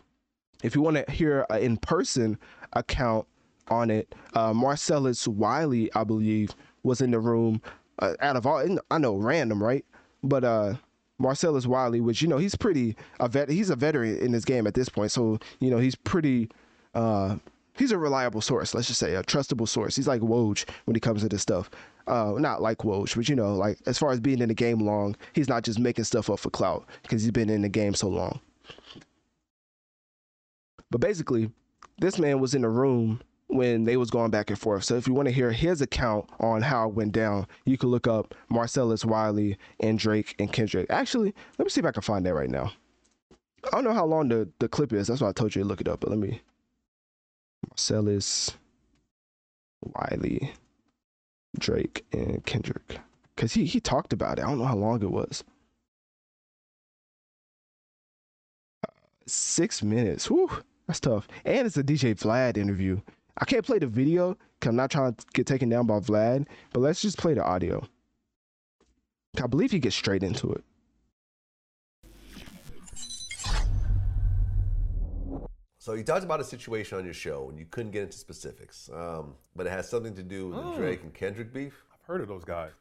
if 0.64 0.74
you 0.76 0.82
want 0.82 0.98
to 0.98 1.12
hear 1.12 1.46
an 1.52 1.62
in-person 1.62 2.40
account 2.74 3.28
on 3.68 3.92
it, 3.92 4.16
uh, 4.34 4.52
Marcellus 4.52 5.28
Wiley, 5.28 5.92
I 5.94 6.04
believe, 6.04 6.56
was 6.82 7.02
in 7.02 7.12
the 7.12 7.20
room. 7.20 7.62
Uh, 8.00 8.16
out 8.20 8.36
of 8.36 8.48
all, 8.48 8.66
I 8.90 8.98
know 8.98 9.16
random, 9.16 9.64
right? 9.64 9.86
But 10.24 10.44
uh, 10.44 10.74
Marcellus 11.18 11.66
Wiley, 11.66 12.02
which 12.02 12.22
you 12.22 12.28
know 12.28 12.38
he's 12.38 12.56
pretty 12.56 12.96
a 13.20 13.28
vet, 13.28 13.50
he's 13.50 13.70
a 13.70 13.76
veteran 13.76 14.18
in 14.18 14.32
this 14.32 14.46
game 14.46 14.68
at 14.68 14.74
this 14.74 14.90
point, 14.90 15.12
so 15.12 15.40
you 15.60 15.70
know 15.70 15.78
he's 15.78 15.96
pretty. 15.96 16.50
Uh, 16.94 17.38
he's 17.78 17.92
a 17.92 17.98
reliable 17.98 18.42
source. 18.42 18.74
Let's 18.74 18.88
just 18.88 19.00
say 19.00 19.16
a 19.16 19.24
trustable 19.24 19.68
source. 19.68 19.96
He's 19.96 20.08
like 20.08 20.22
Woj 20.22 20.68
when 20.86 20.96
it 20.96 21.02
comes 21.02 21.22
to 21.22 21.30
this 21.30 21.42
stuff. 21.42 21.70
Uh, 22.08 22.34
not 22.38 22.62
like 22.62 22.80
Woj, 22.80 23.16
but 23.16 23.28
you 23.28 23.36
know, 23.36 23.56
like 23.56 23.80
as 23.86 23.98
far 23.98 24.12
as 24.12 24.20
being 24.20 24.40
in 24.40 24.50
the 24.50 24.54
game 24.54 24.80
long, 24.80 25.16
he's 25.34 25.50
not 25.50 25.64
just 25.64 25.80
making 25.80 26.06
stuff 26.06 26.30
up 26.30 26.40
for 26.40 26.50
clout 26.50 26.86
because 27.02 27.22
he's 27.22 27.32
been 27.32 27.50
in 27.50 27.62
the 27.62 27.70
game 27.70 27.94
so 27.94 28.08
long. 28.08 28.40
But 30.92 31.02
basically, 31.02 31.50
this 32.00 32.20
man 32.20 32.40
was 32.40 32.54
in 32.54 32.62
the 32.62 32.70
room 32.70 33.22
when 33.48 33.84
they 33.84 33.98
was 33.98 34.10
going 34.10 34.32
back 34.32 34.50
and 34.50 34.60
forth. 34.60 34.84
So 34.84 34.96
if 34.96 35.08
you 35.08 35.14
want 35.14 35.28
to 35.28 35.34
hear 35.34 35.52
his 35.52 35.82
account 35.82 36.30
on 36.40 36.62
how 36.62 36.90
it 36.90 36.96
went 36.96 37.12
down, 37.12 37.48
you 37.66 37.78
can 37.78 37.90
look 37.90 38.08
up 38.08 38.34
Marcellus 38.50 39.06
Wiley 39.06 39.58
and 39.80 40.00
Drake 40.00 40.36
and 40.40 40.52
Kendrick. 40.52 40.88
Actually, 40.90 41.34
let 41.58 41.66
me 41.66 41.70
see 41.70 41.80
if 41.80 41.86
I 41.86 41.92
can 41.92 42.02
find 42.02 42.26
that 42.26 42.34
right 42.34 42.50
now. 42.50 42.72
I 43.66 43.70
don't 43.72 43.84
know 43.84 43.94
how 43.94 44.06
long 44.06 44.30
the, 44.30 44.50
the 44.60 44.68
clip 44.68 44.94
is. 44.94 45.08
That's 45.08 45.22
why 45.22 45.30
I 45.30 45.34
told 45.34 45.56
you 45.56 45.62
to 45.62 45.68
look 45.68 45.82
it 45.82 45.88
up. 45.88 46.02
But 46.02 46.10
let 46.10 46.20
me 46.20 46.42
Marcellus 47.70 48.56
Wiley, 49.82 50.54
Drake, 51.58 52.06
and 52.12 52.46
Kendrick. 52.46 53.00
Cause 53.38 53.54
he 53.54 53.66
he 53.66 53.82
talked 53.82 54.14
about 54.14 54.40
it. 54.40 54.46
I 54.46 54.48
don't 54.48 54.60
know 54.60 54.66
how 54.66 54.78
long 54.78 55.02
it 55.04 55.12
was. 55.12 55.44
Uh, 58.88 58.92
six 59.26 59.84
minutes. 59.84 60.30
Whew, 60.30 60.50
that's 60.88 61.02
tough. 61.02 61.28
And 61.44 61.68
it's 61.68 61.76
a 61.76 61.84
DJ 61.84 62.16
Vlad 62.16 62.56
interview. 62.56 63.02
I 63.38 63.46
can't 63.46 63.66
play 63.66 63.80
the 63.80 63.88
video 63.88 64.38
because 64.60 64.70
I'm 64.70 64.76
not 64.76 64.92
trying 64.92 65.14
to 65.14 65.26
get 65.34 65.46
taken 65.46 65.68
down 65.70 65.88
by 65.88 66.00
Vlad, 66.00 66.48
but 66.72 66.80
let's 66.80 67.02
just 67.02 67.18
play 67.18 67.34
the 67.34 67.44
audio. 67.44 67.86
I 69.42 69.48
believe 69.48 69.72
he 69.72 69.80
gets 69.80 69.96
straight 69.96 70.24
into 70.24 70.54
it. 70.54 70.64
So 75.78 75.94
you 75.94 76.04
talked 76.04 76.24
about 76.24 76.40
a 76.40 76.44
situation 76.44 76.98
on 76.98 77.06
your 77.06 77.14
show, 77.14 77.50
and 77.50 77.60
you 77.60 77.66
couldn't 77.70 77.92
get 77.92 78.04
into 78.04 78.18
specifics, 78.18 78.90
um, 78.92 79.36
but 79.56 79.68
it 79.68 79.70
has 79.70 79.88
something 79.88 80.16
to 80.16 80.24
do 80.24 80.48
with 80.50 80.58
the 80.58 80.64
Mm. 80.64 80.76
Drake 80.78 81.04
and 81.04 81.14
Kendrick 81.14 81.54
beef. 81.54 81.84
I've 81.94 82.02
heard 82.08 82.22
of 82.22 82.28
those 82.28 82.44
guys. 82.44 82.72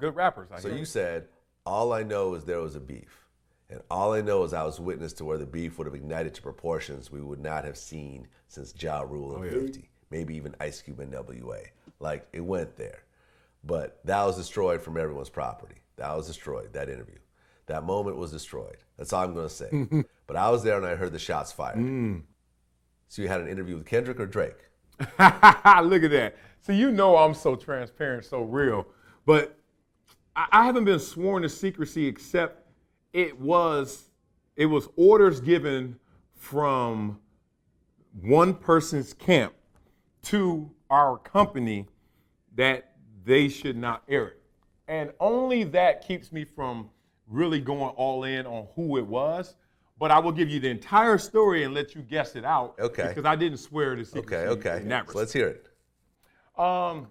Good 0.00 0.14
rappers. 0.16 0.48
I 0.50 0.60
So 0.60 0.68
hear. 0.70 0.78
you 0.78 0.84
said, 0.86 1.28
all 1.66 1.92
I 1.92 2.02
know 2.02 2.32
is 2.34 2.44
there 2.44 2.60
was 2.60 2.74
a 2.74 2.80
beef. 2.80 3.26
And 3.68 3.82
all 3.90 4.12
I 4.14 4.20
know 4.22 4.44
is 4.44 4.52
I 4.54 4.62
was 4.62 4.78
witness 4.80 5.12
to 5.14 5.24
where 5.24 5.36
the 5.38 5.44
beef 5.46 5.76
would 5.76 5.86
have 5.86 5.94
ignited 5.94 6.32
to 6.34 6.42
proportions 6.42 7.10
we 7.10 7.20
would 7.20 7.40
not 7.40 7.64
have 7.64 7.76
seen 7.76 8.28
since 8.48 8.72
Ja 8.80 9.00
Rule 9.00 9.34
and 9.34 9.40
Oh, 9.44 9.44
yeah. 9.44 9.60
50, 9.66 9.90
maybe 10.10 10.34
even 10.36 10.54
Ice 10.60 10.82
Cube 10.82 11.00
and 11.00 11.12
NWA. 11.12 11.66
Like, 12.00 12.26
it 12.32 12.40
went 12.40 12.76
there. 12.76 13.02
But 13.64 14.00
that 14.04 14.24
was 14.24 14.36
destroyed 14.36 14.82
from 14.82 14.96
everyone's 14.96 15.30
property. 15.30 15.76
That 15.96 16.14
was 16.16 16.26
destroyed, 16.26 16.72
that 16.72 16.88
interview. 16.88 17.18
That 17.66 17.84
moment 17.84 18.16
was 18.16 18.30
destroyed. 18.30 18.76
That's 18.96 19.12
all 19.12 19.24
I'm 19.24 19.34
going 19.34 19.48
to 19.48 19.54
say. 19.54 20.04
but 20.26 20.36
I 20.36 20.50
was 20.50 20.62
there 20.62 20.76
and 20.76 20.86
I 20.86 20.94
heard 20.94 21.12
the 21.12 21.18
shots 21.18 21.50
fired. 21.50 21.78
Mm. 21.78 22.22
So 23.08 23.22
you 23.22 23.28
had 23.28 23.40
an 23.40 23.48
interview 23.48 23.76
with 23.76 23.86
Kendrick 23.86 24.20
or 24.20 24.26
Drake? 24.26 24.56
Look 25.00 25.12
at 25.18 26.10
that. 26.10 26.36
So 26.60 26.72
you 26.72 26.90
know 26.90 27.16
I'm 27.16 27.34
so 27.34 27.56
transparent, 27.56 28.24
so 28.24 28.42
real. 28.42 28.86
But 29.24 29.58
I, 30.34 30.46
I 30.52 30.64
haven't 30.64 30.84
been 30.84 31.00
sworn 31.00 31.42
to 31.42 31.48
secrecy 31.48 32.06
except 32.06 32.66
it 33.12 33.38
was 33.40 34.10
it 34.56 34.66
was 34.66 34.88
orders 34.96 35.40
given 35.40 35.98
from 36.34 37.18
one 38.20 38.54
person's 38.54 39.12
camp 39.12 39.52
to 40.26 40.70
our 40.90 41.18
company 41.18 41.86
that 42.54 42.92
they 43.24 43.48
should 43.48 43.76
not 43.76 44.02
air 44.08 44.28
it. 44.28 44.42
And 44.88 45.12
only 45.20 45.64
that 45.64 46.06
keeps 46.06 46.32
me 46.32 46.44
from 46.44 46.90
really 47.28 47.60
going 47.60 47.90
all 47.96 48.24
in 48.24 48.46
on 48.46 48.68
who 48.74 48.96
it 48.98 49.06
was. 49.06 49.54
But 49.98 50.10
I 50.10 50.18
will 50.18 50.32
give 50.32 50.50
you 50.50 50.60
the 50.60 50.68
entire 50.68 51.16
story 51.16 51.64
and 51.64 51.72
let 51.72 51.94
you 51.94 52.02
guess 52.02 52.36
it 52.36 52.44
out. 52.44 52.74
Okay. 52.78 53.08
Because 53.08 53.24
I 53.24 53.34
didn't 53.34 53.58
swear 53.58 53.96
to 53.96 54.04
secrecy. 54.04 54.36
Okay, 54.36 54.68
okay. 54.68 54.82
in 54.82 54.88
that 54.88 55.10
So 55.10 55.18
let's 55.18 55.32
hear 55.32 55.48
it. 55.48 55.68
um, 56.60 57.08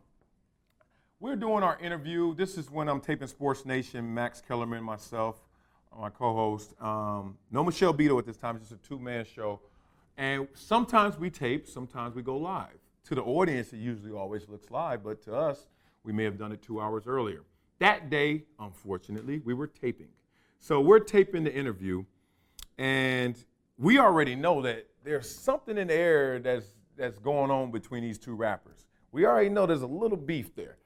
we're 1.19 1.35
doing 1.35 1.63
our 1.63 1.79
interview. 1.79 2.35
This 2.35 2.57
is 2.57 2.69
when 2.69 2.87
I'm 2.87 2.99
taping 3.01 3.27
Sports 3.27 3.65
Nation. 3.65 4.13
Max 4.13 4.41
Kellerman, 4.45 4.83
myself, 4.83 5.37
my 5.97 6.09
co-host. 6.09 6.73
Um, 6.79 7.37
no 7.49 7.63
Michelle 7.63 7.93
Beadle 7.93 8.19
at 8.19 8.25
this 8.25 8.37
time. 8.37 8.57
It's 8.57 8.69
just 8.69 8.85
a 8.85 8.87
two-man 8.87 9.25
show, 9.25 9.61
and 10.17 10.47
sometimes 10.53 11.17
we 11.17 11.29
tape, 11.31 11.67
sometimes 11.67 12.13
we 12.15 12.21
go 12.21 12.37
live. 12.37 12.77
To 13.05 13.15
the 13.15 13.21
audience, 13.21 13.71
it 13.71 13.77
usually 13.77 14.11
always 14.11 14.49
looks 14.49 14.71
live, 14.71 15.03
but 15.03 15.21
to 15.23 15.35
us, 15.35 15.67
we 16.03 16.11
may 16.11 16.23
have 16.23 16.37
done 16.37 16.51
it 16.51 16.61
two 16.61 16.81
hours 16.81 17.05
earlier. 17.05 17.43
That 17.79 18.09
day, 18.09 18.45
unfortunately, 18.59 19.41
we 19.45 19.53
were 19.53 19.67
taping. 19.67 20.07
So 20.59 20.81
we're 20.81 20.99
taping 20.99 21.43
the 21.43 21.53
interview, 21.53 22.03
and 22.77 23.35
we 23.77 23.99
already 23.99 24.35
know 24.35 24.61
that 24.63 24.87
there's 25.03 25.29
something 25.29 25.77
in 25.77 25.87
the 25.87 25.93
air 25.93 26.39
that's 26.39 26.65
that's 26.97 27.17
going 27.19 27.51
on 27.51 27.71
between 27.71 28.03
these 28.03 28.17
two 28.17 28.33
rappers. 28.33 28.87
We 29.11 29.25
already 29.25 29.49
know 29.49 29.65
there's 29.65 29.81
a 29.81 29.87
little 29.87 30.17
beef 30.17 30.55
there. 30.55 30.77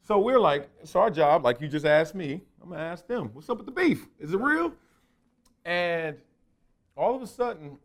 So 0.00 0.18
we're 0.18 0.40
like, 0.40 0.70
it's 0.80 0.96
our 0.96 1.10
job, 1.10 1.44
like 1.44 1.60
you 1.60 1.68
just 1.68 1.84
asked 1.84 2.14
me. 2.14 2.40
I'm 2.62 2.70
gonna 2.70 2.82
ask 2.82 3.06
them, 3.06 3.30
what's 3.34 3.48
up 3.50 3.58
with 3.58 3.66
the 3.66 3.72
beef? 3.72 4.06
Is 4.18 4.32
it 4.32 4.40
real? 4.40 4.72
And 5.64 6.16
all 6.96 7.14
of 7.14 7.22
a 7.22 7.26
sudden, 7.26 7.78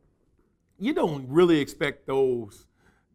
you 0.79 0.93
don't 0.93 1.27
really 1.29 1.59
expect 1.59 2.07
those 2.07 2.65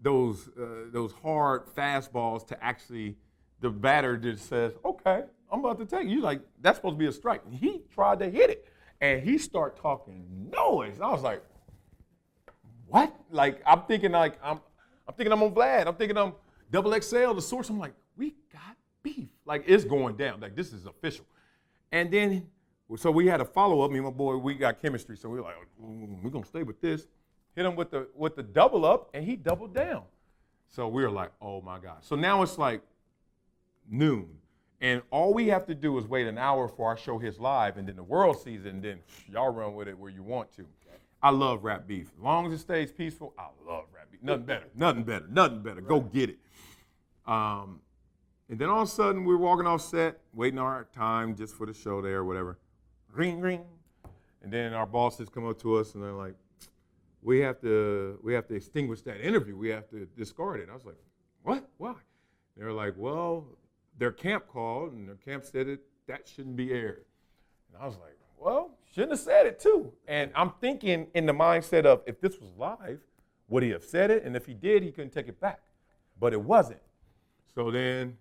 those 0.03 0.49
uh, 0.61 0.91
those 0.93 1.13
hard 1.13 1.67
fastballs 1.67 2.47
to 2.49 2.65
actually 2.65 3.17
the 3.61 3.71
batter 3.71 4.17
just 4.17 4.49
says, 4.49 4.73
okay, 4.85 5.25
I'm 5.51 5.61
about 5.61 5.79
to 5.79 5.87
take. 5.87 6.09
You 6.09 6.21
like 6.21 6.41
that's 6.61 6.79
supposed 6.79 6.95
to 6.95 6.99
be 6.99 7.07
a 7.07 7.13
strike. 7.13 7.43
And 7.45 7.55
he 7.55 7.83
tried 7.93 8.21
to 8.21 8.31
hit 8.31 8.51
it, 8.51 8.69
and 9.01 9.23
he 9.23 9.39
start 9.39 9.77
talking 9.81 10.51
noise. 10.53 11.01
I 11.01 11.11
was 11.11 11.23
like, 11.23 11.43
what? 12.87 13.15
Like 13.31 13.61
I'm 13.67 13.83
thinking 13.83 14.13
like 14.13 14.39
I'm 14.43 14.61
I'm 15.07 15.15
thinking 15.15 15.33
I'm 15.33 15.43
on 15.43 15.55
Vlad. 15.55 15.87
I'm 15.87 15.95
thinking 15.95 16.17
I'm 16.17 16.35
double 16.71 16.93
XL, 17.01 17.33
the 17.33 17.43
source. 17.43 17.69
I'm 17.69 17.79
like, 17.79 17.95
we 18.17 18.35
got 18.53 18.77
beef. 19.03 19.29
Like 19.45 19.65
it's 19.67 19.85
going 19.85 20.17
down. 20.17 20.41
Like 20.41 20.55
this 20.55 20.73
is 20.73 20.87
official. 20.87 21.25
And 21.91 22.11
then 22.11 22.47
so 22.97 23.11
we 23.11 23.27
had 23.27 23.41
a 23.41 23.45
follow 23.45 23.83
up. 23.83 23.91
Me 23.91 23.99
and 23.99 24.07
my 24.07 24.13
boy, 24.13 24.37
we 24.37 24.55
got 24.55 24.81
chemistry. 24.81 25.17
So 25.17 25.29
we 25.29 25.39
are 25.39 25.43
like, 25.43 25.57
"Mm, 25.83 26.23
we're 26.23 26.31
gonna 26.31 26.47
stay 26.47 26.63
with 26.63 26.81
this. 26.81 27.07
Hit 27.55 27.67
him 27.67 27.77
with 27.77 27.91
the 27.91 28.09
with 28.15 28.37
the 28.37 28.43
double 28.43 28.85
up, 28.85 29.11
and 29.15 29.25
he 29.25 29.37
doubled 29.37 29.75
down. 29.75 30.03
So 30.69 30.87
we 30.89 31.03
were 31.03 31.11
like, 31.11 31.31
oh 31.41 31.61
my 31.61 31.79
God. 31.79 31.99
So 32.05 32.15
now 32.15 32.43
it's 32.43 32.59
like 32.59 32.83
noon. 33.91 34.29
And 34.81 35.03
all 35.11 35.35
we 35.35 35.49
have 35.49 35.67
to 35.67 35.75
do 35.75 35.99
is 35.99 36.07
wait 36.07 36.29
an 36.29 36.39
hour 36.39 36.69
for 36.69 36.87
our 36.87 36.97
show 36.97 37.19
hits 37.19 37.41
live, 37.41 37.79
and 37.79 37.89
then 37.89 37.97
the 37.97 38.03
world 38.03 38.41
sees 38.41 38.65
it, 38.65 38.73
and 38.73 38.83
then 38.83 39.01
y'all 39.29 39.51
run 39.51 39.75
with 39.75 39.89
it 39.89 39.99
where 39.99 40.11
you 40.11 40.23
want 40.23 40.53
to. 40.57 40.67
I 41.21 41.31
love 41.31 41.65
rap 41.65 41.89
beef. 41.89 42.07
As 42.17 42.23
long 42.23 42.47
as 42.47 42.53
it 42.53 42.61
stays 42.61 42.93
peaceful, 42.93 43.35
I 43.37 43.49
love 43.67 43.87
rap 43.93 44.09
beef. 44.13 44.23
Nothing 44.23 44.45
better. 44.45 44.67
Nothing 44.77 45.03
better. 45.03 45.27
Nothing 45.29 45.63
better. 45.63 45.81
Go 45.81 46.01
get 46.01 46.31
it. 46.31 46.39
Um, 47.27 47.81
and 48.49 48.59
then 48.59 48.69
all 48.69 48.83
of 48.83 48.89
a 48.89 48.91
sudden, 48.91 49.25
we're 49.25 49.37
walking 49.37 49.67
off 49.67 49.83
set, 49.83 50.19
waiting 50.33 50.61
our 50.61 50.87
time 50.95 51.35
just 51.35 51.57
for 51.57 51.67
the 51.67 51.75
show 51.75 52.01
there 52.01 52.19
or 52.19 52.25
whatever. 52.25 52.59
Ring, 53.13 53.41
ring. 53.41 53.65
And 54.43 54.53
then 54.53 54.73
our 54.73 54.87
bosses 54.87 55.29
come 55.29 55.47
up 55.47 55.61
to 55.63 55.75
us 55.75 55.95
and 55.95 56.03
they're 56.03 56.13
like, 56.13 56.35
we 57.23 57.41
have 57.41 57.61
to 57.61 58.19
we 58.23 58.35
have 58.35 58.47
to 58.49 58.55
extinguish 58.55 59.03
that 59.03 59.21
interview. 59.21 59.57
We 59.57 59.69
have 59.71 59.89
to 59.91 60.07
discard 60.17 60.61
it. 60.61 60.69
I 60.71 60.75
was 60.75 60.85
like, 60.85 60.99
what? 61.43 61.69
Why? 61.79 61.95
They're 62.57 62.73
like, 62.73 62.95
well, 62.97 63.47
their 63.99 64.13
camp 64.13 64.49
called 64.49 64.93
and 64.93 65.09
their 65.09 65.17
camp 65.17 65.45
said 65.45 65.69
it 65.69 65.81
that 66.07 66.27
shouldn't 66.29 66.57
be 66.57 66.73
aired. 66.73 67.05
And 67.73 67.83
I 67.83 67.87
was 67.87 67.97
like, 67.97 68.17
well, 68.39 68.71
shouldn't 68.93 69.13
have 69.13 69.21
said 69.21 69.47
it 69.47 69.61
too. 69.61 69.93
And 70.07 70.31
I'm 70.35 70.53
thinking 70.61 71.09
in 71.15 71.27
the 71.27 71.33
mindset 71.33 71.85
of 71.85 72.03
if 72.07 72.21
this 72.21 72.39
was 72.39 72.51
live, 72.57 73.01
would 73.49 73.63
he 73.63 73.71
have 73.71 73.85
said 73.85 74.11
it? 74.11 74.25
And 74.25 74.37
if 74.37 74.47
he 74.47 74.55
did, 74.55 74.83
he 74.83 74.91
couldn't 74.91 75.13
take 75.13 75.29
it 75.29 75.41
back. 75.41 75.61
But 76.21 76.33
it 76.33 76.41
wasn't. 76.41 76.81
So 77.55 77.71
then 77.71 78.17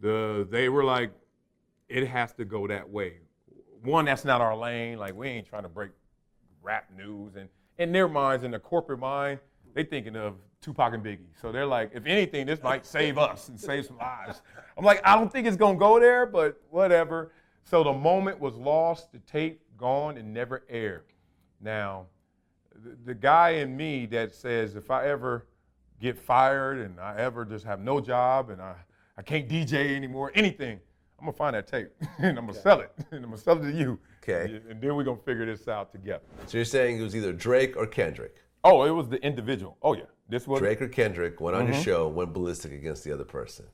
the 0.00 0.46
they 0.50 0.68
were 0.68 0.84
like, 0.84 1.12
it 1.88 2.06
has 2.06 2.32
to 2.34 2.44
go 2.44 2.66
that 2.66 2.88
way. 2.88 3.18
One, 3.82 4.04
that's 4.04 4.24
not 4.24 4.40
our 4.40 4.56
lane. 4.56 4.98
Like 4.98 5.14
we 5.14 5.28
ain't 5.28 5.46
trying 5.46 5.62
to 5.62 5.68
break 5.68 5.90
rap 6.62 6.90
news. 6.96 7.36
And 7.36 7.48
in 7.80 7.92
their 7.92 8.08
minds, 8.08 8.44
in 8.44 8.50
the 8.50 8.58
corporate 8.58 9.00
mind, 9.00 9.40
they 9.74 9.82
thinking 9.82 10.14
of 10.14 10.34
Tupac 10.60 10.92
and 10.92 11.02
Biggie. 11.02 11.26
So 11.40 11.50
they're 11.50 11.66
like, 11.66 11.90
if 11.94 12.04
anything, 12.04 12.46
this 12.46 12.62
might 12.62 12.84
save 12.84 13.16
us 13.16 13.48
and 13.48 13.58
save 13.58 13.86
some 13.86 13.96
lives. 13.96 14.42
I'm 14.76 14.84
like, 14.84 15.00
I 15.02 15.16
don't 15.16 15.32
think 15.32 15.46
it's 15.46 15.56
gonna 15.56 15.78
go 15.78 15.98
there, 15.98 16.26
but 16.26 16.60
whatever. 16.68 17.32
So 17.64 17.82
the 17.82 17.92
moment 17.92 18.38
was 18.38 18.54
lost, 18.54 19.12
the 19.12 19.18
tape 19.20 19.62
gone 19.78 20.18
and 20.18 20.32
never 20.34 20.62
aired. 20.68 21.04
Now, 21.62 22.04
the, 22.84 22.96
the 23.06 23.14
guy 23.14 23.50
in 23.50 23.74
me 23.74 24.04
that 24.06 24.34
says 24.34 24.76
if 24.76 24.90
I 24.90 25.06
ever 25.06 25.46
get 26.02 26.18
fired 26.18 26.78
and 26.78 27.00
I 27.00 27.16
ever 27.16 27.46
just 27.46 27.64
have 27.64 27.80
no 27.80 27.98
job 27.98 28.50
and 28.50 28.60
I, 28.60 28.74
I 29.16 29.22
can't 29.22 29.48
DJ 29.48 29.96
anymore, 29.96 30.32
anything, 30.34 30.80
I'm 31.18 31.24
gonna 31.24 31.32
find 31.32 31.54
that 31.54 31.66
tape 31.66 31.88
and 32.18 32.36
I'm 32.36 32.46
gonna 32.46 32.60
sell 32.60 32.80
it. 32.80 32.92
And 33.10 33.24
I'm 33.24 33.30
gonna 33.30 33.38
sell 33.38 33.56
it 33.56 33.70
to 33.70 33.76
you. 33.76 33.98
Okay. 34.32 34.60
And 34.70 34.80
then 34.80 34.94
we're 34.96 35.04
gonna 35.04 35.18
figure 35.24 35.46
this 35.46 35.68
out 35.68 35.92
together. 35.92 36.22
So 36.46 36.58
you're 36.58 36.64
saying 36.64 36.98
it 36.98 37.02
was 37.02 37.14
either 37.16 37.32
Drake 37.32 37.76
or 37.76 37.86
Kendrick? 37.86 38.36
Oh, 38.64 38.84
it 38.84 38.90
was 38.90 39.08
the 39.08 39.16
individual. 39.24 39.76
Oh 39.82 39.94
yeah. 39.94 40.02
This 40.28 40.46
was 40.46 40.60
Drake 40.60 40.80
or 40.82 40.88
Kendrick 40.88 41.40
went 41.40 41.56
on 41.56 41.66
your 41.66 41.74
Mhm. 41.76 41.84
show, 41.84 42.08
went 42.08 42.32
ballistic 42.32 42.72
against 42.72 43.04
the 43.04 43.12
other 43.12 43.24
person. 43.24 43.66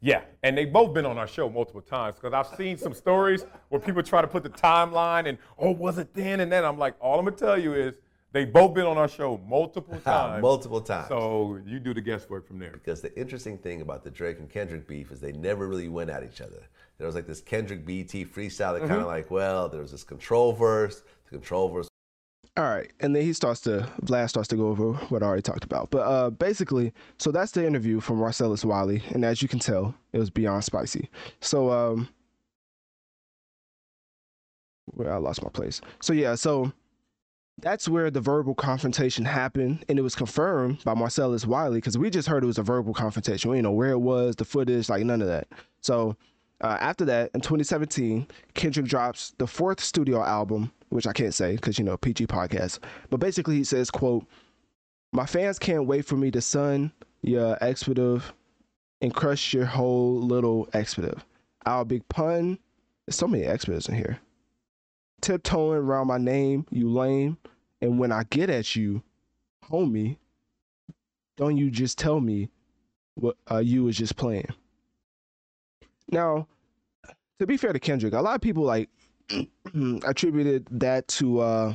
Yeah, 0.00 0.22
and 0.42 0.56
they've 0.56 0.72
both 0.72 0.92
been 0.94 1.06
on 1.06 1.16
our 1.18 1.26
show 1.26 1.48
multiple 1.48 1.80
times 1.80 2.16
because 2.16 2.32
I've 2.32 2.54
seen 2.56 2.76
some 2.76 2.92
stories 2.92 3.46
where 3.70 3.80
people 3.80 4.02
try 4.02 4.20
to 4.20 4.28
put 4.28 4.42
the 4.42 4.50
timeline 4.50 5.26
and 5.26 5.38
oh, 5.58 5.70
was 5.72 5.98
it 5.98 6.12
then 6.14 6.40
and 6.40 6.52
then? 6.52 6.64
I'm 6.64 6.78
like, 6.78 6.94
all 7.00 7.18
I'm 7.18 7.24
gonna 7.24 7.36
tell 7.36 7.58
you 7.58 7.74
is 7.74 7.98
they 8.36 8.44
both 8.44 8.74
been 8.74 8.84
on 8.84 8.98
our 8.98 9.08
show 9.08 9.40
multiple 9.48 9.98
times. 10.04 10.42
Multiple 10.42 10.82
times. 10.82 11.08
So 11.08 11.58
you 11.64 11.80
do 11.80 11.94
the 11.94 12.02
guesswork 12.02 12.46
from 12.46 12.58
there. 12.58 12.72
Because 12.72 13.00
the 13.00 13.18
interesting 13.18 13.56
thing 13.56 13.80
about 13.80 14.04
the 14.04 14.10
Drake 14.10 14.40
and 14.40 14.50
Kendrick 14.50 14.86
beef 14.86 15.10
is 15.10 15.20
they 15.20 15.32
never 15.32 15.66
really 15.66 15.88
went 15.88 16.10
at 16.10 16.22
each 16.22 16.42
other. 16.42 16.62
There 16.98 17.06
was 17.06 17.14
like 17.14 17.26
this 17.26 17.40
Kendrick 17.40 17.86
BET 17.86 18.08
freestyle 18.08 18.74
that 18.74 18.80
kind 18.80 18.92
Mhm. 18.92 19.00
of 19.00 19.06
like, 19.06 19.30
well, 19.30 19.70
there 19.70 19.80
was 19.80 19.90
this 19.90 20.04
control 20.04 20.52
verse. 20.52 21.02
The 21.24 21.30
control 21.30 21.70
verse 21.70 21.88
All 22.58 22.64
right, 22.64 22.90
and 23.00 23.16
then 23.16 23.22
he 23.22 23.32
starts 23.32 23.60
to 23.62 23.88
Vlad 24.02 24.28
starts 24.28 24.48
to 24.48 24.56
go 24.56 24.68
over 24.68 24.92
what 25.08 25.22
I 25.22 25.26
already 25.26 25.42
talked 25.42 25.64
about. 25.64 25.90
But 25.90 26.00
uh, 26.00 26.28
basically, 26.30 26.92
so 27.18 27.30
that's 27.30 27.52
the 27.52 27.66
interview 27.66 28.00
from 28.00 28.18
Marcellus 28.18 28.64
Wiley, 28.66 29.02
and 29.14 29.24
as 29.24 29.40
you 29.42 29.48
can 29.48 29.58
tell, 29.60 29.94
it 30.12 30.18
was 30.18 30.28
beyond 30.30 30.64
spicy. 30.64 31.10
So 31.40 31.70
um, 31.70 32.08
where 34.86 35.10
I 35.12 35.16
lost 35.16 35.42
my 35.42 35.48
place. 35.50 35.80
So 36.00 36.12
yeah, 36.12 36.34
so 36.34 36.72
that's 37.58 37.88
where 37.88 38.10
the 38.10 38.20
verbal 38.20 38.54
confrontation 38.54 39.24
happened, 39.24 39.84
and 39.88 39.98
it 39.98 40.02
was 40.02 40.14
confirmed 40.14 40.84
by 40.84 40.94
Marcellus 40.94 41.46
Wiley 41.46 41.78
because 41.78 41.96
we 41.96 42.10
just 42.10 42.28
heard 42.28 42.42
it 42.42 42.46
was 42.46 42.58
a 42.58 42.62
verbal 42.62 42.92
confrontation. 42.92 43.50
We 43.50 43.56
didn't 43.56 43.64
know 43.64 43.72
where 43.72 43.92
it 43.92 43.98
was, 43.98 44.36
the 44.36 44.44
footage, 44.44 44.88
like 44.88 45.04
none 45.04 45.22
of 45.22 45.28
that. 45.28 45.48
So 45.80 46.16
uh, 46.60 46.76
after 46.80 47.04
that, 47.06 47.30
in 47.34 47.40
2017, 47.40 48.26
Kendrick 48.54 48.86
drops 48.86 49.34
the 49.38 49.46
fourth 49.46 49.80
studio 49.80 50.22
album, 50.22 50.70
which 50.90 51.06
I 51.06 51.12
can't 51.12 51.34
say 51.34 51.56
because 51.56 51.78
you 51.78 51.84
know 51.84 51.96
PG 51.96 52.26
podcast. 52.26 52.80
But 53.10 53.20
basically, 53.20 53.56
he 53.56 53.64
says, 53.64 53.90
"quote 53.90 54.26
My 55.12 55.26
fans 55.26 55.58
can't 55.58 55.86
wait 55.86 56.04
for 56.04 56.16
me 56.16 56.30
to 56.32 56.40
sun 56.40 56.92
your 57.22 57.56
expletive 57.62 58.32
and 59.00 59.14
crush 59.14 59.52
your 59.52 59.66
whole 59.66 60.20
little 60.20 60.68
expletive. 60.72 61.24
Our 61.64 61.84
big 61.84 62.08
pun. 62.08 62.58
There's 63.06 63.16
so 63.16 63.28
many 63.28 63.44
expletives 63.44 63.88
in 63.88 63.94
here. 63.94 64.18
Tiptoeing 65.26 65.78
around 65.78 66.06
my 66.06 66.18
name, 66.18 66.66
you 66.70 66.88
lame. 66.88 67.36
And 67.80 67.98
when 67.98 68.12
I 68.12 68.22
get 68.30 68.48
at 68.48 68.76
you, 68.76 69.02
homie, 69.68 70.18
don't 71.36 71.56
you 71.56 71.68
just 71.68 71.98
tell 71.98 72.20
me 72.20 72.48
what 73.16 73.36
uh, 73.50 73.58
you 73.58 73.82
was 73.82 73.96
just 73.96 74.14
playing." 74.14 74.46
Now, 76.12 76.46
to 77.40 77.46
be 77.46 77.56
fair 77.56 77.72
to 77.72 77.80
Kendrick, 77.80 78.14
a 78.14 78.20
lot 78.20 78.36
of 78.36 78.40
people 78.40 78.62
like 78.62 78.88
attributed 80.04 80.68
that 80.70 81.08
to 81.08 81.40
uh 81.40 81.74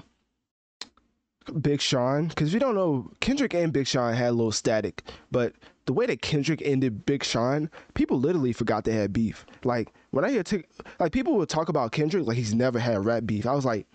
Big 1.60 1.82
Sean 1.82 2.28
because 2.28 2.48
if 2.48 2.54
you 2.54 2.60
don't 2.62 2.76
know, 2.76 3.12
Kendrick 3.20 3.54
and 3.54 3.74
Big 3.74 3.86
Sean 3.86 4.14
had 4.14 4.30
a 4.30 4.32
little 4.32 4.54
static, 4.54 5.04
but 5.30 5.54
the 5.92 5.96
way 5.96 6.06
that 6.06 6.22
Kendrick 6.22 6.62
ended 6.64 7.06
Big 7.06 7.22
Sean, 7.22 7.70
people 7.96 8.18
literally 8.18 8.54
forgot 8.54 8.86
they 8.86 8.94
had 8.94 9.12
beef. 9.12 9.46
Like 9.66 9.90
when 10.12 10.24
I 10.24 10.32
hear 10.32 10.42
t- 10.42 10.64
like 11.02 11.12
people 11.12 11.36
would 11.36 11.50
talk 11.50 11.68
about 11.68 11.92
Kendrick 11.92 12.26
like 12.26 12.38
he's 12.38 12.54
never 12.54 12.80
had 12.80 13.04
rap 13.04 13.26
beef. 13.26 13.46
I 13.46 13.54
was 13.54 13.66
like, 13.66 13.86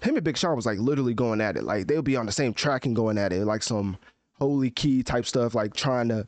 him 0.00 0.14
and 0.14 0.22
Big 0.22 0.36
Sean 0.36 0.54
was 0.54 0.64
like 0.64 0.78
literally 0.78 1.12
going 1.12 1.40
at 1.40 1.56
it. 1.56 1.64
Like 1.64 1.88
they'll 1.88 2.02
be 2.02 2.14
on 2.14 2.26
the 2.26 2.30
same 2.30 2.54
track 2.54 2.86
and 2.86 2.94
going 2.94 3.18
at 3.18 3.32
it, 3.32 3.46
like 3.46 3.64
some 3.64 3.96
holy 4.38 4.70
key 4.70 5.02
type 5.02 5.26
stuff, 5.26 5.56
like 5.56 5.74
trying 5.74 6.08
to 6.10 6.24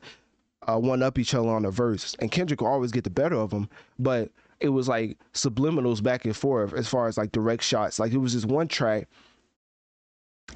uh, 0.66 0.76
one 0.76 1.04
up 1.04 1.20
each 1.20 1.34
other 1.34 1.50
on 1.50 1.62
the 1.62 1.70
verse. 1.70 2.16
And 2.18 2.32
Kendrick 2.32 2.60
will 2.60 2.66
always 2.66 2.90
get 2.90 3.04
the 3.04 3.10
better 3.10 3.36
of 3.36 3.52
him, 3.52 3.68
but 4.00 4.32
it 4.58 4.70
was 4.70 4.88
like 4.88 5.18
subliminals 5.34 6.02
back 6.02 6.24
and 6.24 6.36
forth 6.36 6.74
as 6.74 6.88
far 6.88 7.06
as 7.06 7.16
like 7.16 7.30
direct 7.30 7.62
shots. 7.62 8.00
Like 8.00 8.10
it 8.10 8.18
was 8.18 8.32
just 8.32 8.46
one 8.46 8.66
track. 8.66 9.06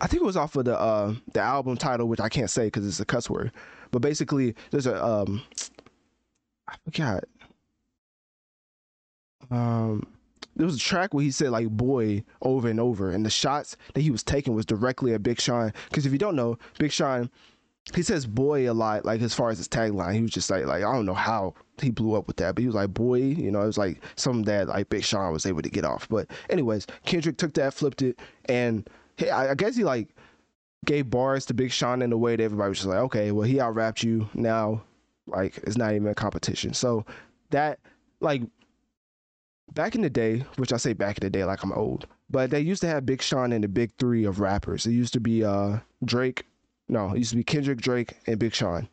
I 0.01 0.09
think 0.09 0.23
it 0.23 0.27
was 0.27 0.37
off 0.37 0.57
of 0.57 0.65
the 0.65 0.77
uh 0.77 1.15
the 1.35 1.41
album 1.41 1.77
title, 1.77 2.09
which 2.09 2.19
I 2.19 2.29
can't 2.29 2.51
say 2.51 2.65
because 2.65 2.85
it's 2.85 2.99
a 2.99 3.05
cuss 3.05 3.31
word. 3.31 3.53
But 3.91 4.03
basically, 4.03 4.55
there's 4.71 4.87
a 4.87 5.05
um, 5.05 5.43
I 6.69 6.75
forgot. 6.85 7.25
Um, 9.51 10.07
there 10.57 10.67
was 10.67 10.77
a 10.77 10.81
track 10.81 11.15
where 11.15 11.25
he 11.25 11.31
said 11.31 11.51
like 11.51 11.69
"boy" 11.69 12.23
over 12.43 12.69
and 12.69 12.81
over, 12.81 13.11
and 13.11 13.25
the 13.25 13.31
shots 13.31 13.77
that 13.95 14.01
he 14.03 14.11
was 14.11 14.23
taking 14.23 14.55
was 14.55 14.67
directly 14.67 15.15
at 15.15 15.23
Big 15.23 15.41
Sean. 15.41 15.73
Because 15.89 16.07
if 16.07 16.13
you 16.13 16.19
don't 16.19 16.37
know, 16.37 16.59
Big 16.79 16.93
Sean, 16.93 17.31
he 17.95 18.03
says 18.03 18.27
"boy" 18.27 18.71
a 18.71 18.75
lot. 18.75 19.05
Like 19.05 19.23
as 19.23 19.35
far 19.35 19.51
as 19.51 19.59
his 19.59 19.69
tagline, 19.69 20.15
he 20.15 20.23
was 20.23 20.31
just 20.31 20.51
like 20.51 20.67
like 20.67 20.85
I 20.85 20.93
don't 20.93 21.07
know 21.07 21.15
how 21.15 21.55
he 21.81 21.91
blew 21.91 22.15
up 22.15 22.27
with 22.27 22.37
that, 22.37 22.55
but 22.55 22.61
he 22.61 22.67
was 22.67 22.77
like 22.77 22.93
"boy," 22.95 23.19
you 23.19 23.51
know, 23.51 23.63
it 23.63 23.67
was 23.67 23.79
like 23.79 24.03
something 24.17 24.45
that 24.45 24.69
like 24.69 24.89
Big 24.89 25.05
Sean 25.05 25.33
was 25.33 25.47
able 25.47 25.63
to 25.63 25.71
get 25.71 25.85
off. 25.85 26.09
But 26.09 26.31
anyways, 26.49 26.87
Kendrick 27.05 27.37
took 27.37 27.55
that, 27.55 27.75
flipped 27.75 28.03
it, 28.03 28.19
and 28.47 28.89
I 29.33 29.55
guess 29.55 29.77
he 29.77 29.85
like 29.85 30.09
gave 30.87 31.11
bars 31.11 31.47
to 31.47 31.55
Big 31.55 31.71
Sean 31.71 32.03
in 32.03 32.13
a 32.13 32.17
way 32.17 32.37
that 32.37 32.43
everybody 32.43 32.69
was 32.71 32.79
just 32.79 32.89
like, 32.89 32.99
okay, 32.99 33.33
well 33.33 33.47
he 33.47 33.61
out 33.61 33.75
rapped 33.75 34.03
you 34.03 34.29
now, 34.35 34.83
like 35.27 35.59
it's 35.59 35.77
not 35.77 35.95
even 35.95 36.09
a 36.09 36.15
competition. 36.15 36.75
So 36.75 37.05
that 37.51 37.79
like 38.21 38.43
back 39.73 39.95
in 39.95 40.03
the 40.03 40.11
day, 40.11 40.45
which 40.57 40.73
I 40.73 40.77
say 40.77 40.93
back 40.93 41.19
in 41.19 41.23
the 41.23 41.31
day 41.31 41.45
like 41.45 41.63
I'm 41.63 41.73
old, 41.73 42.07
but 42.29 42.51
they 42.51 42.61
used 42.61 42.81
to 42.83 42.89
have 42.89 43.07
Big 43.07 43.23
Sean 43.23 43.53
in 43.53 43.63
the 43.63 43.69
big 43.69 43.93
three 43.99 44.25
of 44.25 44.41
rappers. 44.41 44.87
It 44.87 44.93
used 44.93 45.13
to 45.15 45.21
be 45.21 45.45
uh 45.45 45.79
Drake, 46.05 46.47
no, 46.89 47.13
it 47.13 47.19
used 47.19 47.31
to 47.31 47.37
be 47.37 47.45
Kendrick, 47.45 47.81
Drake, 47.81 48.17
and 48.27 48.39
Big 48.39 48.55
Sean. 48.55 48.89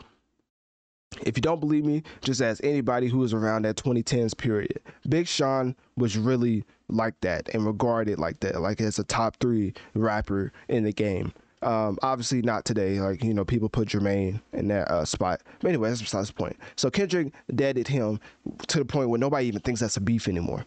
If 1.21 1.37
you 1.37 1.41
don't 1.41 1.61
believe 1.61 1.85
me, 1.85 2.03
just 2.21 2.41
ask 2.41 2.63
anybody 2.63 3.07
who 3.07 3.19
was 3.19 3.33
around 3.33 3.63
that 3.63 3.77
2010s 3.77 4.37
period. 4.37 4.79
Big 5.07 5.25
Sean 5.25 5.75
was 5.95 6.17
really 6.17 6.65
like 6.89 7.19
that 7.21 7.49
and 7.53 7.65
regarded 7.65 8.19
like 8.19 8.41
that, 8.41 8.61
like 8.61 8.81
as 8.81 8.99
a 8.99 9.03
top 9.03 9.37
three 9.39 9.73
rapper 9.95 10.51
in 10.67 10.83
the 10.83 10.91
game. 10.91 11.33
Um, 11.63 11.97
obviously 12.03 12.41
not 12.41 12.65
today. 12.65 12.99
Like 12.99 13.23
you 13.23 13.33
know, 13.33 13.43
people 13.43 13.69
put 13.69 13.87
Jermaine 13.87 14.41
in 14.53 14.67
that 14.67 14.89
uh, 14.91 15.05
spot. 15.05 15.41
But 15.59 15.69
anyway, 15.69 15.89
that's 15.89 16.01
besides 16.01 16.27
the 16.27 16.33
point. 16.33 16.57
So 16.75 16.89
Kendrick 16.89 17.33
deaded 17.55 17.87
him 17.87 18.19
to 18.67 18.79
the 18.79 18.85
point 18.85 19.09
where 19.09 19.19
nobody 19.19 19.47
even 19.47 19.61
thinks 19.61 19.81
that's 19.81 19.97
a 19.97 20.01
beef 20.01 20.27
anymore. 20.27 20.65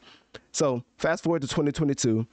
So 0.52 0.83
fast 0.99 1.23
forward 1.23 1.43
to 1.43 1.49
2022, 1.49 2.27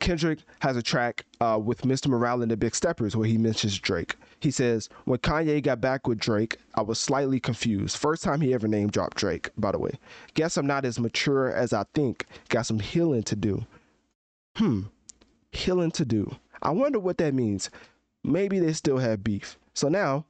Kendrick 0.00 0.38
has 0.60 0.76
a 0.76 0.82
track 0.82 1.24
uh, 1.40 1.58
with 1.62 1.82
Mr. 1.82 2.06
Morale 2.06 2.42
and 2.42 2.50
the 2.50 2.56
Big 2.56 2.74
Steppers 2.74 3.16
where 3.16 3.26
he 3.26 3.36
mentions 3.36 3.78
Drake. 3.78 4.16
He 4.40 4.50
says, 4.50 4.88
When 5.04 5.18
Kanye 5.18 5.62
got 5.62 5.80
back 5.80 6.06
with 6.06 6.18
Drake, 6.18 6.56
I 6.76 6.82
was 6.82 6.98
slightly 6.98 7.40
confused. 7.40 7.96
First 7.96 8.22
time 8.22 8.40
he 8.40 8.54
ever 8.54 8.68
name 8.68 8.88
dropped 8.88 9.16
Drake, 9.16 9.50
by 9.56 9.72
the 9.72 9.78
way. 9.78 9.92
Guess 10.34 10.56
I'm 10.56 10.66
not 10.66 10.84
as 10.84 11.00
mature 11.00 11.52
as 11.52 11.72
I 11.72 11.84
think. 11.94 12.26
Got 12.48 12.66
some 12.66 12.78
healing 12.78 13.24
to 13.24 13.36
do. 13.36 13.66
Hmm, 14.56 14.82
healing 15.52 15.90
to 15.92 16.04
do. 16.04 16.36
I 16.62 16.70
wonder 16.70 16.98
what 16.98 17.18
that 17.18 17.34
means. 17.34 17.70
Maybe 18.24 18.58
they 18.58 18.72
still 18.72 18.98
have 18.98 19.24
beef. 19.24 19.58
So 19.74 19.88
now, 19.88 20.24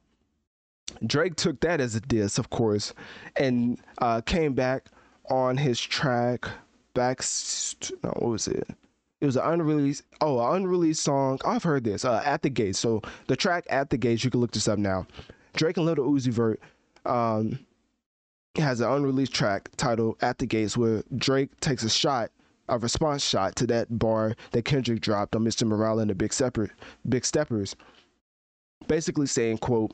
Drake 1.05 1.35
took 1.35 1.59
that 1.61 1.81
as 1.81 1.95
a 1.95 2.01
diss, 2.01 2.37
of 2.37 2.49
course, 2.49 2.93
and 3.35 3.79
uh, 3.99 4.21
came 4.21 4.53
back 4.53 4.87
on 5.29 5.57
his 5.57 5.79
track. 5.79 6.47
Back, 6.93 7.23
no, 8.03 8.09
what 8.17 8.31
was 8.31 8.47
it? 8.47 8.67
It 9.21 9.25
was 9.25 9.35
an 9.35 9.43
unreleased, 9.43 10.03
oh, 10.21 10.39
an 10.39 10.63
unreleased 10.63 11.03
song. 11.03 11.39
I've 11.45 11.63
heard 11.63 11.83
this. 11.83 12.05
Uh, 12.05 12.21
at 12.25 12.41
the 12.41 12.49
Gates. 12.49 12.79
So 12.79 13.01
the 13.27 13.35
track 13.35 13.65
"At 13.69 13.89
the 13.89 13.97
Gates," 13.97 14.23
you 14.23 14.31
can 14.31 14.39
look 14.39 14.51
this 14.51 14.67
up 14.67 14.79
now. 14.79 15.07
Drake 15.55 15.77
and 15.77 15.85
Lil 15.85 15.95
Uzi 15.95 16.31
Vert 16.31 16.59
um, 17.05 17.59
has 18.55 18.79
an 18.79 18.89
unreleased 18.91 19.33
track 19.33 19.69
titled 19.77 20.17
"At 20.21 20.39
the 20.39 20.45
Gates," 20.45 20.77
where 20.77 21.03
Drake 21.15 21.59
takes 21.59 21.83
a 21.83 21.89
shot, 21.89 22.31
a 22.69 22.77
response 22.77 23.23
shot 23.23 23.55
to 23.57 23.67
that 23.67 23.99
bar 23.99 24.35
that 24.51 24.65
Kendrick 24.65 25.01
dropped 25.01 25.35
on 25.35 25.43
Mr. 25.43 25.67
Morale 25.67 25.99
and 25.99 26.09
the 26.09 26.15
Big 26.15 26.33
Stepper, 26.33 26.69
Big 27.07 27.25
Steppers, 27.25 27.75
basically 28.87 29.27
saying, 29.27 29.57
"quote 29.59 29.91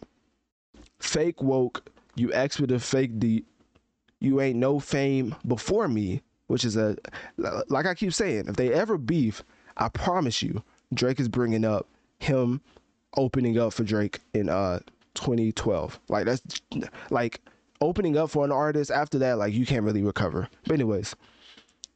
Fake 1.00 1.42
woke, 1.42 1.90
you 2.16 2.32
expletive 2.34 2.84
fake 2.84 3.20
deep, 3.20 3.46
you 4.20 4.42
ain't 4.42 4.58
no 4.58 4.80
fame 4.80 5.36
before 5.46 5.88
me." 5.88 6.22
which 6.48 6.64
is 6.64 6.78
a 6.78 6.96
like 7.38 7.86
I 7.86 7.94
keep 7.94 8.14
saying, 8.14 8.46
if 8.48 8.56
they 8.56 8.72
ever 8.74 8.98
beef, 8.98 9.44
I 9.78 9.90
promise 9.90 10.42
you, 10.42 10.64
Drake 10.94 11.20
is 11.20 11.28
bringing 11.28 11.66
up 11.66 11.88
him 12.20 12.62
opening 13.18 13.58
up 13.58 13.74
for 13.74 13.84
Drake 13.84 14.20
in 14.34 14.50
uh 14.50 14.80
2012. 15.16 16.00
Like 16.10 16.26
that's 16.26 16.62
like 17.10 17.42
opening 17.82 18.18
up 18.18 18.30
for 18.30 18.46
an 18.46 18.52
artist 18.52 18.92
after 18.92 19.18
that, 19.20 19.38
like 19.38 19.54
you 19.54 19.66
can't 19.66 19.84
really 19.84 20.04
recover. 20.04 20.48
But 20.64 20.74
anyways, 20.74 21.16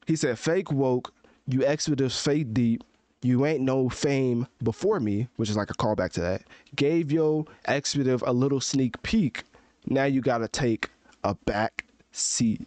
he 0.09 0.15
said, 0.15 0.39
"Fake 0.39 0.71
woke, 0.71 1.13
you 1.45 1.63
expletives 1.63 2.19
fake 2.19 2.51
deep." 2.51 2.83
You 3.21 3.45
ain't 3.45 3.61
no 3.61 3.89
fame 3.89 4.47
before 4.63 4.99
me, 4.99 5.27
which 5.35 5.51
is 5.51 5.57
like 5.57 5.69
a 5.69 5.75
callback 5.75 6.13
to 6.13 6.21
that. 6.21 6.41
Gave 6.75 7.11
yo 7.11 7.45
expletive 7.65 8.23
a 8.25 8.33
little 8.33 8.59
sneak 8.59 8.99
peek. 9.03 9.43
Now 9.85 10.05
you 10.05 10.21
gotta 10.21 10.47
take 10.47 10.89
a 11.23 11.35
back 11.35 11.85
seat. 12.11 12.65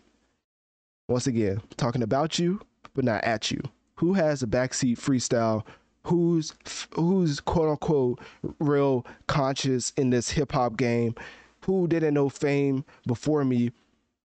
Once 1.08 1.26
again, 1.26 1.60
talking 1.76 2.02
about 2.02 2.38
you, 2.38 2.60
but 2.94 3.04
not 3.04 3.24
at 3.24 3.50
you. 3.50 3.60
Who 3.96 4.12
has 4.12 4.44
a 4.44 4.46
backseat 4.46 4.98
freestyle? 4.98 5.64
Who's 6.04 6.54
who's 6.94 7.40
quote 7.40 7.70
unquote 7.70 8.20
real 8.60 9.04
conscious 9.26 9.92
in 9.96 10.10
this 10.10 10.30
hip 10.30 10.52
hop 10.52 10.76
game? 10.76 11.16
Who 11.64 11.88
didn't 11.88 12.14
know 12.14 12.28
fame 12.28 12.84
before 13.04 13.44
me? 13.44 13.72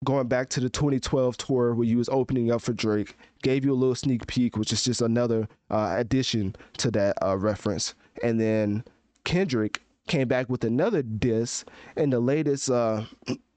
Going 0.04 0.28
back 0.28 0.50
to 0.50 0.60
the 0.60 0.68
2012 0.68 1.36
tour 1.36 1.74
where 1.74 1.86
you 1.86 1.96
was 1.96 2.08
opening 2.10 2.52
up 2.52 2.60
for 2.62 2.72
Drake, 2.72 3.16
gave 3.42 3.64
you 3.64 3.72
a 3.72 3.74
little 3.74 3.94
sneak 3.94 4.26
peek, 4.26 4.56
which 4.56 4.72
is 4.72 4.84
just 4.84 5.00
another 5.00 5.48
uh, 5.70 5.94
addition 5.96 6.54
to 6.78 6.90
that 6.92 7.16
uh, 7.22 7.36
reference. 7.36 7.94
And 8.22 8.40
then 8.40 8.84
Kendrick 9.24 9.82
came 10.06 10.28
back 10.28 10.48
with 10.50 10.64
another 10.64 11.02
diss 11.02 11.64
in 11.96 12.10
the 12.10 12.20
latest. 12.20 12.70
Uh, 12.70 13.04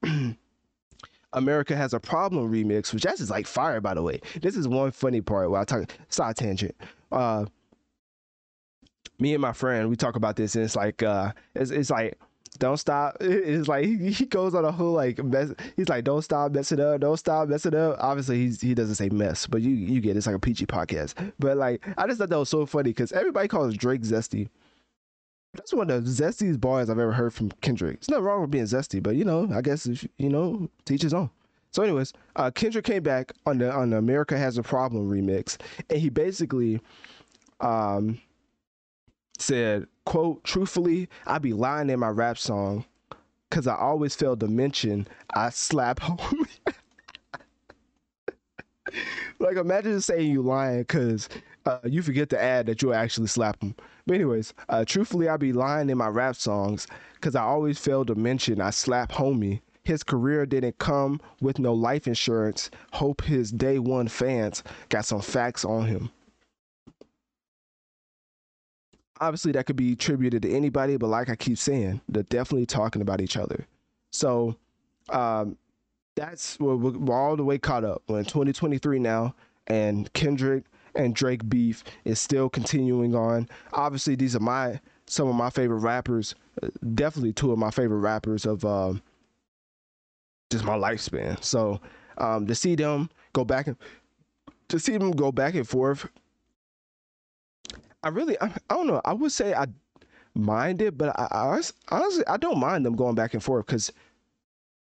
America 1.34 1.76
Has 1.76 1.94
a 1.94 2.00
Problem 2.00 2.52
remix, 2.52 2.94
which 2.94 3.04
that's 3.04 3.20
just 3.20 3.32
like 3.32 3.46
fire, 3.46 3.82
by 3.82 3.94
the 3.94 4.02
way. 4.02 4.20
This 4.42 4.56
is 4.56 4.68
one 4.68 4.92
funny 4.92 5.22
part 5.22 5.52
where 5.52 5.62
I 5.62 5.64
talk 5.64 5.92
side 6.10 6.36
tangent. 6.36 6.76
Uh, 7.12 7.46
me 9.20 9.34
and 9.34 9.42
my 9.42 9.54
friend, 9.54 9.90
we 9.90 9.96
talk 9.96 10.16
about 10.16 10.38
this, 10.38 10.56
and 10.56 10.64
it's 10.64 10.76
like, 10.76 11.04
uh, 11.04 11.32
it's, 11.54 11.72
it's 11.72 11.90
like 11.90 12.18
don't 12.58 12.78
stop. 12.78 13.18
It's 13.22 13.68
like 13.68 13.86
he, 13.86 14.26
goes 14.26 14.56
on 14.56 14.66
a 14.66 14.72
whole 14.72 14.94
like 14.94 15.24
mess. 15.24 15.54
He's 15.76 15.90
like, 15.90 16.04
don't 16.04 16.22
stop, 16.22 16.52
messing 16.52 16.80
up, 16.80 17.00
don't 17.00 17.18
stop, 17.18 17.48
messing 17.48 17.76
up. 17.76 17.98
Obviously, 18.00 18.38
he's 18.38 18.62
he 18.62 18.74
doesn't 18.74 18.96
say 18.96 19.10
mess, 19.10 19.48
but 19.48 19.62
you 19.62 19.72
you 19.72 20.02
get 20.02 20.12
it. 20.16 20.18
it's 20.18 20.28
like 20.28 20.36
a 20.36 20.40
PG 20.40 20.66
podcast. 20.66 21.14
But 21.40 21.58
like, 21.58 21.86
I 21.98 22.08
just 22.08 22.20
thought 22.20 22.30
that 22.30 22.40
was 22.40 22.50
so 22.50 22.66
funny 22.66 22.90
because 22.90 23.12
everybody 23.12 23.48
calls 23.48 23.76
Drake 23.76 24.02
zesty. 24.02 24.50
That's 25.54 25.74
one 25.74 25.90
of 25.90 26.06
the 26.06 26.12
zestiest 26.12 26.60
bars 26.60 26.90
I've 26.90 27.00
ever 27.00 27.12
heard 27.12 27.34
from 27.34 27.50
Kendrick. 27.62 27.96
It's 27.98 28.10
nothing 28.10 28.26
wrong 28.26 28.42
with 28.42 28.52
being 28.52 28.66
zesty, 28.66 29.02
but 29.02 29.16
you 29.16 29.26
know, 29.26 29.50
I 29.54 29.62
guess 29.62 29.86
if, 29.86 30.08
you 30.18 30.30
know, 30.30 30.70
teach 30.86 31.02
his 31.02 31.14
own. 31.14 31.30
So, 31.72 31.84
anyways, 31.84 32.14
uh, 32.36 32.52
Kendrick 32.52 32.86
came 32.86 33.04
back 33.04 33.32
on 33.46 33.58
the 33.60 33.72
on 33.72 33.92
the 33.92 33.98
America 33.98 34.38
Has 34.38 34.58
a 34.58 34.64
Problem 34.64 35.10
remix, 35.10 35.58
and 35.90 36.00
he 36.00 36.10
basically 36.10 36.82
um 37.62 38.20
said, 39.42 39.88
quote, 40.06 40.44
truthfully, 40.44 41.10
I'd 41.26 41.42
be 41.42 41.54
lying 41.54 41.90
in 41.90 42.00
my 42.00 42.10
rap 42.10 42.38
song 42.38 42.86
because 43.50 43.68
I 43.68 43.76
always 43.76 44.16
fail 44.16 44.36
to 44.38 44.48
mention 44.48 45.08
I 45.34 45.50
slap 45.50 46.00
homie. 46.02 46.48
like 49.40 49.58
imagine 49.58 50.02
saying 50.02 50.32
you 50.32 50.42
lying 50.42 50.80
because 50.80 51.30
uh, 51.66 51.80
you 51.84 52.02
forget 52.02 52.30
to 52.30 52.42
add 52.42 52.66
that 52.68 52.82
you'll 52.82 52.94
actually 52.94 53.28
slap 53.28 53.62
him. 53.62 53.76
But 54.06 54.16
anyways, 54.16 54.54
uh, 54.70 54.86
truthfully, 54.86 55.30
I 55.30 55.38
be 55.38 55.54
lying 55.54 55.90
in 55.90 55.98
my 55.98 56.08
rap 56.08 56.36
songs 56.36 56.88
because 57.16 57.36
I 57.36 57.44
always 57.44 57.78
fail 57.80 58.06
to 58.06 58.16
mention 58.16 58.62
I 58.62 58.72
slap 58.72 59.12
homie. 59.12 59.62
His 59.84 60.04
career 60.04 60.46
didn't 60.46 60.78
come 60.78 61.20
with 61.42 61.58
no 61.58 61.74
life 61.74 62.08
insurance. 62.08 62.70
Hope 62.94 63.24
his 63.24 63.52
day 63.52 63.80
one 63.80 64.08
fans 64.08 64.64
got 64.90 65.06
some 65.06 65.22
facts 65.22 65.66
on 65.66 65.86
him 65.86 66.12
obviously 69.20 69.52
that 69.54 69.66
could 69.66 69.76
be 69.76 69.94
attributed 69.94 70.44
to 70.44 70.52
anybody, 70.52 70.98
but 70.98 71.08
like 71.08 71.30
I 71.30 71.36
keep 71.36 71.58
saying, 71.58 72.02
they're 72.10 72.24
definitely 72.24 72.66
talking 72.66 73.02
about 73.02 73.22
each 73.22 73.38
other. 73.38 73.66
So 74.12 74.56
um, 75.10 75.58
that's 76.16 76.60
we're, 76.60 76.76
we're 76.76 77.16
all 77.16 77.36
the 77.36 77.44
way 77.44 77.58
caught 77.58 77.84
up. 77.84 78.04
We're 78.08 78.20
in 78.20 78.26
2023 78.26 79.00
now, 79.00 79.36
and 79.68 80.12
Kendrick 80.14 80.64
and 80.96 81.16
Drake 81.16 81.48
beef 81.50 81.84
is 82.06 82.20
still 82.20 82.50
continuing 82.50 83.16
on. 83.16 83.48
Obviously, 83.74 84.16
these 84.16 84.36
are 84.36 84.42
my 84.42 84.80
some 85.08 85.28
of 85.28 85.36
my 85.36 85.50
favorite 85.50 85.80
rappers. 85.80 86.36
Definitely 86.94 87.34
two 87.34 87.52
of 87.52 87.58
my 87.58 87.72
favorite 87.72 88.00
rappers 88.00 88.46
of 88.46 88.66
um, 88.66 89.02
just 90.52 90.64
my 90.64 90.76
lifespan. 90.76 91.42
So 91.44 91.80
um, 92.18 92.48
to 92.48 92.56
see 92.56 92.76
them 92.76 93.10
go 93.34 93.46
back 93.46 93.68
and 93.68 93.76
to 94.70 94.80
see 94.80 94.98
them 94.98 95.12
go 95.12 95.32
back 95.32 95.56
and 95.56 95.68
forth 95.68 96.08
I 98.04 98.10
really, 98.10 98.40
I, 98.40 98.46
I, 98.46 98.76
don't 98.76 98.88
know. 98.88 99.02
I 99.04 99.14
would 99.14 99.32
say 99.32 99.54
I 99.54 99.68
mind 100.34 100.82
it, 100.82 100.98
but 100.98 101.18
I, 101.20 101.28
I 101.32 101.62
honestly, 101.90 102.28
I 102.28 102.38
don't 102.38 102.60
mind 102.60 102.86
them 102.86 102.96
going 102.96 103.16
back 103.16 103.34
and 103.34 103.44
forth 103.44 103.66
because 103.66 103.92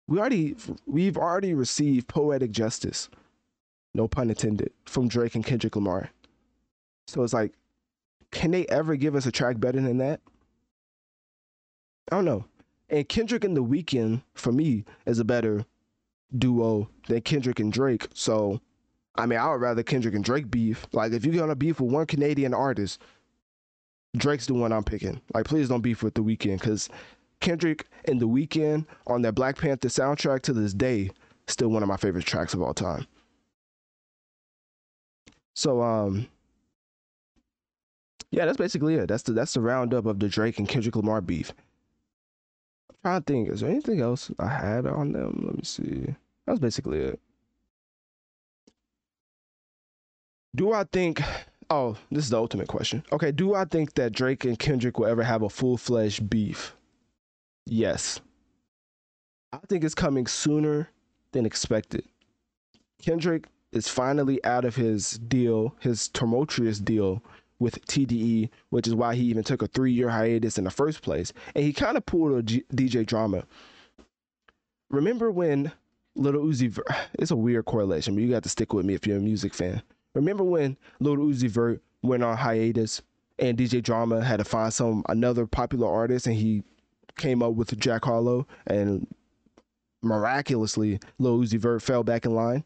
we 0.08 0.20
already, 0.20 0.56
we've 0.86 1.18
already 1.18 1.54
received 1.54 2.08
poetic 2.08 2.52
justice, 2.52 3.10
no 3.94 4.08
pun 4.08 4.30
intended, 4.30 4.72
from 4.86 5.08
Drake 5.08 5.36
and 5.36 5.46
Kendrick 5.46 5.76
Lamar. 5.76 6.10
So 7.08 7.24
it's 7.24 7.34
like, 7.34 7.54
can 8.32 8.52
they 8.52 8.66
ever 8.68 8.96
give 8.96 9.16
us 9.16 9.26
a 9.26 9.32
track 9.32 9.60
better 9.60 9.80
than 9.80 9.98
that? 10.00 10.20
I 12.12 12.18
don't 12.18 12.26
know. 12.26 12.46
And 12.90 13.08
Kendrick 13.08 13.44
and 13.44 13.56
The 13.56 13.64
Weeknd, 13.64 14.22
for 14.34 14.52
me, 14.52 14.86
is 15.06 15.20
a 15.20 15.24
better 15.24 15.66
duo 16.38 16.90
than 17.08 17.22
Kendrick 17.22 17.60
and 17.60 17.72
Drake. 17.72 18.08
So 18.14 18.60
I 19.18 19.26
mean, 19.26 19.40
I 19.40 19.50
would 19.50 19.62
rather 19.62 19.84
Kendrick 19.84 20.16
and 20.16 20.24
Drake 20.24 20.52
beef. 20.52 20.86
Like, 20.92 21.14
if 21.14 21.26
you're 21.26 21.36
gonna 21.36 21.56
beef 21.56 21.80
with 21.80 21.92
one 21.92 22.06
Canadian 22.06 22.54
artist, 22.54 23.02
Drake's 24.18 24.46
the 24.46 24.54
one 24.54 24.72
I'm 24.72 24.84
picking. 24.84 25.22
Like, 25.34 25.46
please 25.46 25.70
don't 25.70 25.82
beef 25.82 26.04
with 26.04 26.14
The 26.14 26.24
Weeknd, 26.24 26.60
because 26.60 26.90
Kendrick 27.40 27.88
and 28.06 28.20
The 28.20 28.28
Weeknd 28.28 28.86
on 29.08 29.22
that 29.24 29.36
Black 29.36 29.58
Panther 29.58 29.88
soundtrack 29.88 30.42
to 30.44 30.54
this 30.54 30.74
day, 30.74 31.12
still 31.48 31.70
one 31.70 31.84
of 31.84 31.90
my 31.90 31.98
favorite 31.98 32.26
tracks 32.26 32.54
of 32.54 32.62
all 32.62 32.74
time. 32.74 33.08
So, 35.54 35.82
um, 35.82 36.28
yeah, 38.32 38.46
that's 38.46 38.58
basically 38.58 38.96
it. 38.96 39.08
That's 39.08 39.24
the 39.24 39.32
that's 39.32 39.54
the 39.54 39.62
roundup 39.62 40.06
of 40.06 40.20
the 40.20 40.28
Drake 40.28 40.60
and 40.60 40.68
Kendrick 40.68 40.96
Lamar 40.96 41.22
beef. 41.22 41.54
I'm 42.90 42.96
trying 43.02 43.22
to 43.22 43.26
think, 43.26 43.50
is 43.50 43.62
there 43.62 43.70
anything 43.70 44.02
else 44.02 44.30
I 44.40 44.50
had 44.50 44.86
on 44.86 45.14
them? 45.14 45.44
Let 45.46 45.56
me 45.56 45.64
see. 45.64 46.16
That's 46.46 46.60
basically 46.60 47.00
it. 47.00 47.20
Do 50.56 50.72
I 50.72 50.86
think? 50.86 51.22
Oh, 51.70 51.98
this 52.12 52.24
is 52.24 52.30
the 52.30 52.38
ultimate 52.38 52.68
question. 52.68 53.04
Okay, 53.12 53.32
do 53.32 53.56
I 53.56 53.66
think 53.66 53.96
that 53.96 54.14
Drake 54.14 54.46
and 54.46 54.58
Kendrick 54.58 54.98
will 54.98 55.08
ever 55.08 55.24
have 55.24 55.42
a 55.42 55.50
full 55.50 55.78
fledged 55.78 56.30
beef? 56.30 56.76
Yes. 57.66 58.22
I 59.52 59.58
think 59.68 59.84
it's 59.84 59.96
coming 59.96 60.28
sooner 60.28 60.90
than 61.32 61.46
expected. 61.46 62.06
Kendrick 63.02 63.48
is 63.72 63.88
finally 63.88 64.44
out 64.46 64.64
of 64.64 64.76
his 64.76 65.12
deal, 65.12 65.76
his 65.80 66.08
tumultuous 66.10 66.80
deal 66.80 67.22
with 67.60 67.86
TDE, 67.88 68.50
which 68.70 68.88
is 68.88 68.96
why 68.96 69.16
he 69.16 69.24
even 69.24 69.44
took 69.44 69.62
a 69.62 69.68
three 69.68 69.92
year 69.92 70.10
hiatus 70.10 70.58
in 70.58 70.64
the 70.64 70.72
first 70.72 71.02
place. 71.02 71.34
And 71.56 71.64
he 71.64 71.74
kind 71.74 71.98
of 71.98 72.06
pulled 72.06 72.38
a 72.38 72.44
G- 72.44 72.64
DJ 72.74 73.06
drama. 73.06 73.44
Remember 74.90 75.32
when 75.32 75.72
Lil 76.16 76.34
Uzi, 76.34 76.70
Ver- 76.70 76.84
it's 77.14 77.32
a 77.32 77.36
weird 77.36 77.66
correlation, 77.66 78.14
but 78.14 78.22
you 78.22 78.30
got 78.30 78.44
to 78.44 78.50
stick 78.50 78.74
with 78.74 78.86
me 78.86 78.94
if 78.94 79.08
you're 79.08 79.18
a 79.18 79.22
music 79.22 79.54
fan. 79.54 79.82
Remember 80.16 80.44
when 80.44 80.78
Lil 81.00 81.18
Uzi 81.18 81.50
Vert 81.50 81.84
went 82.02 82.24
on 82.24 82.38
hiatus 82.38 83.02
and 83.38 83.58
DJ 83.58 83.84
Drama 83.84 84.24
had 84.24 84.38
to 84.38 84.46
find 84.46 84.74
some 84.74 85.04
another 85.10 85.46
popular 85.46 85.92
artist 85.92 86.26
and 86.26 86.36
he 86.36 86.64
came 87.18 87.44
up 87.44 87.54
with 87.54 87.78
Jack 87.78 88.06
Harlow 88.06 88.48
and 88.66 89.06
miraculously 90.02 91.00
Lil 91.20 91.40
Uzi 91.40 91.60
Vert 91.60 91.82
fell 91.82 92.04
back 92.04 92.26
in 92.26 92.34
line. 92.34 92.64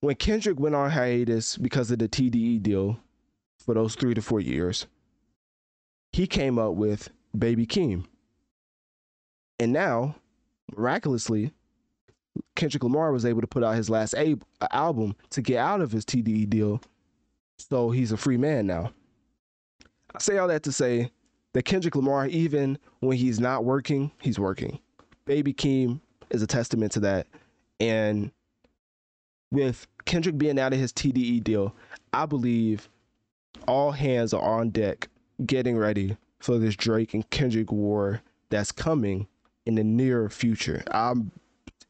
When 0.00 0.14
Kendrick 0.14 0.58
went 0.58 0.74
on 0.74 0.90
hiatus 0.90 1.58
because 1.58 1.90
of 1.90 1.98
the 1.98 2.08
TDE 2.08 2.62
deal 2.62 2.98
for 3.58 3.74
those 3.74 3.96
three 3.96 4.14
to 4.14 4.22
four 4.22 4.40
years, 4.40 4.86
he 6.12 6.26
came 6.26 6.58
up 6.58 6.74
with 6.74 7.10
Baby 7.36 7.66
Keem. 7.66 8.04
And 9.58 9.72
now, 9.72 10.16
miraculously, 10.74 11.52
Kendrick 12.56 12.84
Lamar 12.84 13.12
was 13.12 13.24
able 13.24 13.40
to 13.40 13.46
put 13.46 13.64
out 13.64 13.74
his 13.74 13.90
last 13.90 14.14
a- 14.14 14.36
album 14.70 15.16
to 15.30 15.42
get 15.42 15.58
out 15.58 15.80
of 15.80 15.92
his 15.92 16.04
TDE 16.04 16.48
deal. 16.48 16.80
So 17.58 17.90
he's 17.90 18.12
a 18.12 18.16
free 18.16 18.36
man 18.36 18.66
now. 18.66 18.92
I 20.14 20.18
say 20.18 20.38
all 20.38 20.48
that 20.48 20.62
to 20.64 20.72
say 20.72 21.10
that 21.52 21.64
Kendrick 21.64 21.96
Lamar, 21.96 22.26
even 22.26 22.78
when 23.00 23.16
he's 23.16 23.40
not 23.40 23.64
working, 23.64 24.10
he's 24.20 24.38
working. 24.38 24.78
Baby 25.24 25.52
Keem 25.52 26.00
is 26.30 26.42
a 26.42 26.46
testament 26.46 26.92
to 26.92 27.00
that. 27.00 27.26
And 27.78 28.30
with 29.50 29.86
Kendrick 30.04 30.38
being 30.38 30.58
out 30.58 30.72
of 30.72 30.78
his 30.78 30.92
TDE 30.92 31.42
deal, 31.42 31.74
I 32.12 32.26
believe 32.26 32.88
all 33.66 33.92
hands 33.92 34.32
are 34.32 34.42
on 34.42 34.70
deck 34.70 35.08
getting 35.46 35.76
ready 35.76 36.16
for 36.40 36.58
this 36.58 36.76
Drake 36.76 37.14
and 37.14 37.28
Kendrick 37.30 37.70
war 37.70 38.22
that's 38.48 38.72
coming 38.72 39.26
in 39.66 39.74
the 39.74 39.84
near 39.84 40.28
future. 40.28 40.82
I'm 40.90 41.30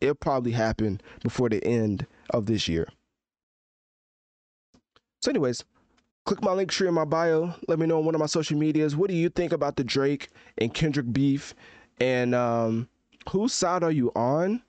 it'll 0.00 0.14
probably 0.14 0.52
happen 0.52 1.00
before 1.22 1.48
the 1.48 1.62
end 1.64 2.06
of 2.30 2.46
this 2.46 2.68
year. 2.68 2.88
So, 5.22 5.30
anyways, 5.30 5.64
click 6.24 6.42
my 6.42 6.52
link 6.52 6.70
tree 6.70 6.88
in 6.88 6.94
my 6.94 7.04
bio. 7.04 7.54
Let 7.68 7.78
me 7.78 7.86
know 7.86 7.98
on 7.98 8.04
one 8.04 8.14
of 8.14 8.20
my 8.20 8.26
social 8.26 8.56
medias. 8.56 8.96
What 8.96 9.10
do 9.10 9.16
you 9.16 9.28
think 9.28 9.52
about 9.52 9.76
the 9.76 9.84
Drake 9.84 10.28
and 10.58 10.72
Kendrick 10.72 11.12
beef? 11.12 11.54
And 12.00 12.34
um, 12.34 12.88
whose 13.28 13.52
side 13.52 13.82
are 13.82 13.90
you 13.90 14.10
on? 14.16 14.62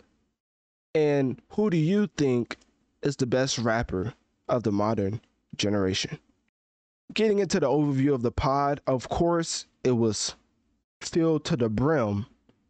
And 0.93 1.41
who 1.51 1.69
do 1.69 1.77
you 1.77 2.07
think 2.17 2.57
is 3.01 3.15
the 3.15 3.25
best 3.25 3.57
rapper 3.57 4.13
of 4.49 4.63
the 4.63 4.73
modern 4.73 5.21
generation? 5.55 6.19
Getting 7.13 7.39
into 7.39 7.59
the 7.59 7.67
overview 7.67 8.13
of 8.13 8.21
the 8.21 8.31
pod, 8.31 8.81
of 8.87 9.07
course, 9.07 9.67
it 9.83 9.91
was 9.91 10.35
filled 10.99 11.45
to 11.45 11.55
the 11.55 11.69
brim 11.69 12.25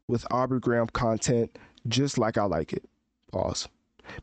with 0.07 0.25
Aubrey 0.31 0.59
Graham 0.59 0.87
content 0.87 1.57
just 1.87 2.17
like 2.17 2.37
I 2.37 2.43
like 2.43 2.73
it. 2.73 2.83
Pause. 3.31 3.69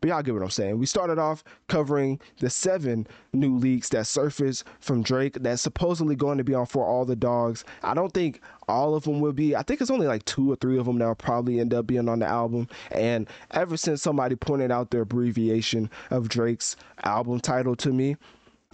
But 0.01 0.09
y'all 0.09 0.23
get 0.23 0.35
what 0.35 0.43
I'm 0.43 0.51
saying. 0.51 0.79
We 0.79 0.87
started 0.87 1.19
off 1.19 1.45
covering 1.69 2.21
the 2.41 2.51
seven 2.51 3.07
new 3.33 3.57
leaks 3.57 3.89
that 3.91 4.07
surfaced 4.07 4.65
from 4.81 5.03
Drake 5.03 5.35
that's 5.41 5.63
supposedly 5.63 6.17
going 6.17 6.39
to 6.39 6.45
be 6.45 6.55
on 6.55 6.67
For 6.67 6.85
All 6.85 7.05
the 7.05 7.17
Dogs. 7.17 7.65
I 7.83 7.95
don't 7.95 8.13
think 8.13 8.41
all 8.69 8.95
of 8.95 9.05
them 9.05 9.21
will 9.21 9.33
be. 9.33 9.57
I 9.57 9.63
think 9.63 9.81
it's 9.81 9.91
only 9.91 10.07
like 10.07 10.25
two 10.25 10.51
or 10.51 10.57
three 10.57 10.79
of 10.79 10.87
them 10.87 10.99
that 10.99 11.07
will 11.07 11.15
probably 11.15 11.61
end 11.61 11.73
up 11.73 11.87
being 11.87 12.09
on 12.09 12.19
the 12.19 12.27
album. 12.27 12.69
And 12.91 13.29
ever 13.53 13.77
since 13.77 14.03
somebody 14.03 14.37
pointed 14.37 14.71
out 14.71 14.91
the 14.91 15.01
abbreviation 15.01 15.91
of 16.11 16.29
Drake's 16.29 16.77
album 17.05 17.41
title 17.41 17.77
to 17.77 17.93
me, 17.93 18.17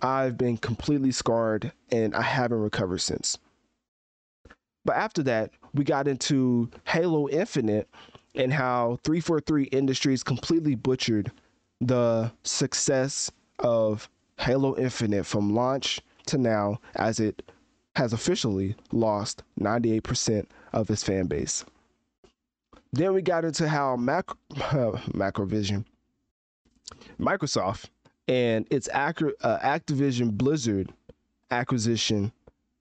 I've 0.02 0.36
been 0.36 0.56
completely 0.56 1.12
scarred 1.12 1.72
and 1.90 2.14
I 2.14 2.22
haven't 2.22 2.60
recovered 2.60 2.98
since. 2.98 3.38
But 4.84 4.96
after 4.96 5.22
that, 5.22 5.50
we 5.72 5.84
got 5.84 6.06
into 6.06 6.70
Halo 6.84 7.28
Infinite, 7.28 7.88
and 8.34 8.52
how 8.52 8.98
343 9.04 9.64
Industries 9.64 10.22
completely 10.22 10.74
butchered 10.74 11.30
the 11.80 12.32
success 12.42 13.30
of 13.58 14.08
Halo 14.38 14.76
Infinite 14.76 15.24
from 15.24 15.54
launch 15.54 16.00
to 16.26 16.38
now 16.38 16.80
as 16.96 17.20
it 17.20 17.42
has 17.96 18.12
officially 18.12 18.74
lost 18.92 19.42
98% 19.60 20.46
of 20.72 20.90
its 20.90 21.04
fan 21.04 21.26
base. 21.26 21.64
Then 22.92 23.12
we 23.12 23.22
got 23.22 23.44
into 23.44 23.68
how 23.68 23.96
Mac- 23.96 24.30
Macrovision, 24.52 25.84
Microsoft, 27.18 27.86
and 28.28 28.66
its 28.70 28.88
Ac- 28.94 29.34
uh, 29.42 29.58
Activision 29.58 30.32
Blizzard 30.32 30.92
acquisition 31.50 32.32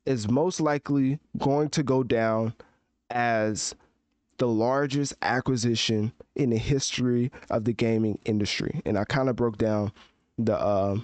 is 0.06 0.30
most 0.30 0.60
likely 0.60 1.20
going 1.38 1.70
to 1.70 1.84
go 1.84 2.04
down 2.04 2.54
as 3.10 3.76
the 4.44 4.48
largest 4.50 5.14
acquisition 5.22 6.12
in 6.36 6.50
the 6.50 6.58
history 6.58 7.32
of 7.50 7.64
the 7.64 7.72
gaming 7.72 8.20
industry. 8.26 8.82
And 8.86 8.98
I 8.98 9.06
kind 9.06 9.30
of 9.30 9.38
broke 9.38 9.58
down 9.58 9.94
the 10.38 10.60
uh, 10.60 10.98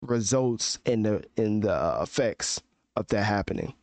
results 0.00 0.78
and 0.86 1.04
the 1.04 1.24
in 1.36 1.60
the 1.60 1.74
uh, 1.74 2.00
effects 2.02 2.62
of 2.96 3.08
that 3.08 3.24
happening. 3.24 3.74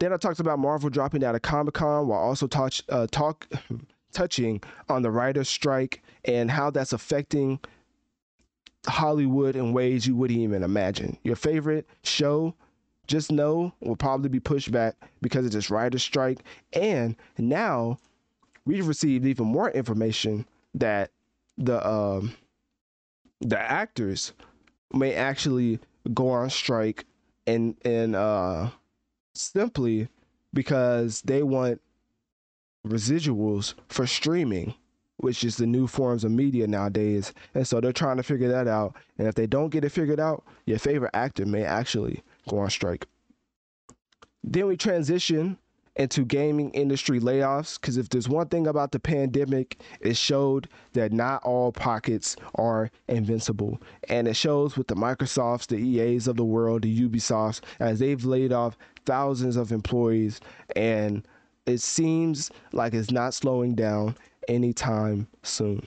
Then 0.00 0.12
I 0.12 0.16
talked 0.16 0.40
about 0.40 0.58
Marvel 0.58 0.90
dropping 0.90 1.22
out 1.22 1.36
of 1.36 1.42
Comic 1.42 1.74
Con 1.74 2.08
while 2.08 2.18
also 2.18 2.48
touch, 2.48 2.82
uh, 2.88 3.06
talk 3.08 3.46
touching 4.12 4.60
on 4.88 5.02
the 5.02 5.12
writer's 5.12 5.48
strike 5.48 6.02
and 6.24 6.50
how 6.50 6.70
that's 6.70 6.92
affecting 6.92 7.60
Hollywood 8.88 9.54
in 9.54 9.72
ways 9.72 10.08
you 10.08 10.16
wouldn't 10.16 10.40
even 10.40 10.64
imagine. 10.64 11.18
Your 11.22 11.36
favorite 11.36 11.88
show, 12.02 12.56
just 13.10 13.32
know, 13.32 13.72
will 13.80 13.96
probably 13.96 14.28
be 14.28 14.40
pushed 14.40 14.70
back 14.70 14.94
because 15.20 15.44
of 15.44 15.50
this 15.52 15.68
writer's 15.68 16.02
strike. 16.02 16.38
And 16.72 17.16
now 17.36 17.98
we've 18.64 18.86
received 18.86 19.26
even 19.26 19.46
more 19.46 19.70
information 19.70 20.46
that 20.74 21.10
the 21.58 21.86
um, 21.86 22.34
the 23.40 23.58
actors 23.58 24.32
may 24.94 25.14
actually 25.14 25.80
go 26.14 26.30
on 26.30 26.50
strike 26.50 27.04
and 27.46 27.76
and 27.84 28.14
uh 28.14 28.70
simply 29.34 30.08
because 30.54 31.22
they 31.22 31.42
want 31.42 31.80
residuals 32.86 33.74
for 33.88 34.06
streaming, 34.06 34.74
which 35.18 35.44
is 35.44 35.56
the 35.56 35.66
new 35.66 35.86
forms 35.86 36.24
of 36.24 36.30
media 36.30 36.66
nowadays. 36.66 37.32
And 37.54 37.66
so 37.66 37.80
they're 37.80 37.92
trying 37.92 38.16
to 38.16 38.22
figure 38.22 38.48
that 38.48 38.66
out. 38.66 38.96
And 39.18 39.28
if 39.28 39.34
they 39.34 39.46
don't 39.46 39.70
get 39.70 39.84
it 39.84 39.90
figured 39.90 40.20
out, 40.20 40.44
your 40.66 40.78
favorite 40.78 41.10
actor 41.14 41.46
may 41.46 41.64
actually 41.64 42.22
go 42.48 42.58
on 42.58 42.70
strike. 42.70 43.06
Then 44.42 44.66
we 44.66 44.76
transition 44.76 45.58
into 45.96 46.24
gaming 46.24 46.70
industry 46.70 47.20
layoffs 47.20 47.78
because 47.78 47.96
if 47.96 48.08
there's 48.08 48.28
one 48.28 48.48
thing 48.48 48.66
about 48.66 48.92
the 48.92 48.98
pandemic, 48.98 49.80
it 50.00 50.16
showed 50.16 50.68
that 50.92 51.12
not 51.12 51.42
all 51.42 51.72
pockets 51.72 52.36
are 52.54 52.90
invincible. 53.08 53.80
And 54.08 54.26
it 54.26 54.34
shows 54.34 54.76
with 54.76 54.86
the 54.86 54.94
Microsofts, 54.94 55.66
the 55.66 55.76
EAs 55.76 56.26
of 56.26 56.36
the 56.36 56.44
world, 56.44 56.82
the 56.82 57.08
Ubisofts, 57.08 57.60
as 57.80 57.98
they've 57.98 58.24
laid 58.24 58.52
off 58.52 58.78
thousands 59.04 59.56
of 59.56 59.72
employees. 59.72 60.40
And 60.76 61.26
it 61.66 61.78
seems 61.78 62.50
like 62.72 62.94
it's 62.94 63.10
not 63.10 63.34
slowing 63.34 63.74
down 63.74 64.16
anytime 64.48 65.28
soon. 65.42 65.86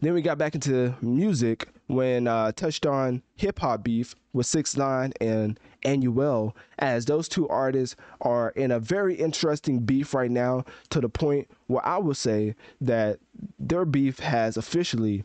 Then 0.00 0.14
we 0.14 0.22
got 0.22 0.38
back 0.38 0.54
into 0.54 0.94
music 1.00 1.68
when 1.88 2.28
uh, 2.28 2.52
touched 2.52 2.86
on 2.86 3.22
hip 3.36 3.58
hop 3.58 3.82
beef 3.82 4.14
with 4.32 4.46
Six 4.46 4.76
Nine 4.76 5.12
and 5.20 5.58
Anuel, 5.84 6.52
as 6.78 7.04
those 7.04 7.28
two 7.28 7.48
artists 7.48 7.96
are 8.20 8.50
in 8.50 8.70
a 8.70 8.78
very 8.78 9.14
interesting 9.14 9.80
beef 9.80 10.14
right 10.14 10.30
now, 10.30 10.64
to 10.90 11.00
the 11.00 11.08
point 11.08 11.50
where 11.66 11.84
I 11.84 11.98
would 11.98 12.16
say 12.16 12.54
that 12.80 13.18
their 13.58 13.84
beef 13.84 14.18
has 14.20 14.56
officially 14.56 15.24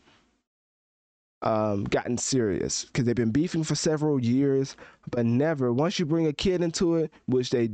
um, 1.42 1.84
gotten 1.84 2.18
serious 2.18 2.86
because 2.86 3.06
they've 3.06 3.16
been 3.16 3.32
beefing 3.32 3.64
for 3.64 3.76
several 3.76 4.20
years, 4.20 4.78
but 5.12 5.26
never 5.26 5.74
once 5.74 6.00
you 6.00 6.06
bring 6.06 6.28
a 6.28 6.34
kid 6.34 6.62
into 6.62 6.96
it, 6.96 7.12
which 7.26 7.50
they 7.50 7.66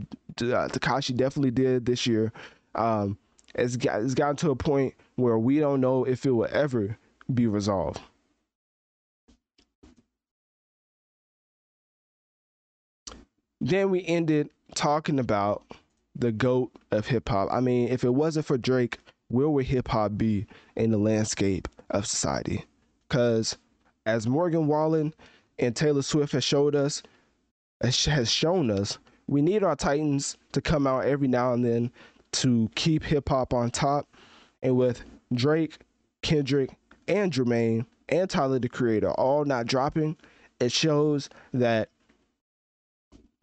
uh, 0.42 0.68
Tekashi 0.68 1.16
definitely 1.16 1.52
did 1.52 1.86
this 1.86 2.08
year. 2.08 2.32
Um, 2.74 3.18
it's, 3.56 3.78
got, 3.78 4.02
it's 4.02 4.16
gotten 4.16 4.36
to 4.38 4.52
a 4.52 4.56
point 4.56 4.96
where 5.16 5.38
we 5.38 5.60
don't 5.60 5.82
know 5.82 6.04
if 6.06 6.26
it 6.26 6.32
will 6.32 6.48
ever 6.52 6.98
be 7.34 7.46
resolved. 7.46 8.02
Then 13.62 13.90
we 13.90 14.06
ended 14.06 14.50
talking 14.76 15.20
about 15.20 15.64
the 16.16 16.32
GOAT 16.32 16.72
of 16.92 17.08
hip 17.08 17.30
hop. 17.30 17.50
I 17.52 17.60
mean, 17.60 17.90
if 17.90 18.04
it 18.04 18.14
wasn't 18.14 18.46
for 18.46 18.58
Drake, 18.58 19.00
where 19.28 19.50
would 19.50 19.66
hip 19.66 19.88
hop 19.90 20.18
be 20.18 20.46
in 20.76 20.92
the 20.92 20.98
landscape 20.98 21.68
of 21.90 22.06
society? 22.06 22.66
Because 23.08 23.58
as 24.06 24.28
Morgan 24.28 24.68
Wallen 24.68 25.14
and 25.58 25.76
Taylor 25.76 26.02
Swift 26.02 26.34
has 26.34 26.44
showed 26.44 26.76
us, 26.76 27.04
has 27.82 28.32
shown 28.32 28.72
us, 28.72 28.98
we 29.28 29.42
need 29.42 29.64
our 29.64 29.76
Titans 29.76 30.38
to 30.54 30.62
come 30.62 30.88
out 30.88 31.06
every 31.06 31.28
now 31.28 31.54
and 31.54 31.64
then 31.64 31.92
to 32.32 32.70
keep 32.76 33.04
hip 33.04 33.30
hop 33.30 33.54
on 33.54 33.72
top. 33.72 34.08
And 34.62 34.76
with 34.76 35.04
Drake, 35.34 35.78
Kendrick, 36.22 36.72
and 37.08 37.32
Jermaine 37.32 37.86
and 38.10 38.30
Tyler 38.30 38.60
the 38.60 38.70
Creator 38.70 39.12
all 39.12 39.46
not 39.46 39.66
dropping, 39.68 40.18
it 40.60 40.72
shows 40.72 41.30
that 41.54 41.90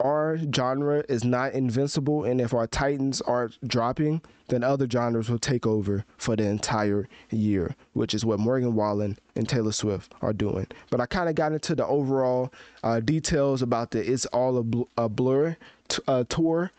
our 0.01 0.39
genre 0.55 1.03
is 1.09 1.25
not 1.25 1.53
invincible, 1.53 2.25
and 2.25 2.41
if 2.41 2.53
our 2.53 2.67
Titans 2.67 3.21
are 3.23 3.51
dropping, 3.67 4.21
then 4.49 4.63
other 4.63 4.89
genres 4.89 5.31
will 5.31 5.39
take 5.39 5.67
over 5.67 6.05
for 6.19 6.37
the 6.37 6.45
entire 6.45 7.09
year, 7.31 7.75
which 7.95 8.13
is 8.13 8.25
what 8.25 8.39
Morgan 8.39 8.75
Wallen 8.75 9.19
and 9.35 9.49
Taylor 9.49 9.73
Swift 9.73 10.15
are 10.21 10.33
doing. 10.33 10.67
But 10.91 11.01
I 11.01 11.07
kind 11.07 11.29
of 11.29 11.35
got 11.35 11.53
into 11.53 11.75
the 11.75 11.87
overall 11.87 12.53
uh, 12.85 13.01
details 13.01 13.63
about 13.63 13.91
the 13.91 14.11
"It's 14.11 14.27
All 14.27 14.59
a, 14.59 14.63
Bl- 14.63 14.83
a 14.99 15.09
Blur" 15.09 15.57
t- 15.89 16.03
uh, 16.07 16.25
tour, 16.29 16.71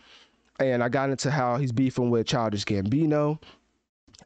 and 0.59 0.83
I 0.83 0.89
got 0.89 1.09
into 1.09 1.31
how 1.31 1.57
he's 1.57 1.71
beefing 1.71 2.11
with 2.11 2.27
Childish 2.27 2.65
Gambino. 2.65 3.39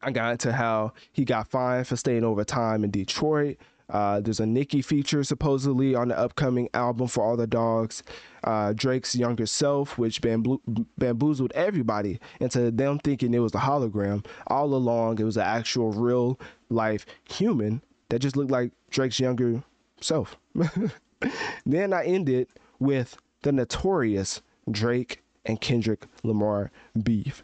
I 0.01 0.11
got 0.11 0.31
into 0.31 0.51
how 0.51 0.93
he 1.11 1.23
got 1.25 1.47
fined 1.47 1.87
for 1.87 1.95
staying 1.95 2.23
over 2.23 2.43
time 2.43 2.83
in 2.83 2.89
Detroit. 2.91 3.57
Uh, 3.91 4.21
there's 4.21 4.39
a 4.39 4.45
Nicki 4.45 4.81
feature 4.81 5.23
supposedly 5.23 5.93
on 5.93 6.07
the 6.07 6.17
upcoming 6.17 6.69
album 6.73 7.07
for 7.07 7.23
all 7.23 7.35
the 7.35 7.45
dogs. 7.45 8.03
Uh, 8.43 8.73
Drake's 8.73 9.15
younger 9.15 9.45
self, 9.45 9.97
which 9.97 10.21
bamboo- 10.21 10.61
bamboozled 10.97 11.51
everybody 11.53 12.19
into 12.39 12.71
them 12.71 12.99
thinking 12.99 13.33
it 13.33 13.39
was 13.39 13.53
a 13.53 13.59
hologram. 13.59 14.25
All 14.47 14.73
along, 14.73 15.19
it 15.19 15.25
was 15.25 15.37
an 15.37 15.43
actual 15.43 15.91
real 15.91 16.39
life 16.69 17.05
human 17.29 17.81
that 18.09 18.19
just 18.19 18.37
looked 18.37 18.51
like 18.51 18.71
Drake's 18.89 19.19
younger 19.19 19.61
self. 19.99 20.37
then 21.65 21.93
I 21.93 22.05
ended 22.05 22.47
with 22.79 23.17
the 23.43 23.51
notorious 23.51 24.41
Drake 24.69 25.21
and 25.45 25.59
Kendrick 25.59 26.05
Lamar 26.23 26.71
beef. 27.03 27.43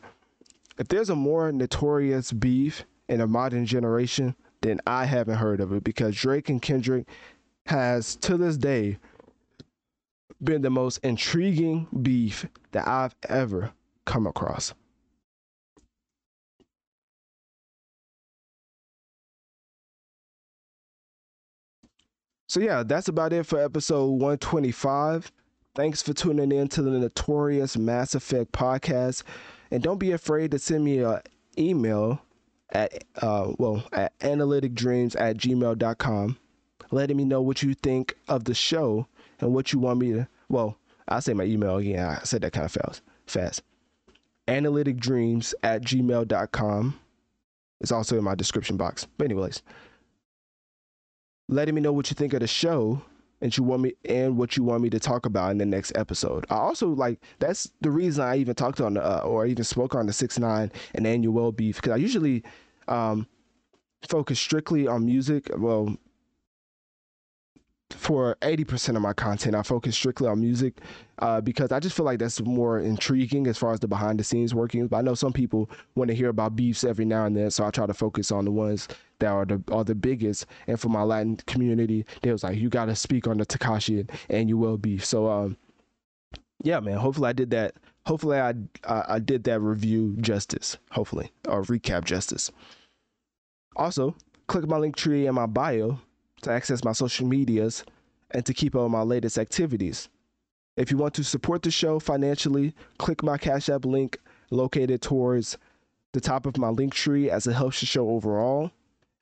If 0.78 0.88
there's 0.88 1.10
a 1.10 1.16
more 1.16 1.52
notorious 1.52 2.32
beef 2.32 2.86
in 3.10 3.22
a 3.22 3.28
modern 3.28 3.66
generation, 3.66 4.36
then 4.62 4.80
I 4.88 5.06
haven't 5.06 5.38
heard 5.38 5.60
of 5.60 5.72
it 5.72 5.84
because 5.84 6.16
Drake 6.16 6.50
and 6.50 6.62
Kendrick 6.62 7.08
has 7.68 8.16
to 8.18 8.38
this 8.38 8.58
day 8.58 8.98
been 10.44 10.62
the 10.62 10.70
most 10.70 11.00
intriguing 11.00 11.88
beef 12.02 12.46
that 12.72 12.88
I've 12.88 13.16
ever 13.28 13.72
come 14.06 14.28
across. 14.28 14.74
So 22.50 22.62
yeah, 22.62 22.84
that's 22.84 23.10
about 23.10 23.34
it 23.34 23.46
for 23.46 23.60
episode 23.60 24.06
125. 24.06 25.32
Thanks 25.76 26.02
for 26.02 26.14
tuning 26.14 26.52
in 26.52 26.70
to 26.70 26.82
the 26.82 26.92
notorious 26.92 27.78
Mass 27.78 28.16
Effect 28.16 28.52
podcast. 28.54 29.24
And 29.70 29.84
don't 29.84 30.00
be 30.00 30.14
afraid 30.14 30.52
to 30.52 30.60
send 30.60 30.86
me 30.86 31.00
an 31.00 31.20
email 31.58 32.22
at 32.72 33.04
uh, 33.22 33.52
well 33.58 33.84
at 33.94 34.18
analyticdreamz 34.20 35.16
at 35.20 35.38
gmail.com 35.38 36.38
letting 36.92 37.18
me 37.18 37.26
know 37.26 37.42
what 37.42 37.62
you 37.64 37.74
think 37.74 38.16
of 38.28 38.44
the 38.44 38.54
show 38.54 39.08
and 39.40 39.54
what 39.54 39.72
you 39.72 39.80
want 39.80 40.00
me 40.00 40.14
to 40.14 40.28
well 40.50 40.78
i'll 41.08 41.22
say 41.22 41.34
my 41.34 41.44
email 41.44 41.78
again. 41.78 42.00
I 42.06 42.20
said 42.24 42.42
that 42.42 42.54
kind 42.54 42.66
of 42.66 42.72
fast 42.72 43.02
fast. 43.26 43.64
analyticdreamz 44.48 45.54
at 45.64 45.84
gmail.com 45.84 47.00
it's 47.80 47.92
also 47.92 48.18
in 48.18 48.24
my 48.24 48.34
description 48.34 48.76
box. 48.76 49.08
But 49.18 49.26
anyways 49.26 49.62
letting 51.50 51.76
me 51.76 51.82
know 51.82 51.94
what 51.94 52.10
you 52.10 52.16
think 52.16 52.34
of 52.34 52.42
the 52.42 52.48
show 52.48 53.02
and 53.42 53.56
you 53.56 53.64
want 53.64 53.82
me 53.82 53.94
and 54.06 54.38
what 54.38 54.58
you 54.58 54.64
want 54.64 54.82
me 54.82 54.90
to 54.90 55.00
talk 55.00 55.26
about 55.26 55.52
in 55.52 55.58
the 55.58 55.66
next 55.66 55.92
episode. 55.96 56.46
I 56.50 56.56
also 56.56 56.90
like 56.90 57.20
that's 57.40 57.72
the 57.82 57.92
reason 57.92 58.24
I 58.24 58.38
even 58.38 58.56
talked 58.56 58.82
on 58.82 58.98
uh, 58.98 59.22
or 59.24 59.46
even 59.46 59.64
spoke 59.64 59.96
on 59.96 60.08
the 60.08 60.14
six 60.14 60.40
nine 60.40 60.72
and 60.96 61.06
Anuel 61.06 61.56
beef 61.56 61.78
because 61.78 61.94
I 61.94 61.98
usually 61.98 62.44
um, 62.88 63.28
focus 64.08 64.40
strictly 64.40 64.88
on 64.88 65.06
music. 65.06 65.50
Well, 65.56 65.98
for 67.92 68.36
80% 68.42 68.96
of 68.96 69.02
my 69.02 69.14
content, 69.14 69.56
I 69.56 69.64
focus 69.64 69.96
strictly 69.96 70.28
on 70.28 70.42
music 70.42 70.82
uh, 71.20 71.40
because 71.40 71.72
I 71.72 71.80
just 71.80 71.96
feel 71.96 72.06
like 72.06 72.20
that's 72.20 72.42
more 72.42 72.80
intriguing 72.80 73.48
as 73.48 73.58
far 73.58 73.72
as 73.72 73.80
the 73.80 73.88
behind 73.88 74.20
the 74.20 74.24
scenes 74.24 74.54
workings. 74.54 74.90
But 74.90 74.98
I 74.98 75.02
know 75.02 75.14
some 75.14 75.32
people 75.32 75.70
want 75.96 76.10
to 76.10 76.16
hear 76.16 76.30
about 76.30 76.56
beefs 76.56 76.84
every 76.84 77.06
now 77.06 77.26
and 77.26 77.36
then, 77.36 77.50
so 77.50 77.66
I 77.66 77.72
try 77.72 77.86
to 77.86 77.94
focus 77.94 78.32
on 78.32 78.46
the 78.46 78.52
ones 78.52 78.88
that 79.20 79.28
are 79.28 79.46
the 79.46 79.64
are 79.72 79.86
the 79.86 79.96
biggest. 79.96 80.48
And 80.68 80.80
for 80.80 80.90
my 80.90 81.04
Latin 81.04 81.38
community, 81.48 82.06
they 82.22 82.32
was 82.32 82.44
like, 82.44 82.58
you 82.58 82.70
got 82.70 82.86
to 82.86 82.96
speak 82.96 83.26
on 83.26 83.38
the 83.38 83.46
Tekashi 83.46 84.00
and 84.00 84.50
Anuel 84.50 84.82
beef. 84.82 85.06
So 85.06 85.30
um, 85.30 85.58
yeah, 86.64 86.80
man. 86.82 86.98
Hopefully 86.98 87.30
I 87.30 87.34
did 87.34 87.52
that. 87.52 87.76
Hopefully 88.06 88.40
I, 88.40 88.54
I 88.86 89.04
I 89.08 89.20
did 89.20 89.46
that 89.46 89.62
review 89.62 90.18
justice. 90.20 90.78
Hopefully 90.92 91.32
or 91.48 91.64
recap 91.64 92.04
justice. 92.04 92.52
Also, 93.78 94.16
click 94.48 94.68
my 94.68 94.78
link 94.78 94.96
tree 94.98 95.28
in 95.28 95.36
my 95.36 95.46
bio 95.46 96.00
to 96.42 96.52
access 96.52 96.84
my 96.84 96.92
social 96.92 97.28
medias 97.28 97.84
and 98.32 98.46
to 98.46 98.54
keep 98.54 98.76
up 98.76 98.84
with 98.84 98.92
my 98.92 99.02
latest 99.02 99.38
activities. 99.38 100.10
If 100.76 100.92
you 100.92 100.98
want 100.98 101.16
to 101.16 101.24
support 101.24 101.64
the 101.64 101.72
show 101.72 102.00
financially, 102.00 102.76
click 103.00 103.24
my 103.24 103.38
Cash 103.38 103.70
App 103.70 103.86
link 103.86 104.20
located 104.52 105.02
towards 105.02 105.58
the 106.14 106.22
top 106.22 106.46
of 106.46 106.58
my 106.58 106.70
link 106.70 106.94
tree 106.94 107.30
as 107.30 107.48
it 107.48 107.54
helps 107.54 107.80
the 107.80 107.86
show 107.86 108.10
overall. 108.10 108.72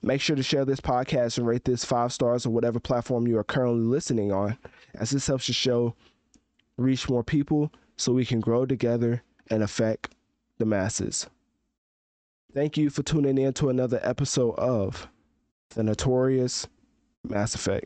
Make 0.01 0.21
sure 0.21 0.35
to 0.35 0.43
share 0.43 0.65
this 0.65 0.81
podcast 0.81 1.37
and 1.37 1.47
rate 1.47 1.65
this 1.65 1.85
five 1.85 2.13
stars 2.13 2.45
on 2.45 2.53
whatever 2.53 2.79
platform 2.79 3.25
you 3.25 3.37
are 3.37 3.43
currently 3.43 3.85
listening 3.85 4.31
on, 4.31 4.57
as 4.95 5.09
this 5.09 5.27
helps 5.27 5.47
the 5.47 5.53
show 5.53 5.95
reach 6.77 7.09
more 7.09 7.23
people 7.23 7.71
so 7.97 8.11
we 8.11 8.25
can 8.25 8.39
grow 8.39 8.65
together 8.65 9.23
and 9.49 9.63
affect 9.63 10.13
the 10.57 10.65
masses. 10.65 11.27
Thank 12.53 12.77
you 12.77 12.89
for 12.89 13.03
tuning 13.03 13.37
in 13.37 13.53
to 13.53 13.69
another 13.69 13.99
episode 14.03 14.55
of 14.55 15.07
The 15.69 15.83
Notorious 15.83 16.67
Mass 17.29 17.55
Effect. 17.55 17.85